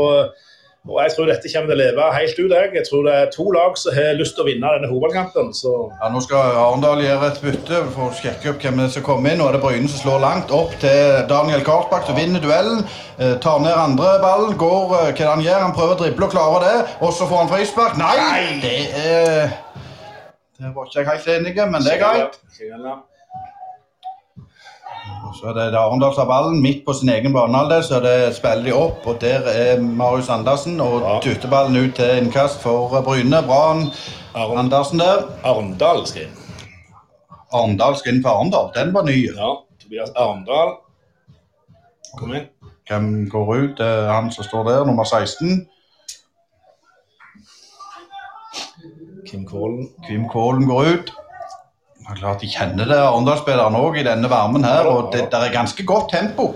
og 0.86 1.02
Jeg 1.02 1.12
tror 1.16 1.26
dette 1.26 1.50
kommer 1.50 1.72
til 1.72 1.74
å 1.74 1.80
leve 1.80 2.04
helt 2.14 2.36
ut. 2.38 2.52
Jeg, 2.54 2.70
jeg 2.76 2.86
tror 2.86 3.06
det 3.06 3.14
er 3.18 3.30
to 3.34 3.46
lag 3.54 3.78
som 3.80 3.96
har 3.96 4.12
lyst 4.18 4.36
til 4.36 4.44
å 4.44 4.46
vinne 4.46 4.70
denne 4.76 4.90
hovedkampen. 4.90 5.50
Så. 5.56 5.72
Ja, 5.98 6.10
Nå 6.14 6.22
skal 6.22 6.60
Arendal 6.62 7.02
gjøre 7.02 7.30
et 7.32 7.40
bytte 7.42 7.80
for 7.96 8.06
å 8.06 8.14
sjekke 8.14 8.52
opp 8.52 8.62
hvem 8.62 8.84
som 8.94 9.06
kommer 9.06 9.34
inn. 9.34 9.42
Nå 9.42 9.48
er 9.50 9.58
det 9.58 9.62
Bryne 9.64 9.90
som 9.90 10.04
slår 10.04 10.22
langt 10.22 10.54
opp 10.54 10.76
til 10.82 11.26
Daniel 11.30 11.66
Karlsbakk, 11.66 12.06
som 12.06 12.18
vinner 12.18 12.42
duellen. 12.42 12.86
Eh, 13.18 13.34
tar 13.42 13.58
ned 13.64 13.74
andre 13.74 14.14
ballen, 14.22 14.54
går 14.60 14.96
eh, 15.00 15.12
hva 15.18 15.32
han 15.32 15.42
gjør. 15.42 15.62
Han 15.66 15.74
prøver 15.74 15.98
å 15.98 16.00
drible 16.04 16.28
og 16.28 16.36
klarer 16.36 16.66
det. 16.68 16.76
Og 17.00 17.14
så 17.18 17.26
får 17.26 17.42
han 17.42 17.54
frispark. 17.56 17.98
Nei! 17.98 18.60
Det, 18.62 18.76
er, 19.02 19.56
det 20.58 20.72
var 20.74 20.88
ikke 20.88 21.00
jeg 21.00 21.08
helt 21.10 21.28
enig 21.28 21.68
men 21.70 21.84
det 21.84 21.92
er 21.94 22.00
greit. 22.00 22.40
Så 25.36 25.52
det 25.52 25.64
er 25.66 25.76
Arendal 25.78 26.14
som 26.14 26.28
ballen 26.28 26.62
midt 26.62 26.84
på 26.86 26.94
sin 26.96 27.10
egen 27.12 27.34
banehalvdel. 27.34 27.84
Så 27.84 28.00
det 28.00 28.36
spiller 28.36 28.64
de 28.64 28.72
opp, 28.74 29.06
og 29.06 29.20
der 29.20 29.44
er 29.50 29.80
Marius 29.80 30.28
Andersen. 30.28 30.80
Og 30.80 31.00
ja. 31.02 31.18
tuter 31.22 31.50
ballen 31.50 31.76
ut 31.76 31.94
til 31.94 32.22
innkast 32.22 32.62
for 32.62 33.00
Bryne. 33.04 33.42
Bra 33.46 33.62
Andersen 34.34 35.02
der. 35.02 35.26
Arendal 35.44 36.06
skal 36.06 36.26
inn. 36.26 36.42
Arendal 37.52 37.96
skal 37.98 38.14
inn 38.14 38.22
for 38.24 38.38
Arendal. 38.38 38.72
Den 38.74 38.94
var 38.94 39.06
ny. 39.06 39.18
Ja. 39.28 39.52
Tobias 39.82 40.14
Arendal. 40.16 40.76
Kom 42.18 42.34
inn. 42.34 42.50
Hvem 42.88 43.30
går 43.30 43.54
ut? 43.56 43.78
Det 43.78 43.86
er 43.86 44.12
han 44.12 44.30
som 44.32 44.44
står 44.46 44.68
der, 44.70 44.84
nummer 44.86 45.04
16. 45.04 45.66
Kim 49.26 49.46
Kålen, 49.46 49.88
Kim 50.06 50.26
går 50.30 50.92
ut. 50.94 51.10
Det 52.06 52.12
er 52.14 52.20
klart 52.20 52.40
De 52.44 52.48
kjenner 52.50 52.86
det, 52.86 52.98
Arendal-spillerne 53.02 53.80
òg, 53.82 53.98
i 53.98 54.06
denne 54.06 54.30
varmen 54.30 54.64
her. 54.64 54.86
og 54.86 55.10
det, 55.14 55.26
der 55.32 55.48
er 55.48 55.54
ganske 55.54 55.82
godt 55.86 56.12
tempo 56.14 56.52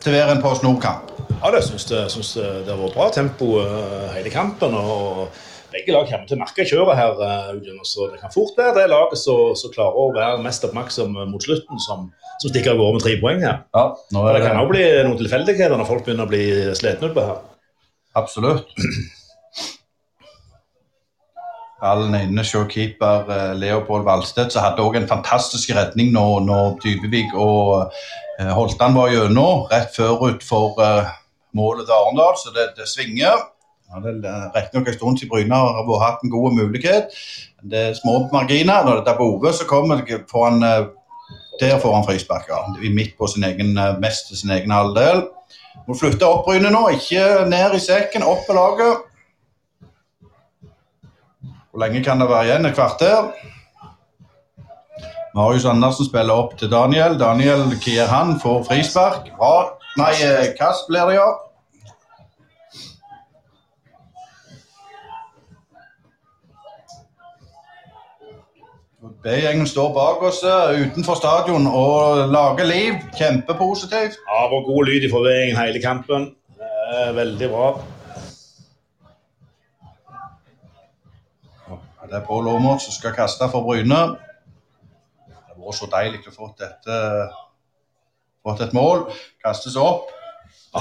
til 0.00 0.14
hver 0.14 0.32
en 0.32 0.40
Post 0.42 0.64
Nord-kamp. 0.64 1.12
Ja, 1.42 1.50
det 1.52 1.60
syns 1.66 1.84
jeg 1.90 2.10
synes 2.10 2.32
det 2.38 2.70
har 2.70 2.80
vært 2.80 2.96
bra 2.96 3.10
tempo 3.12 3.58
uh, 3.60 4.08
hele 4.14 4.32
kampen. 4.32 4.74
og 4.74 5.28
Begge 5.68 5.92
lag 5.92 6.08
kommer 6.08 6.24
til 6.24 6.38
å 6.38 6.40
merke 6.40 6.64
kjøret 6.66 6.96
her. 6.96 7.20
Uh, 7.20 7.82
så 7.84 8.08
Det 8.14 8.22
kan 8.22 8.32
fort 8.32 8.56
være 8.56 8.78
det 8.78 8.88
laget 8.94 9.20
som 9.20 9.74
klarer 9.74 10.00
å 10.00 10.08
være 10.16 10.40
mest 10.46 10.64
oppmerksom 10.64 11.12
mot 11.28 11.44
slutten, 11.44 11.84
som, 11.84 12.08
som 12.40 12.48
stikker 12.48 12.72
av 12.72 12.80
gårde 12.80 12.96
med 12.96 13.04
tre 13.04 13.18
poeng 13.20 13.44
her. 13.44 13.60
Ja, 13.76 13.84
det, 14.14 14.24
det 14.38 14.42
kan 14.46 14.62
òg 14.64 14.72
bli 14.72 14.88
noen 15.04 15.20
tilfeldigheter 15.20 15.76
når 15.76 15.92
folk 15.92 16.08
begynner 16.08 16.26
å 16.26 16.32
bli 16.32 16.48
slitne 16.78 17.12
utpå 17.12 17.28
her. 17.28 17.44
Absolutt. 18.18 18.72
Ballen 21.80 22.16
inne 22.18 22.42
hos 22.42 22.54
keeper 22.72 23.28
eh, 23.30 23.52
Leopold 23.58 24.06
Valstedt, 24.06 24.52
som 24.52 24.64
hadde 24.64 24.82
òg 24.82 24.98
en 24.98 25.10
fantastisk 25.10 25.70
redning 25.76 26.10
når, 26.14 26.40
når 26.48 26.78
Dybevik 26.82 27.34
og 27.34 27.92
eh, 28.40 28.50
Holtan 28.54 28.96
var 28.98 29.12
gjennom 29.12 29.66
rett 29.70 29.94
forut 29.94 30.42
for 30.46 30.78
uh, 30.82 31.08
målet 31.54 31.86
til 31.86 31.94
Arendal, 31.94 32.36
så 32.38 32.54
det, 32.54 32.68
det 32.78 32.88
svinger. 32.90 33.46
Ja, 33.88 34.02
det 34.04 34.18
er 34.28 34.50
riktignok 34.54 34.90
en 34.90 34.98
stund 34.98 35.18
til 35.18 35.30
Bryne 35.30 35.56
har 35.56 36.02
hatt 36.02 36.24
en 36.24 36.34
god 36.34 36.52
mulighet. 36.58 37.14
Det 37.64 37.78
er 37.78 37.96
små 37.96 38.20
marginer. 38.32 38.84
Når 38.84 39.00
det 39.00 39.14
er 39.14 39.16
Bove, 39.18 39.52
så 39.56 39.64
kommer 39.66 39.96
han, 39.96 40.60
der 41.60 41.80
får 41.80 41.94
han 41.94 42.04
frispark. 42.04 42.50
Ja. 42.52 42.60
Midt 42.92 43.16
på 43.18 43.26
sin 43.32 43.48
egen, 43.48 43.72
mest 44.02 44.28
sin 44.36 44.52
egen 44.52 44.70
halvdel. 44.76 45.24
Må 45.88 45.96
flytte 45.96 46.28
opp 46.28 46.44
Bryne 46.44 46.68
nå, 46.68 46.84
ikke 46.98 47.48
ned 47.48 47.78
i 47.78 47.80
sekken, 47.80 48.28
opp 48.28 48.44
på 48.44 48.58
laget. 48.58 49.07
Hvor 51.78 51.86
lenge 51.86 52.04
kan 52.04 52.20
det 52.20 52.26
være 52.28 52.44
igjen? 52.44 52.66
Et 52.66 52.74
kvarter? 52.74 53.26
Marius 55.34 55.64
Andersen 55.64 56.06
spiller 56.08 56.34
opp 56.34 56.56
til 56.58 56.70
Daniel. 56.70 57.12
Daniel 57.20 57.60
han 58.10 58.40
får 58.42 58.64
frispark. 58.66 59.28
Bra. 59.36 59.78
Nei, 60.00 60.10
eh, 60.10 60.48
kast 60.58 60.88
blir 60.88 61.06
det, 61.06 61.14
ja. 61.14 61.28
B-gjengen 69.22 69.66
står 69.66 69.92
bak 69.94 70.22
oss 70.22 70.42
eh, 70.42 70.80
utenfor 70.82 71.14
stadion 71.14 71.66
og 71.66 72.32
lager 72.32 72.66
liv. 72.66 72.98
Kjempepositivt. 73.14 74.18
Ja, 74.26 74.42
det 74.42 74.50
var 74.56 74.66
god 74.72 74.90
lyd 74.90 75.06
i 75.06 75.12
forvirringen 75.14 75.62
hele 75.62 75.82
kampen. 75.86 76.34
Veldig 77.14 77.50
bra. 77.54 77.70
Det 82.08 82.16
er 82.16 82.24
Pål 82.24 82.48
Aamodt 82.48 82.82
som 82.82 82.92
skal 82.92 83.12
kaste 83.12 83.48
for 83.52 83.66
Bryne. 83.66 83.98
Det 85.28 85.34
har 85.36 85.56
vært 85.60 85.76
så 85.76 85.88
deilig 85.92 86.22
å 86.24 86.32
få 86.32 86.46
dette 86.56 87.00
fått 88.46 88.62
et 88.64 88.72
mål. 88.76 89.10
Kastes 89.44 89.76
opp. 89.76 90.08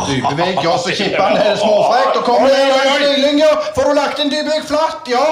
Dybevik, 0.07 0.61
og 0.67 0.79
så 0.83 0.93
kipper 0.95 1.19
han 1.23 1.35
det 1.35 1.57
småfrekt 1.59 2.19
og 2.19 2.23
kommer 2.27 2.51
ned 2.51 2.71
i 2.71 2.95
stillinga. 2.95 3.49
Får 3.75 3.89
du 3.89 3.93
lagt 3.97 4.23
inn 4.23 4.31
Dybevik 4.31 4.67
flatt? 4.69 5.07
Ja. 5.11 5.25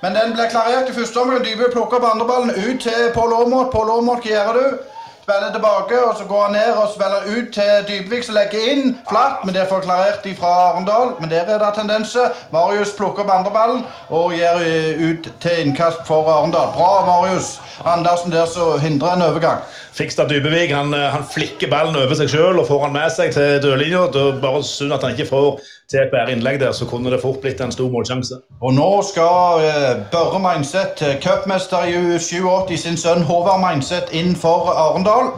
Men 0.00 0.16
den 0.16 0.32
ble 0.36 0.46
klarert 0.48 0.88
i 0.88 0.96
første 0.96 1.20
omgang. 1.20 1.44
Dybevik 1.44 1.74
plukker 1.76 2.00
opp 2.00 2.08
andreballen 2.12 2.54
ut 2.56 2.80
til 2.84 3.10
Pål 3.16 3.36
Aamodt. 3.42 3.72
Pål 3.74 3.92
Aamodt, 3.98 4.24
hva 4.24 4.32
gjør 4.32 4.60
du? 4.60 4.97
Spiller 5.28 5.52
tilbake, 5.52 6.04
og 6.04 6.18
så 6.18 6.24
går 6.24 6.42
han 6.42 6.52
ned 6.52 6.72
og 6.72 6.88
spiller 6.94 7.20
ut 7.38 7.52
til 7.52 7.72
Dybvik, 7.88 8.22
som 8.24 8.34
legger 8.34 8.62
inn 8.72 8.94
flatt. 9.10 9.42
Men 9.44 9.52
det 9.54 9.66
får 9.68 9.82
klarert 9.84 10.24
fra 10.38 10.52
Arendal. 10.68 11.10
Men 11.20 11.28
der 11.30 11.44
er 11.44 11.58
det 11.60 11.68
tendenser. 11.76 12.32
Marius 12.52 12.94
plukker 12.96 13.26
opp 13.26 13.34
andreballen 13.34 13.82
og 14.08 14.32
gir 14.32 14.62
ut 15.10 15.28
til 15.44 15.60
innkast 15.66 16.00
for 16.08 16.30
Arendal. 16.32 16.72
Bra, 16.72 17.04
Marius. 17.10 17.58
Andersen 17.84 18.32
der 18.32 18.46
som 18.46 18.80
hindrer 18.80 19.18
en 19.18 19.26
overgang. 19.28 19.60
Fikstad 19.98 20.28
Dybevik 20.30 20.70
han, 20.70 20.92
han, 20.92 21.24
flikker 21.26 21.70
ballen 21.70 21.96
over 21.98 22.14
seg 22.14 22.30
sjøl 22.30 22.60
og 22.60 22.68
får 22.68 22.84
han 22.84 22.92
med 22.94 23.10
seg 23.10 23.32
til 23.34 23.56
dørlinja. 23.64 24.04
Bare 24.38 24.60
synd 24.62 24.94
at 24.94 25.02
han 25.02 25.16
ikke 25.16 25.26
får 25.26 25.48
til 25.90 26.04
et 26.04 26.12
bedre 26.12 26.36
innlegg 26.36 26.60
der, 26.62 26.70
så 26.76 26.86
kunne 26.86 27.10
det 27.10 27.18
fort 27.22 27.40
blitt 27.42 27.58
en 27.64 27.74
stor 27.74 27.90
målsjanse. 27.90 28.38
Og 28.62 28.76
nå 28.76 28.86
skal 29.08 29.64
uh, 29.64 30.04
Børre 30.12 30.38
Meinseth, 30.44 31.02
cupmester 31.24 31.88
i 31.90 31.96
U87, 31.98 32.76
sin 32.78 33.00
sønn 33.00 33.26
Håvard 33.26 33.58
Meinseth, 33.64 34.14
inn 34.14 34.36
for 34.38 34.70
Arendal. 34.70 35.32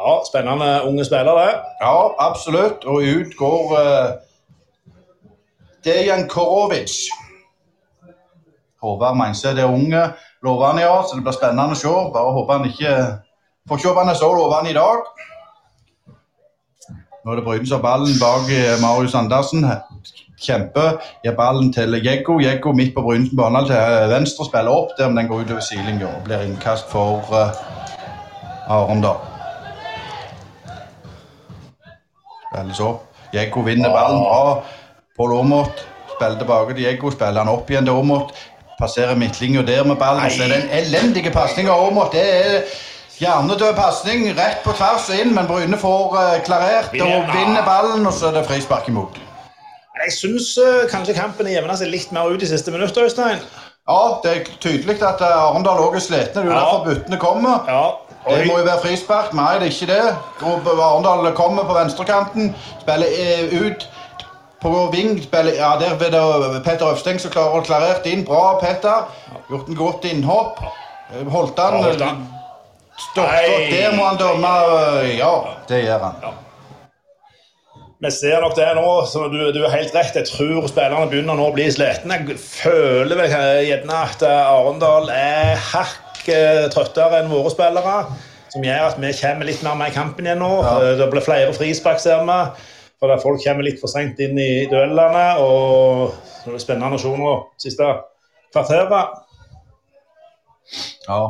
Ja, 0.00 0.16
spennende 0.24 0.70
unge 0.88 1.04
spiller, 1.04 1.36
det. 1.42 1.52
Ja, 1.82 1.96
absolutt. 2.24 2.88
Og 2.88 3.04
ut 3.04 3.36
går 3.36 3.76
uh, 3.76 4.94
Dejan 5.84 6.24
Korovic. 6.28 7.02
Håvard 8.80 9.20
Meinseth 9.20 9.60
er 9.60 9.68
unge, 9.68 10.06
lovende 10.42 10.82
i 10.82 10.88
år, 10.88 11.02
så 11.06 11.16
det 11.16 11.24
blir 11.26 11.36
spennende 11.36 11.76
å 11.76 11.80
se. 11.80 11.96
Bare 12.14 12.36
håper 12.36 12.58
han 12.58 12.70
ikke 12.70 12.94
Får 13.68 13.78
se 13.78 13.86
håpe 13.86 14.00
han 14.00 14.08
er 14.08 14.16
så 14.18 14.28
lovende 14.34 14.70
i 14.70 14.74
dag. 14.74 15.02
Nå 17.24 17.32
er 17.32 17.36
det 17.36 17.44
Bryden 17.44 17.74
av 17.76 17.82
ballen 17.84 18.16
bak 18.18 18.48
eh, 18.50 18.78
Marius 18.80 19.14
Andersen. 19.14 19.66
Kjempe. 20.40 20.86
Gir 21.24 21.36
ballen 21.36 21.68
til 21.72 21.94
Jeggo. 22.00 22.38
Jeggo 22.40 22.72
midt 22.72 22.94
på 22.94 23.04
Brynesen 23.04 23.36
bane 23.36 23.60
til 23.68 23.76
eh, 23.76 24.08
venstre. 24.08 24.46
Spiller 24.48 24.72
opp 24.72 24.96
der, 24.98 25.10
men 25.10 25.20
den 25.20 25.28
går 25.28 25.44
utover 25.44 25.60
sidelinja 25.66 26.08
og 26.08 26.24
blir 26.24 26.46
innkast 26.48 26.88
for 26.88 27.20
uh, 27.28 27.52
Arendal. 28.72 29.20
Spilles 32.48 32.80
opp. 32.88 33.04
Jeggo 33.36 33.62
vinner 33.68 33.92
ballen 33.92 34.24
bra. 34.24 34.62
Pål 35.20 35.36
Aamodt 35.36 35.84
spiller 36.14 36.40
tilbake 36.40 36.74
til 36.74 36.88
Jeggo. 36.88 37.12
Spiller 37.12 37.44
han 37.44 37.52
opp 37.52 37.70
igjen 37.70 37.84
til 37.84 38.00
Aamodt. 38.00 38.32
Passerer 38.80 39.18
midtlinja 39.20 39.62
der 39.62 39.84
med 39.84 39.96
ballen. 40.00 40.30
Så 40.30 40.42
er 40.42 40.54
det 40.54 40.62
en 40.62 40.70
elendig 40.80 41.32
pasning 41.32 41.68
av 41.68 41.84
Aamodt. 41.84 42.14
Det 42.16 42.24
er 42.24 42.62
Hjernedød 43.20 43.74
pasning 43.76 44.22
rett 44.32 44.62
på 44.64 44.72
tvers 44.72 45.10
og 45.12 45.18
inn, 45.20 45.34
men 45.36 45.48
Bryne 45.48 45.76
får 45.76 46.14
uh, 46.16 46.36
klarert 46.46 46.94
og 47.04 47.26
vinner 47.34 47.60
ballen, 47.66 48.06
og 48.08 48.14
så 48.16 48.30
er 48.30 48.38
det 48.38 48.46
frispark 48.48 48.88
imot. 48.88 49.18
Jeg 50.00 50.14
syns 50.16 50.54
uh, 50.56 50.86
kanskje 50.88 51.18
kampen 51.18 51.50
jevna 51.52 51.76
seg 51.76 51.92
litt 51.92 52.14
mer 52.16 52.32
ut 52.32 52.40
i 52.40 52.48
siste 52.48 52.72
minutt, 52.72 52.96
Øystein. 52.96 53.42
Ja, 53.90 54.00
det 54.24 54.32
er 54.32 54.48
tydelig 54.64 54.96
at 55.04 55.20
uh, 55.20 55.50
Arendal 55.50 55.82
òg 55.84 55.98
er 56.00 56.06
slitne. 56.06 56.32
Det 56.32 56.46
er 56.46 56.48
jo 56.48 56.54
ja. 56.54 56.62
derfor 56.62 56.86
buttene 56.88 57.20
kommer. 57.20 57.68
Ja. 57.68 57.84
Det 58.24 58.48
må 58.48 58.56
jo 58.62 58.64
være 58.70 58.80
frispark. 58.86 59.36
Nei, 59.36 59.52
det 59.60 59.68
er 59.68 59.76
ikke 59.76 59.92
det. 59.92 60.72
Arendal 60.88 61.28
kommer 61.36 61.68
på 61.68 61.76
venstrekanten, 61.76 62.54
spiller 62.80 63.52
ut 63.66 63.84
på 64.62 64.90
ving. 64.92 65.16
Ja, 65.56 65.76
Der 65.80 65.94
er 65.94 66.52
det 66.52 66.64
Petter 66.64 66.92
Øvsteng 66.92 67.20
som 67.20 67.32
klarer 67.32 67.60
å 67.60 67.64
klarert 67.64 68.06
inn. 68.06 68.24
Bra, 68.28 68.58
Petter. 68.60 69.08
Gjort 69.50 69.68
en 69.68 69.78
godt 69.78 70.04
innhopp. 70.04 70.60
Holdt 71.30 71.58
han. 71.58 71.74
Ja, 71.74 71.82
holdt 71.88 72.04
han. 72.04 72.28
Stopp. 73.00 73.32
Der 73.72 73.96
må 73.96 74.04
han 74.04 74.20
dømme. 74.20 74.54
Ja, 75.16 75.34
det 75.68 75.84
gjør 75.86 76.06
han. 76.06 76.22
Ja. 76.22 76.36
Vi 78.00 78.10
ser 78.16 78.40
nok 78.40 78.54
det 78.56 78.68
nå. 78.78 78.84
så 79.12 79.26
du, 79.28 79.40
du 79.52 79.60
er 79.64 79.74
helt 79.74 79.94
rett. 79.96 80.14
Jeg 80.16 80.28
tror 80.30 80.68
spillerne 80.70 81.08
begynner 81.10 81.36
nå 81.36 81.50
å 81.50 81.56
bli 81.56 81.66
slitne. 81.72 82.16
Jeg 82.30 82.38
føler 82.40 83.18
vel 83.18 83.34
gjerne 83.66 83.98
at 84.06 84.24
Arendal 84.24 85.10
er 85.12 85.60
hakk 85.70 86.22
eh, 86.32 86.64
trøttere 86.72 87.20
enn 87.20 87.32
våre 87.32 87.52
spillere. 87.52 87.98
Som 88.50 88.64
gjør 88.64 88.86
at 88.88 88.96
vi 89.02 89.12
kommer 89.20 89.46
litt 89.46 89.60
mer 89.62 89.76
med 89.78 89.92
i 89.92 89.94
kampen 89.94 90.26
igjen 90.26 90.40
nå. 90.40 90.52
Ja. 90.64 90.76
Eh, 90.80 90.94
det 91.00 91.10
blir 91.12 91.24
flere 91.24 91.52
frispark, 91.56 92.00
ser 92.02 92.24
vi. 92.24 92.40
For 93.00 93.16
folk 93.22 93.40
kommer 93.40 93.64
litt 93.64 93.80
for 93.80 93.88
seint 93.88 94.18
inn 94.20 94.36
i 94.38 94.66
duellene. 94.68 95.26
Og 95.40 96.12
det 96.44 96.52
blir 96.52 96.62
spennende 96.62 96.98
å 96.98 97.00
se 97.00 97.12
nå 97.16 97.32
siste 97.60 97.88
kvarteret. 98.52 99.16
Ja. 101.08 101.22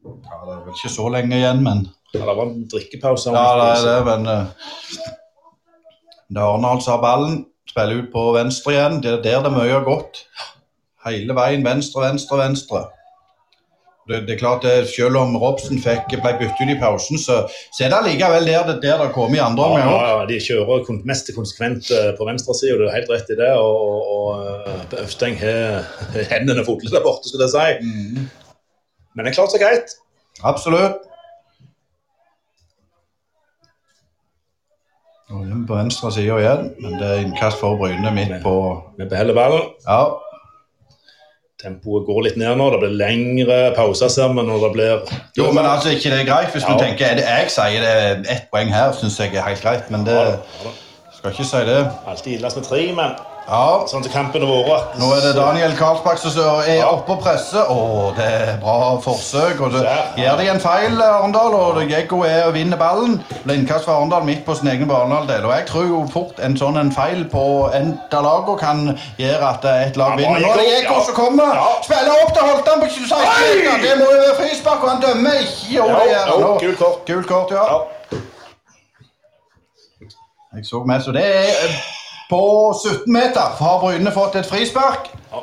Ja, 0.00 0.10
Det 0.10 0.52
er 0.54 0.60
vel 0.64 0.74
ikke 0.74 0.92
så 0.92 1.08
lenge 1.12 1.36
igjen, 1.36 1.62
men 1.62 1.88
Ja, 2.12 2.24
Det 2.26 2.36
var 2.36 2.46
en 2.46 2.68
drikkepause. 2.68 3.30
Ja, 3.30 3.48
det 3.60 3.68
er 3.70 3.82
det, 3.86 3.98
men 4.08 4.26
uh, 4.26 4.46
det 6.28 6.40
er 6.40 6.46
Arendal 6.46 6.80
som 6.82 6.96
har 6.96 7.02
ballen. 7.04 7.44
Spiller 7.70 8.02
ut 8.02 8.10
på 8.12 8.32
venstre 8.34 8.74
igjen. 8.74 8.98
Det 9.02 9.12
er 9.12 9.22
der 9.22 9.44
det 9.46 9.52
mye 9.54 9.70
har 9.70 9.86
gått. 9.86 10.24
Hele 11.06 11.36
veien 11.38 11.62
venstre, 11.64 12.02
venstre, 12.02 12.40
venstre. 12.40 12.82
Det, 14.08 14.22
det 14.26 14.34
er 14.34 14.38
klart 14.40 14.64
det, 14.64 14.88
Selv 14.88 15.18
om 15.20 15.36
Robson 15.38 15.78
fikk, 15.78 16.14
ble 16.22 16.32
byttet 16.40 16.62
ut 16.62 16.72
i 16.72 16.78
pausen, 16.80 17.18
så, 17.20 17.42
så 17.76 17.84
er 17.84 17.92
det 17.92 18.00
likevel 18.08 18.48
der 18.48 18.64
det, 18.70 18.78
der 18.82 19.02
det 19.04 19.10
kommer 19.14 19.36
i 19.36 19.42
andre 19.44 19.66
omgang. 19.68 19.90
Ja, 19.92 20.00
ja, 20.08 20.24
de 20.30 20.38
kjører 20.42 21.04
mest 21.08 21.30
konsekvent 21.36 21.92
eh, 21.94 22.10
på 22.18 22.26
venstresida, 22.28 22.78
du 22.80 22.86
har 22.88 22.96
helt 22.96 23.12
rett 23.12 23.30
i 23.30 23.38
det. 23.38 23.52
Og, 23.60 24.08
og 24.16 24.46
eh, 24.48 25.04
Øvsteng 25.04 25.38
har 25.42 25.86
hendene 26.32 26.64
fulle 26.66 26.90
der 26.90 27.04
borte, 27.04 27.28
skulle 27.28 27.46
jeg 27.46 27.54
si. 27.54 27.68
Mm. 27.84 28.26
Men 29.14 29.26
det 29.26 29.32
er 29.32 29.38
klart 29.38 29.54
så 29.54 29.62
greit. 29.62 29.94
Absolutt. 30.42 31.06
Nå 35.30 35.44
er 35.44 35.52
vi 35.52 35.60
På 35.68 35.76
venstre 35.78 36.10
side 36.12 36.40
igjen, 36.42 36.72
men 36.82 36.96
det 36.98 37.06
er 37.06 37.22
innkast 37.22 37.60
for 37.60 37.78
Bryne 37.78 38.10
midt 38.16 38.40
på 38.42 38.56
Vi 38.98 39.06
beholder 39.06 39.36
ballen. 39.36 39.70
Ja. 39.86 40.00
Tempoet 41.60 42.06
går 42.08 42.22
litt 42.24 42.38
ned 42.40 42.56
nå. 42.56 42.68
Det 42.72 42.80
blir 42.82 42.94
lengre 42.96 43.58
pauser, 43.76 44.08
ser 44.12 44.32
vi. 44.32 44.44
når 44.48 44.62
det 44.66 44.70
blir... 44.76 45.16
Jo, 45.36 45.50
men 45.52 45.66
altså, 45.66 45.92
ikke 45.94 46.12
det 46.12 46.22
er 46.22 46.28
greit 46.28 46.54
hvis 46.54 46.64
ja. 46.64 46.72
du 46.72 46.84
tenker 46.84 47.18
det 47.18 47.26
Jeg 47.26 47.50
sier 47.52 47.84
det 47.84 47.90
er 47.96 48.22
ett 48.36 48.46
poeng 48.52 48.72
her, 48.72 48.94
syns 48.96 49.18
jeg 49.20 49.34
er 49.34 49.44
helt 49.44 49.64
greit, 49.64 49.90
men 49.92 50.06
det 50.08 50.16
ja, 50.16 50.38
ja, 50.64 50.72
Skal 51.18 51.34
ikke 51.34 51.50
si 51.50 51.66
det. 51.68 51.82
Alltid 52.08 52.38
ildest 52.38 52.60
med 52.60 52.68
tre, 52.70 52.80
men 52.96 53.18
ja. 53.50 53.86
Sånn 53.90 54.04
til 54.04 54.12
kampen 54.14 54.44
har. 54.46 54.84
Nå 55.00 55.08
er 55.16 55.24
det 55.24 55.32
Daniel 55.36 55.74
Karlsbakk 55.78 56.20
som 56.22 56.36
er 56.62 56.78
ja. 56.78 56.88
oppe 56.90 57.16
og 57.16 57.22
presser. 57.24 57.66
Å, 57.66 58.12
det 58.16 58.26
er 58.26 58.52
bra 58.62 58.94
forsøk. 59.02 59.60
Og 59.66 59.74
det 59.74 59.82
gjør 60.20 60.38
de 60.40 60.48
en 60.52 60.62
feil, 60.62 60.96
Arendal, 61.02 61.56
og 61.58 61.80
Geggo 61.90 62.22
er 62.28 62.46
og 62.46 62.54
vinner 62.56 62.80
ballen. 62.80 63.18
Ble 63.44 63.58
innkast 63.58 63.88
for 63.88 63.96
Arendal 63.98 64.24
midt 64.28 64.44
på 64.46 64.56
sin 64.58 64.70
egen 64.72 64.88
banehalvdel. 64.90 65.48
Og 65.48 65.54
jeg 65.56 65.68
tror 65.70 65.86
jo 65.90 66.00
fort 66.14 66.40
en 66.46 66.56
sånn 66.60 66.78
en 66.80 66.94
feil 66.94 67.26
på 67.32 67.44
en 67.76 67.94
av 68.14 68.26
lagene 68.26 68.58
kan 68.60 68.82
gjøre 69.20 69.52
at 69.52 69.70
et 69.74 70.00
lag 70.00 70.16
vinner. 70.20 70.40
Nå 70.40 70.54
er 70.54 70.62
det 70.62 70.68
Geggo 70.70 70.98
som 71.10 71.18
kommer. 71.18 71.54
Ja. 71.58 71.70
Spiller 71.86 72.24
opp 72.24 72.34
til 72.36 72.50
Holtan 72.50 72.84
på 72.84 72.90
26 72.96 73.22
meter. 73.28 73.78
Det 73.84 73.94
må 74.00 74.10
jo 74.10 74.18
være 74.24 74.36
frispark, 74.40 74.84
og 74.84 74.94
han 74.94 75.04
dømmer 75.04 75.40
ikke. 75.44 75.70
Jo, 75.76 75.88
det 75.94 76.10
gjør 76.14 76.34
han. 76.34 76.50
Gult 76.66 76.84
kort. 76.84 77.00
Gult 77.10 77.32
kort, 77.34 77.56
ja. 77.58 77.80
Jeg 80.50 80.66
så 80.66 80.82
med, 80.86 81.02
så 81.02 81.12
det 81.14 81.22
er 81.24 81.99
på 82.30 82.42
17 82.78 83.12
meter 83.12 83.56
har 83.58 83.80
Bryne 83.82 84.12
fått 84.14 84.38
et 84.38 84.48
frispark. 84.48 85.10
Ja. 85.32 85.42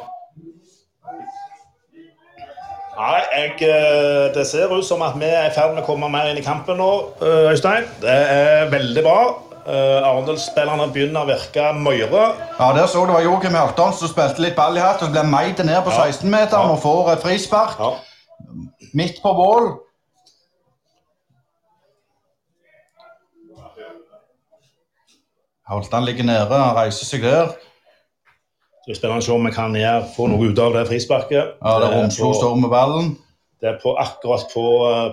Nei, 2.97 3.17
jeg, 3.35 3.51
eh, 3.69 4.33
Det 4.33 4.47
ser 4.47 4.73
ut 4.73 4.85
som 4.85 5.01
at 5.05 5.19
vi 5.19 5.25
er 5.25 5.49
i 5.49 5.53
ferd 5.53 5.75
med 5.75 5.83
å 5.83 5.85
komme 5.85 6.09
mer 6.09 6.31
inn 6.31 6.39
i 6.39 6.45
kampen 6.45 6.79
nå, 6.81 6.93
eh, 7.21 7.51
Øystein. 7.51 7.85
Det 8.01 8.09
er 8.09 8.71
veldig 8.71 9.03
bra. 9.03 9.19
Uh, 9.67 9.99
Arendal-spillerne 9.99 10.85
begynner 10.95 11.25
å 11.25 11.27
virke 11.27 11.73
møyre. 11.75 12.29
Ja, 12.55 12.69
Der 12.71 12.85
så 12.87 13.01
du 13.03 13.11
var 13.11 13.19
Joakim 13.19 13.51
Halvdan 13.51 13.91
som 13.93 14.07
spilte 14.07 14.39
litt 14.39 14.55
ball 14.55 14.77
i 14.77 14.79
hatt 14.79 15.03
og 15.03 15.11
ble 15.11 15.25
meid 15.27 15.59
ned 15.59 15.81
på 15.83 15.91
16-meteren 15.91 16.69
ja. 16.69 16.71
og 16.71 16.79
får 16.79 17.17
frispark. 17.19 17.75
Ja. 17.75 17.89
Midt 18.95 19.19
på 19.19 19.33
bål. 19.35 19.67
Holtan 25.67 26.05
ligger 26.07 26.23
nede, 26.27 26.47
han 26.47 26.75
reiser 26.77 27.07
seg 27.09 27.25
der. 27.27 27.51
Det 28.87 28.93
er 28.93 28.99
spennende 29.01 29.19
å 29.19 29.25
se 29.25 29.33
om 29.35 29.43
vi 29.43 29.51
kan 29.51 29.73
gjøre, 29.75 30.05
få 30.15 30.29
noe 30.31 30.47
ut 30.47 30.59
av 30.63 30.77
det 30.77 30.85
frisparket. 30.87 31.57
Ja, 31.59 31.73
det 31.83 31.89
Romslo 31.91 32.31
står 32.37 32.55
med 32.61 32.71
ballen. 32.71 33.09
Det 33.59 33.73
er 33.73 33.79
på, 33.81 33.91
akkurat 33.99 34.45
på, 34.53 34.63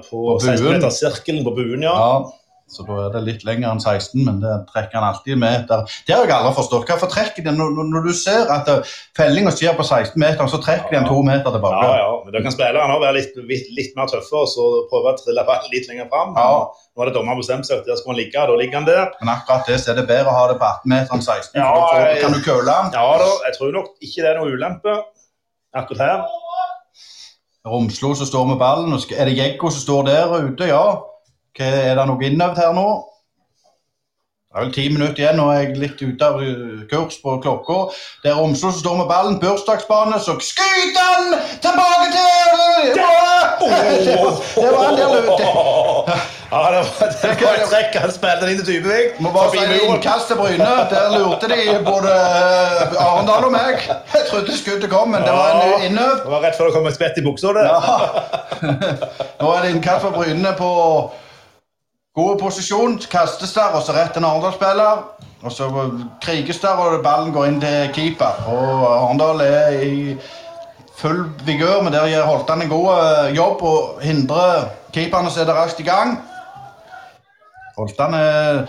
på, 0.06 0.20
på 0.30 0.36
16-metersirkelen 0.38 1.42
på 1.46 1.54
buen, 1.56 1.82
ja. 1.82 1.94
ja. 1.96 2.43
Så 2.74 2.84
da 2.86 2.96
er 3.04 3.12
det 3.14 3.22
litt 3.26 3.44
lenger 3.46 3.70
enn 3.70 3.82
16, 3.82 4.20
men 4.26 4.40
det 4.42 4.52
trekker 4.72 4.98
han 4.98 5.06
alltid 5.08 5.38
med. 5.40 5.66
Der. 5.70 5.84
Det 6.06 6.14
har 6.16 6.26
jeg 6.26 6.34
aldri 6.36 6.52
forstått. 6.58 6.88
Hvorfor 6.90 7.10
trekker 7.12 7.46
de 7.46 7.54
når, 7.54 7.78
når, 7.92 8.08
du 8.08 8.16
ser 8.18 8.50
at 8.52 8.70
eh, 8.72 8.94
fellinga 9.16 9.52
skjer 9.54 9.76
på 9.78 9.86
16 9.86 10.18
meter, 10.20 10.48
så 10.50 10.60
trekker 10.62 10.92
de 10.92 11.00
en 11.00 11.08
to 11.08 11.20
meter 11.26 11.54
tilbake? 11.54 11.84
Ja, 11.86 11.96
ja, 12.02 12.12
men 12.24 12.34
da 12.34 12.42
kan 12.44 12.56
spillerne 12.56 12.98
være 13.00 13.16
litt, 13.18 13.38
litt, 13.50 13.70
litt, 13.78 13.94
mer 13.98 14.10
tøffe 14.10 14.42
og 14.42 14.50
så 14.50 14.68
prøve 14.90 15.14
å 15.14 15.18
trille 15.20 15.46
ballen 15.48 15.72
litt 15.72 15.88
lenger 15.90 16.10
fram. 16.12 16.34
Ja. 16.36 16.66
Nå 16.94 17.02
har 17.02 17.10
det 17.10 17.16
dommeren 17.16 17.40
bestemt 17.40 17.68
seg 17.68 17.80
at 17.80 17.88
der 17.88 17.98
skal 18.00 18.12
man 18.12 18.20
ligge, 18.20 18.46
da 18.50 18.58
ligger 18.58 18.80
han 18.80 18.88
der. 18.90 19.10
Men 19.22 19.34
akkurat 19.36 19.70
det 19.70 19.80
så 19.82 19.94
er 19.94 20.00
det 20.02 20.08
bedre 20.10 20.30
å 20.30 20.36
ha 20.36 20.46
det 20.52 20.60
på 20.60 20.70
18 20.70 20.94
meter 20.94 21.16
enn 21.16 21.24
16, 21.24 21.58
ja, 21.58 21.72
for 21.74 22.04
da 22.04 22.14
kan 22.22 22.36
du 22.36 22.44
køle 22.44 22.78
han. 22.78 22.94
Ja 22.94 23.18
da, 23.22 23.32
jeg 23.48 23.58
tror 23.58 23.74
nok 23.78 23.92
ikke 24.02 24.20
det 24.20 24.32
er 24.32 24.40
noe 24.40 24.54
ulempe 24.54 25.00
akkurat 25.74 26.04
her. 26.04 26.24
Romslo 27.64 28.12
som 28.14 28.28
står 28.28 28.46
med 28.52 28.58
ballen. 28.60 28.92
Er 29.16 29.24
det 29.24 29.38
Jeggo 29.38 29.70
som 29.72 29.80
står 29.80 30.08
der 30.10 30.32
ute? 30.50 30.66
Ja. 30.68 30.84
Er 31.62 31.94
det 31.94 32.06
noe 32.08 32.24
innøvd 32.26 32.56
her 32.58 32.72
nå? 32.74 32.86
Det 34.54 34.60
er 34.60 34.64
vel 34.64 34.72
ti 34.74 34.82
minutter 34.86 35.18
igjen, 35.18 35.40
og 35.42 35.48
jeg 35.54 35.64
er 35.66 35.78
litt 35.82 36.02
ute 36.02 36.26
av 36.26 36.42
kurs 36.90 37.16
på 37.22 37.32
klokka. 37.42 37.78
Det 38.22 38.30
er 38.30 38.36
Romslo 38.38 38.70
som 38.70 38.80
står 38.80 39.00
med 39.00 39.08
ballen, 39.10 39.40
bursdagsbane, 39.42 40.20
så 40.22 40.36
skyter 40.38 41.00
han 41.02 41.32
tilbake 41.62 42.06
til 42.14 42.94
Det 42.94 44.68
var 44.70 44.84
en 44.92 44.98
del 44.98 45.14
ute. 45.26 45.48
Ja, 46.54 46.70
det 46.70 46.78
var, 46.78 46.84
det 47.02 47.40
var 47.42 47.58
et 47.58 47.70
trekk. 47.70 47.96
Han 48.02 48.12
spilte 48.14 48.44
den 48.44 48.52
inn 48.52 48.60
til 48.62 48.68
Dybevik. 48.68 49.18
Må 49.22 49.32
bare 49.34 49.50
si 49.54 49.78
innkast 49.88 50.30
til 50.30 50.38
Bryne. 50.38 50.70
Der 50.92 51.18
lurte 51.18 51.50
de 51.50 51.80
både 51.86 52.14
uh, 52.14 53.02
Arendal 53.08 53.48
og 53.48 53.52
meg. 53.54 53.82
Jeg 54.14 54.28
trodde 54.30 54.58
skuddet 54.58 54.90
kom, 54.90 55.10
men 55.14 55.26
det 55.26 55.34
var 55.34 55.58
en 55.64 55.82
inne. 55.88 56.06
Det 56.22 56.30
var 56.30 56.46
rett 56.46 56.58
før 56.58 56.70
det 56.70 56.78
kom 56.78 56.86
et 56.86 56.94
spett 56.94 57.18
i 57.18 57.26
buksa. 57.26 57.50
Ja. 57.58 57.78
Nå 59.40 59.50
er 59.50 59.66
det 59.66 59.74
innkast 59.74 60.06
for 60.06 60.14
Bryne 60.14 60.54
på 60.58 60.70
God 62.14 62.38
posisjon, 62.38 63.00
kastes 63.10 63.52
der, 63.56 63.72
og 63.74 63.82
så 63.82 63.92
rett 63.92 64.14
en 64.14 64.24
Arendal-spiller. 64.24 65.00
Og 65.42 65.52
så 65.52 65.66
kriges 66.22 66.60
der, 66.62 66.78
og 66.78 67.02
ballen 67.02 67.32
går 67.34 67.48
inn 67.50 67.56
til 67.60 67.88
keeper. 67.96 68.36
Og 68.46 68.84
Arendal 68.86 69.42
er 69.42 69.80
i 69.82 70.14
full 70.94 71.24
vigør, 71.42 71.82
men 71.82 71.92
der 71.92 72.06
gjør 72.12 72.28
Holtan 72.28 72.62
en 72.62 72.70
god 72.70 72.86
eh, 72.94 73.34
jobb 73.36 73.64
og 73.66 73.98
hindrer 74.06 74.68
keeperne 74.94 75.26
å 75.26 75.34
sette 75.34 75.56
raskt 75.56 75.82
i 75.82 75.88
gang. 75.88 76.14
Holtan 77.74 78.14
er 78.14 78.62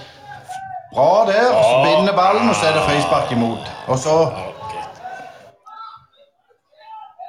bra 0.96 1.12
der, 1.30 1.52
og 1.54 1.62
så 1.62 1.76
binder 1.86 2.18
ballen, 2.18 2.50
og 2.50 2.58
så 2.58 2.72
er 2.72 2.80
det 2.80 2.88
frispark 2.90 3.30
imot. 3.38 3.70
Og 3.88 4.02
så 4.02 4.18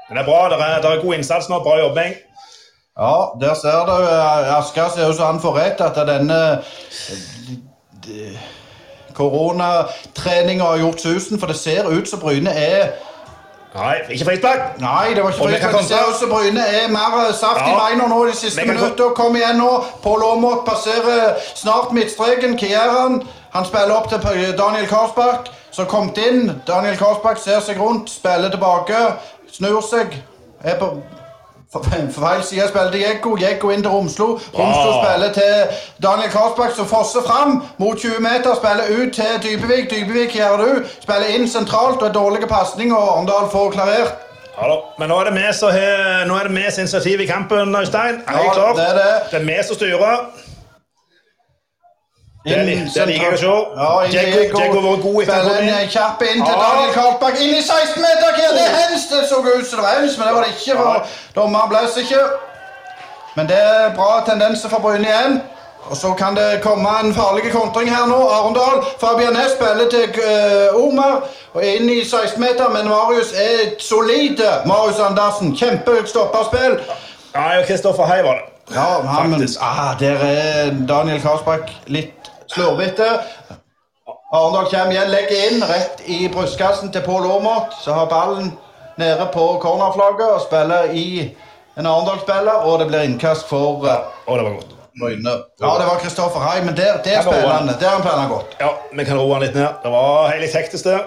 Men 0.08 0.16
det 0.16 0.22
er 0.22 0.30
bra. 0.30 0.40
Det 0.48 0.56
er, 0.62 0.80
det 0.80 0.90
er 0.90 1.04
god 1.04 1.14
innsats 1.14 1.48
nå. 1.50 1.60
Bra 1.60 1.76
jobbing. 1.82 2.16
Ja, 2.98 3.32
der 3.40 3.54
ser 3.54 3.84
du. 3.84 4.02
Eh, 4.02 4.58
Asker 4.58 4.88
ser 4.94 5.08
ut 5.08 5.16
som 5.16 5.26
han 5.26 5.40
får 5.40 5.56
rett, 5.58 5.80
at 5.80 6.06
denne 6.08 6.60
koronatreninga 9.14 10.64
har 10.64 10.76
gjort 10.76 11.00
susen. 11.00 11.40
For 11.40 11.46
det 11.46 11.56
ser 11.56 11.90
ut 11.90 12.08
som 12.08 12.20
Bryne 12.20 12.50
er 12.50 12.88
Nei, 13.76 13.96
ikke 14.08 14.24
frispark. 14.24 14.78
Nei, 14.80 15.14
det 15.14 15.22
var 15.22 15.30
ikke 15.30 15.48
frispark. 15.48 15.74
Det 15.76 15.88
ser 15.88 16.08
ut 16.08 16.16
som 16.20 16.30
Bryne 16.32 16.60
er 16.60 16.88
mer 16.88 17.18
eh, 17.26 17.34
saft 17.34 17.60
ja. 17.60 17.74
i 17.74 17.76
beina 17.76 18.06
nå 18.08 18.22
de 18.30 18.36
siste 18.36 18.64
minuttene. 18.64 19.10
Kom 19.18 19.36
igjen 19.36 19.60
nå. 19.60 19.72
Pål 20.02 20.24
Aamodt 20.30 20.64
passerer 20.64 21.36
snart 21.54 21.92
midtstreken. 21.92 22.56
Gjør 22.56 22.94
han? 23.00 23.20
Spiller 23.64 23.96
opp 23.96 24.08
til 24.08 24.56
Daniel 24.56 24.88
Korsbakk, 24.88 25.52
som 25.72 25.86
kom 25.88 26.08
inn. 26.16 26.50
Daniel 26.68 26.96
Korsbakk 26.96 27.40
ser 27.40 27.60
seg 27.64 27.80
rundt, 27.80 28.10
spiller 28.12 28.52
tilbake, 28.52 29.04
snur 29.52 29.80
seg. 29.84 30.16
Er 30.64 30.76
på 30.80 30.90
feil 31.72 32.42
side 32.42 32.68
til 32.92 33.00
Jekko. 33.00 33.36
Jekko 33.40 33.70
inn 33.70 33.82
til 33.82 33.90
Romslo. 33.90 34.26
Romslo 34.54 34.90
ah. 34.90 34.98
spiller 35.02 35.32
til 35.32 35.78
Daniel 36.02 36.30
Karlsbakk, 36.30 36.76
som 36.76 36.86
fosser 36.86 37.26
fram 37.26 37.62
mot 37.78 37.98
20 37.98 38.20
meter. 38.20 38.54
Spiller 38.54 38.86
ut 38.98 39.12
til 39.18 39.32
Dybevik. 39.44 39.90
Dybevik 39.90 40.36
gjør 40.38 40.56
du. 40.62 40.70
Spiller 41.02 41.34
inn 41.34 41.48
sentralt 41.50 42.02
og 42.02 42.08
er 42.08 42.14
dårlige 42.14 42.46
pasninger. 42.46 42.96
Arendal 42.96 43.50
får 43.52 43.70
klarert. 43.76 44.14
Hallo. 44.56 44.80
Men 44.98 45.10
nå 45.12 45.18
er 45.20 45.28
det 45.28 45.36
vi 45.36 45.52
som 45.52 45.72
har 46.32 46.48
initiativ 46.48 47.20
i 47.20 47.26
kampen, 47.26 47.76
Øystein. 47.76 48.22
Er 48.24 48.38
ja, 48.40 48.52
klar? 48.52 48.72
Det 48.72 48.88
er, 48.88 48.94
det. 48.94 49.12
det 49.30 49.40
er 49.40 49.48
vi 49.50 49.62
som 49.68 49.76
styrer. 49.76 50.45
Det, 52.46 52.56
det 52.94 53.06
liker 53.08 53.24
jeg 53.24 53.34
å 53.34 53.38
se. 53.40 53.54
Ja, 53.74 53.86
Djeggo 54.06 54.82
var 54.84 55.00
god 55.02 55.16
etter 55.24 55.48
inn. 55.64 55.70
Kjapp 55.90 56.20
inn 56.22 56.44
til 56.44 56.60
Daniel 56.60 56.92
Karlbakk. 56.94 57.40
Inn 57.42 57.56
i 57.56 57.62
16-meter! 57.62 58.36
Det 58.38 58.62
er 58.62 58.76
hens! 58.76 59.08
Det 59.10 59.24
så 59.26 59.40
ut 59.42 59.66
som 59.66 59.80
det 59.80 59.82
var 59.82 59.96
hens, 59.98 60.14
men 60.18 60.28
det 60.28 60.34
var 60.36 60.46
det 60.46 60.52
ikke. 60.54 60.76
for 60.78 61.16
Dommeren 61.34 61.72
blåser 61.72 62.04
ikke. 62.06 62.22
Men 63.34 63.50
det 63.50 63.58
er 63.58 63.90
bra 63.98 64.22
tendenser 64.28 64.70
for 64.70 64.84
Bryne 64.84 65.10
igjen. 65.10 65.40
Og 65.90 65.96
så 65.96 66.12
kan 66.18 66.38
det 66.38 66.60
komme 66.62 66.92
en 67.02 67.14
farlig 67.14 67.50
kontring 67.52 67.90
her 67.90 68.06
nå. 68.06 68.20
Arendal. 68.36 68.78
Fabian 69.00 69.34
Næss 69.34 69.58
spiller 69.58 69.90
til 69.90 70.22
uh, 70.22 70.84
Omar. 70.86 71.26
Og 71.54 71.66
inn 71.66 71.90
i 71.90 72.00
16-meter, 72.06 72.70
men 72.76 72.86
Marius 72.92 73.34
er 73.34 73.74
solid. 73.82 74.38
Marius 74.70 75.02
Andersen. 75.02 75.56
Kjempehøyt 75.58 76.08
stopperspill. 76.14 76.78
Ja, 77.34 77.62
Kristoffer 77.66 78.06
Hei 78.06 78.22
var 78.22 78.38
det. 78.38 78.46
Ja, 78.74 79.26
men, 79.26 79.48
ah, 79.60 79.98
Der 80.00 80.16
er 80.30 80.70
Daniel 80.88 81.20
Karlsbakk 81.22 81.70
litt 81.86 82.30
slurvete. 82.52 83.08
Arendal 84.32 84.70
kommer 84.70 84.92
igjen, 84.92 85.10
legger 85.10 85.42
inn 85.48 85.66
rett 85.66 86.02
i 86.06 86.28
brystkassen 86.32 86.92
til 86.92 87.04
Pål 87.06 87.28
Aamodt. 87.30 87.76
Så 87.82 87.94
har 87.94 88.08
ballen 88.10 88.52
nede 89.00 89.28
på 89.34 89.44
cornerflagget 89.62 90.32
og 90.38 90.40
spiller 90.46 90.90
i 90.92 91.06
en 91.76 91.86
Arendal-spiller, 91.86 92.64
og 92.64 92.80
det 92.80 92.88
blir 92.88 93.04
innkast 93.04 93.48
for 93.48 93.84
uh, 93.84 94.08
Og 94.26 94.38
det 94.38 94.44
var 94.44 94.52
godt. 94.56 94.72
Møyne. 94.96 95.32
Ja, 95.60 95.72
det 95.76 95.86
var 95.86 95.98
Kristoffer 96.00 96.40
Hai, 96.40 96.64
men 96.64 96.76
der, 96.76 97.02
der 97.04 97.22
spiller 97.22 97.48
han. 97.52 97.68
Han 97.68 98.28
godt. 98.28 98.56
Ja, 98.60 98.68
vi 98.92 99.04
kan 99.04 99.18
roe 99.20 99.34
han 99.34 99.44
litt 99.44 99.54
ned. 99.54 99.68
Det 99.82 99.92
var 99.92 100.30
helt 100.32 100.54
hektisk, 100.56 100.88
det. 100.88 101.00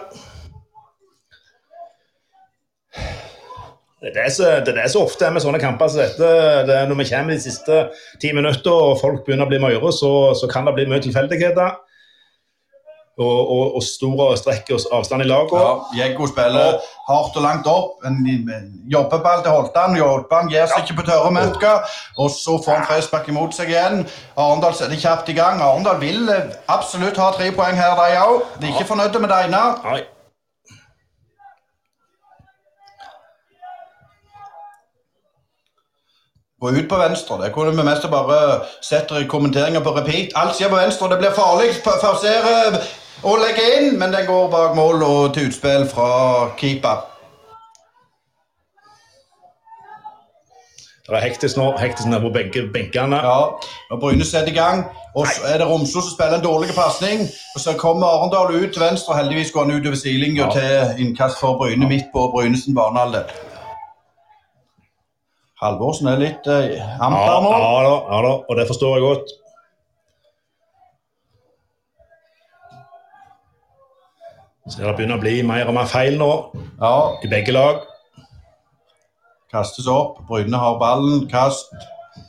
Det 3.99 4.15
er, 4.15 4.29
så, 4.31 4.43
det 4.63 4.77
er 4.79 4.87
så 4.87 5.01
ofte 5.03 5.27
med 5.27 5.43
sånne 5.43 5.59
kamper 5.59 5.89
som 5.91 5.99
dette. 5.99 6.27
Det 6.69 6.79
når 6.87 7.01
vi 7.01 7.09
kommer 7.09 7.35
de 7.35 7.43
siste 7.43 7.81
ti 8.21 8.31
minutter 8.35 8.71
og 8.71 8.99
folk 9.01 9.25
begynner 9.25 9.43
å 9.43 9.51
bli 9.51 9.59
møre, 9.59 9.91
så, 9.91 10.31
så 10.39 10.47
kan 10.51 10.67
det 10.69 10.77
bli 10.77 10.87
mye 10.87 11.03
tilfeldigheter. 11.03 11.77
Og, 13.19 13.39
og, 13.51 13.73
og 13.75 13.83
store 13.83 14.29
strekk 14.39 14.69
og 14.71 14.85
avstand 14.95 15.25
i 15.25 15.27
lagene. 15.27 15.59
Ja, 15.59 15.71
Jeggo 15.97 16.29
spiller 16.31 16.77
og, 16.77 16.85
hardt 17.09 17.35
og 17.35 17.43
langt 17.43 17.67
opp. 17.67 17.97
En 18.07 18.21
jobbeball 18.87 19.43
til 19.43 19.51
Holtan. 19.57 19.97
Holtan 19.99 20.47
gir 20.53 20.69
seg 20.71 20.77
ja. 20.79 20.85
ikke 20.85 21.01
på 21.01 21.05
tørre 21.09 21.33
mørker. 21.35 21.97
Og 22.15 22.31
så 22.31 22.55
får 22.63 22.77
han 22.77 22.87
frispark 22.87 23.27
imot 23.33 23.57
seg 23.57 23.73
igjen. 23.73 24.05
Arendal 24.39 24.77
setter 24.79 25.01
kjapt 25.01 25.33
i 25.33 25.35
gang. 25.35 25.59
Arendal 25.59 25.99
vil 25.99 26.31
absolutt 26.71 27.19
ha 27.19 27.33
tre 27.35 27.51
poeng 27.59 27.75
her, 27.75 27.99
de 27.99 28.23
òg. 28.23 28.47
De 28.63 28.69
er 28.69 28.77
ikke 28.77 28.93
fornøyde 28.93 29.25
med 29.25 29.35
det 29.35 29.41
ene. 29.49 29.65
Gå 36.59 36.71
ut 36.71 36.89
på 36.89 36.97
venstre. 36.97 37.37
Det 37.43 37.53
kunne 37.53 37.71
vi 37.71 37.83
mest 37.87 38.09
bare 38.11 38.39
sette 38.83 39.27
kommenteringer 39.31 39.83
på 39.83 39.93
repeat. 39.95 40.33
Alt 40.35 40.57
skjer 40.57 40.69
på 40.69 40.75
venstre. 40.81 41.07
Det 41.09 41.21
blir 41.21 41.37
farlig. 41.37 41.69
Forsere 41.83 42.81
og 43.23 43.39
legge 43.39 43.63
inn, 43.77 43.93
men 43.99 44.11
den 44.11 44.27
går 44.27 44.51
bak 44.51 44.75
mål 44.75 45.03
og 45.03 45.33
til 45.33 45.47
utspill 45.47 45.87
fra 45.87 46.09
keeper. 46.59 47.05
Det 51.09 51.17
er 51.17 51.23
hektisk 51.25 51.57
nå. 51.57 51.71
Hektisk 51.79 52.07
nede 52.09 52.21
på 52.21 52.29
begge 52.33 52.67
benkene. 52.73 53.15
Ja, 53.15 53.39
og 53.91 53.99
Bryne 53.99 54.25
setter 54.25 54.51
i 54.51 54.55
gang. 54.55 54.83
Og 55.15 55.27
så 55.27 55.47
er 55.53 55.57
det 55.57 55.67
Romsø 55.67 56.03
som 56.03 56.11
spiller 56.11 56.37
en 56.37 56.43
dårlig 56.43 56.75
pasning. 56.75 57.23
Og 57.55 57.61
så 57.63 57.73
kommer 57.73 58.07
Arendal 58.07 58.55
ut 58.55 58.73
til 58.73 58.83
venstre. 58.83 59.17
Heldigvis 59.17 59.51
går 59.51 59.65
han 59.65 59.79
utover 59.79 59.95
sidelinja 59.95 60.45
ja. 60.45 60.51
til 60.59 61.05
innkast 61.05 61.39
for 61.39 61.57
Bryne 61.57 61.87
midt 61.87 62.11
på 62.13 62.27
Brynesen 62.35 62.75
banehalvdel. 62.75 63.48
Halvorsen 65.59 66.07
er 66.07 66.21
litt 66.21 66.47
eh, 66.47 66.79
amper 67.03 67.27
ja, 67.27 67.37
nå. 67.43 67.51
Ja 67.51 67.69
da, 67.83 67.93
ja 68.07 68.19
da, 68.25 68.33
og 68.47 68.59
det 68.59 68.65
forstår 68.69 68.95
jeg 68.95 69.05
godt. 69.05 69.35
Så 74.69 74.83
det 74.83 74.95
begynner 74.95 75.17
å 75.17 75.23
bli 75.23 75.39
mer 75.43 75.67
og 75.67 75.75
mer 75.75 75.89
feil 75.89 76.19
nå 76.19 76.29
ja. 76.53 76.93
i 77.25 77.31
begge 77.31 77.55
lag. 77.55 77.81
Kastes 79.49 79.89
opp. 79.89 80.21
Bryne 80.29 80.61
har 80.61 80.77
ballen. 80.79 81.25
Kast. 81.31 81.73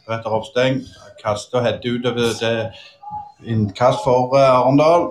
Petter 0.06 0.32
Hofsteng 0.32 0.80
kaster 1.22 1.60
og 1.60 1.66
header 1.66 1.98
utover 1.98 2.32
til 2.38 3.52
innkast 3.52 4.04
for 4.04 4.34
uh, 4.36 4.60
Arendal. 4.60 5.10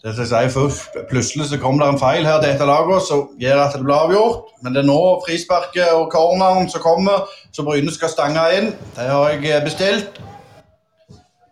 Det 0.00 0.14
jeg 0.16 0.30
sier 0.30 0.48
først, 0.48 0.94
Plutselig 1.10 1.50
så 1.50 1.58
kom 1.60 1.76
det 1.78 1.88
en 1.88 1.98
feil 2.00 2.24
her 2.24 2.40
til 2.40 2.54
et 2.54 2.62
av 2.64 2.70
lagene 2.70 3.00
som 3.04 3.26
gjør 3.40 3.58
at 3.66 3.74
det 3.76 3.82
blir 3.84 3.98
avgjort. 3.98 4.48
Men 4.64 4.72
det 4.72 4.80
er 4.80 4.88
nå 4.88 5.00
frisparket 5.26 5.92
og 5.92 6.08
corneren 6.14 6.70
som 6.72 6.80
kommer, 6.80 7.28
så 7.52 7.64
Bryne 7.66 7.92
skal 7.92 8.08
stange 8.08 8.46
inn. 8.56 8.72
Det 8.96 9.10
har 9.10 9.28
jeg 9.34 9.44
eh, 9.50 9.60
bestilt. 9.64 10.20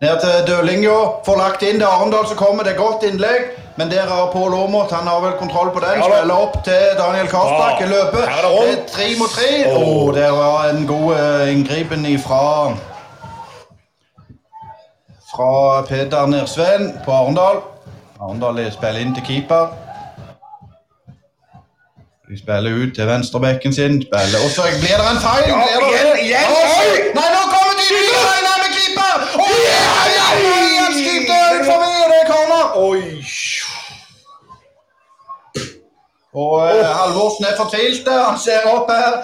Ned 0.01 0.21
til 0.23 0.47
dørlinja. 0.49 0.97
Får 1.27 1.41
lagt 1.43 1.65
inn 1.67 1.81
til 1.83 1.89
Arendal 1.91 2.25
som 2.31 2.41
kommer. 2.41 2.65
Det 2.65 2.73
er 2.73 2.81
godt 2.81 3.05
innlegg. 3.05 3.51
Men 3.79 3.91
der 3.93 4.09
har 4.11 4.31
Pål 4.33 4.55
Aamodt 4.57 4.93
han 4.97 5.07
har 5.07 5.21
vel 5.23 5.37
kontroll 5.39 5.69
på 5.75 5.85
den. 5.85 6.01
Spiller 6.03 6.35
opp 6.35 6.57
til 6.65 6.85
Daniel 6.99 7.29
Karstbakk. 7.31 7.85
Løper. 7.91 8.25
Det 8.33 8.73
er 8.73 8.85
tre 8.91 9.09
mot 9.21 9.31
tre. 9.31 9.51
Oh, 9.71 10.15
der 10.15 10.31
var 10.35 10.71
en 10.71 10.87
god 10.87 11.13
uh, 11.15 11.53
inngripen 11.53 12.07
ifra 12.07 12.73
fra 15.29 15.83
Peder 15.87 16.27
Nersveen 16.27 16.95
på 17.05 17.13
Arendal. 17.13 17.61
Arendal 18.21 18.59
spiller 18.73 19.01
inn 19.01 19.15
til 19.15 19.25
keeper. 19.29 19.69
De 22.29 22.39
spiller 22.39 22.73
ut 22.83 22.95
til 22.97 23.07
venstrebekken 23.07 23.73
sin. 23.75 24.03
Spiller. 24.07 24.39
Og 24.45 24.51
så 24.57 24.63
blir 24.83 24.97
det 25.01 25.07
en 25.13 25.21
feil! 25.27 25.47
Ja, 25.53 25.59
igjen, 25.89 26.09
igjen, 26.27 26.51
oi! 26.61 26.89
Nei, 27.19 27.29
nå 27.35 27.43
kommer 27.55 27.75
de 27.79 27.87
Reina 28.27 28.53
med 28.63 28.71
keeper! 28.77 29.17
Oh, 29.43 29.55
yeah, 29.69 30.03
yeah, 30.17 30.33
han 30.83 30.93
skriver 30.99 31.39
ut 31.55 31.65
forbi, 31.71 31.93
og 32.03 32.09
det 32.13 32.19
er 32.23 32.27
corner! 32.33 32.65
Oi. 32.89 33.03
Og 36.43 36.53
uh, 36.53 36.91
Halvorsen 37.01 37.45
er 37.51 37.57
fortvilt. 37.63 38.13
Han 38.29 38.39
ser 38.47 38.69
opp 38.75 38.93
her. 38.93 39.15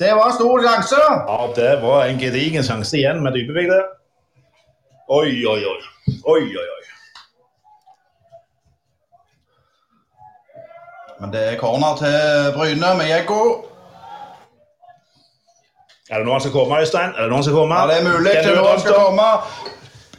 Det 0.00 0.10
var 0.16 0.26
en 0.30 0.36
stor 0.40 0.56
sjanse. 0.66 1.04
Ja, 1.30 1.38
det 1.60 1.72
var 1.82 2.04
en 2.04 2.18
gedigen 2.24 2.64
sjanse 2.64 2.98
igjen 2.98 3.22
med 3.22 3.36
Dybevik. 3.36 3.70
Oi, 5.08 5.30
oi, 5.52 5.60
oi. 5.72 5.80
Oi, 6.34 6.42
oi, 6.42 6.68
oi. 6.76 6.97
Men 11.20 11.32
det 11.32 11.40
er 11.52 11.58
corner 11.58 11.96
til 11.96 12.52
Bryne 12.54 12.90
med 12.98 13.08
Jeggo. 13.10 13.40
Er 16.10 16.18
det 16.18 16.26
noen 16.26 16.40
som 16.40 16.50
skal 16.50 16.60
komme, 16.60 16.78
Øystein? 16.80 17.10
Er 17.18 17.26
det 17.26 17.32
som 17.34 17.42
skal 17.42 17.56
komme? 17.60 17.74
Ja, 17.80 17.86
det 17.90 17.96
er 17.98 18.06
mulig 18.12 18.32
til 18.42 18.54
noen 18.56 18.78
som 18.78 18.84
skal 18.84 19.00
komme. 19.06 19.26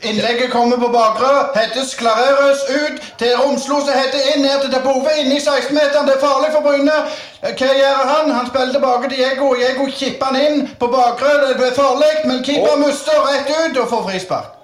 Innlegget 0.10 0.52
kommer 0.52 0.78
på 0.78 0.90
bakre. 1.00 1.30
Heddes 1.56 1.96
klareres 2.02 2.62
ut 2.82 3.00
til 3.22 3.32
Romslo, 3.40 3.80
som 3.86 3.96
heter 4.02 4.28
inn 4.32 4.44
ned 4.46 4.62
til 4.64 4.72
Dabove, 4.76 5.16
inne 5.22 5.36
i 5.36 5.42
16-meteren. 5.44 6.08
Det 6.08 6.16
er 6.16 6.22
farlig 6.28 6.52
for 6.56 6.68
Bryne. 6.68 7.00
Hva 7.44 7.72
gjør 7.82 8.06
han? 8.12 8.32
Han 8.38 8.48
spiller 8.52 8.76
tilbake 8.78 9.10
til 9.10 9.24
Jeggo. 9.24 9.50
Jeggo 9.64 9.90
kipper 10.00 10.32
han 10.32 10.40
inn 10.46 10.70
på 10.80 10.92
bakre. 10.94 11.34
Det 11.48 11.58
blir 11.60 11.76
farlig, 11.80 12.14
men 12.28 12.44
keeper 12.48 12.80
mister 12.86 13.24
rett 13.28 13.52
ut 13.56 13.84
og 13.84 13.92
får 13.96 14.08
frispark. 14.12 14.56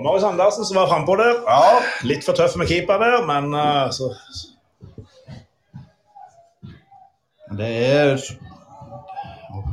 Var 0.00 0.04
Marius 0.04 0.24
Andersen 0.24 0.64
som 0.64 0.76
var 0.76 0.86
frampå 0.88 1.16
der. 1.16 1.34
Ja, 1.46 1.80
Litt 2.08 2.24
for 2.24 2.32
tøff 2.32 2.54
med 2.56 2.68
keeper 2.68 2.96
der, 2.98 3.20
men 3.28 3.52
uh, 3.52 3.90
så 3.92 4.14
det 7.58 7.68
er 7.68 8.22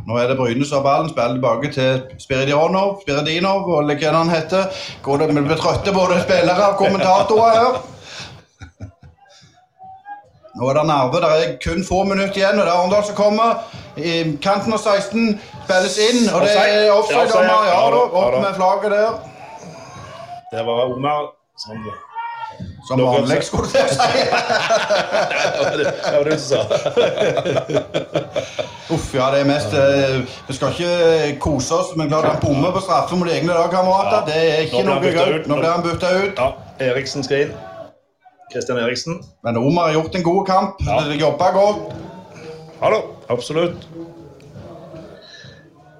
Nå 0.08 0.18
er 0.18 0.28
det 0.28 0.36
Bryne 0.40 0.66
som 0.66 0.82
har 0.82 0.84
ballen. 0.84 1.10
Spiller 1.10 1.38
tilbake 1.38 1.70
til 1.72 2.20
Spiridionov, 2.20 2.98
Spiridinov, 3.04 3.70
eller 3.80 4.00
hva 4.02 4.12
han 4.18 4.32
heter. 4.32 4.66
Går 5.04 5.22
det, 5.22 5.28
vi 5.36 5.46
blir 5.46 5.62
trøtte, 5.62 5.94
både 5.96 6.20
spillere 6.24 6.72
og 6.72 6.78
kommentatorer 6.82 7.56
her. 7.60 7.80
Nå 10.58 10.70
er 10.72 10.80
det 10.80 10.86
nerve. 10.90 11.24
Det 11.24 11.32
er 11.38 11.56
kun 11.64 11.88
få 11.88 12.04
minutter 12.10 12.42
igjen, 12.42 12.60
og 12.60 12.66
det 12.66 12.74
er 12.74 12.76
Arendal 12.82 13.08
som 13.08 13.20
kommer. 13.20 13.64
I 13.96 14.18
kanten 14.44 14.76
av 14.76 14.84
16 14.84 15.40
spilles 15.64 15.98
inn, 16.10 16.22
og 16.34 16.44
det 16.44 16.56
er 16.58 16.92
offside. 16.92 17.48
Ja. 17.48 17.82
opp 18.04 18.40
med 18.42 18.56
flagget 18.60 18.96
der. 18.98 19.37
Det 20.58 20.64
var 20.66 20.86
Omar 20.92 21.32
som 21.62 21.78
Som 22.88 23.02
vanlig, 23.06 23.44
skulle 23.44 23.64
du 23.64 23.70
si. 23.70 23.78
Det 25.78 26.14
var 26.18 26.24
det 26.26 26.38
som 26.40 26.58
sa. 26.58 26.62
Uff, 28.96 29.10
ja, 29.14 29.26
det 29.34 29.42
er 29.44 29.48
mest 29.50 29.74
eh, 29.76 30.22
Vi 30.48 30.54
skal 30.56 30.72
ikke 30.72 31.36
kose 31.44 31.76
oss, 31.76 31.90
men 32.00 32.08
klart 32.10 32.26
han 32.30 32.40
bommer 32.42 32.72
på 32.72 32.80
straffe 32.86 33.18
mot 33.20 33.28
egne 33.30 33.54
lagkamerater. 33.54 34.18
Ja. 34.18 34.26
Det 34.30 34.38
er 34.54 34.62
ikke 34.64 34.84
Nå 34.88 34.94
noe 34.94 35.00
blir 35.04 35.18
han 35.20 35.26
byttet 35.28 35.28
gøy. 35.28 35.40
ut. 35.42 35.48
Nå 35.52 35.58
blir 35.60 35.70
han 35.74 35.84
bytta 35.86 36.12
ut. 36.24 36.40
Ja, 36.40 36.48
Eriksen 36.88 37.26
skal 37.28 37.44
inn. 37.46 37.52
Kristian 38.54 38.80
Eriksen. 38.80 39.20
Men 39.44 39.58
Omar 39.60 39.90
har 39.90 39.98
gjort 40.00 40.16
en 40.16 40.24
god 40.24 40.46
kamp. 40.48 40.80
Ja. 40.88 41.02
Jobba 41.20 41.52
godt. 41.58 41.92
Hallo. 42.80 43.02
Absolutt. 43.30 43.84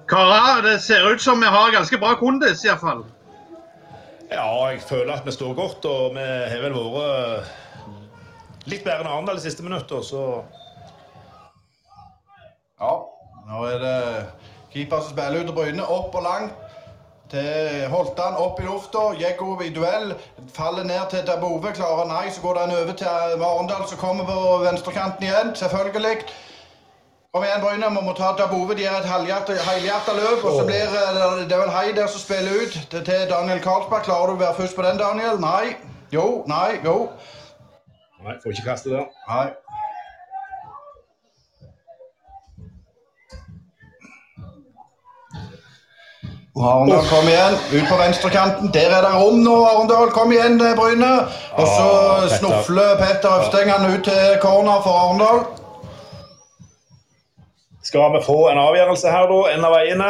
Karer, 0.08 0.62
det 0.64 0.78
ser 0.82 1.04
ut 1.12 1.20
som 1.22 1.40
vi 1.44 1.46
har 1.52 1.72
ganske 1.76 1.98
bra 2.00 2.14
kondis, 2.16 2.64
iallfall. 2.64 3.04
Ja, 4.30 4.68
jeg 4.68 4.82
føler 4.84 5.14
at 5.14 5.26
vi 5.26 5.32
står 5.32 5.54
godt, 5.56 5.84
og 5.88 6.14
vi 6.14 6.20
har 6.20 6.60
vel 6.60 6.74
vært 6.76 8.68
litt 8.68 8.84
bedre 8.84 9.00
enn 9.00 9.08
Arendal 9.08 9.38
de 9.38 9.44
siste 9.46 9.64
minutter, 9.64 10.02
så 10.04 10.24
Ja, 12.78 12.90
nå 13.48 13.62
er 13.66 13.78
det 13.82 14.00
keeper 14.74 15.00
som 15.00 15.14
spiller 15.14 15.40
ut 15.40 15.48
av 15.50 15.56
Bryne. 15.56 15.86
Opp 15.88 16.14
og 16.14 16.26
langt 16.26 16.52
til 17.32 17.88
Holtan. 17.90 18.36
Opp 18.38 18.60
i 18.60 18.66
lufta. 18.68 19.06
Jeggo 19.18 19.56
i 19.64 19.72
duell. 19.74 20.12
Faller 20.54 20.84
ned 20.86 21.08
til 21.10 21.24
Dabove. 21.26 21.72
Klarer 21.74 22.06
nei, 22.12 22.28
så 22.30 22.44
går 22.44 22.60
den 22.60 22.76
over 22.76 22.92
til 23.00 23.08
Arendal, 23.08 23.88
som 23.88 23.98
kommer 23.98 24.28
på 24.28 24.38
venstrekanten 24.62 25.26
igjen. 25.26 25.54
Selvfølgelig. 25.58 26.28
Kom 27.34 27.44
igjen, 27.44 27.60
Bryne. 27.60 27.88
Vi 27.96 28.04
må 28.04 28.12
ta 28.16 28.28
Dabove. 28.38 28.74
De 28.76 28.84
er 28.88 28.94
et 28.98 29.08
halvhjerta 29.08 30.12
løp. 30.16 30.44
Og 30.48 30.54
så 30.60 30.64
blir 30.66 30.94
det 31.48 31.52
er 31.52 31.60
vel 31.60 31.72
Hei 31.74 31.92
der 31.92 32.06
som 32.08 32.22
spiller 32.22 32.62
ut 32.62 32.76
til 32.90 33.04
til 33.04 33.28
Daniel 33.30 33.60
Karlsberg. 33.60 34.02
Klarer 34.06 34.32
du 34.32 34.38
å 34.38 34.42
være 34.44 34.56
først 34.62 34.76
på 34.76 34.86
den, 34.86 35.00
Daniel? 35.02 35.36
Nei. 35.44 35.76
Jo. 36.12 36.24
Nei. 36.48 36.80
Jo. 36.84 36.96
Nei, 38.24 38.38
får 38.42 38.56
ikke 38.56 38.70
kaste 38.70 38.94
der. 38.94 39.04
Nei. 39.28 39.46
Arendal 46.58 47.04
kom 47.06 47.28
igjen, 47.28 47.54
ut 47.76 47.86
på 47.92 47.96
venstrekanten. 48.00 48.72
Der 48.74 48.90
er 48.96 49.04
det 49.04 49.12
rom 49.20 49.44
nå, 49.44 49.54
Arendal. 49.68 50.10
Kom 50.16 50.32
igjen, 50.32 50.56
eh, 50.64 50.74
Bryne. 50.80 51.12
Og 51.60 51.66
så 51.76 51.86
Ah, 51.92 52.28
snufler 52.38 52.96
Petter 52.98 53.30
Øvsteng 53.36 53.70
ut 53.94 54.04
til 54.04 54.38
corner 54.40 54.80
for 54.82 54.96
Arendal. 55.04 55.67
Skal 57.88 58.12
vi 58.12 58.18
få 58.26 58.36
en 58.50 58.58
avgjørelse 58.60 59.08
her, 59.08 59.30
da, 59.30 59.36
en 59.54 59.62
av 59.64 59.72
veiene? 59.72 60.08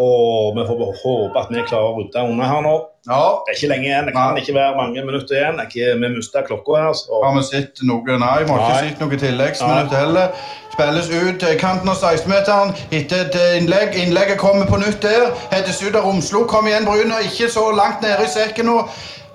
Og 0.00 0.54
vi 0.56 0.62
får 0.64 0.78
håpe 1.02 1.40
at 1.42 1.50
vi 1.52 1.64
klarer 1.68 1.90
å 1.90 1.96
rydde 1.98 2.22
unna 2.24 2.46
her 2.48 2.62
nå. 2.64 2.72
Ja, 3.10 3.24
Det 3.42 3.52
er 3.52 3.56
ikke 3.58 3.68
lenge 3.72 3.86
igjen. 3.88 4.06
Det 4.08 4.14
kan 4.14 4.30
Nei. 4.32 4.40
ikke 4.40 4.54
være 4.56 4.76
mange 4.78 5.02
minutter 5.04 5.36
igjen. 5.36 5.58
Ikke, 5.60 5.90
vi 6.00 6.08
mister 6.14 6.46
klokka 6.46 6.78
her. 6.80 6.92
Så. 6.96 7.18
har 7.24 7.34
vi 7.36 7.42
sett 7.48 7.82
noe? 7.84 8.16
Nei, 8.22 8.36
vi 8.46 8.54
har 8.54 8.62
ikke 8.62 8.78
sett 8.86 9.02
noe 9.02 9.18
tilleggsminutt 9.24 9.96
heller. 9.98 10.46
Spilles 10.72 11.10
ut 11.12 11.44
kanten 11.60 11.92
av 11.92 11.98
16-meteren 12.00 12.72
etter 12.96 13.26
et 13.26 13.36
eh, 13.42 13.56
innlegg. 13.58 13.98
Innlegget 14.06 14.40
kommer 14.40 14.70
på 14.70 14.80
nytt 14.80 15.04
der. 15.04 15.26
Heades 15.52 15.82
ut 15.82 15.98
av 15.98 16.06
Romslo. 16.08 16.46
Kom 16.48 16.70
igjen, 16.70 16.88
Bryner. 16.88 17.26
Ikke 17.28 17.50
så 17.52 17.66
langt 17.76 18.00
nede 18.06 18.24
i 18.24 18.30
sekken 18.32 18.70
nå. 18.70 18.78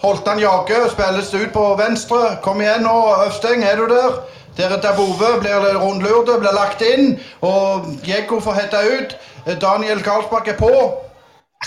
Holtan 0.02 0.42
jager. 0.42 0.90
Spilles 0.96 1.30
ut 1.36 1.54
på 1.54 1.68
venstre. 1.78 2.40
Kom 2.42 2.66
igjen 2.66 2.88
nå, 2.88 2.98
Øvsteng. 3.28 3.68
Er 3.68 3.78
du 3.78 3.86
der? 3.94 4.18
Der 4.58 4.94
Bove. 4.94 5.40
Blir 5.40 5.60
det 5.66 5.76
rundlurt, 5.82 6.40
blir 6.40 6.54
lagt 6.54 6.82
inn. 6.82 7.20
Og 7.42 7.86
Jekko 8.04 8.40
får 8.40 8.54
hetta 8.54 8.82
ut. 8.82 9.18
Daniel 9.62 10.04
Karlsbakk 10.04 10.48
er 10.48 10.58
på. 10.58 10.74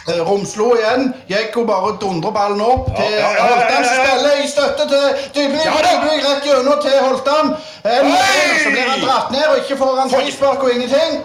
Eh, 0.08 0.20
Romslo 0.28 0.74
igjen. 0.76 1.14
Jekko 1.28 1.64
bare 1.66 1.96
dundrer 2.00 2.30
ballen 2.30 2.60
opp 2.62 2.90
til 2.96 3.16
Holtan, 3.22 3.86
spiller 3.88 4.44
i 4.44 4.48
støtte 4.48 4.86
til 4.92 5.06
Dybvik. 5.34 5.64
Ja, 5.64 5.72
og. 5.74 5.86
Dybvik 5.88 6.28
rett 6.28 6.46
gjennom 6.46 6.82
til 6.82 6.98
Holtan. 7.06 7.54
Så 7.82 8.70
blir 8.70 8.86
han 8.86 9.02
dratt 9.02 9.30
ned, 9.34 9.46
og 9.50 9.56
ikke 9.62 9.78
får 9.82 10.00
han 10.00 10.10
frispark 10.10 10.62
og 10.62 10.74
ingenting. 10.74 11.20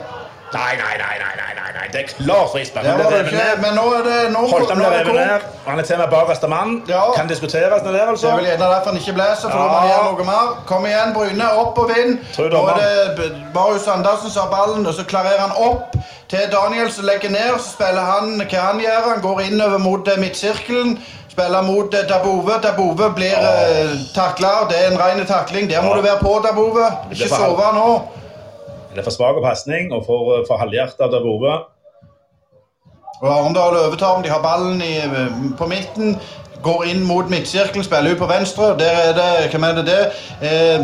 Nei, 0.53 0.73
nei, 0.81 0.95
nei, 1.01 1.15
nei, 1.21 1.33
nei, 1.41 1.51
nei. 1.75 1.85
Det 1.93 2.01
er 2.01 2.07
klar 2.11 2.47
frispark. 2.53 2.85
Det 2.87 2.93
var 3.03 3.11
det 3.11 3.21
ikke, 3.27 3.47
men 3.63 3.77
nå 3.79 3.85
er 3.97 4.03
det 4.07 4.17
nå, 4.33 4.43
revet 4.49 5.13
ned. 5.15 5.45
Han 5.67 5.79
er 5.81 5.87
til 5.89 5.95
og 5.97 6.01
med 6.03 6.11
bakerste 6.15 6.49
mann. 6.51 6.75
Ja. 6.89 7.03
Kan 7.17 7.29
diskuteres 7.31 7.85
det 7.85 7.93
der, 7.93 8.07
altså. 8.13 8.27
Det 8.27 8.33
er 8.33 8.41
vel 8.41 8.49
gjerne 8.51 8.71
derfor 8.73 8.93
han 8.93 9.01
ikke 9.01 9.15
blæser, 9.19 9.49
for 9.49 9.57
da 9.59 9.67
må 9.67 9.79
han 9.79 9.91
gjøre 9.91 10.05
noe 10.11 10.27
mer. 10.31 10.53
Kom 10.71 10.87
igjen, 10.89 11.13
Bryne, 11.17 11.51
opp 11.63 11.81
og 11.83 11.91
vinn. 11.93 12.17
Nå 12.39 12.63
er 12.73 12.81
det 13.19 13.31
Marius 13.55 13.87
Andersen 13.87 14.33
som 14.33 14.47
har 14.47 14.51
ballen, 14.55 14.85
og 14.85 14.93
så 14.97 15.03
klarerer 15.03 15.45
han 15.47 15.55
opp 15.69 15.97
til 16.31 16.47
Daniel 16.51 16.91
som 16.91 17.05
legger 17.05 17.29
ned. 17.29 17.59
Så 17.59 17.75
spiller 17.75 18.01
han 18.13 18.41
hva 18.41 18.65
han 18.69 18.81
gjør. 18.83 19.11
Han 19.11 19.21
går 19.27 19.45
innover 19.49 19.77
mot 19.77 20.07
eh, 20.07 20.19
midtsirkelen. 20.21 20.97
Spiller 21.31 21.61
mot 21.67 21.93
eh, 21.93 22.07
Dabove. 22.09 22.59
Dabove 22.63 23.11
blir 23.17 23.35
oh. 23.35 23.95
takla. 24.15 24.53
Det 24.69 24.79
er 24.81 24.91
en 24.93 24.99
ren 25.01 25.25
takling. 25.25 25.69
Der 25.69 25.81
må 25.81 25.93
Ja. 25.93 25.97
du 25.97 26.07
være 26.07 26.21
på, 26.21 26.37
Dabove. 26.45 26.91
Ikke 27.11 27.29
sove 27.29 27.71
nå. 27.75 27.89
Det 28.95 29.01
er 29.03 29.07
for 29.09 29.11
svak 29.11 29.41
pasning 29.43 29.91
og 29.93 30.05
for, 30.07 30.43
for 30.47 30.57
halvhjertet 30.61 31.03
av 31.11 31.23
Bove. 31.25 31.55
Og 33.21 33.29
Arendal 33.31 33.75
overtar. 33.85 34.21
De 34.23 34.29
har 34.31 34.41
ballen 34.41 34.81
i, 34.81 34.97
eh, 35.03 35.33
på 35.59 35.67
midten. 35.67 36.15
Går 36.63 36.85
inn 36.91 37.03
mot 37.03 37.27
midtsirkelen, 37.29 37.83
spiller 37.83 38.15
ut 38.15 38.21
på 38.23 38.29
venstre. 38.31 38.71
Der 38.79 38.95
er 39.07 39.11
det 39.19 39.51
Hvem 39.51 39.63
er 39.63 39.73
det 39.79 39.85
det? 39.91 40.03
Eh, 40.47 40.79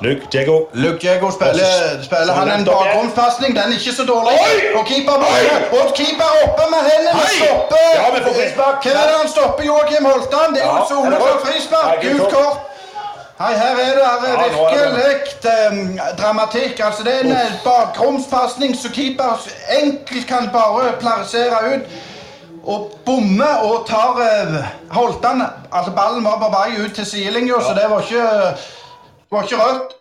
Luke, 0.00 0.28
Diego. 0.32 0.56
Luke 0.84 0.98
Diego 1.02 1.30
spiller, 1.30 1.72
spiller 2.08 2.32
han 2.38 2.48
en 2.54 2.64
bakgrunnspasning. 2.64 3.50
Den 3.58 3.72
er 3.72 3.76
ikke 3.78 3.94
så 4.00 4.04
dårlig. 4.12 4.32
Oi! 4.46 4.56
Og 4.78 4.82
keeper 4.90 5.16
borte. 5.22 5.56
og 5.78 5.94
keeper 5.98 6.28
oppe 6.44 6.64
med 6.72 6.80
hendene 6.90 7.26
stopper. 7.38 7.86
Ja. 7.98 8.06
Hvem 8.12 8.96
er 9.02 9.06
det 9.10 9.16
han 9.22 9.28
stopper? 9.36 9.62
Joakim 9.70 10.04
Holtan. 10.10 10.48
Det 10.54 10.62
er 10.62 10.68
jo 10.70 10.78
Ja, 10.78 10.88
soleklart 10.92 11.36
er 11.36 11.40
frispark. 11.46 11.94
Gult 12.04 12.28
kort. 12.36 12.75
Nei, 13.36 13.52
her 13.52 13.80
er 13.84 13.96
det 13.98 14.04
her 14.08 14.80
er 14.80 14.94
virkelig 14.96 15.56
um, 15.70 15.98
dramatikk. 16.20 16.78
Altså, 16.80 17.04
det 17.04 17.14
er 17.14 17.24
en 17.26 17.34
eh, 17.36 17.56
bakromspasning 17.64 18.72
som 18.76 18.94
keeper 18.96 19.42
enkelt 19.82 20.26
kan 20.30 20.48
bare 20.54 20.94
plassere 21.02 21.58
ut. 21.74 21.98
Og 22.64 22.96
bommer 23.06 23.60
og 23.68 23.84
tar 23.86 24.16
uh, 24.18 24.56
Holtan 24.96 25.44
Altså, 25.44 25.92
ballen 25.98 26.24
var 26.24 26.40
på 26.40 26.48
vei 26.54 26.80
ut 26.80 26.96
til 26.96 27.06
sidelinja, 27.06 27.60
så 27.60 27.76
det 27.76 27.84
var 27.92 28.00
ikke, 28.08 28.24
var 29.30 29.44
ikke 29.44 29.60
rødt. 29.60 29.94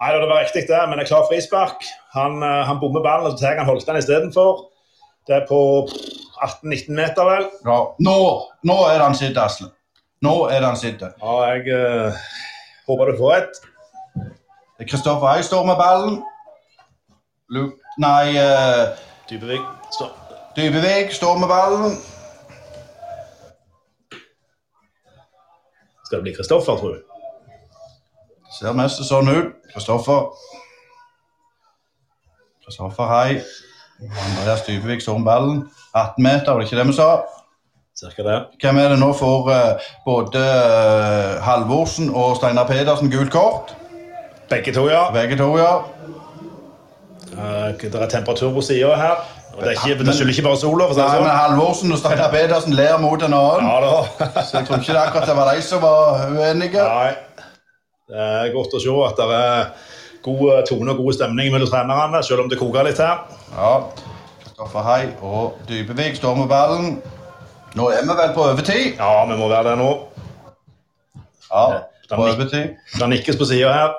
Nei, 0.00 0.12
det 0.12 0.30
var 0.30 0.40
riktig 0.44 0.64
det, 0.68 0.80
men 0.86 0.98
det 0.98 1.06
er 1.06 1.10
klar 1.10 1.26
frispark. 1.26 1.84
Han, 2.14 2.42
eh, 2.44 2.62
han 2.68 2.80
bommer 2.80 3.02
ballen, 3.02 3.26
og 3.26 3.34
så 3.34 3.42
tar 3.42 3.58
han 3.58 3.68
Holtan 3.68 3.98
istedenfor. 3.98 4.66
Det 5.26 5.40
er 5.40 5.46
på 5.48 5.60
18-19 6.44 6.92
meter, 6.94 7.24
vel. 7.24 7.46
Ja. 7.66 7.78
Nå, 7.98 8.18
nå 8.68 8.76
er 8.86 8.98
det 8.98 9.06
han 9.08 9.18
sitter, 9.18 9.42
Asle. 9.48 9.72
Nå 10.22 10.34
er 10.52 10.60
det 10.60 10.68
han 10.68 10.80
sitter. 10.80 11.16
Ja, 11.22 11.38
jeg 11.50 11.72
eh, 11.72 12.26
håper 12.88 13.10
du 13.10 13.18
får 13.18 13.34
et. 13.36 13.60
Kristoffer 14.86 15.28
Eik 15.32 15.44
står 15.44 15.66
med 15.66 15.76
ballen. 15.80 16.22
Lu 17.50 17.70
Nei, 17.98 18.36
uh, 18.36 18.92
Dybevik. 19.30 19.60
står. 19.92 20.10
Dybevik 20.56 21.12
står 21.12 21.38
med 21.38 21.48
ballen. 21.48 21.96
Skal 26.04 26.18
det 26.18 26.22
bli 26.22 26.34
Kristoffer, 26.36 26.76
tror 26.76 26.94
du? 26.94 27.02
Ser 28.58 28.76
mest 28.76 29.00
sånn 29.08 29.30
ut. 29.32 29.56
Kristoffer. 29.72 30.28
Kristoffer, 32.64 33.08
hei. 33.10 33.40
Andreas 34.02 34.66
Dybevik 34.68 35.02
står 35.02 35.18
med 35.18 35.26
ballen. 35.30 35.64
18 35.94 36.22
meter, 36.22 36.52
var 36.52 36.60
det 36.60 36.68
ikke 36.68 36.78
det 36.82 36.86
vi 36.92 36.98
sa? 37.00 37.10
Cirka 37.96 38.22
det. 38.22 38.36
Hvem 38.60 38.76
er 38.76 38.90
det 38.92 38.98
nå 39.00 39.06
for 39.16 39.48
uh, 39.48 39.86
både 40.04 40.40
uh, 40.40 41.38
Halvorsen 41.40 42.10
og 42.12 42.34
Steinar 42.36 42.66
Pedersen 42.68 43.08
gult 43.08 43.30
kort? 43.32 43.72
Begge 44.50 44.74
to, 44.76 44.84
ja. 44.92 45.06
Begge 45.14 45.38
to, 45.40 45.46
ja. 45.56 45.70
Uh, 47.32 47.72
det 47.80 47.94
er 47.94 48.10
temperatur 48.12 48.52
på 48.52 48.60
sida 48.66 48.92
her. 49.00 49.24
Og 49.54 49.62
det, 49.64 49.70
er 49.72 49.80
ikke, 49.80 50.04
det 50.04 50.12
skylder 50.12 50.34
ikke 50.34 50.44
bare 50.44 50.60
sola. 50.60 50.90
Nei, 50.92 51.06
men 51.06 51.24
sånn. 51.24 51.32
Halvorsen 51.38 51.96
og 51.96 52.02
Steinar 52.02 52.28
Pedersen 52.36 52.76
ler 52.76 53.00
mot 53.00 53.24
en 53.24 53.38
annen. 53.40 53.72
Ja 53.72 53.80
da. 53.80 54.28
Så 54.44 54.58
jeg 54.58 54.68
tror 54.68 54.84
ikke 54.84 54.92
det 54.92 55.02
akkurat 55.06 55.32
det 55.32 55.40
var 55.40 55.52
de 55.54 55.64
som 55.64 55.84
var 55.86 56.26
uenige. 56.36 56.84
Nei. 56.84 57.42
Det 58.12 58.28
er 58.28 58.52
godt 58.52 58.76
å 58.76 58.84
se 58.84 59.00
at 59.08 59.24
det 59.24 59.40
er 59.40 59.92
god 60.26 60.66
tone 60.68 60.92
og 60.92 61.00
god 61.00 61.16
stemning 61.16 61.48
mellom 61.54 61.72
trenerne, 61.72 62.20
selv 62.28 62.44
om 62.44 62.52
det 62.52 62.60
koker 62.60 62.84
litt 62.84 63.00
her. 63.00 63.24
Ja. 63.56 63.74
Kristoffer 64.44 64.84
Hei 64.84 65.02
og 65.24 65.56
Dybevik 65.64 66.20
står 66.20 66.42
med 66.44 66.52
ballen. 66.52 66.98
Nå 67.76 67.88
er 67.92 68.02
vi 68.06 68.14
vel 68.16 68.30
på 68.36 68.44
overtid? 68.50 68.94
Ja, 68.98 69.24
vi 69.28 69.36
må 69.36 69.48
være 69.52 69.70
der 69.72 69.76
nå. 69.80 69.90
Ja, 71.50 71.64
på 72.10 72.22
overtid. 72.24 72.76
Det 72.98 73.08
nikkes 73.12 73.36
på 73.40 73.48
sida 73.48 73.72
her. 73.74 73.96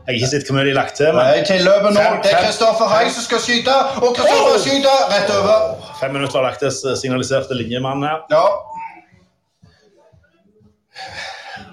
Jeg 0.00 0.14
har 0.14 0.16
ikke 0.16 0.30
sett 0.30 0.48
hvor 0.48 0.56
mye 0.56 0.64
de 0.64 0.72
har 0.72 0.78
lagt 0.80 0.96
til, 0.96 1.10
men 1.12 1.26
Nei, 1.28 1.42
tilløpet 1.46 1.92
nå. 1.94 2.00
Fem- 2.00 2.22
Det 2.24 2.30
er 2.32 2.40
Kristoffer 2.46 2.88
Hei 2.90 3.10
som 3.12 3.22
skal 3.26 3.42
skyte, 3.44 3.74
og 4.00 4.14
Kristoffer 4.16 4.56
skyter 4.64 5.02
rett 5.12 5.30
over. 5.36 5.76
fem 6.00 6.12
minutter 6.16 6.38
har 6.40 6.46
lagt 6.48 6.60
til 6.64 6.96
signaliserte 6.96 7.54
linjemannen 7.58 8.08
her. 8.08 8.24
Ja. 8.32 8.46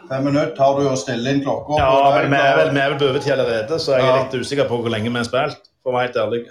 Fem 0.10 0.24
minutter 0.28 0.60
har 0.64 0.78
du 0.80 0.86
å 0.92 0.96
stille 1.00 1.32
inn 1.34 1.42
klokka. 1.44 1.80
Ja, 1.80 2.12
men 2.22 2.32
vi 2.32 2.38
er 2.40 2.60
vel, 2.60 2.70
vi 2.76 2.80
er 2.84 2.92
vel 2.94 3.00
på 3.02 3.10
overtid 3.14 3.34
allerede, 3.34 3.80
så 3.80 3.96
jeg 3.98 4.04
er 4.06 4.08
Ja. 4.12 4.20
litt 4.24 4.36
usikker 4.44 4.68
på 4.70 4.78
hvor 4.84 4.90
lenge 4.94 5.10
vi 5.12 5.18
har 5.18 5.26
spilt. 5.28 5.58
For 5.84 5.92
å 5.92 5.96
være 5.98 6.08
helt 6.08 6.20
ærlig. 6.24 6.44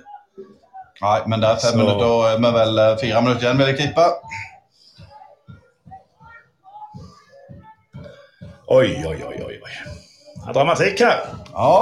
Nei, 1.03 1.21
men 1.29 1.41
det 1.43 1.49
er 1.49 1.59
fem 1.61 1.73
Så- 1.73 1.77
minutter, 1.77 2.07
og 2.07 2.25
er 2.33 2.39
vi 2.39 2.51
vel 2.59 2.79
eh, 2.79 2.99
fire 3.01 3.23
minutter 3.23 3.43
igjen, 3.47 3.59
vil 3.59 3.67
jeg 3.67 3.79
tippe. 3.79 4.07
Oi, 8.69 8.87
oi, 9.07 9.23
oi, 9.23 9.37
oi. 9.47 9.57
oi. 9.65 9.75
Det 10.37 10.49
er 10.49 10.53
dramatikk 10.53 10.99
her. 10.99 11.21
Ja. 11.53 11.73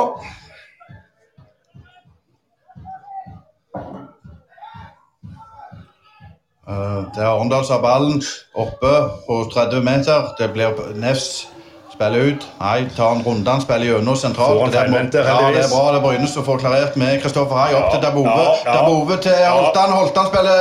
Eh, 6.68 7.04
Det 7.14 7.22
er 7.22 7.28
Arendal 7.28 7.64
som 7.64 7.76
har 7.76 7.82
ballen 7.84 8.22
oppe 8.54 8.92
på 9.26 9.38
30 9.54 9.82
meter. 9.84 10.30
Det 10.38 10.52
blir 10.54 10.94
Nefs 10.96 11.48
spiller 11.94 12.28
ut. 12.30 12.44
Nei, 12.60 12.84
tar 12.96 13.12
en 13.14 13.22
runde, 13.26 13.50
han 13.50 13.60
spiller 13.64 13.86
gjennom 13.88 14.16
sentralt. 14.18 14.54
Får 14.58 14.60
han 14.64 14.70
Det 14.70 14.80
er- 14.80 15.26
ja, 15.28 15.50
det 15.54 15.64
er 15.64 15.70
bra. 15.72 15.82
Det 15.92 15.98
er 16.00 16.04
Bryne 16.06 16.28
som 16.28 16.44
får 16.44 16.58
klarert 16.64 16.96
med 16.96 17.22
Kristoffer 17.22 17.56
Hai 17.56 17.74
opp 17.74 17.84
Ja, 17.84 17.90
til 17.94 18.00
Dabove. 18.06 18.26
ja, 18.26 18.54
ja. 18.66 18.72
Dabove 18.78 19.16
til. 19.22 19.38
Holtan. 19.56 19.90
Holtan 19.98 20.26
spiller 20.26 20.58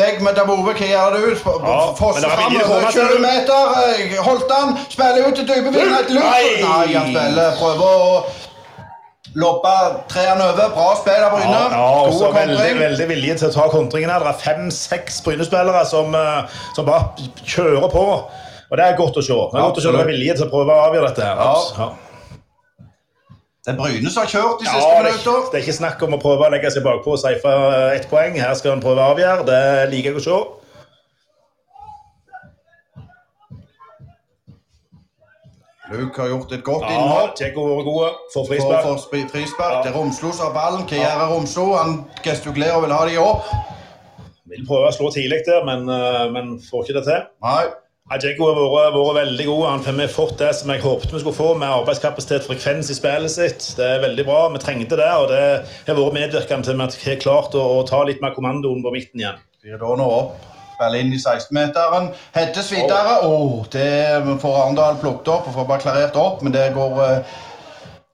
vegg 0.00 0.22
med 0.22 0.34
Dabove. 0.38 0.62
Hva 0.70 0.86
gjør 0.92 1.10
det 1.16 1.22
ut? 1.30 1.40
Ja, 1.46 1.56
men 1.58 1.96
Fosse 2.00 2.20
det 2.22 2.30
er 2.30 2.36
fram 2.36 2.56
over 2.56 2.90
20 2.90 3.18
meter. 3.18 3.60
Eh, 3.80 4.16
Holtan 4.28 4.78
spiller 4.88 5.26
ut 5.28 5.34
til 5.36 5.46
Dybevik. 5.48 6.14
Nei. 6.14 6.46
Nei. 6.62 6.94
Han 6.94 7.10
spiller. 7.14 7.50
Prøver 7.58 7.90
å 7.90 8.22
Lobba 9.34 9.74
treeren 10.10 10.40
over. 10.42 10.68
Bra 10.74 10.94
spill 10.98 11.22
av 11.22 11.30
Bryne. 11.36 11.50
Ja, 11.54 11.66
ja, 11.70 12.06
også 12.08 12.32
veldig, 12.34 12.70
veldig 12.80 13.06
vilje 13.12 13.36
til 13.38 13.48
å 13.48 13.52
ta 13.54 13.66
kontringen 13.70 14.10
her. 14.10 14.24
Det 14.26 14.32
er 14.32 14.40
fem-seks 14.42 15.20
Bryne-spillere 15.26 15.84
som, 15.86 16.14
eh, 16.14 16.42
som 16.74 16.84
bare 16.88 17.28
kjører 17.46 17.90
på. 17.92 18.06
Og 18.70 18.78
det 18.78 18.84
er 18.86 18.96
godt 18.98 19.16
å 19.18 19.22
se. 19.26 19.34
Det 19.34 19.58
er 19.58 19.66
godt 19.66 19.80
å 19.80 19.82
se 19.82 19.92
det 19.96 20.00
er 20.04 20.10
vilje 20.12 20.34
til 20.38 20.46
å 20.46 20.50
prøve 20.52 20.76
å 20.76 20.84
avgjøre 20.86 21.08
dette. 21.10 21.26
her. 21.26 21.36
Ja. 21.42 21.54
Ja. 21.78 21.90
Det 23.60 23.72
er 23.74 23.76
Bryne 23.76 24.10
som 24.10 24.22
har 24.24 24.30
kjørt 24.30 24.62
de 24.62 24.64
Ja, 24.64 24.72
siste 24.72 24.90
det, 24.90 24.96
er, 24.96 25.02
minutter. 25.10 25.50
det 25.50 25.58
er 25.58 25.64
ikke 25.66 25.76
snakk 25.76 26.02
om 26.06 26.14
å 26.16 26.20
prøve 26.22 26.46
å 26.46 26.52
legge 26.54 26.70
seg 26.72 26.84
bakpå 26.86 27.12
og 27.12 27.18
seife 27.20 27.50
ett 27.96 28.06
poeng. 28.08 28.38
Her 28.40 28.54
skal 28.56 28.72
han 28.76 28.80
prøve 28.84 29.02
å 29.04 29.10
avgjøre. 29.12 29.44
Det 29.50 29.60
liker 29.92 30.14
jeg 30.14 30.22
å 30.22 30.24
se. 30.24 30.38
Luke 35.90 36.22
har 36.22 36.28
gjort 36.30 36.52
et 36.54 36.62
godt 36.64 36.86
innhold. 36.86 37.32
Ja. 37.32 37.34
Tjekko 37.40 37.66
har 37.74 37.82
gode. 37.88 38.08
For, 38.32 38.46
frispark. 38.46 38.82
for 38.86 38.96
for 39.10 39.28
frispark. 39.34 39.74
Ja. 39.74 39.82
Det 39.82 39.90
er 39.90 39.96
Romslo 39.98 40.30
som 40.32 40.46
har 40.46 40.54
ballen. 40.54 40.86
Hva 40.86 41.00
gjør 41.02 41.22
Romslo? 41.34 41.66
Han 41.80 41.94
gestikulerer 42.24 42.78
og 42.78 42.84
vil 42.86 42.94
ha 42.94 43.02
de 43.10 43.16
opp. 43.18 43.50
Vil 44.50 44.66
prøve 44.66 44.88
å 44.90 44.94
slå 44.94 45.10
tidlig 45.14 45.42
der, 45.46 45.64
men, 45.66 45.88
eh, 45.90 46.26
men 46.34 46.56
får 46.62 46.84
ikke 46.86 46.98
det 47.00 47.04
til. 47.10 47.24
Nei. 47.42 47.64
Ja, 48.10 48.16
har 48.18 48.56
vært, 48.58 48.94
vært 48.96 49.18
veldig 49.20 49.44
god. 49.46 49.60
Han 49.70 50.00
har 50.00 50.08
fått 50.10 50.40
det 50.40 50.48
som 50.58 50.70
jeg 50.72 50.82
håpet 50.82 51.12
vi 51.14 51.20
skulle 51.22 51.36
få, 51.36 51.52
med 51.60 51.70
arbeidskapasitet 51.70 52.42
og 52.42 52.50
frekvens 52.50 52.88
i 52.90 52.96
spillet 52.98 53.30
sitt. 53.30 53.68
Det 53.78 53.86
er 53.86 54.02
veldig 54.02 54.24
bra. 54.26 54.40
Vi 54.50 54.62
trengte 54.64 54.98
det, 54.98 55.10
og 55.14 55.28
det 55.30 55.42
har 55.86 55.94
vært 55.94 56.16
medvirkende 56.16 56.66
til 56.66 56.82
at 56.82 56.96
vi 56.98 57.06
har 57.06 57.20
klart 57.22 57.54
å, 57.54 57.62
å 57.76 57.84
ta 57.86 58.00
litt 58.08 58.18
mer 58.24 58.34
kommandoen 58.34 58.82
på 58.82 58.90
midten 58.96 59.22
igjen. 59.22 59.38
Nå 59.78 60.08
opp. 60.08 60.42
Spiller 60.74 61.04
inn 61.04 61.14
i 61.14 61.20
16-meteren. 61.22 62.10
Heddes 62.34 62.72
videre. 62.74 63.20
Oh. 63.30 63.62
det 63.70 64.18
får 64.42 64.58
Arendal 64.64 64.98
plukket 64.98 65.30
opp 65.30 65.46
og 65.46 65.60
får 65.60 65.70
bare 65.70 65.84
klarert 65.86 66.18
opp, 66.18 66.42
men 66.42 66.56
det 66.56 66.66
går 66.74 66.98
uh, 66.98 67.38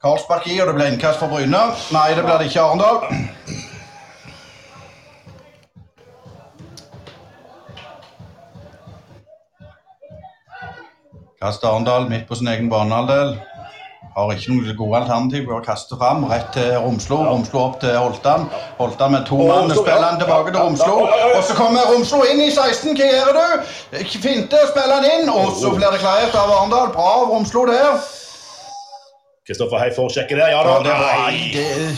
Karlsbakk 0.05 0.50
i, 0.52 0.58
og 0.60 0.68
det 0.68 0.76
blir 0.76 0.92
innkast 0.92 1.25
for 1.25 1.33
Bryne. 1.33 1.70
Nei, 1.97 2.10
det 2.12 2.26
blir 2.26 2.36
det 2.36 2.50
ikke 2.50 2.68
Arendal. 2.68 3.00
Kast 11.42 11.65
Arendal 11.65 12.08
midt 12.08 12.28
på 12.28 12.34
sin 12.34 12.48
egen 12.48 12.70
banehalvdel. 12.73 13.34
Har 14.16 14.31
ikke 14.32 14.55
noen 14.55 14.76
gode 14.78 15.00
alternativ. 15.02 15.42
Bare 15.50 15.65
kaste 15.66 15.98
fram 16.00 16.24
rett 16.31 16.48
til 16.55 16.70
Romslo. 16.81 17.18
Romslo 17.26 17.60
opp 17.60 17.76
til 17.82 17.92
Holtan. 17.92 18.47
Holtan 18.78 19.12
med 19.12 19.26
to 19.28 19.36
mann. 19.42 19.74
Spiller 19.76 20.06
han 20.06 20.20
tilbake 20.23 20.55
til 20.55 20.60
Romslo. 20.62 20.94
Og 21.36 21.42
så 21.44 21.58
kommer 21.58 21.84
Romslo 21.92 22.23
inn 22.24 22.40
i 22.40 22.48
16. 22.48 22.97
Hva 22.97 23.10
gjør 23.12 23.36
du? 23.36 24.00
Finte, 24.24 24.62
spiller 24.73 24.97
han 24.97 25.08
inn. 25.10 25.28
Og 25.28 25.52
så 25.60 25.74
blir 25.76 25.92
det 25.92 26.00
klarert 26.00 26.40
av 26.40 26.56
Arendal. 26.56 26.89
Bra 26.97 27.12
av 27.20 27.28
Romslo 27.34 27.66
der. 27.68 28.00
Kristoffer 29.47 29.84
Hei 29.84 29.92
får 29.94 30.15
sjekke 30.16 30.40
der. 30.40 30.55
Ja 30.56 30.65
da. 30.65 30.81
Nei. 30.82 31.52
det... 31.52 31.92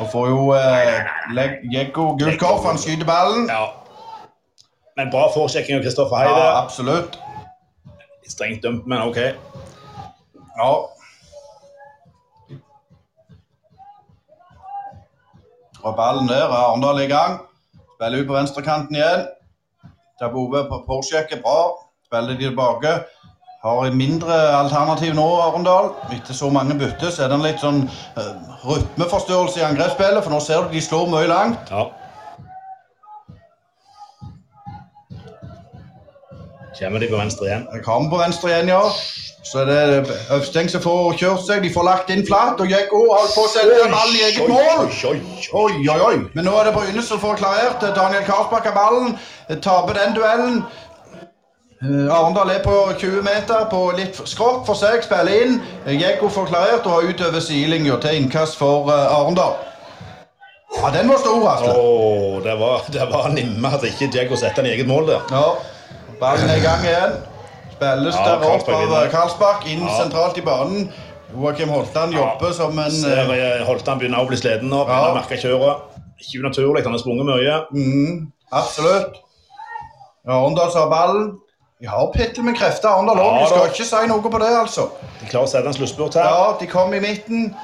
Og 0.00 0.08
får 0.08 0.28
jo 0.32 0.52
eh, 0.56 1.92
gult 1.92 2.40
kort, 2.40 2.64
han 2.64 2.80
skyter 2.80 3.04
ballen. 3.04 3.50
Ja. 3.52 3.66
Men 4.96 5.12
bra 5.12 5.28
forsjekking 5.34 5.76
av 5.76 5.84
Kristoffer 5.84 6.22
Hei 6.22 6.30
Ja, 6.32 6.54
absolutt. 6.62 7.20
Strengt 8.30 8.62
dømt, 8.62 8.86
men 8.86 9.02
OK. 9.02 9.16
Ja. 10.60 10.70
Og 15.80 15.96
ballen 15.96 16.28
der 16.28 16.44
er 16.44 16.56
Arendal 16.56 17.02
i 17.02 17.08
gang. 17.10 17.40
Spiller 17.96 18.22
ut 18.22 18.28
på 18.28 18.36
venstrekanten 18.36 18.96
igjen. 18.96 19.26
Der 20.20 20.32
Bove 20.32 20.66
på 20.68 20.82
påsjekker 20.86 21.40
bra. 21.42 21.60
Spiller 22.06 22.36
de 22.36 22.48
tilbake. 22.48 22.98
Har 23.62 23.92
mindre 23.92 24.36
alternativ 24.56 25.14
nå, 25.14 25.26
Arendal. 25.40 25.90
Etter 26.12 26.36
så 26.36 26.50
mange 26.50 26.78
bytter 26.80 27.10
så 27.12 27.24
er 27.24 27.32
det 27.32 27.36
en 27.38 27.44
litt 27.44 27.60
sånn 27.60 27.82
uh, 28.16 28.60
rytmeforstyrrelse 28.64 29.60
i 29.60 29.66
angrepsspillet, 29.66 30.22
for 30.24 30.32
nå 30.32 30.40
ser 30.40 30.64
du 30.64 30.72
de 30.72 30.80
slår 30.84 31.10
mye 31.12 31.28
langt. 31.28 31.72
Ja. 31.72 31.88
Kommer 36.78 37.02
de 37.02 37.08
på 37.10 37.18
venstre 37.18 37.46
igjen? 37.48 37.66
Det 37.72 37.82
kommer 37.84 38.10
på 38.10 38.20
venstre 38.20 38.50
igjen, 38.52 38.68
ja. 38.70 38.82
Så 39.42 39.62
er 39.62 39.70
det 39.70 40.16
Øvsteng 40.36 40.68
som 40.70 40.82
får 40.84 41.16
kjørt 41.18 41.46
seg. 41.46 41.62
De 41.64 41.70
får 41.72 41.86
lagt 41.86 42.10
inn 42.12 42.22
flat, 42.28 42.60
og 42.60 42.70
Jekko 42.70 43.00
holdt 43.08 43.32
på 43.34 43.46
å 43.46 43.50
sette 43.50 43.88
ballen 43.90 44.18
i 44.18 44.26
eget 44.28 44.50
mål. 44.50 44.84
Oi, 44.84 45.16
oi, 45.62 45.72
oi. 45.88 45.96
Oi. 46.10 46.18
Men 46.36 46.46
nå 46.46 46.52
er 46.60 46.68
det 46.68 46.74
Bryne 46.76 47.02
som 47.06 47.22
får 47.22 47.40
klarert. 47.40 47.82
Daniel 47.96 48.26
Karlsbakk 48.28 48.68
har 48.68 48.76
ballen. 48.76 49.16
Taper 49.64 49.98
den 49.98 50.14
duellen. 50.18 50.60
Eh, 51.80 52.12
Arendal 52.12 52.52
er 52.52 52.60
på 52.62 52.76
20 53.00 53.24
meter 53.24 53.64
på 53.72 53.80
litt 53.96 54.20
skrått 54.28 54.68
for 54.68 54.76
seg. 54.78 55.00
Spiller 55.06 55.46
inn. 55.46 55.58
Jekko 55.88 56.28
får 56.30 56.52
klarert 56.52 56.86
og 56.86 56.98
har 56.98 57.10
utover 57.10 57.42
sidelinja 57.42 57.96
til 58.04 58.20
innkast 58.20 58.60
for 58.60 58.92
eh, 58.92 59.16
Arendal. 59.16 59.56
Ja, 60.76 60.92
den 60.94 61.08
var 61.10 61.18
stor, 61.18 61.42
Asle. 61.50 61.72
Åh, 61.74 62.42
det 62.44 62.54
var, 62.60 62.84
det 62.92 63.06
var 63.10 63.32
nimme 63.34 63.72
at 63.74 63.82
ikke 63.88 64.06
Djego 64.12 64.36
satte 64.38 64.62
den 64.62 64.70
i 64.70 64.76
eget 64.76 64.88
mål 64.88 65.08
der. 65.08 65.24
Ja. 65.32 65.48
Ballen 66.20 66.50
er 66.50 66.56
i 66.60 66.64
gang 66.64 66.82
igjen. 66.84 67.14
Spilles 67.74 68.16
Ja, 68.18 68.24
der 68.26 68.50
opp 68.50 68.68
av 68.68 68.82
vinner. 68.82 69.04
eh, 69.06 69.10
Karlsbakk. 69.12 69.66
Inn 69.66 69.80
Ja. 69.86 69.94
sentralt 70.02 70.36
i 70.38 70.42
banen. 70.44 70.90
Joakim 71.34 71.68
Holtan 71.70 72.12
jobber 72.12 72.52
som 72.52 72.78
en 72.78 72.90
Ser 72.90 73.16
eh, 73.30 73.36
jeg 73.38 73.64
Holtan 73.66 73.98
begynner 73.98 74.18
å 74.20 74.26
bli 74.28 74.36
sliten 74.36 74.68
nå. 74.68 74.84
Begynner 74.84 75.08
Ja. 75.08 75.14
å 75.14 75.20
merke 75.20 75.38
kjøret. 75.40 75.80
Ikke 76.20 76.42
unaturlig, 76.44 76.82
han 76.84 76.92
har 76.92 76.98
sprunget 76.98 77.24
mye. 77.24 77.66
mm, 77.72 78.32
Absolutt. 78.52 79.14
Ja, 80.26 80.32
Arendal 80.32 80.70
har 80.74 80.90
ballen. 80.90 81.38
De 81.80 81.86
har 81.88 82.10
pittel 82.12 82.44
med 82.44 82.56
krefter, 82.56 82.88
Arendal 82.88 83.16
òg. 83.16 83.40
Ja, 83.40 83.46
skal 83.46 83.68
ikke 83.70 83.84
si 83.86 84.06
noe 84.06 84.20
på 84.20 84.38
det, 84.38 84.48
altså. 84.58 84.90
De 85.20 85.26
klarer 85.26 85.46
å 85.46 85.48
sette 85.48 85.66
en 85.66 85.72
sluttspurt 85.72 86.14
her. 86.14 86.24
Ja, 86.24 86.52
De 86.60 86.66
kom 86.66 86.92
i 86.92 87.00
midten. 87.00 87.54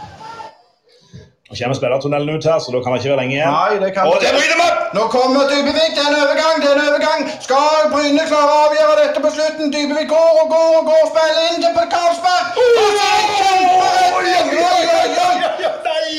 Nå 1.47 1.55
kommer 1.55 1.77
spillertunnelen 1.79 2.37
ut 2.37 2.45
her, 2.51 2.59
så 2.59 2.73
da 2.75 2.79
kan 2.83 2.93
det 2.93 2.99
ikke 3.01 3.11
være 3.13 3.21
lenge 3.23 3.35
igjen. 3.37 3.53
Nei, 3.55 3.75
det 3.83 3.91
kan 3.95 4.09
Og 4.11 4.17
det 4.23 4.33
bryter! 4.35 4.73
Nå 4.97 5.03
kommer 5.15 5.41
Dybevik. 5.51 5.93
Det 5.97 6.03
er 6.03 6.11
en 6.11 6.19
overgang. 6.25 6.57
det 6.63 6.71
er 6.71 6.79
en 6.79 6.89
overgang. 6.89 7.21
Skal 7.47 7.91
Bryne 7.93 8.25
klare 8.31 8.51
å 8.55 8.59
avgjøre 8.67 8.97
dette 9.03 9.23
på 9.25 9.31
slutten? 9.37 9.71
Dybevik 9.75 10.09
går 10.11 10.41
og 10.43 10.49
går 10.55 10.71
og 10.81 10.85
går. 10.91 11.05
Spiller 11.13 11.45
inn 11.53 11.63
til 11.63 11.89
Karlsberg. 11.95 12.45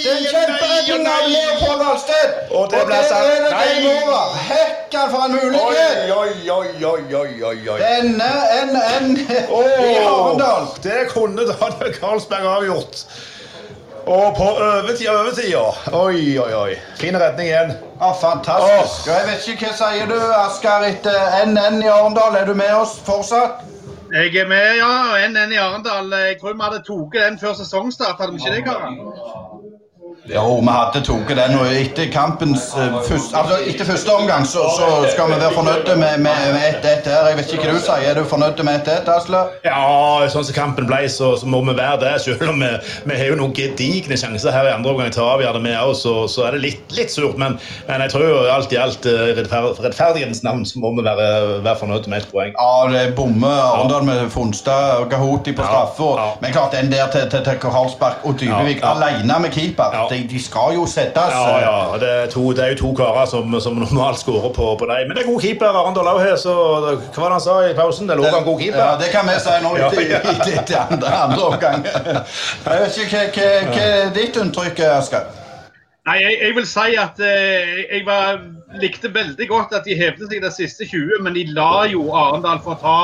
Det 0.08 0.14
er 0.14 0.24
kjemperedning 0.32 1.08
av 1.12 1.24
Leopold 1.28 1.82
Alsted! 1.92 2.36
Og 2.56 2.70
det 2.72 2.84
ble 2.88 3.00
sagt- 3.10 3.28
er 3.28 3.50
Nei! 3.52 3.98
Hekkan 4.48 5.10
for 5.12 5.26
en 5.28 5.32
mulighet! 5.36 6.12
Oi, 6.16 6.36
oi, 6.58 6.72
oi, 6.86 7.16
oi, 7.22 7.32
oi, 7.52 7.58
oi. 7.70 7.80
Denne 7.82 8.30
NN 8.72 9.18
i 9.28 9.98
Arendal. 10.08 10.70
det 10.84 11.02
kunne 11.12 11.48
Daniel 11.52 11.98
Karlsberg 12.00 12.46
avgjort. 12.58 13.04
Og 14.08 14.36
på 14.38 14.44
overtida, 14.44 15.12
overtida. 15.20 15.64
Oi, 15.92 16.38
oi, 16.40 16.54
oi. 16.56 16.76
Fin 16.96 17.18
redning 17.20 17.50
igjen. 17.50 17.74
Ja, 18.00 18.12
fantastisk. 18.22 19.10
Og 19.10 19.18
jeg 19.18 19.26
vet 19.28 19.48
ikke, 19.52 19.72
Hva 19.74 19.90
sier 19.92 20.08
du, 20.08 20.16
Asker, 20.38 20.86
etter 20.88 21.36
NN 21.50 21.82
i 21.84 21.90
Arendal? 21.92 22.38
Er 22.40 22.48
du 22.48 22.54
med 22.56 22.72
oss 22.72 22.96
fortsatt? 23.04 23.66
Jeg 24.14 24.32
er 24.40 24.48
med, 24.48 24.78
ja. 24.80 25.28
NN 25.28 25.52
i 25.52 25.60
Arendal. 25.60 26.14
Jeg 26.24 26.40
tror 26.40 26.56
vi 26.56 26.64
hadde 26.64 26.80
tatt 26.88 27.18
den 27.20 27.40
før 27.42 27.58
sesongstart, 27.60 28.16
hadde 28.22 28.38
vi 28.38 28.40
ikke 28.46 28.56
det, 28.56 28.64
karer? 28.70 28.96
Jo, 30.28 30.60
vi 30.60 30.68
hadde 30.74 31.02
tatt 31.06 31.30
den. 31.38 31.54
Og 31.60 31.68
etter 31.72 32.10
kampens 32.12 32.66
eh, 32.76 32.96
først, 33.08 33.32
altså 33.38 33.58
etter 33.70 33.88
første 33.88 34.12
omgang 34.12 34.44
så, 34.48 34.66
så 34.76 34.88
skal 35.14 35.30
vi 35.32 35.38
være 35.40 35.54
fornøyde 35.56 35.96
med, 36.02 36.18
med, 36.26 36.42
med 36.54 36.66
1-1 36.84 37.08
her. 37.08 37.28
Jeg 37.32 37.38
vet 37.40 37.54
ikke 37.56 37.68
hva 37.70 37.76
du 37.78 37.84
sier. 37.86 38.04
Er 38.12 38.18
du 38.20 38.24
fornøyd 38.28 38.64
med 38.68 38.82
1-1, 38.90 39.08
Asle? 39.14 39.44
Ja, 39.64 39.78
sånn 40.34 40.44
som 40.50 40.58
kampen 40.58 40.90
ble, 40.90 41.00
så, 41.14 41.30
så 41.40 41.48
må 41.48 41.62
vi 41.70 41.76
være 41.78 42.00
det. 42.04 42.14
Selv 42.26 42.52
om 42.52 42.60
vi, 42.64 42.72
vi 43.08 43.20
har 43.22 43.32
jo 43.32 43.38
noen 43.40 43.54
gedigne 43.56 44.18
sjanser 44.20 44.52
her 44.56 44.68
i 44.68 44.74
andre 44.76 44.92
omgang 44.96 45.14
til 45.16 45.24
å 45.24 45.30
avgjøre 45.38 45.56
det 45.60 45.64
med 45.70 45.78
òg, 45.80 45.94
så, 46.02 46.16
så 46.32 46.48
er 46.50 46.58
det 46.58 46.64
litt, 46.66 46.84
litt 46.98 47.14
surt. 47.14 47.40
Men, 47.40 47.56
men 47.88 48.04
jeg 48.06 48.14
tror 48.16 48.28
jo 48.28 48.42
alt 48.52 48.76
i 48.76 48.82
alt, 48.84 49.08
i 49.08 49.16
rettfer- 49.40 49.80
rettferdighetens 49.88 50.44
navn, 50.44 50.66
så 50.68 50.84
må 50.84 50.92
vi 51.00 51.06
være, 51.08 51.30
være 51.66 51.80
fornøyd 51.86 52.12
med 52.12 52.24
ett 52.26 52.30
poeng. 52.34 52.52
Ja, 52.58 52.76
det 52.92 53.06
bommer 53.18 53.56
Arendal 53.64 54.04
med 54.12 54.26
Fonstad 54.36 54.98
og 55.02 55.08
Gahoti 55.16 55.56
på 55.56 55.64
Ja, 55.64 55.72
straffe. 55.72 56.12
ja. 56.20 56.28
Men 56.44 56.56
klart, 56.56 56.76
den 56.76 56.92
der 56.92 57.08
til, 57.16 57.30
til, 57.32 57.44
til 57.48 57.60
Karlsberg 57.64 58.28
og 58.28 58.36
Dybevik 58.44 58.84
Ja, 58.84 58.92
ja. 58.92 59.10
alene 59.16 59.40
med 59.48 59.56
keeper, 59.56 59.96
Ja. 59.96 60.06
De, 60.18 60.28
de 60.28 60.42
skal 60.42 60.74
jo 60.76 60.86
settes. 60.90 61.34
Ja, 61.34 61.60
ja. 61.62 61.98
Det 62.02 62.10
er, 62.10 62.28
to, 62.34 62.44
det 62.58 62.64
er 62.66 62.74
jo 62.74 62.80
to 62.82 62.92
karer 62.98 63.26
som, 63.30 63.60
som 63.62 63.78
normalt 63.80 64.20
skårer 64.20 64.54
på, 64.56 64.70
på 64.80 64.90
deg. 64.90 65.08
Men 65.08 65.18
det 65.18 65.24
er 65.24 65.32
god 65.32 65.42
keeper. 65.46 65.80
Arendal 65.82 66.12
òg 66.14 66.22
her, 66.26 66.36
så 66.42 66.54
hva 66.58 66.94
var 66.98 67.28
det 67.28 67.34
han 67.38 67.46
sa 67.46 67.58
i 67.68 67.74
pausen? 67.78 68.10
Det 68.10 68.18
lå 68.20 68.28
en 68.30 68.48
god 68.48 68.62
keeper. 68.62 68.84
Ja, 68.84 68.94
det 69.02 69.12
kan 69.14 69.30
vi 69.30 69.40
si 69.44 69.58
nå 69.64 69.74
Ja, 69.82 69.90
i, 69.94 70.06
ja. 70.10 70.22
i, 70.22 70.38
i, 70.52 70.56
i 70.58 70.80
andre, 70.82 71.18
andre 71.28 71.50
omgang. 71.52 71.86
Jeg 71.88 72.86
vet 72.86 73.02
ikke 73.06 73.26
hva 73.38 73.84
er 73.88 74.16
ditt 74.16 74.40
inntrykk, 74.42 74.82
Asker? 74.98 75.28
Nei, 76.08 76.22
jeg, 76.24 76.38
jeg 76.40 76.56
vil 76.56 76.68
si 76.70 76.94
at 76.96 77.18
eh, 77.20 77.72
jeg 77.84 78.06
var, 78.08 78.38
likte 78.80 79.10
veldig 79.12 79.48
godt 79.50 79.74
at 79.76 79.88
de 79.88 79.96
hevde 80.00 80.30
seg 80.30 80.40
de 80.44 80.52
siste 80.56 80.88
20, 80.88 81.20
men 81.26 81.36
de 81.36 81.44
la 81.52 81.84
jo 81.92 82.06
Arendal 82.16 82.62
få 82.64 82.78
ta 82.80 83.00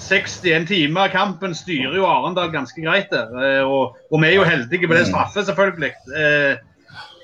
61 0.00 0.66
timer. 0.68 1.08
Kampen 1.12 1.54
styrer 1.54 1.94
jo 1.96 2.06
Arendal 2.08 2.50
ganske 2.52 2.82
greit 2.84 3.10
der. 3.12 3.30
eh, 3.44 3.62
Og, 3.62 3.96
og 4.10 4.20
vi 4.22 4.26
er 4.30 4.34
jo 4.38 4.44
heldige 4.48 4.88
på 4.88 4.94
det 4.96 5.06
straffe, 5.10 5.44
selvfølgelig. 5.44 5.92
Eh, 6.16 6.56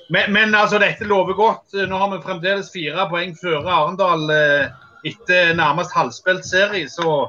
Men, 0.09 0.33
men 0.33 0.55
altså, 0.55 0.79
dette 0.79 1.03
lover 1.05 1.35
godt. 1.35 1.75
Nå 1.91 1.97
har 1.99 2.11
vi 2.13 2.21
fremdeles 2.23 2.69
fire 2.71 3.09
poeng 3.11 3.33
før 3.41 3.67
Arendal 3.67 4.31
eh, 4.31 4.69
etter 5.07 5.51
nærmest 5.59 5.91
halvspilt 5.95 6.47
serie, 6.47 6.87
så 6.89 7.27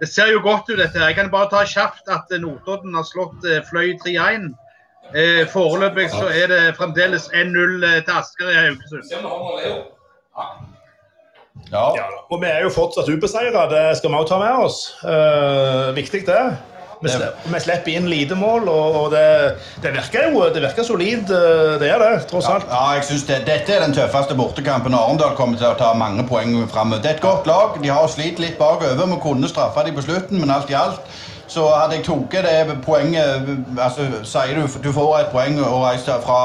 det 0.00 0.08
ser 0.12 0.28
jo 0.34 0.42
godt 0.44 0.68
ut, 0.68 0.76
dette. 0.78 1.00
Jeg 1.00 1.14
kan 1.16 1.30
bare 1.32 1.48
ta 1.48 1.62
kjapt 1.64 2.04
at 2.12 2.28
eh, 2.32 2.40
Notodden 2.42 2.94
har 2.94 3.06
slått 3.08 3.44
eh, 3.48 3.62
Fløy 3.70 3.94
3-1. 4.04 4.50
Eh, 5.16 5.46
foreløpig 5.48 6.10
så 6.12 6.28
er 6.28 6.52
det 6.52 6.76
fremdeles 6.76 7.30
1-0 7.32 7.86
eh, 7.88 8.02
til 8.04 8.12
Asker 8.20 8.52
i 8.52 8.58
Haugesund. 8.60 9.08
Ja. 11.72 11.84
Ja, 11.98 12.06
og 12.30 12.40
vi 12.42 12.48
er 12.48 12.62
jo 12.64 12.72
fortsatt 12.72 13.08
ubeseira, 13.12 13.66
det 13.68 13.84
skal 13.98 14.10
vi 14.12 14.18
òg 14.22 14.26
ta 14.30 14.38
med 14.40 14.64
oss. 14.64 14.80
Eh, 15.04 15.92
viktig, 15.98 16.24
det. 16.26 16.42
Vi, 16.98 17.06
sle 17.12 17.28
vi 17.46 17.58
slipper 17.62 17.94
inn 17.94 18.08
lite 18.10 18.34
mål, 18.34 18.64
og, 18.72 18.96
og 18.98 19.12
det, 19.12 19.20
det 19.84 19.92
virker 19.94 20.32
jo 20.32 20.40
det 20.50 20.62
virker 20.64 20.82
solid. 20.82 21.30
eh, 21.30 21.76
Det 21.78 21.90
er 21.94 22.02
det, 22.02 22.24
tross 22.30 22.48
alt. 22.50 22.66
Ja, 22.72 22.80
jeg 22.96 23.04
synes 23.06 23.26
det, 23.28 23.36
Dette 23.46 23.76
er 23.76 23.84
den 23.84 23.94
tøffeste 23.94 24.34
bortekampen. 24.34 24.96
Arendal 24.98 25.36
kommer 25.38 25.60
til 25.60 25.68
å 25.70 25.76
ta 25.78 25.92
mange 25.94 26.24
poeng 26.26 26.56
framover. 26.72 27.04
Det 27.04 27.12
er 27.12 27.20
et 27.20 27.22
godt 27.22 27.46
lag. 27.46 27.78
De 27.84 27.92
har 27.92 28.08
slitt 28.10 28.42
litt 28.42 28.58
bakover. 28.58 28.98
Vi 28.98 29.20
kunne 29.22 29.50
straffa 29.52 29.86
dem 29.86 29.94
på 29.94 30.08
slutten, 30.08 30.40
men 30.42 30.50
alt 30.50 30.72
i 30.74 30.78
alt 30.80 31.06
så 31.48 31.64
hadde 31.74 31.96
jeg 31.96 32.04
tatt 32.04 32.36
det 32.44 32.76
poenget 32.84 33.48
altså 33.80 34.06
Sier 34.24 34.54
du 34.60 34.66
du 34.84 34.92
får 34.92 35.18
et 35.18 35.30
poeng 35.32 35.58
og 35.64 35.82
reiser 35.86 36.20
fra 36.24 36.38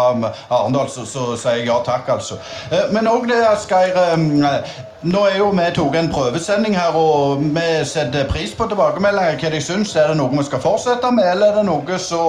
Arendal, 0.50 0.90
så, 0.90 1.06
så 1.06 1.26
sier 1.38 1.60
jeg 1.62 1.68
ja 1.68 1.80
takk, 1.86 2.10
altså. 2.16 2.40
Eh, 2.72 2.90
Men 2.96 3.08
òg 3.12 3.28
det, 3.30 3.42
Asgeir. 3.48 3.94
eh, 3.96 4.74
Nå 5.04 5.26
er 5.28 5.38
jo 5.38 5.50
vi 5.52 5.66
tatt 5.76 5.96
en 6.00 6.12
prøvesending 6.14 6.78
her, 6.80 6.96
og 6.96 7.42
vi 7.44 7.66
setter 7.86 8.24
pris 8.30 8.54
på 8.56 8.70
tilbakemeldinger. 8.72 9.36
Hva 9.42 9.50
de 9.52 9.60
syns. 9.62 9.96
Er 10.00 10.08
det 10.14 10.18
noe 10.18 10.32
vi 10.32 10.46
skal 10.48 10.64
fortsette 10.64 11.12
med, 11.12 11.28
eller 11.34 11.52
er 11.52 11.60
det 11.60 11.66
noe 11.68 12.00
så 12.00 12.24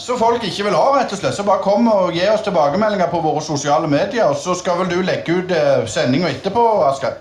så 0.00 0.16
folk 0.16 0.42
ikke 0.48 0.64
vil 0.64 0.74
ha, 0.74 0.84
rett 0.96 1.12
og 1.12 1.18
slett. 1.20 1.34
Så 1.36 1.44
bare 1.44 1.60
kom 1.62 1.86
og 1.92 2.14
gi 2.16 2.22
oss 2.32 2.40
tilbakemeldinger 2.46 3.10
på 3.12 3.20
våre 3.20 3.42
sosiale 3.44 3.86
medier. 3.88 4.24
og 4.32 4.36
Så 4.40 4.54
skal 4.58 4.78
vel 4.80 4.88
du 4.90 5.02
legge 5.04 5.34
ut 5.42 5.52
eh, 5.52 5.86
sendinga 5.86 6.30
etterpå, 6.32 6.64
Asgeir? 6.88 7.18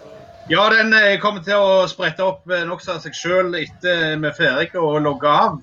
Ja, 0.50 0.64
den 0.74 0.94
eh, 0.98 1.20
kommer 1.22 1.44
til 1.46 1.62
å 1.62 1.86
sprette 1.90 2.26
opp 2.26 2.50
eh, 2.50 2.66
nokså 2.66 2.96
av 2.96 3.04
seg 3.04 3.14
sjøl 3.14 3.54
etter 3.60 4.18
vi 4.18 4.30
er 4.30 4.38
ferdige 4.38 4.82
og 4.82 5.02
logge 5.06 5.30
av. 5.30 5.60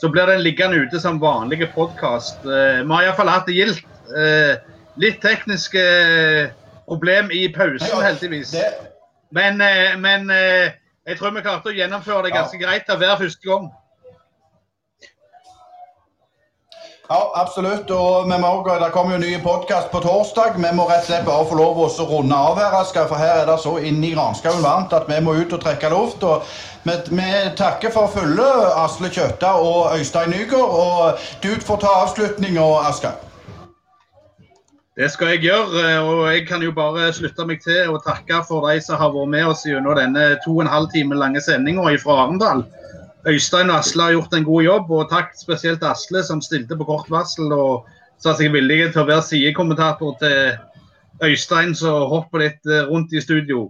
Så 0.00 0.08
blir 0.08 0.30
den 0.30 0.40
liggende 0.42 0.80
ute 0.80 1.00
som 1.00 1.20
vanlige 1.20 1.68
podkast. 1.74 2.40
Vi 2.44 2.88
har 2.88 3.04
iallfall 3.04 3.28
hatt 3.30 3.46
det 3.50 3.58
gildt. 3.58 3.84
Eh, 4.16 4.56
Litt 5.00 5.20
tekniske 5.22 5.82
problem 6.88 7.30
i 7.32 7.46
pausen, 7.54 8.02
heldigvis. 8.02 8.54
Men, 9.32 9.60
eh, 9.60 9.96
men 9.96 10.30
eh, 10.34 10.72
jeg 11.06 11.18
tror 11.18 11.32
vi 11.36 11.44
klarte 11.44 11.70
å 11.70 11.76
gjennomføre 11.76 12.26
det 12.26 12.34
ganske 12.34 12.58
greit 12.60 12.90
av 12.90 12.98
hver 13.00 13.16
første 13.20 13.46
gang. 13.46 13.70
Ja, 17.10 17.32
absolutt. 17.34 17.90
Og 17.90 18.26
også- 18.26 18.84
det 18.84 18.92
kommer 18.92 19.12
jo 19.12 19.18
nye 19.18 19.36
ny 19.36 19.42
podkast 19.42 19.90
på 19.90 20.00
torsdag. 20.00 20.56
Vi 20.56 20.76
må 20.76 20.88
rett 20.88 20.98
og 20.98 21.06
slett 21.06 21.24
bare 21.26 21.46
få 21.46 21.54
lov 21.54 21.76
å 21.76 22.08
runde 22.08 22.34
av 22.34 22.58
her, 22.58 22.80
Asgeir, 22.80 23.08
for 23.08 23.16
her 23.16 23.42
er 23.42 23.46
det 23.46 23.60
så 23.60 23.78
inn 23.78 24.04
i 24.04 24.14
granskauen 24.14 24.62
varmt 24.62 24.92
at 24.92 25.08
vi 25.08 25.20
må 25.20 25.34
ut 25.34 25.52
og 25.52 25.60
trekke 25.60 25.90
luft. 25.90 26.22
og 26.22 26.42
vi, 26.84 27.50
takker 27.56 27.90
for 27.92 28.06
følget, 28.06 28.72
Asle 28.76 29.08
Kjøtta 29.08 29.54
og 29.58 29.98
Øystein 29.98 30.30
Nygaard. 30.30 30.70
Og 30.70 31.18
du 31.42 31.48
får 31.60 31.80
ta 31.80 31.86
avslutninga, 31.86 32.88
Asgeir. 32.88 33.18
Det 34.96 35.10
skal 35.10 35.28
jeg 35.28 35.40
gjøre, 35.40 36.00
og 36.02 36.32
jeg 36.32 36.48
kan 36.48 36.62
jo 36.62 36.72
bare 36.72 37.12
slutte 37.12 37.46
meg 37.46 37.62
til 37.62 37.88
å 37.88 38.00
takke 38.04 38.44
for 38.46 38.68
de 38.68 38.80
som 38.80 38.98
har 39.00 39.10
vært 39.14 39.30
med 39.32 39.46
oss 39.46 39.62
gjennom 39.64 39.96
denne 39.96 40.36
to 40.44 40.50
og 40.50 40.60
en 40.60 40.66
halv 40.66 40.90
time 40.92 41.14
lange 41.14 41.40
sendinga 41.40 41.96
fra 42.02 42.26
Arendal. 42.26 42.64
Øystein 43.28 43.68
og 43.70 43.82
Asle 43.82 44.02
har 44.02 44.14
gjort 44.14 44.34
en 44.34 44.44
god 44.44 44.62
jobb, 44.62 44.90
og 44.90 45.10
takk 45.10 45.34
spesielt 45.36 45.82
Asle 45.84 46.22
som 46.24 46.40
stilte 46.40 46.76
på 46.76 46.86
kort 46.88 47.10
varsel 47.12 47.52
og 47.52 47.88
sa 48.20 48.32
seg 48.36 48.54
villige 48.54 48.88
til 48.92 49.02
å 49.02 49.08
være 49.10 49.26
sidekommentator 49.26 50.16
til 50.22 51.26
Øystein 51.28 51.74
som 51.76 52.08
hopper 52.08 52.46
litt 52.46 52.70
eh, 52.70 52.86
rundt 52.88 53.12
i 53.12 53.20
studio. 53.20 53.68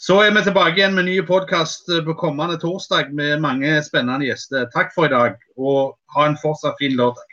Så 0.00 0.20
er 0.22 0.32
vi 0.32 0.44
tilbake 0.46 0.78
igjen 0.78 0.94
med 0.96 1.08
ny 1.08 1.18
podkast 1.26 1.90
på 2.06 2.14
kommende 2.16 2.56
torsdag 2.62 3.10
med 3.18 3.42
mange 3.44 3.74
spennende 3.84 4.28
gjester. 4.28 4.68
Takk 4.72 4.94
for 4.94 5.08
i 5.08 5.12
dag, 5.12 5.34
og 5.58 5.98
ha 6.14 6.28
en 6.28 6.38
fortsatt 6.40 6.78
fin 6.80 6.94
lørdag. 6.96 7.27